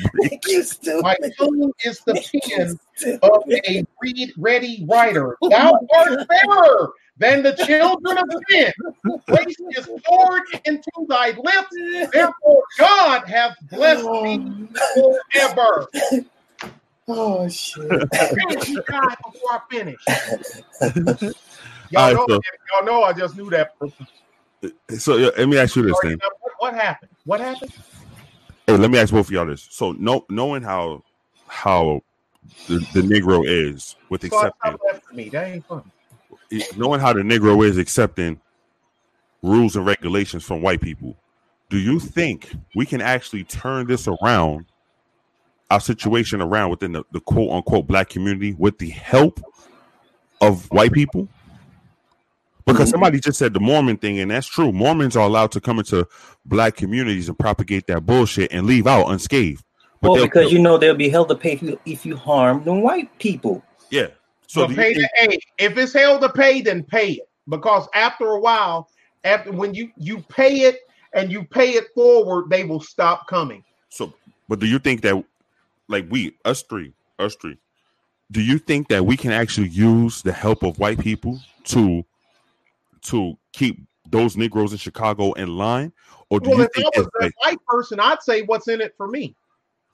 My 1.02 1.16
tongue 1.38 1.72
is 1.84 2.00
the 2.06 2.22
pen 2.48 2.78
of 3.22 3.44
a 3.68 3.84
read 4.02 4.34
ready 4.38 4.86
writer. 4.88 5.38
Thou 5.50 5.80
art 5.96 6.28
fairer 6.28 6.92
than 7.18 7.44
the 7.44 7.54
children 7.54 8.18
of 8.18 8.30
men. 8.50 8.72
Grace 9.28 9.56
is 9.72 9.88
poured 10.06 10.44
into 10.66 10.92
thy 11.08 11.32
lips. 11.32 12.12
Therefore, 12.12 12.64
God 12.78 13.28
hath 13.28 13.56
blessed 13.72 14.06
me 14.24 14.68
forever. 14.94 15.88
Oh 17.08 17.48
shit! 17.50 18.08
Finish 18.12 18.66
before 18.68 19.52
I 19.52 19.60
finish. 19.70 20.06
Y'all, 21.92 22.14
know, 22.14 22.26
so, 22.28 22.40
y'all 22.74 22.86
know 22.86 23.04
I 23.04 23.14
just 23.14 23.36
knew 23.36 23.50
that. 23.50 23.74
So 24.98 25.18
yeah, 25.18 25.30
let 25.38 25.50
me 25.50 25.58
ask 25.58 25.76
you 25.76 25.84
this 25.84 25.98
thing. 26.02 26.18
what, 26.40 26.54
what 26.60 26.74
happened? 26.74 27.12
What 27.26 27.40
happened? 27.40 27.72
Hey, 28.68 28.78
let 28.78 28.92
me 28.92 29.00
ask 29.00 29.12
both 29.12 29.28
of 29.28 29.32
y'all 29.32 29.46
this. 29.46 29.68
So, 29.72 29.92
no, 29.94 30.26
knowing 30.30 30.62
how 30.62 31.04
how 31.48 32.02
the, 32.68 32.80
the 32.94 33.02
Negro 33.02 33.44
is 33.46 33.96
with 34.10 34.26
Start 34.26 34.54
accepting, 34.64 35.16
me. 35.16 35.30
That 35.30 35.48
ain't 35.48 35.66
funny. 35.66 35.84
knowing 36.78 37.00
how 37.00 37.14
the 37.14 37.22
Negro 37.22 37.66
is 37.66 37.78
accepting 37.78 38.40
rules 39.42 39.76
and 39.76 39.86
regulations 39.86 40.44
from 40.44 40.62
white 40.62 40.82
people, 40.82 41.16
do 41.70 41.78
you 41.78 42.00
think 42.00 42.54
we 42.76 42.86
can 42.86 43.02
actually 43.02 43.44
turn 43.44 43.88
this 43.88 44.08
around, 44.08 44.66
our 45.70 45.80
situation 45.80 46.42
around 46.42 46.70
within 46.70 46.92
the, 46.92 47.04
the 47.12 47.20
quote 47.20 47.52
unquote 47.52 47.88
black 47.88 48.10
community 48.10 48.54
with 48.54 48.78
the 48.78 48.90
help 48.90 49.40
of 50.40 50.70
white 50.72 50.92
people? 50.92 51.28
Because 52.72 52.88
mm-hmm. 52.88 52.92
somebody 52.92 53.20
just 53.20 53.38
said 53.40 53.54
the 53.54 53.60
Mormon 53.60 53.98
thing, 53.98 54.20
and 54.20 54.32
that's 54.32 54.48
true. 54.48 54.72
Mormons 54.72 55.16
are 55.16 55.26
allowed 55.26 55.52
to 55.54 55.62
come 55.62 55.80
into 55.80 56.08
black 56.46 56.76
communities 56.76 57.28
and 57.28 57.38
propagate 57.38 57.88
that 57.88 58.06
bullshit 58.06 58.52
and 58.52 58.66
leave 58.66 58.88
out 58.88 59.10
unscathed. 59.10 59.64
But 60.02 60.12
Well, 60.12 60.24
because 60.24 60.52
you 60.52 60.60
know 60.60 60.78
they'll 60.78 60.96
be 60.96 61.10
held 61.10 61.30
to 61.30 61.36
pay 61.36 61.54
if 61.54 61.62
you 61.62 61.80
if 61.86 62.06
you 62.06 62.16
harm 62.16 62.64
the 62.64 62.74
white 62.74 63.18
people. 63.20 63.64
yeah. 63.90 64.08
So 64.48 64.62
So 64.62 64.68
do 64.68 64.74
you 64.74 64.80
pay 64.80 64.94
the 64.94 65.10
hey, 65.16 65.40
if 65.58 65.78
it's 65.78 65.94
held 65.94 66.22
to 66.22 66.30
pay, 66.30 66.62
then 66.62 66.84
pay 66.84 67.12
it. 67.12 67.30
Because 67.48 67.88
after 67.94 68.26
a 68.28 68.40
while, 68.40 68.90
after 69.24 69.52
when 69.52 69.74
you 69.74 69.92
you 69.98 70.22
pay 70.22 70.62
it 70.62 70.80
and 71.14 71.32
you 71.32 71.44
pay 71.44 71.72
it 71.72 71.86
forward, 71.94 72.50
they 72.50 72.64
will 72.64 72.80
stop 72.80 73.28
coming. 73.28 73.64
So, 73.90 74.14
but 74.48 74.60
do 74.60 74.66
you 74.66 74.80
think 74.80 75.02
that, 75.02 75.24
like 75.88 76.08
we, 76.10 76.38
us 76.46 76.64
three, 76.64 76.94
us 77.20 77.36
three, 77.36 77.58
do 78.32 78.42
you 78.42 78.58
think 78.58 78.88
that 78.88 79.06
we 79.06 79.18
can 79.18 79.32
actually 79.32 79.68
use 79.68 80.22
the 80.22 80.32
help 80.32 80.64
of 80.64 80.80
white 80.80 81.00
people 81.00 81.40
to, 81.66 82.06
to 83.04 83.38
keep 83.54 83.80
those 84.10 84.36
Negroes 84.38 84.72
in 84.72 84.78
Chicago 84.78 85.34
in 85.34 85.58
line, 85.58 85.94
or 86.30 86.40
do 86.40 86.50
Well, 86.50 86.60
you 86.60 86.64
if 86.66 86.72
think, 86.74 86.88
I 86.96 87.00
was 87.00 87.08
a 87.22 87.32
white 87.44 87.66
person, 87.68 88.00
I'd 88.00 88.22
say 88.22 88.42
what's 88.44 88.68
in 88.68 88.82
it 88.82 88.94
for 88.98 89.08
me. 89.08 89.36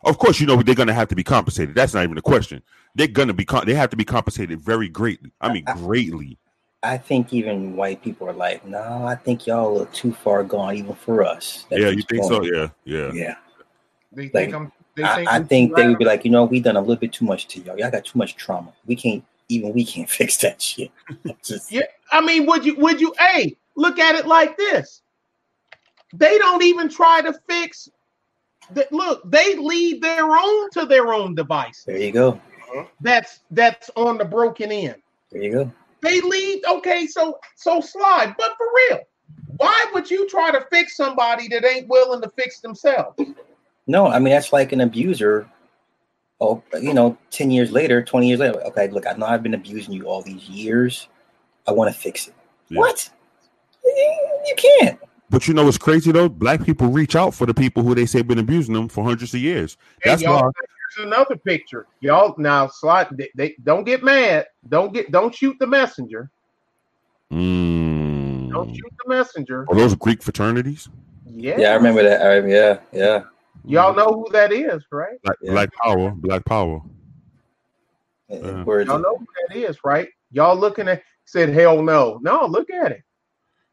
of 0.06 0.18
course, 0.18 0.40
you 0.40 0.48
know 0.48 0.62
they're 0.62 0.76
gonna 0.76 0.94
have 0.94 1.08
to 1.10 1.16
be 1.16 1.24
compensated. 1.24 1.76
That's 1.76 1.94
not 1.94 2.04
even 2.04 2.18
a 2.18 2.22
question. 2.22 2.62
They're 2.96 3.08
gonna 3.08 3.34
be, 3.34 3.46
com- 3.46 3.66
they 3.66 3.74
have 3.74 3.90
to 3.92 3.98
be 3.98 4.06
compensated 4.06 4.62
very 4.62 4.90
greatly. 4.90 5.32
I 5.42 5.54
mean, 5.54 5.66
greatly. 5.76 6.38
I 6.84 6.98
think 6.98 7.34
even 7.34 7.76
white 7.76 8.02
people 8.04 8.30
are 8.30 8.34
like, 8.34 8.66
no, 8.66 9.06
I 9.06 9.16
think 9.16 9.48
y'all 9.48 9.82
are 9.82 9.88
too 9.88 10.14
far 10.14 10.44
gone, 10.44 10.76
even 10.76 10.94
for 10.94 11.24
us. 11.24 11.66
That's 11.70 11.82
yeah, 11.82 11.90
you 11.90 12.04
think 12.04 12.24
so? 12.24 12.40
going 12.40 12.54
on. 12.54 12.72
Yeah, 12.86 12.96
yeah. 12.98 13.12
Yeah, 13.14 13.36
They 14.12 14.24
Like, 14.24 14.32
think 14.32 14.54
I'm. 14.54 14.72
They 14.96 15.04
I, 15.04 15.16
think 15.16 15.30
I 15.30 15.36
I'm 15.36 15.48
think 15.48 15.76
they 15.76 15.88
would 15.88 15.98
be 16.00 16.06
like, 16.06 16.26
you 16.26 16.32
know, 16.32 16.46
we've 16.46 16.64
done 16.64 16.76
a 16.76 16.80
little 16.80 16.96
bit 16.96 17.14
too 17.14 17.26
much 17.26 17.48
to 17.50 17.60
y'all. 17.62 17.78
Y'all 17.78 17.92
got 17.92 18.06
too 18.06 18.18
much 18.18 18.36
trauma. 18.36 18.74
We 18.86 18.96
can't 18.96 19.24
even 19.50 19.74
we 19.74 19.86
can't 19.86 20.10
fix 20.20 20.38
that 20.38 20.62
shit. 20.62 20.92
Just- 21.44 21.72
Yeah, 21.72 21.82
I 22.12 22.22
mean, 22.22 22.46
would 22.46 22.66
you? 22.66 22.76
Would 22.78 23.00
you? 23.02 23.14
Hey, 23.20 23.58
look 23.76 24.00
at 24.00 24.16
it 24.16 24.28
like 24.28 24.58
this. 24.58 25.02
They 26.14 26.38
don't 26.38 26.64
even 26.64 26.90
try 26.90 27.22
to 27.22 27.34
fix. 27.48 27.90
The, 28.72 28.88
look, 28.92 29.30
they 29.30 29.56
leave 29.56 30.02
their 30.02 30.26
own 30.26 30.70
to 30.72 30.86
their 30.86 31.14
own 31.14 31.36
devices. 31.36 31.84
there 31.86 31.98
you 31.98 32.12
go. 32.12 32.32
Uh-huh. 32.32 32.86
That's 33.02 33.40
that's 33.52 33.90
on 33.96 34.18
the 34.18 34.26
broken 34.26 34.72
end. 34.72 34.96
There 35.32 35.42
you 35.42 35.52
go. 35.52 35.72
They 36.02 36.22
leave. 36.22 36.64
Okay, 36.70 37.08
so 37.08 37.40
so 37.56 37.80
slide. 37.82 38.36
But 38.38 38.56
for 38.58 38.68
real, 38.90 39.00
why 39.58 39.86
would 39.94 40.10
you 40.12 40.28
try 40.30 40.52
to 40.52 40.66
fix 40.70 40.96
somebody 40.98 41.48
that 41.50 41.66
ain't 41.66 41.88
willing 41.88 42.22
to 42.22 42.30
fix 42.30 42.60
themselves? 42.60 43.20
No, 43.88 44.08
I 44.08 44.20
mean 44.20 44.34
that's 44.34 44.52
like 44.54 44.74
an 44.74 44.82
abuser. 44.82 45.50
Oh, 46.40 46.62
you 46.80 46.94
know, 46.94 47.18
ten 47.32 47.50
years 47.50 47.72
later, 47.72 48.04
twenty 48.04 48.28
years 48.28 48.40
later. 48.40 48.62
Okay, 48.66 48.90
look, 48.90 49.08
I 49.08 49.14
know 49.14 49.26
I've 49.26 49.44
been 49.44 49.56
abusing 49.56 49.94
you 49.94 50.04
all 50.06 50.22
these 50.22 50.48
years. 50.48 51.08
I 51.68 51.72
want 51.72 51.94
to 51.94 52.00
fix 52.00 52.28
it. 52.28 52.36
Yeah. 52.70 52.80
What? 52.80 53.10
You 53.84 54.42
you 54.46 54.56
can't. 54.56 55.00
But 55.30 55.48
you 55.48 55.54
know 55.54 55.66
what's 55.66 55.78
crazy 55.78 56.12
though? 56.12 56.30
Black 56.30 56.64
people 56.64 56.88
reach 56.88 57.16
out 57.16 57.34
for 57.34 57.46
the 57.46 57.54
people 57.54 57.84
who 57.84 57.96
they 57.96 58.06
say 58.06 58.20
have 58.20 58.28
been 58.28 58.40
abusing 58.40 58.74
them 58.74 58.88
for 58.88 59.04
hundreds 59.04 59.34
of 59.34 59.42
years. 59.42 59.78
Hey, 60.02 60.12
That's 60.12 60.22
y'all, 60.22 60.44
why. 60.44 60.52
here's 60.96 61.08
another 61.08 61.36
picture. 61.36 61.88
Y'all 62.00 62.36
now 62.38 62.68
slide. 62.68 63.08
They, 63.12 63.30
they 63.36 63.56
don't 63.64 63.84
get 63.84 64.04
mad. 64.04 64.48
Don't 64.70 64.94
get. 64.94 65.12
Don't 65.12 65.34
shoot 65.34 65.58
the 65.60 65.68
messenger. 65.68 66.30
Mm. 67.32 68.52
Don't 68.52 68.74
shoot 68.74 68.94
the 69.04 69.10
messenger. 69.10 69.66
Are 69.70 69.76
those 69.76 69.96
Greek 69.96 70.24
fraternities? 70.24 70.88
Yeah. 71.26 71.58
Yeah, 71.58 71.70
I 71.72 71.76
remember 71.76 72.04
that. 72.04 72.22
I, 72.22 72.48
yeah, 72.48 72.80
yeah. 72.94 73.24
Y'all 73.68 73.94
know 73.96 74.12
who 74.14 74.28
that 74.32 74.52
is, 74.54 74.84
right? 74.92 75.22
Black, 75.24 75.38
Yeah. 75.42 75.52
Black 75.52 75.70
Power, 75.74 76.12
Black 76.12 76.46
Power. 76.46 76.82
Uh, 78.32 78.36
Yeah. 78.36 78.64
Y'all 78.84 79.00
know 79.00 79.18
who 79.18 79.28
that 79.50 79.56
is, 79.56 79.84
right? 79.84 80.10
Y'all 80.32 80.56
looking 80.58 80.88
at 80.88 81.04
said 81.26 81.50
hell 81.50 81.82
no. 81.82 82.20
No, 82.22 82.46
look 82.46 82.70
at 82.70 82.92
it. 82.92 83.04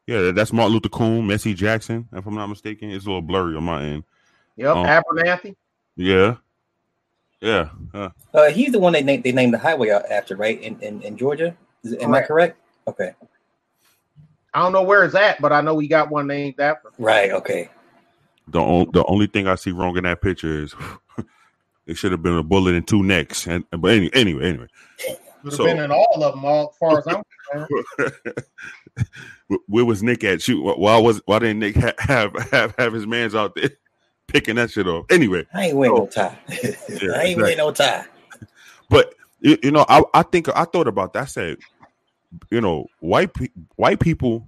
Yeah, 0.07 0.31
that's 0.31 0.53
Martin 0.53 0.73
Luther 0.73 0.89
King, 0.89 1.27
Jesse 1.27 1.53
Jackson, 1.53 2.07
if 2.13 2.25
I'm 2.25 2.35
not 2.35 2.47
mistaken. 2.47 2.91
It's 2.91 3.05
a 3.05 3.07
little 3.07 3.21
blurry 3.21 3.55
on 3.55 3.63
my 3.63 3.83
end. 3.83 4.03
Yep, 4.57 4.75
Oh. 4.75 4.83
Abernathy. 4.83 5.55
Yeah. 5.95 6.35
Yeah. 7.41 7.69
Uh, 7.93 8.09
Uh, 8.33 8.49
he's 8.49 8.71
the 8.71 8.79
one 8.79 8.93
they 8.93 9.01
named. 9.03 9.23
They 9.23 9.31
named 9.31 9.53
the 9.53 9.57
highway 9.57 9.89
after, 9.89 10.35
right? 10.35 10.61
In 10.61 10.79
in, 10.81 11.01
in 11.01 11.17
Georgia. 11.17 11.55
Is, 11.83 11.93
it- 11.93 12.01
am 12.01 12.13
I 12.13 12.21
correct? 12.21 12.57
Okay. 12.87 13.13
I 14.53 14.59
don't 14.59 14.71
know 14.71 14.83
where 14.83 15.03
it's 15.03 15.15
at, 15.15 15.41
but 15.41 15.51
I 15.51 15.59
know 15.61 15.73
we 15.73 15.87
got 15.87 16.09
one 16.09 16.27
named 16.27 16.59
after. 16.59 16.89
Right. 16.97 17.31
Okay. 17.31 17.69
The, 18.47 18.59
on, 18.59 18.91
the 18.91 19.03
only 19.05 19.27
thing 19.27 19.47
I 19.47 19.55
see 19.55 19.71
wrong 19.71 19.97
in 19.97 20.03
that 20.03 20.21
picture 20.21 20.61
is 20.63 20.73
it 21.87 21.95
should 21.95 22.11
have 22.11 22.21
been 22.23 22.37
a 22.37 22.43
bullet 22.43 22.75
in 22.75 22.83
two 22.83 23.03
necks. 23.03 23.47
And 23.47 23.63
but 23.71 23.91
anyway, 23.91 24.09
anyway, 24.13 24.45
anyway. 24.49 24.67
Would 25.43 25.51
have 25.51 25.53
So- 25.53 25.65
been 25.65 25.79
in 25.79 25.91
all 25.91 26.23
of 26.23 26.33
them, 26.33 26.45
all 26.45 26.69
as 26.69 26.77
far 26.77 26.99
as 26.99 27.07
I'm 27.07 27.23
concerned. 27.67 28.45
Where 29.67 29.85
was 29.85 30.01
Nick 30.01 30.23
at? 30.23 30.41
Shoot, 30.41 30.61
why 30.63 30.97
was 30.97 31.21
why 31.25 31.39
didn't 31.39 31.59
Nick 31.59 31.75
ha- 31.75 31.93
have 31.99 32.33
have 32.51 32.73
have 32.77 32.93
his 32.93 33.05
man's 33.05 33.35
out 33.35 33.53
there 33.55 33.69
picking 34.27 34.55
that 34.55 34.71
shit 34.71 34.87
off? 34.87 35.05
Anyway, 35.11 35.45
I 35.53 35.67
ain't 35.67 35.77
wearing 35.77 35.95
Oh. 35.95 35.99
no 35.99 36.07
tie. 36.07 36.37
I 36.49 36.53
ain't 36.53 36.63
exactly. 36.89 37.35
wearing 37.35 37.57
no 37.57 37.71
tie. 37.71 38.05
but 38.89 39.13
you, 39.41 39.57
you 39.61 39.71
know, 39.71 39.85
I, 39.87 40.01
I 40.15 40.23
think 40.23 40.47
I 40.55 40.63
thought 40.63 40.87
about 40.87 41.13
that. 41.13 41.23
I 41.23 41.25
said, 41.25 41.57
you 42.49 42.59
know, 42.61 42.87
white 43.01 43.33
pe- 43.33 43.49
white 43.75 43.99
people 43.99 44.47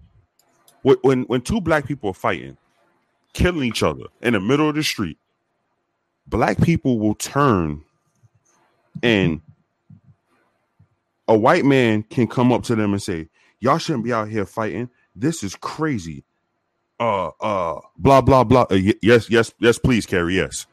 when 0.81 1.23
when 1.23 1.41
two 1.41 1.61
black 1.61 1.85
people 1.85 2.09
are 2.09 2.15
fighting, 2.15 2.57
killing 3.33 3.63
each 3.63 3.83
other 3.83 4.05
in 4.21 4.33
the 4.33 4.39
middle 4.39 4.69
of 4.69 4.75
the 4.75 4.83
street, 4.83 5.17
black 6.27 6.61
people 6.61 6.99
will 6.99 7.15
turn 7.15 7.83
and 9.03 9.41
a 11.27 11.37
white 11.37 11.65
man 11.65 12.03
can 12.03 12.27
come 12.27 12.51
up 12.51 12.63
to 12.63 12.75
them 12.75 12.93
and 12.93 13.01
say, 13.01 13.29
"Y'all 13.59 13.77
shouldn't 13.77 14.05
be 14.05 14.13
out 14.13 14.29
here 14.29 14.45
fighting. 14.45 14.89
This 15.15 15.43
is 15.43 15.55
crazy." 15.55 16.23
Uh, 16.99 17.29
uh, 17.41 17.79
blah 17.97 18.21
blah 18.21 18.43
blah. 18.43 18.63
Uh, 18.63 18.67
y- 18.83 18.93
yes, 19.01 19.29
yes, 19.29 19.53
yes. 19.59 19.77
Please, 19.77 20.05
Carrie. 20.05 20.35
Yes. 20.35 20.65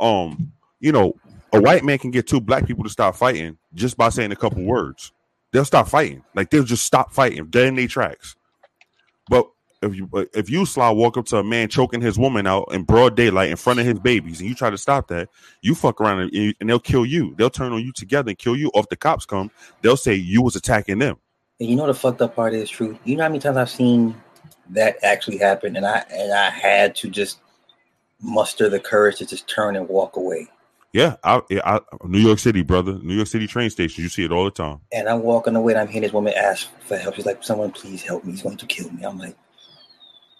Um, 0.00 0.52
you 0.80 0.92
know, 0.92 1.14
a 1.52 1.60
white 1.60 1.84
man 1.84 1.98
can 1.98 2.10
get 2.10 2.26
two 2.28 2.40
black 2.40 2.66
people 2.66 2.84
to 2.84 2.90
stop 2.90 3.16
fighting 3.16 3.58
just 3.74 3.96
by 3.96 4.08
saying 4.10 4.32
a 4.32 4.36
couple 4.36 4.62
words. 4.64 5.12
They'll 5.52 5.64
stop 5.64 5.88
fighting. 5.88 6.24
Like 6.34 6.50
they'll 6.50 6.64
just 6.64 6.84
stop 6.84 7.12
fighting 7.12 7.46
dead 7.48 7.68
in 7.68 7.76
their 7.76 7.88
tracks. 7.88 8.36
But 9.28 9.48
if 9.84 9.96
you 9.96 10.08
uh, 10.12 10.24
if 10.34 10.50
you 10.50 10.66
sly 10.66 10.90
walk 10.90 11.16
up 11.16 11.26
to 11.26 11.38
a 11.38 11.44
man 11.44 11.68
choking 11.68 12.00
his 12.00 12.18
woman 12.18 12.46
out 12.46 12.68
in 12.72 12.82
broad 12.82 13.16
daylight 13.16 13.50
in 13.50 13.56
front 13.56 13.80
of 13.80 13.86
his 13.86 13.98
babies 13.98 14.40
and 14.40 14.48
you 14.48 14.54
try 14.54 14.70
to 14.70 14.78
stop 14.78 15.08
that, 15.08 15.28
you 15.62 15.74
fuck 15.74 16.00
around 16.00 16.20
and, 16.20 16.54
and 16.60 16.68
they'll 16.68 16.78
kill 16.78 17.06
you. 17.06 17.34
They'll 17.36 17.50
turn 17.50 17.72
on 17.72 17.82
you 17.82 17.92
together 17.92 18.30
and 18.30 18.38
kill 18.38 18.56
you. 18.56 18.70
Or 18.74 18.80
if 18.80 18.88
the 18.88 18.96
cops 18.96 19.26
come, 19.26 19.50
they'll 19.82 19.96
say 19.96 20.14
you 20.14 20.42
was 20.42 20.56
attacking 20.56 20.98
them. 20.98 21.16
And 21.60 21.68
you 21.68 21.76
know 21.76 21.86
the 21.86 21.94
fucked 21.94 22.22
up 22.22 22.34
part 22.34 22.54
is 22.54 22.68
true. 22.68 22.98
You 23.04 23.16
know 23.16 23.22
how 23.22 23.28
many 23.28 23.38
times 23.38 23.56
I've 23.56 23.70
seen 23.70 24.20
that 24.70 24.96
actually 25.02 25.38
happen, 25.38 25.76
and 25.76 25.86
I 25.86 26.04
and 26.10 26.32
I 26.32 26.50
had 26.50 26.94
to 26.96 27.10
just 27.10 27.38
muster 28.20 28.68
the 28.68 28.80
courage 28.80 29.18
to 29.18 29.26
just 29.26 29.48
turn 29.48 29.76
and 29.76 29.88
walk 29.88 30.16
away. 30.16 30.48
Yeah, 30.92 31.16
I, 31.24 31.42
I, 31.64 31.80
New 32.04 32.20
York 32.20 32.38
City, 32.38 32.62
brother. 32.62 33.00
New 33.02 33.14
York 33.14 33.26
City 33.26 33.48
train 33.48 33.68
station. 33.68 34.04
You 34.04 34.08
see 34.08 34.24
it 34.24 34.30
all 34.30 34.44
the 34.44 34.52
time. 34.52 34.78
And 34.92 35.08
I'm 35.08 35.22
walking 35.22 35.56
away, 35.56 35.72
and 35.72 35.80
I'm 35.80 35.88
hearing 35.88 36.02
this 36.02 36.12
woman 36.12 36.32
ask 36.36 36.68
for 36.86 36.96
help. 36.96 37.16
She's 37.16 37.26
like, 37.26 37.42
"Someone, 37.42 37.72
please 37.72 38.02
help 38.02 38.24
me. 38.24 38.30
He's 38.30 38.42
going 38.42 38.56
to 38.56 38.66
kill 38.66 38.90
me." 38.92 39.02
I'm 39.02 39.18
like, 39.18 39.36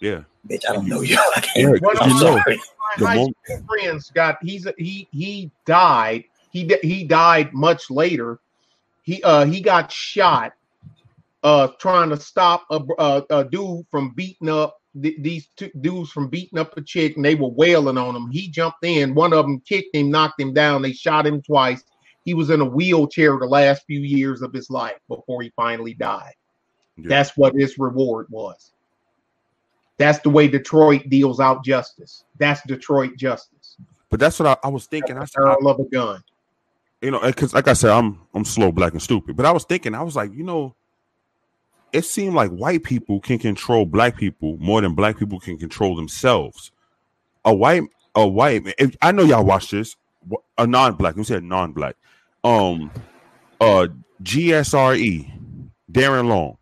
Yeah, 0.05 0.23
"Bitch, 0.47 0.61
I 0.69 0.73
don't 0.73 0.87
know 0.87 1.01
you. 1.01 1.17
I 1.17 1.41
Yeah, 1.55 1.71
can't. 1.71 1.81
Well, 1.81 1.95
I'm 1.99 2.09
you 2.09 2.15
know. 2.15 2.37
sorry." 2.37 2.59
The 2.97 3.03
My 3.03 3.09
high 3.09 3.15
school 3.15 3.33
friends 3.67 4.11
got 4.11 4.37
he's 4.43 4.67
he 4.77 5.07
he 5.11 5.51
died. 5.65 6.25
He 6.51 6.63
di- 6.63 6.79
he 6.83 7.03
died 7.03 7.53
much 7.53 7.89
later. 7.89 8.39
He 9.01 9.23
uh 9.23 9.45
he 9.45 9.61
got 9.61 9.91
shot 9.91 10.53
uh 11.43 11.69
trying 11.79 12.09
to 12.09 12.17
stop 12.17 12.65
a, 12.69 12.79
a, 12.99 13.23
a 13.31 13.45
dude 13.45 13.85
from 13.89 14.11
beating 14.11 14.49
up 14.49 14.77
th- 15.01 15.17
these 15.19 15.49
two 15.57 15.71
dudes 15.81 16.11
from 16.11 16.27
beating 16.27 16.59
up 16.59 16.77
a 16.77 16.81
chick 16.81 17.15
and 17.15 17.25
they 17.25 17.35
were 17.35 17.49
wailing 17.49 17.97
on 17.97 18.15
him. 18.15 18.29
He 18.29 18.47
jumped 18.47 18.83
in. 18.85 19.15
One 19.15 19.33
of 19.33 19.45
them 19.45 19.59
kicked 19.61 19.95
him, 19.95 20.11
knocked 20.11 20.39
him 20.39 20.53
down. 20.53 20.83
They 20.83 20.93
shot 20.93 21.25
him 21.25 21.41
twice. 21.41 21.83
He 22.23 22.33
was 22.35 22.49
in 22.51 22.61
a 22.61 22.65
wheelchair 22.65 23.37
the 23.39 23.45
last 23.47 23.83
few 23.87 23.99
years 24.01 24.41
of 24.43 24.53
his 24.53 24.69
life 24.69 24.99
before 25.09 25.41
he 25.41 25.51
finally 25.55 25.95
died. 25.95 26.33
Yeah. 26.97 27.09
That's 27.09 27.35
what 27.35 27.55
his 27.55 27.77
reward 27.77 28.27
was. 28.29 28.71
That's 29.97 30.19
the 30.19 30.29
way 30.29 30.47
Detroit 30.47 31.09
deals 31.09 31.39
out 31.39 31.63
justice. 31.63 32.25
That's 32.37 32.61
Detroit 32.67 33.15
justice. 33.17 33.77
but 34.09 34.19
that's 34.19 34.39
what 34.39 34.47
I, 34.47 34.67
I 34.67 34.69
was 34.69 34.85
thinking. 34.85 35.17
I 35.17 35.25
said, 35.25 35.43
I- 35.43 35.55
of 35.55 35.79
a 35.79 35.83
gun. 35.85 36.23
you 37.01 37.11
know, 37.11 37.21
because 37.21 37.53
like 37.53 37.67
I 37.67 37.73
said, 37.73 37.91
I'm 37.91 38.19
I'm 38.33 38.45
slow, 38.45 38.71
black, 38.71 38.93
and 38.93 39.01
stupid. 39.01 39.35
But 39.35 39.45
I 39.45 39.51
was 39.51 39.63
thinking, 39.63 39.95
I 39.95 40.01
was 40.03 40.15
like, 40.15 40.33
you 40.33 40.43
know, 40.43 40.75
it 41.93 42.03
seemed 42.03 42.33
like 42.35 42.51
white 42.51 42.83
people 42.83 43.21
can 43.21 43.39
control 43.39 43.85
black 43.85 44.17
people 44.17 44.57
more 44.57 44.81
than 44.81 44.95
black 44.95 45.17
people 45.17 45.39
can 45.39 45.57
control 45.57 45.95
themselves. 45.95 46.71
A 47.45 47.53
white, 47.53 47.83
a 48.15 48.27
white. 48.27 48.73
If, 48.77 48.95
I 49.01 49.11
know 49.11 49.23
y'all 49.23 49.45
watch 49.45 49.71
this. 49.71 49.95
A 50.57 50.65
non-black. 50.65 51.15
We 51.15 51.23
said 51.23 51.43
non-black. 51.43 51.95
Um, 52.43 52.89
uh, 53.61 53.87
GSRE, 54.23 55.31
Darren 55.91 56.27
Long. 56.27 56.57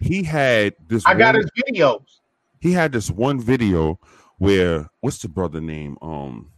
He 0.00 0.22
had 0.22 0.74
this. 0.88 1.04
I 1.04 1.14
got 1.14 1.34
one, 1.34 1.42
his 1.42 1.50
videos. 1.62 2.19
He 2.60 2.72
had 2.72 2.92
this 2.92 3.10
one 3.10 3.40
video 3.40 3.98
where 4.38 4.88
what's 5.00 5.18
the 5.18 5.28
brother 5.28 5.60
name? 5.60 5.96
Um, 6.02 6.50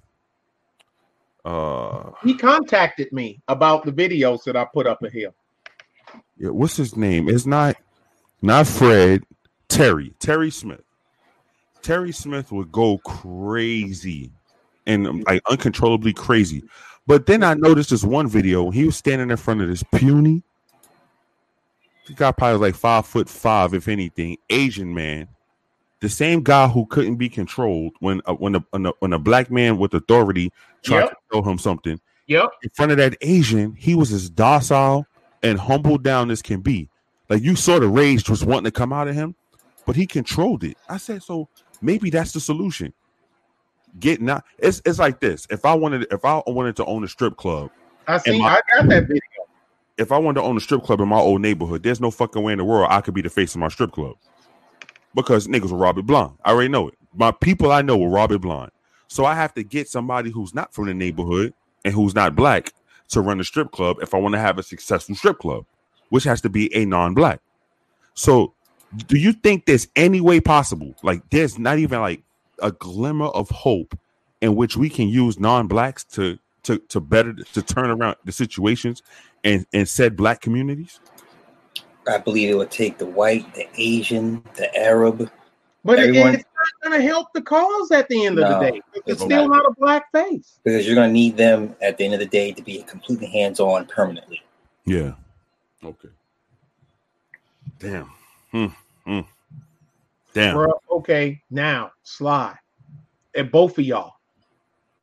uh, 1.44 2.10
he 2.22 2.36
contacted 2.36 3.12
me 3.12 3.40
about 3.48 3.84
the 3.84 3.92
videos 3.92 4.44
that 4.44 4.56
I 4.56 4.64
put 4.64 4.86
up 4.86 5.02
of 5.02 5.12
him. 5.12 5.32
Yeah, 6.38 6.50
what's 6.50 6.76
his 6.76 6.96
name? 6.96 7.28
It's 7.28 7.46
not 7.46 7.76
not 8.40 8.66
Fred, 8.66 9.22
Terry, 9.68 10.14
Terry 10.18 10.50
Smith. 10.50 10.82
Terry 11.82 12.12
Smith 12.12 12.52
would 12.52 12.70
go 12.70 12.98
crazy 12.98 14.30
and 14.86 15.06
um, 15.06 15.24
like 15.26 15.42
uncontrollably 15.48 16.12
crazy. 16.12 16.62
But 17.06 17.26
then 17.26 17.42
I 17.42 17.54
noticed 17.54 17.90
this 17.90 18.04
one 18.04 18.28
video. 18.28 18.70
He 18.70 18.84
was 18.84 18.96
standing 18.96 19.30
in 19.30 19.36
front 19.36 19.60
of 19.60 19.68
this 19.68 19.82
puny. 19.82 20.42
He 22.06 22.14
got 22.14 22.36
probably 22.36 22.58
like 22.58 22.74
five 22.76 23.06
foot 23.06 23.28
five, 23.28 23.74
if 23.74 23.88
anything, 23.88 24.36
Asian 24.50 24.92
man. 24.94 25.28
The 26.02 26.08
same 26.08 26.42
guy 26.42 26.66
who 26.66 26.84
couldn't 26.86 27.14
be 27.14 27.28
controlled 27.28 27.92
when 28.00 28.22
uh, 28.26 28.34
when, 28.34 28.56
a, 28.56 28.64
when, 28.70 28.86
a, 28.86 28.92
when 28.98 29.12
a 29.12 29.20
black 29.20 29.52
man 29.52 29.78
with 29.78 29.94
authority 29.94 30.52
tried 30.82 31.02
yep. 31.02 31.10
to 31.10 31.16
tell 31.30 31.42
him 31.44 31.58
something. 31.58 32.00
Yep. 32.26 32.50
In 32.64 32.70
front 32.70 32.90
of 32.90 32.98
that 32.98 33.16
Asian, 33.20 33.72
he 33.74 33.94
was 33.94 34.12
as 34.12 34.28
docile 34.28 35.06
and 35.44 35.60
humble 35.60 35.98
down 35.98 36.32
as 36.32 36.42
can 36.42 36.60
be. 36.60 36.88
Like 37.28 37.44
you 37.44 37.54
saw 37.54 37.78
the 37.78 37.86
rage 37.86 38.28
was 38.28 38.44
wanting 38.44 38.64
to 38.64 38.72
come 38.72 38.92
out 38.92 39.06
of 39.06 39.14
him, 39.14 39.36
but 39.86 39.94
he 39.94 40.04
controlled 40.04 40.64
it. 40.64 40.76
I 40.88 40.96
said, 40.96 41.22
so 41.22 41.48
maybe 41.80 42.10
that's 42.10 42.32
the 42.32 42.40
solution. 42.40 42.92
Getting 44.00 44.28
out. 44.28 44.42
It's 44.58 44.82
it's 44.84 44.98
like 44.98 45.20
this. 45.20 45.46
If 45.50 45.64
I 45.64 45.74
wanted, 45.74 46.08
if 46.10 46.24
I 46.24 46.42
wanted 46.48 46.74
to 46.76 46.84
own 46.84 47.04
a 47.04 47.08
strip 47.08 47.36
club, 47.36 47.70
I 48.08 48.18
see. 48.18 48.40
My, 48.40 48.56
I 48.56 48.60
got 48.76 48.88
that 48.88 49.06
video. 49.06 49.20
If 49.98 50.10
I 50.10 50.18
wanted 50.18 50.40
to 50.40 50.46
own 50.46 50.56
a 50.56 50.60
strip 50.60 50.82
club 50.82 51.00
in 51.00 51.06
my 51.06 51.18
old 51.18 51.42
neighborhood, 51.42 51.84
there's 51.84 52.00
no 52.00 52.10
fucking 52.10 52.42
way 52.42 52.50
in 52.50 52.58
the 52.58 52.64
world 52.64 52.88
I 52.90 53.02
could 53.02 53.14
be 53.14 53.22
the 53.22 53.30
face 53.30 53.54
of 53.54 53.60
my 53.60 53.68
strip 53.68 53.92
club 53.92 54.16
because 55.14 55.46
niggas 55.48 55.70
will 55.70 55.78
rob 55.78 55.98
it 55.98 56.06
blind. 56.06 56.32
I 56.44 56.50
already 56.52 56.68
know 56.68 56.88
it. 56.88 56.98
My 57.14 57.30
people 57.30 57.72
I 57.72 57.82
know 57.82 57.96
will 57.96 58.08
rob 58.08 58.32
it 58.32 58.40
blind. 58.40 58.70
So 59.08 59.24
I 59.24 59.34
have 59.34 59.54
to 59.54 59.62
get 59.62 59.88
somebody 59.88 60.30
who's 60.30 60.54
not 60.54 60.72
from 60.72 60.86
the 60.86 60.94
neighborhood 60.94 61.52
and 61.84 61.92
who's 61.94 62.14
not 62.14 62.34
black 62.34 62.72
to 63.10 63.20
run 63.20 63.40
a 63.40 63.44
strip 63.44 63.70
club 63.70 63.98
if 64.00 64.14
I 64.14 64.18
want 64.18 64.34
to 64.34 64.38
have 64.40 64.58
a 64.58 64.62
successful 64.62 65.14
strip 65.14 65.38
club, 65.38 65.66
which 66.08 66.24
has 66.24 66.40
to 66.42 66.48
be 66.48 66.74
a 66.74 66.86
non-black. 66.86 67.40
So, 68.14 68.54
do 69.06 69.18
you 69.18 69.32
think 69.32 69.66
there's 69.66 69.88
any 69.96 70.20
way 70.20 70.40
possible? 70.40 70.94
Like, 71.02 71.28
there's 71.30 71.58
not 71.58 71.78
even 71.78 72.00
like 72.00 72.22
a 72.60 72.72
glimmer 72.72 73.26
of 73.26 73.50
hope 73.50 73.98
in 74.40 74.56
which 74.56 74.76
we 74.76 74.88
can 74.88 75.08
use 75.08 75.38
non-blacks 75.38 76.04
to 76.04 76.38
to 76.64 76.78
to 76.78 77.00
better 77.00 77.32
to 77.34 77.62
turn 77.62 77.90
around 77.90 78.16
the 78.24 78.32
situations 78.32 79.02
and 79.44 79.66
and 79.72 79.88
said 79.88 80.16
black 80.16 80.40
communities? 80.40 81.00
I 82.08 82.18
believe 82.18 82.50
it 82.50 82.54
would 82.54 82.70
take 82.70 82.98
the 82.98 83.06
white, 83.06 83.52
the 83.54 83.68
Asian, 83.76 84.42
the 84.54 84.74
Arab. 84.76 85.30
But 85.84 85.98
everyone. 85.98 86.34
it's 86.34 86.44
not 86.44 86.90
going 86.90 87.00
to 87.00 87.06
help 87.06 87.32
the 87.32 87.42
cause 87.42 87.90
at 87.90 88.08
the 88.08 88.26
end 88.26 88.36
no, 88.36 88.42
of 88.42 88.60
the 88.60 88.70
day. 88.70 88.80
It's, 88.94 89.04
it's 89.06 89.22
still 89.22 89.48
not. 89.48 89.62
not 89.62 89.66
a 89.66 89.74
black 89.78 90.10
face. 90.12 90.58
Because 90.62 90.86
you're 90.86 90.94
going 90.94 91.08
to 91.08 91.12
need 91.12 91.36
them 91.36 91.74
at 91.80 91.98
the 91.98 92.04
end 92.04 92.14
of 92.14 92.20
the 92.20 92.26
day 92.26 92.52
to 92.52 92.62
be 92.62 92.82
completely 92.82 93.26
hands 93.26 93.60
on 93.60 93.86
permanently. 93.86 94.42
Yeah. 94.84 95.14
Okay. 95.84 96.08
Damn. 97.78 98.10
Hmm. 98.50 98.66
Hmm. 99.04 99.20
Damn. 100.32 100.54
Bro, 100.54 100.80
okay, 100.90 101.42
now 101.50 101.92
slide. 102.02 102.56
And 103.34 103.50
both 103.50 103.78
of 103.78 103.84
y'all 103.84 104.14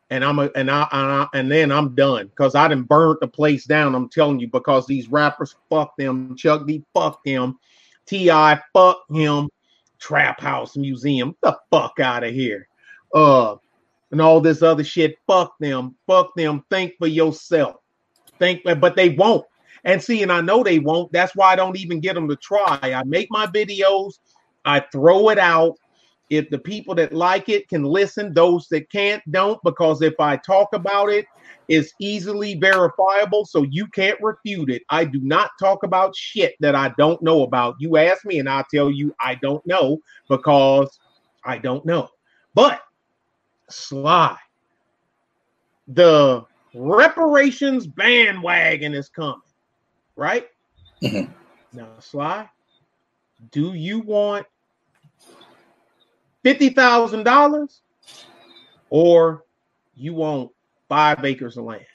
and 0.10 0.24
I'm 0.24 0.40
a, 0.40 0.50
and 0.56 0.72
I, 0.72 0.88
and 0.92 1.12
I 1.12 1.28
and 1.34 1.52
then 1.52 1.72
I'm 1.72 1.94
done 1.96 2.28
because 2.28 2.56
I 2.56 2.68
didn't 2.68 2.88
burn 2.88 3.18
the 3.22 3.28
place 3.28 3.66
down. 3.66 3.96
I'm 3.96 4.10
telling 4.10 4.40
you 4.40 4.48
because 4.48 4.88
these 4.88 5.10
rappers 5.10 5.56
fuck 5.70 5.96
them, 5.98 6.36
Chuck 6.36 6.66
D 6.66 6.84
fuck 6.94 7.24
them, 7.24 7.60
T.I. 8.06 8.60
fuck 8.74 9.04
him, 9.10 9.50
Trap 10.00 10.42
House 10.42 10.76
Museum 10.76 11.36
the 11.42 11.58
fuck 11.70 12.00
out 12.00 12.24
of 12.24 12.34
here, 12.34 12.68
uh, 13.14 13.56
and 14.12 14.22
all 14.22 14.42
this 14.42 14.62
other 14.62 14.84
shit. 14.84 15.18
Fuck 15.28 15.54
them, 15.60 15.96
fuck 16.08 16.34
them. 16.36 16.64
Think 16.70 16.94
for 16.98 17.08
yourself. 17.08 17.76
Think, 18.40 18.64
but 18.64 18.96
they 18.96 19.10
won't. 19.10 19.46
And 19.84 20.02
see, 20.02 20.24
and 20.24 20.32
I 20.32 20.42
know 20.42 20.64
they 20.64 20.80
won't. 20.80 21.12
That's 21.12 21.36
why 21.36 21.54
I 21.54 21.56
don't 21.56 21.78
even 21.78 22.00
get 22.00 22.16
them 22.16 22.28
to 22.30 22.36
try. 22.36 22.80
I 22.82 23.04
make 23.04 23.28
my 23.30 23.48
videos, 23.48 24.20
I 24.66 24.82
throw 24.92 25.30
it 25.30 25.40
out, 25.40 25.78
if 26.30 26.50
the 26.50 26.60
people 26.60 26.94
that 26.96 27.14
like 27.14 27.50
it 27.50 27.68
can 27.68 27.84
listen, 27.84 28.34
those 28.34 28.68
that 28.68 28.90
can't 28.92 29.22
don't, 29.32 29.60
because 29.64 30.02
if 30.02 30.20
I 30.20 30.38
talk 30.38 30.70
about 30.74 31.10
it, 31.10 31.26
it's 31.68 31.94
easily 32.00 32.56
verifiable, 32.56 33.46
so 33.46 33.64
you 33.64 33.88
can't 33.88 34.20
refute 34.22 34.70
it. 34.70 34.84
I 34.90 35.06
do 35.06 35.20
not 35.22 35.52
talk 35.60 35.84
about 35.84 36.16
shit 36.16 36.56
that 36.60 36.76
I 36.76 36.94
don't 36.98 37.22
know 37.22 37.44
about. 37.44 37.76
You 37.80 37.98
ask 37.98 38.26
me, 38.26 38.40
and 38.40 38.50
I'll 38.50 38.66
tell 38.74 38.90
you 38.92 39.14
I 39.22 39.36
don't 39.36 39.66
know 39.66 40.00
because 40.30 41.00
I 41.44 41.58
don't 41.58 41.86
know. 41.86 42.10
But 42.54 42.82
Sly, 43.70 44.38
the 45.88 46.46
reparations 46.74 47.88
bandwagon 47.88 48.94
is 48.94 49.10
coming, 49.10 49.42
right? 50.16 50.48
Mm-hmm. 51.04 51.32
Now, 51.74 51.88
Sly, 52.00 52.50
do 53.52 53.74
you 53.74 54.00
want 54.00 54.46
fifty 56.44 56.70
thousand 56.70 57.24
dollars, 57.24 57.82
or 58.90 59.44
you 59.96 60.14
want 60.14 60.52
five 60.88 61.24
acres 61.24 61.58
of 61.58 61.66
land. 61.66 61.86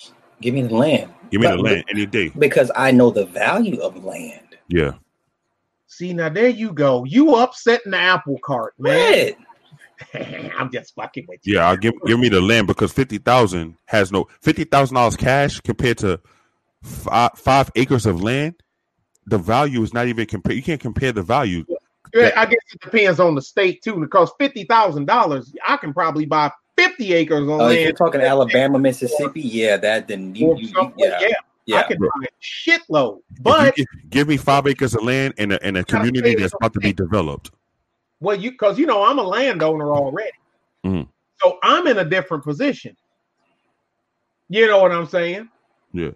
Give 0.41 0.55
me 0.55 0.63
the 0.63 0.75
land. 0.75 1.13
Give 1.31 1.41
me 1.41 1.47
the 1.49 1.57
land 1.57 1.85
any 1.91 2.07
day. 2.07 2.31
Because 2.39 2.71
I 2.77 2.91
know 2.91 3.11
the 3.11 3.27
value 3.27 3.81
of 3.81 4.03
land. 4.05 4.57
Yeah. 4.69 4.93
See 5.87 6.13
now, 6.13 6.29
there 6.29 6.49
you 6.49 6.73
go. 6.73 7.05
You 7.05 7.37
upsetting 7.37 7.93
the 7.93 7.99
apple 7.99 8.39
cart, 8.45 8.75
man. 8.79 9.35
I'm 10.59 10.73
just 10.73 10.95
fucking 10.95 11.27
with 11.29 11.41
you. 11.45 11.55
Yeah, 11.55 11.69
I'll 11.69 11.77
give 11.77 11.95
give 12.07 12.19
me 12.19 12.29
the 12.29 12.41
land 12.41 12.67
because 12.67 12.93
fifty 12.93 13.19
thousand 13.19 13.77
has 13.87 14.11
no 14.11 14.27
fifty 14.41 14.65
thousand 14.65 14.97
dollars 14.97 15.17
cash 15.17 15.61
compared 15.61 15.99
to 15.99 16.21
five, 16.83 17.31
five 17.37 17.71
acres 17.77 18.07
of 18.07 18.23
land. 18.23 18.57
The 19.27 19.39
value 19.39 19.83
is 19.83 19.95
not 19.95 20.09
even 20.09 20.27
compared. 20.27 20.57
You 20.57 20.63
can't 20.63 20.81
compare 20.81 21.13
the 21.13 21.23
value. 21.23 21.65
I 22.15 22.47
guess 22.47 22.59
it 22.73 22.81
depends 22.81 23.21
on 23.21 23.35
the 23.35 23.43
state 23.43 23.83
too. 23.83 23.97
Because 23.97 24.31
fifty 24.39 24.65
thousand 24.65 25.07
dollars, 25.07 25.53
I 25.67 25.77
can 25.77 25.93
probably 25.93 26.27
buy 26.27 26.51
fifty 26.77 27.13
acres 27.13 27.41
on 27.41 27.51
oh, 27.51 27.57
land. 27.57 27.73
If 27.73 27.81
you're 27.81 27.93
talking 27.93 28.21
Alabama, 28.21 28.79
Mississippi, 28.79 29.41
yeah, 29.41 29.77
that 29.79 30.09
then 30.09 30.35
you, 30.35 30.57
you, 30.57 30.69
you 30.69 30.93
yeah. 30.97 31.19
yeah. 31.21 31.29
Yeah, 31.67 31.79
I 31.79 31.83
can 31.85 31.99
buy 31.99 32.09
a 32.27 32.29
shitload. 32.43 33.21
But 33.41 33.75
give, 33.75 33.87
give, 34.11 34.29
me 34.29 34.37
five 34.37 34.67
acres 34.67 34.95
of 34.95 35.03
land 35.03 35.33
in 35.39 35.53
a, 35.53 35.59
in 35.63 35.77
a 35.77 35.85
community 35.85 36.35
that's 36.35 36.53
about 36.53 36.75
to 36.75 36.81
be 36.81 36.93
developed. 36.93 37.53
Well, 38.21 38.37
you 38.37 38.51
because 38.51 38.79
you 38.79 38.85
know 38.85 39.03
I'm 39.03 39.19
a 39.19 39.23
landowner 39.23 39.91
already, 39.91 40.37
mm-hmm. 40.85 41.09
so 41.43 41.59
I'm 41.63 41.87
in 41.87 41.99
a 41.99 42.05
different 42.05 42.45
position. 42.45 42.97
You 44.51 44.67
know 44.67 44.83
what 44.83 44.93
I'm 44.93 45.07
saying? 45.07 45.49
Yeah. 45.93 46.11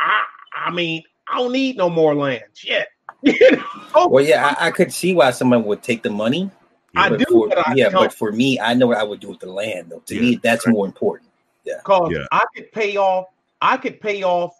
I 0.00 0.22
I 0.54 0.70
mean 0.70 1.02
I 1.28 1.38
don't 1.38 1.52
need 1.52 1.76
no 1.76 1.90
more 1.90 2.14
land. 2.14 2.44
Shit. 2.54 2.86
Oh. 3.96 4.08
Well, 4.08 4.24
yeah, 4.24 4.56
I, 4.58 4.66
I, 4.66 4.70
could 4.72 4.92
see 4.92 5.14
why 5.14 5.30
someone 5.30 5.62
would 5.66 5.84
take 5.84 6.02
the 6.02 6.10
money. 6.10 6.50
I 6.96 7.10
do. 7.16 7.24
For, 7.30 7.48
yeah, 7.76 7.90
but 7.90 8.12
for 8.12 8.32
me, 8.32 8.58
I 8.58 8.74
know 8.74 8.88
what 8.88 8.98
I 8.98 9.04
would 9.04 9.20
do 9.20 9.28
with 9.28 9.38
the 9.38 9.52
land. 9.52 9.90
Though 9.90 10.00
to 10.06 10.14
yeah, 10.16 10.20
me, 10.20 10.40
that's 10.42 10.66
more 10.66 10.84
important. 10.84 11.30
Yeah, 11.64 11.74
because 11.76 12.10
yeah. 12.10 12.26
I 12.32 12.44
could 12.56 12.72
pay 12.72 12.96
off. 12.96 13.26
I 13.60 13.76
could 13.76 14.00
pay 14.00 14.24
off 14.24 14.52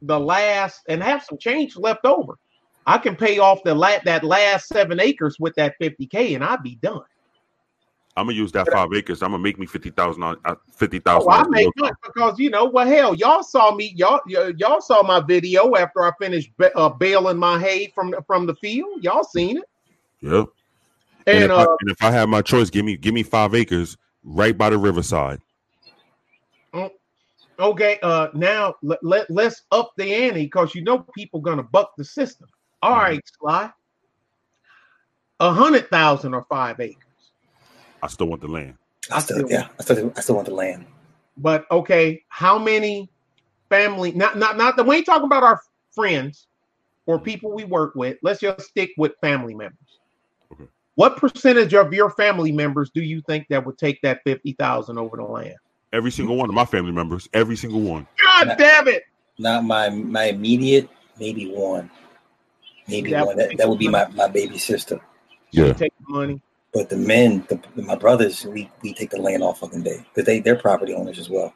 the 0.00 0.18
last 0.18 0.80
and 0.88 1.02
have 1.02 1.22
some 1.22 1.36
change 1.36 1.76
left 1.76 2.06
over. 2.06 2.38
I 2.86 2.96
can 2.96 3.14
pay 3.14 3.38
off 3.38 3.62
the 3.62 3.74
la- 3.74 3.98
that 4.06 4.24
last 4.24 4.68
seven 4.68 5.00
acres 5.00 5.36
with 5.38 5.54
that 5.56 5.74
50k, 5.78 6.34
and 6.34 6.42
I'd 6.42 6.62
be 6.62 6.76
done. 6.76 7.02
I'm 8.18 8.26
gonna 8.26 8.36
use 8.36 8.50
that 8.52 8.70
five 8.72 8.88
acres. 8.92 9.22
I'm 9.22 9.30
gonna 9.30 9.42
make 9.42 9.58
me 9.58 9.66
fifty 9.66 9.90
thousand. 9.90 10.24
Uh, 10.24 10.54
fifty 10.72 10.98
thousand. 10.98 11.30
Oh, 11.30 11.34
I 11.34 11.48
make 11.48 11.68
because 12.04 12.38
you 12.38 12.50
know, 12.50 12.64
well, 12.64 12.86
hell, 12.86 13.14
y'all 13.14 13.44
saw 13.44 13.72
me. 13.72 13.94
Y'all, 13.96 14.20
y'all 14.26 14.80
saw 14.80 15.02
my 15.04 15.20
video 15.20 15.76
after 15.76 16.02
I 16.02 16.10
finished 16.20 16.50
uh, 16.74 16.88
baling 16.88 17.38
my 17.38 17.60
hay 17.60 17.92
from 17.94 18.14
from 18.26 18.46
the 18.46 18.56
field. 18.56 19.04
Y'all 19.04 19.22
seen 19.22 19.58
it? 19.58 19.64
Yep. 20.20 20.46
And, 21.28 21.36
and, 21.36 21.44
if, 21.44 21.50
uh, 21.50 21.56
I, 21.56 21.76
and 21.80 21.90
if 21.90 22.02
I 22.02 22.10
have 22.10 22.28
my 22.28 22.42
choice, 22.42 22.70
give 22.70 22.84
me 22.84 22.96
give 22.96 23.14
me 23.14 23.22
five 23.22 23.54
acres 23.54 23.96
right 24.24 24.56
by 24.56 24.70
the 24.70 24.78
riverside. 24.78 25.40
Mm, 26.74 26.90
okay. 27.60 28.00
Uh, 28.02 28.28
now 28.34 28.74
let, 28.82 28.98
let 29.04 29.30
let's 29.30 29.62
up 29.70 29.92
the 29.96 30.12
ante 30.12 30.42
because 30.42 30.74
you 30.74 30.82
know 30.82 31.06
people 31.14 31.40
gonna 31.40 31.62
buck 31.62 31.92
the 31.96 32.04
system. 32.04 32.48
All 32.82 32.92
mm-hmm. 32.92 33.00
right, 33.00 33.20
Sly. 33.38 33.70
A 35.38 35.52
hundred 35.52 35.88
thousand 35.88 36.34
or 36.34 36.44
five 36.48 36.80
acres. 36.80 37.07
I 38.02 38.06
still 38.08 38.26
want 38.26 38.42
the 38.42 38.48
land. 38.48 38.74
I 39.10 39.20
still, 39.20 39.50
yeah, 39.50 39.68
I 39.78 39.82
still, 39.82 40.12
I 40.16 40.20
still 40.20 40.34
want 40.36 40.48
the 40.48 40.54
land. 40.54 40.86
But 41.36 41.66
okay, 41.70 42.22
how 42.28 42.58
many 42.58 43.10
family? 43.68 44.12
Not, 44.12 44.36
not, 44.38 44.56
not 44.56 44.76
the. 44.76 44.84
We 44.84 44.96
ain't 44.96 45.06
talking 45.06 45.26
about 45.26 45.42
our 45.42 45.60
friends. 45.94 46.46
or 47.08 47.18
people 47.18 47.50
we 47.52 47.64
work 47.64 47.94
with, 47.94 48.18
let's 48.22 48.38
just 48.40 48.68
stick 48.68 48.90
with 48.98 49.12
family 49.22 49.54
members. 49.54 49.98
Okay. 50.52 50.64
What 50.94 51.16
percentage 51.16 51.72
of 51.72 51.92
your 51.92 52.10
family 52.10 52.52
members 52.52 52.90
do 52.94 53.00
you 53.00 53.22
think 53.22 53.46
that 53.48 53.64
would 53.64 53.78
take 53.78 54.00
that 54.02 54.20
fifty 54.24 54.52
thousand 54.52 54.98
over 54.98 55.16
the 55.16 55.24
land? 55.24 55.56
Every 55.92 56.10
single 56.10 56.36
one 56.36 56.50
of 56.50 56.54
my 56.54 56.66
family 56.66 56.92
members, 56.92 57.26
every 57.32 57.56
single 57.56 57.80
one. 57.80 58.06
God 58.22 58.54
damn 58.58 58.88
it! 58.88 59.04
Not 59.38 59.64
my 59.64 59.88
my 59.88 60.24
immediate, 60.24 60.90
maybe 61.18 61.50
one, 61.50 61.90
maybe 62.86 63.10
That 63.12 63.26
one. 63.26 63.36
would 63.36 63.50
That, 63.50 63.56
that 63.56 63.68
would 63.68 63.78
be 63.78 63.88
my, 63.88 64.06
my 64.08 64.28
baby 64.28 64.58
sister. 64.58 65.00
Yeah. 65.50 65.72
Take 65.72 65.94
the 66.06 66.12
money. 66.12 66.42
But 66.74 66.88
the 66.90 66.96
men, 66.96 67.46
the, 67.48 67.60
my 67.82 67.96
brothers, 67.96 68.44
we, 68.44 68.70
we 68.82 68.92
take 68.92 69.10
the 69.10 69.20
land 69.20 69.42
all 69.42 69.54
fucking 69.54 69.82
day 69.82 70.04
because 70.14 70.26
they 70.26 70.40
they're 70.40 70.56
property 70.56 70.92
owners 70.94 71.18
as 71.18 71.30
well. 71.30 71.54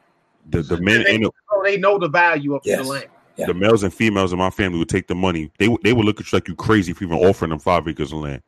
The 0.49 0.61
the 0.63 0.77
men 0.77 1.05
and 1.07 1.25
the, 1.25 1.31
Oh, 1.51 1.61
they 1.63 1.77
know 1.77 1.99
the 1.99 2.09
value 2.09 2.55
of 2.55 2.61
Yes. 2.65 2.81
the 2.81 2.87
land. 2.87 3.05
Yeah. 3.35 3.47
the 3.47 3.53
males 3.53 3.83
and 3.83 3.93
females 3.93 4.31
in 4.31 4.39
my 4.39 4.49
family 4.51 4.77
would 4.79 4.89
take 4.89 5.07
the 5.07 5.15
money. 5.15 5.51
They 5.59 5.67
would 5.67 5.81
they 5.83 5.93
would 5.93 6.05
look 6.05 6.19
at 6.19 6.31
you 6.31 6.35
like 6.35 6.47
you 6.47 6.55
crazy 6.55 6.93
for 6.93 7.03
even 7.03 7.17
offering 7.17 7.49
them 7.49 7.59
five 7.59 7.87
acres 7.87 8.11
of 8.11 8.19
land. 8.19 8.41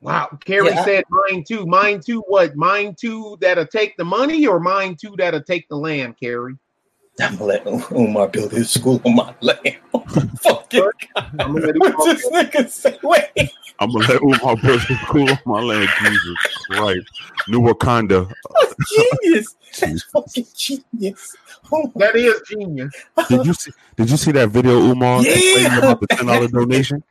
Wow. 0.00 0.38
Carrie 0.44 0.68
Yeah, 0.68 0.80
I- 0.80 0.84
said 0.84 1.04
mine 1.10 1.44
too. 1.46 1.66
Mine 1.66 2.00
too. 2.00 2.22
What? 2.26 2.56
Mine 2.56 2.94
too 2.98 3.36
that'll 3.40 3.66
take 3.66 3.96
the 3.98 4.04
money 4.04 4.46
or 4.46 4.60
mine 4.60 4.96
too 5.00 5.14
that'll 5.18 5.42
take 5.42 5.68
the 5.68 5.76
land, 5.76 6.16
Carrie? 6.18 6.56
I'm 7.20 7.32
gonna 7.36 7.44
let 7.44 7.66
Umar 7.92 8.28
build 8.28 8.52
his 8.52 8.70
school 8.70 9.00
on 9.04 9.14
my 9.14 9.34
land. 9.40 9.76
Fuck 10.40 10.72
Fucking 10.72 10.90
I'm 11.38 11.52
gonna 11.52 11.66
let 11.66 11.74
what 11.78 12.08
him 12.08 12.16
this 12.16 12.30
nigga 12.30 12.68
say? 12.70 12.98
Wait, 13.02 13.50
I'm 13.80 13.92
gonna 13.92 14.06
let 14.06 14.22
Umar 14.22 14.56
build 14.56 14.82
his 14.82 14.98
school 15.08 15.30
on 15.30 15.38
my 15.46 15.60
land. 15.60 15.88
Jesus 16.00 16.36
Christ, 16.68 17.06
New 17.48 17.60
Wakanda. 17.60 18.30
that's 18.60 18.74
genius. 19.22 19.56
That's 19.80 20.02
fucking 20.04 20.46
genius. 20.56 21.36
Oh 21.72 21.90
That 21.96 22.14
is 22.16 22.40
genius. 22.48 22.92
Did 23.28 23.46
you 23.46 23.54
see? 23.54 23.72
Did 23.96 24.10
you 24.10 24.16
see 24.16 24.32
that 24.32 24.50
video, 24.50 24.78
Umar? 24.78 25.22
Yeah. 25.22 25.78
about 25.78 26.00
the 26.00 26.06
ten 26.08 26.26
dollar 26.26 26.48
donation. 26.48 27.02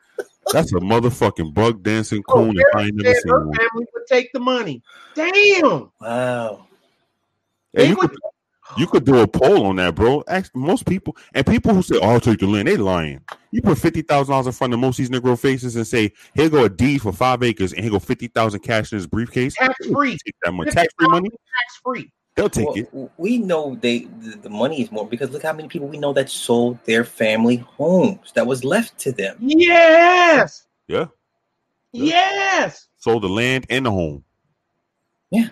That's 0.52 0.72
a 0.74 0.76
motherfucking 0.78 1.54
bug 1.54 1.84
dancing 1.84 2.24
Oh, 2.30 2.34
coon 2.34 2.58
if 2.58 2.66
I 2.74 2.78
Carrie 2.78 2.88
ain't 2.88 2.96
never 2.98 3.14
seen 3.16 3.32
her 3.32 3.46
one. 3.46 3.58
family 3.58 3.86
would 3.94 4.08
take 4.08 4.32
the 4.34 4.40
money. 4.40 4.82
Damn. 5.16 5.92
Wow. 6.02 6.66
Hey, 7.74 7.84
They 7.84 7.90
you 7.90 7.96
would 7.98 8.10
could 8.10 8.20
you 8.78 8.88
could 8.88 9.06
do 9.06 9.20
a 9.20 9.28
poll 9.28 9.66
on 9.66 9.78
that, 9.78 9.96
bro. 9.96 10.24
Ask 10.28 10.56
most 10.56 10.86
people 10.86 11.16
and 11.34 11.46
people 11.46 11.74
who 11.74 11.82
say, 11.82 11.98
"Oh, 12.02 12.10
I'll 12.10 12.20
take 12.20 12.40
the 12.40 12.48
land," 12.48 12.68
they 12.68 12.78
lying. 12.78 13.22
You 13.52 13.62
put 13.62 13.78
fifty 13.78 14.02
thousand 14.02 14.32
dollars 14.32 14.48
in 14.48 14.54
front 14.54 14.74
of 14.74 14.80
most 14.80 15.00
of 15.00 15.08
these 15.08 15.20
Negro 15.20 15.38
faces 15.40 15.76
and 15.76 15.86
say, 15.88 16.12
"Here 16.36 16.50
go 16.50 16.66
a 16.66 16.70
deed 16.70 17.02
for 17.02 17.12
five 17.12 17.42
acres," 17.44 17.74
and 17.74 17.82
here 17.82 17.92
go 17.92 18.00
fifty 18.00 18.28
thousand 18.28 18.60
cash 18.62 18.92
in 18.92 18.98
his 18.98 19.08
briefcase. 19.08 19.56
tax 19.56 19.74
free. 19.88 20.12
Take 20.12 20.36
that 20.44 20.54
money, 20.54 20.72
tax 20.72 20.94
free 20.98 21.08
money. 21.08 21.30
Tax 21.30 21.80
free. 21.84 22.12
They'll 22.36 22.50
take 22.50 22.68
Well, 22.68 22.76
it. 23.06 23.12
we 23.18 23.38
know 23.38 23.76
they 23.82 24.08
the, 24.20 24.38
the 24.38 24.50
money 24.50 24.82
is 24.82 24.92
more 24.92 25.06
because 25.06 25.32
look 25.32 25.44
how 25.44 25.52
many 25.52 25.68
people 25.68 25.88
we 25.88 25.98
know 25.98 26.14
that 26.14 26.30
sold 26.30 26.78
their 26.86 27.04
family 27.04 27.58
homes 27.58 28.32
that 28.34 28.48
was 28.48 28.64
left 28.64 28.98
to 29.00 29.12
them. 29.12 29.36
Yes. 29.40 30.68
Yeah. 30.88 31.08
Yes. 31.92 32.88
Sold 32.98 33.24
the 33.24 33.30
land 33.30 33.66
and 33.70 33.86
the 33.86 33.92
home. 33.92 34.24
Yeah. 35.32 35.50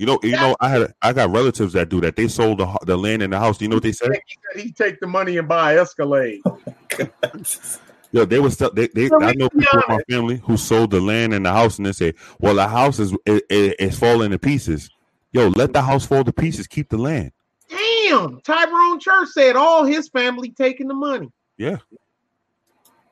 You 0.00 0.06
know, 0.06 0.18
you 0.22 0.30
know, 0.30 0.56
I 0.60 0.70
had 0.70 0.94
I 1.02 1.12
got 1.12 1.30
relatives 1.30 1.74
that 1.74 1.90
do 1.90 2.00
that. 2.00 2.16
They 2.16 2.26
sold 2.26 2.56
the, 2.56 2.78
the 2.86 2.96
land 2.96 3.20
and 3.20 3.34
the 3.34 3.38
house. 3.38 3.60
You 3.60 3.68
know 3.68 3.76
what 3.76 3.82
they 3.82 3.92
said? 3.92 4.08
He 4.26 4.38
said 4.54 4.64
he'd 4.64 4.74
take 4.74 4.98
the 4.98 5.06
money 5.06 5.36
and 5.36 5.46
buy 5.46 5.76
Escalade. 5.76 6.40
Oh 6.46 6.58
Yo, 8.10 8.24
they 8.24 8.40
was 8.40 8.56
they, 8.56 8.88
they 8.94 9.10
Well, 9.10 9.22
I 9.22 9.32
know 9.32 9.50
let's 9.52 9.70
people 9.70 9.82
in 9.86 9.96
my 9.96 10.02
family 10.08 10.36
who 10.38 10.56
sold 10.56 10.90
the 10.90 11.02
land 11.02 11.34
and 11.34 11.44
the 11.44 11.52
house, 11.52 11.76
and 11.76 11.84
they 11.84 11.92
say, 11.92 12.14
"Well, 12.38 12.54
the 12.54 12.66
house 12.66 12.98
is 12.98 13.14
is, 13.26 13.42
is 13.50 13.98
falling 13.98 14.30
to 14.30 14.38
pieces." 14.38 14.88
Yo, 15.32 15.48
let 15.48 15.74
the 15.74 15.82
house 15.82 16.06
fall 16.06 16.24
to 16.24 16.32
pieces. 16.32 16.66
Keep 16.66 16.88
the 16.88 16.96
land. 16.96 17.32
Damn. 17.68 18.40
Tyrone 18.40 19.00
Church 19.00 19.28
said 19.28 19.54
all 19.54 19.84
his 19.84 20.08
family 20.08 20.50
taking 20.50 20.88
the 20.88 20.94
money. 20.94 21.30
Yeah. 21.58 21.76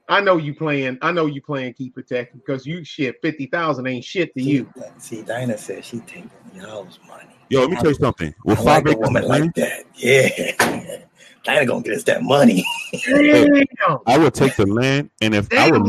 I 0.09 0.21
know 0.21 0.39
you 0.39 0.55
playing. 0.55 0.99
I 1.03 1.13
know 1.13 1.27
you 1.27 1.43
playing 1.43 1.75
keep 1.75 1.95
protected 1.95 2.41
because 2.41 2.67
you 2.67 2.83
shit 2.85 3.17
fifty 3.21 3.47
thousand 3.47 3.87
ain't 3.87 4.05
shit 4.05 4.35
to 4.35 4.43
you. 4.43 4.71
See, 4.99 5.23
Dinah 5.23 5.59
said 5.59 5.85
she 5.85 6.01
taking 6.01 6.31
y'all's 6.55 6.99
money. 7.07 7.25
Yo, 7.51 7.61
let 7.61 7.71
me 7.71 7.77
tell 7.77 7.91
you 7.91 7.95
something. 7.95 8.35
With 8.45 8.59
I 8.59 8.63
five 8.63 8.67
like 8.67 8.87
a 8.87 8.91
acres 8.91 8.95
of 8.95 9.01
woman 9.01 9.29
land, 9.29 9.45
like 9.45 9.55
that. 9.55 9.85
Yeah. 9.95 10.99
Dinah 11.45 11.67
gonna 11.67 11.83
get 11.83 11.95
us 11.95 12.05
that 12.05 12.23
money. 12.23 12.65
Damn. 13.05 13.99
I 14.07 14.19
would 14.19 14.35
take 14.35 14.57
the 14.57 14.67
land, 14.67 15.11
and 15.21 15.35
if 15.35 15.53
I 15.53 15.71
would, 15.71 15.83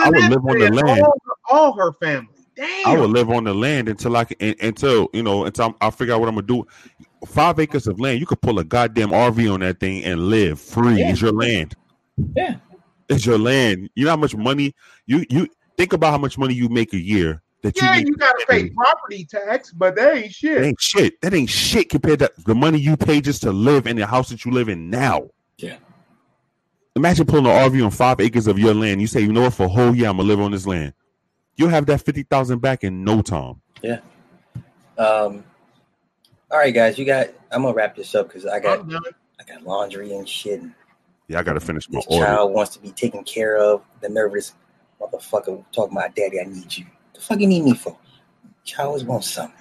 I 0.00 0.10
would 0.10 0.24
live 0.24 0.46
on 0.46 0.58
that? 0.58 0.70
the 0.70 0.74
land. 0.74 1.02
All, 1.02 1.14
all 1.50 1.72
her 1.74 1.92
family. 1.94 2.28
Damn. 2.56 2.86
I 2.86 2.96
would 2.96 3.10
live 3.10 3.30
on 3.30 3.44
the 3.44 3.54
land 3.54 3.88
until 3.88 4.16
I 4.16 4.24
can, 4.24 4.54
until 4.60 5.08
you 5.12 5.22
know, 5.22 5.44
until 5.44 5.66
I'm, 5.66 5.74
I 5.80 5.90
figure 5.90 6.14
out 6.14 6.20
what 6.20 6.28
I'm 6.28 6.36
gonna 6.36 6.46
do. 6.46 6.66
Five 7.26 7.58
acres 7.58 7.86
of 7.86 7.98
land, 7.98 8.20
you 8.20 8.26
could 8.26 8.40
pull 8.40 8.58
a 8.58 8.64
goddamn 8.64 9.10
RV 9.10 9.52
on 9.52 9.60
that 9.60 9.80
thing 9.80 10.04
and 10.04 10.28
live 10.28 10.60
free. 10.60 11.00
Yeah. 11.00 11.10
It's 11.10 11.20
your 11.20 11.32
land. 11.32 11.74
Yeah. 12.36 12.56
It's 13.08 13.26
your 13.26 13.38
land. 13.38 13.90
You 13.94 14.04
know 14.04 14.10
how 14.10 14.16
much 14.16 14.34
money 14.34 14.74
you 15.06 15.24
you 15.28 15.48
think 15.76 15.92
about 15.92 16.10
how 16.10 16.18
much 16.18 16.38
money 16.38 16.54
you 16.54 16.68
make 16.68 16.92
a 16.92 16.98
year 16.98 17.42
that 17.62 17.80
yeah, 17.80 17.96
you 17.96 18.06
you 18.06 18.16
gotta 18.16 18.44
pay 18.48 18.68
property 18.70 19.24
tax, 19.24 19.72
but 19.72 19.96
that 19.96 20.14
ain't 20.14 20.24
That 20.26 20.32
shit. 20.32 20.62
ain't 20.64 20.80
shit. 20.80 21.20
That 21.22 21.34
ain't 21.34 21.50
shit 21.50 21.88
compared 21.88 22.18
to 22.20 22.30
the 22.44 22.54
money 22.54 22.78
you 22.78 22.96
pay 22.96 23.20
just 23.20 23.42
to 23.42 23.52
live 23.52 23.86
in 23.86 23.96
the 23.96 24.06
house 24.06 24.28
that 24.28 24.44
you 24.44 24.52
live 24.52 24.68
in 24.68 24.90
now. 24.90 25.30
Yeah. 25.58 25.76
Imagine 26.96 27.26
pulling 27.26 27.46
an 27.46 27.70
RV 27.70 27.84
on 27.84 27.90
five 27.90 28.20
acres 28.20 28.46
of 28.46 28.58
your 28.58 28.74
land. 28.74 29.00
You 29.00 29.06
say, 29.06 29.20
you 29.20 29.32
know 29.32 29.42
what, 29.42 29.54
for 29.54 29.64
a 29.64 29.68
whole 29.68 29.94
year 29.94 30.08
I'm 30.08 30.18
gonna 30.18 30.28
live 30.28 30.40
on 30.40 30.52
this 30.52 30.66
land. 30.66 30.92
You'll 31.56 31.70
have 31.70 31.86
that 31.86 32.02
fifty 32.02 32.22
thousand 32.22 32.60
back 32.60 32.84
in 32.84 33.02
no 33.02 33.22
time. 33.22 33.60
Yeah. 33.82 34.00
Um 34.98 35.44
all 36.50 36.58
right, 36.58 36.72
guys, 36.74 36.98
you 36.98 37.04
got 37.04 37.28
I'm 37.50 37.62
gonna 37.62 37.74
wrap 37.74 37.96
this 37.96 38.14
up 38.14 38.28
because 38.28 38.46
I 38.46 38.60
got 38.60 38.80
I'm. 38.80 38.90
I 39.40 39.44
got 39.44 39.64
laundry 39.64 40.12
and 40.14 40.28
shit. 40.28 40.60
And 40.60 40.74
Yeah, 41.28 41.38
I 41.38 41.42
gotta 41.42 41.60
finish 41.60 41.88
my 41.88 41.98
this 41.98 42.06
order. 42.08 42.26
child 42.26 42.52
wants 42.52 42.72
to 42.76 42.80
be 42.80 42.90
taken 42.90 43.24
care 43.24 43.56
of. 43.56 43.82
The 44.00 44.08
nervous 44.08 44.54
motherfucker 45.00 45.64
talking 45.72 45.96
about 45.96 46.14
daddy, 46.14 46.40
I 46.40 46.44
need 46.44 46.76
you. 46.76 46.86
The 47.14 47.20
fuck 47.20 47.40
you 47.40 47.46
need 47.46 47.64
me 47.64 47.74
for? 47.74 47.96
Child 48.64 48.88
always 48.88 49.04
wants 49.04 49.30
something. 49.30 49.54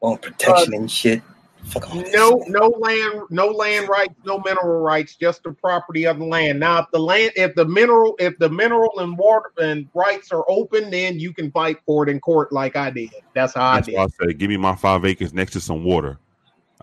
Want 0.00 0.20
protection 0.20 0.74
and 0.74 0.90
shit. 0.90 1.22
Fuck 1.64 1.90
all 1.90 1.96
this. 1.96 2.14
No, 2.14 2.44
no 2.46 2.68
land, 2.78 3.22
no 3.30 3.46
land 3.46 3.88
rights, 3.88 4.14
no 4.24 4.38
mineral 4.40 4.82
rights, 4.82 5.16
just 5.16 5.42
the 5.42 5.52
property 5.52 6.06
of 6.06 6.18
the 6.18 6.24
land. 6.24 6.60
Now, 6.60 6.80
if 6.80 6.86
the 6.92 6.98
land, 6.98 7.32
if 7.36 7.54
the 7.54 7.64
mineral, 7.64 8.14
if 8.18 8.38
the 8.38 8.50
mineral 8.50 8.98
and 8.98 9.16
water 9.16 9.50
and 9.58 9.88
rights 9.94 10.30
are 10.30 10.44
open, 10.48 10.90
then 10.90 11.18
you 11.18 11.32
can 11.32 11.50
fight 11.52 11.78
for 11.86 12.06
it 12.06 12.10
in 12.10 12.20
court, 12.20 12.52
like 12.52 12.76
I 12.76 12.90
did. 12.90 13.10
That's 13.34 13.54
how 13.54 13.64
I 13.64 13.80
did. 13.80 13.94
why 13.94 14.04
I 14.04 14.06
said, 14.20 14.38
give 14.38 14.50
me 14.50 14.58
my 14.58 14.74
five 14.74 15.06
acres 15.06 15.32
next 15.32 15.52
to 15.52 15.60
some 15.60 15.84
water. 15.84 16.18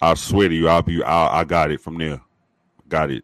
I 0.01 0.15
swear 0.15 0.49
to 0.49 0.55
you, 0.55 0.67
I'll 0.67 0.81
be. 0.81 1.03
I, 1.03 1.41
I 1.41 1.43
got 1.43 1.69
it 1.69 1.79
from 1.79 1.99
there. 1.99 2.19
Got 2.89 3.11
it. 3.11 3.23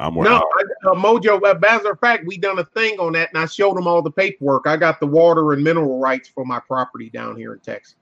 I'm 0.00 0.14
No, 0.14 0.36
I, 0.36 0.88
uh, 0.88 0.94
Mojo. 0.94 1.40
uh, 1.42 1.58
As 1.68 1.84
a 1.84 1.94
fact, 1.96 2.26
we 2.26 2.36
done 2.36 2.58
a 2.58 2.64
thing 2.64 2.98
on 2.98 3.12
that, 3.12 3.30
and 3.32 3.38
I 3.40 3.46
showed 3.46 3.76
them 3.76 3.86
all 3.86 4.02
the 4.02 4.10
paperwork. 4.10 4.66
I 4.66 4.76
got 4.76 4.98
the 4.98 5.06
water 5.06 5.52
and 5.52 5.62
mineral 5.62 6.00
rights 6.00 6.28
for 6.28 6.44
my 6.44 6.60
property 6.60 7.10
down 7.10 7.36
here 7.36 7.52
in 7.54 7.60
Texas. 7.60 7.94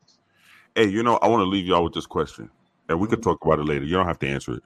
Hey, 0.75 0.89
you 0.89 1.03
know, 1.03 1.17
I 1.17 1.29
want 1.29 1.41
to 1.43 1.45
leave 1.45 1.67
y'all 1.67 1.85
with 1.85 1.93
this 1.93 2.07
question, 2.07 2.49
and 2.89 2.99
we 2.99 3.09
could 3.09 3.23
talk 3.23 3.45
about 3.45 3.59
it 3.59 3.65
later. 3.67 3.85
You 3.85 3.93
don't 3.95 4.07
have 4.07 4.19
to 4.21 4.29
answer 4.29 4.55
it. 4.55 4.63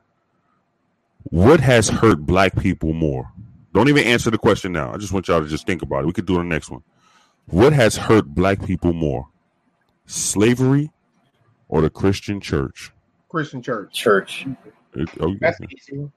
What 1.24 1.58
has 1.58 1.88
hurt 1.88 2.20
black 2.20 2.56
people 2.56 2.92
more? 2.92 3.32
Don't 3.74 3.88
even 3.88 4.04
answer 4.04 4.30
the 4.30 4.38
question 4.38 4.72
now. 4.72 4.92
I 4.92 4.96
just 4.96 5.12
want 5.12 5.26
y'all 5.26 5.40
to 5.40 5.48
just 5.48 5.66
think 5.66 5.82
about 5.82 6.04
it. 6.04 6.06
We 6.06 6.12
could 6.12 6.26
do 6.26 6.36
the 6.36 6.44
next 6.44 6.70
one. 6.70 6.82
What 7.46 7.72
has 7.72 7.96
hurt 7.96 8.26
black 8.26 8.64
people 8.64 8.92
more? 8.92 9.28
Slavery 10.06 10.90
or 11.68 11.80
the 11.82 11.90
Christian 11.90 12.40
church? 12.40 12.92
Christian 13.28 13.60
Church. 13.60 13.92
Church. 13.92 14.46
It- 14.94 15.08
oh, 15.20 15.34
That's 15.40 15.58
easy. 15.68 16.08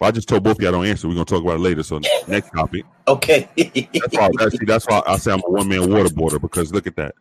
Well, 0.00 0.08
I 0.08 0.10
just 0.10 0.28
told 0.28 0.44
both 0.44 0.56
of 0.56 0.62
y'all 0.62 0.72
don't 0.72 0.86
answer. 0.86 1.08
We're 1.08 1.14
gonna 1.14 1.24
talk 1.24 1.42
about 1.42 1.56
it 1.56 1.60
later. 1.60 1.82
So 1.82 2.00
next 2.26 2.50
topic. 2.50 2.84
Okay. 3.06 3.48
That's 3.56 4.16
why. 4.16 4.30
That's, 4.38 4.58
that's 4.64 4.86
why 4.86 5.02
I 5.06 5.16
say 5.16 5.32
I'm 5.32 5.40
a 5.40 5.50
one 5.50 5.68
man 5.68 5.80
waterboarder 5.80 6.40
because 6.40 6.72
look 6.72 6.86
at 6.86 6.96
that. 6.96 7.14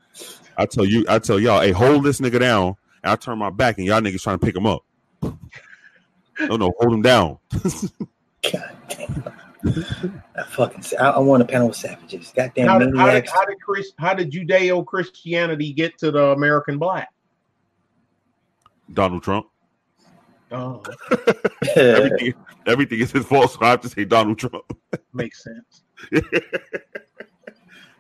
I 0.58 0.66
tell 0.66 0.86
you, 0.86 1.06
I 1.08 1.20
tell 1.20 1.40
y'all, 1.40 1.62
hey, 1.62 1.72
hold 1.72 2.04
this 2.04 2.20
nigga 2.20 2.40
down. 2.40 2.76
And 3.04 3.12
I 3.12 3.16
turn 3.16 3.38
my 3.38 3.52
back, 3.52 3.78
and 3.78 3.86
y'all 3.86 4.02
niggas 4.02 4.22
trying 4.22 4.40
to 4.40 4.46
pick 4.46 4.56
him 4.56 4.66
up. 4.66 4.84
No, 5.22 6.56
no, 6.56 6.74
hold 6.80 6.94
him 6.94 7.02
down. 7.02 7.38
God 8.52 8.78
damn. 8.90 9.34
I 10.36 10.44
fucking 10.44 10.84
I, 11.00 11.10
I 11.10 11.20
want 11.20 11.42
a 11.42 11.46
panel 11.46 11.70
of 11.70 11.76
savages. 11.76 12.32
Goddamn 12.36 12.68
How 12.68 12.80
did, 12.80 12.96
how 12.96 13.12
did, 13.12 13.28
how 13.28 13.46
did, 13.46 13.60
Chris, 13.60 13.92
how 13.98 14.14
did 14.14 14.32
Judeo 14.32 14.86
Christianity 14.86 15.74
get 15.74 15.98
to 16.00 16.12
the 16.12 16.28
American 16.28 16.78
black? 16.78 17.12
Donald 18.94 19.24
Trump. 19.24 19.48
Oh, 20.52 20.82
Everything, 21.76 22.34
everything 22.66 23.00
is 23.00 23.12
his 23.12 23.26
fault. 23.26 23.52
So 23.52 23.60
I 23.62 23.70
have 23.70 23.82
to 23.82 23.90
say 23.90 24.06
Donald 24.06 24.40
Trump. 24.40 24.64
makes 25.14 25.44
sense. 25.44 25.84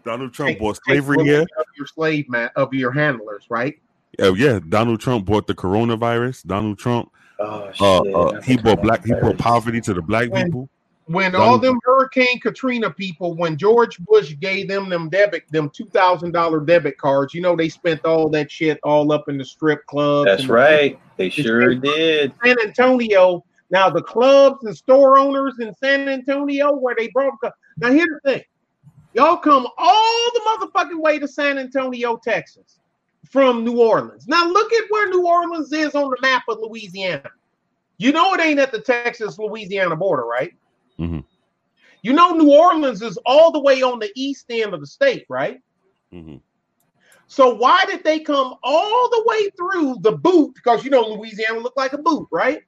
Donald 0.05 0.33
Trump 0.33 0.49
Take- 0.51 0.59
brought 0.59 0.79
Take 0.87 0.95
slavery 0.99 1.23
here. 1.25 1.41
Of 1.41 1.65
your 1.77 1.87
slave 1.87 2.29
man 2.29 2.49
of 2.55 2.73
your 2.73 2.91
handlers, 2.91 3.45
right? 3.49 3.75
Yeah, 4.17 4.31
yeah. 4.35 4.59
Donald 4.69 5.01
Trump 5.01 5.25
bought 5.25 5.47
the 5.47 5.55
coronavirus. 5.55 6.45
Donald 6.45 6.79
Trump, 6.79 7.11
oh 7.39 7.69
shit. 7.73 7.81
uh, 7.81 8.01
uh, 8.01 8.41
he 8.41 8.55
the 8.55 8.61
brought 8.61 8.81
black, 8.81 9.03
he 9.05 9.13
brought 9.13 9.37
poverty 9.37 9.81
to 9.81 9.93
the 9.93 10.01
black 10.01 10.31
When- 10.31 10.45
people. 10.45 10.69
When 11.07 11.31
Donald- 11.31 11.49
all 11.49 11.57
them 11.57 11.79
Hurricane 11.85 12.39
Katrina 12.41 12.89
people, 12.89 13.33
when 13.33 13.57
George 13.57 13.97
Bush 13.99 14.35
gave 14.39 14.67
them 14.67 14.89
them 14.89 15.09
debit, 15.09 15.43
them 15.49 15.69
two 15.69 15.85
thousand 15.85 16.33
dollar 16.33 16.59
debit 16.59 16.97
cards, 16.97 17.33
you 17.33 17.41
know 17.41 17.55
they 17.55 17.69
spent 17.69 18.03
all 18.03 18.29
that 18.29 18.51
shit 18.51 18.77
all 18.83 19.11
up 19.13 19.29
in 19.29 19.37
the 19.37 19.45
strip 19.45 19.85
clubs. 19.85 20.25
That's 20.25 20.49
right. 20.49 20.99
They 21.15 21.29
sure 21.29 21.75
did. 21.75 22.33
San 22.43 22.57
Antonio, 22.61 23.43
Now 23.69 23.89
the 23.89 24.01
clubs 24.01 24.65
and 24.65 24.75
store 24.75 25.17
owners 25.17 25.55
in 25.59 25.73
San 25.75 26.09
Antonio 26.09 26.75
where 26.75 26.95
they 26.97 27.07
brought. 27.07 27.35
Now 27.77 27.91
here's 27.91 28.09
the 28.23 28.33
thing, 28.33 28.43
y'all 29.13 29.37
come 29.37 29.65
all 29.77 30.29
the 30.33 30.41
motherfucking 30.41 30.99
way 30.99 31.19
to 31.19 31.27
San 31.27 31.57
Antonio, 31.57 32.17
Texas, 32.17 32.79
from 33.29 33.63
New 33.63 33.79
Orleans. 33.79 34.27
Now 34.27 34.45
look 34.45 34.73
at 34.73 34.83
where 34.89 35.09
New 35.09 35.25
Orleans 35.25 35.71
is 35.71 35.95
on 35.95 36.09
the 36.09 36.17
map 36.21 36.43
of 36.49 36.57
Louisiana. 36.59 37.31
You 37.97 38.11
know 38.11 38.33
it 38.33 38.41
ain't 38.41 38.59
at 38.59 38.73
the 38.73 38.81
Texas 38.81 39.39
Louisiana 39.39 39.95
border, 39.95 40.25
right? 40.25 40.51
Mm-hmm. 40.99 41.19
You 42.01 42.13
know 42.13 42.31
New 42.31 42.51
Orleans 42.51 43.01
is 43.01 43.17
all 43.25 43.51
the 43.51 43.59
way 43.59 43.81
on 43.81 43.99
the 43.99 44.11
east 44.15 44.45
end 44.49 44.73
of 44.73 44.79
the 44.79 44.87
state, 44.87 45.25
right? 45.29 45.59
Mm-hmm. 46.13 46.37
So 47.27 47.53
why 47.53 47.83
did 47.85 48.03
they 48.03 48.19
come 48.19 48.55
all 48.63 49.09
the 49.09 49.23
way 49.25 49.49
through 49.57 49.97
the 50.01 50.13
boot? 50.13 50.55
Because 50.55 50.83
you 50.83 50.89
know 50.89 51.01
Louisiana 51.01 51.59
looked 51.59 51.77
like 51.77 51.93
a 51.93 51.97
boot, 51.97 52.27
right? 52.31 52.61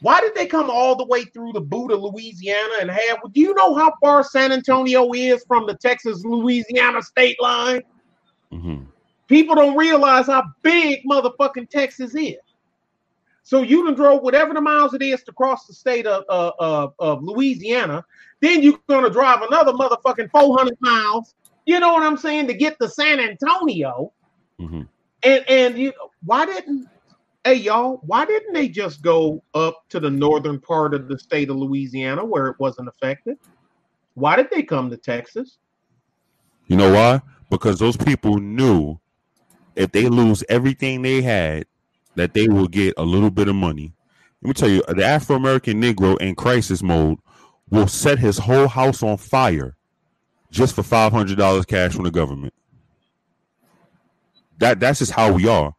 Why 0.00 0.20
did 0.20 0.34
they 0.34 0.46
come 0.46 0.70
all 0.70 0.94
the 0.94 1.06
way 1.06 1.24
through 1.24 1.52
the 1.52 1.60
boot 1.60 1.90
of 1.90 2.02
Louisiana 2.02 2.74
and 2.80 2.90
have? 2.90 3.18
Do 3.32 3.40
you 3.40 3.54
know 3.54 3.74
how 3.74 3.92
far 4.00 4.22
San 4.22 4.52
Antonio 4.52 5.12
is 5.12 5.44
from 5.48 5.66
the 5.66 5.74
Texas 5.74 6.22
Louisiana 6.24 7.02
state 7.02 7.40
line? 7.40 7.80
Mm-hmm. 8.52 8.84
People 9.26 9.54
don't 9.54 9.76
realize 9.76 10.26
how 10.26 10.44
big 10.62 11.00
motherfucking 11.10 11.70
Texas 11.70 12.14
is. 12.14 12.36
So 13.46 13.62
you 13.62 13.84
done 13.84 13.94
drove 13.94 14.22
whatever 14.22 14.52
the 14.52 14.60
miles 14.60 14.92
it 14.92 15.02
is 15.02 15.22
to 15.22 15.32
cross 15.32 15.68
the 15.68 15.72
state 15.72 16.04
of, 16.04 16.24
uh, 16.28 16.50
of, 16.58 16.94
of 16.98 17.22
Louisiana. 17.22 18.04
Then 18.40 18.60
you're 18.60 18.80
gonna 18.88 19.08
drive 19.08 19.40
another 19.42 19.72
motherfucking 19.72 20.32
400 20.32 20.76
miles. 20.80 21.36
You 21.64 21.78
know 21.78 21.92
what 21.92 22.02
I'm 22.02 22.16
saying 22.16 22.48
to 22.48 22.54
get 22.54 22.76
to 22.80 22.88
San 22.88 23.20
Antonio. 23.20 24.12
Mm-hmm. 24.60 24.82
And 25.22 25.44
and 25.48 25.78
you 25.78 25.92
why 26.24 26.44
didn't 26.44 26.88
hey 27.44 27.54
y'all 27.54 28.00
why 28.02 28.24
didn't 28.26 28.52
they 28.52 28.66
just 28.66 29.00
go 29.00 29.40
up 29.54 29.84
to 29.90 30.00
the 30.00 30.10
northern 30.10 30.58
part 30.58 30.92
of 30.92 31.06
the 31.06 31.16
state 31.16 31.48
of 31.48 31.54
Louisiana 31.54 32.24
where 32.24 32.48
it 32.48 32.56
wasn't 32.58 32.88
affected? 32.88 33.38
Why 34.14 34.34
did 34.34 34.50
they 34.50 34.64
come 34.64 34.90
to 34.90 34.96
Texas? 34.96 35.58
You 36.66 36.76
know 36.76 36.92
why? 36.92 37.20
Because 37.48 37.78
those 37.78 37.96
people 37.96 38.38
knew 38.38 38.98
if 39.76 39.92
they 39.92 40.08
lose 40.08 40.42
everything 40.48 41.02
they 41.02 41.22
had, 41.22 41.66
that 42.16 42.34
they 42.34 42.48
will 42.48 42.68
get 42.68 42.94
a 42.96 43.04
little 43.04 43.30
bit 43.30 43.48
of 43.48 43.54
money. 43.54 43.92
Let 44.42 44.48
me 44.48 44.54
tell 44.54 44.68
you, 44.68 44.82
the 44.88 45.04
Afro 45.04 45.36
American 45.36 45.80
Negro 45.80 46.18
in 46.20 46.34
crisis 46.34 46.82
mode 46.82 47.18
will 47.70 47.88
set 47.88 48.18
his 48.18 48.38
whole 48.38 48.68
house 48.68 49.02
on 49.02 49.16
fire 49.16 49.76
just 50.50 50.74
for 50.74 50.82
five 50.82 51.12
hundred 51.12 51.38
dollars 51.38 51.64
cash 51.64 51.94
from 51.94 52.04
the 52.04 52.10
government. 52.10 52.54
That 54.58 54.80
that's 54.80 54.98
just 54.98 55.12
how 55.12 55.32
we 55.32 55.46
are. 55.48 55.74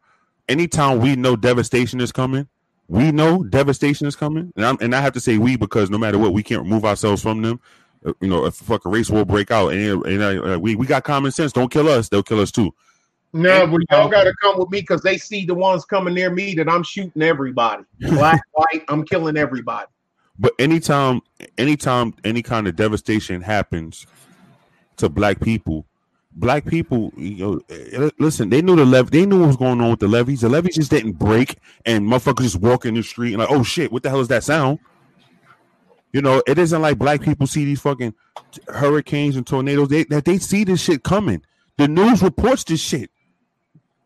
Anytime 0.48 1.00
we 1.00 1.16
know 1.16 1.36
devastation 1.36 2.00
is 2.00 2.12
coming, 2.12 2.48
we 2.88 3.12
know 3.12 3.42
devastation 3.42 4.06
is 4.06 4.16
coming, 4.16 4.52
and 4.56 4.64
I'm 4.64 4.78
and 4.80 4.94
I 4.94 5.00
have 5.00 5.12
to 5.14 5.20
say 5.20 5.38
we 5.38 5.56
because 5.56 5.90
no 5.90 5.98
matter 5.98 6.18
what, 6.18 6.32
we 6.32 6.42
can't 6.42 6.62
remove 6.62 6.84
ourselves 6.84 7.22
from 7.22 7.42
them. 7.42 7.60
Uh, 8.04 8.12
you 8.20 8.28
know, 8.28 8.46
if 8.46 8.60
a 8.60 8.64
fucking 8.64 8.92
race 8.92 9.10
war 9.10 9.24
break 9.24 9.50
out, 9.50 9.72
and, 9.72 10.04
and 10.06 10.22
uh, 10.22 10.58
we 10.58 10.76
we 10.76 10.86
got 10.86 11.04
common 11.04 11.32
sense. 11.32 11.52
Don't 11.52 11.70
kill 11.70 11.88
us; 11.88 12.08
they'll 12.08 12.22
kill 12.22 12.40
us 12.40 12.52
too. 12.52 12.72
No, 13.32 13.66
but 13.66 13.80
y'all 13.90 14.08
got 14.08 14.24
to 14.24 14.34
come 14.40 14.58
with 14.58 14.70
me 14.70 14.80
because 14.80 15.02
they 15.02 15.18
see 15.18 15.44
the 15.44 15.54
ones 15.54 15.84
coming 15.84 16.14
near 16.14 16.30
me 16.30 16.54
that 16.54 16.68
I'm 16.68 16.82
shooting 16.82 17.22
everybody. 17.22 17.84
Black, 18.00 18.40
white, 18.52 18.84
I'm 18.88 19.04
killing 19.04 19.36
everybody. 19.36 19.86
But 20.38 20.52
anytime, 20.58 21.20
anytime 21.58 22.14
any 22.24 22.42
kind 22.42 22.68
of 22.68 22.76
devastation 22.76 23.42
happens 23.42 24.06
to 24.96 25.08
black 25.08 25.40
people, 25.40 25.84
black 26.32 26.64
people, 26.64 27.12
you 27.16 27.36
know, 27.36 27.60
eh, 27.68 28.10
listen, 28.20 28.48
they 28.48 28.62
knew 28.62 28.76
the 28.76 28.84
levee, 28.84 29.10
they 29.10 29.26
knew 29.26 29.40
what 29.40 29.48
was 29.48 29.56
going 29.56 29.80
on 29.80 29.90
with 29.90 29.98
the 29.98 30.06
levees. 30.06 30.42
The 30.42 30.48
levees 30.48 30.76
just 30.76 30.92
didn't 30.92 31.12
break, 31.12 31.58
and 31.84 32.06
motherfuckers 32.06 32.42
just 32.42 32.60
walk 32.60 32.86
in 32.86 32.94
the 32.94 33.02
street 33.02 33.32
and 33.32 33.40
like, 33.40 33.50
oh 33.50 33.64
shit, 33.64 33.90
what 33.90 34.04
the 34.04 34.10
hell 34.10 34.20
is 34.20 34.28
that 34.28 34.44
sound? 34.44 34.78
You 36.12 36.22
know, 36.22 36.40
it 36.46 36.56
isn't 36.56 36.80
like 36.80 36.98
black 36.98 37.20
people 37.20 37.46
see 37.48 37.64
these 37.64 37.80
fucking 37.80 38.14
hurricanes 38.68 39.36
and 39.36 39.46
tornadoes. 39.46 39.88
They 39.88 40.04
that 40.04 40.24
they 40.24 40.38
see 40.38 40.64
this 40.64 40.80
shit 40.80 41.02
coming. 41.02 41.42
The 41.76 41.88
news 41.88 42.22
reports 42.22 42.64
this 42.64 42.80
shit. 42.80 43.10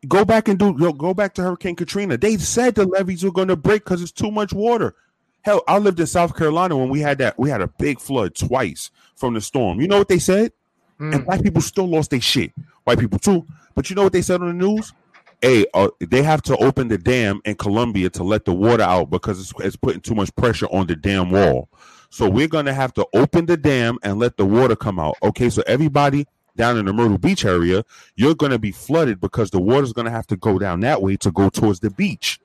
Go 0.09 0.25
back 0.25 0.49
and 0.49 0.59
do 0.59 0.73
go 0.95 1.15
back 1.15 1.35
to 1.35 1.43
Hurricane 1.43 1.77
Katrina. 1.77 2.17
They 2.17 2.37
said 2.37 2.75
the 2.75 2.87
levees 2.87 3.23
were 3.23 3.31
going 3.31 3.49
to 3.49 3.57
break 3.57 3.85
because 3.85 4.03
it's 4.03 4.13
too 4.13 4.31
much 4.31 4.53
water. 4.53 4.95
Hell, 5.43 5.63
I 5.67 5.79
lived 5.79 6.01
in 6.01 6.07
South 6.07 6.37
Carolina 6.37 6.77
when 6.77 6.89
we 6.89 7.01
had 7.01 7.19
that. 7.19 7.39
We 7.39 7.51
had 7.51 7.61
a 7.61 7.69
big 7.69 8.01
flood 8.01 8.35
twice 8.35 8.91
from 9.17 9.35
the 9.35 9.41
storm. 9.41 9.81
You 9.81 9.89
know 9.89 9.99
what 9.99 10.09
they 10.09 10.19
said? 10.19 10.53
Mm. 11.01 11.15
And 11.15 11.25
black 11.25 11.43
people 11.43 11.61
still 11.61 11.89
lost 11.89 12.11
their 12.11 12.21
shit. 12.21 12.53
White 12.85 12.99
people 12.99 13.19
too. 13.19 13.47
But 13.75 13.91
you 13.91 13.97
know 13.97 14.05
what 14.05 14.13
they 14.13 14.23
said 14.23 14.41
on 14.41 14.49
the 14.49 14.67
news? 14.67 14.93
Hey, 15.41 15.67
uh, 15.75 15.89
they 15.99 16.23
have 16.23 16.43
to 16.43 16.57
open 16.59 16.87
the 16.87 16.99
dam 16.99 17.41
in 17.45 17.57
Columbia 17.57 18.11
to 18.11 18.23
let 18.23 18.45
the 18.45 18.53
water 18.53 18.85
out 18.85 19.11
because 19.11 19.41
it's, 19.41 19.53
it's 19.59 19.77
putting 19.77 20.01
too 20.01 20.15
much 20.15 20.35
pressure 20.37 20.67
on 20.67 20.87
the 20.87 20.95
dam 20.95 21.31
wall. 21.31 21.69
So 22.11 22.29
we're 22.29 22.47
gonna 22.47 22.75
have 22.75 22.93
to 22.95 23.07
open 23.15 23.47
the 23.47 23.57
dam 23.57 23.99
and 24.03 24.19
let 24.19 24.37
the 24.37 24.45
water 24.45 24.77
come 24.77 25.01
out. 25.01 25.17
Okay, 25.23 25.51
so 25.51 25.63
everybody 25.67 26.27
down 26.57 26.77
in 26.77 26.85
the 26.87 26.93
Myrtle 26.93 27.19
Beach 27.19 27.45
area, 27.45 27.85
you're 28.17 28.35
gonna 28.35 28.59
be 28.59 28.73
flooded 28.73 29.21
because 29.21 29.51
the 29.51 29.61
water's 29.61 29.93
gonna 29.93 30.11
have 30.11 30.27
to 30.29 30.37
go 30.37 30.59
down 30.59 30.81
that 30.81 31.03
way 31.03 31.17
to 31.17 31.31
go 31.31 31.49
towards 31.49 31.81
the 31.81 31.91
beach. 31.91 32.41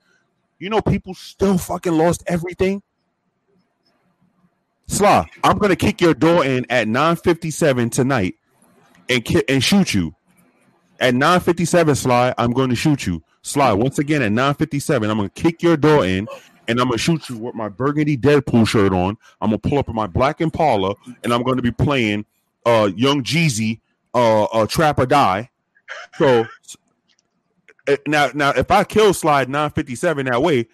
You 0.60 0.70
know, 0.70 0.82
people 0.82 1.14
still 1.14 1.58
fucking 1.58 1.94
lost 1.94 2.24
everything. 2.28 2.82
Sly, 4.88 5.30
I'm 5.44 5.58
gonna 5.58 5.76
kick 5.76 6.00
your 6.02 6.14
door 6.14 6.46
in 6.46 6.66
at 6.70 6.88
9:57 6.88 7.90
tonight 7.90 8.36
and 9.10 9.24
ki- 9.24 9.44
and 9.50 9.64
shoot 9.64 9.94
you. 9.94 10.16
At 11.00 11.14
9:57, 11.14 11.96
Sly, 11.96 12.34
I'm 12.38 12.52
going 12.52 12.70
to 12.70 12.76
shoot 12.76 13.06
you. 13.06 13.22
Sly, 13.42 13.72
once 13.74 14.00
again 14.00 14.22
at 14.22 14.32
9:57, 14.32 15.10
I'm 15.10 15.18
gonna 15.18 15.30
kick 15.30 15.62
your 15.62 15.78
door 15.78 16.06
in 16.06 16.28
and 16.68 16.80
I'm 16.80 16.88
gonna 16.88 16.98
shoot 16.98 17.30
you 17.30 17.38
with 17.38 17.56
my 17.56 17.70
burgundy 17.70 18.18
Deadpool 18.18 18.68
shirt 18.68 18.94
on. 18.94 19.18
I'm 19.42 19.50
gonna 19.50 19.60
pull 19.60 19.78
up 19.78 19.90
in 19.90 19.96
my 19.96 20.08
black 20.08 20.42
Impala 20.42 20.96
and 21.24 21.34
I'm 21.34 21.44
gonna 21.44 21.62
be 21.62 21.72
playing 21.72 22.26
uh 22.66 22.90
Young 22.96 23.24
Jeezy, 23.24 23.80
uh, 24.18 24.44
uh 24.46 24.68
Trap 24.68 25.00
or 25.00 25.06
Die. 25.06 25.50
So 26.18 26.46
eh, 27.88 27.98
now, 28.08 28.32
now 28.34 28.50
if 28.52 28.72
I 28.72 28.84
kill 28.84 29.14
Slide 29.14 29.50
957 29.50 30.26
that 30.26 30.42
way, 30.42 30.68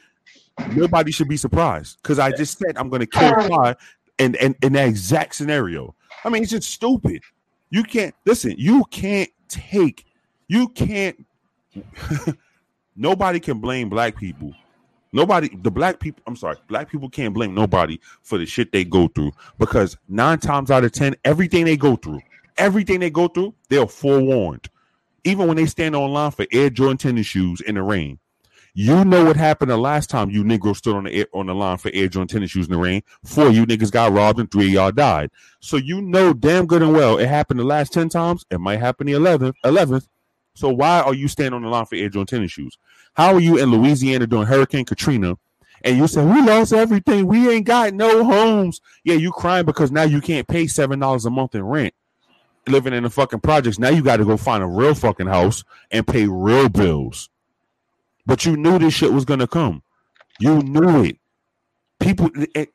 nobody 0.71 1.11
should 1.11 1.27
be 1.27 1.37
surprised 1.37 1.97
because 2.01 2.19
I 2.19 2.31
just 2.31 2.57
said 2.57 2.77
I'm 2.77 2.89
gonna 2.89 3.05
kill 3.05 3.33
Slide 3.41 3.75
in, 4.17 4.35
in 4.35 4.55
in 4.61 4.73
that 4.73 4.87
exact 4.87 5.35
scenario. 5.35 5.95
I 6.23 6.29
mean, 6.29 6.43
it's 6.43 6.51
just 6.51 6.69
stupid. 6.69 7.21
You 7.69 7.83
can't 7.83 8.15
listen. 8.25 8.55
You 8.57 8.83
can't 8.91 9.29
take. 9.47 10.05
You 10.47 10.69
can't. 10.69 11.25
nobody 12.95 13.39
can 13.39 13.59
blame 13.59 13.89
black 13.89 14.15
people. 14.15 14.53
Nobody, 15.11 15.49
the 15.61 15.69
black 15.69 15.99
people. 15.99 16.23
I'm 16.25 16.35
sorry, 16.35 16.57
black 16.67 16.89
people 16.89 17.09
can't 17.09 17.33
blame 17.33 17.53
nobody 17.53 17.99
for 18.23 18.39
the 18.39 18.45
shit 18.47 18.71
they 18.71 18.83
go 18.83 19.07
through 19.07 19.31
because 19.59 19.95
nine 20.07 20.39
times 20.39 20.71
out 20.71 20.83
of 20.83 20.91
ten, 20.91 21.15
everything 21.23 21.65
they 21.65 21.77
go 21.77 21.95
through, 21.95 22.19
everything 22.57 22.99
they 22.99 23.09
go 23.09 23.27
through, 23.27 23.53
they're 23.69 23.87
forewarned. 23.87 24.69
Even 25.23 25.47
when 25.47 25.57
they 25.57 25.65
stand 25.65 25.95
online 25.95 26.31
for 26.31 26.45
Air 26.51 26.69
Jordan 26.69 26.97
tennis 26.97 27.27
shoes 27.27 27.61
in 27.61 27.75
the 27.75 27.83
rain, 27.83 28.19
you 28.75 29.05
know 29.05 29.23
what 29.23 29.37
happened 29.37 29.69
the 29.69 29.77
last 29.77 30.09
time 30.09 30.31
you 30.31 30.43
Negro 30.43 30.75
stood 30.75 30.95
on 30.95 31.03
the 31.03 31.13
air, 31.13 31.27
on 31.31 31.45
the 31.45 31.53
line 31.53 31.77
for 31.77 31.91
Air 31.93 32.07
Jordan 32.07 32.27
tennis 32.27 32.51
shoes 32.51 32.65
in 32.65 32.73
the 32.73 32.79
rain. 32.79 33.03
Four 33.23 33.49
you 33.49 33.67
niggas 33.67 33.91
got 33.91 34.11
robbed 34.11 34.39
and 34.39 34.51
three 34.51 34.65
of 34.67 34.71
y'all 34.71 34.91
died. 34.91 35.29
So 35.59 35.77
you 35.77 36.01
know 36.01 36.33
damn 36.33 36.65
good 36.65 36.81
and 36.81 36.91
well 36.91 37.19
it 37.19 37.27
happened 37.29 37.59
the 37.59 37.65
last 37.65 37.93
ten 37.93 38.09
times. 38.09 38.45
It 38.49 38.59
might 38.59 38.79
happen 38.79 39.05
the 39.05 39.13
eleventh. 39.13 39.55
Eleventh. 39.63 40.07
So 40.55 40.69
why 40.69 41.01
are 41.01 41.13
you 41.13 41.27
standing 41.27 41.53
on 41.53 41.61
the 41.61 41.69
line 41.69 41.85
for 41.85 41.95
Air 41.95 42.09
Jordan 42.09 42.25
tennis 42.25 42.51
shoes? 42.51 42.77
How 43.13 43.33
are 43.35 43.39
you 43.39 43.59
in 43.59 43.69
Louisiana 43.69 44.25
during 44.25 44.47
Hurricane 44.47 44.85
Katrina? 44.85 45.37
And 45.83 45.97
you 45.97 46.07
say 46.07 46.25
we 46.25 46.41
lost 46.41 46.73
everything. 46.73 47.27
We 47.27 47.49
ain't 47.49 47.65
got 47.65 47.93
no 47.93 48.23
homes. 48.23 48.81
Yeah, 49.03 49.15
you 49.15 49.31
crying 49.31 49.65
because 49.65 49.91
now 49.91 50.03
you 50.03 50.19
can't 50.19 50.47
pay 50.47 50.65
seven 50.65 50.97
dollars 50.99 51.25
a 51.25 51.29
month 51.29 51.53
in 51.53 51.63
rent, 51.63 51.93
living 52.67 52.93
in 52.93 53.03
the 53.03 53.09
fucking 53.09 53.41
projects. 53.41 53.79
Now 53.79 53.89
you 53.89 54.01
got 54.01 54.17
to 54.17 54.25
go 54.25 54.37
find 54.37 54.63
a 54.63 54.67
real 54.67 54.95
fucking 54.95 55.27
house 55.27 55.63
and 55.91 56.07
pay 56.07 56.27
real 56.27 56.69
bills. 56.69 57.29
But 58.25 58.45
you 58.45 58.55
knew 58.55 58.79
this 58.79 58.93
shit 58.93 59.11
was 59.11 59.25
gonna 59.25 59.47
come. 59.47 59.83
You 60.39 60.61
knew 60.61 61.03
it. 61.03 61.17
People, 61.99 62.29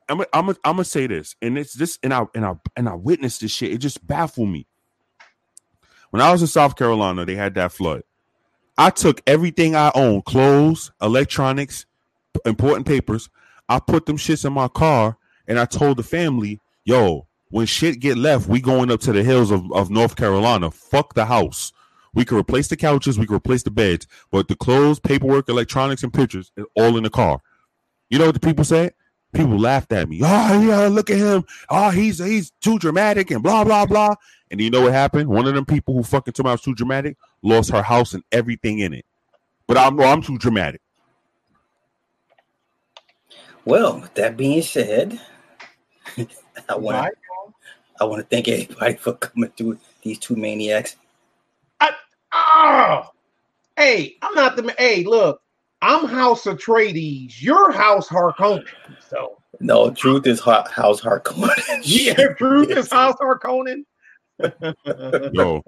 I'm, 0.08 0.20
I'm, 0.32 0.48
I'm 0.48 0.56
gonna 0.64 0.84
say 0.84 1.06
this, 1.06 1.36
and 1.42 1.58
it's 1.58 1.74
this, 1.74 1.98
and 2.02 2.12
I, 2.14 2.24
and 2.34 2.44
I, 2.44 2.54
and 2.76 2.88
I 2.88 2.94
witnessed 2.94 3.40
this 3.40 3.50
shit. 3.50 3.72
It 3.72 3.78
just 3.78 4.06
baffled 4.06 4.48
me. 4.48 4.66
When 6.10 6.22
I 6.22 6.32
was 6.32 6.40
in 6.40 6.48
South 6.48 6.76
Carolina, 6.76 7.24
they 7.24 7.34
had 7.34 7.54
that 7.54 7.72
flood. 7.72 8.02
I 8.76 8.90
took 8.90 9.22
everything 9.26 9.74
I 9.76 9.90
own, 9.94 10.22
clothes, 10.22 10.92
electronics, 11.02 11.84
important 12.46 12.86
papers. 12.86 13.28
I 13.68 13.80
put 13.80 14.06
them 14.06 14.16
shits 14.16 14.44
in 14.44 14.52
my 14.52 14.68
car, 14.68 15.18
and 15.46 15.58
I 15.58 15.66
told 15.66 15.98
the 15.98 16.02
family, 16.02 16.60
"Yo, 16.84 17.27
when 17.50 17.66
shit 17.66 18.00
get 18.00 18.18
left, 18.18 18.48
we 18.48 18.60
going 18.60 18.90
up 18.90 19.00
to 19.00 19.12
the 19.12 19.22
hills 19.24 19.50
of, 19.50 19.70
of 19.72 19.90
North 19.90 20.16
Carolina. 20.16 20.70
Fuck 20.70 21.14
the 21.14 21.26
house. 21.26 21.72
We 22.14 22.24
can 22.24 22.38
replace 22.38 22.68
the 22.68 22.76
couches, 22.76 23.18
we 23.18 23.26
can 23.26 23.36
replace 23.36 23.62
the 23.62 23.70
beds, 23.70 24.06
but 24.30 24.48
the 24.48 24.56
clothes, 24.56 24.98
paperwork, 24.98 25.48
electronics, 25.48 26.02
and 26.02 26.12
pictures 26.12 26.50
is 26.56 26.64
all 26.74 26.96
in 26.96 27.02
the 27.02 27.10
car. 27.10 27.40
You 28.10 28.18
know 28.18 28.26
what 28.26 28.34
the 28.34 28.40
people 28.40 28.64
said? 28.64 28.94
People 29.32 29.58
laughed 29.58 29.92
at 29.92 30.08
me. 30.08 30.20
Oh 30.24 30.60
yeah, 30.60 30.88
look 30.88 31.10
at 31.10 31.18
him. 31.18 31.44
Oh, 31.68 31.90
he's 31.90 32.18
he's 32.18 32.50
too 32.62 32.78
dramatic 32.78 33.30
and 33.30 33.42
blah 33.42 33.62
blah 33.62 33.84
blah. 33.84 34.14
And 34.50 34.58
you 34.58 34.70
know 34.70 34.80
what 34.80 34.92
happened? 34.92 35.28
One 35.28 35.46
of 35.46 35.54
them 35.54 35.66
people 35.66 35.92
who 35.94 36.02
fucking 36.02 36.32
told 36.32 36.46
me 36.46 36.50
I 36.50 36.54
was 36.54 36.62
too 36.62 36.74
dramatic 36.74 37.18
lost 37.42 37.70
her 37.70 37.82
house 37.82 38.14
and 38.14 38.24
everything 38.32 38.78
in 38.78 38.94
it. 38.94 39.04
But 39.66 39.76
I'm 39.76 40.00
I'm 40.00 40.22
too 40.22 40.38
dramatic. 40.38 40.80
Well, 43.66 44.00
with 44.00 44.14
that 44.14 44.38
being 44.38 44.62
said, 44.62 45.20
I 46.16 46.74
want 46.74 46.96
Bye, 46.96 47.10
to 47.10 47.16
I 48.00 48.04
want 48.04 48.20
to 48.20 48.26
thank 48.34 48.48
everybody 48.48 48.94
for 48.94 49.14
coming 49.14 49.50
through 49.56 49.78
these 50.02 50.18
two 50.18 50.36
maniacs. 50.36 50.96
I, 51.80 51.92
Oh, 52.32 53.10
hey, 53.76 54.16
I'm 54.22 54.34
not 54.34 54.56
the. 54.56 54.62
Man. 54.62 54.76
Hey, 54.78 55.04
look, 55.04 55.40
I'm 55.82 56.06
House 56.06 56.44
Atreides. 56.44 57.42
Your 57.42 57.72
House 57.72 58.08
Harkonnen. 58.08 58.66
So 59.08 59.38
No, 59.60 59.90
truth 59.90 60.26
is 60.26 60.40
hot 60.40 60.70
house 60.70 61.00
hardcore. 61.00 61.50
yeah, 61.82 62.34
truth 62.34 62.70
is 62.70 62.90
House 62.92 63.16
Harkonnen. 63.20 63.84
Yo, 65.32 65.62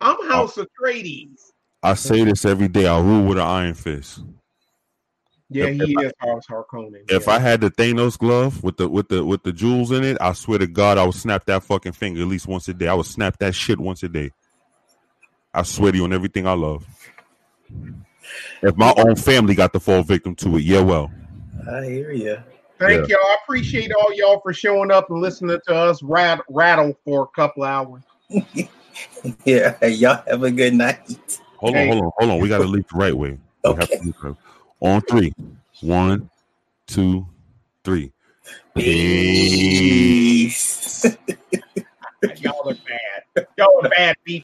I'm 0.00 0.28
House 0.28 0.56
Atreides. 0.56 1.52
I 1.82 1.94
say 1.94 2.24
this 2.24 2.44
every 2.44 2.68
day. 2.68 2.86
I 2.86 2.98
rule 3.00 3.26
with 3.26 3.38
an 3.38 3.44
iron 3.44 3.74
fist. 3.74 4.20
Yeah, 5.52 5.66
If- 5.66 5.76
he 5.86 5.96
is 6.04 6.12
House 6.18 6.46
Harkonnen. 6.48 7.02
If 7.08 7.26
yeah. 7.26 7.32
I 7.34 7.38
had 7.38 7.60
the 7.60 7.70
Thanos 7.70 8.18
glove 8.18 8.62
with 8.62 8.76
the 8.76 8.88
with 8.88 9.08
the 9.08 9.24
with 9.24 9.42
the 9.42 9.52
jewels 9.52 9.90
in 9.92 10.04
it, 10.04 10.16
I 10.20 10.32
swear 10.32 10.58
to 10.58 10.66
God, 10.66 10.98
I 10.98 11.04
would 11.04 11.14
snap 11.14 11.44
that 11.46 11.62
fucking 11.62 11.92
finger 11.92 12.22
at 12.22 12.28
least 12.28 12.46
once 12.46 12.68
a 12.68 12.74
day. 12.74 12.88
I 12.88 12.94
would 12.94 13.06
snap 13.06 13.38
that 13.38 13.54
shit 13.54 13.78
once 13.78 14.02
a 14.02 14.08
day. 14.08 14.30
I 15.54 15.62
swear 15.62 15.92
to 15.92 15.98
you 15.98 16.04
on 16.04 16.12
everything 16.12 16.46
I 16.46 16.52
love. 16.54 16.86
If 18.62 18.76
my 18.76 18.94
own 18.96 19.16
family 19.16 19.54
got 19.54 19.72
to 19.74 19.80
fall 19.80 20.02
victim 20.02 20.34
to 20.36 20.56
it, 20.56 20.62
yeah, 20.62 20.80
well, 20.80 21.10
I 21.70 21.84
hear 21.84 22.12
you. 22.12 22.38
Thank 22.78 23.08
y'all. 23.08 23.18
I 23.20 23.36
appreciate 23.44 23.92
all 23.92 24.12
y'all 24.14 24.40
for 24.40 24.52
showing 24.52 24.90
up 24.90 25.10
and 25.10 25.20
listening 25.20 25.58
to 25.68 25.74
us 25.74 26.02
rat- 26.02 26.40
rattle 26.48 26.96
for 27.04 27.22
a 27.24 27.26
couple 27.28 27.64
hours. 27.64 28.02
Yeah, 29.44 29.82
y'all 29.86 30.22
have 30.26 30.42
a 30.42 30.50
good 30.50 30.74
night. 30.74 30.98
hold 31.56 31.74
Hey. 31.74 31.82
on, 31.82 31.88
hold 31.88 32.04
on, 32.04 32.10
hold 32.18 32.30
on. 32.32 32.38
We 32.40 32.48
got 32.48 32.58
to 32.58 32.64
leave 32.68 32.86
the 32.92 32.98
right 32.98 33.16
way. 33.16 33.38
We 33.64 33.70
have 33.74 33.88
Okay. 33.90 34.34
On 34.82 35.00
three. 35.02 35.32
One, 35.80 36.28
two, 36.86 37.26
three. 37.84 38.12
Peace. 38.76 39.86
Y'all 42.36 42.68
are 42.68 42.74
bad. 42.74 43.46
Y'all 43.56 43.80
are 43.82 43.88
bad 43.88 44.16
people. 44.24 44.40